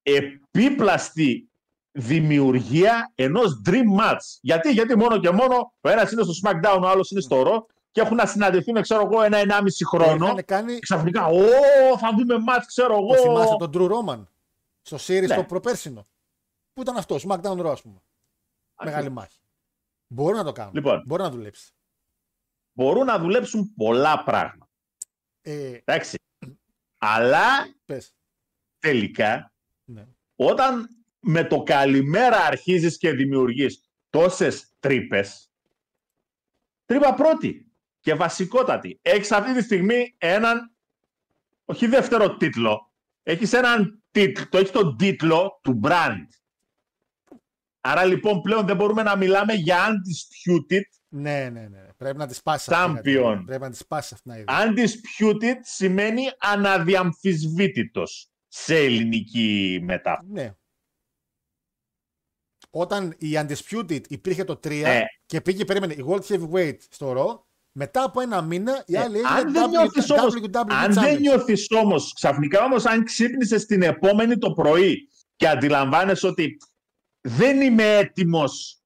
επίπλαστη 0.03 1.51
δημιουργία 1.99 3.13
ενός 3.15 3.63
dream 3.67 4.01
match. 4.01 4.19
Γιατί, 4.41 4.73
γιατί 4.73 4.97
μόνο 4.97 5.19
και 5.21 5.31
μόνο 5.31 5.73
ο 5.81 5.89
ένας 5.89 6.13
είναι 6.13 6.23
στο 6.23 6.33
SmackDown, 6.43 6.79
ο 6.83 6.89
άλλος 6.89 7.11
είναι 7.11 7.21
στο 7.21 7.43
Raw 7.47 7.75
και 7.91 8.01
έχουν 8.01 8.17
να 8.17 8.27
συναντηθούν, 8.27 8.83
ξέρω 8.83 9.01
εγώ, 9.11 9.23
ένα-ενάμιση 9.23 9.85
χρόνο. 9.87 10.25
Είχαν 10.25 10.45
κάνει. 10.45 10.73
Και 10.75 10.79
ξαφνικά, 10.81 11.27
Ω, 11.27 11.99
θα 11.99 12.11
δούμε 12.19 12.35
match, 12.49 12.63
ξέρω 12.67 13.07
Το 13.07 13.15
θυμάστε 13.15 13.55
εγώ. 13.55 13.69
τον 13.69 13.71
Drew 13.75 13.91
Roman 13.93 14.27
στο 14.83 14.97
series 14.97 15.27
Ναι. 15.27 15.35
το 15.37 15.45
προπέρσινο. 15.45 16.07
Πού 16.73 16.81
ήταν 16.81 16.97
αυτός, 16.97 17.25
SmackDown 17.29 17.59
Raw, 17.61 17.71
ας 17.71 17.83
πούμε. 17.83 18.03
Μεγάλη 18.85 19.11
μάχη. 19.11 19.39
Μπορεί 20.07 20.37
να 20.37 20.45
το 20.45 20.53
κάνουν. 20.53 20.73
Λοιπόν. 20.75 21.03
Μπορεί 21.07 21.23
να 21.23 21.31
δουλέψει. 21.31 21.73
Μπορούν 22.73 23.05
να 23.07 23.19
δουλέψουν 23.19 23.73
πολλά 23.77 24.23
πράγματα. 24.25 24.69
Ε, 25.43 25.81
Εντάξει. 25.85 26.19
Αλλά 26.99 27.47
πες. 27.85 28.15
τελικά, 28.79 29.53
Ναι. 29.85 30.07
όταν 30.37 30.89
με 31.31 31.45
το 31.45 31.63
καλημέρα 31.63 32.37
αρχίζεις 32.37 32.99
και 32.99 33.13
δημιουργείς 33.13 33.91
τόσες 34.11 34.73
τρύπες, 34.81 35.51
τρύπα 36.85 37.15
πρώτη 37.15 37.67
και 38.01 38.15
βασικότατη. 38.15 38.99
Έχεις 39.03 39.33
αυτή 39.33 39.55
τη 39.55 39.63
στιγμή 39.63 40.15
έναν, 40.19 40.75
όχι 41.65 41.87
δεύτερο 41.87 42.37
τίτλο, 42.37 42.93
έχεις 43.23 43.53
έναν 43.53 44.03
τίτλο, 44.11 44.49
το 44.49 44.59
έχεις 44.59 44.71
τον 44.71 44.97
τίτλο 44.97 45.61
του 45.63 45.81
brand. 45.85 46.27
Άρα 47.81 48.05
λοιπόν 48.05 48.41
πλέον 48.41 48.67
δεν 48.67 48.77
μπορούμε 48.77 49.03
να 49.03 49.17
μιλάμε 49.17 49.53
για 49.53 49.87
undisputed. 49.89 50.83
Ναι, 51.09 51.49
ναι, 51.49 51.69
ναι. 51.69 51.87
Πρέπει 51.97 52.19
να 52.19 52.27
τη 52.27 52.35
σπάσει 52.35 52.71
Champion. 52.75 53.43
Πρέπει 53.47 53.63
να 53.63 53.71
τη 53.71 53.77
σπάσει 53.77 54.15
αυτή 54.15 54.31
την 54.31 54.39
ιδέα. 54.39 54.73
Undisputed 54.73 55.57
σημαίνει 55.63 56.23
αναδιαμφισβήτητος 56.39 58.31
σε 58.49 58.77
ελληνική 58.77 59.81
μετάφραση. 59.83 60.33
Ναι. 60.33 60.53
Όταν 62.71 63.15
η 63.19 63.29
Undisputed 63.35 64.01
υπήρχε 64.09 64.45
το 64.45 64.61
3 64.65 64.81
Ναι. 64.83 65.01
και 65.27 65.41
πήγε, 65.41 65.65
περίμενε, 65.65 65.93
η 65.95 66.05
World 66.09 66.21
Heavyweight 66.29 66.77
στο 66.91 67.15
Raw, 67.17 67.47
Μετά 67.73 68.03
από 68.03 68.21
ένα 68.21 68.43
μήνα 68.43 68.83
η 68.87 68.97
άλλη 68.97 69.17
Ε, 69.17 69.19
έγινε 69.19 69.29
αν 69.41 69.53
δεν 69.53 69.69
νιώθεις 69.69 70.11
όμως, 70.11 70.35
WWE 70.35 70.65
αν 70.69 70.93
δεν 70.93 71.05
Championship. 71.17 71.21
νιώθεις 71.21 71.67
όμως, 71.71 72.13
ξαφνικά 72.13 72.65
όμως 72.65 72.85
αν 72.87 73.05
ξύπνησες 73.05 73.67
την 73.67 73.83
επόμενη 73.83 74.39
το 74.39 74.53
πρωί 74.53 75.09
και 75.37 75.49
αντιλαμβάνεσαι 75.49 76.27
ότι 76.27 76.57
δεν 77.21 77.61
είμαι 77.61 77.97
έτοιμος 77.97 78.81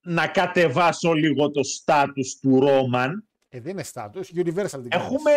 να 0.00 0.26
κατεβάσω 0.28 1.12
λίγο 1.12 1.50
το 1.50 1.62
στάτους 1.62 2.38
του 2.40 2.60
Ρόμαν, 2.60 3.28
Ε, 3.48 3.60
δεν 3.60 3.72
είναι 3.72 3.84
status, 3.92 4.20
universal 4.34 4.70
την 4.70 4.88
κάνεις. 4.90 5.06
έχουμε, 5.06 5.30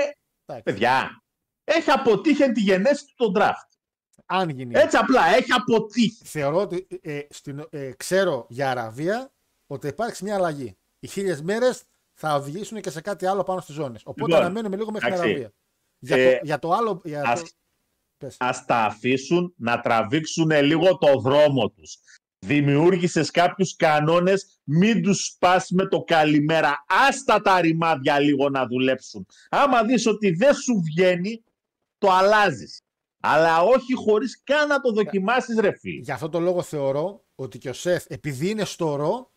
Εντάξει. 0.45 0.63
παιδιά, 0.63 1.23
έχει 1.63 1.91
αποτύχει 1.91 2.43
εν 2.43 2.53
τη 2.53 2.61
γενέση 2.61 3.05
του 3.05 3.13
τον 3.31 3.33
draft. 3.43 3.72
Αν 4.35 4.49
γίνει. 4.49 4.71
Έτσι 4.75 4.97
απλά, 4.97 5.35
έχει 5.35 5.51
αποτύχει. 5.51 6.23
Θεωρώ 6.25 6.57
ότι 6.61 6.87
ε, 7.01 7.19
στην, 7.29 7.67
ε, 7.69 7.91
ξέρω 7.97 8.45
για 8.49 8.69
Αραβία 8.69 9.31
ότι 9.67 9.81
θα 9.81 9.87
υπάρξει 9.87 10.23
μια 10.23 10.35
αλλαγή. 10.35 10.77
Οι 10.99 11.07
χίλιες 11.07 11.41
μέρες 11.41 11.83
θα 12.13 12.35
οδηγήσουν 12.35 12.81
και 12.81 12.89
σε 12.89 13.01
κάτι 13.01 13.25
άλλο 13.25 13.43
πάνω 13.43 13.61
στις 13.61 13.75
ζώνες. 13.75 14.01
Οπότε 14.05 14.31
Λοιπόν, 14.31 14.45
αναμένουμε 14.45 14.75
λίγο 14.75 14.91
μέχρι 14.91 15.09
την 15.09 15.15
εντάξει. 15.17 15.31
Αραβία. 15.31 15.53
Για, 15.99 16.17
Ε, 16.17 16.33
το, 16.33 16.39
για 16.43 16.59
το 16.59 16.71
άλλο. 16.71 17.01
Για 17.03 17.21
Ας, 17.25 17.39
το... 17.41 17.47
Πες. 18.17 18.35
ας 18.39 18.65
τα 18.65 18.75
αφήσουν 18.77 19.53
να 19.57 19.79
τραβήξουν 19.79 20.51
λίγο 20.51 20.97
το 20.97 21.19
δρόμο 21.19 21.69
τους. 21.69 21.97
Δημιούργησες 22.45 23.31
κάποιους 23.31 23.75
κανόνες, 23.75 24.59
μην 24.63 25.03
τους 25.03 25.25
σπάς 25.25 25.69
με 25.69 25.87
το 25.87 26.01
καλημέρα. 26.03 26.83
Άστα 27.07 27.41
τα 27.41 27.61
ρημάδια 27.61 28.19
λίγο 28.19 28.49
να 28.49 28.67
δουλέψουν. 28.67 29.25
Άμα 29.49 29.83
δεις 29.83 30.05
ότι 30.07 30.31
δεν 30.31 30.53
σου 30.53 30.81
βγαίνει, 30.85 31.43
το 31.97 32.11
αλλάζεις. 32.11 32.82
Αλλά 33.25 33.61
όχι 33.61 33.93
χωρίς 33.93 34.41
καν 34.43 34.67
να 34.67 34.79
το 34.79 34.91
δοκιμάσεις 34.91 35.59
ρε 35.59 35.77
φίλε. 35.77 36.01
Για 36.01 36.13
αυτό 36.13 36.29
το 36.29 36.39
λόγο 36.39 36.61
θεωρώ 36.61 37.23
ότι 37.35 37.57
και 37.57 37.69
ο 37.69 37.73
Σεφ, 37.73 38.05
επειδή 38.07 38.49
είναι 38.49 38.65
στο 38.65 38.95
ρο, 38.95 39.31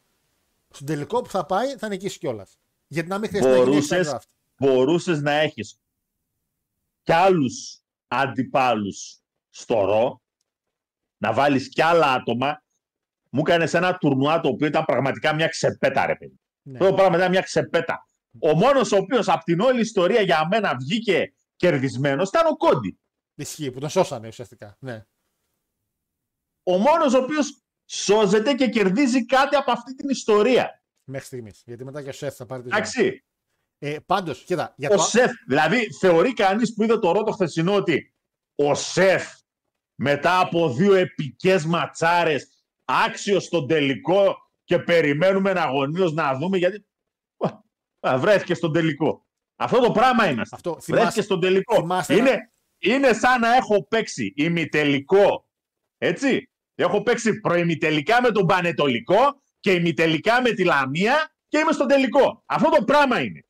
στον 0.70 0.86
τελικό 0.86 1.22
που 1.22 1.28
θα 1.30 1.46
πάει 1.46 1.76
θα 1.76 1.88
νικήσει 1.88 2.18
κιόλας. 2.18 2.58
Γιατί 2.86 3.08
να 3.08 3.18
μην 3.18 3.28
χρειαστεί 3.28 3.50
να 3.50 3.56
γίνει 3.56 3.70
Μπορούσες, 3.70 4.08
extra 4.08 4.14
draft. 4.14 4.28
μπορούσες 4.56 5.20
να 5.20 5.32
έχεις 5.32 5.78
κι 7.02 7.12
άλλους 7.12 7.80
αντιπάλους 8.08 9.18
στο 9.50 9.84
ρο, 9.84 10.20
να 11.16 11.32
βάλεις 11.32 11.68
κι 11.68 11.82
άλλα 11.82 12.12
άτομα. 12.12 12.62
Μου 13.30 13.40
έκανες 13.46 13.74
ένα 13.74 13.96
τουρνουά 13.96 14.40
το 14.40 14.48
οποίο 14.48 14.66
ήταν 14.66 14.84
πραγματικά 14.84 15.34
μια 15.34 15.48
ξεπέτα, 15.48 16.06
ρε 16.06 16.16
παιδί. 16.16 16.40
Ναι. 16.62 16.78
Αυτό 16.78 16.88
το 16.88 16.94
πράγμα 16.94 17.16
ήταν 17.16 17.30
μια 17.30 17.40
ξεπέτα. 17.40 18.08
Ο 18.38 18.54
μόνος 18.54 18.92
ο 18.92 18.96
οποίος 18.96 19.28
από 19.28 19.44
την 19.44 19.60
όλη 19.60 19.80
ιστορία 19.80 20.20
για 20.20 20.46
μένα 20.50 20.76
βγήκε 20.76 21.32
κερδισμένος 21.56 22.28
ήταν 22.28 22.46
ο 22.46 22.56
Κόντι. 22.56 22.98
Ισχύει, 23.38 23.70
που 23.70 23.80
τον 23.80 23.88
σώσανε 23.88 24.28
ουσιαστικά. 24.28 24.76
Ναι. 24.80 25.06
Ο 26.62 26.78
μόνος 26.78 27.14
ο 27.14 27.18
οποίος 27.18 27.62
σώζεται 27.90 28.54
και 28.54 28.68
κερδίζει 28.68 29.24
κάτι 29.26 29.56
από 29.56 29.70
αυτή 29.72 29.94
την 29.94 30.08
ιστορία. 30.08 30.82
Μέχρι 31.04 31.26
στιγμής. 31.26 31.62
Γιατί 31.66 31.84
μετά 31.84 32.02
και 32.02 32.08
ο 32.08 32.12
Σεφ 32.12 32.34
θα 32.34 32.46
πάρει 32.46 32.62
τη 32.62 32.68
ζώνη. 32.68 32.80
Εντάξει. 32.80 33.24
Ε, 33.78 33.98
Πάντως, 34.06 34.44
κοίτα. 34.44 34.74
Για 34.76 34.90
Ο 34.90 34.96
το... 34.96 35.02
Σεφ, 35.02 35.32
δηλαδή 35.46 35.92
θεωρεί 35.92 36.32
κανείς 36.32 36.74
που 36.74 36.82
είδε 36.82 36.98
το 36.98 37.12
ρότο 37.12 37.32
χθεσινό 37.32 37.74
ότι 37.74 38.14
ο 38.54 38.74
Σεφ 38.74 39.32
μετά 39.94 40.40
από 40.40 40.72
δύο 40.74 40.94
επικές 40.94 41.64
ματσάρες 41.64 42.64
άξιος 42.84 43.44
στον 43.44 43.66
τελικό 43.66 44.36
και 44.64 44.78
περιμένουμε 44.78 45.50
αγωνίως 45.50 46.12
να 46.12 46.34
δούμε 46.38 46.58
γιατί 46.58 46.86
Α, 48.00 48.18
βρέθηκε 48.18 48.54
στον 48.54 48.72
τελικό. 48.72 49.26
Αυτό 49.56 49.80
το 49.80 49.90
πράγμα 49.92 50.30
είμαστε. 50.30 50.56
Αυτό, 50.56 50.70
Βρέθηκε 50.70 50.92
θυμάσαι, 50.98 51.22
στον 51.22 51.40
τελικό. 51.40 51.74
θυμάσαι 51.74 52.14
Είναι, 52.16 52.30
ένα- 52.30 52.50
είναι 52.78 53.12
σαν 53.12 53.40
να 53.40 53.54
έχω 53.54 53.86
παίξει 53.86 54.32
ημιτελικό. 54.36 55.48
Έτσι. 55.98 56.50
Έχω 56.74 57.02
παίξει 57.02 57.40
προημιτελικά 57.40 58.22
με 58.22 58.30
τον 58.30 58.46
Πανετολικό 58.46 59.40
και 59.60 59.72
ημιτελικά 59.72 60.42
με 60.42 60.50
τη 60.50 60.64
Λαμία 60.64 61.32
και 61.48 61.58
είμαι 61.58 61.72
στον 61.72 61.86
τελικό. 61.86 62.42
Αυτό 62.46 62.70
το 62.70 62.84
πράγμα 62.84 63.20
είναι. 63.20 63.44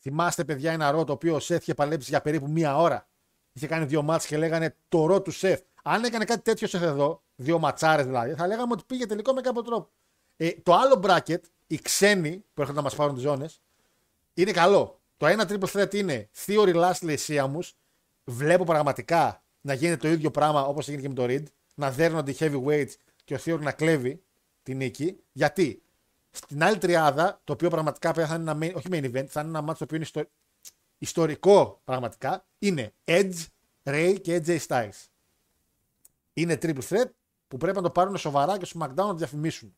θυμάστε, 0.00 0.44
παιδιά, 0.44 0.72
ένα 0.72 0.90
ρο 0.90 1.04
το 1.04 1.12
οποίο 1.12 1.34
ο 1.34 1.40
Σεφ 1.40 1.62
είχε 1.62 1.74
παλέψει 1.74 2.10
για 2.10 2.20
περίπου 2.20 2.50
μία 2.50 2.76
ώρα. 2.76 3.08
Είχε 3.52 3.66
κάνει 3.66 3.84
δύο 3.84 4.02
μάτς 4.02 4.26
και 4.26 4.36
λέγανε 4.36 4.76
το 4.88 5.06
ρο 5.06 5.22
του 5.22 5.30
Σεφ. 5.30 5.60
Αν 5.82 6.04
έκανε 6.04 6.24
κάτι 6.24 6.42
τέτοιο 6.42 6.66
Σεφ 6.68 6.82
εδώ, 6.82 7.22
δύο 7.36 7.58
ματσάρες 7.58 8.06
δηλαδή, 8.06 8.34
θα 8.34 8.46
λέγαμε 8.46 8.72
ότι 8.72 8.82
πήγε 8.86 9.06
τελικό 9.06 9.32
με 9.32 9.40
κάποιο 9.40 9.62
τρόπο. 9.62 9.90
Ε, 10.36 10.50
το 10.62 10.74
άλλο 10.74 11.02
bracket, 11.04 11.40
οι 11.66 11.78
ξένοι 11.78 12.44
που 12.54 12.60
έρχονται 12.60 12.78
να 12.78 12.84
μας 12.84 12.94
πάρουν 12.94 13.14
τις 13.14 13.22
ζώνες, 13.22 13.62
είναι 14.34 14.50
καλό. 14.50 15.00
Το 15.16 15.26
ένα 15.26 15.48
triple 15.48 15.72
threat 15.72 15.94
είναι 15.94 16.30
Theory 16.46 16.74
Lastly 16.74 17.16
Seamus. 17.26 17.70
Βλέπω 18.24 18.64
πραγματικά 18.64 19.44
να 19.60 19.74
γίνεται 19.74 19.96
το 19.96 20.08
ίδιο 20.08 20.30
πράγμα 20.30 20.66
όπως 20.66 20.88
έγινε 20.88 21.02
και 21.02 21.08
με 21.08 21.14
το 21.14 21.24
Reed. 21.28 21.42
Να 21.74 21.90
δέρνονται 21.90 22.30
οι 22.30 22.36
heavyweights 22.38 22.92
και 23.24 23.34
ο 23.34 23.38
Theory 23.44 23.60
να 23.60 23.72
κλέβει 23.72 24.22
την 24.62 24.76
νίκη. 24.76 25.16
Γιατί; 25.32 25.82
Στην 26.30 26.62
άλλη 26.62 26.78
τριάδα, 26.78 27.40
το 27.44 27.52
οποίο 27.52 27.70
πραγματικά 27.70 28.12
θα 28.12 28.34
είναι 28.34 28.50
ένα 28.50 28.58
main, 28.60 28.74
όχι 28.74 28.86
main 28.90 29.04
event, 29.04 29.26
θα 29.28 29.40
είναι 29.40 29.58
ένα 29.58 29.70
match 29.72 29.76
το 29.76 29.84
οποίο 29.84 29.96
είναι 29.96 30.04
ιστο- 30.04 30.30
ιστορικό 30.98 31.80
πραγματικά, 31.84 32.46
είναι 32.58 32.94
Edge, 33.04 33.34
Ray 33.82 34.16
και 34.22 34.42
AJ 34.46 34.58
Styles. 34.66 35.06
Είναι 36.32 36.58
triple 36.62 36.82
threat 36.88 37.10
που 37.48 37.56
πρέπει 37.56 37.76
να 37.76 37.82
το 37.82 37.90
πάρουν 37.90 38.16
σοβαρά 38.16 38.58
και 38.58 38.64
στο 38.64 38.80
SmackDown 38.82 38.94
να 38.94 39.06
το 39.06 39.14
διαφημίσουν. 39.14 39.76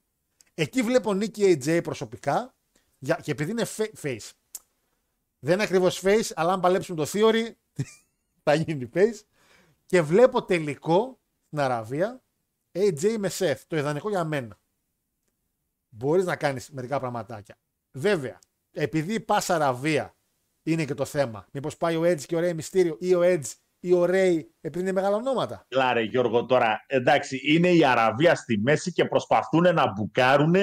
Εκεί 0.55 0.83
βλέπω 0.83 1.15
νίκη 1.15 1.59
AJ 1.63 1.81
προσωπικά 1.83 2.55
για, 2.99 3.15
και 3.23 3.31
επειδή 3.31 3.51
είναι 3.51 3.67
fa- 3.77 3.93
face. 4.03 4.31
Δεν 5.39 5.55
είναι 5.55 5.63
ακριβώς 5.63 6.01
face, 6.05 6.31
αλλά 6.35 6.53
αν 6.53 6.61
παλέψουμε 6.61 7.05
το 7.05 7.11
theory 7.15 7.51
θα 8.45 8.55
γίνει 8.55 8.91
face. 8.95 9.21
Και 9.87 10.03
βλέπω 10.03 10.45
τελικό 10.45 11.21
στην 11.47 11.61
Αραβία 11.61 12.23
AJ 12.73 13.17
με 13.19 13.31
Seth. 13.39 13.59
Το 13.67 13.77
ιδανικό 13.77 14.09
για 14.09 14.25
μένα. 14.25 14.59
Μπορείς 15.89 16.25
να 16.25 16.37
κάνεις 16.37 16.71
μερικά 16.71 17.01
πραγματάκια. 17.01 17.57
Βέβαια, 17.93 18.39
επειδή 18.73 19.21
πα 19.21 19.43
Αραβία 19.49 20.15
είναι 20.63 20.85
και 20.85 20.95
το 20.95 21.05
θέμα. 21.05 21.47
Μήπως 21.53 21.77
πάει 21.77 21.97
ο 21.97 22.03
Edge 22.03 22.21
και 22.21 22.37
ο 22.37 22.41
Ray 22.43 22.55
Mysterio 22.55 22.97
ή 22.99 23.15
ο 23.15 23.21
Edge 23.23 23.53
ή 23.81 23.93
ο 23.93 24.05
Ray 24.09 24.41
επειδή 24.61 24.81
είναι 24.81 24.93
μεγάλα 24.93 25.17
ονόματα. 25.17 25.67
Λάρε 25.69 26.03
Γιώργο 26.03 26.47
τώρα, 26.47 26.85
εντάξει, 26.87 27.41
είναι 27.45 27.69
η 27.69 27.85
Αραβία 27.85 28.35
στη 28.35 28.59
μέση 28.59 28.93
και 28.93 29.05
προσπαθούν 29.05 29.75
να 29.75 29.93
μπουκάρουν 29.93 30.55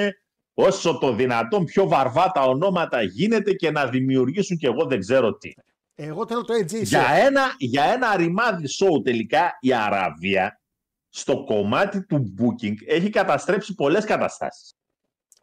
όσο 0.53 0.97
το 0.97 1.13
δυνατόν 1.13 1.65
πιο 1.65 1.87
βαρβάτα 1.87 2.43
ονόματα 2.43 3.01
γίνεται 3.01 3.53
και 3.53 3.71
να 3.71 3.87
δημιουργήσουν 3.87 4.57
και 4.57 4.67
εγώ 4.67 4.85
δεν 4.85 4.99
ξέρω 4.99 5.37
τι. 5.37 5.53
Εγώ 5.95 6.27
θέλω 6.27 6.43
το 6.43 6.53
AJ 6.53 6.83
Για 6.83 7.03
Seth. 7.03 7.25
ένα, 7.25 7.55
για 7.57 7.83
ένα 7.83 8.15
ρημάδι 8.15 8.65
show 8.79 9.03
τελικά 9.03 9.57
η 9.59 9.73
Αραβία 9.73 10.61
στο 11.09 11.43
κομμάτι 11.43 12.05
του 12.05 12.33
booking 12.39 12.73
έχει 12.85 13.09
καταστρέψει 13.09 13.73
πολλές 13.73 14.05
καταστάσεις. 14.05 14.75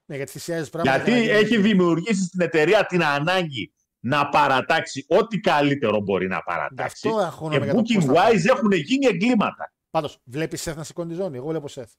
Ναι, 0.05 0.17
γιατί 0.17 0.31
θυσιάζει 0.31 0.71
πράγματα. 0.71 0.97
Γιατί 0.97 1.11
για 1.11 1.33
να 1.33 1.39
γίνει- 1.39 1.45
έχει 1.45 1.57
δημιουργήσει 1.69 2.23
στην 2.25 2.41
εταιρεία 2.41 2.87
την 2.87 3.03
ανάγκη 3.05 3.73
να 4.05 4.29
παρατάξει 4.29 5.05
ό,τι 5.09 5.41
καλύτερο 5.41 6.01
μπορεί 6.01 6.29
να 6.29 6.43
παρατάξει. 6.43 7.09
αυτό 7.09 7.21
αγχώνομαι 7.21 7.59
Και 7.59 7.65
για 7.65 7.75
το 7.75 7.83
πώς 7.83 7.95
booking 7.97 8.07
θα 8.07 8.13
πάει. 8.13 8.35
wise 8.37 8.45
έχουν 8.57 8.71
γίνει 8.73 9.07
εγκλήματα. 9.07 9.73
Πάντως, 9.91 10.19
βλέπεις 10.25 10.69
Seth 10.69 10.75
να 10.77 10.85
σηκώνει 10.85 11.09
τη 11.11 11.15
ζώνη. 11.15 11.37
Εγώ 11.37 11.47
βλέπω 11.49 11.67
Seth. 11.71 11.93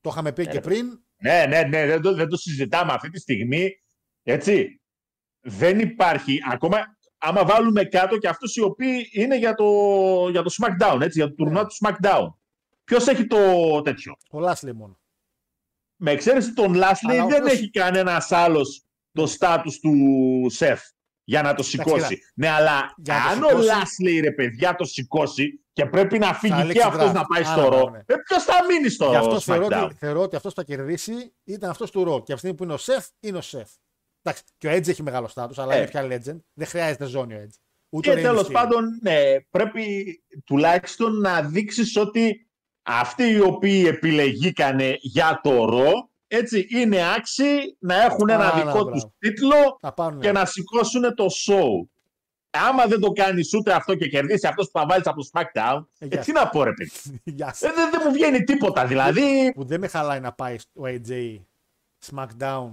Το 0.00 0.10
είχαμε 0.10 0.32
πει 0.32 0.44
και 0.46 0.52
ρε, 0.52 0.60
πριν. 0.60 0.86
Ναι, 1.22 1.44
ναι, 1.48 1.62
ναι, 1.62 1.86
δεν 1.86 2.00
το, 2.02 2.14
δεν 2.14 2.28
το 2.28 2.36
συζητάμε 2.36 2.92
αυτή 2.92 3.10
τη 3.10 3.18
στιγμή. 3.20 3.68
Έτσι. 4.22 4.77
Δεν 5.40 5.78
υπάρχει 5.78 6.38
ακόμα. 6.52 6.78
Άμα 7.18 7.44
βάλουμε 7.44 7.84
κάτω 7.84 8.16
και 8.18 8.28
αυτούς 8.28 8.54
οι 8.56 8.60
οποίοι 8.62 9.08
είναι 9.12 9.36
για 9.38 9.54
το, 9.54 9.64
για 10.30 10.42
το 10.42 10.50
SmackDown, 10.62 11.00
έτσι, 11.00 11.18
για 11.18 11.28
το 11.28 11.34
τουρνουά 11.34 11.66
του 11.66 11.74
SmackDown. 11.84 12.26
Ποιος 12.84 13.06
έχει 13.06 13.26
το 13.26 13.36
τέτοιο; 13.82 14.16
Ο 14.30 14.40
Λάσλι 14.40 14.74
μόνο. 14.74 14.98
Με 15.96 16.10
εξαίρεση 16.10 16.52
τον 16.54 16.74
Λάσλι 16.74 17.10
Αλλά 17.12 17.24
ο 17.24 17.28
δεν 17.28 17.42
οποίος- 17.42 17.52
έχει 17.58 17.70
κανένας 17.70 18.32
άλλος 18.32 18.84
το 19.12 19.26
στάτους 19.26 19.78
του 19.78 19.92
σεφ 20.50 20.80
για 21.24 21.42
να 21.42 21.54
το 21.54 21.62
σηκώσει. 21.62 22.06
κοίτα. 22.14 22.26
ναι, 22.34 22.48
αλλά 22.48 22.92
Για 22.96 23.14
να 23.14 23.20
το 23.22 23.28
αν 23.30 23.42
ο 23.42 23.48
σηκώσει- 23.48 23.66
Λάσλι 23.68 24.20
ρε 24.20 24.32
παιδιά 24.32 24.74
το 24.74 24.84
σηκώσει 24.84 25.64
και 25.72 25.86
πρέπει 25.86 26.18
να 26.18 26.34
φύγει 26.34 26.54
και 26.56 26.64
λήξει 26.64 26.82
αυτός 26.86 27.10
draft. 27.10 27.14
να 27.14 27.24
πάει 27.24 27.42
Άρα, 27.44 27.52
στο 27.62 27.68
ρο, 27.68 27.90
ναι. 27.90 27.98
ε, 27.98 28.14
ποιος 28.26 28.42
θα 28.44 28.54
μείνει 28.68 28.88
στο 28.88 29.08
Γι' 29.10 29.16
αυτό 29.16 29.40
θεωρώ 29.40 29.66
SmackDown; 29.66 29.82
ότι, 29.84 29.94
θεωρώ 29.94 30.20
ότι 30.20 30.36
αυτός 30.36 30.54
που 30.54 30.60
θα 30.60 30.66
κερδίσει 30.66 31.34
ήταν 31.44 31.70
αυτός 31.70 31.90
του 31.90 32.04
Ρο. 32.04 32.22
Και 32.22 32.32
αυτή 32.32 32.32
τη 32.32 32.38
στιγμή 32.38 32.56
που 32.56 32.64
είναι 32.64 32.72
ο 32.72 32.78
Seth, 32.80 33.06
είναι 33.20 33.38
ο 33.38 33.42
Seth. 33.44 33.74
Εντάξει, 34.22 34.42
και 34.58 34.68
ο 34.68 34.70
Edge 34.72 34.88
έχει 34.88 35.02
μεγάλο 35.02 35.28
στάτου, 35.28 35.62
αλλά 35.62 35.74
Ε. 35.74 35.78
είναι 35.78 35.86
πια 35.88 36.02
legend. 36.06 36.38
Δεν 36.54 36.66
χρειάζεται 36.66 37.04
ζώνη 37.06 37.34
ο 37.34 37.38
Edge. 37.42 37.54
Ούτε 37.90 38.08
Και 38.10 38.16
ο 38.16 38.18
Rey 38.20 38.22
τέλος 38.22 38.46
Mysterio. 38.48 38.52
πάντων, 38.52 38.98
ναι, 39.02 39.40
πρέπει 39.50 39.84
τουλάχιστον 40.44 41.20
να 41.20 41.42
δείξεις 41.42 41.96
ότι 41.96 42.46
αυτοί 42.82 43.24
οι 43.30 43.40
οποίοι 43.40 43.84
επιλεγήκανε 43.88 44.96
για 45.00 45.40
το 45.42 45.64
ρο, 45.64 46.10
έτσι, 46.26 46.66
είναι 46.70 47.12
άξιοι 47.14 47.76
να 47.78 48.02
έχουν 48.02 48.28
ένα 48.28 48.44
Α, 48.44 48.48
να, 48.48 48.54
δικό 48.54 48.70
μπράβο. 48.72 48.90
τους 48.90 49.04
τίτλο 49.18 49.78
Θα 49.80 49.92
πάρουν. 49.94 50.20
και 50.20 50.32
να 50.32 50.44
σηκώσουν 50.44 51.14
το 51.14 51.26
show. 51.46 51.88
Άμα 52.50 52.86
δεν 52.86 53.00
το 53.00 53.10
κάνεις 53.10 53.54
ούτε 53.54 53.72
αυτό 53.72 53.94
και 53.94 54.08
κερδίσεις 54.08 54.44
αυτός 54.44 54.70
που 54.70 54.78
θα 54.78 54.86
βάλεις 54.88 55.06
από 55.06 55.20
το 55.22 55.28
SmackDown, 55.32 55.84
Ε, 55.98 56.04
ε, 56.04 56.08
γεια 56.08 56.18
τι 56.20 56.32
να 56.32 56.48
πω, 56.48 56.62
ρε 56.62 56.72
παιδί. 56.72 56.90
Γεια 57.24 57.46
Ε, 57.46 57.54
σας. 57.54 57.74
δεν, 57.74 57.90
δεν 57.90 58.00
μου 58.04 58.12
βγαίνει 58.12 58.44
τίποτα. 58.44 58.86
Δηλαδή, 58.86 59.52
Που 59.54 59.64
δεν 59.64 59.80
με 59.80 59.86
χαλάει 59.88 60.20
να 60.20 60.32
πάει 60.32 60.56
ο 60.74 60.82
AJ 60.84 61.38
SmackDown. 62.10 62.70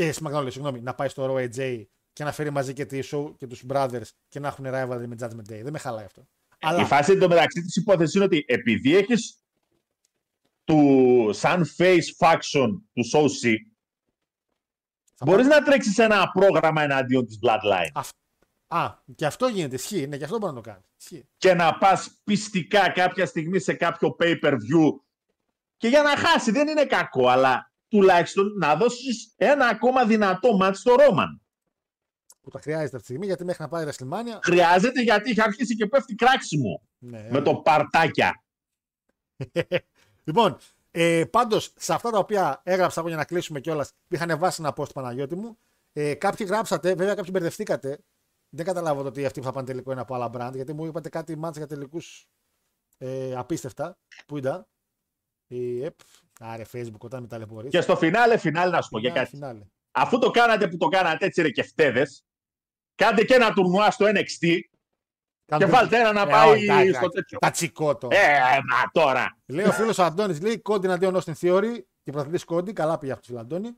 Ε, 0.00 0.10
SmackDown, 0.14 0.30
λέω, 0.40 0.50
συγγνώμη, 0.50 0.80
να 0.80 0.94
πάει 0.94 1.08
στο 1.08 1.34
Raw 1.34 1.48
AJ 1.48 1.84
και 2.12 2.24
να 2.24 2.32
φέρει 2.32 2.50
μαζί 2.50 2.72
και, 2.72 2.86
τη 2.86 3.00
show, 3.10 3.32
και 3.36 3.46
τους 3.46 3.64
brothers 3.68 4.08
και 4.28 4.40
να 4.40 4.48
έχουν 4.48 4.64
rivalry 4.68 5.04
με 5.06 5.16
Judgment 5.20 5.52
Day. 5.52 5.60
Δεν 5.62 5.72
με 5.72 5.78
χαλάει 5.78 6.04
αυτό. 6.04 6.28
Αλλά 6.60 6.80
η 6.80 6.84
φάση 6.84 7.12
εντωμεταξύ 7.12 7.60
της 7.62 7.76
υπόθεσης 7.76 8.14
είναι 8.14 8.24
ότι 8.24 8.44
επειδή 8.48 8.96
έχεις 8.96 9.38
του 10.64 11.30
σαν 11.32 11.64
face 11.76 12.26
faction 12.26 12.68
του 12.92 13.04
SOC, 13.14 13.54
Μπορείς 15.24 15.46
να 15.46 15.62
τρέξεις 15.62 15.98
ένα 15.98 16.30
πρόγραμμα 16.32 16.82
εναντίον 16.82 17.26
της 17.26 17.38
Bloodline 17.42 17.90
Αυ- 17.92 18.16
Α, 18.66 18.94
και 19.14 19.26
αυτό 19.26 19.46
γίνεται. 19.46 19.74
Ισχύει. 19.74 20.06
Ναι, 20.06 20.16
και 20.16 20.24
αυτό 20.24 20.38
μπορεί 20.38 20.54
να 20.54 20.62
το 20.62 20.70
κάνει. 20.70 20.82
Ισχύει. 21.00 21.28
και 21.36 21.54
να 21.54 21.78
πας 21.78 22.20
πιστικά 22.24 22.90
κάποια 22.90 23.26
στιγμή 23.26 23.58
σε 23.58 23.72
κάποιο 23.74 24.16
pay 24.20 24.38
per 24.42 24.52
view. 24.52 25.00
Και 25.76 25.88
για 25.88 26.02
να 26.02 26.16
χάσει 26.16 26.50
δεν 26.50 26.68
είναι 26.68 26.84
κακό, 26.84 27.28
αλλά 27.28 27.67
τουλάχιστον 27.88 28.52
να 28.58 28.76
δώσεις 28.76 29.32
ένα 29.36 29.66
ακόμα 29.66 30.04
δυνατό 30.04 30.56
μάτι 30.56 30.76
στο 30.76 30.94
Ρόμαν. 30.94 31.42
Που 32.40 32.50
τα 32.50 32.60
χρειάζεται 32.60 32.96
αυτή 32.96 32.98
τη 32.98 33.04
στιγμή 33.04 33.26
γιατί 33.26 33.44
μέχρι 33.44 33.62
να 33.62 33.68
πάει 33.68 33.84
η 33.84 33.88
WrestleMania. 33.90 34.38
Χρειάζεται 34.42 35.02
γιατί 35.02 35.30
έχει 35.30 35.42
αρχίσει 35.42 35.76
και 35.76 35.86
πέφτει 35.86 36.14
κράξιμο 36.14 36.82
Ναι, 36.98 37.28
με 37.30 37.40
το 37.40 37.54
παρτάκια. 37.54 38.42
Λοιπόν, 40.24 40.56
ε, 40.90 41.24
πάντως 41.30 41.72
σε 41.76 41.92
αυτά 41.94 42.10
τα 42.10 42.18
οποία 42.18 42.60
έγραψα 42.64 43.00
εγώ 43.00 43.08
για 43.08 43.16
να 43.16 43.24
κλείσουμε 43.24 43.60
κιόλας, 43.60 43.92
είχαν 44.08 44.38
βάσει 44.38 44.62
ένα 44.62 44.72
post 44.76 44.92
Παναγιώτη 44.94 45.36
μου. 45.36 45.58
Ε, 45.92 46.14
κάποιοι 46.14 46.46
γράψατε, 46.50 46.94
βέβαια 46.94 47.14
κάποιοι 47.14 47.30
μπερδευτήκατε. 47.32 47.98
Δεν 48.48 48.64
καταλάβω 48.64 49.04
ότι 49.04 49.24
αυτοί 49.24 49.40
που 49.40 49.46
θα 49.46 49.52
πάνε 49.52 49.66
τελικό 49.66 49.92
είναι 49.92 50.00
από 50.00 50.14
άλλα 50.14 50.30
brand, 50.32 50.54
γιατί 50.54 50.72
μου 50.72 50.84
είπατε 50.84 51.08
κάτι 51.08 51.36
μάτσα 51.36 51.58
για 51.58 51.68
τελικούς 51.68 52.28
ε, 52.98 53.34
απίστευτα. 53.34 53.98
Πού 54.26 54.36
ήταν; 54.36 54.66
Η 55.48 55.84
ΕΠ. 55.84 55.94
Άρε, 56.40 56.62
Facebook, 56.72 56.98
όταν 56.98 57.20
με 57.22 57.26
ταλαιπωρείς. 57.28 57.70
Και 57.70 57.80
στο 57.80 57.96
φινάλε, 57.96 58.36
φινάλε 58.38 58.70
να 58.70 58.82
σου 58.82 58.88
πω 58.88 59.00
και 59.00 59.06
Φινάλε, 59.08 59.24
κάτι. 59.24 59.36
φινάλε. 59.36 59.60
Αφού 59.92 60.18
το 60.18 60.30
κάνατε 60.30 60.68
που 60.68 60.76
το 60.76 60.88
κάνατε 60.88 61.26
έτσι 61.26 61.42
ρε 61.42 61.50
και 61.50 61.62
φταίδες, 61.62 62.24
κάντε 62.94 63.24
και 63.24 63.34
ένα 63.34 63.52
τουρνουά 63.52 63.90
στο 63.90 64.06
NXT 64.06 64.38
και 64.40 64.68
Κάντε- 65.46 65.70
βάλτε 65.70 65.98
ένα 65.98 66.12
να 66.12 66.20
Ε, 66.20 66.26
πάει 66.26 66.50
όχι, 66.50 66.64
εντάξει, 66.64 66.92
στο 66.92 67.08
τέτοιο. 67.08 67.38
Τα 67.38 67.50
τσικότο. 67.50 68.08
Ε, 68.10 68.38
μα 68.68 68.90
τώρα. 68.92 69.38
Λέει 69.46 69.64
ο 69.66 69.72
φίλος 69.72 69.98
Αντώνης, 69.98 70.40
λέει 70.40 70.58
Κόντι 70.60 70.86
εναντίον 70.86 71.16
Austin 71.16 71.32
Theory 71.40 71.78
και 72.02 72.10
πρωταθλητής 72.10 72.44
Κόντι. 72.44 72.72
Καλά 72.72 72.98
πήγε 72.98 73.12
αυτός 73.12 73.26
φίλο 73.26 73.38
Αντώνη. 73.40 73.70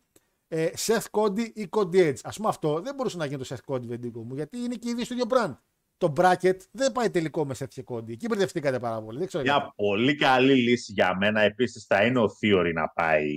Ε, 0.48 0.68
Seth 0.86 1.04
Cody 1.10 1.48
ή 1.54 1.68
Cody 1.70 1.94
Edge. 2.08 2.18
Α 2.22 2.30
πούμε 2.30 2.48
αυτό 2.48 2.80
δεν 2.80 2.94
μπορούσε 2.94 3.16
να 3.16 3.24
γίνει 3.24 3.44
το 3.46 3.56
Seth 3.56 3.74
Cody 3.74 3.82
βεντίκο 3.86 4.22
μου 4.24 4.34
γιατί 4.34 4.58
είναι 4.58 4.74
και 4.74 4.88
οι 4.90 4.94
δύο 4.94 5.04
στο 5.04 5.14
ίδιο 5.14 5.26
brand. 5.30 5.56
Το 6.00 6.12
bracket 6.16 6.56
δεν 6.70 6.92
πάει 6.92 7.10
τελικό 7.10 7.44
μες 7.44 7.62
Seth 7.62 7.68
και 7.68 7.84
Cody. 7.86 8.10
Εκεί 8.10 8.26
μπερδευτήκατε 8.28 8.78
πάρα 8.78 9.02
πολύ. 9.02 9.18
Δεν 9.18 9.26
ξέρω 9.26 9.42
γιατί. 9.44 9.58
Μια 9.60 9.72
πολύ 9.76 10.14
καλή 10.16 10.54
λύση 10.54 10.92
για 10.92 11.16
μένα 11.16 11.40
επίσης 11.40 11.84
θα 11.86 12.04
είναι 12.04 12.18
ο 12.20 12.26
Theory 12.42 12.70
να 12.74 12.88
πάει 12.88 13.28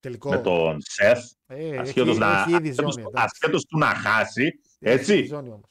Τελικό. 0.00 0.30
με 0.30 0.38
τον 0.38 0.78
Seth. 0.98 1.20
Ε, 1.46 1.78
Ασχέτως, 1.78 2.08
έχει, 2.08 2.18
να, 2.18 2.40
έχει 2.40 2.50
ήδη 2.50 2.68
ασχέτως, 2.68 2.92
ζώνη. 2.94 3.06
εντάξει. 3.08 3.28
ασχέτως 3.32 3.64
του 3.64 3.78
να 3.78 3.86
χάσει. 3.86 4.60
Έχει 4.78 4.94
Έτσι. 4.98 5.26
ζώνη 5.26 5.48
όμως. 5.48 5.68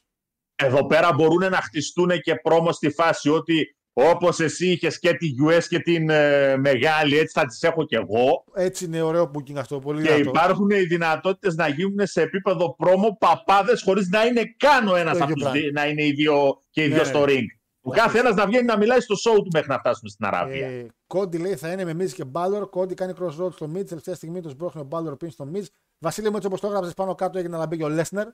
Εδώ 0.56 0.86
πέρα 0.86 1.14
μπορούν 1.14 1.50
να 1.50 1.58
χτιστούν 1.62 2.10
και 2.22 2.36
πρόμο 2.36 2.72
στη 2.72 2.90
φάση 2.90 3.30
ότι 3.30 3.76
όπως 4.12 4.40
εσύ 4.40 4.68
είχες 4.72 5.00
και 5.00 5.14
τη 5.14 5.28
US 5.50 5.64
και 5.70 5.80
την 5.80 6.10
ε, 6.10 6.58
μεγάλη, 6.58 7.18
έτσι 7.18 7.40
θα 7.40 7.46
τις 7.46 7.64
έχω 7.64 7.86
και 7.86 7.96
εγώ. 7.96 8.44
Έτσι 8.54 8.86
είναι 8.86 9.02
ωραίο 9.02 9.32
booking 9.36 9.56
αυτό. 9.58 9.80
Πολύ 9.80 10.02
Και 10.04 10.10
δυνατό. 10.14 10.30
υπάρχουν 10.30 10.70
οι 10.70 10.82
δυνατότητες 10.82 11.56
να 11.56 11.68
γίνουν 11.68 12.08
σε 12.08 12.22
επίπεδο 12.22 12.76
πρόμο 12.76 13.18
παπάδες 13.20 13.82
χωρίς 13.82 14.08
να 14.10 14.26
είναι 14.26 14.42
καν 14.58 14.88
ο 14.88 14.96
ένας 14.96 15.18
Το 15.18 15.24
από 15.24 15.32
ίδιο 15.32 15.34
τους 15.34 15.44
πράγμα. 15.44 15.60
δύο, 15.60 15.72
να 15.74 15.88
είναι 15.88 16.04
οι 16.06 16.12
δύο 16.12 16.64
και 16.70 16.84
οι 16.84 16.88
Ναι, 16.88 16.94
δύο 16.94 17.04
ναι. 17.04 17.10
στο 17.10 17.24
ring. 17.28 17.46
Ο 17.82 17.92
κάθε 17.92 18.20
ένας 18.20 18.36
να 18.36 18.46
βγαίνει 18.46 18.66
να 18.66 18.78
μιλάει 18.78 19.00
στο 19.00 19.16
show 19.16 19.36
του 19.36 19.48
μέχρι 19.54 19.70
να 19.70 19.78
φτάσουμε 19.80 20.10
στην 20.10 20.26
Αραβία. 20.26 20.68
Ε, 20.68 20.86
Κόντι 21.08 21.38
λέει 21.38 21.56
θα 21.56 21.72
είναι 21.72 21.94
με 21.94 22.04
Miz 22.06 22.10
και 22.12 22.26
Μπάλλορ. 22.26 22.70
Κόντι 22.70 22.94
κάνει 22.94 23.14
crossroads 23.20 23.52
στο 23.54 23.72
Miz. 23.76 23.86
Τελευταία 23.86 24.16
στιγμή 24.16 24.42
τους 24.42 24.52
σπρώχνει 24.52 24.82
ο 24.82 24.84
Μπάλλορ 24.84 25.16
πίνει 25.18 25.32
στο 25.32 25.50
Miz. 25.54 25.64
Βασίλειο 26.00 26.30
μου 26.30 26.36
έτσι 26.36 26.48
όπως 26.48 26.60
το 26.62 26.68
έγραψες 26.68 26.94
πάνω 26.94 27.16
κάτω 27.16 27.38
έγινε 27.40 27.58
να 27.58 27.66
μπει 27.66 27.78
και 27.78 27.84
ο 27.84 27.90
Λέσνερ. 27.90 28.28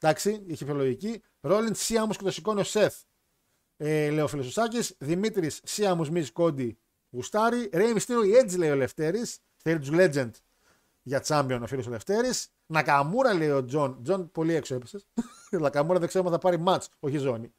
Εντάξει, 0.00 0.42
είχε 0.46 0.64
πιο 0.64 0.74
λογική. 0.74 1.22
Ρόλιν 1.40 1.74
Σίαμου 1.74 2.12
και 2.12 2.24
το 2.24 2.30
σηκώνει 2.30 2.60
ο 2.60 2.64
Σεθ. 2.64 2.94
Ε, 3.76 4.10
λέει 4.10 4.20
ο 4.20 4.28
φίλο 4.28 4.42
Σάκη. 4.42 4.78
Δημήτρης 4.98 5.60
Σίαμου 5.64 6.06
Miz 6.12 6.26
Κόντι 6.32 6.78
γουστάρι. 7.10 7.70
Ρέι 7.72 7.92
Μυστήριο 7.92 8.24
η 8.24 8.30
Edge 8.42 8.56
λέει 8.58 8.70
ο 8.70 8.74
Λευτέρης. 8.74 9.38
Θέλει 9.56 9.78
τους 9.78 9.90
Legend 9.92 10.30
για 11.02 11.24
champion 11.26 11.58
ο 11.62 11.66
φίλος 11.66 11.86
ο 11.86 11.90
Λευτέρης. 11.90 12.48
Νακαμούρα 12.66 13.34
λέει 13.34 13.50
ο 13.50 13.64
Τζον. 13.64 14.02
Τζον 14.02 14.30
πολύ 14.30 14.54
έξω 14.54 14.74
έπεσε. 14.74 14.98
Νακαμούρα 15.50 15.98
δεν 15.98 16.08
ξέρουμε 16.08 16.30
αν 16.30 16.40
θα 16.40 16.48
πάρει 16.48 16.62
match, 16.66 16.86
όχι 17.00 17.18
ζώνη. 17.18 17.54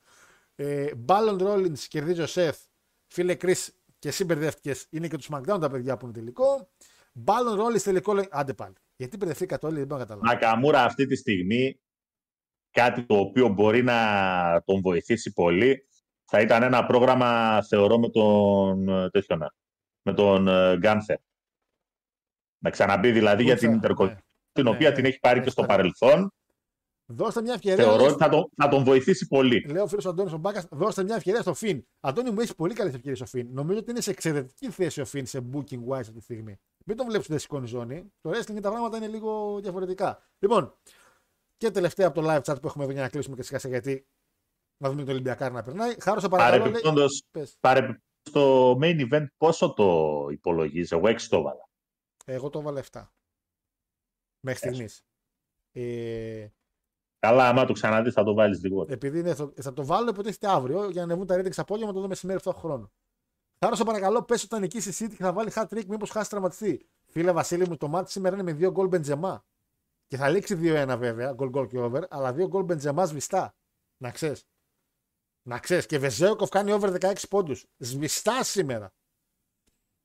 Ε, 0.55 0.95
Μπάλλον 0.95 1.37
Ρόλιν 1.37 1.73
κερδίζει 1.87 2.21
ο 2.21 2.27
Σεθ. 2.27 2.59
Φίλε 3.07 3.35
Κρι, 3.35 3.55
και 3.99 4.07
εσύ 4.07 4.23
μπερδεύτηκες. 4.25 4.87
Είναι 4.89 5.07
και 5.07 5.17
του 5.17 5.23
SmackDown 5.23 5.59
τα 5.59 5.69
παιδιά 5.69 5.97
που 5.97 6.05
είναι 6.05 6.13
τελικό. 6.13 6.69
Μπάλλον 7.13 7.55
Ρόλιν 7.55 7.81
τελικό 7.81 8.13
λέει. 8.13 8.27
Άντε 8.29 8.53
πάλι. 8.53 8.73
Γιατί 8.95 9.17
μπερδευτήκατε 9.17 9.65
όλοι, 9.65 9.77
δεν 9.77 9.87
μπορώ 9.87 9.99
να 9.99 10.05
καταλάβω. 10.05 10.33
Νακαμούρα 10.33 10.83
αυτή 10.83 11.05
τη 11.05 11.15
στιγμή 11.15 11.79
κάτι 12.71 13.05
το 13.05 13.15
οποίο 13.15 13.47
μπορεί 13.47 13.83
να 13.83 13.99
τον 14.65 14.81
βοηθήσει 14.81 15.33
πολύ 15.33 15.87
θα 16.27 16.41
ήταν 16.41 16.63
ένα 16.63 16.85
πρόγραμμα 16.85 17.61
θεωρώ 17.63 17.99
με 17.99 18.09
τον 18.09 18.89
ε, 18.89 19.09
τέτοιο 19.09 19.35
να, 19.35 19.53
με 20.01 20.13
τον 20.13 20.47
ε, 20.47 20.77
Γκάνθερ. 20.77 21.17
Να 22.63 22.69
ξαναμπεί 22.69 23.11
δηλαδή 23.11 23.43
για 23.43 23.57
την 23.57 23.69
Γκούνθερ, 23.69 23.91
Intercontinental 23.91 24.07
ναι. 24.07 24.15
την 24.51 24.63
Ναι, 24.63 24.69
οποία 24.69 24.89
ναι, 24.89 24.95
την 24.95 25.05
έχει 25.05 25.19
πάρει 25.19 25.35
έχει 25.35 25.45
και 25.45 25.51
στο 25.51 25.61
πάρει. 25.63 25.75
παρελθόν. 25.77 26.31
Δώστε 27.09 27.41
μια 27.41 27.53
ευκαιρία. 27.53 27.83
Θεωρώ 27.83 28.01
λέει, 28.01 28.07
ότι 28.11 28.23
θα 28.23 28.29
τον, 28.29 28.49
θα 28.55 28.67
τον 28.67 28.83
βοηθήσει 28.83 29.27
πολύ. 29.27 29.65
Λέω 29.69 29.83
ο 29.83 29.87
φίλος 29.87 30.05
Αντώνης 30.05 30.33
ο 30.33 30.37
Μπάκας, 30.37 30.67
δώστε 30.71 31.03
μια 31.03 31.15
ευκαιρία 31.15 31.41
στο 31.41 31.53
Φιν. 31.53 31.83
Αντώνη 31.99 32.31
μου 32.31 32.39
έχεις 32.39 32.55
πολύ 32.55 32.73
καλές 32.73 32.93
ευκαιρίες 32.93 33.21
ο 33.21 33.25
Φιν. 33.25 33.47
Νομίζω 33.51 33.79
ότι 33.79 33.91
είναι 33.91 34.01
σε 34.01 34.11
εξαιρετική 34.11 34.69
θέση 34.69 35.01
ο 35.01 35.05
Φιν 35.05 35.25
σε 35.25 35.49
booking 35.53 35.79
wise 35.87 35.99
αυτή 35.99 36.13
τη 36.13 36.21
στιγμή. 36.21 36.59
Μην 36.85 36.97
τον 36.97 37.05
βλέπεις 37.05 37.23
ότι 37.23 37.31
δεν 37.31 37.39
σηκώνει 37.39 37.67
ζώνη. 37.67 38.11
Το 38.21 38.29
wrestling 38.29 38.61
τα 38.61 38.69
πράγματα 38.69 38.97
είναι 38.97 39.07
λίγο 39.07 39.59
διαφορετικά. 39.61 40.23
Λοιπόν, 40.39 40.73
και 41.57 41.71
τελευταία 41.71 42.07
από 42.07 42.21
το 42.21 42.27
live 42.29 42.41
chat 42.41 42.61
που 42.61 42.67
έχουμε 42.67 42.83
εδώ 42.83 42.93
για 42.93 43.01
να 43.01 43.09
κλείσουμε 43.09 43.35
και 43.35 43.43
σιγά 43.43 43.59
σιγά 43.59 43.73
γιατί 43.79 44.07
να 44.77 44.89
δούμε 44.89 45.03
το 45.03 45.11
Ολυμπιακάρ 45.11 45.51
να 45.51 45.63
περνάει. 45.63 45.95
Χάρος 46.01 46.27
παρακαλώ. 46.27 46.51
Λέει, 46.57 46.59
Παρεπιπτόντως, 46.61 47.23
πες. 47.31 47.57
παρεπιπτόντως, 47.59 48.01
στο 48.21 48.71
main 48.81 49.07
event 49.11 49.25
πόσο 49.37 49.73
το 49.73 50.27
υπολογίζει, 50.31 50.95
εγώ 50.95 51.07
έξι 51.07 51.29
το 51.29 51.41
βάλα. 51.41 51.69
Εγώ 52.25 52.49
το 52.49 52.59
έβαλα 52.59 52.79
7. 52.91 53.11
Μέχρι 54.39 54.59
στιγμής. 54.59 55.03
Ε, 55.71 56.47
Καλά, 57.19 57.47
άμα 57.47 57.65
το 57.65 57.73
ξαναδείς 57.73 58.13
θα 58.13 58.23
το 58.23 58.33
βάλεις 58.33 58.63
λιγότερο. 58.63 58.93
επειδή 58.93 59.19
είναι, 59.19 59.33
θα, 59.35 59.51
θα 59.61 59.73
το 59.73 59.85
βάλω 59.85 60.09
υποτίθεται 60.09 60.47
αύριο 60.47 60.89
για 60.89 61.05
να 61.05 61.13
ανεβούν 61.13 61.27
τα 61.27 61.35
ratings 61.35 61.55
απόγευμα 61.55 61.93
το 61.93 61.99
δω 61.99 62.07
μεσημέρι 62.07 62.37
αυτό 62.37 62.51
το 62.51 62.57
χρόνο. 62.57 62.91
Χάρος, 63.59 63.77
σε 63.77 63.83
παρακαλώ, 63.83 64.23
πες 64.23 64.43
όταν 64.43 64.61
νικήσεις 64.61 64.99
η 64.99 65.05
City 65.05 65.09
και 65.15 65.23
θα 65.23 65.33
βάλει 65.33 65.51
hat 65.55 65.65
trick, 65.69 65.85
μήπως 65.87 66.09
χάσει 66.09 66.29
τραυματιστεί. 66.29 66.89
Φίλε 67.05 67.31
Βασίλη 67.31 67.67
μου, 67.67 67.77
το 67.77 67.87
μάτι 67.87 68.11
σήμερα 68.11 68.35
είναι 68.35 68.43
με 68.43 68.53
δύο 68.53 68.71
γκολ 68.71 68.87
Μπεντζεμά. 68.87 69.45
Και 70.07 70.17
θα 70.17 70.29
λήξει 70.29 70.55
2-1 70.61 70.95
βέβαια, 70.97 71.31
γκολ 71.33 71.49
γκολ 71.49 71.67
και 71.67 71.79
over, 71.79 72.01
αλλά 72.09 72.33
δύο 72.33 72.47
γκολ 72.47 72.63
Μπεντζεμά 72.63 73.05
σβηστά. 73.05 73.55
Να 73.97 74.11
ξέρεις. 74.11 74.43
Να 75.47 75.59
ξέρεις. 75.59 75.85
Και 75.85 75.99
Βεζέοκοφ 75.99 76.49
κάνει 76.49 76.71
over 76.71 76.89
16 76.89 77.13
πόντους. 77.29 77.65
Σβηστά 77.77 78.43
σήμερα. 78.43 78.93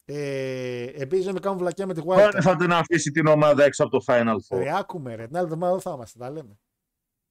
Ε, 0.05 0.85
Επίσης, 0.85 1.27
να 1.27 1.32
με 1.32 1.40
κάνουν 1.40 1.59
βλακιά 1.59 1.86
με 1.86 1.94
τη 1.94 2.01
White. 2.05 2.16
Πότε 2.24 2.40
θα 2.40 2.56
την 2.56 2.73
αφήσει 2.73 3.10
την 3.10 3.27
ομάδα 3.27 3.64
έξω 3.64 3.85
από 3.85 3.98
το 3.98 4.05
Final 4.09 4.35
Four. 4.48 4.59
Ρε, 4.59 4.77
άκουμε 4.77 5.14
ρε. 5.14 5.27
Την 5.27 5.36
άλλη 5.36 5.44
εβδομάδα 5.44 5.73
εδώ 5.73 5.81
θα 5.81 5.90
είμαστε, 5.94 6.19
τα 6.19 6.31
λέμε. 6.31 6.59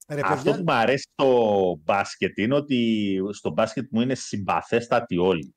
Ρε, 0.07 0.21
Αυτό 0.23 0.35
παιδιά, 0.35 0.51
που 0.55 0.63
μου 0.67 0.73
αρέσει 0.73 1.07
στο 1.11 1.79
μπάσκετ 1.83 2.37
είναι 2.37 2.55
ότι 2.55 3.19
στο 3.31 3.49
μπάσκετ 3.49 3.87
μου 3.91 4.01
είναι 4.01 4.15
συμπαθέστατοι 4.15 5.17
όλοι 5.17 5.55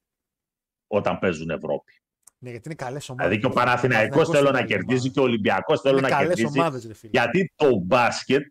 όταν 0.87 1.19
παίζουν 1.19 1.51
Ευρώπη. 1.51 1.93
ναι, 2.39 2.51
γιατί 2.51 2.69
είναι 2.69 2.77
καλές 2.77 3.09
ομάδες. 3.09 3.31
Δηλαδή 3.31 3.47
και 3.49 3.59
ο 3.59 3.63
Παναθηναϊκός 3.63 4.29
θέλω 4.29 4.51
να 4.51 4.65
κερδίζει 4.65 5.11
και 5.11 5.21
ο 5.21 5.23
Ολυμπιακός 5.23 5.81
θέλω 5.81 6.01
να 6.01 6.09
καλές 6.09 6.35
κερδίζει. 6.35 6.59
ομάδες, 6.59 6.87
ρε 6.87 6.95
φίλε. 6.95 7.11
Γιατί 7.13 7.53
το 7.57 7.77
μπάσκετ 7.77 8.43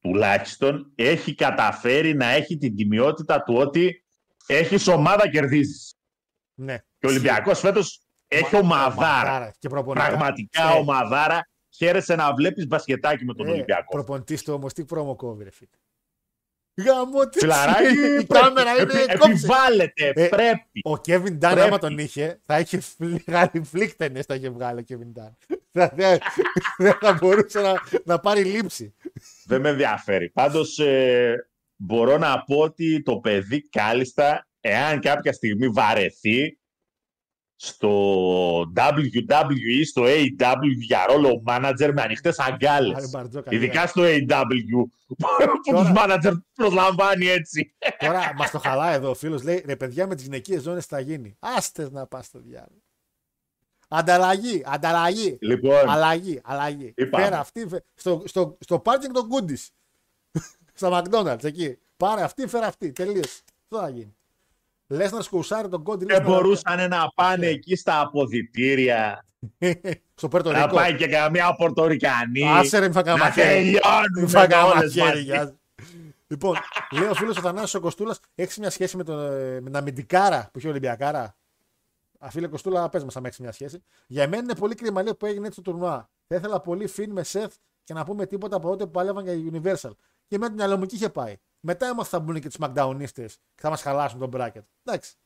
τουλάχιστον 0.00 0.92
έχει 0.94 1.34
καταφέρει 1.34 2.14
να 2.14 2.26
έχει 2.26 2.56
την 2.58 2.76
τιμιότητα 2.76 3.42
του 3.42 3.54
ότι 3.54 4.04
έχεις 4.46 4.86
ομάδα 4.88 5.28
κερδίζεις. 5.30 5.94
Ναι. 6.54 6.76
Και 6.98 7.06
ο 7.06 7.08
Ολυμπιακός 7.08 7.58
φέτος 7.60 8.00
έχει 8.28 8.56
ομαδάρα. 8.56 9.52
Και 9.58 9.68
προπονητά. 9.68 10.06
Πραγματικά 10.06 10.68
Ε, 10.74 10.78
ομαδάρα. 10.78 11.48
Χαίρεσαι 11.76 12.14
να 12.14 12.34
βλέπεις 12.34 12.66
μπασκετάκι 12.66 13.24
με 13.24 13.34
τον 13.34 13.46
ε, 13.46 13.50
Ολυμπιακό. 13.50 13.90
Προπονητής 13.96 14.42
του 14.42 14.52
όμως 14.54 14.72
τι 14.72 14.84
πρόμο 14.84 15.16
κόβει 15.16 15.44
ρε 15.44 15.50
φίλε. 15.50 15.70
Γάμο 16.78 17.28
τι 17.28 17.38
Φιλαράκι, 17.38 17.86
η 17.98 18.00
πρέπει. 18.00 18.26
κάμερα 18.26 18.70
είναι 18.72 18.82
Επι- 18.82 19.18
κόψε. 19.18 19.32
Επιβάλλεται, 19.32 20.12
Ε, 20.14 20.28
πρέπει. 20.28 20.80
Ο 20.82 20.98
Κέβιν 20.98 21.38
Ντάν 21.38 21.52
Πρέπει. 21.52 21.66
άμα 21.68 21.78
τον 21.78 21.98
είχε 21.98 22.40
θα 22.44 22.58
είχε 22.58 22.80
βγάλει 22.98 23.62
φλίκτενες 23.64 24.26
θα 24.26 24.34
είχε 24.34 24.50
βγάλει 24.50 24.78
ο 24.78 24.82
Κέβιν 24.82 25.12
Ντάν. 25.12 25.36
Δεν 25.72 26.18
δεν 26.78 26.92
θα 27.00 27.12
μπορούσε 27.20 27.60
να, 27.60 27.74
να 28.04 28.18
πάρει 28.20 28.44
λήψη. 28.44 28.94
Δεν 29.44 29.60
με 29.60 29.68
ενδιαφέρει. 29.68 30.30
Πάντως 30.30 30.78
ε, 30.78 31.48
μπορώ 31.76 32.18
να 32.18 32.42
πω 32.44 32.56
ότι 32.56 33.02
το 33.02 33.16
παιδί 33.18 33.68
κάλλιστα, 33.68 34.48
εάν 34.60 35.00
κάποια 35.00 35.32
στιγμή 35.32 35.68
βαρεθεί 35.68 36.58
στο 37.58 38.60
WWE, 38.76 39.80
στο 39.86 40.02
AW 40.06 40.68
για 40.86 41.06
ρόλο 41.08 41.42
manager 41.46 41.90
με 41.94 42.02
ανοιχτές 42.02 42.38
Άρη 42.38 42.52
αγκάλες. 42.52 43.10
Μπαρτζόκα, 43.10 43.54
Ειδικά 43.54 43.86
στο 43.86 44.02
AW 44.04 44.84
που 45.06 45.16
Τώρα- 45.16 45.52
τους 45.84 45.90
manager 45.96 46.32
προσλαμβάνει 46.54 47.26
έτσι. 47.26 47.74
Τώρα 47.98 48.32
μας 48.36 48.50
το 48.50 48.58
χαλάει 48.58 48.94
εδώ 48.94 49.10
ο 49.10 49.14
φίλος. 49.14 49.42
Λέει 49.42 49.62
ρε 49.66 49.76
παιδιά 49.76 50.06
με 50.06 50.14
τις 50.14 50.24
γυναικείες 50.24 50.62
ζώνες 50.62 50.86
θα 50.86 51.00
γίνει. 51.00 51.36
Άστε 51.38 51.88
να 51.90 52.06
πας 52.06 52.26
στο 52.26 52.38
διάλογο. 52.38 52.82
Ανταλλαγή, 53.88 54.62
ανταλλαγή. 54.66 55.38
Λοιπόν, 55.40 55.88
Αλλαγή, 55.88 56.40
αλλαγή. 56.44 56.92
Είπαμε. 56.96 57.24
Πέρα 57.24 57.38
αυτή, 57.38 57.66
φε- 57.68 57.84
στο, 57.94 58.22
στο, 58.26 58.56
στο 58.60 58.78
πάρκινγκ 58.78 59.14
των 59.14 59.28
Goodies. 59.30 59.66
Στα 60.74 61.02
McDonald's 61.02 61.44
εκεί. 61.44 61.78
Πάρε 61.96 62.22
αυτή, 62.22 62.46
φέρα 62.46 62.66
αυτή. 62.66 62.92
Τελείως. 62.92 63.40
Αυτό 63.62 63.84
θα 63.84 63.88
γίνει. 63.88 64.14
Λες 64.86 65.12
να 65.12 65.20
σκουσάρει 65.20 65.68
τον 65.68 65.82
κόντι. 65.82 66.04
δεν 66.04 66.22
μπορούσαν 66.22 66.88
να 66.88 67.08
πάνε 67.14 67.46
εκεί 67.46 67.76
στα 67.76 68.00
αποδητήρια 68.00 69.24
Στο 70.14 70.28
Πέρτο 70.28 70.52
Να 70.52 70.62
Ρίκο. 70.62 70.74
πάει 70.74 70.94
και 70.94 71.06
καμιά 71.06 71.54
Πορτορικανή. 71.54 72.48
Άσε 72.48 72.78
ρε, 72.78 72.84
μην 72.84 72.92
φάει 72.92 73.02
κανένα 73.02 73.24
Να 73.24 73.28
μαχαίρι. 73.30 73.64
Μην 73.64 73.72
τελειώνουμε 73.80 74.26
φάει 74.26 74.46
κανένα 74.46 74.68
όλες 74.70 74.94
μαχαίρι, 74.96 75.08
μαζί. 75.16 75.22
γεια 75.22 75.46
σου. 75.46 75.58
Λοιπόν, 76.28 76.56
λέει 76.92 77.08
ο 77.08 77.14
φίλος 77.14 77.36
ο 77.36 77.40
Θανάσης 77.40 77.74
ο 77.74 77.80
Κοστούλας, 77.80 78.20
έχεις 78.34 78.58
μια 78.58 78.70
σχέση 78.70 78.96
με, 78.96 79.04
τον, 79.04 79.32
ε, 79.32 79.60
με 79.60 79.60
την 79.60 79.76
αμυντικάρα 79.76 80.48
που 80.52 80.58
είχε 80.58 80.66
ο 80.66 80.70
Ολυμπιακάρα; 80.70 81.36
Α, 82.26 82.30
φίλε 82.30 82.46
Κοστούλα, 82.46 82.88
πες 82.88 83.04
μας 83.04 83.16
αν 83.16 83.24
έχεις 83.24 83.38
μια 83.38 83.52
σχέση. 83.52 83.82
Για 84.06 84.28
μένα 84.28 84.42
είναι 84.42 84.54
πολύ 84.54 84.74
κρίμα 84.74 85.02
λέει, 85.02 85.14
που 85.14 85.26
έγινε 85.26 85.46
έτσι 85.46 85.62
το 85.62 85.70
τουρνουά. 85.70 86.10
Θα 86.26 86.36
ήθελα 86.36 86.60
πολύ 86.60 86.86
Φιν 86.86 87.12
με 87.12 87.22
Σεφ 87.22 87.54
και 87.84 87.94
να 87.94 88.04
πούμε 88.04 88.26
τίποτα 88.26 88.56
από 88.56 88.68
τότε 88.68 88.84
που 88.84 88.90
παλεύαν 88.90 89.24
για 89.28 89.52
Universal. 89.52 89.90
Και 90.26 90.38
με 90.38 90.46
την 90.46 90.54
μυαλό 90.54 90.76
μου 90.76 90.82
εκεί 90.82 90.94
είχε 90.94 91.08
πάει. 91.08 91.36
Μετά 91.60 91.86
έμαθα 91.86 92.08
θα 92.08 92.20
μπουν 92.20 92.40
και 92.40 92.48
τους 92.48 92.56
SmackDowniστε 92.60 93.26
και 93.54 93.60
θα 93.60 93.70
μας 93.70 93.82
χαλάσουν 93.82 94.18
τον 94.18 94.30
bracket. 94.34 94.62
Εντάξει. 94.84 95.16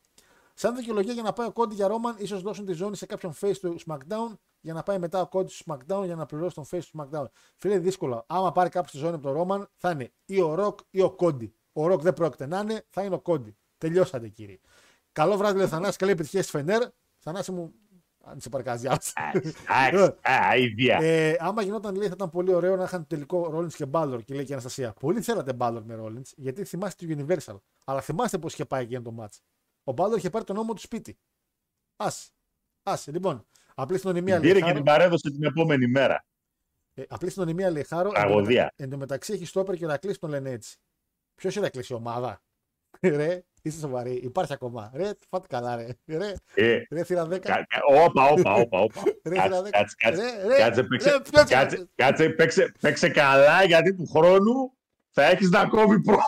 Σαν 0.55 0.77
δικαιολογία 0.77 1.13
για 1.13 1.23
να 1.23 1.33
πάει 1.33 1.47
ο 1.47 1.53
Κόντι 1.53 1.75
για 1.75 1.89
Ρόμαν, 1.89 2.15
ίσως 2.19 2.43
δώσουν 2.43 2.67
τη 2.67 2.73
ζώνη 2.73 2.97
σε 2.97 3.07
κάποιον 3.07 3.33
face 3.41 3.57
του 3.61 3.79
SmackDown 3.87 4.39
για 4.61 4.73
να 4.73 4.83
πάει 4.83 4.99
μετά 4.99 5.21
ο 5.21 5.27
Κόντι 5.27 5.53
στο 5.53 5.65
SmackDown 5.67 6.05
για 6.05 6.15
να 6.15 6.27
πληρώσει 6.27 6.55
τον 6.55 6.65
face 6.71 6.83
του 6.91 6.99
SmackDown. 6.99 7.25
Φίλε, 7.57 7.79
δύσκολο. 7.79 8.25
Άμα 8.27 8.53
πάρει 8.53 8.69
κάποιος 8.69 8.93
τη 8.93 8.99
ζώνη 8.99 9.15
από 9.15 9.23
τον 9.23 9.33
Ρόμαν, 9.33 9.69
θα 9.77 9.91
είναι 9.91 10.13
ή 10.25 10.41
ο 10.41 10.55
Ροκ 10.55 10.79
ή 10.91 11.01
ο 11.01 11.11
Κόντι. 11.11 11.55
Ο 11.73 11.87
Ροκ 11.87 12.03
δεν 12.03 12.15
πρόκειται 12.15 12.47
να 12.47 12.59
είναι, 12.59 12.87
θα 12.89 13.03
είναι 13.03 13.15
ο 13.15 13.21
Κόντι. 13.21 13.57
Τελειώσατε 13.79 14.29
κύριε. 14.29 14.61
Καλό 15.21 15.37
βράδυ, 15.37 15.57
λέει 15.57 15.65
ο 15.67 15.69
Θανάσης, 15.69 15.97
καλή 15.97 16.13
επιτυχία 16.13 16.43
στη 16.43 16.51
Φενέρ. 16.51 16.89
Θανάση 17.19 17.53
μου, 17.53 17.75
αν 18.25 18.41
σε 18.41 18.49
παρακάζει. 18.49 18.87
Εντάξει, 18.87 19.13
α, 20.23 20.57
ίδια. 20.57 20.99
Ε, 21.03 21.37
άμα 21.39 21.63
γινόταν 21.63 21.95
λέει 21.95 22.07
θα 22.09 22.15
ήταν 22.17 22.31
πολύ 22.31 22.55
ωραίο 22.55 22.77
να 22.77 22.85
είχαν 22.85 23.07
τελικό 23.07 23.53
Rollins 23.55 23.73
και 23.73 23.87
Μπάλλορ 23.87 24.23
και 24.23 24.35
λέει 24.35 24.45
και 24.45 24.51
η 24.51 24.53
Αναστασία. 24.53 24.93
Πολύ 24.93 25.21
θέλατε 25.21 25.53
Μπάλλορ 25.53 25.85
με 25.85 25.99
Rollins 26.03 26.33
γιατί 26.37 26.65
θυμάστε 26.65 27.07
το 27.07 27.25
Universal. 27.27 27.57
Αλλά 27.85 28.01
θυμάστε 28.01 28.39
πώς 28.39 28.53
είχε 28.53 28.65
πάει 28.65 28.83
εκείνο 28.83 29.03
το 29.03 29.15
match. 29.21 29.39
Ο 29.85 29.93
Μπάλλορ 29.93 30.19
είχε 30.19 30.31
πάρει 30.31 30.45
τον 30.45 30.57
νόμο 30.57 30.73
του 30.75 30.81
σπίτι. 30.81 31.19
Α. 31.97 32.07
Α, 32.83 32.95
λοιπόν. 33.07 33.47
Απλή 33.75 33.99
συνωνυμία 33.99 34.35
Την 34.35 34.43
λέει. 34.45 34.53
πήρε 34.53 34.59
και 34.59 34.71
Χάρο, 34.71 34.77
την 34.77 34.85
παρέδωσε 34.85 35.31
την 35.31 35.45
επόμενη 35.45 35.87
μέρα. 35.87 36.25
ε, 36.95 37.03
απλή 37.09 37.31
συνωνυμία 37.31 37.71
λέει 37.71 37.85
Χάρο. 37.85 38.11
Τραγωδία. 38.11 38.73
Εν 38.77 38.91
τω 38.91 38.97
μεταξύ 38.97 39.33
έχει 39.33 39.45
στόπερ 39.45 39.77
και 39.77 39.85
ο 39.85 39.89
Ρακλή 39.89 40.17
τον 40.17 40.31
λένε 40.31 40.51
έτσι. 40.51 40.77
Ποιος 41.35 41.55
είναι 41.55 41.65
Ρακλής, 41.65 41.89
η 41.89 41.95
ομάδα; 41.95 42.43
ρε, 43.01 43.43
είστε 43.63 43.81
σοβαροί. 43.81 44.13
Υπάρχει 44.13 44.53
ακόμα. 44.53 44.91
Ρε, 44.95 45.11
φάτε 45.31 45.47
καλά, 45.49 45.77
ρε. 45.77 45.87
Ρε, 46.07 46.33
Ε, 46.55 46.83
ρε 46.91 47.05
θύρα 47.05 47.25
10. 47.27 47.39
κα- 47.39 47.67
κα- 47.69 48.03
Όπα, 48.05 48.25
όπα, 48.29 48.53
όπα, 48.55 48.79
όπα. 48.79 49.03
Ρε, 49.25 49.35
Κάτσε, 49.35 49.49
δηλαδή, 49.49 49.71
κάτσε, 49.71 49.95
κάτσε. 49.99 50.23
ρε, 50.23 50.47
ρε, 50.49 50.57
Κάτσε, 50.57 50.81
ρε, 50.81 50.87
παίξε, 50.87 51.21
ποιος- 51.31 51.49
κάτσε, 51.49 51.89
κάτσε, 51.95 52.29
παίξε, 52.29 52.73
παίξε 52.81 53.09
καλά 53.09 53.65
γιατί 53.65 53.95
του 53.95 54.07
χρόνου 54.07 54.73
θα 55.11 55.25
έχεις 55.25 55.51
να 55.51 55.67
κόβει 55.67 56.01
πρόμο. 56.01 56.21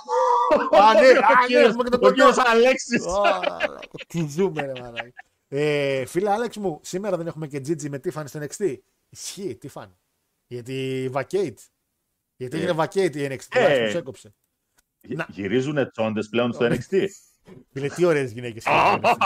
Α, 0.71 0.93
ναι, 0.95 1.01
Ο 1.19 1.25
α, 1.25 1.41
ναι, 1.41 1.47
κύριος- 1.47 1.69
έχουμε 1.69 1.83
και 1.83 1.91
τον 1.91 2.05
Ο 2.05 2.09
κύριος 2.13 2.37
κοντό. 2.37 2.51
Αλέξης. 2.51 3.05
Ω, 3.07 3.23
Τι 4.07 4.27
ζούμε, 4.29 4.63
ρε 4.63 4.73
μαλάκα. 4.81 5.13
Ε, 5.49 6.05
φίλε 6.07 6.31
Άλεξ 6.31 6.57
μου, 6.57 6.81
σήμερα 6.83 7.17
δεν 7.17 7.27
έχουμε 7.27 7.47
και 7.47 7.59
Gigi 7.67 7.89
με 7.89 8.01
Tiffany 8.05 8.23
στο 8.27 8.41
NXT. 8.41 8.77
Ισχύει, 9.09 9.59
Tiffany. 9.63 9.91
Γιατί 10.47 11.11
vacate. 11.13 11.55
Γιατί 12.37 12.57
έγινε 12.57 12.75
vacate 12.77 13.17
η 13.17 13.27
NXT, 13.27 13.33
Ε. 13.33 13.37
τουλάχιστον 13.51 13.85
τους 13.85 13.95
έκοψε. 13.95 14.35
Να. 15.09 15.27
Γυρίζουνε 15.31 15.87
τσόντες 15.91 16.29
πλέον 16.29 16.53
στο 16.53 16.67
NXT. 16.71 17.07
Φίλε, 17.73 17.89
τι 17.89 18.05
ωραίες 18.05 18.33
γυναίκες. 18.33 18.65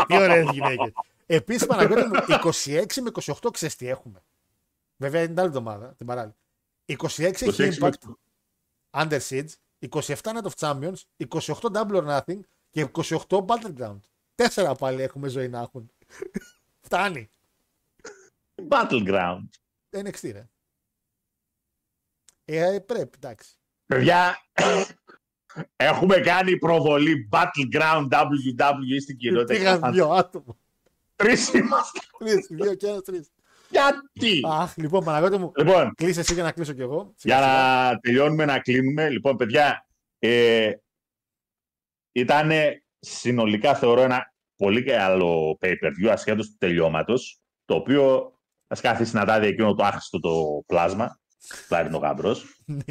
τι 0.06 0.16
ωραίες 0.16 0.46
γυναίκες. 0.52 0.92
Επίσης, 1.26 1.66
Παναγιώτη 1.66 2.06
μου, 2.06 2.14
26 2.42 3.00
με 3.02 3.10
28 3.24 3.50
ξέρεις 3.52 3.76
τι 3.76 3.88
έχουμε. 3.88 4.22
Βέβαια 4.96 5.20
είναι 5.20 5.28
την 5.28 5.38
άλλη 5.38 5.48
εβδομάδα, 5.48 5.94
την 5.94 6.06
παράλληλη. 6.06 6.34
26 6.86 7.18
έχει 7.18 7.44
26 7.44 7.78
με- 7.78 7.90
Impact, 7.90 8.10
Under 9.02 9.18
Siege, 9.28 9.48
27 9.88 10.14
Night 10.22 10.42
of 10.42 10.52
Champions, 10.58 10.94
28 11.28 11.70
Double 11.72 12.02
or 12.04 12.06
Nothing 12.18 12.38
και 12.70 12.86
28 12.92 13.44
Battleground. 13.46 14.00
Τέσσερα 14.34 14.74
πάλι 14.74 15.02
έχουμε 15.02 15.28
ζωή 15.28 15.48
να 15.48 15.60
έχουν. 15.60 15.90
Φτάνει. 16.80 17.30
Battleground. 18.68 19.42
NXT, 19.90 20.30
ρε. 20.32 20.48
Ε, 22.44 22.78
πρέπει, 22.78 23.18
εντάξει. 23.22 23.50
Παιδιά, 23.86 24.38
έχουμε 25.76 26.16
κάνει 26.16 26.56
προβολή 26.58 27.28
Battleground 27.32 28.08
WWE 28.08 29.00
στην 29.02 29.16
κοινότητα. 29.16 29.54
Πήγαν 29.54 29.92
δύο 29.92 30.08
άτομα. 30.10 30.56
Τρεις 31.16 31.52
είμαστε. 31.52 32.00
Τρεις, 32.18 32.46
δύο 32.50 32.74
και 32.74 32.86
ένας 32.86 33.02
τρεις. 33.02 33.30
Γιατί; 33.70 34.40
Αχ, 34.50 34.76
λοιπόν, 34.76 35.04
Παναγιώτη 35.04 35.38
μου, 35.38 35.52
Λοιπόν, 35.56 35.94
κλείσε 35.94 36.20
εσύ 36.20 36.34
για 36.34 36.42
να 36.42 36.52
κλείσω 36.52 36.72
κι 36.72 36.80
εγώ. 36.80 37.14
για 37.22 37.36
Σιγά, 37.36 37.36
σιγά. 37.36 37.90
να 37.90 37.98
τελειώνουμε, 37.98 38.44
να 38.44 38.58
κλείνουμε. 38.58 39.08
Λοιπόν, 39.10 39.36
παιδιά, 39.36 39.86
ε, 40.18 40.72
ήταν 42.12 42.50
συνολικά 42.98 43.74
θεωρώ 43.74 44.00
ένα 44.00 44.32
πολύ 44.56 44.82
καλό 44.82 45.58
pay-per-view 45.60 46.08
ασχέτως 46.10 46.46
του 46.48 46.56
τελειώματος, 46.58 47.40
το 47.64 47.74
οποίο 47.74 48.32
ας 48.66 48.80
καθίσει 48.80 49.14
να 49.14 49.24
τα 49.24 49.40
δει 49.40 49.46
εκείνο 49.46 49.74
το 49.74 49.84
άχρηστο 49.84 50.20
το 50.20 50.62
πλάσμα, 50.66 51.20
πλάρει 51.68 51.94
ο 51.94 51.98
γαμπρός. 51.98 52.44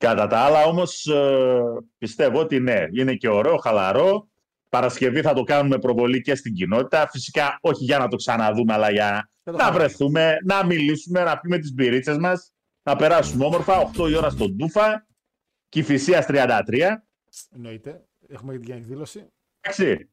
Ναι. 0.00 0.08
Κατά 0.08 0.26
τα 0.26 0.38
άλλα 0.38 0.64
όμως 0.64 1.06
ε, 1.06 1.60
πιστεύω 1.98 2.40
ότι 2.40 2.60
ναι, 2.60 2.84
είναι 2.92 3.14
και 3.14 3.28
ωραίο, 3.28 3.56
χαλαρό. 3.56 4.28
Παρασκευή 4.68 5.20
θα 5.20 5.32
το 5.32 5.42
κάνουμε 5.42 5.78
προβολή 5.78 6.20
και 6.20 6.34
στην 6.34 6.54
κοινότητα. 6.54 7.08
Φυσικά 7.08 7.58
όχι 7.60 7.84
για 7.84 7.98
να 7.98 8.08
το 8.08 8.16
ξαναδούμε, 8.16 8.72
αλλά 8.72 8.90
για 8.90 9.30
Θα 9.42 9.50
το 9.50 9.56
να 9.56 9.64
κάνουμε. 9.64 9.78
βρεθούμε, 9.78 10.36
να 10.44 10.66
μιλήσουμε, 10.66 11.22
να 11.22 11.38
πούμε 11.38 11.58
τις 11.58 11.72
μπυρίτσες 11.74 12.16
μας, 12.18 12.52
να 12.82 12.96
περάσουμε 12.96 13.44
όμορφα. 13.44 13.90
8 13.96 14.08
η 14.10 14.14
ώρα 14.16 14.30
στον 14.30 14.50
Ντούφα, 14.56 15.06
Κηφισίας 15.68 16.26
33. 16.26 17.04
Εννοείται. 17.54 18.04
Έχουμε 18.28 18.52
και 18.52 18.58
την 18.58 18.74
εκδήλωση. 18.74 19.26
Εντάξει. 19.60 20.10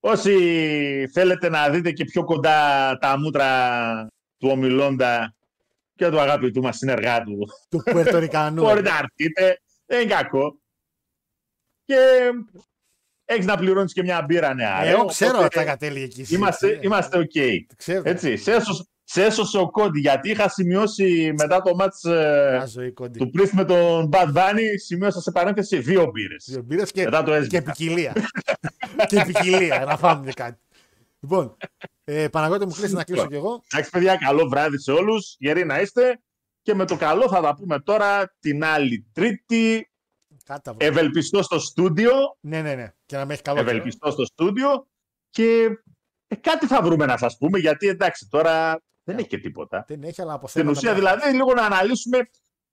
Όσοι 0.00 1.08
θέλετε 1.12 1.48
να 1.48 1.68
δείτε 1.70 1.92
και 1.92 2.04
πιο 2.04 2.24
κοντά 2.24 2.98
τα 2.98 3.18
μούτρα 3.18 3.48
του 4.38 4.48
ομιλώντα 4.48 5.34
και 6.04 6.10
του 6.10 6.20
αγαπητού 6.20 6.62
μας 6.62 6.76
συνεργάτου; 6.76 7.38
Του 7.70 7.82
Πουερτορικανού. 7.90 8.62
Μπορείτε 8.62 8.90
να 8.90 8.98
έρθετε. 8.98 9.60
Δεν 9.86 10.00
είναι 10.02 10.14
κακό. 10.14 10.56
Και 11.84 11.96
έχεις 13.24 13.46
να 13.46 13.56
πληρώνεις 13.56 13.92
και 13.92 14.02
μια 14.02 14.22
μπύρα 14.22 14.54
νέα. 14.54 14.84
Ε, 14.84 14.90
Εγώ 14.90 15.04
ξέρω 15.04 15.38
ότι 15.44 15.56
θα 15.58 15.64
κατέληγε 15.64 16.04
εκεί. 16.04 16.20
η 16.20 16.26
Είμαστε, 16.30 16.66
συζήτηση. 16.66 16.86
είμαστε 16.86 17.18
OK. 17.18 17.64
Το 17.68 17.74
ξέρω. 17.76 18.02
Έτσι. 18.04 18.36
Σε 18.36 18.52
έσωσε, 18.52 18.84
σε 19.04 19.24
έσωσε 19.24 19.58
ο 19.58 19.70
Κόντι 19.70 20.00
γιατί 20.00 20.30
είχα 20.30 20.48
σημειώσει 20.48 21.34
μετά 21.38 21.62
το 21.62 21.74
μάτς 21.74 22.04
ε, 22.04 22.48
Μια 22.56 22.66
ζωή 22.66 22.92
κοντή. 22.92 23.18
του 23.18 23.30
Priest 23.34 23.50
με 23.52 23.64
τον 23.64 24.08
Bad 24.12 24.32
Bunny, 24.34 24.60
σημείωσα 24.84 25.20
σε 25.20 25.30
παρένθεση 25.30 25.78
δύο 25.78 26.10
μπύρες. 26.12 26.44
Δύο 26.48 26.62
μπύρες 26.62 26.90
και, 26.90 27.04
Μετά 27.04 27.22
το 27.22 27.30
και 27.30 27.36
έσβησα. 27.36 27.62
ποικιλία. 27.62 28.12
και 29.08 29.22
ποικιλία. 29.26 29.84
να 29.86 29.96
φάμε 29.96 30.26
και 30.26 30.32
κάτι. 30.32 30.58
Λοιπόν, 31.20 31.56
ε, 32.04 32.28
Παναγιώτη 32.28 32.66
μου 32.66 32.72
κλείσει 32.72 32.94
να 32.94 33.04
κλείσω 33.04 33.26
κι 33.26 33.34
εγώ. 33.34 33.62
Εντάξει, 33.72 33.90
παιδιά, 33.90 34.16
καλό 34.16 34.48
βράδυ 34.48 34.78
σε 34.78 34.92
όλους. 34.92 35.36
Γεροί 35.38 35.64
να 35.64 35.80
είστε. 35.80 36.22
Και 36.62 36.74
με 36.74 36.84
το 36.84 36.96
καλό 36.96 37.28
θα 37.28 37.40
τα 37.40 37.54
πούμε 37.54 37.80
τώρα 37.80 38.34
την 38.38 38.64
άλλη 38.64 39.06
Τρίτη. 39.12 39.90
Κάτα 40.44 40.72
βρω. 40.74 40.86
Ευελπιστώ 40.86 41.42
στο 41.42 41.58
στούντιο. 41.58 42.12
Ναι, 42.40 42.62
ναι, 42.62 42.74
ναι. 42.74 42.92
Και 43.06 43.16
να 43.16 43.24
με 43.26 43.32
έχει 43.32 43.42
καλό. 43.42 43.58
καιρό. 43.58 43.70
ευελπιστώ 43.70 44.10
στο 44.10 44.24
στούντιο 44.24 44.86
και 45.30 45.68
ε, 46.26 46.34
κάτι 46.36 46.66
θα 46.66 46.82
βρούμε 46.82 47.06
να 47.06 47.16
σας 47.16 47.36
πούμε 47.38 47.58
γιατί 47.58 47.88
εντάξει 47.88 48.28
τώρα 48.30 48.82
δεν 49.04 49.18
έχει 49.18 49.26
και 49.28 49.38
τίποτα. 49.38 49.84
Δεν 49.88 50.02
έχει, 50.02 50.20
αλλά 50.20 50.32
από 50.32 50.48
Στην 50.48 50.60
θέματα 50.62 50.78
ουσία 50.78 50.92
πράγματα. 50.92 51.14
δηλαδή 51.16 51.36
λίγο 51.36 51.54
να 51.54 51.62
αναλύσουμε 51.66 52.18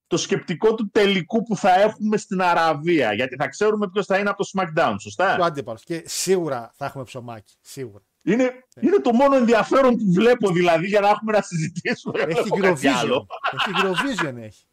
το 0.08 0.18
σκεπτικό 0.18 0.74
του 0.76 0.90
τελικού 0.90 1.44
που 1.44 1.56
θα 1.56 1.74
έχουμε 1.80 2.18
στην 2.18 2.42
Αραβία 2.42 3.14
γιατί 3.14 3.36
θα 3.36 3.48
ξέρουμε 3.48 3.90
ποιος 3.90 4.06
θα 4.06 4.18
είναι 4.18 4.30
από 4.30 4.44
το 4.44 4.50
SmackDown, 4.54 4.88
Πιο 4.90 5.00
σωστά. 5.00 5.38
αντίπαλος. 5.46 5.84
Και 5.84 6.04
σίγουρα 6.06 6.72
θα 6.76 6.86
έχουμε 6.86 7.04
ψωμάκι. 7.04 7.56
Σίγουρα. 7.62 8.04
Είναι, 8.24 8.64
είναι 8.82 8.98
το 9.02 9.12
μόνο 9.14 9.36
ενδιαφέρον 9.36 9.96
που 9.98 10.12
βλέπω 10.14 10.52
δηλαδή 10.52 10.88
για 10.88 11.00
να 11.00 11.10
έχουμε 11.10 11.32
να 11.32 11.42
συζητήσουμε. 11.42 12.20
Έχει 12.20 12.34
Δεν 12.34 12.46
έχω 12.46 12.58
κάτι 12.60 12.82
Eurovision. 12.88 12.88
άλλο. 13.00 13.28
έχει 13.52 13.76
Eurovision 13.84 14.36
έχει. 14.38 14.64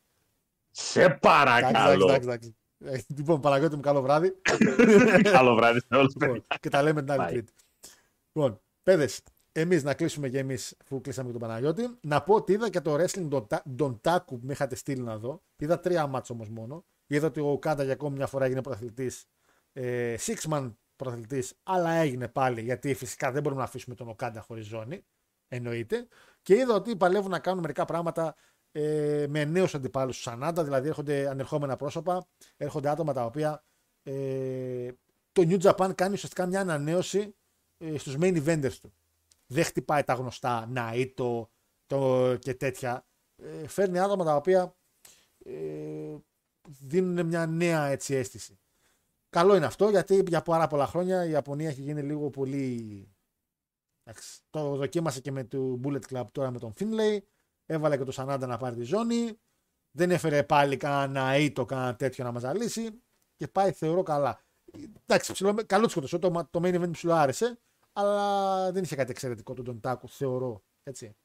Σε 0.71 1.03
Εντάξει, 1.03 1.19
εντάξει, 1.23 1.73
παρακαλώ. 1.73 2.05
εντάξει, 2.05 2.29
εντάξει. 2.29 2.57
Ε, 2.85 2.99
Λοιπόν, 3.17 3.41
Παναγιώτη 3.41 3.75
μου, 3.75 3.81
καλό 3.81 4.03
βράδυ. 4.03 4.33
Καλό 5.23 5.55
βράδυ 5.55 5.81
σε 5.81 5.87
όλους. 5.95 6.15
Λοιπόν, 6.21 6.45
και 6.61 6.69
τα 6.69 6.83
λέμε 6.83 7.03
την 7.03 7.11
άλλη 7.13 7.23
Bye. 7.27 7.31
Τρίτη. 7.31 7.53
Λοιπόν, 8.33 8.61
παιδες, 8.83 9.23
εμείς 9.53 9.83
να 9.83 9.95
κλείσουμε 9.95 10.29
και 10.29 10.39
εμείς 10.39 10.77
που 10.89 11.01
κλείσαμε 11.01 11.27
και 11.33 11.39
τον 11.39 11.49
Παναγιώτη. 11.49 11.97
Να 12.01 12.23
πω 12.23 12.35
ότι 12.35 12.53
είδα 12.53 12.71
και 12.71 12.81
το 12.81 12.95
wrestling 12.95 13.27
τον, 13.31 13.47
Τα- 13.47 13.63
τον 13.77 13.99
Τάκου 14.01 14.39
που 14.39 14.47
με 14.47 14.53
είχατε 14.53 14.75
στείλει 14.75 15.03
να 15.03 15.19
δω. 15.19 15.43
Είδα 15.57 15.81
τρία 15.81 16.07
μάτς 16.07 16.31
όμως 16.31 16.49
μόνο. 16.49 16.85
Είδα 17.07 17.27
ότι 17.27 17.41
ο 17.41 17.59
Κάντα 17.59 17.83
για 17.85 17.93
ακόμη 17.93 18.17
μια 18.17 18.27
φορά 18.27 18.45
έγινε 18.45 18.63
πρωταθλητής. 18.63 19.25
Ε, 19.73 20.15
six 20.27 20.51
man 20.51 20.73
πρωταθλητής, 20.97 21.55
αλλά 21.63 21.91
έγινε 21.91 22.29
πάλι 22.29 22.61
γιατί 22.61 22.95
φυσικά 22.95 23.31
δεν 23.31 23.43
μπορούμε 23.43 23.61
να 23.61 23.67
αφήσουμε 23.67 23.95
τον 23.95 24.09
Οκάντα 24.09 24.41
χωρίς 24.41 24.67
ζώνη. 24.67 25.05
Εννοείται. 25.49 26.07
Και 26.43 26.55
είδα 26.55 26.75
ότι 26.75 26.97
παλεύουν 26.97 27.31
να 27.31 27.39
κάνουν 27.39 27.61
μερικά 27.61 27.85
πράγματα 27.85 28.35
ε, 28.73 29.27
με 29.29 29.45
νέους 29.45 29.75
αντιπάλους 29.75 30.15
τους 30.15 30.25
Σανάντα, 30.25 30.65
δηλαδή 30.65 30.89
έρχονται 30.89 31.29
ανερχόμενα 31.29 31.77
πρόσωπα, 31.77 32.27
έρχονται 32.57 32.89
άτομα 32.89 33.13
τα 33.13 33.25
οποία 33.25 33.65
ε, 34.03 34.89
το 35.33 35.43
New 35.49 35.61
Japan 35.61 35.95
κάνει 35.95 36.15
ουσιαστικά 36.15 36.47
μια 36.47 36.61
ανανέωση 36.61 37.35
ε, 37.79 37.99
στους 37.99 38.17
main 38.21 38.45
eventers 38.45 38.75
του. 38.81 38.93
Δεν 39.47 39.65
χτυπάει 39.65 40.03
τα 40.03 40.15
γνωστά 40.15 40.73
Naito 40.75 41.47
το, 41.87 42.35
και 42.39 42.55
τέτοια. 42.55 43.07
Ε, 43.37 43.69
φέρνει 43.69 43.99
άτομα 43.99 44.25
τα 44.25 44.37
οποία 44.37 44.77
ε, 45.45 46.17
δίνουν 46.81 47.27
μια 47.27 47.47
νέα 47.47 47.87
έτσι 47.87 48.15
αίσθηση. 48.15 48.59
Καλό 49.29 49.57
είναι 49.57 49.67
αυτό 49.67 49.89
γιατί 49.89 50.23
για 50.27 50.43
πάρα 50.43 50.67
πολλά 50.67 50.87
χρόνια 50.87 51.25
η 51.25 51.31
Ιαπωνία 51.31 51.69
έχει 51.69 51.81
γίνει 51.81 52.03
λίγο 52.03 52.31
πολύ 52.31 53.17
Εντάξει, 54.09 54.41
το 54.51 54.77
δοκίμασε 54.77 55.21
και 55.21 55.33
με 55.33 55.45
το 55.45 55.81
Bullet 55.85 56.01
Club 56.11 56.25
τώρα 56.33 56.51
με 56.51 56.59
τον 56.59 56.73
Finlay. 56.79 57.19
Έβαλε 57.67 57.97
και 57.97 58.05
το 58.05 58.13
Σανάντα 58.13 58.47
να 58.47 58.57
πάρει 58.57 58.77
τη 58.77 58.83
ζώνη. 58.83 59.39
Δεν 59.91 60.11
έφερε 60.11 60.43
πάλι 60.43 60.77
κανένα 60.77 61.37
ήτο, 61.37 61.65
κανένα 61.65 61.97
τέτοιο 61.97 62.25
να 62.25 62.33
μαζαλίσει. 62.33 63.03
Και 63.37 63.49
πάει 63.49 63.73
θεωρώ 63.73 64.03
καλά. 64.03 64.41
Εντάξει, 65.07 65.33
ψηλό, 65.33 65.55
καλός 65.67 65.93
τη 65.93 66.19
το, 66.19 66.49
το 66.51 66.61
main 66.63 66.83
event 66.83 66.91
ψηλό 66.91 67.13
άρεσε. 67.13 67.59
Αλλά 67.93 68.73
δεν 68.73 68.83
είχε 68.83 68.97
κάτι 68.97 69.11
εξαιρετικό 69.11 69.55
τον 69.55 69.65
τον 69.65 69.81
Τάκου, 69.81 70.09
θεωρώ. 70.09 70.63
Έτσι. 70.83 71.17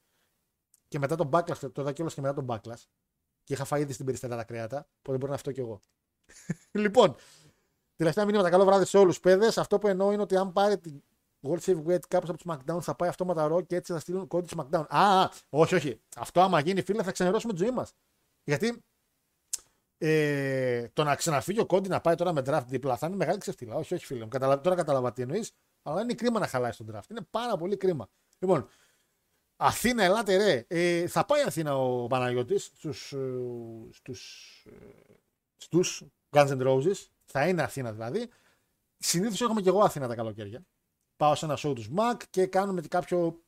Και 0.87 0.99
μετά 0.99 1.15
τον 1.15 1.29
backlash, 1.33 1.71
το 1.71 1.81
είδα 1.81 1.91
κιόλας 1.91 2.13
και 2.13 2.21
μετά 2.21 2.33
τον 2.33 2.45
backlash. 2.49 2.83
Και 3.43 3.53
είχα 3.53 3.65
φαγεί 3.65 3.93
στην 3.93 4.05
περιστερά 4.05 4.35
τα 4.35 4.43
κρέατα. 4.43 4.89
Οπότε 4.97 5.17
μπορεί 5.17 5.29
να 5.29 5.35
αυτό 5.35 5.51
κι 5.51 5.59
εγώ. 5.59 5.81
λοιπόν, 6.83 7.15
τελευταία 8.01 8.25
μήνυμα, 8.25 8.49
καλό 8.49 8.65
βράδυ 8.65 8.85
σε 8.85 8.97
όλους 8.97 9.19
παιδες. 9.19 9.57
Αυτό 9.57 9.79
που 9.79 9.87
εννοώ 9.87 10.11
είναι 10.11 10.21
ότι 10.21 10.35
αν 10.35 10.53
πάρει 10.53 10.77
την 10.77 11.03
World 11.41 11.59
Heavyweight 11.59 12.07
κάποιο 12.07 12.33
από 12.33 12.37
του 12.37 12.43
SmackDown 12.49 12.81
θα 12.81 12.95
πάει 12.95 13.09
αυτόματα 13.09 13.47
ρο 13.47 13.61
και 13.61 13.75
έτσι 13.75 13.93
θα 13.93 13.99
στείλουν 13.99 14.27
κόντι 14.27 14.55
του 14.55 14.57
SmackDown. 14.57 14.85
Α, 14.89 15.29
όχι, 15.49 15.75
όχι. 15.75 16.01
Αυτό 16.15 16.41
άμα 16.41 16.59
γίνει 16.59 16.81
φίλε 16.81 17.03
θα 17.03 17.11
ξενερώσουμε 17.11 17.53
τη 17.53 17.59
ζωή 17.59 17.71
μας. 17.71 17.93
Γιατί 18.43 18.83
ε, 19.97 20.87
το 20.93 21.03
να 21.03 21.15
ξαναφύγει 21.15 21.59
ο 21.59 21.65
Κόντι 21.65 21.89
να 21.89 22.01
πάει 22.01 22.15
τώρα 22.15 22.33
με 22.33 22.41
draft 22.45 22.63
δίπλα 22.67 22.97
θα 22.97 23.07
είναι 23.07 23.15
μεγάλη 23.15 23.37
ξεφτύλα. 23.37 23.75
Όχι, 23.75 23.93
όχι, 23.93 24.05
φίλε 24.05 24.23
μου. 24.23 24.27
Καταλα... 24.27 24.61
Τώρα 24.61 24.75
κατάλαβα 24.75 25.13
τι 25.13 25.21
εννοείς, 25.21 25.51
αλλά 25.81 26.01
είναι 26.01 26.13
κρίμα 26.13 26.39
να 26.39 26.47
χαλάει 26.47 26.71
στον 26.71 26.91
draft. 26.91 27.09
Είναι 27.09 27.21
πάρα 27.29 27.57
πολύ 27.57 27.77
κρίμα. 27.77 28.09
Λοιπόν, 28.39 28.67
Αθήνα, 29.55 30.03
ελάτε 30.03 30.35
ρε. 30.37 30.65
Ε, 30.67 31.07
θα 31.07 31.25
πάει 31.25 31.41
Αθήνα 31.41 31.77
ο 31.77 32.07
Παναγιώτης 32.07 32.63
στους 32.63 33.13
ε, 33.13 33.39
στους, 33.91 34.65
ε, 34.65 35.13
στους 35.57 36.03
Guns 36.29 36.47
N' 36.47 36.67
Roses. 36.67 37.07
Θα 37.31 37.47
είναι 37.47 37.61
Αθήνα 37.61 37.91
δηλαδή. 37.91 38.29
Συνήθως 38.97 39.41
έχουμε 39.41 39.61
και 39.61 39.69
εγώ 39.69 39.81
Αθήνα 39.81 40.07
τα 40.07 40.15
καλοκαίρια. 40.15 40.65
Πάω 41.15 41.35
σε 41.35 41.45
ένα 41.45 41.57
show 41.57 41.75
τους 41.75 41.89
Mac 41.97 42.21
και 42.29 42.47
κάνουμε 42.47 42.81
και 42.81 42.87
κάποιο. 42.87 43.43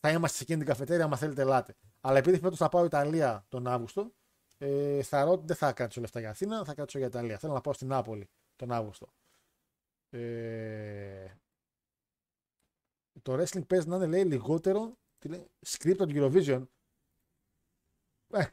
Θα 0.00 0.10
είμαστε 0.10 0.36
σε 0.36 0.42
εκείνη 0.42 0.58
την 0.58 0.68
καφετέρια, 0.68 1.04
άμα 1.04 1.16
θέλετε, 1.16 1.42
ελάτε. 1.42 1.76
Αλλά 2.00 2.18
επειδή 2.18 2.38
φέτος 2.38 2.58
θα 2.58 2.68
πάω 2.68 2.84
Ιταλία 2.84 3.44
τον 3.48 3.66
Αύγουστο, 3.66 4.12
ε, 4.58 5.02
θα 5.02 5.24
ρω... 5.24 5.36
δεν 5.36 5.56
θα 5.56 5.72
κάτσω 5.72 6.00
λεφτά 6.00 6.20
για 6.20 6.30
Αθήνα, 6.30 6.64
θα 6.64 6.74
κάτσω 6.74 6.98
για 6.98 7.06
Ιταλία. 7.06 7.38
Θέλω 7.38 7.52
να 7.52 7.60
πάω 7.60 7.72
στην 7.72 7.88
Νάπολη 7.88 8.28
τον 8.56 8.72
Αύγουστο. 8.72 9.12
Ε, 10.10 11.26
το 13.22 13.32
wrestling 13.32 13.66
παίζει 13.66 13.88
να 13.88 13.96
είναι 13.96 14.06
λέει 14.06 14.24
λιγότερο 14.24 14.96
τι 15.18 15.28
λέει, 15.28 15.50
script 15.66 15.96
του 15.96 16.12
Eurovision. 16.14 16.62
Ε, 18.30 18.44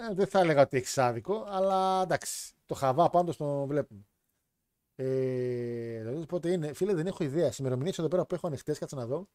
ε, 0.00 0.14
δεν 0.14 0.26
θα 0.26 0.40
έλεγα 0.40 0.62
ότι 0.62 0.76
έχεις 0.76 0.98
άδικο, 0.98 1.44
αλλά 1.48 2.02
εντάξει. 2.02 2.54
Το 2.66 2.74
χαβά 2.74 3.10
πάντως 3.10 3.36
το 3.36 3.66
βλέπουμε. 3.66 4.04
Ε, 4.94 6.02
δηλαδή 6.02 6.26
πότε 6.26 6.52
είναι. 6.52 6.72
Φίλε, 6.72 6.94
δεν 6.94 7.06
έχω 7.06 7.24
ιδέα. 7.24 7.52
Σημερινή 7.52 7.88
εδώ 7.88 8.08
πέρα 8.08 8.26
που 8.26 8.34
έχω 8.34 8.46
ανοιχτές, 8.46 8.78
κάτσε 8.78 8.96
να 8.96 9.06
δω. 9.06 9.28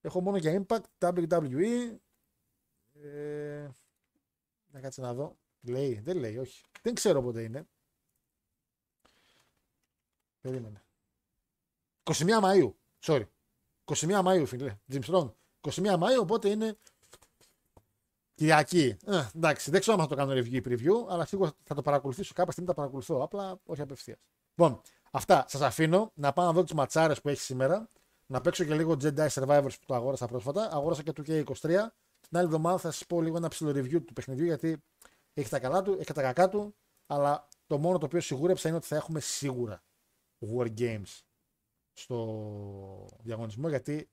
Έχω 0.00 0.20
μόνο 0.20 0.36
για 0.36 0.64
Impact, 0.66 0.82
WWE. 0.98 1.96
Ε, 2.92 3.68
να 4.66 4.80
κάτσε 4.80 5.00
να 5.00 5.14
δω. 5.14 5.36
Λέει, 5.60 6.00
δεν 6.00 6.16
λέει, 6.16 6.38
όχι. 6.38 6.64
Δεν 6.82 6.94
ξέρω 6.94 7.22
πότε 7.22 7.42
είναι. 7.42 7.66
Περίμενε. 10.40 10.82
21 12.02 12.40
Μαΐου. 12.42 12.72
Sorry. 13.00 13.24
21 13.84 14.22
Μαΐου, 14.24 14.44
φίλε. 14.46 14.78
Jim 14.92 15.02
Strong. 15.02 15.32
21 15.60 15.98
Μαΐου, 15.98 16.20
οπότε 16.20 16.48
είναι 16.48 16.78
Κυριακή. 18.34 18.96
Ε, 19.06 19.22
εντάξει, 19.34 19.70
δεν 19.70 19.80
ξέρω 19.80 19.96
αν 19.96 20.02
θα 20.02 20.08
το 20.08 20.14
κάνω 20.14 20.32
review 20.32 20.62
preview, 20.68 21.08
αλλά 21.08 21.26
σίγουρα 21.26 21.52
θα 21.62 21.74
το 21.74 21.82
παρακολουθήσω 21.82 22.32
κάποια 22.34 22.52
στιγμή. 22.52 22.68
Τα 22.68 22.74
παρακολουθώ. 22.74 23.22
Απλά 23.22 23.60
όχι 23.64 23.80
απευθείας. 23.80 24.18
Λοιπόν, 24.54 24.80
αυτά. 25.10 25.44
Σας 25.48 25.60
αφήνω 25.60 26.12
να 26.14 26.32
πάω 26.32 26.46
να 26.46 26.52
δω 26.52 26.62
τις 26.62 26.72
ματσάρες 26.72 27.20
που 27.20 27.28
έχει 27.28 27.40
σήμερα. 27.40 27.88
Να 28.26 28.40
παίξω 28.40 28.64
και 28.64 28.74
λίγο 28.74 28.96
Jedi 29.00 29.28
Survivors 29.28 29.72
που 29.80 29.86
το 29.86 29.94
αγόρασα 29.94 30.26
πρόσφατα. 30.26 30.68
Αγόρασα 30.72 31.02
και 31.02 31.12
το 31.12 31.22
K23. 31.26 31.62
Την 32.20 32.38
άλλη 32.38 32.46
εβδομάδα 32.46 32.78
θα 32.78 32.90
σας 32.90 33.06
πω 33.06 33.22
λίγο 33.22 33.36
ένα 33.36 33.48
ψηλό 33.48 33.70
review 33.70 34.04
του 34.04 34.12
παιχνιδιού 34.12 34.44
γιατί 34.44 34.82
έχει 35.34 35.48
τα 35.48 35.58
καλά 35.58 35.82
του, 35.82 35.92
έχει 36.00 36.12
τα 36.12 36.22
κακά 36.22 36.48
του. 36.48 36.74
Αλλά 37.06 37.48
το 37.66 37.78
μόνο 37.78 37.98
το 37.98 38.06
οποίο 38.06 38.20
σιγούρεψα 38.20 38.68
είναι 38.68 38.76
ότι 38.76 38.86
θα 38.86 38.96
έχουμε 38.96 39.20
σίγουρα 39.20 39.82
War 40.54 40.78
Games 40.78 41.20
στο 41.92 43.08
διαγωνισμό 43.22 43.68
γιατί 43.68 44.08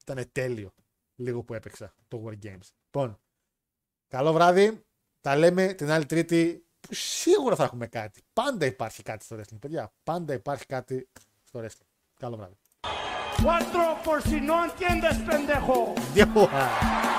ήταν 0.00 0.28
τέλειο 0.32 0.72
λίγο 1.14 1.42
που 1.42 1.54
έπαιξα 1.54 1.94
το 2.08 2.24
War 2.26 2.44
Games. 2.44 2.68
Λοιπόν, 2.90 3.18
καλό 4.08 4.32
βράδυ. 4.32 4.82
Τα 5.20 5.36
λέμε 5.36 5.72
την 5.72 5.90
άλλη 5.90 6.06
Τρίτη 6.06 6.66
που 6.80 6.94
σίγουρα 6.94 7.56
θα 7.56 7.64
έχουμε 7.64 7.86
κάτι. 7.86 8.22
Πάντα 8.32 8.66
υπάρχει 8.66 9.02
κάτι 9.02 9.24
στο 9.24 9.36
wrestling, 9.36 9.58
παιδιά. 9.60 9.92
Πάντα 10.04 10.32
υπάρχει 10.34 10.66
κάτι 10.66 11.08
στο 11.44 11.60
wrestling. 11.60 11.86
Καλό 12.18 12.36
βράδυ. 12.36 12.54
Cuatro 13.44 13.82
por 14.04 14.18
si 14.28 14.40
no 14.40 14.56
entiendes, 14.64 15.16
pendejo. 15.28 15.92
Διόχα. 16.12 17.17